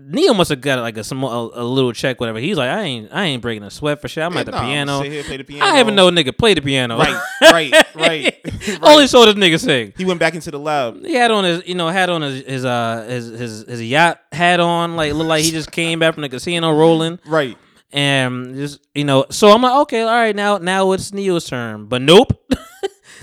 Neil 0.08 0.34
must 0.36 0.50
have 0.50 0.62
got 0.62 0.80
like 0.80 0.98
a 0.98 1.04
some 1.04 1.24
a, 1.24 1.28
a 1.54 1.64
little 1.64 1.92
check, 1.92 2.20
whatever. 2.20 2.40
He's 2.40 2.58
like, 2.58 2.70
I 2.70 2.82
ain't, 2.82 3.10
I 3.12 3.26
ain't 3.26 3.42
breaking 3.42 3.64
a 3.64 3.72
sweat 3.72 4.00
for 4.02 4.08
shit. 4.08 4.24
I'm 4.24 4.38
at 4.38 4.46
the 4.46 4.52
piano. 4.52 5.02
Here, 5.02 5.24
the 5.24 5.44
piano. 5.44 5.66
I 5.66 5.80
even 5.80 5.96
know 5.96 6.08
a 6.08 6.12
nigga 6.12 6.38
play 6.38 6.54
the 6.54 6.62
piano. 6.62 6.98
Right, 6.98 7.22
right, 7.42 7.74
right. 7.96 8.80
Only 8.84 9.08
saw 9.08 9.26
this 9.26 9.36
nigga 9.36 9.60
sing. 9.60 9.94
He 9.98 10.06
went 10.06 10.20
back 10.20 10.36
into 10.36 10.52
the 10.52 10.60
lab. 10.60 11.04
He 11.04 11.14
had 11.16 11.32
on 11.32 11.44
his, 11.44 11.68
you 11.68 11.76
know, 11.76 11.88
had 11.90 12.10
on 12.10 12.22
his 12.22 12.44
his 12.46 12.66
uh 12.66 13.06
his 13.10 13.28
his, 13.30 13.66
his 13.68 13.84
yacht 13.84 14.20
hat 14.32 14.60
on, 14.60 14.96
like 14.96 15.14
looked 15.14 15.30
like 15.30 15.44
he 15.44 15.52
just 15.52 15.72
came 15.72 16.00
back 16.00 16.14
from 16.14 16.22
the 16.22 16.30
casino 16.30 16.72
rolling, 16.72 17.20
Right. 17.26 17.58
and 17.92 18.56
just 18.56 18.86
you 18.94 19.06
know. 19.06 19.26
So 19.32 19.50
I'm 19.52 19.62
like, 19.62 19.74
okay, 19.84 20.02
all 20.02 20.08
right, 20.14 20.36
now 20.36 20.58
now 20.60 20.92
it's 20.92 21.14
Ne-Yo's 21.14 21.46
turn, 21.46 21.88
but 21.88 22.02
nope. 22.02 22.32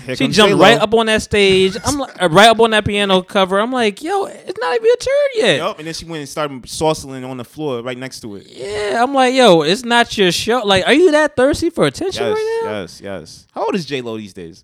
Here 0.05 0.15
she 0.15 0.27
jumped 0.27 0.49
J-Lo. 0.51 0.59
right 0.61 0.77
up 0.79 0.93
on 0.93 1.05
that 1.07 1.21
stage. 1.21 1.77
I'm 1.85 1.97
like, 1.97 2.21
uh, 2.21 2.29
right 2.29 2.47
up 2.49 2.59
on 2.59 2.71
that 2.71 2.85
piano 2.85 3.21
cover. 3.21 3.59
I'm 3.59 3.71
like, 3.71 4.01
yo, 4.03 4.25
it's 4.25 4.59
not 4.59 4.75
even 4.75 4.85
your 4.85 4.95
turn 4.97 5.13
yet. 5.35 5.57
Yup, 5.57 5.77
and 5.79 5.87
then 5.87 5.93
she 5.93 6.05
went 6.05 6.19
and 6.19 6.29
started 6.29 6.61
saucing 6.63 7.27
on 7.27 7.37
the 7.37 7.43
floor 7.45 7.81
right 7.81 7.97
next 7.97 8.19
to 8.21 8.35
it. 8.35 8.47
Yeah, 8.49 9.01
I'm 9.03 9.13
like, 9.13 9.33
yo, 9.33 9.61
it's 9.61 9.83
not 9.83 10.17
your 10.17 10.31
show. 10.31 10.59
Like, 10.65 10.85
are 10.85 10.93
you 10.93 11.11
that 11.11 11.35
thirsty 11.35 11.69
for 11.69 11.85
attention 11.85 12.23
Yes, 12.25 12.33
right 12.35 12.61
now? 12.63 12.71
yes, 12.81 13.01
yes. 13.01 13.47
How 13.53 13.65
old 13.65 13.75
is 13.75 13.85
J 13.85 14.01
Lo 14.01 14.17
these 14.17 14.33
days? 14.33 14.63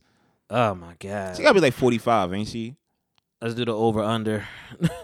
Oh 0.50 0.76
my 0.76 0.96
god. 1.00 1.38
She 1.38 1.44
gotta 1.44 1.54
be 1.54 1.62
like 1.62 1.74
forty 1.74 1.98
five, 2.00 2.34
ain't 2.34 2.48
she? 2.48 2.76
Let's 3.42 3.54
do 3.56 3.64
the 3.66 3.74
over 3.76 4.02
under. 4.04 4.46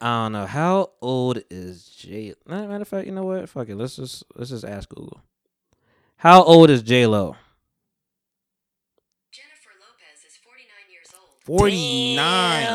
I 0.00 0.22
don't 0.22 0.32
know 0.32 0.46
how 0.46 0.90
old 1.00 1.40
is 1.50 1.84
J. 1.84 2.34
Matter 2.46 2.82
of 2.82 2.86
fact, 2.88 3.06
you 3.06 3.12
know 3.12 3.24
what? 3.24 3.48
Fuck 3.48 3.68
it. 3.68 3.76
Let's 3.76 3.96
just 3.96 4.24
let's 4.36 4.50
just 4.50 4.64
ask 4.64 4.88
Google. 4.88 5.20
How 6.16 6.42
old 6.42 6.70
is 6.70 6.82
J 6.82 7.06
Lo? 7.06 7.36
49. 11.48 12.66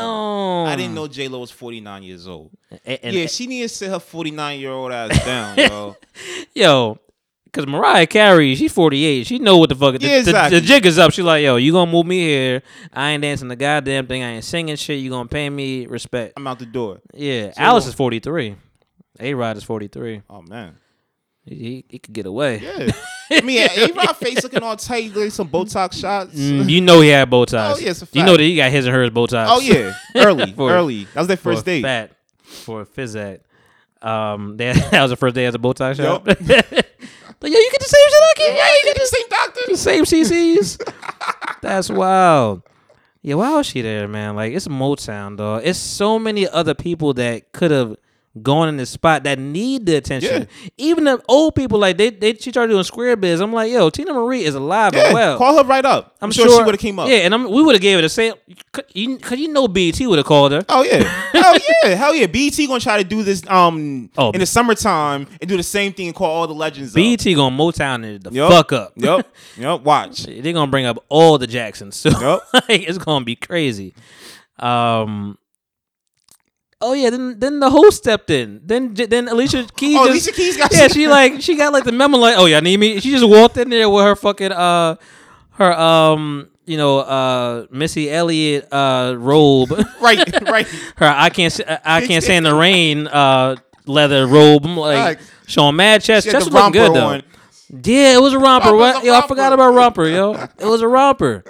I 0.66 0.76
didn't 0.76 0.94
know 0.94 1.06
J 1.06 1.28
Lo 1.28 1.38
was 1.38 1.52
49 1.52 2.02
years 2.02 2.26
old. 2.26 2.50
And, 2.84 2.98
and, 3.02 3.14
yeah, 3.14 3.26
she 3.26 3.46
needs 3.46 3.72
to 3.72 3.78
sit 3.78 3.90
her 3.90 4.00
49 4.00 4.58
year 4.58 4.72
old 4.72 4.90
ass 4.90 5.24
down, 5.24 5.56
yo. 5.56 5.96
Yo, 6.54 6.98
because 7.44 7.68
Mariah 7.68 8.06
Carey, 8.08 8.56
she's 8.56 8.72
48. 8.72 9.28
She 9.28 9.38
know 9.38 9.58
what 9.58 9.68
the 9.68 9.76
fuck. 9.76 9.96
The, 9.98 10.18
exactly. 10.18 10.58
the, 10.58 10.60
the, 10.60 10.66
jig 10.66 10.86
is 10.86 10.98
up. 10.98 11.12
She 11.12 11.22
like, 11.22 11.44
yo, 11.44 11.54
you 11.54 11.70
gonna 11.70 11.90
move 11.90 12.06
me 12.06 12.18
here? 12.18 12.62
I 12.92 13.10
ain't 13.10 13.22
dancing 13.22 13.46
the 13.46 13.54
goddamn 13.56 14.08
thing. 14.08 14.24
I 14.24 14.30
ain't 14.30 14.44
singing 14.44 14.74
shit. 14.74 14.98
You 14.98 15.10
gonna 15.10 15.28
pay 15.28 15.48
me 15.48 15.86
respect? 15.86 16.32
I'm 16.36 16.46
out 16.48 16.58
the 16.58 16.66
door. 16.66 17.00
Yeah, 17.12 17.52
so, 17.52 17.62
Alice 17.62 17.86
is 17.86 17.94
43. 17.94 18.56
A 19.20 19.34
Rod 19.34 19.56
is 19.56 19.62
43. 19.62 20.22
Oh 20.28 20.42
man, 20.42 20.78
he, 21.44 21.54
he, 21.54 21.84
he 21.88 21.98
could 22.00 22.12
get 22.12 22.26
away. 22.26 22.58
Yeah. 22.58 22.90
I 23.30 23.40
mean, 23.40 23.68
A 23.76 23.92
Rod 23.92 24.16
face 24.16 24.42
looking 24.42 24.62
all 24.62 24.76
tight, 24.76 25.14
like 25.14 25.30
some 25.32 25.48
Botox 25.48 25.94
shots. 26.00 26.34
Mm, 26.34 26.68
you 26.70 26.80
know 26.80 27.00
he 27.00 27.08
had 27.08 27.30
Botox. 27.30 27.74
Oh, 27.74 27.78
yeah, 27.78 27.92
You 28.12 28.24
know 28.26 28.36
that 28.36 28.42
he 28.42 28.56
got 28.56 28.70
his 28.70 28.86
and 28.86 28.94
hers 28.94 29.10
Botox. 29.10 29.46
Oh 29.48 29.60
yeah, 29.60 29.94
early, 30.16 30.52
For- 30.56 30.70
early. 30.70 31.04
That 31.14 31.20
was 31.20 31.28
their 31.28 31.36
first 31.36 31.64
date. 31.64 31.82
Fat 31.82 32.12
for 32.42 32.82
a 32.82 32.86
phys 32.86 33.40
Um, 34.02 34.56
they, 34.56 34.72
that 34.72 35.02
was 35.02 35.10
the 35.10 35.16
first 35.16 35.34
day 35.34 35.46
as 35.46 35.54
a 35.54 35.58
Botox 35.58 35.96
shop. 35.96 36.26
Like, 36.26 37.52
yo, 37.52 37.58
you 37.58 37.70
get 37.72 37.80
the 37.80 37.86
same 37.88 38.08
shit 38.08 38.22
I 38.22 38.32
get. 38.36 38.56
Yeah, 38.56 38.68
you 38.70 38.94
get 38.94 38.96
the 38.96 39.06
same 39.06 39.28
doctor. 39.28 39.60
the 39.68 39.76
same 39.76 40.04
CCs. 40.04 41.60
That's 41.60 41.90
wild. 41.90 42.62
Yeah, 43.20 43.34
why 43.34 43.56
was 43.56 43.66
she 43.66 43.82
there, 43.82 44.06
man? 44.08 44.36
Like, 44.36 44.52
it's 44.54 44.68
Motown, 44.68 45.36
dog. 45.36 45.62
It's 45.64 45.78
so 45.78 46.18
many 46.18 46.48
other 46.48 46.74
people 46.74 47.12
that 47.14 47.52
could 47.52 47.70
have 47.70 47.96
gone 48.42 48.68
in 48.68 48.76
the 48.76 48.84
spot 48.86 49.22
that 49.24 49.38
need 49.38 49.86
the 49.86 49.94
attention. 49.96 50.48
Even 50.76 51.04
the 51.04 51.22
old 51.28 51.54
people, 51.54 51.78
like 51.78 51.96
they, 51.96 52.10
they 52.10 52.34
she 52.34 52.50
started 52.50 52.72
doing 52.72 52.82
square 52.82 53.14
biz. 53.16 53.40
I'm 53.40 53.52
like, 53.52 53.70
yo, 53.70 53.90
Teena 53.90 54.12
Marie 54.12 54.42
is 54.44 54.54
alive 54.56 54.92
Yeah, 54.94 55.04
and 55.06 55.14
well. 55.14 55.38
call 55.38 55.56
her 55.56 55.62
right 55.68 55.84
up. 55.84 56.16
I'm, 56.20 56.32
sure, 56.32 56.48
she 56.48 56.56
would 56.64 56.74
have 56.74 56.80
came 56.80 56.98
up. 56.98 57.08
Yeah, 57.08 57.18
and 57.18 57.32
I'm, 57.34 57.48
we 57.50 57.62
would 57.62 57.74
have 57.76 57.82
gave 57.82 57.96
her 57.98 58.02
the 58.02 58.08
same. 58.08 58.34
Cause 58.72 58.84
you, 58.92 59.18
cause 59.18 59.38
you 59.38 59.52
know 59.52 59.68
BT 59.68 60.06
would 60.08 60.18
have 60.18 60.26
called 60.26 60.50
her. 60.52 60.64
Oh 60.68 60.82
yeah, 60.82 61.02
hell 61.32 61.54
yeah, 61.84 61.88
hell 61.94 62.14
yeah. 62.14 62.26
BT 62.26 62.66
gonna 62.66 62.80
try 62.80 62.98
to 63.02 63.04
do 63.08 63.22
this 63.22 63.46
um 63.48 64.10
Oh. 64.16 64.30
in 64.32 64.40
the 64.40 64.46
summertime 64.46 65.26
and 65.40 65.48
do 65.48 65.56
the 65.56 65.62
same 65.62 65.92
thing 65.92 66.06
and 66.08 66.16
call 66.16 66.30
all 66.30 66.46
the 66.48 66.54
legends. 66.54 66.90
up. 66.92 66.96
BT 66.96 67.34
gonna 67.34 67.56
Motown 67.56 68.04
it 68.04 68.24
the 68.24 68.30
Yup. 68.32 68.50
fuck 68.50 68.72
up. 68.72 68.92
Yep, 68.96 69.28
yep. 69.58 69.80
Watch. 69.82 70.24
They're 70.24 70.52
gonna 70.52 70.70
bring 70.70 70.86
up 70.86 71.04
all 71.08 71.38
the 71.38 71.46
Jacksons. 71.46 71.94
So 71.96 72.10
Yup. 72.20 72.42
like, 72.52 72.88
it's 72.88 72.98
gonna 72.98 73.24
be 73.24 73.36
crazy. 73.36 73.94
Um. 74.58 75.38
Oh 76.86 76.92
yeah, 76.92 77.08
then 77.08 77.38
then 77.38 77.60
the 77.60 77.70
host 77.70 77.96
stepped 77.96 78.28
in. 78.28 78.60
Then 78.62 78.92
then 78.92 79.26
Alicia 79.28 79.66
Keys. 79.74 79.96
Oh, 79.98 80.12
just, 80.12 80.28
Alicia 80.28 80.32
Keys 80.32 80.56
got 80.58 80.70
yeah. 80.72 80.88
She 80.92 81.08
like 81.08 81.40
she 81.40 81.56
got 81.56 81.72
like 81.72 81.84
the 81.84 81.92
memo 81.92 82.18
like 82.18 82.36
oh 82.36 82.44
yeah 82.44 82.60
need 82.60 82.78
me. 82.78 83.00
She 83.00 83.10
just 83.10 83.26
walked 83.26 83.56
in 83.56 83.70
there 83.70 83.88
with 83.88 84.04
her 84.04 84.14
fucking 84.14 84.52
uh 84.52 84.96
her 85.52 85.72
um 85.72 86.50
you 86.66 86.76
know 86.76 86.98
uh 86.98 87.66
Missy 87.70 88.10
Elliott 88.10 88.70
uh 88.70 89.14
robe. 89.16 89.70
right, 90.00 90.40
right. 90.42 90.66
her 90.96 91.06
I 91.06 91.30
can't 91.30 91.58
I 91.84 92.06
can't 92.06 92.22
stand 92.22 92.44
the 92.44 92.54
rain 92.54 93.06
uh 93.06 93.56
leather 93.86 94.26
robe. 94.26 94.66
I'm 94.66 94.76
like 94.76 95.18
Like, 95.18 95.20
showing 95.46 95.76
mad 95.76 96.02
chest. 96.02 96.26
Chest 96.26 96.46
was 96.46 96.52
looking 96.52 96.80
romper 96.80 96.94
good 96.94 97.22
though. 97.22 97.90
Yeah, 97.90 98.14
it 98.14 98.20
was 98.20 98.34
a 98.34 98.38
romper. 98.38 98.76
What? 98.76 99.02
a 99.02 99.06
Yo, 99.06 99.14
I 99.14 99.26
forgot 99.26 99.54
about 99.54 99.72
romper. 99.72 100.06
Yo, 100.06 100.34
it 100.58 100.66
was 100.66 100.82
a 100.82 100.88
romper. 100.88 101.44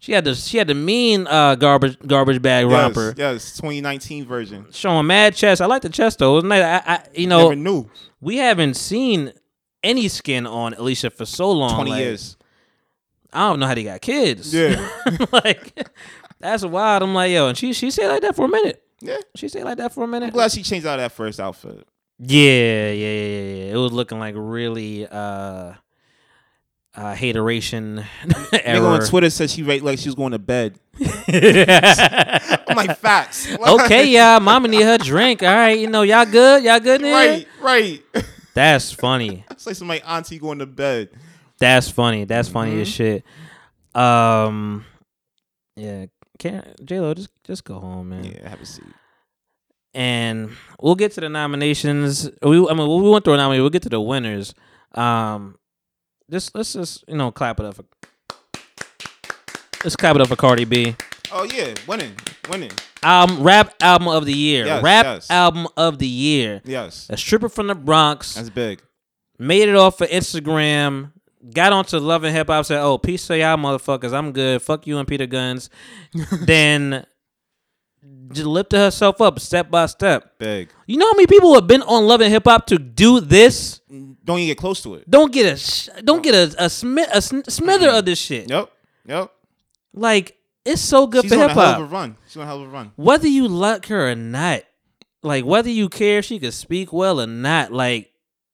She 0.00 0.12
had 0.12 0.24
the 0.24 0.34
she 0.34 0.56
had 0.56 0.66
the 0.66 0.74
mean 0.74 1.26
uh, 1.26 1.56
garbage 1.56 1.98
garbage 2.06 2.40
bag 2.40 2.66
romper. 2.66 3.14
Yes, 3.16 3.16
yes. 3.18 3.56
2019 3.56 4.24
version. 4.24 4.66
Showing 4.72 5.06
mad 5.06 5.36
chest. 5.36 5.60
I 5.60 5.66
like 5.66 5.82
the 5.82 5.90
chest 5.90 6.18
though. 6.18 6.32
It 6.32 6.34
was 6.36 6.44
nice. 6.44 6.62
I, 6.62 6.94
I 6.94 7.02
you 7.14 7.26
know 7.26 7.50
Never 7.50 7.56
knew. 7.56 7.90
we 8.18 8.38
haven't 8.38 8.74
seen 8.74 9.34
any 9.84 10.08
skin 10.08 10.46
on 10.46 10.72
Alicia 10.72 11.10
for 11.10 11.26
so 11.26 11.52
long. 11.52 11.74
20 11.74 11.90
like, 11.90 12.00
years. 12.00 12.38
I 13.30 13.50
don't 13.50 13.60
know 13.60 13.66
how 13.66 13.74
they 13.74 13.84
got 13.84 14.00
kids. 14.00 14.54
Yeah. 14.54 14.88
like 15.32 15.78
that's 16.38 16.64
wild. 16.64 17.02
I'm 17.02 17.14
like 17.14 17.30
yo, 17.30 17.48
and 17.48 17.58
she 17.58 17.74
she 17.74 17.90
stayed 17.90 18.08
like 18.08 18.22
that 18.22 18.34
for 18.34 18.46
a 18.46 18.48
minute. 18.48 18.82
Yeah. 19.02 19.18
She 19.34 19.48
stayed 19.48 19.64
like 19.64 19.76
that 19.76 19.92
for 19.92 20.04
a 20.04 20.08
minute. 20.08 20.26
I'm 20.26 20.32
glad 20.32 20.50
she 20.50 20.62
changed 20.62 20.86
out 20.86 20.98
of 20.98 21.04
that 21.04 21.12
first 21.12 21.38
outfit. 21.38 21.86
Yeah, 22.18 22.90
yeah, 22.90 22.92
yeah, 22.92 23.40
yeah. 23.40 23.72
It 23.72 23.76
was 23.76 23.92
looking 23.92 24.18
like 24.18 24.34
really 24.38 25.06
uh 25.06 25.74
uh 26.96 27.14
hateration 27.14 28.04
Nigga 28.24 28.82
on 28.82 29.00
Twitter 29.06 29.30
said 29.30 29.48
she 29.50 29.62
rate 29.62 29.84
like 29.84 29.98
she 29.98 30.08
was 30.08 30.14
going 30.16 30.32
to 30.32 30.38
bed. 30.40 30.78
I'm 31.00 32.76
like 32.76 32.98
facts. 32.98 33.48
okay, 33.56 34.06
y'all, 34.16 34.40
mama 34.40 34.68
need 34.68 34.82
her 34.82 34.98
drink. 34.98 35.42
All 35.42 35.54
right, 35.54 35.78
you 35.78 35.86
know, 35.88 36.02
y'all 36.02 36.26
good? 36.26 36.64
Y'all 36.64 36.80
good 36.80 37.00
there? 37.00 37.14
Right, 37.14 37.48
right. 37.62 38.02
That's 38.54 38.92
funny. 38.92 39.44
It's 39.50 39.66
like 39.66 39.76
somebody 39.76 40.02
auntie 40.02 40.38
going 40.38 40.58
to 40.58 40.66
bed. 40.66 41.10
That's 41.58 41.88
funny. 41.88 42.24
That's 42.24 42.48
funny 42.48 42.80
as 42.80 42.88
Mhm. 42.88 42.92
shit. 42.92 43.24
Um, 43.94 44.84
yeah, 45.76 46.06
can't 46.38 46.84
J 46.84 47.00
Lo 47.00 47.14
just 47.14 47.30
just 47.44 47.64
go 47.64 47.78
home, 47.78 48.08
man. 48.10 48.24
Yeah, 48.24 48.48
have 48.48 48.60
a 48.60 48.66
seat. 48.66 48.84
And 49.94 50.50
we'll 50.80 50.94
get 50.94 51.12
to 51.12 51.20
the 51.20 51.28
nominations. 51.28 52.30
We 52.42 52.66
I 52.68 52.74
mean 52.74 53.02
we 53.02 53.10
went 53.10 53.24
through 53.24 53.34
a 53.34 53.36
nomination. 53.36 53.62
We'll 53.62 53.70
get 53.70 53.82
to 53.82 53.88
the 53.88 54.00
winners. 54.00 54.54
Um, 54.94 55.56
just 56.30 56.54
let's 56.54 56.72
just 56.72 57.04
you 57.08 57.16
know 57.16 57.30
clap 57.30 57.60
it 57.60 57.66
up 57.66 57.76
for. 57.76 57.84
Let's 59.82 59.96
clap 59.96 60.14
it 60.14 60.22
up 60.22 60.28
for 60.28 60.36
Cardi 60.36 60.64
B. 60.64 60.94
Oh 61.32 61.44
yeah, 61.44 61.74
winning, 61.86 62.14
winning. 62.48 62.70
Um, 63.02 63.42
rap 63.42 63.74
album 63.80 64.08
of 64.08 64.26
the 64.26 64.32
year. 64.32 64.66
Yes, 64.66 64.82
rap 64.82 65.04
yes. 65.06 65.30
album 65.30 65.66
of 65.76 65.98
the 65.98 66.06
year. 66.06 66.60
Yes, 66.64 67.08
A 67.08 67.16
stripper 67.16 67.48
from 67.48 67.66
the 67.68 67.74
Bronx. 67.74 68.34
that's 68.34 68.50
big. 68.50 68.82
made 69.38 69.68
it 69.68 69.74
off 69.74 70.00
of 70.00 70.08
Instagram, 70.08 71.12
got 71.54 71.72
onto 71.72 71.98
Love 71.98 72.24
and 72.24 72.36
Hip 72.36 72.48
Hop, 72.48 72.66
said, 72.66 72.82
"Oh, 72.82 72.98
peace 72.98 73.26
to 73.28 73.38
y'all 73.38 73.56
motherfuckers, 73.56 74.12
I'm 74.12 74.32
good. 74.32 74.60
Fuck 74.60 74.86
you 74.86 74.98
and 74.98 75.08
Peter 75.08 75.26
Gunz." 75.26 75.70
then 76.42 77.06
just 78.32 78.46
lifted 78.46 78.78
herself 78.78 79.20
up 79.20 79.40
step 79.40 79.70
by 79.70 79.86
step. 79.86 80.38
Big. 80.38 80.70
You 80.86 80.98
know 80.98 81.06
how 81.06 81.14
many 81.14 81.26
people 81.26 81.54
have 81.54 81.66
been 81.66 81.82
on 81.82 82.06
Love 82.06 82.20
and 82.20 82.32
Hip 82.32 82.44
Hop 82.44 82.66
to 82.66 82.78
do 82.78 83.20
this? 83.20 83.80
Don't 84.30 84.38
even 84.38 84.48
get 84.48 84.58
close 84.58 84.82
to 84.84 84.94
it. 84.94 85.10
Don't 85.10 85.32
get 85.32 85.52
a 85.52 85.56
sh- 85.56 85.88
don't 86.04 86.22
get 86.22 86.34
a 86.34 86.64
a, 86.64 86.68
smi- 86.68 87.08
a 87.12 87.20
sm- 87.20 87.40
smither 87.48 87.88
of 87.88 88.04
this 88.04 88.18
shit. 88.18 88.48
Yep, 88.48 88.70
yep. 89.06 89.32
Like 89.92 90.36
it's 90.64 90.80
so 90.82 91.06
good 91.06 91.22
She's 91.22 91.32
for 91.32 91.38
on 91.40 91.50
a 91.50 91.52
hell 91.52 91.62
of 91.62 91.68
hop. 91.74 91.80
a 91.80 91.84
run. 91.84 92.16
She's 92.26 92.36
on 92.36 92.42
a 92.44 92.46
hell 92.46 92.62
of 92.62 92.68
a 92.68 92.70
run. 92.70 92.92
Whether 92.96 93.28
you 93.28 93.48
like 93.48 93.86
her 93.86 94.10
or 94.10 94.14
not, 94.14 94.62
like 95.22 95.44
whether 95.44 95.70
you 95.70 95.88
care 95.88 96.18
if 96.18 96.26
she 96.26 96.38
could 96.38 96.54
speak 96.54 96.92
well 96.92 97.20
or 97.20 97.26
not, 97.26 97.72
like 97.72 98.12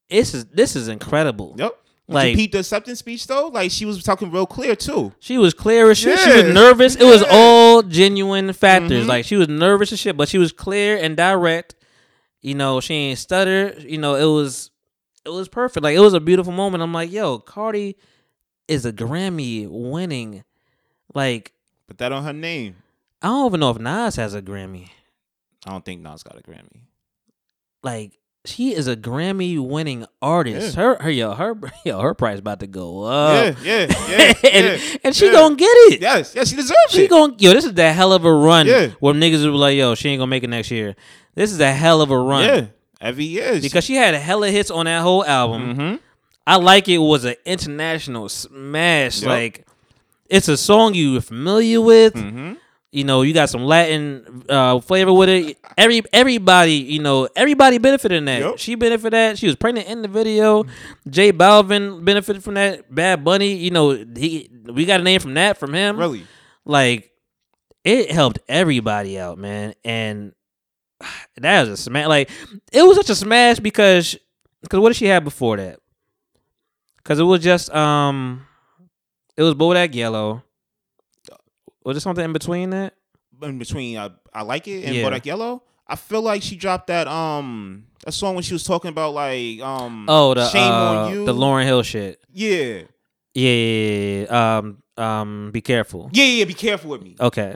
this 0.09 0.35
is 0.35 0.47
this 0.47 0.77
is 0.77 0.89
incredible. 0.89 1.55
Yep. 1.59 1.77
Like- 2.09 2.31
you 2.31 2.37
peep 2.37 2.53
the 2.53 2.61
acceptance 2.61 3.01
speech 3.01 3.27
though? 3.27 3.49
Like 3.49 3.71
she 3.73 3.85
was 3.85 4.03
talking 4.03 4.31
real 4.31 4.47
clear 4.47 4.77
too. 4.77 5.13
She 5.19 5.37
was 5.39 5.53
clear 5.53 5.91
as 5.91 5.99
shit. 5.99 6.19
She 6.21 6.31
Yeah. 6.31 6.45
was 6.45 6.55
nervous. 6.55 6.95
It 6.95 7.05
was 7.05 7.21
Yeah. 7.23 7.29
all 7.33 7.83
genuine 7.83 8.53
factors. 8.53 9.05
Mhm. 9.05 9.09
Like 9.09 9.25
she 9.25 9.37
was 9.37 9.49
nervous 9.49 9.93
as 9.93 9.99
shit, 9.99 10.17
but 10.17 10.29
she 10.29 10.39
was 10.39 10.53
clear 10.53 10.97
and 10.97 11.17
direct. 11.17 11.75
You 12.43 12.55
know, 12.55 12.81
she 12.81 12.95
ain't 12.95 13.19
stutter. 13.19 13.75
You 13.81 13.99
know, 13.99 14.15
it 14.15 14.25
was 14.33 14.71
it 15.27 15.31
was 15.33 15.49
perfect. 15.49 15.85
Like 15.85 15.97
it 15.97 16.01
was 16.01 16.15
a 16.15 16.21
beautiful 16.21 16.53
moment. 16.53 16.83
I'm 16.83 16.93
like, 16.93 17.11
yo, 17.13 17.39
Cardi 17.39 17.97
is 18.69 18.87
a 18.87 18.93
Grammy 18.93 19.67
winning. 19.69 20.45
Like 21.15 21.53
Put 21.89 21.99
that 21.99 22.13
on 22.13 22.25
her 22.25 22.33
name. 22.33 22.77
I 23.23 23.29
don't 23.29 23.47
even 23.49 23.61
know 23.61 23.71
if 23.71 23.79
Nas 23.79 24.17
has 24.17 24.35
a 24.35 24.43
Grammy. 24.43 24.89
I 25.67 25.71
don't 25.71 25.85
think 25.85 26.01
Nas 26.01 26.23
got 26.23 26.39
a 26.39 26.43
Grammy. 26.43 26.83
Like 27.83 28.19
she 28.45 28.75
is 28.75 28.87
a 28.87 28.97
Grammy 28.97 29.59
winning 29.59 30.07
artist. 30.23 30.77
Her 30.77 30.97
her 31.03 31.11
yo 31.11 31.35
her 31.35 31.57
yo 31.85 32.01
her 32.01 32.15
price 32.15 32.39
about 32.39 32.61
to 32.61 32.67
go 32.67 33.03
up. 33.05 33.57
yeah, 33.63 33.87
yeah, 33.89 34.09
yeah. 34.09 34.33
and, 34.53 34.83
yeah, 34.83 34.97
and 35.05 35.17
she 35.17 35.27
yeah. 35.27 35.33
gonna 35.33 35.57
get 35.57 35.67
it. 35.67 36.01
Yes, 36.01 36.35
yes, 36.35 36.49
she 36.49 36.57
deserves 36.57 36.77
She 36.91 37.05
it. 37.05 37.11
gon' 37.11 37.37
yo, 37.39 37.53
this 37.53 37.65
is 37.65 37.75
that 37.75 37.95
hell 37.97 38.13
of 38.13 38.25
a 38.25 38.33
run 38.33 38.67
Yeah. 38.67 38.89
where 39.01 39.15
niggas 39.15 39.45
will 39.45 39.53
be 39.53 39.59
like, 39.59 39.77
yo, 39.77 39.95
she 39.95 40.09
ain't 40.11 40.21
gonna 40.21 40.29
make 40.31 40.45
it 40.45 40.51
next 40.51 40.71
year. 40.71 40.95
This 41.35 41.53
is 41.53 41.61
a 41.61 41.73
hell 41.73 42.01
of 42.01 42.11
a 42.11 42.19
run. 42.19 42.45
yeah, 42.45 42.67
every 43.01 43.25
year. 43.25 43.61
Because 43.61 43.85
she 43.85 43.95
had 43.95 44.15
a 44.15 44.19
hella 44.19 44.51
hits 44.51 44.71
on 44.71 44.87
that 44.87 45.03
whole 45.03 45.25
album. 45.25 45.75
mm-hmm. 45.77 45.97
I 46.49 46.57
like 46.57 46.89
it 46.89 46.99
was 46.99 47.25
an 47.25 47.35
international 47.45 48.29
smash. 48.29 49.21
Yep. 49.21 49.29
Like 49.29 49.67
it's 50.29 50.49
a 50.49 50.57
song 50.57 50.95
you 50.95 51.15
were 51.15 51.21
familiar 51.21 51.81
with. 51.81 52.15
Mm-hmm. 52.15 52.55
You 52.93 53.05
know, 53.05 53.23
you 53.23 53.35
got 53.35 53.51
some 53.51 53.65
Latin 53.65 54.45
uh, 54.49 54.81
flavor 54.81 55.13
with 55.13 55.29
it. 55.29 55.59
Every 55.77 56.03
everybody, 56.13 56.75
you 56.75 57.01
know, 57.01 57.29
everybody 57.35 57.79
benefited 57.79 58.19
in 58.19 58.25
that. 58.27 58.41
Yep. 58.41 58.59
She 58.59 58.75
benefited 58.77 59.13
that. 59.13 59.39
She 59.39 59.49
was 59.49 59.57
pregnant 59.57 59.89
in 59.89 60.03
the 60.03 60.09
video. 60.09 60.65
J 61.11 61.33
Balvin 61.33 62.05
benefited 62.05 62.45
from 62.45 62.55
that. 62.55 62.95
Bad 62.95 63.25
Bunny, 63.25 63.55
you 63.55 63.71
know, 63.73 63.91
he 64.15 64.49
we 64.67 64.85
got 64.87 65.01
a 65.01 65.03
name 65.03 65.21
from 65.21 65.35
that 65.35 65.59
from 65.59 65.75
him. 65.75 65.99
Really. 65.99 66.27
like 66.65 67.11
it 67.85 68.11
helped 68.11 68.39
everybody 68.49 69.19
out, 69.19 69.37
man. 69.37 69.75
And 69.85 70.33
that 71.39 71.61
was 71.63 71.69
a 71.71 71.77
smash. 71.77 72.07
Like 72.09 72.31
it 72.73 72.83
was 72.83 72.97
such 72.97 73.11
a 73.11 73.15
smash 73.15 73.59
because 73.59 74.17
because 74.63 74.81
what 74.81 74.89
did 74.91 74.97
she 74.97 75.07
have 75.07 75.25
before 75.25 75.57
that? 75.57 75.79
Because 76.99 77.19
it 77.19 77.25
was 77.25 77.43
just 77.43 77.73
um, 77.75 78.47
it 79.37 79.43
was 79.43 79.55
Bodak 79.55 79.95
Yellow. 79.95 80.43
Was 81.85 81.95
there 81.97 82.01
something 82.01 82.25
in 82.25 82.33
between 82.33 82.71
that? 82.71 82.95
In 83.43 83.59
between, 83.59 83.97
I, 83.99 84.11
I 84.33 84.43
like 84.43 84.67
it 84.67 84.85
and 84.85 84.95
Yeah. 84.95 85.05
Bodak 85.09 85.25
Yellow. 85.25 85.63
I 85.87 85.95
feel 85.95 86.23
like 86.23 86.43
she 86.43 86.57
dropped 86.57 86.89
that 86.89 87.07
um 87.07 87.85
that 88.05 88.11
song 88.13 88.35
when 88.35 88.43
she 88.43 88.53
was 88.55 88.65
talking 88.65 88.89
about 88.89 89.15
like 89.15 89.61
um 89.61 90.07
Oh, 90.09 90.35
the 90.35 90.49
shame 90.49 90.63
uh, 90.73 91.05
on 91.07 91.13
you. 91.13 91.25
the 91.27 91.33
Lauryn 91.35 91.65
Hill 91.65 91.83
shit. 91.83 92.19
yeah. 92.33 92.83
Yeah, 93.35 93.51
yeah, 93.53 93.53
yeah, 93.53 94.25
yeah. 94.31 94.57
Um, 94.59 94.83
um, 94.97 95.51
be 95.53 95.61
careful. 95.61 96.09
yeah, 96.13 96.25
yeah. 96.25 96.45
Be 96.47 96.55
careful 96.55 96.91
with 96.91 97.03
me. 97.03 97.17
Okay, 97.21 97.55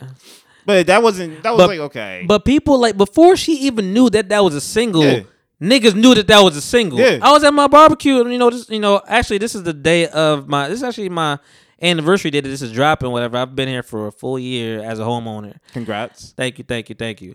But 0.66 0.86
that 0.86 1.02
wasn't. 1.02 1.42
That 1.42 1.50
was 1.52 1.58
But- 1.62 1.68
like 1.70 1.80
okay. 1.80 2.24
but 2.26 2.44
people 2.44 2.78
like 2.78 2.96
before 2.96 3.36
she 3.36 3.52
even 3.60 3.92
knew 3.92 4.10
that 4.10 4.28
that 4.28 4.42
was 4.44 4.54
a 4.54 4.60
single. 4.60 5.04
Yeah. 5.04 5.22
Niggas 5.60 5.94
knew 5.94 6.14
that 6.14 6.26
that 6.28 6.40
was 6.42 6.56
a 6.56 6.60
single. 6.62 6.98
Yeah. 6.98 7.18
I 7.20 7.32
was 7.32 7.44
at 7.44 7.52
my 7.52 7.66
barbecue, 7.66 8.18
and 8.20 8.32
you 8.32 8.38
know, 8.38 8.48
this, 8.48 8.70
you 8.70 8.80
know, 8.80 9.02
actually, 9.06 9.36
this 9.38 9.54
is 9.54 9.62
the 9.62 9.74
day 9.74 10.06
of 10.08 10.48
my. 10.48 10.68
This 10.68 10.78
is 10.78 10.82
actually 10.84 11.10
my 11.10 11.38
anniversary 11.82 12.30
day 12.30 12.40
that 12.40 12.48
this 12.48 12.62
is 12.62 12.72
dropping. 12.72 13.10
Whatever. 13.10 13.36
I've 13.36 13.54
been 13.54 13.68
here 13.68 13.82
for 13.82 14.06
a 14.06 14.12
full 14.12 14.38
year 14.38 14.82
as 14.82 14.98
a 14.98 15.02
homeowner. 15.02 15.56
Congrats. 15.74 16.32
Thank 16.36 16.56
you, 16.58 16.64
thank 16.64 16.88
you, 16.88 16.94
thank 16.94 17.20
you. 17.20 17.34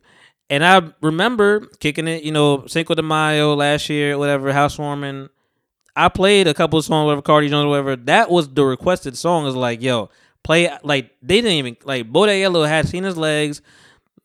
And 0.49 0.63
I 0.65 0.81
remember 1.01 1.67
kicking 1.79 2.07
it, 2.07 2.23
you 2.23 2.31
know, 2.31 2.65
Cinco 2.67 2.93
de 2.95 3.01
Mayo 3.03 3.55
last 3.55 3.89
year, 3.89 4.17
whatever, 4.17 4.51
housewarming. 4.53 5.29
I 5.95 6.09
played 6.09 6.47
a 6.47 6.53
couple 6.53 6.77
of 6.79 6.85
songs, 6.85 7.05
whatever, 7.05 7.21
Cardi 7.21 7.49
Jones, 7.49 7.67
whatever. 7.69 7.95
That 7.95 8.29
was 8.29 8.49
the 8.49 8.65
requested 8.65 9.17
song. 9.17 9.45
Is 9.47 9.55
like, 9.55 9.81
yo, 9.81 10.09
play 10.45 10.69
like 10.83 11.11
they 11.21 11.41
didn't 11.41 11.51
even 11.59 11.75
like 11.83 12.09
Bodak 12.11 12.39
Yellow 12.39 12.63
had 12.63 12.87
seen 12.87 13.03
his 13.03 13.17
legs. 13.17 13.61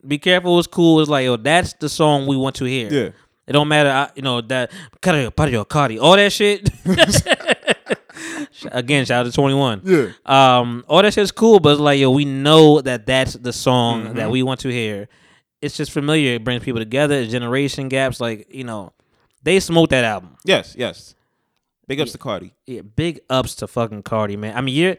Be 0.07 0.19
careful 0.19 0.55
was 0.57 0.67
cool. 0.69 1.01
It's 1.01 1.11
like, 1.11 1.25
yo, 1.25 1.37
that's 1.37 1.73
the 1.75 1.89
song 1.89 2.27
we 2.27 2.37
want 2.37 2.55
to 2.57 2.65
hear. 2.67 2.89
Yeah. 2.93 3.11
It 3.47 3.53
don't 3.55 3.67
matter, 3.69 3.91
I, 3.91 4.11
you 4.15 4.23
know 4.23 4.41
that 4.43 4.71
Cardi, 5.03 5.29
Cardi, 5.33 5.65
Cardi, 5.65 5.99
all 5.99 6.15
that 6.17 6.33
shit. 6.33 6.71
Again, 8.73 9.05
shout 9.07 9.21
out 9.27 9.31
to 9.31 9.33
Twenty 9.33 9.55
One. 9.55 9.81
Yeah. 9.85 10.11
Um, 10.27 10.85
all 10.89 11.03
that 11.03 11.15
shit's 11.15 11.33
cool, 11.33 11.61
but 11.61 11.71
it's 11.73 11.81
like, 11.81 11.99
yo, 11.99 12.11
we 12.11 12.25
know 12.25 12.81
that 12.81 13.07
that's 13.07 13.35
the 13.35 13.53
song 13.53 14.05
Mm-hmm. 14.05 14.17
that 14.17 14.31
we 14.31 14.43
want 14.43 14.61
to 14.61 14.69
hear. 14.69 15.09
It's 15.63 15.77
just 15.77 15.91
familiar. 15.93 16.35
It 16.35 16.45
brings 16.45 16.63
people 16.65 16.81
together. 16.81 17.25
Generation 17.27 17.89
gaps, 17.89 18.21
like 18.21 18.47
you 18.51 18.65
know, 18.65 18.93
they 19.43 19.59
smoked 19.61 19.91
that 19.91 20.05
album. 20.05 20.37
Yes. 20.45 20.75
Yes. 20.77 21.15
Big 21.87 22.01
ups 22.01 22.13
to 22.13 22.19
Cardi. 22.19 22.53
Yeah, 22.67 22.83
big 22.83 23.21
ups 23.29 23.57
to 23.57 23.67
fucking 23.67 24.03
Cardi, 24.05 24.37
man. 24.37 24.57
I 24.57 24.61
mean, 24.61 24.75
you're. 24.75 24.97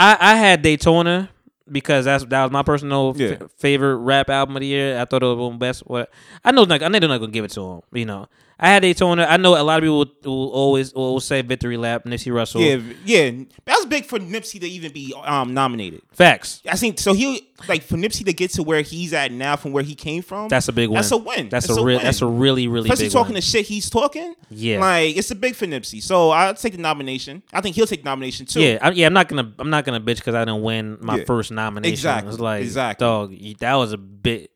I 0.00 0.16
I 0.32 0.34
had 0.36 0.62
Daytona 0.62 1.30
because 1.70 2.06
that's 2.06 2.24
that 2.24 2.42
was 2.44 2.50
my 2.50 2.62
personal 2.62 3.14
f- 3.42 3.50
favorite 3.58 3.96
rap 3.98 4.30
album 4.30 4.56
of 4.56 4.60
the 4.60 4.66
year. 4.66 4.98
I 4.98 5.04
thought 5.04 5.22
it 5.22 5.26
was 5.26 5.36
one 5.36 5.52
of 5.54 5.60
the 5.60 5.64
best. 5.66 5.80
What 5.86 6.10
I 6.44 6.52
know, 6.52 6.62
like 6.62 6.82
I 6.82 6.88
know 6.88 6.98
they're 6.98 7.08
not 7.08 7.18
gonna 7.20 7.30
give 7.32 7.44
it 7.44 7.50
to 7.52 7.60
him. 7.62 7.80
You 7.92 8.06
know, 8.06 8.26
I 8.60 8.68
had 8.68 8.82
Daytona. 8.82 9.24
I 9.28 9.38
know 9.38 9.60
a 9.60 9.64
lot 9.64 9.78
of 9.78 9.82
people 9.82 9.98
will, 9.98 10.12
will 10.24 10.50
always 10.50 10.92
will 10.94 11.18
say 11.20 11.40
Victory 11.42 11.76
Lap, 11.78 12.04
Nipsey 12.04 12.32
Russell. 12.32 12.60
Yeah. 12.60 12.80
Yeah. 13.04 13.30
That 13.64 13.76
was 13.76 13.86
big 13.86 14.04
for 14.04 14.18
Nipsey 14.18 14.60
to 14.60 14.68
even 14.68 14.92
be 14.92 15.14
um 15.24 15.54
nominated. 15.54 16.02
facts. 16.12 16.60
I 16.68 16.76
think 16.76 16.98
so. 16.98 17.14
He 17.14 17.48
like 17.68 17.82
for 17.82 17.96
Nipsey 17.96 18.24
to 18.26 18.32
get 18.34 18.50
to 18.52 18.62
where 18.62 18.82
he's 18.82 19.12
at 19.14 19.32
now 19.32 19.56
from 19.56 19.72
where 19.72 19.82
he 19.82 19.94
came 19.94 20.22
from. 20.22 20.48
That's 20.48 20.68
a 20.68 20.72
big 20.72 20.88
win. 20.90 20.96
That's 20.96 21.10
a 21.10 21.16
win. 21.16 21.48
That's 21.48 21.66
It's 21.68 21.76
a 21.78 21.80
a 21.80 21.84
real. 21.84 22.00
That's 22.00 22.20
a 22.22 22.26
really 22.26 22.68
really 22.68 22.84
big 22.84 22.90
one. 22.90 22.92
Especially 22.94 23.10
talking 23.10 23.28
win. 23.30 23.34
the 23.36 23.40
shit 23.40 23.66
he's 23.66 23.88
talking. 23.88 24.34
Yeah. 24.50 24.78
Like 24.80 25.16
it's 25.16 25.30
a 25.30 25.34
big 25.34 25.54
for 25.54 25.66
Nipsey. 25.66 26.02
So 26.02 26.30
I'll 26.30 26.54
take 26.54 26.72
the 26.72 26.78
nomination. 26.82 27.42
I 27.52 27.62
think 27.62 27.76
he'll 27.76 27.86
take 27.86 28.02
the 28.02 28.08
nomination 28.10 28.44
too. 28.46 28.60
Yeah, 28.60 28.78
I, 28.82 28.90
yeah. 28.90 29.06
I'm 29.06 29.14
not 29.14 29.28
gonna. 29.28 29.50
I'm 29.58 29.70
not 29.70 29.84
gonna 29.86 30.00
bitch 30.00 30.16
because 30.16 30.34
I 30.34 30.44
didn't 30.44 30.62
win 30.62 30.98
my 31.00 31.16
Yeah. 31.18 31.24
first 31.24 31.50
nomination. 31.50 31.92
Exactly, 31.92 32.30
It's 32.30 32.40
like, 32.40 32.62
exactly. 32.62 33.04
dog, 33.06 33.58
that 33.60 33.74
was 33.76 33.92
a 33.92 33.98
bit. 33.98 34.50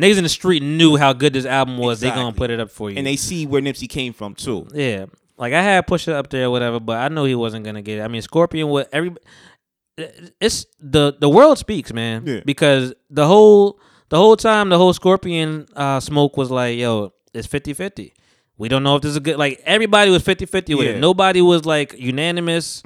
Niggas 0.00 0.16
in 0.16 0.22
the 0.22 0.28
street 0.28 0.62
knew 0.62 0.96
how 0.96 1.12
good 1.12 1.32
this 1.34 1.44
album 1.44 1.76
was. 1.78 2.00
They 2.00 2.08
gonna 2.08 2.32
put 2.32 2.50
it 2.50 2.58
up 2.60 2.70
for 2.70 2.90
you. 2.90 2.96
And 2.96 3.06
they 3.06 3.16
see 3.16 3.33
where 3.46 3.60
Nipsey 3.62 3.88
came 3.88 4.12
from 4.12 4.34
too. 4.34 4.66
yeah, 4.72 5.06
like 5.36 5.52
I 5.52 5.62
had 5.62 5.86
Pusha 5.86 6.12
up 6.12 6.30
there, 6.30 6.46
or 6.46 6.50
whatever. 6.50 6.78
But 6.80 6.98
I 6.98 7.08
know 7.08 7.24
he 7.24 7.34
wasn't 7.34 7.64
gonna 7.64 7.82
get 7.82 7.98
it. 7.98 8.02
I 8.02 8.08
mean, 8.08 8.22
Scorpion. 8.22 8.68
What 8.68 8.88
every. 8.92 9.12
It's 10.40 10.66
the 10.80 11.14
the 11.20 11.28
world 11.28 11.58
speaks, 11.58 11.92
man. 11.92 12.24
Yeah. 12.26 12.40
Because 12.44 12.94
the 13.10 13.26
whole 13.26 13.78
the 14.08 14.16
whole 14.16 14.36
time 14.36 14.68
the 14.68 14.78
whole 14.78 14.92
Scorpion 14.92 15.66
uh, 15.76 16.00
smoke 16.00 16.36
was 16.36 16.50
like, 16.50 16.76
yo, 16.78 17.12
it's 17.32 17.46
50-50. 17.46 18.12
We 18.58 18.68
don't 18.68 18.82
know 18.82 18.96
if 18.96 19.02
this 19.02 19.10
is 19.10 19.16
a 19.16 19.20
good. 19.20 19.36
Like 19.36 19.60
everybody 19.64 20.10
was 20.10 20.22
50-50 20.22 20.76
with 20.76 20.86
Yeah. 20.86 20.92
it. 20.94 21.00
Nobody 21.00 21.40
was 21.42 21.64
like 21.64 21.94
unanimous. 21.98 22.82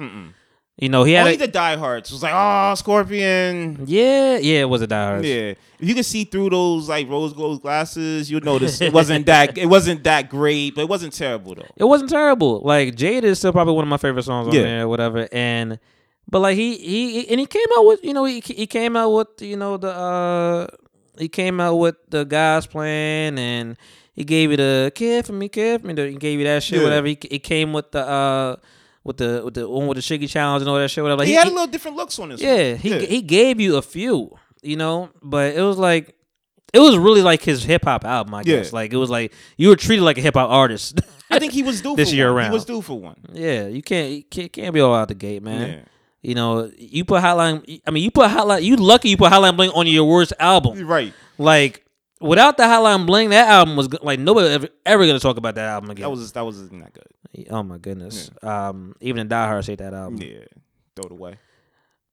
You 0.81 0.87
know, 0.87 1.03
he 1.03 1.11
had 1.13 1.23
Only 1.23 1.35
a, 1.35 1.39
the 1.39 1.47
diehards 1.49 2.09
was 2.09 2.23
like, 2.23 2.31
oh, 2.33 2.73
Scorpion. 2.75 3.83
Yeah, 3.85 4.37
yeah, 4.37 4.61
it 4.61 4.69
was 4.69 4.81
a 4.81 4.87
diehard. 4.87 5.23
Yeah, 5.25 5.53
if 5.79 5.87
you 5.87 5.93
can 5.93 6.03
see 6.03 6.23
through 6.23 6.51
those 6.51 6.87
like 6.87 7.09
rose 7.09 7.33
gold 7.33 7.61
glasses, 7.61 8.31
you'll 8.31 8.41
notice 8.41 8.79
it 8.79 8.93
wasn't 8.93 9.25
that 9.25 9.57
it 9.57 9.65
wasn't 9.65 10.03
that 10.05 10.29
great, 10.29 10.75
but 10.75 10.81
it 10.83 10.89
wasn't 10.89 11.11
terrible 11.13 11.55
though. 11.55 11.65
It 11.75 11.83
wasn't 11.83 12.09
terrible. 12.09 12.61
Like 12.61 12.95
Jade 12.95 13.25
is 13.25 13.39
still 13.39 13.51
probably 13.51 13.73
one 13.73 13.83
of 13.83 13.89
my 13.89 13.97
favorite 13.97 14.23
songs 14.23 14.47
on 14.47 14.53
Yeah. 14.53 14.61
there, 14.63 14.87
whatever. 14.87 15.27
And 15.33 15.79
but 16.29 16.39
like 16.39 16.55
he 16.55 16.77
he 16.77 17.27
and 17.29 17.39
he 17.41 17.45
came 17.45 17.65
out 17.77 17.85
with 17.85 18.03
you 18.03 18.13
know 18.13 18.23
he 18.23 18.39
he 18.39 18.65
came 18.65 18.95
out 18.95 19.09
with 19.09 19.41
you 19.41 19.57
know 19.57 19.75
the 19.77 19.91
uh 19.91 20.67
he 21.17 21.27
came 21.27 21.59
out 21.59 21.75
with 21.75 21.95
the 22.07 22.23
guys 22.23 22.65
playing 22.67 23.37
and 23.37 23.75
he 24.13 24.23
gave 24.23 24.51
you 24.51 24.55
the 24.57 24.91
care 24.95 25.23
for 25.23 25.33
me, 25.33 25.49
care 25.49 25.77
for 25.79 25.87
me. 25.87 25.93
the- 25.93 26.09
He 26.11 26.15
gave 26.15 26.39
you 26.39 26.45
that 26.45 26.63
shit, 26.63 26.77
Yeah. 26.79 26.83
whatever. 26.85 27.07
He, 27.07 27.17
it 27.31 27.39
came 27.43 27.73
with 27.73 27.91
the 27.91 28.07
uh 28.07 28.55
with 29.03 29.17
the 29.17 29.41
with 29.43 29.53
the 29.53 29.67
one 29.69 29.87
with 29.87 29.95
the 29.97 30.01
Shiggy 30.01 30.29
challenge 30.29 30.61
and 30.61 30.69
all 30.69 30.77
that 30.77 30.89
shit, 30.89 31.03
whatever. 31.03 31.19
Like, 31.19 31.27
he, 31.27 31.33
had 31.33 31.47
a 31.47 31.51
little 31.51 31.67
different 31.67 31.97
looks 31.97 32.19
on 32.19 32.29
this. 32.29 32.41
yeah, 32.41 32.69
one. 32.71 32.77
he 32.77 33.05
he 33.05 33.21
gave 33.21 33.59
you 33.59 33.77
a 33.77 33.81
few, 33.81 34.37
you 34.61 34.75
know, 34.75 35.09
but 35.21 35.55
it 35.55 35.61
was 35.61 35.77
like 35.77 36.15
it 36.73 36.79
was 36.79 36.97
really 36.97 37.21
like 37.21 37.41
his 37.41 37.63
hip 37.63 37.85
hop 37.85 38.05
album, 38.05 38.33
I 38.35 38.39
Yeah. 38.45 38.57
guess. 38.57 38.73
Like 38.73 38.93
it 38.93 38.97
was 38.97 39.09
like 39.09 39.33
you 39.57 39.69
were 39.69 39.75
treated 39.75 40.03
like 40.03 40.17
a 40.17 40.21
hip 40.21 40.35
hop 40.35 40.49
artist. 40.49 40.99
I 41.31 41.39
think 41.39 41.53
he 41.53 41.63
was 41.63 41.81
due 41.81 41.95
This 41.95 42.09
for 42.09 42.15
year 42.15 42.27
one. 42.33 42.37
around. 42.37 42.51
He 42.51 42.53
was 42.55 42.65
due 42.65 42.81
for 42.81 42.99
one. 42.99 43.15
yeah, 43.33 43.67
you 43.67 43.81
can't 43.81 44.11
you 44.11 44.23
can't, 44.23 44.51
can't 44.51 44.73
be 44.73 44.79
all 44.79 44.93
out 44.95 45.07
the 45.07 45.15
gate, 45.15 45.41
man. 45.43 45.69
Yeah. 45.69 45.79
You 46.21 46.35
know, 46.35 46.69
you 46.77 47.05
put 47.05 47.21
Hotline. 47.23 47.81
I 47.87 47.91
mean, 47.91 48.03
you 48.03 48.11
put 48.11 48.29
Hotline. 48.29 48.61
You 48.61 48.75
lucky 48.75 49.07
you 49.09 49.15
put 49.17 49.31
Hotline 49.31 49.55
Bling 49.55 49.71
on 49.71 49.87
your 49.87 50.03
worst 50.03 50.33
album. 50.37 50.85
Right. 50.85 51.13
Like 51.37 51.85
without 52.19 52.57
the 52.57 52.63
Hotline 52.63 53.05
Bling, 53.05 53.29
that 53.29 53.47
album 53.49 53.75
was 53.75 53.91
like 54.01 54.19
nobody 54.19 54.49
ever 54.49 54.69
ever 54.85 55.05
gonna 55.05 55.19
talk 55.19 55.37
about 55.37 55.55
that 55.55 55.69
album 55.69 55.89
again. 55.89 56.03
That 56.03 56.09
was 56.09 56.31
that 56.33 56.45
was 56.45 56.71
not 56.71 56.93
good. 56.93 57.47
oh 57.49 57.63
my 57.63 57.77
goodness. 57.77 58.29
Um, 58.41 58.95
even 59.01 59.27
the 59.27 59.29
Die 59.29 59.47
Hard 59.47 59.65
hate 59.65 59.79
that 59.79 59.93
album. 59.93 60.21
Yeah. 60.21 60.45
Throw 60.95 61.05
it 61.05 61.11
away. 61.11 61.37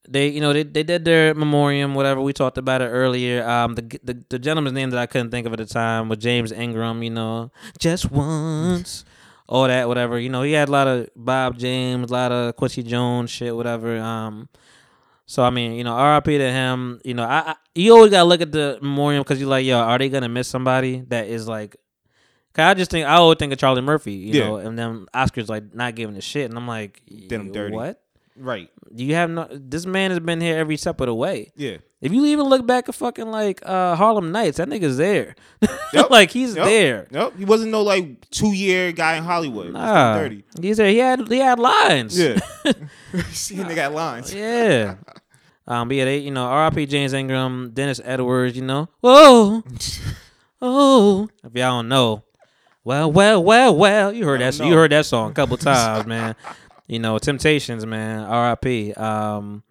They, 0.09 0.29
you 0.29 0.41
know, 0.41 0.53
they, 0.53 0.63
they 0.63 0.85
did 0.85 1.05
their 1.05 1.35
memoriam, 1.35 1.97
whatever. 1.97 2.21
We 2.21 2.33
talked 2.33 2.59
about 2.59 2.81
it 2.81 2.87
earlier. 2.87 3.45
Um, 3.49 3.75
the, 3.75 3.99
the 4.05 4.23
the 4.29 4.39
gentleman's 4.39 4.75
name 4.75 4.91
that 4.91 5.01
I 5.01 5.07
couldn't 5.07 5.31
think 5.33 5.47
of 5.47 5.53
at 5.53 5.59
the 5.59 5.67
time 5.67 6.09
was 6.09 6.19
James 6.19 6.53
Ingram. 6.53 7.03
You 7.03 7.11
know, 7.11 7.51
just 7.79 8.11
once, 8.13 9.05
all 9.49 9.67
that, 9.67 9.89
whatever. 9.89 10.19
You 10.21 10.29
know, 10.29 10.43
he 10.43 10.53
had 10.53 10.69
a 10.69 10.73
lot 10.73 10.87
of 10.87 11.09
Bob 11.17 11.59
James, 11.59 12.11
a 12.11 12.13
lot 12.13 12.31
of 12.31 12.55
Quincy 12.55 12.85
Jones 12.85 13.31
shit, 13.31 13.57
whatever. 13.57 13.99
Um, 13.99 14.49
so 15.27 15.43
I 15.43 15.51
mean, 15.51 15.73
you 15.73 15.85
know, 15.85 15.93
R.I.P. 15.95 16.39
to 16.39 16.51
him. 16.53 17.01
You 17.05 17.15
know, 17.15 17.25
I, 17.25 17.39
I 17.51 17.55
you 17.75 17.95
always 17.95 18.11
gotta 18.11 18.29
look 18.29 18.41
at 18.41 18.53
the 18.53 18.79
memoriam 18.81 19.23
because 19.23 19.39
you're 19.41 19.49
like, 19.49 19.67
yo, 19.67 19.79
are 19.79 19.99
they 19.99 20.09
gonna 20.09 20.29
miss 20.29 20.49
somebody 20.49 21.01
that 21.09 21.27
is 21.27 21.47
like? 21.49 21.77
Cause 22.55 22.63
I 22.65 22.75
just 22.75 22.91
think 22.91 23.07
I 23.07 23.15
always 23.17 23.37
think 23.39 23.53
of 23.53 23.59
Charlie 23.59 23.83
Murphy, 23.83 24.13
you 24.15 24.35
Yeah. 24.41 24.47
know, 24.47 24.57
and 24.57 24.79
then 24.79 25.07
Oscars 25.15 25.49
like 25.49 25.75
not 25.75 25.95
giving 25.95 26.17
a 26.17 26.21
shit, 26.23 26.49
and 26.49 26.57
I'm 26.57 26.67
like, 26.67 27.03
Did 27.07 27.33
him 27.33 27.53
dirty. 27.53 27.75
What? 27.77 28.03
Right. 28.39 28.71
You 28.95 29.15
have 29.15 29.29
no. 29.31 29.47
This 29.51 29.85
man 29.87 30.11
has 30.11 30.21
been 30.21 30.41
here 30.41 30.57
every 30.57 30.77
step 30.77 31.01
of 31.01 31.07
the 31.07 31.15
way. 31.15 31.53
Yeah. 31.57 31.79
If 32.07 32.13
you 32.13 32.25
even 32.27 32.47
look 32.47 32.65
back 32.67 32.89
at 32.89 32.95
fucking 32.95 33.27
like 33.31 33.61
uh, 33.67 33.97
Harlem 33.97 34.31
Nights, 34.33 34.59
that 34.59 34.69
nigga's 34.69 34.97
there. 34.97 35.35
Yep. 35.93 36.11
like 36.11 36.31
he's 36.31 36.55
Yep. 36.57 36.65
there. 36.67 37.07
Nope. 37.11 37.35
He 37.39 37.45
wasn't 37.45 37.71
no 37.71 37.83
like 37.83 38.29
two 38.31 38.53
year 38.53 38.93
guy 38.93 39.17
in 39.17 39.25
Hollywood. 39.25 39.73
Nah. 39.73 40.19
Dirty. 40.19 40.45
he's 40.61 40.77
there. 40.77 40.89
He 40.89 40.99
had 40.99 41.27
he 41.29 41.39
had 41.39 41.59
lines. 41.59 42.19
Yeah. 42.19 42.39
See, 43.31 43.63
they 43.63 43.75
got 43.75 43.93
lines. 43.93 44.33
yeah. 44.35 44.97
Um, 45.67 45.89
but 45.89 45.97
yeah, 45.97 46.05
they, 46.05 46.19
you 46.19 46.31
know, 46.31 46.45
R.I.P. 46.45 46.87
James 46.87 47.13
Ingram, 47.13 47.71
Dennis 47.75 48.01
Edwards, 48.05 48.55
you 48.57 48.63
know, 48.63 48.89
whoa, 49.01 49.65
oh, 50.63 51.29
if 51.43 51.55
y'all 51.55 51.79
don't 51.79 51.89
know, 51.89 52.23
well, 52.85 53.11
well, 53.11 53.43
well, 53.43 53.75
well, 53.77 54.13
you 54.13 54.25
heard 54.25 54.41
that, 54.43 54.55
don't 54.57 54.69
you 54.69 54.75
heard 54.75 54.93
that 54.93 55.07
song 55.07 55.33
a 55.33 55.35
couple 55.35 55.57
times, 55.57 56.07
man. 56.07 56.37
You 56.87 57.01
know, 57.01 57.19
Temptations, 57.19 57.85
man, 57.85 58.21
R.I.P. 58.21 58.93
Um, 58.95 59.65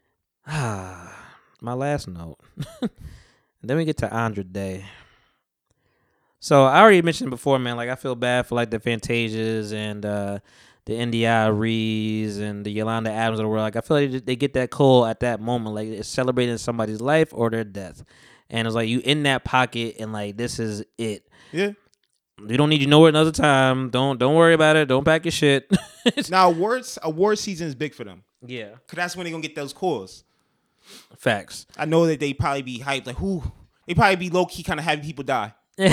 ah, 0.48 1.07
my 1.60 1.72
last 1.74 2.08
note. 2.08 2.38
then 3.62 3.76
we 3.76 3.84
get 3.84 3.96
to 3.98 4.12
Andra 4.12 4.44
Day. 4.44 4.84
So 6.40 6.64
I 6.64 6.80
already 6.80 7.02
mentioned 7.02 7.30
before, 7.30 7.58
man. 7.58 7.76
Like 7.76 7.88
I 7.90 7.96
feel 7.96 8.14
bad 8.14 8.46
for 8.46 8.54
like 8.54 8.70
the 8.70 8.78
Fantasias 8.78 9.72
and 9.72 10.04
uh, 10.06 10.38
the 10.86 10.94
India.Aries 10.96 12.38
and 12.38 12.64
the 12.64 12.70
Yolanda 12.70 13.10
Adams 13.10 13.40
of 13.40 13.44
the 13.44 13.48
world. 13.48 13.62
Like 13.62 13.76
I 13.76 13.80
feel 13.80 13.96
like 13.96 14.10
they- 14.12 14.18
they 14.20 14.36
get 14.36 14.54
that 14.54 14.70
call 14.70 15.04
at 15.06 15.20
that 15.20 15.40
moment, 15.40 15.74
like 15.74 15.88
it's 15.88 16.08
celebrating 16.08 16.56
somebody's 16.58 17.00
life 17.00 17.30
or 17.32 17.50
their 17.50 17.64
death, 17.64 18.04
and 18.50 18.66
it's 18.68 18.74
like 18.74 18.88
you 18.88 19.00
in 19.04 19.24
that 19.24 19.44
pocket 19.44 19.96
and 19.98 20.12
like 20.12 20.36
this 20.36 20.58
is 20.58 20.84
it. 20.96 21.26
Yeah. 21.52 21.72
We 22.40 22.56
don't 22.56 22.68
need 22.68 22.80
you 22.80 22.86
nowhere 22.86 23.08
another 23.08 23.32
time. 23.32 23.90
Don't 23.90 24.16
don't 24.18 24.36
worry 24.36 24.54
about 24.54 24.76
it. 24.76 24.86
Don't 24.86 25.04
pack 25.04 25.24
your 25.24 25.32
shit. 25.32 25.70
Now 26.30 26.48
awards 26.48 26.98
award 27.02 27.38
season 27.38 27.66
is 27.68 27.74
big 27.74 27.92
for 27.94 28.02
them. 28.04 28.22
yeah, 28.46 28.70
Cause 28.86 28.94
that's 28.96 29.14
when 29.16 29.24
they're 29.24 29.32
gonna 29.32 29.42
get 29.42 29.54
those 29.54 29.74
calls. 29.74 30.24
Facts. 31.16 31.66
I 31.76 31.84
know 31.84 32.06
that 32.06 32.20
they 32.20 32.32
probably 32.32 32.62
be 32.62 32.78
hyped, 32.80 33.06
like 33.06 33.16
who 33.16 33.42
they 33.86 33.94
probably 33.94 34.16
be 34.16 34.30
low 34.30 34.46
key 34.46 34.62
kind 34.62 34.80
of 34.80 34.84
having 34.84 35.04
people 35.04 35.24
die. 35.24 35.52
I'm 35.80 35.90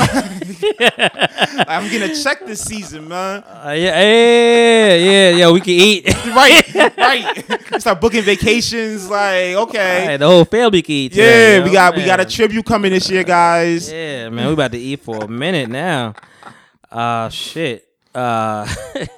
gonna 1.91 2.15
check 2.15 2.43
this 2.45 2.64
season, 2.64 3.07
man. 3.07 3.43
Uh, 3.43 3.75
yeah, 3.77 4.01
yeah, 4.01 4.95
yeah, 4.95 5.30
yeah. 5.30 5.51
We 5.51 5.59
can 5.61 5.74
eat. 5.74 6.07
right, 6.27 6.98
right. 6.98 7.82
Start 7.82 8.01
booking 8.01 8.24
vacations, 8.24 9.07
like 9.09 9.53
okay, 9.56 10.06
Hey, 10.06 10.17
the 10.17 10.25
whole 10.25 10.45
family 10.45 10.82
can 10.82 10.95
eat. 10.95 11.15
yeah. 11.15 11.64
we 11.64 11.72
got 11.72 11.95
we 11.95 12.03
got 12.03 12.19
a 12.19 12.25
tribute 12.25 12.65
coming 12.65 12.91
this 12.91 13.09
year, 13.11 13.24
guys. 13.24 13.91
Yeah, 13.91 14.30
man, 14.30 14.48
we 14.48 14.53
about 14.53 14.72
to 14.72 14.80
eat 14.80 15.01
for 15.01 15.24
a 15.24 15.27
minute 15.27 15.69
now. 15.69 16.15
Uh 16.91 17.30
shit. 17.30 17.84
Uh 18.16 18.66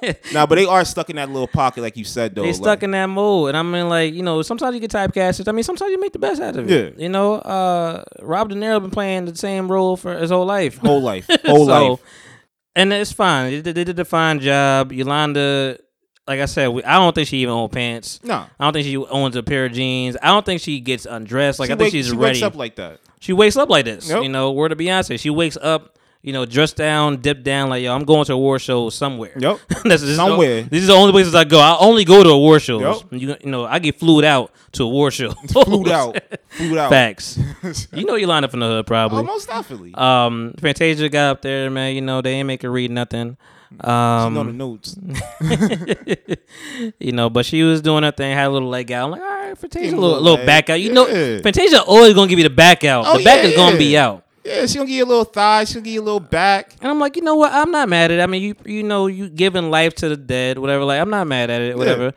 Nah, 0.32 0.46
but 0.46 0.56
they 0.56 0.64
are 0.66 0.84
stuck 0.84 1.08
in 1.10 1.16
that 1.16 1.28
little 1.30 1.46
pocket, 1.46 1.82
like 1.82 1.96
you 1.96 2.04
said, 2.04 2.34
though. 2.34 2.42
they 2.42 2.48
like- 2.48 2.56
stuck 2.56 2.82
in 2.82 2.90
that 2.92 3.06
mold, 3.06 3.48
And 3.48 3.56
I 3.56 3.62
mean 3.62 3.88
like, 3.88 4.12
you 4.14 4.22
know, 4.22 4.42
sometimes 4.42 4.74
you 4.74 4.80
get 4.80 4.90
typecasted. 4.90 5.46
I 5.48 5.52
mean, 5.52 5.62
sometimes 5.62 5.90
you 5.90 6.00
make 6.00 6.12
the 6.12 6.18
best 6.18 6.40
out 6.40 6.56
of 6.56 6.70
it. 6.70 6.94
Yeah. 6.96 7.02
You 7.02 7.08
know, 7.08 7.34
uh 7.34 8.02
Rob 8.20 8.48
De 8.48 8.54
Niro 8.54 8.80
been 8.80 8.90
playing 8.90 9.26
the 9.26 9.36
same 9.36 9.70
role 9.70 9.96
for 9.96 10.16
his 10.18 10.30
whole 10.30 10.46
life. 10.46 10.78
whole 10.78 11.00
life, 11.00 11.26
whole 11.46 11.66
So- 11.66 11.88
life. 11.90 12.00
And 12.76 12.92
it's 12.92 13.12
fine. 13.12 13.50
They 13.50 13.60
did, 13.62 13.74
they 13.74 13.84
did 13.84 13.98
a 13.98 14.04
fine 14.04 14.38
job. 14.38 14.92
Yolanda, 14.92 15.78
like 16.28 16.38
I 16.38 16.44
said, 16.44 16.68
we, 16.68 16.84
I 16.84 16.94
don't 16.98 17.12
think 17.14 17.26
she 17.26 17.38
even 17.38 17.52
owns 17.54 17.72
pants. 17.72 18.20
No, 18.22 18.34
I 18.58 18.64
don't 18.64 18.72
think 18.72 18.86
she 18.86 18.96
owns 18.96 19.34
a 19.34 19.42
pair 19.42 19.64
of 19.66 19.72
jeans. 19.72 20.16
I 20.22 20.28
don't 20.28 20.46
think 20.46 20.60
she 20.60 20.78
gets 20.80 21.04
undressed. 21.04 21.58
Like 21.58 21.68
she 21.68 21.72
I 21.72 21.76
think 21.76 21.86
wake- 21.86 21.92
she's 21.92 22.06
she 22.08 22.16
ready. 22.16 22.38
She 22.38 22.44
wakes 22.44 22.54
up 22.54 22.56
like 22.56 22.76
that. 22.76 23.00
She 23.20 23.32
wakes 23.32 23.56
up 23.56 23.68
like 23.68 23.84
this. 23.84 24.08
Yep. 24.08 24.22
You 24.22 24.28
know, 24.28 24.52
word 24.52 24.70
of 24.70 24.78
Beyonce. 24.78 25.18
She 25.18 25.28
wakes 25.30 25.56
up, 25.60 25.97
you 26.28 26.34
know, 26.34 26.44
dressed 26.44 26.76
down, 26.76 27.22
dipped 27.22 27.42
down, 27.42 27.70
like, 27.70 27.82
yo, 27.82 27.94
I'm 27.94 28.04
going 28.04 28.26
to 28.26 28.34
a 28.34 28.36
war 28.36 28.58
show 28.58 28.90
somewhere. 28.90 29.32
Yep. 29.38 29.58
That's 29.68 29.84
this 29.84 30.02
is 30.02 30.16
the- 30.18 30.66
these 30.70 30.84
are 30.84 30.92
the 30.92 30.98
only 30.98 31.12
places 31.12 31.34
I 31.34 31.44
go. 31.44 31.58
I 31.58 31.78
only 31.80 32.04
go 32.04 32.22
to 32.22 32.28
a 32.28 32.38
war 32.38 32.60
shows. 32.60 32.82
Yep. 33.10 33.20
You, 33.20 33.36
you 33.42 33.50
know, 33.50 33.64
I 33.64 33.78
get 33.78 33.98
flued 33.98 34.26
out 34.26 34.52
to 34.72 34.82
a 34.82 34.88
war 34.88 35.10
show. 35.10 35.30
Flued 35.48 35.88
out, 36.00 36.18
flued 36.50 36.76
out. 36.76 36.90
Facts. 36.90 37.38
you 37.94 38.04
know 38.04 38.14
you 38.16 38.26
lined 38.26 38.44
up 38.44 38.52
in 38.52 38.60
the 38.60 38.66
hood, 38.66 38.86
probably. 38.86 39.20
Oh, 39.20 39.22
most 39.22 39.48
definitely. 39.48 39.94
Um, 39.94 40.52
Fantasia 40.60 41.08
got 41.08 41.30
up 41.30 41.40
there, 41.42 41.70
man. 41.70 41.94
You 41.94 42.02
know 42.02 42.20
they 42.20 42.32
ain't 42.34 42.46
make 42.46 42.60
her 42.60 42.70
read 42.70 42.90
nothing. 42.90 43.38
she 43.70 43.76
know 43.86 44.30
the 44.30 44.40
Um, 44.40 44.56
notes. 44.58 44.96
you 46.98 47.12
know, 47.12 47.30
but 47.30 47.46
she 47.46 47.62
was 47.62 47.80
doing 47.80 48.02
her 48.02 48.10
thing, 48.12 48.34
had 48.36 48.48
a 48.48 48.50
little 48.50 48.68
leg 48.68 48.92
out. 48.92 49.06
I'm 49.06 49.10
like, 49.12 49.20
all 49.22 49.26
right, 49.28 49.56
Fantasia, 49.58 49.94
a 49.94 49.96
little, 49.96 50.10
little 50.10 50.22
little 50.24 50.46
back 50.46 50.68
out. 50.68 50.80
You 50.80 50.92
know, 50.92 51.06
Fantasia 51.42 51.82
always 51.82 52.12
gonna 52.14 52.28
give 52.28 52.38
you 52.38 52.44
the 52.48 52.54
back 52.54 52.84
out. 52.84 53.04
Oh, 53.06 53.16
the 53.18 53.24
back 53.24 53.42
yeah, 53.42 53.48
is 53.50 53.56
gonna 53.56 53.78
be 53.78 53.96
out. 53.96 54.24
Yeah, 54.48 54.66
she 54.66 54.76
gonna 54.76 54.86
give 54.86 54.96
you 54.96 55.04
a 55.04 55.06
little 55.06 55.24
thigh. 55.24 55.64
She'll 55.64 55.82
give 55.82 55.92
you 55.92 56.00
a 56.00 56.02
little 56.02 56.20
back. 56.20 56.74
And 56.80 56.90
I'm 56.90 56.98
like, 56.98 57.16
you 57.16 57.22
know 57.22 57.36
what? 57.36 57.52
I'm 57.52 57.70
not 57.70 57.88
mad 57.88 58.10
at 58.10 58.18
it. 58.18 58.22
I 58.22 58.26
mean, 58.26 58.42
you 58.42 58.54
you 58.64 58.82
know, 58.82 59.06
you 59.06 59.28
giving 59.28 59.70
life 59.70 59.94
to 59.96 60.08
the 60.08 60.16
dead, 60.16 60.58
whatever. 60.58 60.84
Like, 60.84 61.00
I'm 61.00 61.10
not 61.10 61.26
mad 61.26 61.50
at 61.50 61.60
it, 61.60 61.76
whatever. 61.76 62.14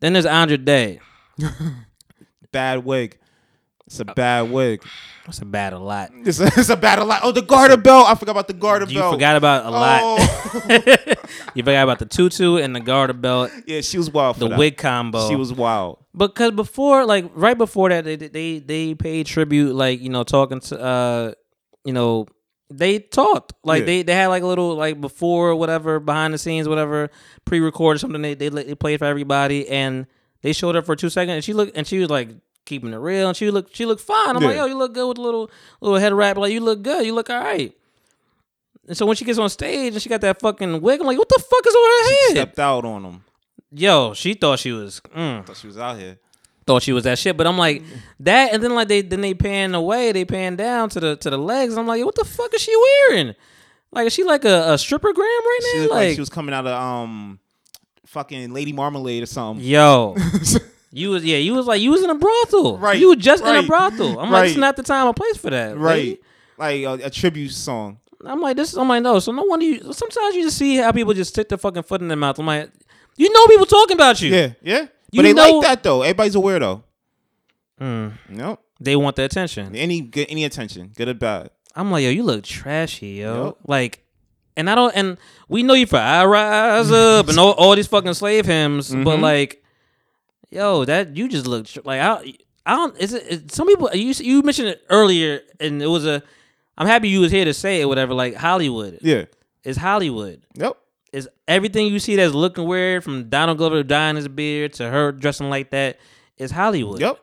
Then 0.00 0.14
there's 0.14 0.26
Andra 0.26 0.58
Day. 0.58 1.00
Bad 2.52 2.84
wig. 2.84 3.18
It's 3.86 4.00
a 4.00 4.04
bad 4.04 4.50
wig. 4.50 4.82
That's 5.26 5.40
a 5.40 5.44
bad 5.44 5.72
a 5.74 5.78
lot. 5.78 6.10
It's 6.14 6.40
a, 6.40 6.44
it's 6.56 6.68
a 6.70 6.76
bad 6.76 6.98
a 6.98 7.04
lot. 7.04 7.20
Oh, 7.22 7.32
the 7.32 7.42
garter 7.42 7.76
belt. 7.76 8.06
I 8.08 8.14
forgot 8.14 8.32
about 8.32 8.48
the 8.48 8.54
garter 8.54 8.86
You 8.86 8.98
belt. 8.98 9.12
You 9.12 9.16
forgot 9.16 9.36
about 9.36 9.66
a 9.66 9.70
lot. 9.70 10.00
Oh. 10.02 10.58
you 11.54 11.62
forgot 11.62 11.82
about 11.84 11.98
the 11.98 12.06
tutu 12.06 12.56
and 12.56 12.74
the 12.74 12.80
garter 12.80 13.12
belt, 13.12 13.50
yeah, 13.66 13.80
she 13.82 13.98
was 13.98 14.10
wild. 14.10 14.36
For 14.36 14.40
the 14.40 14.48
that. 14.50 14.58
wig 14.58 14.76
combo. 14.76 15.28
She 15.28 15.36
was 15.36 15.52
wild. 15.52 15.98
because 16.16 16.52
before, 16.52 17.04
like 17.04 17.30
right 17.34 17.56
before 17.58 17.90
that, 17.90 18.04
they 18.04 18.16
they 18.16 18.58
they 18.58 18.94
paid 18.94 19.26
tribute, 19.26 19.74
like 19.74 20.00
you 20.00 20.08
know, 20.08 20.24
talking 20.24 20.60
to, 20.60 20.80
uh, 20.80 21.32
you 21.84 21.92
know, 21.92 22.26
they 22.70 22.98
talked 22.98 23.52
like 23.64 23.80
Yeah. 23.80 23.86
they 23.86 24.02
they 24.02 24.14
had 24.14 24.28
like 24.28 24.42
a 24.42 24.46
little 24.46 24.74
like 24.74 24.98
before 25.00 25.54
whatever 25.54 26.00
behind 26.00 26.32
the 26.32 26.38
scenes 26.38 26.66
whatever 26.66 27.10
pre-recorded 27.44 27.98
something 28.00 28.22
they 28.22 28.32
they 28.34 28.48
they 28.48 28.74
played 28.74 28.98
for 28.98 29.04
everybody 29.04 29.68
and 29.68 30.06
they 30.40 30.52
showed 30.54 30.74
up 30.74 30.86
for 30.86 30.96
two 30.96 31.10
seconds 31.10 31.34
and 31.34 31.44
she 31.44 31.52
looked 31.52 31.76
and 31.76 31.86
she 31.86 31.98
was 31.98 32.08
like 32.08 32.30
keeping 32.64 32.92
it 32.92 32.96
real 32.96 33.28
and 33.28 33.36
she 33.36 33.50
looked 33.50 33.74
she 33.76 33.84
looked 33.86 34.02
fine. 34.02 34.36
I'm 34.36 34.42
like, 34.42 34.56
yo, 34.56 34.66
you 34.66 34.76
look 34.76 34.94
good 34.94 35.06
with 35.08 35.18
a 35.18 35.22
little 35.22 35.50
little 35.80 35.98
head 35.98 36.12
wrap. 36.12 36.36
Like 36.36 36.52
you 36.52 36.60
look 36.60 36.82
good. 36.82 37.04
You 37.06 37.14
look 37.14 37.30
all 37.30 37.40
right. 37.40 37.72
And 38.86 38.96
so 38.96 39.06
when 39.06 39.16
she 39.16 39.24
gets 39.24 39.38
on 39.38 39.48
stage 39.48 39.94
and 39.94 40.02
she 40.02 40.08
got 40.08 40.20
that 40.20 40.40
fucking 40.40 40.80
wig, 40.82 41.00
I'm 41.00 41.06
like, 41.06 41.18
what 41.18 41.28
the 41.28 41.38
fuck 41.50 41.66
is 41.66 41.74
on 41.74 41.84
her 41.90 42.08
She 42.08 42.14
head? 42.14 42.30
stepped 42.32 42.58
out 42.58 42.84
on 42.84 43.04
him. 43.04 43.24
Yo, 43.72 44.12
she 44.14 44.34
thought 44.34 44.58
she 44.58 44.72
was. 44.72 45.00
Mm 45.16 45.44
Thought 45.46 45.56
she 45.56 45.66
was 45.66 45.78
out 45.78 45.98
here. 45.98 46.18
thought 46.66 46.82
she 46.82 46.92
was 46.92 47.04
that 47.04 47.18
shit. 47.18 47.36
But 47.36 47.46
I'm 47.46 47.56
like 47.58 47.82
that, 48.20 48.52
and 48.52 48.62
then 48.62 48.74
like 48.74 48.88
they 48.88 49.00
then 49.02 49.20
they 49.22 49.34
pan 49.34 49.74
away, 49.74 50.12
they 50.12 50.24
pan 50.24 50.56
down 50.56 50.90
to 50.90 51.00
the 51.00 51.16
to 51.16 51.30
the 51.30 51.38
legs. 51.38 51.76
I'm 51.76 51.86
like, 51.86 52.04
what 52.04 52.14
the 52.14 52.24
fuck 52.24 52.52
is 52.54 52.60
she 52.60 52.74
wearing? 52.76 53.34
Like, 53.90 54.06
is 54.08 54.12
she 54.12 54.22
like 54.24 54.44
a, 54.44 54.72
a 54.74 54.78
stripper 54.78 55.12
gram 55.12 55.26
right 55.26 55.60
now? 55.76 55.80
like, 55.82 55.90
like, 55.90 56.14
she 56.14 56.20
was 56.20 56.28
coming 56.28 56.52
out 56.54 56.66
of 56.66 56.72
um, 56.72 57.38
fucking 58.06 58.52
Lady 58.52 58.72
Marmalade 58.72 59.22
or 59.22 59.26
something. 59.26 59.64
yo, 59.64 60.14
you 60.94 61.10
was 61.10 61.24
yeah, 61.24 61.36
you 61.38 61.54
was 61.54 61.66
like 61.66 61.80
you 61.82 61.90
was 61.90 62.02
in 62.02 62.10
a 62.10 62.14
brothel, 62.14 62.78
Right, 62.78 62.98
You 62.98 63.08
were 63.08 63.16
just 63.16 63.42
in 63.42 63.48
a 63.48 63.58
right, 63.60 63.66
brothel. 63.66 64.18
I'm 64.18 64.30
like, 64.30 64.44
this 64.44 64.52
is 64.52 64.58
not 64.58 64.76
the 64.76 64.82
time 64.82 65.06
or 65.06 65.12
place 65.14 65.36
for 65.36 65.50
that, 65.50 65.76
Right. 65.76 65.96
lady. 65.96 66.18
Like 66.56 66.82
a, 67.02 67.06
a 67.06 67.10
tribute 67.10 67.50
song. 67.50 67.98
I'm 68.24 68.40
like, 68.40 68.56
this. 68.56 68.70
Is 68.72 68.78
I'm 68.78 68.88
like, 68.88 69.02
no. 69.02 69.18
So 69.18 69.32
no 69.32 69.42
wonder 69.42 69.66
you. 69.66 69.92
Sometimes 69.92 70.34
you 70.36 70.44
just 70.44 70.56
see 70.56 70.76
how 70.76 70.92
people 70.92 71.12
just 71.12 71.30
stick 71.34 71.48
their 71.48 71.58
fucking 71.58 71.82
foot 71.82 72.00
in 72.00 72.08
their 72.08 72.16
mouth. 72.16 72.38
I'm 72.38 72.46
like, 72.46 72.70
you 73.16 73.30
know, 73.32 73.46
people 73.48 73.66
talking 73.66 73.96
about 73.96 74.22
you. 74.22 74.30
Yeah, 74.34 74.52
yeah. 74.62 74.80
You 75.12 75.18
But 75.18 75.22
they 75.22 75.32
know- 75.34 75.58
like 75.58 75.66
that 75.66 75.82
though. 75.82 76.02
Everybody's 76.02 76.34
a 76.36 76.38
weirdo. 76.38 76.82
Mm. 77.80 78.12
Nope. 78.28 78.60
They 78.80 78.96
want 78.96 79.16
the 79.16 79.24
attention. 79.24 79.74
Any 79.74 80.00
good 80.00 80.26
any 80.28 80.44
attention, 80.44 80.92
good 80.96 81.08
or 81.08 81.14
bad. 81.14 81.50
I'm 81.76 81.90
like, 81.90 82.04
yo, 82.04 82.10
you 82.10 82.22
look 82.22 82.44
trashy, 82.44 83.08
yo. 83.18 83.46
Yup. 83.46 83.58
Like, 83.66 84.04
and 84.56 84.70
I 84.70 84.74
don't, 84.76 84.94
and 84.94 85.18
we 85.48 85.62
know 85.64 85.74
you 85.74 85.86
for 85.86 85.96
I 85.96 86.24
rise 86.24 86.90
up 86.92 87.28
and 87.28 87.38
all, 87.38 87.52
all 87.52 87.74
these 87.74 87.88
fucking 87.88 88.14
slave 88.14 88.46
hymns, 88.46 88.90
but 88.90 89.18
Mhm. 89.18 89.20
like, 89.20 89.63
yo, 90.50 90.84
that 90.84 91.16
you 91.16 91.28
just 91.28 91.46
look 91.46 91.66
tr- 91.66 91.80
like 91.84 92.00
I, 92.00 92.34
I 92.66 92.76
don't. 92.76 92.96
Is 92.98 93.12
it? 93.12 93.22
Is, 93.26 93.42
some 93.48 93.66
people 93.66 93.90
you 93.94 94.12
you 94.18 94.42
mentioned 94.42 94.68
it 94.68 94.84
earlier, 94.90 95.40
and 95.60 95.82
it 95.82 95.86
was 95.86 96.06
a. 96.06 96.22
I'm 96.76 96.86
happy 96.86 97.08
you 97.08 97.20
was 97.20 97.30
here 97.30 97.44
to 97.44 97.54
say 97.54 97.80
it, 97.80 97.86
whatever. 97.86 98.14
Like 98.14 98.34
Hollywood 98.34 98.98
Yeah. 99.02 99.26
it's 99.62 99.78
Hollywood. 99.78 100.42
Yep. 100.54 100.76
Is 101.12 101.28
everything 101.46 101.86
you 101.86 102.00
see 102.00 102.16
that's 102.16 102.34
looking 102.34 102.66
weird, 102.66 103.04
from 103.04 103.28
Donald 103.28 103.58
Glover 103.58 103.84
dyeing 103.84 104.16
his 104.16 104.26
beard 104.26 104.72
to 104.74 104.90
her 104.90 105.12
dressing 105.12 105.48
like 105.50 105.70
that, 105.70 105.98
is 106.36 106.50
Hollywood. 106.50 107.00
Yep. 107.00 107.20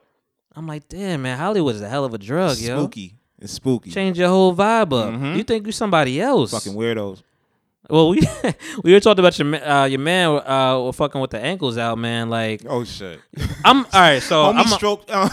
I'm 0.56 0.68
like, 0.68 0.88
damn, 0.88 1.22
man, 1.24 1.38
Hollywood 1.38 1.76
is 1.76 1.82
a 1.82 1.90
hell 1.90 2.06
of 2.06 2.14
a 2.14 2.18
drug, 2.18 2.58
yo. 2.58 2.78
Spooky. 2.80 3.16
It's 3.40 3.54
spooky. 3.54 3.90
Change 3.92 4.18
your 4.20 4.30
whole 4.30 4.56
vibe 4.56 4.94
up. 4.94 5.14
Mhm. 5.14 5.36
You 5.36 5.44
think 5.44 5.66
you 5.66 5.72
somebody 5.74 6.22
else? 6.22 6.52
Fucking 6.52 6.74
weirdos. 6.74 7.22
Well, 7.92 8.10
we 8.10 8.22
we 8.84 8.94
were 8.94 9.02
talking 9.02 9.20
about 9.20 9.38
your 9.38 9.56
uh, 9.68 9.86
your 9.86 10.00
man 10.00 10.42
uh 10.46 10.92
fucking 10.94 11.20
with 11.20 11.32
the 11.32 11.40
ankles 11.40 11.78
out, 11.78 11.98
man. 11.98 12.30
Like 12.30 12.64
Oh 12.68 12.86
shit. 12.86 13.20
I'm 13.66 13.86
all 13.86 13.92
right. 13.94 14.22
So 14.24 14.46
I'm 14.50 14.60
a, 14.60 14.68
stroke. 14.70 15.04
Uh, 15.10 15.30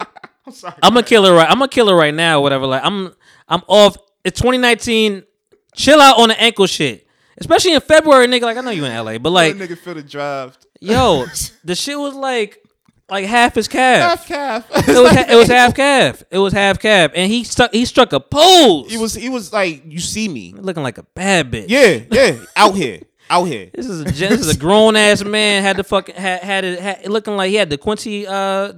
I'm 0.46 0.52
sorry. 0.52 0.74
I'm 0.82 0.96
a 0.96 1.02
killer 1.02 1.32
right. 1.32 1.48
I'm 1.48 1.62
a 1.62 1.68
killer 1.68 1.94
right 1.94 2.12
now. 2.12 2.40
Whatever. 2.40 2.66
Like 2.66 2.84
I'm 2.84 3.14
I'm 3.48 3.62
off. 3.68 3.96
It's 4.24 4.40
2019. 4.40 5.22
Chill 5.74 6.00
out 6.00 6.18
on 6.18 6.28
the 6.30 6.40
ankle 6.40 6.66
shit. 6.66 7.06
Especially 7.38 7.72
in 7.72 7.80
February, 7.80 8.26
nigga. 8.26 8.42
Like 8.42 8.56
I 8.56 8.60
know 8.60 8.70
you 8.72 8.84
in 8.84 8.92
LA, 8.92 9.18
but 9.18 9.30
like 9.30 9.56
that 9.56 9.70
nigga 9.70 9.78
feel 9.78 9.94
the 9.94 10.02
draft. 10.02 10.66
yo, 10.80 11.24
the 11.64 11.74
shit 11.74 11.98
was 11.98 12.14
like 12.14 12.61
like 13.10 13.24
half 13.26 13.54
his 13.54 13.68
calf. 13.68 14.26
Half 14.26 14.26
calf. 14.28 14.70
It 14.88 15.02
was 15.02 15.16
it 15.16 15.36
was 15.36 15.48
half 15.48 15.74
calf. 15.74 16.22
It 16.30 16.38
was 16.38 16.52
half 16.52 16.78
calf, 16.78 17.10
and 17.14 17.30
he 17.30 17.44
stuck 17.44 17.72
he 17.72 17.84
struck 17.84 18.12
a 18.12 18.20
pose. 18.20 18.90
He 18.90 18.96
was. 18.98 19.14
He 19.14 19.28
was 19.28 19.52
like, 19.52 19.82
you 19.86 19.98
see 20.00 20.28
me. 20.28 20.52
looking 20.56 20.82
like 20.82 20.98
a 20.98 21.02
bad 21.14 21.50
bitch. 21.50 21.66
Yeah. 21.68 22.00
Yeah. 22.10 22.36
Out 22.56 22.74
here. 22.74 23.00
Out 23.30 23.44
here. 23.44 23.70
This 23.72 23.86
is 23.86 24.00
a 24.00 24.12
gen- 24.12 24.30
this 24.30 24.40
is 24.40 24.54
a 24.54 24.58
grown 24.58 24.96
ass 24.96 25.24
man 25.24 25.62
had 25.62 25.76
the 25.76 25.84
fucking 25.84 26.14
had 26.14 26.42
had 26.42 26.64
it 26.64 26.80
had, 26.80 27.06
looking 27.08 27.36
like 27.36 27.48
he 27.50 27.56
had 27.56 27.70
the 27.70 27.78
Quincy 27.78 28.26
uh 28.26 28.72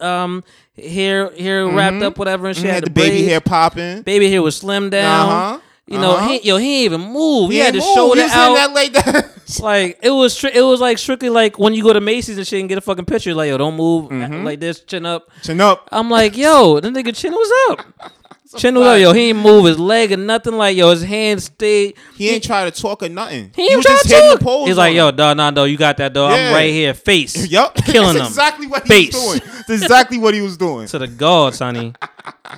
um 0.00 0.42
hair 0.76 1.30
hair 1.36 1.66
wrapped 1.68 2.02
up 2.02 2.16
whatever 2.18 2.46
and 2.48 2.56
shit 2.56 2.64
He 2.64 2.68
had, 2.68 2.74
had 2.76 2.84
the 2.84 2.90
the 2.90 2.94
baby 2.94 3.16
braids. 3.18 3.28
hair 3.28 3.40
popping. 3.40 4.02
baby 4.02 4.30
hair 4.30 4.42
was 4.42 4.60
slimmed 4.60 4.90
down. 4.90 5.28
Uh-huh. 5.28 5.60
You 5.90 5.98
know, 5.98 6.12
Uh-huh. 6.12 6.28
he, 6.28 6.40
yo, 6.42 6.56
he 6.56 6.84
ain't 6.84 6.92
even 6.94 7.00
move. 7.12 7.50
He, 7.50 7.58
had 7.58 7.74
to 7.74 7.80
show 7.80 8.12
He 8.14 8.20
it 8.20 8.24
was 8.24 8.32
in 8.32 8.38
out. 8.38 8.54
that 8.54 8.72
like 8.72 8.92
that. 8.92 9.32
like 9.60 9.98
it 10.02 10.10
was, 10.10 10.34
stri- 10.38 10.54
it 10.54 10.62
was 10.62 10.80
like 10.80 10.98
strictly 10.98 11.28
like 11.28 11.58
when 11.58 11.74
you 11.74 11.82
go 11.82 11.92
to 11.92 12.00
Macy's 12.00 12.38
and 12.38 12.46
shit 12.46 12.60
and 12.60 12.68
get 12.68 12.78
a 12.78 12.80
fucking 12.80 13.06
picture. 13.06 13.34
Like 13.34 13.48
yo, 13.48 13.58
don't 13.58 13.74
move 13.76 14.08
Mm-hmm. 14.08 14.44
like 14.44 14.60
this, 14.60 14.80
chin 14.84 15.04
up. 15.04 15.28
Chin 15.42 15.60
up. 15.60 15.88
I'm 15.90 16.08
like, 16.08 16.36
yo, 16.36 16.78
the 16.80 16.90
nigga 16.90 17.14
chin 17.14 17.32
was 17.32 17.52
up. 17.70 18.12
Chin 18.56 18.74
was 18.76 18.84
up, 18.86 18.98
yo. 19.00 19.12
He 19.12 19.30
ain't 19.30 19.38
move 19.38 19.64
his 19.64 19.78
leg 19.78 20.10
or 20.12 20.16
nothing. 20.16 20.54
Like 20.54 20.76
yo, 20.76 20.90
his 20.90 21.02
hand 21.02 21.42
stayed. 21.42 21.94
He 22.16 22.30
ain't 22.30 22.44
try 22.44 22.68
to 22.68 22.70
talk 22.70 23.02
or 23.02 23.08
nothing. 23.08 23.50
He 23.56 23.62
ain't 23.62 23.76
was 23.76 23.84
just 23.86 24.08
to 24.08 24.14
hitting 24.14 24.38
the 24.38 24.44
pose. 24.44 24.68
He's 24.68 24.76
like, 24.76 24.94
yo, 24.94 25.10
dog, 25.10 25.36
nah, 25.36 25.50
dog, 25.50 25.70
you 25.70 25.76
got 25.76 25.96
that, 25.96 26.12
dog. 26.12 26.32
Yeah. 26.32 26.48
I'm 26.48 26.54
right 26.54 26.70
here, 26.70 26.94
face. 26.94 27.46
yep, 27.50 27.74
killing 27.74 28.14
That's 28.14 28.18
him. 28.18 28.26
exactly 28.26 28.66
what 28.68 28.86
he 28.86 29.06
was 29.06 29.10
doing. 29.14 29.40
That's 29.68 29.82
exactly 29.82 30.18
what 30.18 30.34
he 30.34 30.40
was 30.40 30.56
doing. 30.56 30.86
to 30.88 30.98
the 31.00 31.06
gods, 31.08 31.58
honey. 31.60 31.94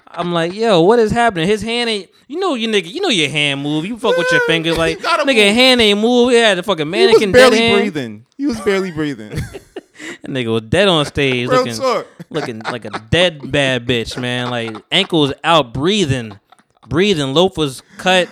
I'm 0.09 0.33
like, 0.33 0.53
yo, 0.55 0.81
what 0.83 0.99
is 0.99 1.11
happening? 1.11 1.47
His 1.49 1.63
hand 1.63 1.91
ain't. 1.91 2.11
You 2.29 2.39
know 2.41 2.55
you 2.55 2.69
nigga. 2.69 2.91
You 2.91 3.01
know 3.01 3.09
your 3.11 3.29
hand 3.29 3.63
move. 3.63 3.85
You 3.85 3.99
fuck 3.99 4.17
with 4.17 4.27
your 4.33 4.41
fingers 4.47 4.79
like 4.79 4.99
you 5.01 5.07
nigga 5.07 5.27
move. 5.27 5.37
hand 5.37 5.81
ain't 5.81 6.01
move. 6.01 6.31
He 6.31 6.37
had 6.37 6.59
the 6.59 6.63
fucking 6.63 6.87
He 6.93 7.07
was 7.07 7.07
mannequin 7.09 7.33
dead 7.33 7.39
barely 7.39 7.59
hand. 7.59 7.77
breathing. 7.81 8.27
He 8.39 8.47
was 8.47 8.61
barely 8.61 8.91
breathing. 8.91 9.39
That 10.23 10.31
nigga 10.33 10.53
was 10.53 10.63
dead 10.63 10.89
on 10.89 11.05
stage, 11.07 11.49
Real 11.49 11.59
looking 11.61 11.75
talk. 11.77 12.07
looking 12.29 12.59
like 12.61 12.85
a 12.85 12.91
dead 13.11 13.53
bad 13.53 13.87
bitch, 13.87 14.21
man. 14.21 14.51
Like 14.51 14.77
ankles 14.91 15.33
out, 15.45 15.73
breathing, 15.73 16.41
breathing. 16.89 17.35
Loafers 17.35 17.83
cut, 17.99 18.29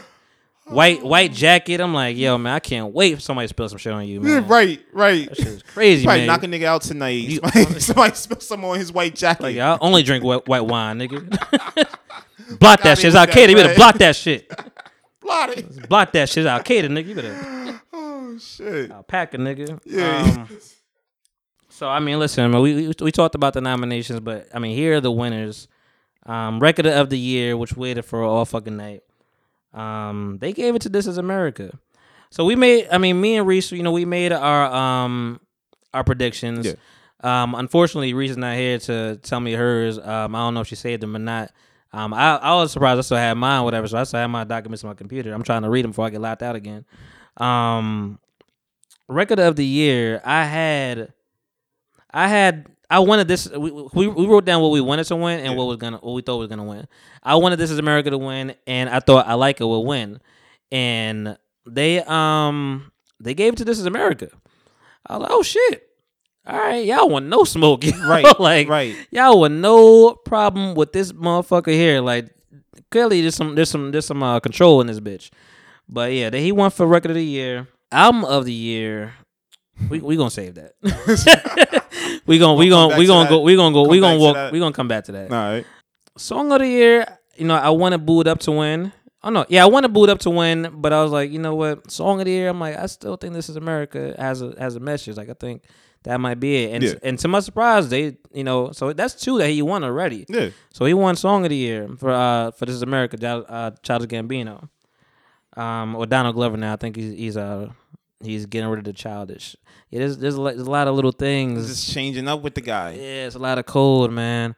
white 0.70 1.02
white 1.02 1.32
jacket. 1.32 1.80
I'm 1.80 1.92
like, 1.94 2.16
yo, 2.16 2.38
man, 2.38 2.54
I 2.54 2.60
can't 2.60 2.92
wait 2.92 3.14
for 3.16 3.20
somebody 3.20 3.46
to 3.46 3.48
spill 3.48 3.68
some 3.68 3.78
shit 3.78 3.92
on 3.92 4.06
you, 4.06 4.20
man. 4.20 4.46
right, 4.48 4.80
right. 4.92 5.28
That 5.28 5.36
shit 5.36 5.46
is 5.46 5.62
crazy, 5.62 6.04
Probably 6.04 6.20
man. 6.20 6.26
knock 6.28 6.42
a 6.42 6.46
nigga 6.46 6.64
out 6.64 6.82
tonight. 6.82 7.10
You- 7.10 7.40
somebody, 7.54 7.64
somebody 7.80 8.14
spill 8.14 8.40
some 8.40 8.64
on 8.64 8.78
his 8.78 8.92
white 8.92 9.14
jacket. 9.14 9.42
Like 9.42 9.56
I 9.58 9.78
only 9.80 10.02
drink 10.02 10.24
white, 10.24 10.46
white 10.48 10.60
wine, 10.66 10.98
nigga. 10.98 11.20
block 12.58 12.82
that 12.82 12.98
shit. 12.98 13.06
it 13.06 13.08
It's 13.08 13.14
with 13.14 13.16
Al 13.16 13.26
that 13.26 13.30
Qaeda. 13.34 13.48
You 13.50 13.56
better 13.56 13.74
block 13.74 13.98
that 13.98 14.16
shit. 14.16 14.50
Blot 15.20 15.50
it. 15.50 15.88
Block 15.88 16.12
that 16.12 16.28
shit. 16.28 16.46
Al 16.46 16.60
Qaeda, 16.60 16.86
nigga. 16.88 17.06
You 17.06 17.14
better 17.14 17.80
Oh 17.92 18.38
shit. 18.38 18.92
pack 19.08 19.34
a 19.34 19.38
nigga. 19.38 19.78
Yeah. 19.84 20.22
Um, 20.48 20.58
so 21.68 21.88
I 21.88 21.98
mean, 22.00 22.18
listen, 22.18 22.50
man, 22.50 22.60
we, 22.60 22.88
we 22.88 22.94
we 23.00 23.12
talked 23.12 23.34
about 23.34 23.54
the 23.54 23.60
nominations, 23.60 24.20
but 24.20 24.48
I 24.54 24.58
mean, 24.58 24.76
here 24.76 24.96
are 24.96 25.00
the 25.00 25.10
winners. 25.10 25.66
Um, 26.26 26.60
record 26.60 26.86
of 26.86 27.08
the 27.10 27.18
year, 27.18 27.56
which 27.56 27.74
waited 27.76 28.02
for 28.04 28.22
all 28.22 28.44
fucking 28.44 28.76
night. 28.76 29.02
Um, 29.72 30.38
they 30.40 30.52
gave 30.52 30.74
it 30.74 30.82
to 30.82 30.88
This 30.88 31.06
Is 31.06 31.18
America. 31.18 31.78
So 32.30 32.44
we 32.44 32.56
made. 32.56 32.88
I 32.90 32.98
mean, 32.98 33.20
me 33.20 33.36
and 33.36 33.46
Reese, 33.46 33.72
you 33.72 33.82
know, 33.82 33.92
we 33.92 34.04
made 34.04 34.32
our 34.32 34.64
um 34.72 35.40
our 35.92 36.04
predictions. 36.04 36.66
Yeah. 36.66 36.74
Um, 37.22 37.54
unfortunately, 37.54 38.14
Reese 38.14 38.32
is 38.32 38.36
not 38.36 38.56
here 38.56 38.78
to 38.78 39.16
tell 39.22 39.40
me 39.40 39.52
hers. 39.52 39.98
Um, 39.98 40.34
I 40.34 40.38
don't 40.38 40.54
know 40.54 40.60
if 40.60 40.68
she 40.68 40.76
saved 40.76 41.02
them 41.02 41.14
or 41.14 41.18
not. 41.18 41.52
Um, 41.92 42.14
I, 42.14 42.36
I 42.36 42.54
was 42.54 42.72
surprised 42.72 42.98
I 42.98 43.02
still 43.02 43.16
had 43.16 43.34
mine, 43.34 43.64
whatever. 43.64 43.86
So 43.88 43.98
I 43.98 44.04
still 44.04 44.20
have 44.20 44.30
my 44.30 44.44
documents 44.44 44.84
on 44.84 44.88
my 44.88 44.94
computer. 44.94 45.32
I'm 45.32 45.42
trying 45.42 45.62
to 45.62 45.70
read 45.70 45.84
them 45.84 45.90
before 45.90 46.06
I 46.06 46.10
get 46.10 46.20
locked 46.20 46.42
out 46.42 46.56
again. 46.56 46.84
Um, 47.36 48.18
record 49.08 49.40
of 49.40 49.56
the 49.56 49.66
year, 49.66 50.20
I 50.24 50.44
had, 50.44 51.12
I 52.10 52.28
had, 52.28 52.69
I 52.90 52.98
wanted 52.98 53.28
this. 53.28 53.48
We, 53.48 53.70
we, 53.70 54.08
we 54.08 54.26
wrote 54.26 54.44
down 54.44 54.60
what 54.62 54.72
we 54.72 54.80
wanted 54.80 55.04
to 55.04 55.16
win 55.16 55.38
and 55.38 55.50
Yeah. 55.52 55.54
what 55.54 55.66
was 55.66 55.76
gonna, 55.76 55.98
what 55.98 56.12
we 56.12 56.22
thought 56.22 56.38
was 56.38 56.48
gonna 56.48 56.64
win. 56.64 56.86
I 57.22 57.36
wanted 57.36 57.56
this 57.56 57.70
is 57.70 57.78
America 57.78 58.10
to 58.10 58.18
win, 58.18 58.54
and 58.66 58.90
I 58.90 58.98
thought 59.00 59.26
I 59.28 59.34
like 59.34 59.60
it 59.60 59.64
will 59.64 59.86
win, 59.86 60.20
and 60.72 61.38
they 61.66 62.02
um 62.06 62.90
they 63.20 63.34
gave 63.34 63.52
it 63.52 63.56
to 63.56 63.64
This 63.64 63.78
Is 63.78 63.86
America. 63.86 64.28
I 65.06 65.16
was 65.16 65.22
like, 65.22 65.30
oh 65.32 65.42
shit. 65.42 65.86
All 66.46 66.56
right, 66.58 66.84
y'all 66.84 67.08
want 67.08 67.26
no 67.26 67.44
smoke. 67.44 67.84
Right, 68.02 68.40
like, 68.40 68.68
right. 68.68 68.96
y'all 69.10 69.40
want 69.40 69.54
no 69.54 70.14
problem 70.14 70.74
with 70.74 70.92
this 70.92 71.12
motherfucker 71.12 71.72
here. 71.72 72.00
Like, 72.00 72.30
clearly 72.90 73.20
there's 73.20 73.36
some, 73.36 73.54
there's 73.54 73.70
some, 73.70 73.92
there's 73.92 74.06
some 74.06 74.22
uh, 74.22 74.40
control 74.40 74.80
in 74.80 74.86
this 74.86 75.00
bitch. 75.00 75.30
But 75.88 76.12
yeah, 76.12 76.30
that 76.30 76.38
he 76.38 76.50
won 76.50 76.70
for 76.70 76.86
record 76.86 77.10
of 77.12 77.16
the 77.16 77.24
year, 77.24 77.68
album 77.92 78.24
of 78.24 78.46
the 78.46 78.52
year. 78.52 79.14
We 79.88 80.00
we 80.00 80.16
gonna 80.16 80.30
save 80.30 80.54
that. 80.56 80.74
we 82.26 82.38
gonna 82.38 82.54
we 82.54 82.68
gonna 82.68 82.96
we 82.98 83.06
gonna 83.06 83.28
go 83.28 83.40
we 83.40 83.56
gonna 83.56 83.72
go 83.72 83.88
we 83.88 84.00
gonna 84.00 84.18
walk 84.18 84.52
we 84.52 84.58
gonna 84.58 84.72
come 84.74 84.88
back 84.88 85.04
to 85.04 85.12
that. 85.12 85.30
All 85.32 85.36
right. 85.54 85.66
Song 86.16 86.52
of 86.52 86.58
the 86.58 86.66
year, 86.68 87.06
you 87.36 87.46
know, 87.46 87.54
I 87.54 87.70
want 87.70 87.92
to 87.92 87.98
boo 87.98 88.20
it 88.20 88.26
up 88.26 88.40
to 88.40 88.52
win. 88.52 88.92
Oh 89.22 89.30
no, 89.30 89.44
yeah, 89.48 89.62
I 89.62 89.66
want 89.66 89.84
to 89.84 89.88
boo 89.88 90.04
it 90.04 90.10
up 90.10 90.18
to 90.20 90.30
win, 90.30 90.68
but 90.74 90.92
I 90.92 91.02
was 91.02 91.12
like, 91.12 91.30
you 91.30 91.38
know 91.38 91.54
what, 91.54 91.90
song 91.90 92.20
of 92.20 92.24
the 92.26 92.30
year. 92.30 92.48
I'm 92.48 92.58
like, 92.60 92.76
I 92.76 92.86
still 92.86 93.16
think 93.16 93.34
this 93.34 93.48
is 93.48 93.56
America 93.56 94.14
as 94.18 94.42
a 94.42 94.54
has 94.58 94.76
a 94.76 94.80
message. 94.80 95.16
Like, 95.16 95.28
I 95.28 95.34
think 95.34 95.62
that 96.04 96.18
might 96.20 96.40
be 96.40 96.64
it. 96.64 96.74
And 96.74 96.82
Yeah. 96.84 96.94
and 97.02 97.18
to 97.18 97.28
my 97.28 97.40
surprise, 97.40 97.88
they, 97.90 98.16
you 98.32 98.44
know, 98.44 98.72
so 98.72 98.92
that's 98.92 99.14
two 99.14 99.38
that 99.38 99.48
he 99.50 99.60
won 99.62 99.84
already. 99.84 100.24
Yeah. 100.28 100.50
So 100.72 100.84
he 100.86 100.94
won 100.94 101.16
song 101.16 101.44
of 101.44 101.50
the 101.50 101.56
year 101.56 101.88
for 101.98 102.10
uh 102.10 102.50
for 102.52 102.64
this 102.66 102.74
is 102.74 102.82
America, 102.82 103.16
uh, 103.48 103.72
Childish 103.82 104.08
Gambino, 104.08 104.68
um, 105.56 105.94
or 105.96 106.06
Donald 106.06 106.34
Glover. 106.34 106.56
Now 106.56 106.72
I 106.72 106.76
think 106.76 106.96
he's 106.96 107.12
he's 107.12 107.36
uh 107.36 107.68
he's 108.22 108.46
getting 108.46 108.68
rid 108.68 108.78
of 108.78 108.84
the 108.84 108.92
childish. 108.92 109.56
Yeah, 109.90 110.00
there's 110.00 110.18
there's 110.18 110.34
a, 110.36 110.40
lot- 110.40 110.54
there's 110.56 110.66
a 110.66 110.70
lot 110.70 110.88
of 110.88 110.94
little 110.94 111.12
things. 111.12 111.66
Just 111.66 111.92
changing 111.92 112.28
up 112.28 112.42
with 112.42 112.54
the 112.54 112.60
guy. 112.60 112.92
Yeah, 112.92 113.26
it's 113.26 113.34
a 113.34 113.38
lot 113.40 113.58
of 113.58 113.66
cold, 113.66 114.12
man. 114.12 114.54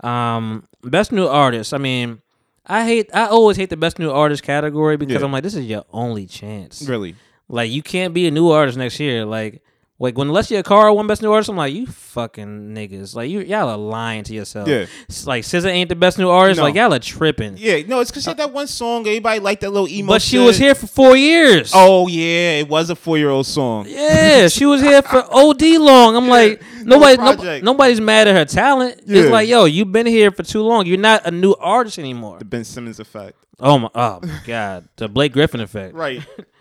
Um, 0.00 0.66
best 0.82 1.12
new 1.12 1.26
artist. 1.26 1.72
I 1.72 1.78
mean, 1.78 2.20
I 2.66 2.84
hate. 2.84 3.10
I 3.14 3.26
always 3.26 3.56
hate 3.56 3.70
the 3.70 3.76
best 3.76 3.98
new 3.98 4.10
artist 4.10 4.42
category 4.42 4.96
because 4.96 5.20
Yeah. 5.20 5.24
I'm 5.26 5.32
like, 5.32 5.42
this 5.42 5.54
is 5.54 5.66
your 5.66 5.84
only 5.92 6.26
chance. 6.26 6.82
Really. 6.88 7.14
Like, 7.48 7.70
you 7.70 7.82
can't 7.82 8.14
be 8.14 8.26
a 8.26 8.30
new 8.30 8.50
artist 8.50 8.78
next 8.78 8.98
year. 9.00 9.24
Like, 9.24 9.62
like 10.00 10.18
when 10.18 10.28
Alessia 10.28 10.64
Cara 10.64 10.92
won 10.92 11.06
best 11.06 11.22
new 11.22 11.30
artist, 11.32 11.48
I'm 11.48 11.56
like, 11.56 11.72
you 11.72 11.86
fucking 11.86 12.74
niggas. 12.74 13.14
Like, 13.14 13.30
you 13.30 13.40
y'all 13.40 13.68
are 13.68 13.76
lying 13.76 14.24
to 14.24 14.34
yourself. 14.34 14.66
Yeah. 14.66 14.86
It's 15.08 15.24
like 15.24 15.44
SZA 15.44 15.68
ain't 15.68 15.88
the 15.88 15.94
best 15.94 16.18
new 16.18 16.28
artist. 16.28 16.58
No. 16.58 16.64
Like, 16.64 16.74
y'all 16.74 16.92
are 16.92 16.98
tripping. 16.98 17.56
Yeah. 17.56 17.80
No, 17.86 18.00
it's 18.00 18.10
because 18.10 18.24
she 18.24 18.30
had 18.30 18.38
that 18.38 18.52
one 18.52 18.66
song. 18.66 19.06
Everybody 19.06 19.38
liked 19.38 19.60
that 19.60 19.70
little 19.70 19.88
emo. 19.88 20.08
but 20.08 20.20
she 20.20 20.36
shit. 20.36 20.46
was 20.46 20.58
here 20.58 20.74
for 20.74 20.88
four 20.88 21.16
years. 21.16 21.70
Oh 21.74 22.08
yeah, 22.08 22.58
it 22.58 22.68
was 22.68 22.90
a 22.90 22.96
four-year-old 22.96 23.46
song. 23.46 23.86
Yeah, 23.88 24.48
she 24.48 24.66
was 24.66 24.80
here 24.80 25.00
for 25.00 25.24
OD 25.30 25.62
long. 25.62 26.16
I'm 26.16 26.28
like, 26.28 26.60
nobody, 26.82 27.16
no, 27.16 27.60
nobody's 27.60 28.00
mad 28.00 28.26
at 28.26 28.34
her 28.34 28.44
talent. 28.44 29.00
Yeah. 29.06 29.22
It's 29.22 29.30
like, 29.30 29.48
yo, 29.48 29.64
you've 29.64 29.92
been 29.92 30.06
here 30.06 30.32
for 30.32 30.42
too 30.42 30.62
long. 30.62 30.86
You're 30.86 30.98
not 30.98 31.24
a 31.24 31.30
new 31.30 31.54
artist 31.54 32.00
anymore. 32.00 32.40
The 32.40 32.44
Ben 32.44 32.64
Simmons 32.64 32.98
effect. 32.98 33.38
Oh 33.60 33.78
my, 33.78 33.88
oh 33.94 34.18
my 34.22 34.40
god, 34.44 34.88
the 34.96 35.08
Blake 35.08 35.32
Griffin 35.32 35.60
effect. 35.60 35.94
Right. 35.94 36.20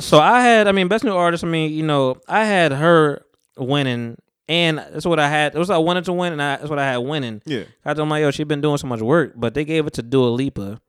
So 0.00 0.18
I 0.18 0.40
had, 0.42 0.66
I 0.68 0.72
mean, 0.72 0.88
best 0.88 1.04
new 1.04 1.14
artist. 1.14 1.44
I 1.44 1.46
mean, 1.48 1.72
you 1.72 1.82
know, 1.84 2.16
I 2.28 2.44
had 2.44 2.72
her 2.72 3.22
winning, 3.56 4.16
and 4.48 4.78
that's 4.78 5.06
what 5.06 5.18
I 5.20 5.28
had. 5.28 5.54
It 5.54 5.58
was 5.58 5.68
what 5.68 5.76
I 5.76 5.78
wanted 5.78 6.04
to 6.06 6.12
win, 6.12 6.32
and 6.32 6.42
I, 6.42 6.56
that's 6.56 6.70
what 6.70 6.78
I 6.78 6.86
had 6.90 6.98
winning. 6.98 7.42
Yeah. 7.44 7.64
I 7.84 7.94
told 7.94 8.08
my 8.08 8.18
yo, 8.20 8.30
she 8.30 8.44
been 8.44 8.60
doing 8.60 8.78
so 8.78 8.86
much 8.86 9.00
work, 9.00 9.32
but 9.36 9.54
they 9.54 9.64
gave 9.64 9.86
it 9.86 9.92
to 9.94 10.02
Dua 10.02 10.28
Lipa. 10.28 10.80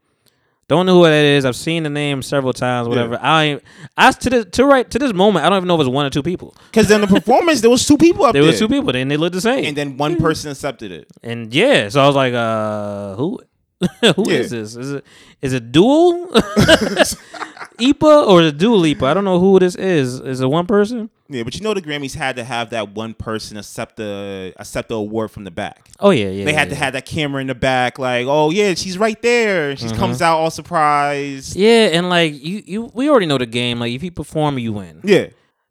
Don't 0.67 0.85
know 0.85 0.99
who 0.99 1.03
that 1.03 1.25
is. 1.25 1.43
I've 1.43 1.57
seen 1.57 1.83
the 1.83 1.90
name 1.90 2.22
several 2.22 2.53
times. 2.53 2.88
Whatever. 2.88 3.19
I 3.22 3.59
I 3.98 4.11
to 4.11 4.30
this 4.30 4.45
to 4.51 4.65
right 4.65 4.90
to 4.90 4.98
this 4.99 5.11
moment, 5.14 5.43
I 5.45 5.49
don't 5.49 5.57
even 5.57 5.67
know 5.67 5.75
if 5.75 5.81
it's 5.81 5.90
one 5.90 6.06
or 6.06 6.09
two 6.09 6.23
people. 6.23 6.56
Because 6.72 6.90
in 6.90 7.01
the 7.01 7.07
performance, 7.07 7.59
there 7.59 7.69
was 7.69 7.85
two 7.85 7.98
people 7.98 8.23
up 8.23 8.31
There 8.31 8.41
there. 8.41 8.51
was 8.51 8.59
two 8.59 8.69
people, 8.69 8.95
and 8.95 9.11
they 9.11 9.17
looked 9.17 9.33
the 9.35 9.41
same. 9.41 9.65
and 9.65 9.75
then 9.75 9.98
one 9.98 10.15
person 10.15 10.49
accepted 10.49 10.93
it. 10.93 11.07
And 11.23 11.53
yeah, 11.53 11.90
so 11.90 12.01
I 12.01 12.07
was 12.07 12.15
like, 12.15 12.33
uh, 12.33 13.15
who? 13.15 13.41
Who 14.15 14.30
is 14.30 14.53
Yeah. 14.53 14.59
this? 14.59 14.75
Is 14.77 14.91
it 14.93 15.06
is 15.41 15.53
it 15.53 15.72
dual 15.73 16.30
Ipa 17.81 18.27
or 18.27 18.41
the 18.41 18.47
it 18.49 18.57
dual 18.57 18.81
Ipa? 18.81 19.03
I 19.03 19.13
don't 19.13 19.25
know 19.25 19.39
who 19.39 19.59
this 19.59 19.75
is. 19.75 20.19
Is 20.19 20.41
it 20.41 20.47
one 20.47 20.65
person? 20.65 21.09
Yeah, 21.27 21.43
but 21.43 21.55
you 21.55 21.61
know 21.61 21.73
the 21.73 21.81
Grammys 21.81 22.15
had 22.15 22.35
to 22.35 22.43
have 22.43 22.71
that 22.71 22.93
one 22.93 23.13
person 23.13 23.57
accept 23.57 23.95
the 23.95 24.53
accept 24.57 24.89
the 24.89 24.95
award 24.95 25.31
from 25.31 25.45
the 25.45 25.51
back. 25.51 25.89
Oh 25.99 26.09
yeah, 26.09 26.29
yeah. 26.29 26.45
They 26.45 26.53
had 26.53 26.67
yeah. 26.67 26.73
to 26.73 26.75
have 26.75 26.93
that 26.93 27.05
camera 27.05 27.41
in 27.41 27.47
the 27.47 27.55
back, 27.55 27.97
like, 27.97 28.27
oh 28.27 28.51
yeah, 28.51 28.73
she's 28.73 28.97
right 28.97 29.21
there. 29.21 29.75
She 29.75 29.89
comes 29.89 30.21
out 30.21 30.37
all 30.37 30.51
surprised. 30.51 31.55
Yeah, 31.55 31.89
and 31.93 32.09
like 32.09 32.33
you, 32.33 32.63
you, 32.65 32.91
we 32.93 33.09
already 33.09 33.25
know 33.25 33.37
the 33.37 33.45
game. 33.45 33.79
Like 33.79 33.91
if 33.93 34.03
you 34.03 34.11
perform, 34.11 34.59
you 34.59 34.73
win. 34.73 34.99
Yeah, 35.03 35.27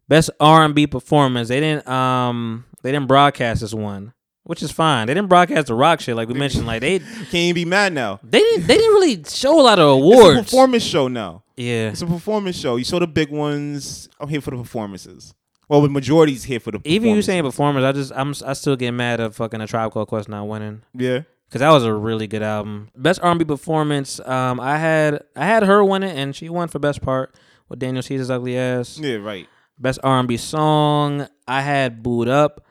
Best 0.09 0.31
R 0.41 0.65
and 0.65 0.75
B 0.75 0.89
performance. 0.89 1.49
They 1.49 1.61
didn't, 1.61 1.87
um, 1.89 2.65
they 2.83 2.91
didn't 2.91 3.07
broadcast 3.07 3.61
this 3.61 3.73
one, 3.73 4.13
which 4.43 4.61
is 4.61 4.73
fine. 4.73 5.07
They 5.07 5.15
didn't 5.15 5.29
broadcast 5.29 5.69
the 5.69 5.75
rock 5.75 6.01
shit 6.01 6.17
like 6.17 6.27
we 6.27 6.35
mentioned. 6.35 6.67
Like 6.67 6.81
they, 6.81 6.99
can't 7.31 7.35
even 7.35 7.55
be 7.55 7.65
mad 7.65 7.93
now. 7.93 8.19
they 8.25 8.41
didn't, 8.41 8.67
they 8.67 8.77
didn't 8.77 8.95
really 8.95 9.23
show 9.29 9.61
a 9.61 9.63
lot 9.63 9.79
of 9.79 9.99
It's 9.99 10.03
awards. 10.03 10.39
a 10.41 10.43
performance 10.43 10.83
show 10.83 11.07
now. 11.07 11.45
Yeah, 11.61 11.91
It's 11.91 12.03
a 12.03 12.07
performance 12.07 12.57
show. 12.57 12.77
You 12.77 12.85
saw 12.85 12.99
the 12.99 13.07
big 13.07 13.31
ones. 13.31 14.09
I'm 14.19 14.29
here 14.29 14.41
for 14.41 14.51
the 14.51 14.57
performances. 14.57 15.35
Well, 15.69 15.83
the 15.83 15.89
majority's 15.89 16.45
here 16.45 16.59
for 16.59 16.71
the. 16.73 16.81
even 16.85 17.11
you 17.15 17.23
saying 17.23 17.43
performances. 17.45 17.91
performance, 17.91 18.13
I 18.15 18.33
just, 18.33 18.43
I'm, 18.45 18.51
I 18.51 18.55
still 18.55 18.77
get 18.77 18.93
mad 18.93 19.21
at 19.21 19.35
fucking 19.35 19.61
a 19.61 19.67
Tribe 19.67 19.93
Called 19.93 20.09
Quest 20.09 20.29
not 20.29 20.45
winning. 20.49 20.83
Yeah. 20.95 21.23
Cause 21.51 21.61
that 21.61 21.71
was 21.71 21.85
a 21.85 21.93
really 21.93 22.27
good 22.29 22.43
album. 22.43 22.91
Best 22.97 23.21
R&B 23.23 23.45
performance. 23.45 24.21
Um, 24.21 24.61
I 24.61 24.79
had 24.79 25.25
I 25.35 25.45
had 25.47 25.65
her 25.65 25.85
win 25.85 26.05
it, 26.05 26.17
and 26.17 26.35
she 26.35 26.49
won 26.49 26.69
for 26.69 26.79
best 26.79 27.03
part 27.03 27.35
with 27.69 27.81
Daniel 27.81 28.03
Caesar's 28.05 28.31
ugly 28.31 28.57
ass. 28.57 28.99
Yeah. 28.99 29.17
Right. 29.17 29.49
Best 29.77 29.99
R&B 30.05 30.37
song. 30.37 31.27
I 31.49 31.61
had 31.63 32.03
Boo'd 32.05 32.29
Up, 32.29 32.65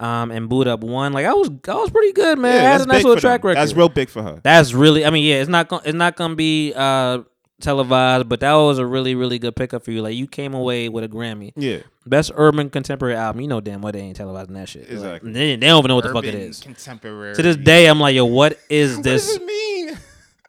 um, 0.00 0.32
and 0.32 0.48
Boo'd 0.48 0.66
Up 0.66 0.80
won. 0.80 1.12
Like 1.12 1.26
I 1.26 1.32
was, 1.32 1.48
I 1.68 1.74
was 1.74 1.90
pretty 1.90 2.12
good, 2.12 2.38
man. 2.40 2.54
Yeah, 2.54 2.58
I 2.58 2.62
had 2.62 2.72
that's 2.80 2.84
a 2.84 2.88
nice 2.88 3.04
little 3.04 3.20
track 3.20 3.42
them. 3.42 3.48
record. 3.50 3.60
That's 3.60 3.74
real 3.74 3.88
big 3.88 4.08
for 4.08 4.22
her. 4.22 4.40
That's 4.42 4.72
really. 4.74 5.04
I 5.04 5.10
mean, 5.10 5.24
yeah, 5.24 5.36
it's 5.40 5.48
not 5.48 5.68
gonna, 5.68 5.82
it's 5.84 5.94
not 5.94 6.16
gonna 6.16 6.34
be 6.34 6.72
uh 6.74 7.18
televised, 7.64 8.28
but 8.28 8.40
that 8.40 8.52
was 8.54 8.78
a 8.78 8.86
really, 8.86 9.14
really 9.14 9.38
good 9.38 9.56
pickup 9.56 9.84
for 9.84 9.90
you. 9.90 10.02
Like 10.02 10.14
you 10.14 10.26
came 10.26 10.54
away 10.54 10.88
with 10.88 11.02
a 11.04 11.08
Grammy. 11.08 11.52
Yeah. 11.56 11.78
Best 12.06 12.30
urban 12.36 12.70
contemporary 12.70 13.16
album. 13.16 13.40
You 13.40 13.48
know 13.48 13.60
damn 13.60 13.80
well 13.82 13.92
they 13.92 14.00
ain't 14.00 14.18
televising 14.18 14.54
that 14.54 14.68
shit. 14.68 14.82
Like, 14.82 14.90
Exactly. 14.92 15.32
they, 15.32 15.56
they 15.56 15.66
don't 15.66 15.78
even 15.80 15.88
know 15.88 15.94
what 15.96 16.04
the 16.04 16.12
fuck 16.12 16.24
it 16.24 16.34
is. 16.34 16.60
Contemporary. 16.60 17.34
To 17.34 17.42
this 17.42 17.56
day, 17.56 17.86
I'm 17.86 17.98
like, 17.98 18.14
yo, 18.14 18.24
what 18.26 18.58
is 18.70 18.96
what 18.96 19.04
this? 19.04 19.26
does 19.26 19.36
it 19.36 19.44
mean? 19.44 19.98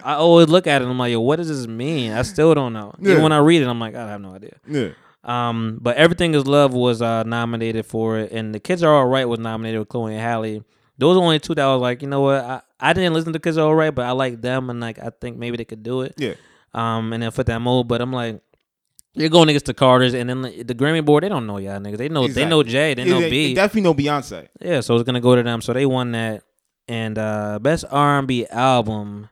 I 0.03 0.13
always 0.15 0.49
look 0.49 0.67
at 0.67 0.81
it. 0.81 0.85
and 0.85 0.91
I'm 0.91 0.99
like, 0.99 1.11
yo, 1.11 1.19
what 1.21 1.37
does 1.37 1.47
this 1.47 1.65
mean? 1.67 2.11
I 2.11 2.21
still 2.21 2.53
don't 2.53 2.73
know. 2.73 2.93
Yeah. 2.99 3.11
Even 3.11 3.23
when 3.23 3.31
I 3.31 3.39
read 3.39 3.61
it, 3.63 3.67
I'm 3.67 3.79
like, 3.79 3.95
I 3.95 4.07
have 4.09 4.21
no 4.21 4.35
idea. 4.35 4.57
Yeah. 4.67 4.89
Um, 5.23 5.79
but 5.81 5.97
everything 5.97 6.35
is 6.35 6.45
love 6.45 6.73
was 6.73 7.01
uh, 7.01 7.23
nominated 7.23 7.87
for 7.87 8.19
it, 8.19 8.31
and 8.31 8.53
the 8.53 8.59
kids 8.59 8.83
are 8.83 8.93
all 8.93 9.07
right 9.07 9.25
was 9.25 9.39
nominated 9.39 9.79
with 9.79 9.89
Chloe 9.89 10.13
and 10.13 10.21
Halle. 10.21 10.61
Those 10.99 11.17
are 11.17 11.21
only 11.21 11.39
two 11.39 11.55
that 11.55 11.65
I 11.65 11.73
was 11.73 11.81
like, 11.81 12.03
you 12.03 12.07
know 12.07 12.21
what? 12.21 12.43
I, 12.43 12.61
I 12.79 12.93
didn't 12.93 13.13
listen 13.15 13.33
to 13.33 13.39
kids 13.39 13.57
are 13.57 13.65
all 13.65 13.73
right, 13.73 13.89
but 13.89 14.05
I 14.05 14.11
like 14.11 14.41
them, 14.41 14.69
and 14.69 14.79
like 14.79 14.99
I 14.99 15.09
think 15.09 15.37
maybe 15.37 15.57
they 15.57 15.65
could 15.65 15.81
do 15.81 16.01
it. 16.01 16.13
Yeah. 16.17 16.35
Um, 16.75 17.13
and 17.13 17.23
then 17.23 17.31
fit 17.31 17.45
that 17.47 17.59
mold. 17.59 17.87
But 17.87 18.01
I'm 18.01 18.11
like, 18.11 18.41
you're 19.13 19.29
going 19.29 19.47
against 19.49 19.65
the 19.65 19.73
Carters, 19.73 20.13
and 20.13 20.29
then 20.29 20.41
the, 20.41 20.75
Grammy 20.75 21.03
board, 21.03 21.23
they 21.23 21.29
don't 21.29 21.47
know 21.47 21.57
y'all 21.57 21.79
niggas. 21.79 21.97
They 21.97 22.09
know 22.09 22.27
they 22.27 22.45
know 22.45 22.63
Jay, 22.63 22.93
they 22.93 23.05
know 23.05 23.21
B. 23.21 23.53
Definitely 23.53 23.81
know 23.81 23.93
Beyonce. 23.93 24.49
Yeah, 24.61 24.81
so 24.81 24.95
it's 24.95 25.05
gonna 25.05 25.21
go 25.21 25.35
to 25.35 25.43
them. 25.43 25.61
So 25.61 25.73
they 25.73 25.85
won 25.85 26.11
that. 26.11 26.43
And 26.87 27.17
uh 27.17 27.57
best 27.59 27.85
R 27.89 28.19
and 28.19 28.27
B 28.27 28.45
album. 28.45 29.29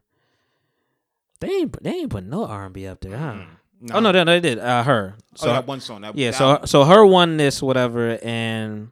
They 1.39 1.49
ain't 1.49 1.83
they 1.83 1.91
ain't 1.91 2.09
put 2.09 2.23
no 2.23 2.45
R 2.45 2.65
and 2.65 2.73
B 2.73 2.87
up 2.87 3.01
there, 3.01 3.15
huh? 3.17 3.43
Oh 3.91 3.99
no, 3.99 4.11
they, 4.11 4.23
they 4.23 4.39
did. 4.39 4.57
Uh 4.57 4.81
her. 4.81 5.15
So 5.35 5.45
So 5.45 5.49
oh, 5.51 5.53
that 5.53 5.67
one 5.67 5.81
song. 5.81 6.01
That, 6.01 6.15
yeah, 6.15 6.31
that 6.31 6.37
so 6.37 6.61
so 6.65 6.85
her 6.85 7.05
won 7.05 7.37
this 7.37 7.61
whatever 7.61 8.17
and 8.23 8.89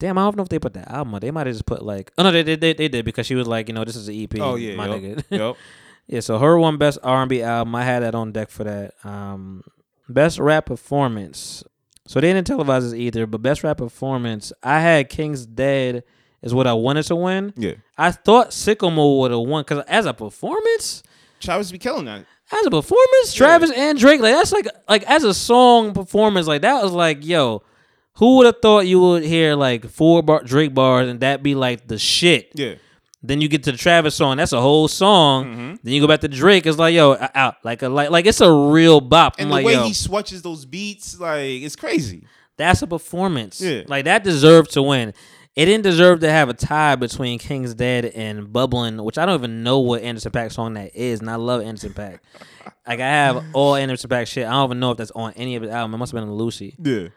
Damn, 0.00 0.18
I 0.18 0.22
don't 0.22 0.36
know 0.36 0.42
if 0.42 0.48
they 0.48 0.58
put 0.58 0.74
that 0.74 0.90
album. 0.90 1.18
They 1.20 1.30
might 1.30 1.46
have 1.46 1.54
just 1.54 1.66
put 1.66 1.82
like, 1.82 2.12
oh 2.18 2.24
no, 2.24 2.32
they 2.32 2.42
did, 2.42 2.60
they, 2.60 2.74
they 2.74 2.88
did 2.88 3.04
because 3.04 3.26
she 3.26 3.36
was 3.36 3.46
like, 3.46 3.68
you 3.68 3.74
know, 3.74 3.84
this 3.84 3.96
is 3.96 4.08
an 4.08 4.14
EP. 4.20 4.38
Oh 4.40 4.56
yeah. 4.56 4.74
my 4.74 4.88
yup, 4.88 5.00
nigga. 5.00 5.24
yup. 5.30 5.56
yeah, 6.06 6.20
so 6.20 6.38
her 6.38 6.58
one 6.58 6.76
best 6.76 6.98
R 7.02 7.22
and 7.22 7.28
B 7.28 7.42
album. 7.42 7.74
I 7.74 7.84
had 7.84 8.02
that 8.02 8.14
on 8.14 8.32
deck 8.32 8.50
for 8.50 8.64
that. 8.64 8.94
Um, 9.04 9.62
best 10.08 10.38
rap 10.38 10.66
performance. 10.66 11.64
So 12.06 12.20
they 12.20 12.32
didn't 12.32 12.46
televise 12.48 12.82
this 12.82 12.92
either, 12.94 13.26
but 13.26 13.38
best 13.42 13.64
rap 13.64 13.78
performance. 13.78 14.52
I 14.62 14.80
had 14.80 15.08
King's 15.08 15.46
Dead 15.46 16.04
is 16.42 16.52
what 16.52 16.66
I 16.66 16.74
wanted 16.74 17.04
to 17.04 17.16
win. 17.16 17.54
Yeah. 17.56 17.74
I 17.96 18.10
thought 18.10 18.50
Sicko 18.50 18.94
Mode 18.94 19.20
would 19.20 19.30
have 19.30 19.40
won 19.40 19.62
because 19.62 19.82
as 19.88 20.04
a 20.04 20.12
performance, 20.12 21.02
Travis 21.40 21.72
be 21.72 21.78
killing 21.78 22.04
that. 22.04 22.26
as 22.52 22.66
a 22.66 22.70
performance, 22.70 23.32
Travis 23.32 23.70
and 23.70 23.98
Drake, 23.98 24.20
like 24.20 24.34
that's 24.34 24.52
like 24.52 24.66
like 24.88 25.02
as 25.04 25.24
a 25.24 25.32
song 25.32 25.94
performance, 25.94 26.46
like 26.46 26.60
that 26.62 26.82
was 26.82 26.92
like, 26.92 27.24
yo, 27.24 27.62
who 28.16 28.36
would 28.36 28.46
have 28.46 28.60
thought 28.60 28.86
you 28.86 29.00
would 29.00 29.22
hear 29.24 29.54
like 29.54 29.86
four 29.88 30.22
bar, 30.22 30.42
Drake 30.44 30.74
bars 30.74 31.08
and 31.08 31.20
that 31.20 31.42
be 31.42 31.54
like 31.54 31.88
the 31.88 31.98
shit? 31.98 32.50
Yeah. 32.54 32.74
Then 33.26 33.40
you 33.40 33.48
get 33.48 33.62
to 33.64 33.72
the 33.72 33.78
Travis 33.78 34.14
song, 34.14 34.36
that's 34.36 34.52
a 34.52 34.60
whole 34.60 34.86
song. 34.86 35.46
Mm-hmm. 35.46 35.74
Then 35.82 35.94
you 35.94 36.00
go 36.00 36.06
back 36.06 36.20
to 36.20 36.28
Drake, 36.28 36.66
it's 36.66 36.76
like, 36.76 36.94
yo, 36.94 37.16
out 37.34 37.56
like 37.64 37.82
a 37.82 37.88
like 37.88 38.10
like 38.10 38.26
it's 38.26 38.40
a 38.42 38.52
real 38.52 39.00
bop. 39.00 39.36
And 39.38 39.44
I'm 39.44 39.48
the 39.48 39.54
like, 39.54 39.66
way 39.66 39.72
yo, 39.74 39.84
he 39.84 39.94
switches 39.94 40.42
those 40.42 40.66
beats, 40.66 41.18
like 41.18 41.62
it's 41.62 41.76
crazy. 41.76 42.26
that's 42.56 42.82
a 42.82 42.86
performance. 42.86 43.60
Yeah. 43.60 43.82
Like 43.86 44.04
that 44.04 44.24
deserved 44.24 44.72
to 44.72 44.82
win. 44.82 45.14
It 45.56 45.66
didn't 45.66 45.84
deserve 45.84 46.20
to 46.20 46.30
have 46.30 46.48
a 46.48 46.52
tie 46.54 46.96
between 46.96 47.38
King's 47.38 47.74
Dead 47.74 48.06
and 48.06 48.52
Bubbling, 48.52 49.02
which 49.02 49.18
I 49.18 49.24
don't 49.24 49.36
even 49.36 49.62
know 49.62 49.78
what 49.78 50.02
Anderson 50.02 50.32
.Paak 50.32 50.50
song 50.52 50.74
that 50.74 50.96
is, 50.96 51.20
and 51.20 51.30
I 51.30 51.36
love 51.36 51.62
Anderson 51.62 51.94
.Paak. 51.94 52.18
like 52.86 52.98
I 52.98 53.08
have 53.08 53.44
all 53.52 53.76
Anderson 53.76 54.10
.Paak 54.10 54.26
shit. 54.26 54.46
I 54.46 54.50
don't 54.50 54.66
even 54.66 54.80
know 54.80 54.90
if 54.90 54.98
that's 54.98 55.12
on 55.12 55.32
any 55.34 55.54
of 55.54 55.62
his 55.62 55.70
album. 55.70 55.94
It 55.94 55.98
must 55.98 56.12
have 56.12 56.20
been 56.20 56.28
on 56.28 56.34
Lucy. 56.34 56.74
Yeah. 56.82 57.08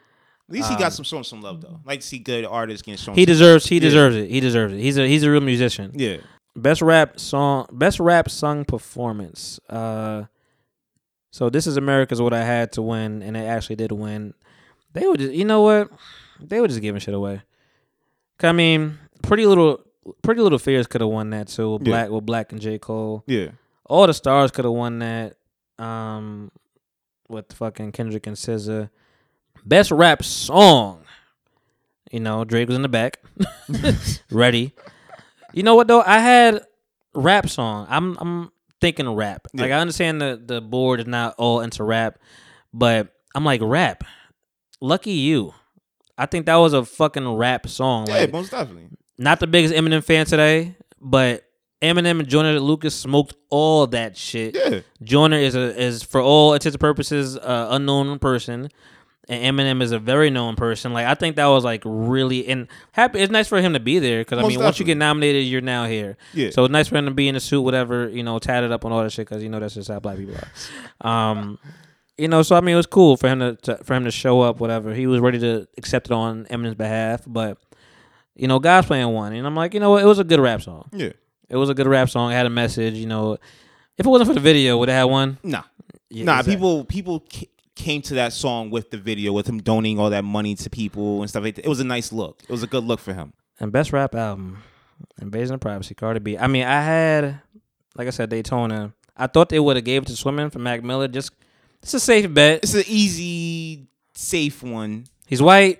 At 0.50 0.54
least 0.54 0.70
he 0.70 0.76
got 0.78 0.94
some 0.94 1.04
shown 1.04 1.24
some 1.24 1.42
love 1.42 1.62
though. 1.62 1.80
Like 1.86 2.00
to 2.02 2.06
see 2.08 2.20
good 2.20 2.46
artists 2.46 2.82
getting 2.82 2.98
shown. 2.98 3.14
Um, 3.14 3.18
He 3.18 3.24
some- 3.26 3.34
deserves. 3.34 3.66
He 3.68 3.76
Yeah. 3.76 3.82
deserves 3.82 4.16
it. 4.16 4.30
He 4.30 4.40
deserves 4.40 4.74
it. 4.74 4.80
He's 4.80 4.98
a 4.98 5.08
he's 5.08 5.24
a 5.24 5.30
real 5.32 5.42
musician. 5.42 5.92
Yeah. 5.94 6.18
Best 6.56 6.82
rap 6.82 7.20
song, 7.20 7.68
best 7.72 8.00
rap 8.00 8.30
sung 8.30 8.64
performance. 8.66 9.60
Uh, 9.70 10.24
so 11.32 11.50
this 11.50 11.68
is 11.68 11.78
America's 11.78 12.22
what 12.22 12.34
I 12.34 12.44
had 12.44 12.72
to 12.74 12.82
win, 12.82 13.22
and 13.22 13.36
it 13.38 13.42
actually 13.42 13.76
did 13.76 13.92
win. 13.92 14.34
They 14.94 15.06
were 15.06 15.18
just, 15.18 15.34
you 15.34 15.46
know 15.46 15.62
what? 15.62 15.92
They 16.40 16.60
were 16.60 16.68
just 16.68 16.82
giving 16.82 17.00
shit 17.00 17.14
away. 17.14 17.42
I 18.42 18.52
mean, 18.54 18.98
pretty 19.22 19.46
little, 19.46 19.82
pretty 20.24 20.42
little 20.42 20.58
fears 20.58 20.88
could 20.88 21.02
have 21.02 21.10
won 21.12 21.30
that 21.32 21.48
too. 21.50 21.74
with 21.74 21.88
Yeah. 21.88 22.06
6LACK 22.06 22.12
with 22.12 22.26
6LACK 22.26 22.52
and 22.54 22.62
J 22.62 22.80
Cole. 22.80 23.24
Yeah. 23.28 23.50
All 23.86 24.08
the 24.08 24.14
stars 24.14 24.50
could 24.52 24.66
have 24.66 24.74
won 24.74 25.00
that. 25.00 25.36
Um, 25.78 26.52
with 27.30 27.52
fucking 27.54 27.92
Kendrick 27.92 28.26
and 28.26 28.36
SZA. 28.38 28.90
Best 29.68 29.92
rap 29.92 30.24
song. 30.24 31.04
You 32.12 32.22
know, 32.22 32.46
Drake 32.46 32.68
was 32.70 32.76
in 32.78 32.84
the 32.84 32.90
back, 32.90 33.20
ready. 34.32 34.74
You 35.54 35.64
know 35.64 35.76
what 35.76 35.88
though? 35.88 36.02
I 36.02 36.20
had 36.20 36.62
rap 37.14 37.50
song. 37.50 37.86
I'm 37.90 38.18
I'm 38.20 38.52
thinking 38.80 39.10
rap. 39.10 39.48
Like 39.54 39.72
I 39.72 39.80
understand 39.80 40.22
the 40.22 40.42
the 40.44 40.62
board 40.62 41.02
is 41.02 41.08
not 41.08 41.36
all 41.38 41.60
into 41.62 41.84
rap, 41.84 42.18
but 42.74 43.14
I'm 43.36 43.44
like 43.44 43.62
rap. 43.62 44.04
Lucky 44.80 45.12
you. 45.12 45.54
I 46.18 46.28
think 46.28 46.46
that 46.46 46.56
was 46.56 46.74
a 46.74 46.86
fucking 46.86 47.28
rap 47.36 47.68
song. 47.68 48.08
Yeah, 48.08 48.20
Like, 48.22 48.32
most 48.32 48.52
definitely. 48.52 48.90
not 49.18 49.40
the 49.40 49.48
biggest 49.48 49.74
Eminem 49.74 50.04
fan 50.04 50.26
today, 50.26 50.76
but 51.00 51.44
Eminem 51.82 52.20
and 52.20 52.28
Joyner 52.28 52.60
Lucas 52.60 52.96
smoked 52.96 53.36
all 53.50 53.86
that 53.88 54.16
shit. 54.18 54.56
Yeah. 54.56 54.80
Joyner 55.04 55.38
is 55.38 55.56
a 55.56 55.78
is 55.80 56.04
for 56.04 56.22
all 56.22 56.54
intents 56.54 56.74
and 56.76 56.80
purposes 56.80 57.38
uh, 57.38 57.68
unknown 57.72 58.18
person, 58.20 58.70
and 59.30 59.58
Eminem 59.58 59.82
is 59.82 59.92
a 59.92 60.00
very 60.00 60.30
known 60.30 60.56
person. 60.56 60.94
Like 60.94 61.06
I 61.06 61.16
think 61.16 61.36
that 61.36 61.48
was 61.48 61.64
like 61.64 61.82
really 61.86 62.48
and 62.48 62.68
happy. 62.92 63.20
It's 63.20 63.32
nice 63.32 63.48
for 63.48 63.60
him 63.62 63.74
to 63.74 63.80
be 63.80 64.00
there 64.00 64.22
because 64.22 64.40
I 64.40 64.42
Most 64.42 64.52
mean, 64.52 64.64
once 64.64 64.80
you 64.80 64.86
get 64.86 64.98
nominated, 64.98 65.46
you're 65.46 65.62
now 65.62 65.86
here. 65.86 66.18
Yeah. 66.34 66.50
So 66.52 66.64
it's 66.64 66.72
nice 66.72 66.88
for 66.88 66.98
him 66.98 67.06
to 67.06 67.12
be 67.12 67.28
in 67.28 67.36
a 67.36 67.40
suit, 67.40 67.62
whatever 67.62 68.08
you 68.08 68.24
know, 68.24 68.40
tatted 68.40 68.72
up 68.72 68.86
on 68.86 68.92
all 68.92 69.04
that 69.04 69.12
shit 69.12 69.28
because 69.28 69.44
you 69.44 69.50
know 69.50 69.60
that's 69.60 69.74
just 69.74 69.90
how 69.90 70.00
black 70.00 70.18
people 70.18 70.36
are. 70.36 71.10
Um, 71.10 71.60
you 72.18 72.28
know, 72.28 72.42
so 72.42 72.56
I 72.56 72.62
mean, 72.62 72.74
it 72.74 72.78
was 72.78 72.88
cool 72.88 73.18
for 73.18 73.28
him 73.28 73.40
to, 73.40 73.56
to 73.56 73.84
for 73.84 73.94
him 73.94 74.06
to 74.06 74.12
show 74.12 74.42
up, 74.42 74.60
whatever. 74.60 74.94
He 74.94 75.08
was 75.08 75.20
ready 75.20 75.40
to 75.40 75.68
accept 75.78 76.08
it 76.08 76.14
on 76.14 76.46
Eminem's 76.46 76.76
behalf, 76.76 77.24
but 77.28 77.58
you 78.36 78.48
know, 78.48 78.60
God's 78.60 78.88
Plan 78.88 79.10
one, 79.10 79.34
and 79.34 79.46
I'm 79.46 79.56
like, 79.56 79.74
you 79.74 79.80
know, 79.80 79.92
what? 79.92 80.04
it 80.04 80.08
was 80.08 80.20
a 80.20 80.24
good 80.24 80.40
rap 80.40 80.62
song. 80.62 80.90
Yeah. 80.94 81.12
It 81.50 81.56
was 81.56 81.70
a 81.70 81.74
good 81.74 81.88
rap 81.88 82.10
song. 82.10 82.32
It 82.32 82.36
had 82.36 82.46
a 82.46 82.52
message. 82.52 82.96
You 82.96 83.08
know, 83.08 83.34
if 83.98 84.06
it 84.06 84.10
wasn't 84.10 84.30
for 84.30 84.34
the 84.34 84.40
video, 84.40 84.78
would 84.78 84.90
it 84.90 84.94
have 84.94 85.10
one? 85.10 85.38
Nah. 85.44 85.64
Yeah, 86.10 86.24
nah, 86.24 86.40
exactly. 86.40 86.56
people 86.56 86.86
people 86.86 87.24
came 87.78 88.02
to 88.04 88.16
that 88.16 88.34
song 88.34 88.70
with 88.70 88.92
the 88.92 88.98
video, 88.98 89.32
with 89.32 89.48
him 89.48 89.60
donating 89.60 90.00
all 90.00 90.10
that 90.10 90.24
money 90.24 90.56
to 90.56 90.70
people 90.70 91.22
and 91.22 91.30
stuff 91.30 91.44
like 91.44 91.56
that. 91.56 91.66
It 91.66 91.70
was 91.70 91.80
a 91.80 91.86
nice 91.86 92.12
look. 92.12 92.42
It 92.44 92.52
was 92.52 92.64
a 92.64 92.68
good 92.68 92.84
look 92.84 93.00
for 93.00 93.14
him. 93.14 93.34
And 93.60 93.72
best 93.72 93.94
rap 93.94 94.14
album, 94.14 94.64
Invasion 95.22 95.56
of 95.56 95.60
Privacy, 95.62 95.96
Cardi 95.96 96.20
B. 96.20 96.38
I 96.38 96.48
mean, 96.48 96.64
I 96.64 96.82
had, 96.82 97.42
like 97.96 98.08
I 98.08 98.12
said, 98.12 98.30
Daytona. 98.30 98.94
I 99.16 99.28
thought 99.28 99.50
they 99.50 99.60
would 99.60 99.78
have 99.78 99.86
gave 99.86 100.04
it 100.04 100.08
to 100.08 100.16
Swimming 100.16 100.50
for 100.50 100.60
Mac 100.60 100.84
Miller. 100.84 101.08
Just, 101.08 101.32
it's 101.82 101.94
a 101.94 102.00
safe 102.00 102.32
bet. 102.32 102.60
It's 102.64 102.74
an 102.76 102.84
easy, 102.88 103.88
safe 104.14 104.62
one. 104.62 105.06
He's 105.26 105.42
white. 105.42 105.80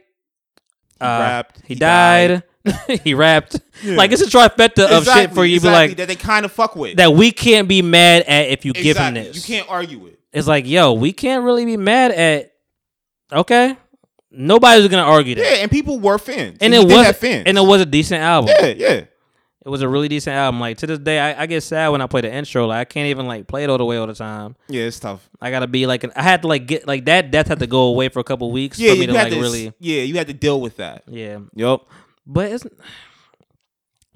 He 1.00 1.06
uh, 1.06 1.20
rapped. 1.20 1.62
He, 1.66 1.76
died. 1.76 2.44
he 3.04 3.14
rapped. 3.14 3.60
Yeah. 3.84 3.96
Like 3.96 4.12
it's 4.12 4.22
a 4.22 4.26
trifecta 4.26 4.90
of 4.90 5.06
shit 5.06 5.34
for 5.34 5.46
you. 5.46 5.60
to 5.60 5.68
Be 5.68 5.72
like 5.72 5.98
that 5.98 6.08
they 6.08 6.16
kind 6.16 6.46
of 6.46 6.52
fuck 6.52 6.76
with. 6.76 6.98
that 6.98 7.14
we 7.14 7.32
can't 7.32 7.68
be 7.68 7.82
mad 7.82 8.24
at 8.24 8.50
if 8.50 8.66
you 8.66 8.74
give 8.74 8.98
him 8.98 9.14
this. 9.14 9.36
You 9.36 9.56
can't 9.56 9.70
argue 9.70 10.08
it. 10.08 10.17
It's 10.38 10.48
like, 10.48 10.68
yo, 10.68 10.94
we 10.94 11.12
can't 11.14 11.44
really 11.44 11.66
be 11.66 11.78
mad 11.78 12.12
at. 12.12 12.54
Okay, 13.32 13.76
nobody's 14.32 14.88
gonna 14.88 15.04
argue 15.04 15.36
that. 15.36 15.42
Yeah, 15.44 15.62
and 15.64 15.72
people 15.72 16.00
were 16.00 16.18
fans. 16.18 16.58
and 16.62 16.74
he 16.74 16.80
it 16.82 16.88
was 16.88 17.12
fans. 17.18 17.44
and 17.46 17.58
it 17.58 17.62
was 17.62 17.82
a 17.82 17.86
decent 17.86 18.22
album. 18.22 18.54
yeah, 18.60 18.68
yeah. 18.68 18.88
It 18.90 19.14
It 19.66 19.70
was 19.70 19.82
a 19.82 19.90
really 19.90 20.08
decent 20.08 20.34
album. 20.36 20.62
Like 20.62 20.78
to 20.78 20.88
this 20.88 21.00
day, 21.00 21.20
I, 21.20 21.44
I 21.44 21.46
get 21.46 21.62
sad 21.62 21.90
when 21.90 22.00
I 22.02 22.08
play 22.08 22.22
the 22.22 22.34
intro. 22.34 22.68
Like 22.68 22.80
I 22.80 22.86
can't 22.86 23.08
even 23.08 23.28
like 23.28 23.48
play 23.48 23.66
it 23.66 23.70
all 23.70 23.78
the 23.78 23.84
way 23.86 23.98
all 23.98 24.08
the 24.08 24.14
time. 24.14 24.56
Yeah, 24.70 24.84
it's 24.84 25.00
tough. 25.00 25.30
I 25.42 25.52
gotta 25.52 25.68
be 25.68 25.86
like, 25.88 26.06
an, 26.06 26.14
I 26.16 26.24
had 26.24 26.42
to 26.44 26.48
like 26.48 26.68
get 26.68 26.88
like 26.88 27.04
that 27.06 27.32
death 27.32 27.48
had 27.50 27.60
to 27.60 27.68
go 27.68 27.82
away 27.88 28.08
for 28.08 28.20
a 28.20 28.24
couple 28.24 28.50
weeks 28.52 28.80
Yeah, 28.80 28.94
for 28.94 29.00
me 29.00 29.08
to 29.08 29.14
like 29.14 29.34
to 29.34 29.40
really, 29.42 29.74
Yeah, 29.80 30.04
you 30.04 30.16
had 30.16 30.28
to 30.28 30.34
deal 30.34 30.62
with 30.62 30.78
that. 30.78 31.04
yeah. 31.08 31.40
Yep. 31.54 31.82
But 32.26 32.52
it's 32.52 32.66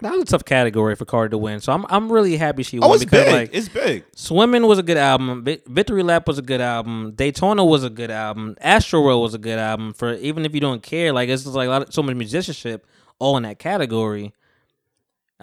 that 0.02 0.12
was 0.12 0.22
a 0.24 0.26
tough 0.26 0.46
category 0.46 0.96
for 0.96 1.06
Cardi 1.06 1.32
to 1.32 1.38
win. 1.38 1.60
So 1.60 1.74
I'm 1.74 1.86
I'm 1.90 2.12
really 2.12 2.38
happy 2.38 2.64
she 2.64 2.78
oh, 2.80 2.82
won 2.82 2.92
Oh, 2.92 2.94
it's 2.94 3.06
because 3.06 3.26
big. 3.26 3.34
like 3.34 3.50
it's 3.54 3.70
big. 3.70 4.04
Swimming 4.16 4.66
was 4.68 4.80
a 4.80 4.84
good 4.84 4.98
album. 4.98 5.44
Victory 5.68 6.04
Lap 6.04 6.28
was 6.28 6.38
a 6.38 6.42
good 6.42 6.62
album. 6.62 7.14
Daytona 7.16 7.64
was 7.64 7.84
a 7.84 7.90
good 7.90 8.12
album. 8.12 8.56
Astro 8.62 9.02
World 9.02 9.22
was 9.22 9.34
a 9.34 9.38
good 9.40 9.60
album. 9.60 9.94
For 9.94 10.14
even 10.16 10.46
if 10.46 10.54
you 10.54 10.60
don't 10.62 10.84
care, 10.84 11.14
like 11.14 11.30
it's 11.30 11.44
just 11.44 11.56
like 11.56 11.68
a 11.68 11.70
lot 11.70 11.82
of, 11.88 11.94
so 11.94 12.04
much 12.04 12.16
musicianship 12.16 12.86
all 13.20 13.38
in 13.38 13.44
that 13.44 13.60
category. 13.60 14.34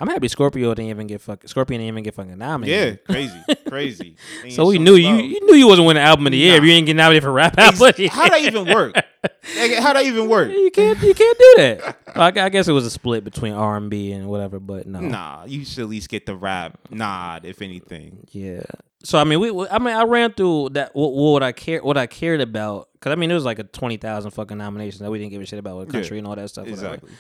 I'm 0.01 0.09
happy 0.09 0.29
Scorpio 0.29 0.75
didn't 0.75 0.91
even 0.91 1.07
get 1.07 1.21
fuck 1.21 1.47
Scorpion 1.47 1.81
didn't 1.81 1.95
even 1.95 2.05
get 2.05 2.15
fucking 2.15 2.39
nominated. 2.39 3.01
Yeah, 3.09 3.13
crazy, 3.15 3.43
crazy. 3.69 4.17
Ain't 4.45 4.55
So 4.55 4.67
we 4.67 4.79
knew 4.79 4.95
you 4.95 5.15
you 5.17 5.45
knew 5.47 5.55
you 5.55 5.67
wasn't 5.67 5.87
winning 5.87 6.03
an 6.03 6.09
album 6.09 6.27
of 6.27 6.33
the 6.33 6.39
year 6.39 6.57
if 6.57 6.65
you 6.65 6.71
ain't 6.73 6.87
getting 6.87 6.97
nominated 6.99 7.25
for 7.25 7.33
rap 7.33 7.59
album. 7.59 7.93
How 8.09 8.29
that 8.29 8.41
even 8.41 8.67
work? 8.67 8.95
How 8.95 9.93
that 9.93 10.05
even 10.05 10.29
work? 10.29 10.51
You 10.51 10.71
can't 10.71 11.01
you 11.03 11.15
can't 11.15 11.39
do 11.39 11.55
that. 11.59 11.97
I, 12.15 12.27
I 12.47 12.49
guess 12.49 12.69
it 12.69 12.73
was 12.73 12.87
a 12.87 12.91
split 12.91 13.25
between 13.25 13.53
R 13.55 13.77
and 13.77 13.91
B 13.91 14.13
and 14.13 14.29
whatever, 14.29 14.61
but 14.61 14.87
no. 14.87 15.01
Nah, 15.01 15.45
you 15.47 15.65
should 15.65 15.81
at 15.85 15.89
least 15.89 16.09
get 16.09 16.27
the 16.27 16.37
rap 16.37 16.79
nod, 16.91 17.45
if 17.45 17.63
anything. 17.63 18.27
Yeah. 18.31 18.63
So 19.05 19.19
I 19.19 19.25
mean, 19.25 19.39
we, 19.41 19.51
we 19.51 19.67
I 19.69 19.79
mean, 19.79 19.95
I 19.95 20.03
ran 20.03 20.33
through 20.33 20.71
that 20.71 20.95
what, 20.95 21.13
what 21.13 21.43
I 21.43 21.53
care 21.53 21.83
what 21.83 21.97
I 21.97 22.07
cared 22.07 22.41
about 22.41 22.89
because 22.95 23.13
I 23.13 23.15
mean, 23.15 23.31
it 23.31 23.35
was 23.35 23.45
like 23.45 23.59
a 23.61 23.65
twenty 23.65 23.97
thousand 23.97 24.33
fucking 24.33 24.59
nominations 24.59 25.01
that 25.01 25.11
we 25.11 25.19
didn't 25.19 25.31
give 25.31 25.41
a 25.41 25.47
shit 25.47 25.59
about 25.59 25.79
with 25.79 25.93
country 25.93 26.17
Yeah, 26.17 26.19
and 26.19 26.27
all 26.27 26.35
that 26.37 26.49
stuff. 26.49 26.67
whatever. 26.69 26.95
Exactly. 26.95 27.11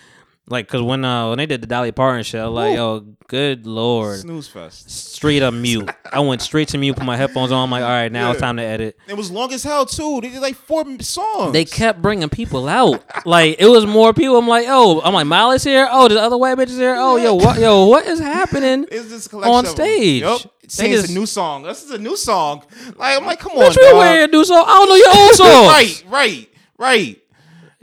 Like, 0.50 0.66
cause 0.66 0.80
when 0.80 1.04
uh 1.04 1.28
when 1.28 1.38
they 1.38 1.44
did 1.46 1.60
the 1.60 1.66
Dolly 1.66 1.92
Parton 1.92 2.22
shit, 2.24 2.40
I 2.40 2.46
was 2.46 2.54
like, 2.54 2.72
Ooh. 2.72 2.76
yo, 2.76 3.00
good 3.28 3.66
lord, 3.66 4.20
Snooze 4.20 4.48
fest. 4.48 4.90
straight 4.90 5.42
up 5.42 5.52
mute. 5.52 5.90
I 6.10 6.20
went 6.20 6.40
straight 6.40 6.68
to 6.68 6.78
mute, 6.78 6.96
put 6.96 7.04
my 7.04 7.18
headphones 7.18 7.52
on. 7.52 7.64
I'm 7.64 7.70
like, 7.70 7.82
all 7.82 7.88
right, 7.90 8.10
now 8.10 8.30
it's 8.30 8.40
Yeah. 8.40 8.46
time 8.46 8.56
to 8.56 8.62
edit. 8.62 8.96
It 9.06 9.14
was 9.16 9.30
long 9.30 9.52
as 9.52 9.62
hell 9.62 9.84
too. 9.84 10.20
They 10.22 10.30
did 10.30 10.40
like 10.40 10.56
four 10.56 10.84
songs. 11.00 11.52
They 11.52 11.66
kept 11.66 12.00
bringing 12.00 12.30
people 12.30 12.66
out. 12.66 13.04
like 13.26 13.56
it 13.58 13.66
was 13.66 13.84
more 13.84 14.14
people. 14.14 14.38
I'm 14.38 14.48
like, 14.48 14.66
oh, 14.68 15.02
I'm 15.02 15.12
like, 15.12 15.26
Molly's 15.26 15.64
here. 15.64 15.86
Oh, 15.90 16.08
the 16.08 16.18
other 16.20 16.38
white 16.38 16.56
bitches 16.56 16.78
here. 16.78 16.96
Oh, 16.98 17.16
yo, 17.16 17.34
what, 17.34 17.58
yo, 17.60 17.84
what 17.86 18.06
is 18.06 18.18
happening? 18.18 18.86
It's 18.90 19.10
this 19.10 19.28
collection 19.28 19.52
on 19.54 19.66
of 19.66 19.76
them. 19.76 19.86
stage. 19.86 20.22
Yup. 20.22 20.40
They 20.62 20.68
Saying 20.68 20.92
it's 20.92 21.02
just- 21.02 21.14
a 21.14 21.18
new 21.18 21.26
song. 21.26 21.62
This 21.64 21.82
is 21.84 21.90
a 21.90 21.98
new 21.98 22.16
song. 22.16 22.62
Like 22.96 23.18
I'm 23.18 23.26
like, 23.26 23.38
come 23.38 23.52
on, 23.52 23.70
Bitch, 23.70 23.76
we 23.76 23.84
dog. 23.84 23.96
wearing 23.98 24.30
new 24.30 24.44
song. 24.46 24.64
I 24.66 24.72
don't 24.78 24.88
know 24.88 24.94
your 24.94 25.16
old 25.24 25.34
songs. 25.34 25.68
right, 25.68 26.04
right, 26.08 26.48
right. 26.78 27.22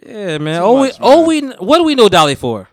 Yeah, 0.05 0.37
man. 0.37 0.61
All 0.61 0.79
we, 0.81 0.91
all 1.01 1.25
we, 1.25 1.41
what 1.41 1.77
do 1.77 1.83
we 1.83 1.95
know 1.95 2.09
Dolly 2.09 2.35
for? 2.35 2.69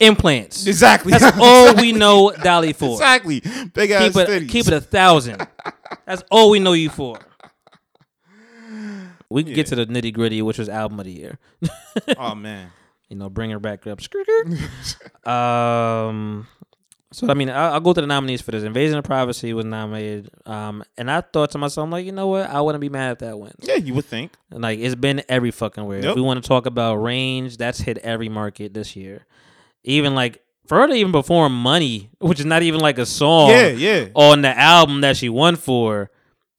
Implants. 0.00 0.66
Exactly. 0.66 1.12
That's 1.12 1.36
all 1.40 1.74
we 1.74 1.92
know 1.92 2.32
Dolly 2.42 2.72
for. 2.72 2.92
Exactly. 2.92 3.40
Big 3.74 3.90
ass 3.90 4.04
Keep 4.12 4.16
it, 4.16 4.28
titties. 4.28 4.48
keep 4.48 4.66
it 4.68 4.72
a 4.72 4.80
thousand. 4.80 5.46
That's 6.06 6.22
all 6.30 6.50
we 6.50 6.60
know 6.60 6.72
you 6.72 6.88
for. 6.88 7.18
We 9.30 9.44
can 9.44 9.52
get 9.52 9.66
to 9.66 9.74
the 9.76 9.86
nitty 9.86 10.14
gritty, 10.14 10.40
which 10.40 10.58
was 10.58 10.68
album 10.68 11.00
of 11.00 11.06
the 11.06 11.12
year. 11.12 11.38
oh 12.16 12.34
man. 12.34 12.72
You 13.10 13.16
know, 13.16 13.30
bring 13.30 13.48
her 13.52 13.58
back 13.58 13.86
up. 13.86 14.02
Skirt, 14.02 14.26
skirt. 14.82 15.26
um, 15.26 16.46
so 17.12 17.26
I 17.28 17.34
mean, 17.34 17.48
I, 17.48 17.70
I'll 17.70 17.80
go 17.80 17.92
to 17.92 18.00
the 18.00 18.06
nominees 18.06 18.42
for 18.42 18.50
this. 18.50 18.62
Invasion 18.64 18.98
of 18.98 19.04
Privacy 19.04 19.54
was 19.54 19.64
nominated. 19.64 20.30
Um, 20.44 20.84
and 20.96 21.10
I 21.10 21.22
thought 21.22 21.50
to 21.52 21.58
myself, 21.58 21.84
I'm 21.84 21.90
like, 21.90 22.04
you 22.04 22.12
know 22.12 22.26
what? 22.28 22.50
I 22.50 22.60
wouldn't 22.60 22.80
be 22.82 22.88
mad 22.90 23.12
if 23.12 23.18
that 23.20 23.38
wins. 23.38 23.54
Yeah, 23.60 23.76
you 23.76 23.94
would 23.94 24.04
think. 24.04 24.32
Like 24.50 24.78
it's 24.78 24.94
been 24.94 25.22
every 25.28 25.50
fucking 25.50 25.84
where. 25.86 25.98
If 26.04 26.14
we 26.16 26.20
want 26.22 26.42
to 26.42 26.46
talk 26.48 26.66
about 26.66 26.96
range, 26.96 27.56
that's 27.56 27.78
hit 27.80 27.98
every 27.98 28.28
market 28.28 28.74
this 28.74 28.94
year. 28.94 29.24
Even 29.84 30.14
like 30.14 30.42
for 30.66 30.78
her 30.80 30.86
to 30.86 30.92
even 30.92 31.12
perform 31.12 31.58
"Money," 31.62 32.10
which 32.18 32.40
is 32.40 32.46
not 32.46 32.62
even 32.62 32.80
like 32.80 32.98
a 32.98 33.06
song 33.06 33.50
Yeah, 33.50 33.68
yeah. 33.68 34.08
on 34.14 34.42
the 34.42 34.56
album 34.58 35.00
that 35.00 35.16
she 35.16 35.30
won 35.30 35.56
for, 35.56 36.10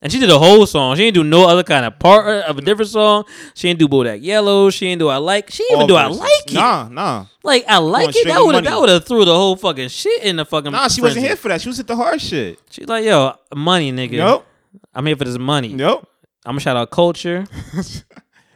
and 0.02 0.12
she 0.12 0.20
did 0.20 0.30
a 0.30 0.40
whole 0.40 0.66
song. 0.66 0.96
She 0.96 1.04
didn't 1.04 1.16
do 1.16 1.24
no 1.24 1.48
other 1.48 1.64
kind 1.64 1.86
of 1.86 2.00
part 2.00 2.46
of 2.46 2.58
a 2.58 2.62
different 2.62 2.90
song. 2.90 3.26
She 3.54 3.68
didn't 3.68 3.80
do 3.80 3.88
"Bodak 3.88 4.22
Yellow." 4.22 4.70
She 4.70 4.86
didn't 4.88 5.00
do 5.00 5.08
"I 5.10 5.18
Like." 5.18 5.50
She 5.52 5.64
didn't 5.64 5.72
even 5.72 5.82
All 5.82 5.88
do 5.88 5.96
"I. 5.96 6.08
Like 6.08 6.30
It." 6.48 6.54
Nah, 6.54 6.88
nah. 6.90 7.26
Like 7.44 7.66
I 7.68 7.78
like 7.78 8.10
it. 8.10 8.16
straight 8.16 8.32
That 8.34 8.40
would 8.44 8.56
have 8.56 8.64
Money. 8.64 8.74
that 8.76 8.80
would 8.80 8.90
have 8.90 9.06
threw 9.06 9.26
the 9.26 9.36
whole 9.36 9.56
fucking 9.56 9.90
shit 9.90 10.24
in 10.24 10.36
the 10.38 10.46
fucking. 10.46 10.72
Nah, 10.72 10.88
she 10.88 11.02
wasn't 11.02 11.16
frenzy. 11.16 11.28
here 11.28 11.36
for 11.36 11.48
that. 11.50 11.62
She 11.62 11.70
was 11.70 11.80
at 11.80 11.88
the 11.88 11.96
hard 11.96 12.22
shit. 12.22 12.60
She's 12.70 12.88
like, 12.88 13.04
yo, 13.06 13.34
money, 13.56 13.92
nigga. 13.92 14.18
Nope. 14.18 14.46
I'm 14.94 15.06
here 15.06 15.16
for 15.16 15.26
this 15.26 15.38
money. 15.38 15.70
Nope. 15.74 16.08
I'm 16.46 16.52
gonna 16.52 16.60
shout 16.62 16.78
out 16.78 16.90
Kulture. 16.92 17.48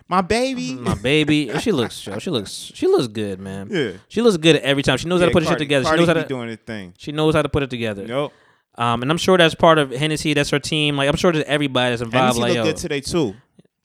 My 0.07 0.21
baby. 0.21 0.73
my 0.79 0.95
baby. 0.95 1.49
She 1.59 1.71
looks, 1.71 1.95
she 1.97 2.29
looks, 2.29 2.51
she 2.51 2.85
looks 2.87 3.07
good, 3.07 3.39
man. 3.39 3.69
Yeah. 3.71 3.91
She 4.09 4.21
looks 4.21 4.37
good 4.37 4.57
every 4.57 4.83
time. 4.83 4.97
She 4.97 5.07
knows 5.07 5.21
how 5.21 5.25
to 5.25 5.31
put 5.31 5.43
Cardi- 5.43 5.53
shit 5.53 5.59
together. 5.59 5.85
She 5.89 5.95
knows 5.95 6.07
how 6.07 6.13
be 6.13 6.21
to. 6.21 6.27
doing 6.27 6.49
her 6.49 6.55
thing. 6.55 6.93
She 6.97 7.11
knows 7.11 7.33
how 7.33 7.41
to 7.41 7.49
put 7.49 7.63
it 7.63 7.69
together. 7.69 8.05
Nope. 8.05 8.33
Um, 8.75 9.01
and 9.01 9.11
I'm 9.11 9.17
sure 9.17 9.37
that's 9.37 9.55
part 9.55 9.77
of 9.77 9.91
Hennessy. 9.91 10.33
That's 10.33 10.49
her 10.49 10.59
team. 10.59 10.95
Like 10.95 11.09
I'm 11.09 11.15
sure 11.15 11.31
there's 11.31 11.45
everybody 11.45 11.91
that's 11.91 12.01
involved. 12.01 12.37
Hennessy 12.37 12.41
Like 12.41 12.49
look 12.49 12.57
yo, 12.57 12.63
good 12.63 12.77
today 12.77 13.01
too. 13.01 13.35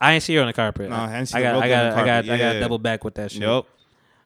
I 0.01 0.15
ain't 0.15 0.23
see 0.23 0.35
her 0.37 0.41
on 0.43 0.47
the 0.47 0.53
carpet. 0.53 0.89
Nah, 0.91 1.09
Hennessy 1.09 1.37
I 1.37 1.43
got, 1.43 1.57
I 1.57 1.69
got, 1.69 1.87
I 1.87 1.97
got, 1.97 2.25
carpet. 2.25 2.31
I 2.31 2.39
got 2.39 2.61
double 2.61 2.79
back 2.79 3.05
with 3.05 3.17
that 3.17 3.33
shit. 3.33 3.41
Nope. 3.41 3.69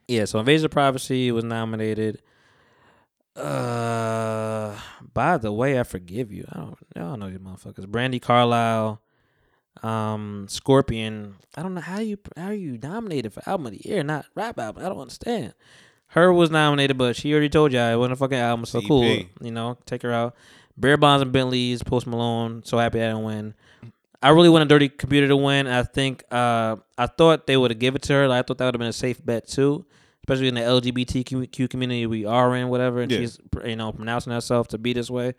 Yeah. 0.06 0.26
So 0.26 0.38
Invasion 0.38 0.66
of 0.66 0.70
Privacy 0.70 1.32
was 1.32 1.44
nominated. 1.44 2.22
Uh, 3.34 4.76
by 5.14 5.38
the 5.38 5.52
way, 5.52 5.80
I 5.80 5.82
forgive 5.84 6.32
you. 6.32 6.44
I 6.52 6.58
don't, 6.58 6.78
I 6.96 7.00
don't 7.00 7.20
know 7.20 7.30
these 7.30 7.38
motherfuckers. 7.38 7.86
Brandi 7.86 8.20
Carlile, 8.20 9.00
um, 9.82 10.46
Scorpion. 10.48 11.36
I 11.56 11.62
don't 11.62 11.74
know 11.74 11.80
how 11.80 12.00
you 12.00 12.18
how 12.36 12.48
are 12.48 12.54
you 12.54 12.78
nominated 12.82 13.32
for 13.32 13.42
album 13.48 13.66
of 13.66 13.72
the 13.72 13.88
year, 13.88 14.02
not 14.02 14.26
rap 14.34 14.58
album. 14.58 14.84
I 14.84 14.88
don't 14.88 15.00
understand. 15.00 15.54
Her 16.12 16.30
was 16.32 16.50
nominated, 16.50 16.98
but 16.98 17.16
she 17.16 17.32
already 17.32 17.48
told 17.48 17.72
y'all 17.72 17.90
it 17.92 17.96
wasn't 17.96 18.12
a 18.12 18.16
fucking 18.16 18.36
album. 18.38 18.66
So 18.66 18.80
cool, 18.82 19.02
you 19.40 19.50
know, 19.50 19.78
take 19.86 20.02
her 20.02 20.12
out. 20.12 20.34
Beerbongs 20.78 21.22
and 21.22 21.32
Bentleys, 21.32 21.82
Post 21.82 22.06
Malone. 22.06 22.62
So 22.64 22.76
happy 22.76 23.00
I 23.00 23.06
didn't 23.08 23.22
win. 23.24 23.54
I 24.22 24.28
really 24.28 24.50
wanted 24.50 24.68
Dirty 24.68 24.88
Computer 24.90 25.26
to 25.28 25.36
win. 25.36 25.66
I 25.66 25.82
think 25.84 26.22
uh, 26.30 26.76
I 26.98 27.06
thought 27.06 27.46
they 27.46 27.56
would 27.56 27.70
have 27.70 27.78
given 27.78 27.96
it 27.96 28.02
to 28.02 28.12
her. 28.12 28.28
Like, 28.28 28.44
I 28.44 28.46
thought 28.46 28.58
that 28.58 28.66
would 28.66 28.74
have 28.74 28.78
been 28.78 28.88
a 28.88 28.92
safe 28.92 29.24
bet 29.24 29.48
too, 29.48 29.86
especially 30.22 30.48
in 30.48 30.54
the 30.54 30.60
LGBTQ 30.60 31.70
community 31.70 32.06
we 32.06 32.26
are 32.26 32.54
in, 32.56 32.68
whatever. 32.68 33.00
And 33.00 33.10
Yeah. 33.10 33.18
she's 33.20 33.38
you 33.64 33.76
know 33.76 33.90
pronouncing 33.92 34.32
herself 34.34 34.68
to 34.68 34.78
be 34.78 34.92
this 34.92 35.08
way. 35.10 35.32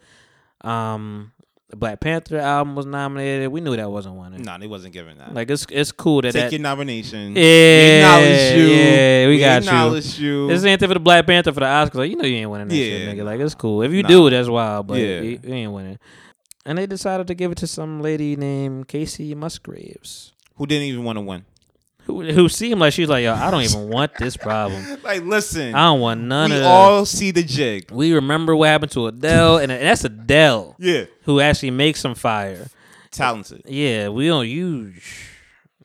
Um, 0.61 1.33
the 1.74 1.77
Black 1.77 2.02
Panther 2.02 2.38
album 2.38 2.76
was 2.76 2.85
nominated. 2.85 3.52
We 3.52 3.60
knew 3.60 3.76
that 3.76 3.90
wasn't 3.90 4.14
winning. 4.14 4.43
Nah, 4.43 4.60
they 4.60 4.68
wasn't 4.68 4.93
giving 4.93 5.18
that. 5.18 5.34
Like 5.34 5.50
it's 5.50 5.66
it's 5.72 5.92
cool 5.92 6.22
that 6.22 6.32
Take 6.32 6.43
that 6.43 6.52
your 6.52 6.61
nomination. 6.61 7.35
Yeah, 7.35 7.42
we 7.42 7.98
acknowledge 7.98 8.58
you. 8.58 8.66
yeah, 8.68 9.27
we 9.27 9.40
got 9.40 9.64
you. 9.64 9.69
acknowledge 9.69 10.19
you. 10.19 10.48
this 10.50 10.64
ain't 10.66 10.80
for 10.80 10.88
the 10.93 11.00
Black 11.00 11.26
Panther 11.26 11.52
for 11.52 11.61
the 11.61 11.66
Oscars. 11.66 11.95
Like 11.95 12.11
you 12.11 12.16
know 12.16 12.26
you 12.26 12.35
ain't 12.35 12.52
winning 12.52 12.68
that 12.68 12.76
shit, 12.76 13.10
nigga. 13.10 13.26
Like 13.26 13.40
it's 13.40 13.56
cool. 13.56 13.82
If 13.82 13.92
you 13.92 14.03
nah. 14.03 14.08
do, 14.08 14.30
that's 14.30 14.48
wild. 14.48 14.85
But 14.85 15.00
Yeah. 15.00 15.22
you, 15.22 15.40
you 15.43 15.53
ain't 15.56 15.72
winning. 15.72 15.98
And 16.64 16.77
they 16.77 16.85
decided 16.85 17.26
to 17.26 17.34
give 17.34 17.52
it 17.52 17.58
to 17.58 17.66
some 17.66 18.02
lady 18.03 18.35
named 18.35 18.88
Kacey 18.88 19.35
Musgraves. 19.35 20.32
Who 20.58 20.68
didn't 20.68 20.84
even 20.84 21.03
want 21.03 21.18
to 21.18 21.22
win? 21.22 21.43
Who 22.06 22.22
who 22.22 22.49
seemed 22.49 22.80
like 22.82 22.91
she's 22.93 23.07
like, 23.07 23.23
yo, 23.23 23.33
I 23.33 23.49
don't 23.49 23.61
even 23.64 23.90
want 23.90 24.15
this 24.17 24.35
problem. 24.38 24.83
Like, 25.03 25.23
listen. 25.23 25.73
I 25.73 25.85
don't 25.88 25.99
want 26.01 26.22
none 26.22 26.49
we 26.51 26.57
of. 26.57 26.61
We 26.61 26.67
all 26.67 27.06
see 27.06 27.32
the 27.32 27.43
jig. 27.43 27.91
we 27.91 28.14
remember 28.14 28.56
what 28.56 28.67
happened 28.69 28.91
to 28.93 29.07
Adele, 29.07 29.57
and 29.57 29.72
that's 29.72 30.03
Adele 30.03 30.75
Yeah. 30.80 31.06
who 31.23 31.40
actually 31.40 31.72
makes 31.72 31.99
some 32.01 32.15
fire. 32.15 32.67
Talented. 33.11 33.61
Yeah, 33.65 34.09
we 34.09 34.27
don't 34.27 34.48
use. 34.48 35.03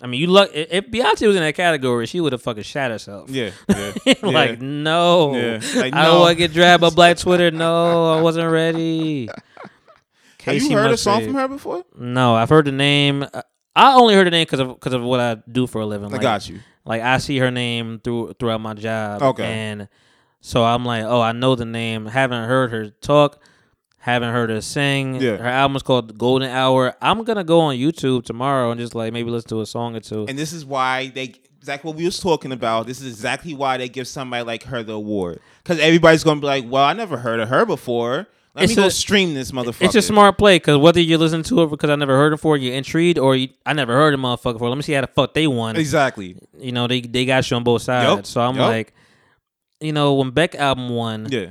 I 0.00 0.06
mean, 0.06 0.20
you 0.20 0.28
look. 0.28 0.50
If 0.54 0.86
Beyonce 0.86 1.26
was 1.26 1.36
in 1.36 1.42
that 1.42 1.54
category, 1.56 2.06
she 2.06 2.20
would 2.20 2.32
have 2.32 2.40
fucking 2.42 2.62
shot 2.62 2.90
herself. 2.90 3.28
Yeah. 3.30 3.50
Yeah. 3.68 4.14
like 4.22 4.50
yeah. 4.50 4.56
no, 4.60 5.34
Yeah. 5.36 5.60
Like, 5.76 5.92
I 5.94 6.04
don't 6.04 6.14
no. 6.14 6.20
want 6.20 6.30
to 6.30 6.36
get 6.36 6.52
dragged 6.52 6.80
by 6.80 6.90
Black 6.90 7.18
Twitter. 7.18 7.50
No, 7.50 8.12
I 8.12 8.20
wasn't 8.28 8.50
ready. 8.50 9.26
Have 9.26 10.54
you 10.54 10.60
Kacey 10.70 10.72
heard 10.72 10.90
a 10.92 10.96
song 10.96 11.24
from 11.24 11.34
her 11.34 11.48
before? 11.48 11.84
No, 11.98 12.34
I've 12.34 12.48
heard 12.48 12.64
the 12.64 12.72
name. 12.72 13.24
Uh, 13.32 13.42
I 13.78 13.94
only 13.94 14.14
heard 14.14 14.26
the 14.26 14.30
name 14.32 14.42
because 14.44 14.60
of 14.60 14.68
because 14.68 14.92
of 14.92 15.02
what 15.02 15.20
I 15.20 15.36
do 15.50 15.66
for 15.66 15.80
a 15.80 15.86
living. 15.86 16.12
I 16.12 16.18
got 16.18 16.48
you. 16.48 16.60
Like 16.84 17.00
I 17.02 17.18
see 17.18 17.38
her 17.38 17.50
name 17.50 18.00
through 18.02 18.34
throughout 18.38 18.60
my 18.60 18.74
job. 18.74 19.22
Okay. 19.22 19.44
And 19.44 19.88
so 20.40 20.64
I'm 20.64 20.84
like, 20.84 21.04
oh, 21.04 21.20
I 21.20 21.32
know 21.32 21.54
the 21.54 21.64
name. 21.64 22.06
Haven't 22.06 22.48
heard 22.48 22.70
her 22.72 22.90
talk. 22.90 23.40
Haven't 23.98 24.32
heard 24.32 24.50
her 24.50 24.60
sing. 24.60 25.16
Yeah. 25.20 25.36
Her 25.36 25.46
album 25.46 25.76
is 25.76 25.82
called 25.82 26.18
Golden 26.18 26.50
Hour. 26.50 26.94
I'm 27.00 27.22
gonna 27.24 27.44
go 27.44 27.60
on 27.60 27.76
YouTube 27.76 28.24
tomorrow 28.24 28.70
and 28.70 28.80
just 28.80 28.94
like 28.94 29.12
maybe 29.12 29.30
listen 29.30 29.48
to 29.50 29.60
a 29.60 29.66
song 29.66 29.94
or 29.94 30.00
two. 30.00 30.26
And 30.28 30.38
this 30.38 30.52
is 30.52 30.64
why 30.64 31.08
they 31.08 31.34
exactly 31.58 31.88
what 31.88 31.96
we 31.96 32.04
was 32.04 32.18
talking 32.18 32.50
about. 32.50 32.86
This 32.86 33.00
is 33.00 33.06
exactly 33.12 33.54
why 33.54 33.76
they 33.76 33.88
give 33.88 34.08
somebody 34.08 34.44
like 34.44 34.64
her 34.64 34.82
the 34.82 34.94
award 34.94 35.40
because 35.62 35.78
everybody's 35.78 36.24
gonna 36.24 36.40
be 36.40 36.46
like, 36.46 36.64
"Well, 36.66 36.84
I 36.84 36.94
never 36.94 37.18
heard 37.18 37.38
of 37.38 37.48
her 37.48 37.64
before. 37.64 38.26
Let 38.58 38.64
It's 38.64 38.76
me 38.76 38.82
go 38.82 38.86
a- 38.88 38.90
stream 38.90 39.34
this 39.34 39.52
motherfucker." 39.52 39.82
It's 39.86 39.94
a 39.94 40.02
smart 40.02 40.36
play 40.36 40.56
because 40.56 40.78
whether 40.78 41.00
you 41.00 41.16
listen 41.18 41.42
to 41.44 41.62
it 41.62 41.70
because 41.70 41.90
I 41.90 41.96
never 41.96 42.16
heard 42.16 42.32
it 42.32 42.36
before, 42.36 42.56
you're 42.56 42.74
intrigued, 42.74 43.18
or 43.18 43.36
you, 43.36 43.48
I 43.64 43.72
never 43.72 43.92
heard 43.94 44.14
a 44.14 44.16
motherfucker 44.16 44.54
before. 44.54 44.68
Let 44.68 44.76
me 44.76 44.82
see 44.82 44.92
how 44.92 45.00
the 45.02 45.06
fuck 45.06 45.32
they 45.34 45.46
won. 45.46 45.76
Exactly. 45.76 46.36
You 46.58 46.72
know, 46.72 46.86
they 46.86 47.00
they 47.00 47.24
got 47.24 47.48
you 47.50 47.56
on 47.56 47.64
both 47.64 47.82
sides. 47.82 48.08
Yup, 48.16 48.26
So 48.26 48.40
I'm 48.40 48.56
yup. 48.56 48.68
like, 48.68 48.94
you 49.80 49.92
know, 49.92 50.14
when 50.14 50.30
Beck 50.30 50.54
album 50.56 50.88
won, 50.90 51.28
Yeah. 51.30 51.50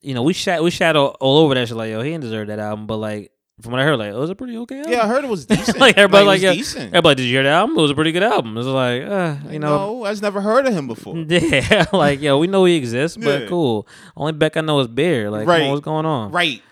you 0.00 0.14
know, 0.14 0.22
we 0.22 0.32
shat 0.32 0.62
we 0.62 0.70
all, 0.80 1.16
all 1.20 1.38
over 1.38 1.54
that 1.54 1.68
shit 1.68 1.76
like, 1.76 1.90
yo, 1.90 2.00
he 2.02 2.10
didn't 2.10 2.22
deserve 2.24 2.48
that 2.48 2.58
album. 2.58 2.86
But 2.86 2.96
like 2.96 3.30
from 3.60 3.72
what 3.72 3.80
I 3.80 3.84
heard, 3.84 3.98
like 3.98 4.10
it 4.12 4.16
was 4.16 4.30
a 4.30 4.34
pretty 4.34 4.56
okay 4.58 4.78
album. 4.78 4.92
Yeah, 4.92 5.02
I 5.04 5.08
heard 5.08 5.24
it 5.24 5.28
was 5.30 5.46
decent. 5.54 5.78
like 5.78 5.96
everybody, 5.98 6.24
like, 6.26 6.36
was 6.36 6.42
yeah, 6.42 6.52
decent. 6.52 6.86
everybody, 6.94 7.14
did 7.16 7.22
you 7.24 7.34
hear 7.34 7.42
the 7.42 7.48
album? 7.50 7.76
It 7.76 7.82
was 7.82 7.90
a 7.90 7.94
pretty 7.94 8.12
good 8.12 8.22
album. 8.22 8.56
It 8.56 8.58
was 8.60 8.66
like, 8.68 9.02
uh, 9.02 9.36
you 9.50 9.58
know, 9.58 9.98
no, 9.98 10.04
I 10.04 10.10
just 10.10 10.22
never 10.22 10.40
heard 10.40 10.66
of 10.66 10.72
him 10.74 10.86
before. 10.86 11.16
yeah, 11.28 11.86
like 11.92 12.20
yo, 12.20 12.38
we 12.38 12.46
know 12.46 12.64
he 12.64 12.76
exists, 12.76 13.16
but 13.16 13.42
Yeah. 13.42 13.48
cool. 13.48 13.88
Only 14.16 14.32
Beck 14.32 14.56
I 14.56 14.60
know 14.60 14.78
is 14.80 14.86
Bear. 14.88 15.30
Like, 15.30 15.46
Right. 15.48 15.62
on, 15.62 15.70
what's 15.70 15.80
going 15.80 16.06
on? 16.06 16.30
Right. 16.30 16.62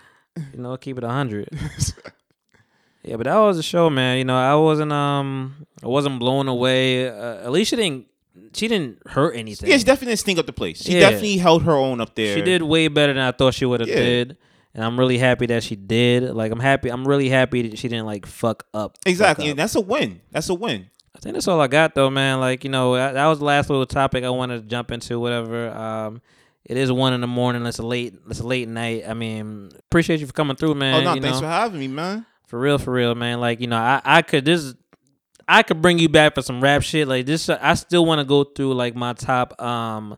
You 0.53 0.59
know, 0.61 0.77
keep 0.77 0.97
it 0.97 1.03
a 1.03 1.09
hundred. 1.09 1.49
yeah, 3.03 3.15
but 3.15 3.25
that 3.25 3.37
was 3.37 3.57
a 3.57 3.63
show, 3.63 3.89
man. 3.89 4.17
You 4.17 4.25
know, 4.25 4.37
I 4.37 4.55
wasn't 4.55 4.91
um, 4.91 5.67
I 5.83 5.87
wasn't 5.87 6.19
blown 6.19 6.47
away. 6.47 7.07
Uh, 7.09 7.37
at 7.43 7.51
least 7.51 7.69
she 7.71 7.75
didn't, 7.75 8.05
she 8.53 8.67
didn't 8.67 8.99
hurt 9.07 9.35
anything. 9.35 9.69
Yeah, 9.69 9.77
she 9.77 9.83
definitely 9.83 10.11
didn't 10.11 10.19
stink 10.19 10.39
up 10.39 10.45
the 10.45 10.53
place. 10.53 10.83
She 10.83 10.93
Yeah. 10.93 11.01
definitely 11.01 11.37
held 11.37 11.63
her 11.63 11.73
own 11.73 12.01
up 12.01 12.15
there. 12.15 12.35
She 12.35 12.41
did 12.41 12.61
way 12.61 12.87
better 12.87 13.13
than 13.13 13.23
I 13.23 13.31
thought 13.31 13.53
she 13.53 13.65
would 13.65 13.79
have 13.79 13.89
Yeah. 13.89 13.95
did. 13.95 14.37
And 14.77 14.85
I'm 14.85 14.97
really 14.99 15.17
happy 15.17 15.47
that 15.47 15.63
she 15.63 15.75
did. 15.75 16.23
Like 16.35 16.51
I'm 16.51 16.59
happy. 16.59 16.89
I'm 16.89 17.05
really 17.07 17.29
happy 17.29 17.67
that 17.67 17.79
she 17.79 17.87
didn't 17.87 18.05
like 18.05 18.27
fuck 18.27 18.63
up. 18.75 18.97
fuck 18.99 19.07
Exactly. 19.07 19.45
up. 19.45 19.49
And 19.49 19.59
that's 19.59 19.73
a 19.73 19.81
win. 19.81 20.21
That's 20.31 20.49
a 20.49 20.53
win. 20.53 20.91
I 21.15 21.19
think 21.19 21.33
that's 21.33 21.47
all 21.47 21.59
I 21.59 21.65
got 21.65 21.95
though, 21.95 22.11
man. 22.11 22.39
Like 22.39 22.63
you 22.63 22.69
know, 22.69 22.93
that, 22.93 23.13
that 23.13 23.25
was 23.25 23.39
the 23.39 23.45
last 23.45 23.71
little 23.71 23.87
topic 23.87 24.23
I 24.23 24.29
wanted 24.29 24.61
to 24.61 24.67
jump 24.67 24.91
into. 24.91 25.19
Whatever. 25.19 25.69
Um, 25.71 26.21
it 26.63 26.77
is 26.77 26.91
one 26.91 27.13
in 27.13 27.21
the 27.21 27.27
morning. 27.27 27.65
It's 27.65 27.79
a 27.79 27.85
late. 27.85 28.13
It's 28.29 28.39
a 28.39 28.45
late 28.45 28.67
night. 28.67 29.05
I 29.07 29.15
mean, 29.15 29.71
appreciate 29.89 30.19
you 30.19 30.27
for 30.27 30.33
coming 30.33 30.55
through, 30.55 30.75
man. 30.75 30.93
oh 30.93 31.01
no, 31.03 31.13
you 31.15 31.21
thanks 31.21 31.37
know, 31.37 31.47
for 31.47 31.51
having 31.51 31.79
me, 31.79 31.87
man. 31.87 32.27
for 32.45 32.59
real, 32.59 32.77
for 32.77 32.91
real, 32.93 33.15
man. 33.15 33.39
Like 33.39 33.59
you 33.59 33.67
know, 33.67 33.77
I 33.77 33.99
I 34.05 34.21
could 34.21 34.45
this. 34.45 34.75
I 35.47 35.63
could 35.63 35.81
bring 35.81 35.97
you 35.97 36.07
back 36.09 36.35
for 36.35 36.43
some 36.43 36.61
rap 36.61 36.83
shit 36.83 37.07
like 37.07 37.25
this. 37.25 37.49
I 37.49 37.73
still 37.73 38.05
want 38.05 38.19
to 38.19 38.25
go 38.25 38.43
through 38.43 38.75
like 38.75 38.95
my 38.95 39.13
top 39.13 39.59
um, 39.59 40.17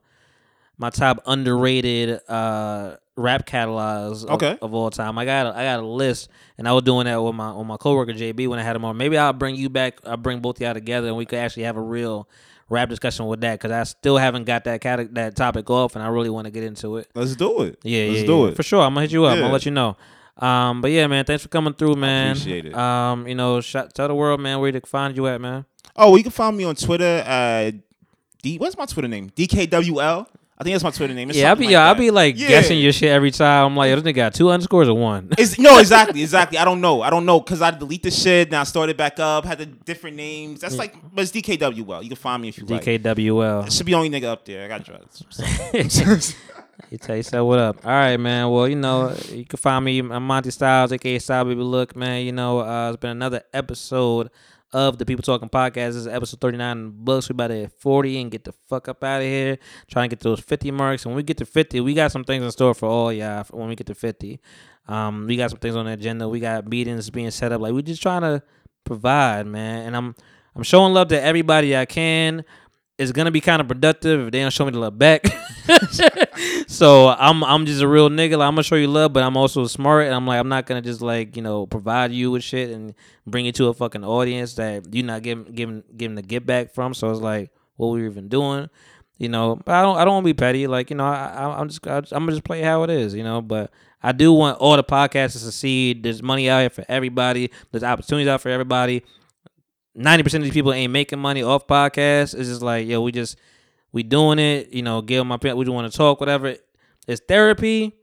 my 0.78 0.90
top 0.90 1.22
underrated 1.26 2.20
uh 2.28 2.98
rap 3.19 3.45
catalogs 3.45 4.23
of, 4.23 4.31
Okay. 4.31 4.57
of 4.61 4.73
all 4.73 4.89
time. 4.89 5.17
I 5.17 5.25
got 5.25 5.48
a, 5.48 5.57
I 5.57 5.64
got 5.64 5.80
a 5.80 5.85
list, 5.85 6.30
and 6.57 6.67
I 6.67 6.72
was 6.73 6.83
doing 6.83 7.06
that 7.06 7.22
with 7.22 7.35
my 7.35 7.51
with 7.53 7.67
my 7.67 7.77
coworker 7.77 8.14
JB 8.14 8.48
when 8.48 8.59
I 8.59 8.64
had 8.64 8.75
him 8.75 8.85
on. 8.85 8.98
Maybe 8.98 9.17
I'll 9.17 9.33
bring 9.33 9.56
you 9.56 9.69
back. 9.69 9.99
I'll 10.06 10.17
bring 10.17 10.39
both 10.39 10.57
of 10.57 10.61
y'all 10.61 10.73
together, 10.73 11.07
and 11.07 11.17
we 11.17 11.25
could 11.25 11.39
actually 11.39 11.64
have 11.64 11.77
a 11.77 11.81
real 11.81 12.27
rap 12.69 12.88
discussion 12.89 13.25
with 13.27 13.41
that 13.41 13.59
because 13.59 13.72
I 13.72 13.83
still 13.83 14.17
haven't 14.17 14.43
got 14.45 14.64
that 14.65 14.80
cate- 14.81 15.14
that 15.15 15.35
topic 15.35 15.69
off, 15.69 15.95
and 15.95 16.03
I 16.03 16.07
really 16.07 16.30
want 16.30 16.45
to 16.45 16.51
get 16.51 16.64
into 16.64 16.98
it. 16.98 17.09
Let's 17.15 17.35
do 17.35 17.64
it. 17.64 17.80
Yeah, 17.83 18.06
Let's 18.07 18.19
yeah, 18.22 18.25
do 18.27 18.38
yeah. 18.43 18.48
it. 18.49 18.56
for 18.56 18.64
sure. 18.64 18.81
I'm 18.83 18.91
gonna 18.93 19.01
hit 19.01 19.11
you 19.11 19.25
up. 19.25 19.33
I'm 19.33 19.39
gonna 19.41 19.53
let 19.53 19.65
you 19.65 19.72
know. 19.72 19.98
Um, 20.38 20.80
but 20.80 20.91
yeah, 20.91 21.06
man, 21.07 21.25
thanks 21.25 21.43
for 21.43 21.49
coming 21.49 21.73
through, 21.73 21.95
man. 21.95 22.31
appreciate 22.31 22.65
it. 22.67 22.73
Um, 22.73 23.27
you 23.27 23.35
know, 23.35 23.59
shout, 23.59 23.93
tell 23.93 24.07
the 24.07 24.15
world, 24.15 24.39
man, 24.39 24.59
where 24.61 24.72
to 24.72 24.80
find 24.81 25.17
you 25.17 25.27
at, 25.27 25.41
man. 25.41 25.65
Oh, 25.98 26.09
well, 26.11 26.17
you 26.17 26.23
can 26.23 26.31
find 26.31 26.56
me 26.56 26.64
on 26.64 26.75
Twitter. 26.75 27.23
Uh, 27.27 27.72
D. 28.41 28.57
What's 28.57 28.77
my 28.77 28.85
Twitter 28.85 29.09
name? 29.09 29.30
DKWL. 29.31 30.27
I 30.60 30.66
think 30.66 30.74
that's 30.74 30.84
my 30.84 30.92
Twitter 30.92 31.14
name. 31.14 31.30
It's 31.30 31.40
yeah, 31.40 31.52
I'll 31.52 31.56
be, 31.56 31.68
like 31.68 31.76
I'll 31.76 31.96
that. 31.96 32.00
be 32.02 32.12
like 32.12 32.38
Yeah. 32.38 32.50
guessing 32.50 32.80
your 32.80 32.92
shit 32.92 33.10
every 33.10 33.32
time. 33.32 33.68
I'm 33.68 33.78
like, 33.78 33.96
this 33.96 34.04
nigga 34.04 34.16
got 34.16 34.34
two 34.34 34.50
underscores 34.50 34.90
or 34.90 34.94
one. 34.98 35.30
It's, 35.38 35.58
no, 35.58 35.80
exactly, 35.80 36.22
exactly. 36.22 36.58
I 36.58 36.66
don't 36.66 36.82
know. 36.82 37.02
I 37.02 37.10
don't 37.10 37.26
know 37.26 37.40
because 37.40 37.62
I 37.62 37.72
delete 37.72 38.04
the 38.04 38.12
shit. 38.12 38.52
Now 38.52 38.60
I 38.62 38.64
started 38.66 38.98
back 38.98 39.20
up. 39.20 39.46
Had 39.46 39.60
the 39.60 39.68
different 39.68 40.18
names. 40.18 40.60
That's 40.60 40.76
like, 40.78 40.96
but 41.14 41.22
it's 41.22 41.32
DKWL. 41.32 42.04
You 42.04 42.10
can 42.10 42.18
find 42.18 42.42
me 42.42 42.50
if 42.50 42.58
you 42.58 42.66
like. 42.66 42.84
DKWL. 42.84 43.72
Should 43.72 43.86
be 43.86 43.94
the 43.94 43.98
only 43.98 44.10
nigga 44.10 44.26
up 44.26 44.44
there. 44.44 44.66
I 44.66 44.68
got 44.68 44.84
drugs. 44.84 46.36
You 46.92 46.98
tell 46.98 47.16
yourself 47.18 47.46
what 47.48 47.60
up. 47.60 47.86
All 47.86 47.92
right, 47.92 48.18
man. 48.18 48.50
Well, 48.50 48.68
you 48.68 48.76
know, 48.78 49.16
you 49.30 49.46
can 49.46 49.58
find 49.58 49.84
me. 49.86 50.00
I'm 50.00 50.26
Monty 50.26 50.50
Styles, 50.50 50.92
aka 50.92 51.20
Style 51.20 51.46
Baby 51.46 51.62
Look, 51.62 51.96
man. 51.96 52.26
You 52.26 52.32
know, 52.32 52.60
uh, 52.62 52.90
it's 52.90 52.98
been 52.98 53.12
another 53.12 53.44
episode 53.54 54.30
of 54.72 54.98
the 54.98 55.06
People 55.06 55.23
Talking 55.23 55.49
Podcast. 55.49 55.73
This 55.73 55.95
is 55.95 56.07
episode 56.07 56.41
39 56.41 56.77
in 56.77 56.91
books. 56.91 57.30
We 57.30 57.33
about 57.33 57.48
to 57.48 57.56
hit 57.56 57.72
40 57.80 58.22
and 58.22 58.31
get 58.31 58.43
the 58.43 58.51
fuck 58.51 58.88
up 58.88 59.03
out 59.03 59.22
of 59.22 59.27
here. 59.27 59.57
Try 59.89 60.03
and 60.03 60.09
get 60.09 60.19
those 60.19 60.39
50 60.39 60.72
marks. 60.72 61.06
And 61.06 61.11
When 61.11 61.17
we 61.17 61.23
get 61.23 61.38
to 61.38 61.45
50, 61.45 61.80
we 61.81 61.93
got 61.93 62.11
some 62.11 62.23
things 62.23 62.43
in 62.43 62.51
store 62.51 62.73
for 62.73 62.88
all 62.88 63.11
y'all 63.11 63.45
when 63.51 63.69
we 63.69 63.75
get 63.75 63.88
to 63.88 63.95
50. 63.95 64.39
Um, 64.88 65.27
we 65.27 65.38
got 65.38 65.49
some 65.49 65.59
things 65.59 65.75
on 65.75 65.85
the 65.85 65.93
agenda. 65.93 66.27
We 66.27 66.39
got 66.39 66.67
meetings 66.67 67.09
being 67.09 67.31
set 67.31 67.51
up. 67.51 67.61
Like 67.61 67.73
we 67.73 67.81
just 67.81 68.01
trying 68.01 68.22
to 68.22 68.43
provide, 68.83 69.48
man. 69.48 69.88
And 69.88 69.95
I'm 69.95 70.15
I'm 70.56 70.64
showing 70.64 70.93
love 70.93 71.09
to 71.09 71.22
everybody 71.22 71.75
I 71.77 71.85
can. 71.85 72.43
It's 73.00 73.14
gonna 73.14 73.32
be 73.32 73.40
kind 73.40 73.61
of 73.61 73.68
productive 73.69 74.28
if 74.28 74.32
they 74.32 74.42
don't 74.42 74.52
show 74.52 74.66
me 74.66 74.72
the 74.72 74.80
love 74.80 75.00
back. 75.00 75.26
so 76.68 77.08
I'm 77.08 77.45
I'm 77.45 77.66
just 77.66 77.82
a 77.82 77.88
real 77.88 78.10
nigga. 78.10 78.38
Like, 78.38 78.48
I'm 78.48 78.56
gonna 78.56 78.64
show 78.64 78.76
you 78.76 78.90
love, 78.90 79.14
but 79.14 79.24
I'm 79.24 79.38
also 79.38 79.66
smart, 79.68 80.06
and 80.06 80.14
I'm 80.14 80.28
like 80.28 80.38
I'm 80.38 80.50
not 80.50 80.66
gonna 80.66 80.82
just 80.82 81.02
like 81.02 81.38
you 81.38 81.42
know 81.42 81.66
provide 81.66 82.11
you 82.11 82.30
with 82.32 82.44
shit 82.44 82.69
and 82.72 82.94
bring 83.26 83.45
it 83.45 83.56
to 83.56 83.68
a 83.68 83.74
fucking 83.74 84.03
audience 84.03 84.56
that 84.56 84.94
you're 84.94 85.06
not 85.06 85.24
giving 85.24 85.45
giving 85.45 85.84
giving 85.95 86.16
the 86.16 86.22
get 86.22 86.45
back 86.45 86.74
from. 86.74 86.94
So 86.94 87.10
it's 87.10 87.22
like 87.22 87.52
what 87.78 87.88
we 87.88 88.06
even 88.06 88.28
doing, 88.28 88.69
you 89.18 89.30
know. 89.30 89.56
But 89.64 89.76
I 89.76 89.82
don't 89.82 89.98
I 89.98 90.03
don't 90.03 90.16
want 90.16 90.26
to 90.26 90.34
be 90.34 90.38
petty. 90.38 90.68
Like 90.68 90.90
you 90.90 90.98
know 90.98 91.06
I, 91.06 91.28
I 91.36 91.60
I'm 91.60 91.69
just 91.69 91.88
I, 91.88 91.98
I'm 91.98 92.03
gonna 92.26 92.34
just 92.34 92.44
play 92.44 92.61
how 92.61 92.84
it 92.84 92.90
is, 92.90 93.16
you 93.16 93.24
know. 93.24 93.42
But 93.42 93.72
I 94.03 94.11
do 94.11 94.34
want 94.34 94.58
all 94.60 94.76
the 94.76 94.84
podcasts 94.84 95.34
to 95.34 95.40
succeed. 95.40 96.03
There's 96.03 96.22
money 96.22 96.50
out 96.50 96.60
here 96.60 96.69
for 96.69 96.86
everybody. 96.90 97.50
There's 97.72 97.84
opportunities 97.84 98.28
out 98.28 98.42
for 98.42 98.50
everybody. 98.50 99.03
Ninety 99.95 100.24
percent 100.24 100.43
of 100.43 100.45
these 100.45 100.53
people 100.53 100.72
ain't 100.72 100.93
making 100.93 101.19
money 101.19 101.43
off 101.43 101.68
podcasts. 101.68 102.34
It's 102.38 102.50
just 102.50 102.61
like 102.61 102.88
yo, 102.88 103.01
we 103.01 103.11
just 103.11 103.38
we 103.92 104.03
doing 104.03 104.40
it. 104.40 104.74
You 104.74 104.84
know, 104.84 105.01
give 105.01 105.26
my 105.26 105.38
we 105.42 105.66
just 105.66 105.74
want 105.74 105.92
to 105.92 105.98
talk, 105.98 106.19
whatever. 106.19 106.56
It's 107.08 107.22
therapy. 107.27 107.95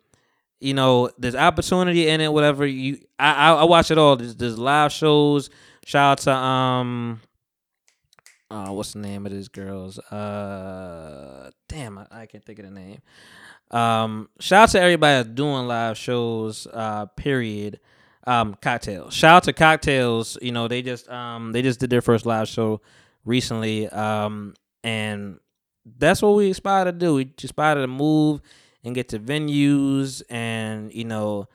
You 0.60 0.74
know, 0.74 1.10
there's 1.18 1.34
opportunity 1.34 2.08
in 2.08 2.20
it. 2.20 2.32
Whatever 2.32 2.66
you, 2.66 2.98
I 3.18 3.50
I, 3.50 3.52
I 3.54 3.64
watch 3.64 3.90
it 3.90 3.98
all. 3.98 4.16
There's, 4.16 4.34
there's 4.36 4.58
live 4.58 4.92
shows. 4.92 5.50
Shout 5.84 6.12
out 6.12 6.18
to 6.24 6.32
um, 6.32 7.20
uh, 8.50 8.68
what's 8.68 8.92
the 8.92 9.00
name 9.00 9.26
of 9.26 9.32
these 9.32 9.48
girls? 9.48 9.98
Uh, 9.98 11.50
damn, 11.68 11.98
I, 11.98 12.06
I 12.10 12.26
can't 12.26 12.44
think 12.44 12.58
of 12.58 12.64
the 12.64 12.70
name. 12.70 13.00
Um, 13.70 14.28
shout 14.38 14.64
out 14.64 14.68
to 14.70 14.80
everybody 14.80 15.28
doing 15.28 15.66
live 15.66 15.98
shows. 15.98 16.66
Uh, 16.72 17.06
period. 17.06 17.80
Um, 18.26 18.56
cocktails. 18.60 19.14
Shout 19.14 19.36
out 19.36 19.42
to 19.44 19.52
cocktails. 19.52 20.36
You 20.42 20.52
know, 20.52 20.66
they 20.68 20.82
just 20.82 21.08
um 21.08 21.52
they 21.52 21.62
just 21.62 21.78
did 21.80 21.90
their 21.90 22.02
first 22.02 22.26
live 22.26 22.48
show 22.48 22.80
recently. 23.24 23.88
Um, 23.88 24.54
and 24.82 25.38
that's 25.84 26.22
what 26.22 26.34
we 26.34 26.50
aspire 26.50 26.84
to 26.86 26.92
do. 26.92 27.14
We 27.14 27.30
aspire 27.42 27.76
to 27.76 27.86
move 27.86 28.40
and 28.84 28.94
get 28.94 29.08
to 29.10 29.18
venues 29.18 30.22
and 30.30 30.92
you 30.94 31.04
know 31.04 31.48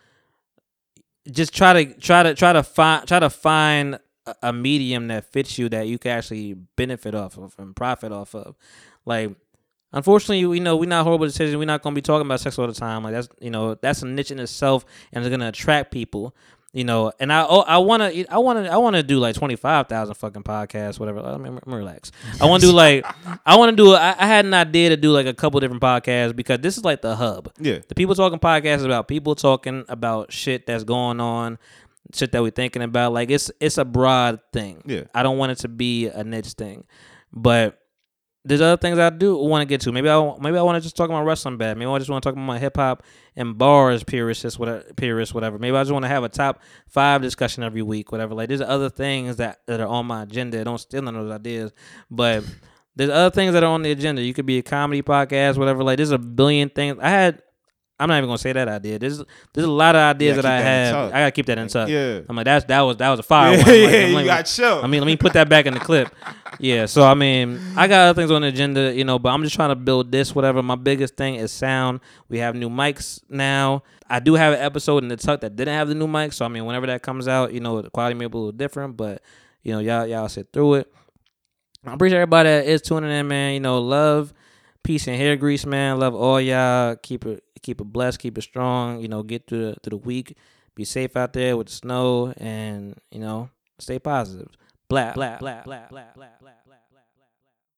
just 1.31 1.53
try 1.55 1.83
to 1.83 1.93
try 1.99 2.23
to 2.23 2.33
try 2.33 2.53
to 2.53 2.63
find 2.63 3.07
try 3.07 3.19
to 3.19 3.29
find 3.29 3.99
a- 4.41 4.53
medium 4.53 5.07
that 5.07 5.25
fits 5.31 5.57
you 5.57 5.69
that 5.69 5.87
you 5.87 5.97
can 5.99 6.11
actually 6.11 6.53
benefit 6.53 7.15
off 7.15 7.37
of 7.37 7.55
and 7.57 7.75
profit 7.75 8.11
off 8.11 8.33
of. 8.35 8.55
Like 9.05 9.35
unfortunately, 9.93 10.45
we 10.45 10.59
know 10.59 10.75
we're 10.75 10.89
not 10.89 11.03
horrible 11.03 11.25
decisions. 11.25 11.55
We're 11.55 11.65
not 11.65 11.81
gonna 11.81 11.95
be 11.95 12.01
talking 12.01 12.25
about 12.25 12.39
sex 12.39 12.57
all 12.57 12.67
the 12.67 12.73
time. 12.73 13.03
Like 13.03 13.13
that's 13.13 13.29
you 13.39 13.49
know 13.49 13.75
that's 13.75 14.01
a 14.01 14.07
niche 14.07 14.31
in 14.31 14.39
itself 14.39 14.85
and 15.11 15.23
it's 15.23 15.31
gonna 15.31 15.49
attract 15.49 15.91
people. 15.91 16.35
You 16.73 16.85
know, 16.85 17.11
and 17.19 17.33
I 17.33 17.45
oh, 17.47 17.59
I 17.61 17.79
want 17.79 18.01
to 18.01 18.25
I 18.31 18.37
want 18.37 18.63
to 18.63 18.71
I 18.71 18.77
want 18.77 18.95
to 18.95 19.03
do 19.03 19.19
like 19.19 19.35
twenty 19.35 19.57
five 19.57 19.87
thousand 19.87 20.15
fucking 20.15 20.43
podcasts, 20.43 21.01
whatever. 21.01 21.19
Me, 21.37 21.49
let 21.49 21.67
me 21.67 21.75
relax. 21.75 22.13
I 22.39 22.45
want 22.45 22.61
to 22.61 22.69
do 22.69 22.73
like 22.75 23.05
I 23.45 23.57
want 23.57 23.71
to 23.71 23.75
do. 23.75 23.93
I, 23.93 24.15
I 24.17 24.25
had 24.25 24.45
an 24.45 24.53
idea 24.53 24.89
to 24.89 24.97
do 24.97 25.11
like 25.11 25.25
a 25.25 25.33
couple 25.33 25.59
different 25.59 25.81
podcasts 25.81 26.33
because 26.33 26.59
this 26.59 26.77
is 26.77 26.85
like 26.85 27.01
the 27.01 27.17
hub. 27.17 27.51
Yeah. 27.59 27.79
The 27.85 27.93
people 27.93 28.15
talking 28.15 28.39
podcast 28.39 28.77
is 28.77 28.85
about 28.85 29.09
people 29.09 29.35
talking 29.35 29.83
about 29.89 30.31
shit 30.31 30.65
that's 30.65 30.85
going 30.85 31.19
on, 31.19 31.59
shit 32.13 32.31
that 32.31 32.41
we're 32.41 32.51
thinking 32.51 32.83
about. 32.83 33.11
Like 33.11 33.31
it's 33.31 33.51
it's 33.59 33.77
a 33.77 33.83
broad 33.83 34.39
thing. 34.53 34.81
Yeah. 34.85 35.03
I 35.13 35.23
don't 35.23 35.37
want 35.37 35.51
it 35.51 35.57
to 35.59 35.67
be 35.67 36.07
a 36.07 36.23
niche 36.23 36.53
thing, 36.53 36.85
but 37.33 37.80
there's 38.43 38.61
other 38.61 38.77
things 38.77 38.97
I 38.97 39.11
do 39.11 39.37
want 39.37 39.61
to 39.61 39.65
get 39.65 39.81
to. 39.81 39.91
Maybe 39.91 40.09
I 40.09 40.35
maybe 40.39 40.57
I 40.57 40.61
want 40.63 40.75
to 40.77 40.81
just 40.81 40.95
talk 40.95 41.09
about 41.09 41.23
wrestling 41.25 41.57
bad. 41.57 41.77
Maybe 41.77 41.89
I 41.89 41.97
just 41.99 42.09
want 42.09 42.23
to 42.23 42.27
talk 42.27 42.33
about 42.33 42.45
my 42.45 42.57
hip 42.57 42.75
hop 42.75 43.03
and 43.35 43.57
bars 43.57 44.03
purists, 44.03 44.57
whatever, 44.57 44.83
purists, 44.95 45.33
whatever. 45.33 45.59
Maybe 45.59 45.75
I 45.77 45.81
just 45.81 45.91
want 45.91 46.03
to 46.05 46.09
have 46.09 46.23
a 46.23 46.29
top 46.29 46.61
five 46.87 47.21
discussion 47.21 47.63
every 47.63 47.83
week, 47.83 48.11
whatever. 48.11 48.33
Like 48.33 48.47
there's 48.47 48.61
other 48.61 48.89
things 48.89 49.35
that, 49.35 49.59
that 49.67 49.79
are 49.79 49.87
on 49.87 50.07
my 50.07 50.23
agenda. 50.23 50.59
I 50.59 50.63
Don't 50.63 50.79
steal 50.79 51.03
none 51.03 51.15
of 51.15 51.25
those 51.27 51.35
ideas, 51.35 51.71
but 52.09 52.43
there's 52.95 53.11
other 53.11 53.29
things 53.29 53.53
that 53.53 53.63
are 53.63 53.71
on 53.71 53.83
the 53.83 53.91
agenda. 53.91 54.23
You 54.23 54.33
could 54.33 54.47
be 54.47 54.57
a 54.57 54.63
comedy 54.63 55.03
podcast, 55.03 55.57
whatever. 55.57 55.83
Like 55.83 55.97
there's 55.97 56.11
a 56.11 56.17
billion 56.19 56.69
things. 56.69 56.97
I 57.01 57.09
had. 57.09 57.43
I'm 58.01 58.07
not 58.07 58.17
even 58.17 58.27
gonna 58.27 58.39
say 58.39 58.51
that 58.51 58.67
idea. 58.67 58.97
There's 58.97 59.21
there's 59.53 59.67
a 59.67 59.71
lot 59.71 59.95
of 59.95 59.99
ideas 59.99 60.37
that 60.37 60.45
I 60.45 60.57
that 60.57 60.63
have. 60.63 61.13
I 61.13 61.19
gotta 61.19 61.31
keep 61.31 61.45
that 61.45 61.59
in 61.59 61.67
tuck. 61.67 61.87
Yeah. 61.87 62.21
I'm 62.27 62.35
like 62.35 62.45
that's 62.45 62.65
that 62.65 62.81
was 62.81 62.97
that 62.97 63.09
was 63.11 63.19
a 63.19 63.23
fire. 63.23 63.55
Yeah, 63.55 63.57
one. 63.63 63.65
Like, 63.65 63.91
yeah, 63.91 64.19
you 64.19 64.25
got 64.25 64.43
chill. 64.43 64.81
I 64.83 64.87
mean, 64.87 65.01
let 65.01 65.05
me 65.05 65.15
put 65.17 65.33
that 65.33 65.49
back 65.49 65.67
in 65.67 65.73
the 65.73 65.79
clip. 65.79 66.13
Yeah, 66.59 66.85
so 66.85 67.03
I 67.03 67.15
mean, 67.15 67.59
I 67.75 67.87
got 67.87 68.09
other 68.09 68.21
things 68.21 68.29
on 68.29 68.41
the 68.41 68.49
agenda, 68.49 68.93
you 68.93 69.03
know, 69.03 69.17
but 69.17 69.29
I'm 69.29 69.41
just 69.41 69.55
trying 69.55 69.69
to 69.69 69.75
build 69.75 70.11
this, 70.11 70.35
whatever. 70.35 70.61
My 70.61 70.75
biggest 70.75 71.15
thing 71.15 71.35
is 71.35 71.51
sound. 71.51 72.01
We 72.29 72.37
have 72.37 72.55
new 72.55 72.69
mics 72.69 73.21
now. 73.29 73.81
I 74.07 74.19
do 74.19 74.35
have 74.35 74.53
an 74.53 74.59
episode 74.59 75.01
in 75.01 75.07
the 75.07 75.15
tuck 75.15 75.41
that 75.41 75.55
didn't 75.55 75.73
have 75.73 75.87
the 75.87 75.95
new 75.95 76.07
mic, 76.07 76.33
so 76.33 76.45
I 76.45 76.49
mean, 76.49 76.65
whenever 76.65 76.85
that 76.87 77.01
comes 77.01 77.27
out, 77.27 77.53
you 77.53 77.61
know, 77.61 77.81
the 77.81 77.89
quality 77.89 78.13
may 78.15 78.27
be 78.27 78.33
a 78.33 78.37
little 78.37 78.51
different, 78.51 78.95
but 78.95 79.23
you 79.63 79.71
know, 79.73 79.79
y'all 79.79 80.05
y'all 80.05 80.27
sit 80.29 80.49
through 80.53 80.75
it. 80.75 80.93
I 81.85 81.93
appreciate 81.93 82.17
everybody 82.19 82.49
that 82.49 82.65
is 82.65 82.81
tuning 82.81 83.09
in, 83.09 83.27
man. 83.27 83.53
You 83.53 83.59
know, 83.61 83.79
love, 83.79 84.31
peace, 84.83 85.07
and 85.07 85.17
hair 85.17 85.35
grease, 85.35 85.65
man. 85.65 85.99
Love 85.99 86.15
all 86.15 86.39
y'all. 86.39 86.95
Keep 86.95 87.25
it 87.25 87.43
keep 87.61 87.81
it 87.81 87.85
blessed, 87.85 88.19
keep 88.19 88.37
it 88.37 88.41
strong. 88.41 88.99
You 88.99 89.07
know, 89.07 89.23
get 89.23 89.47
through 89.47 89.71
the, 89.71 89.75
through 89.81 89.97
the 89.99 90.05
week. 90.05 90.37
Be 90.75 90.85
safe 90.85 91.15
out 91.17 91.33
there 91.33 91.57
with 91.57 91.67
the 91.67 91.73
snow, 91.73 92.33
and 92.37 92.95
you 93.11 93.19
know, 93.19 93.49
stay 93.79 93.99
positive. 93.99 94.49
Blah 94.87 95.13
blah 95.13 95.37
blah 95.37 95.63
blah 95.63 95.87
blah 95.89 96.03
blah 96.15 96.27
blah. 96.39 96.51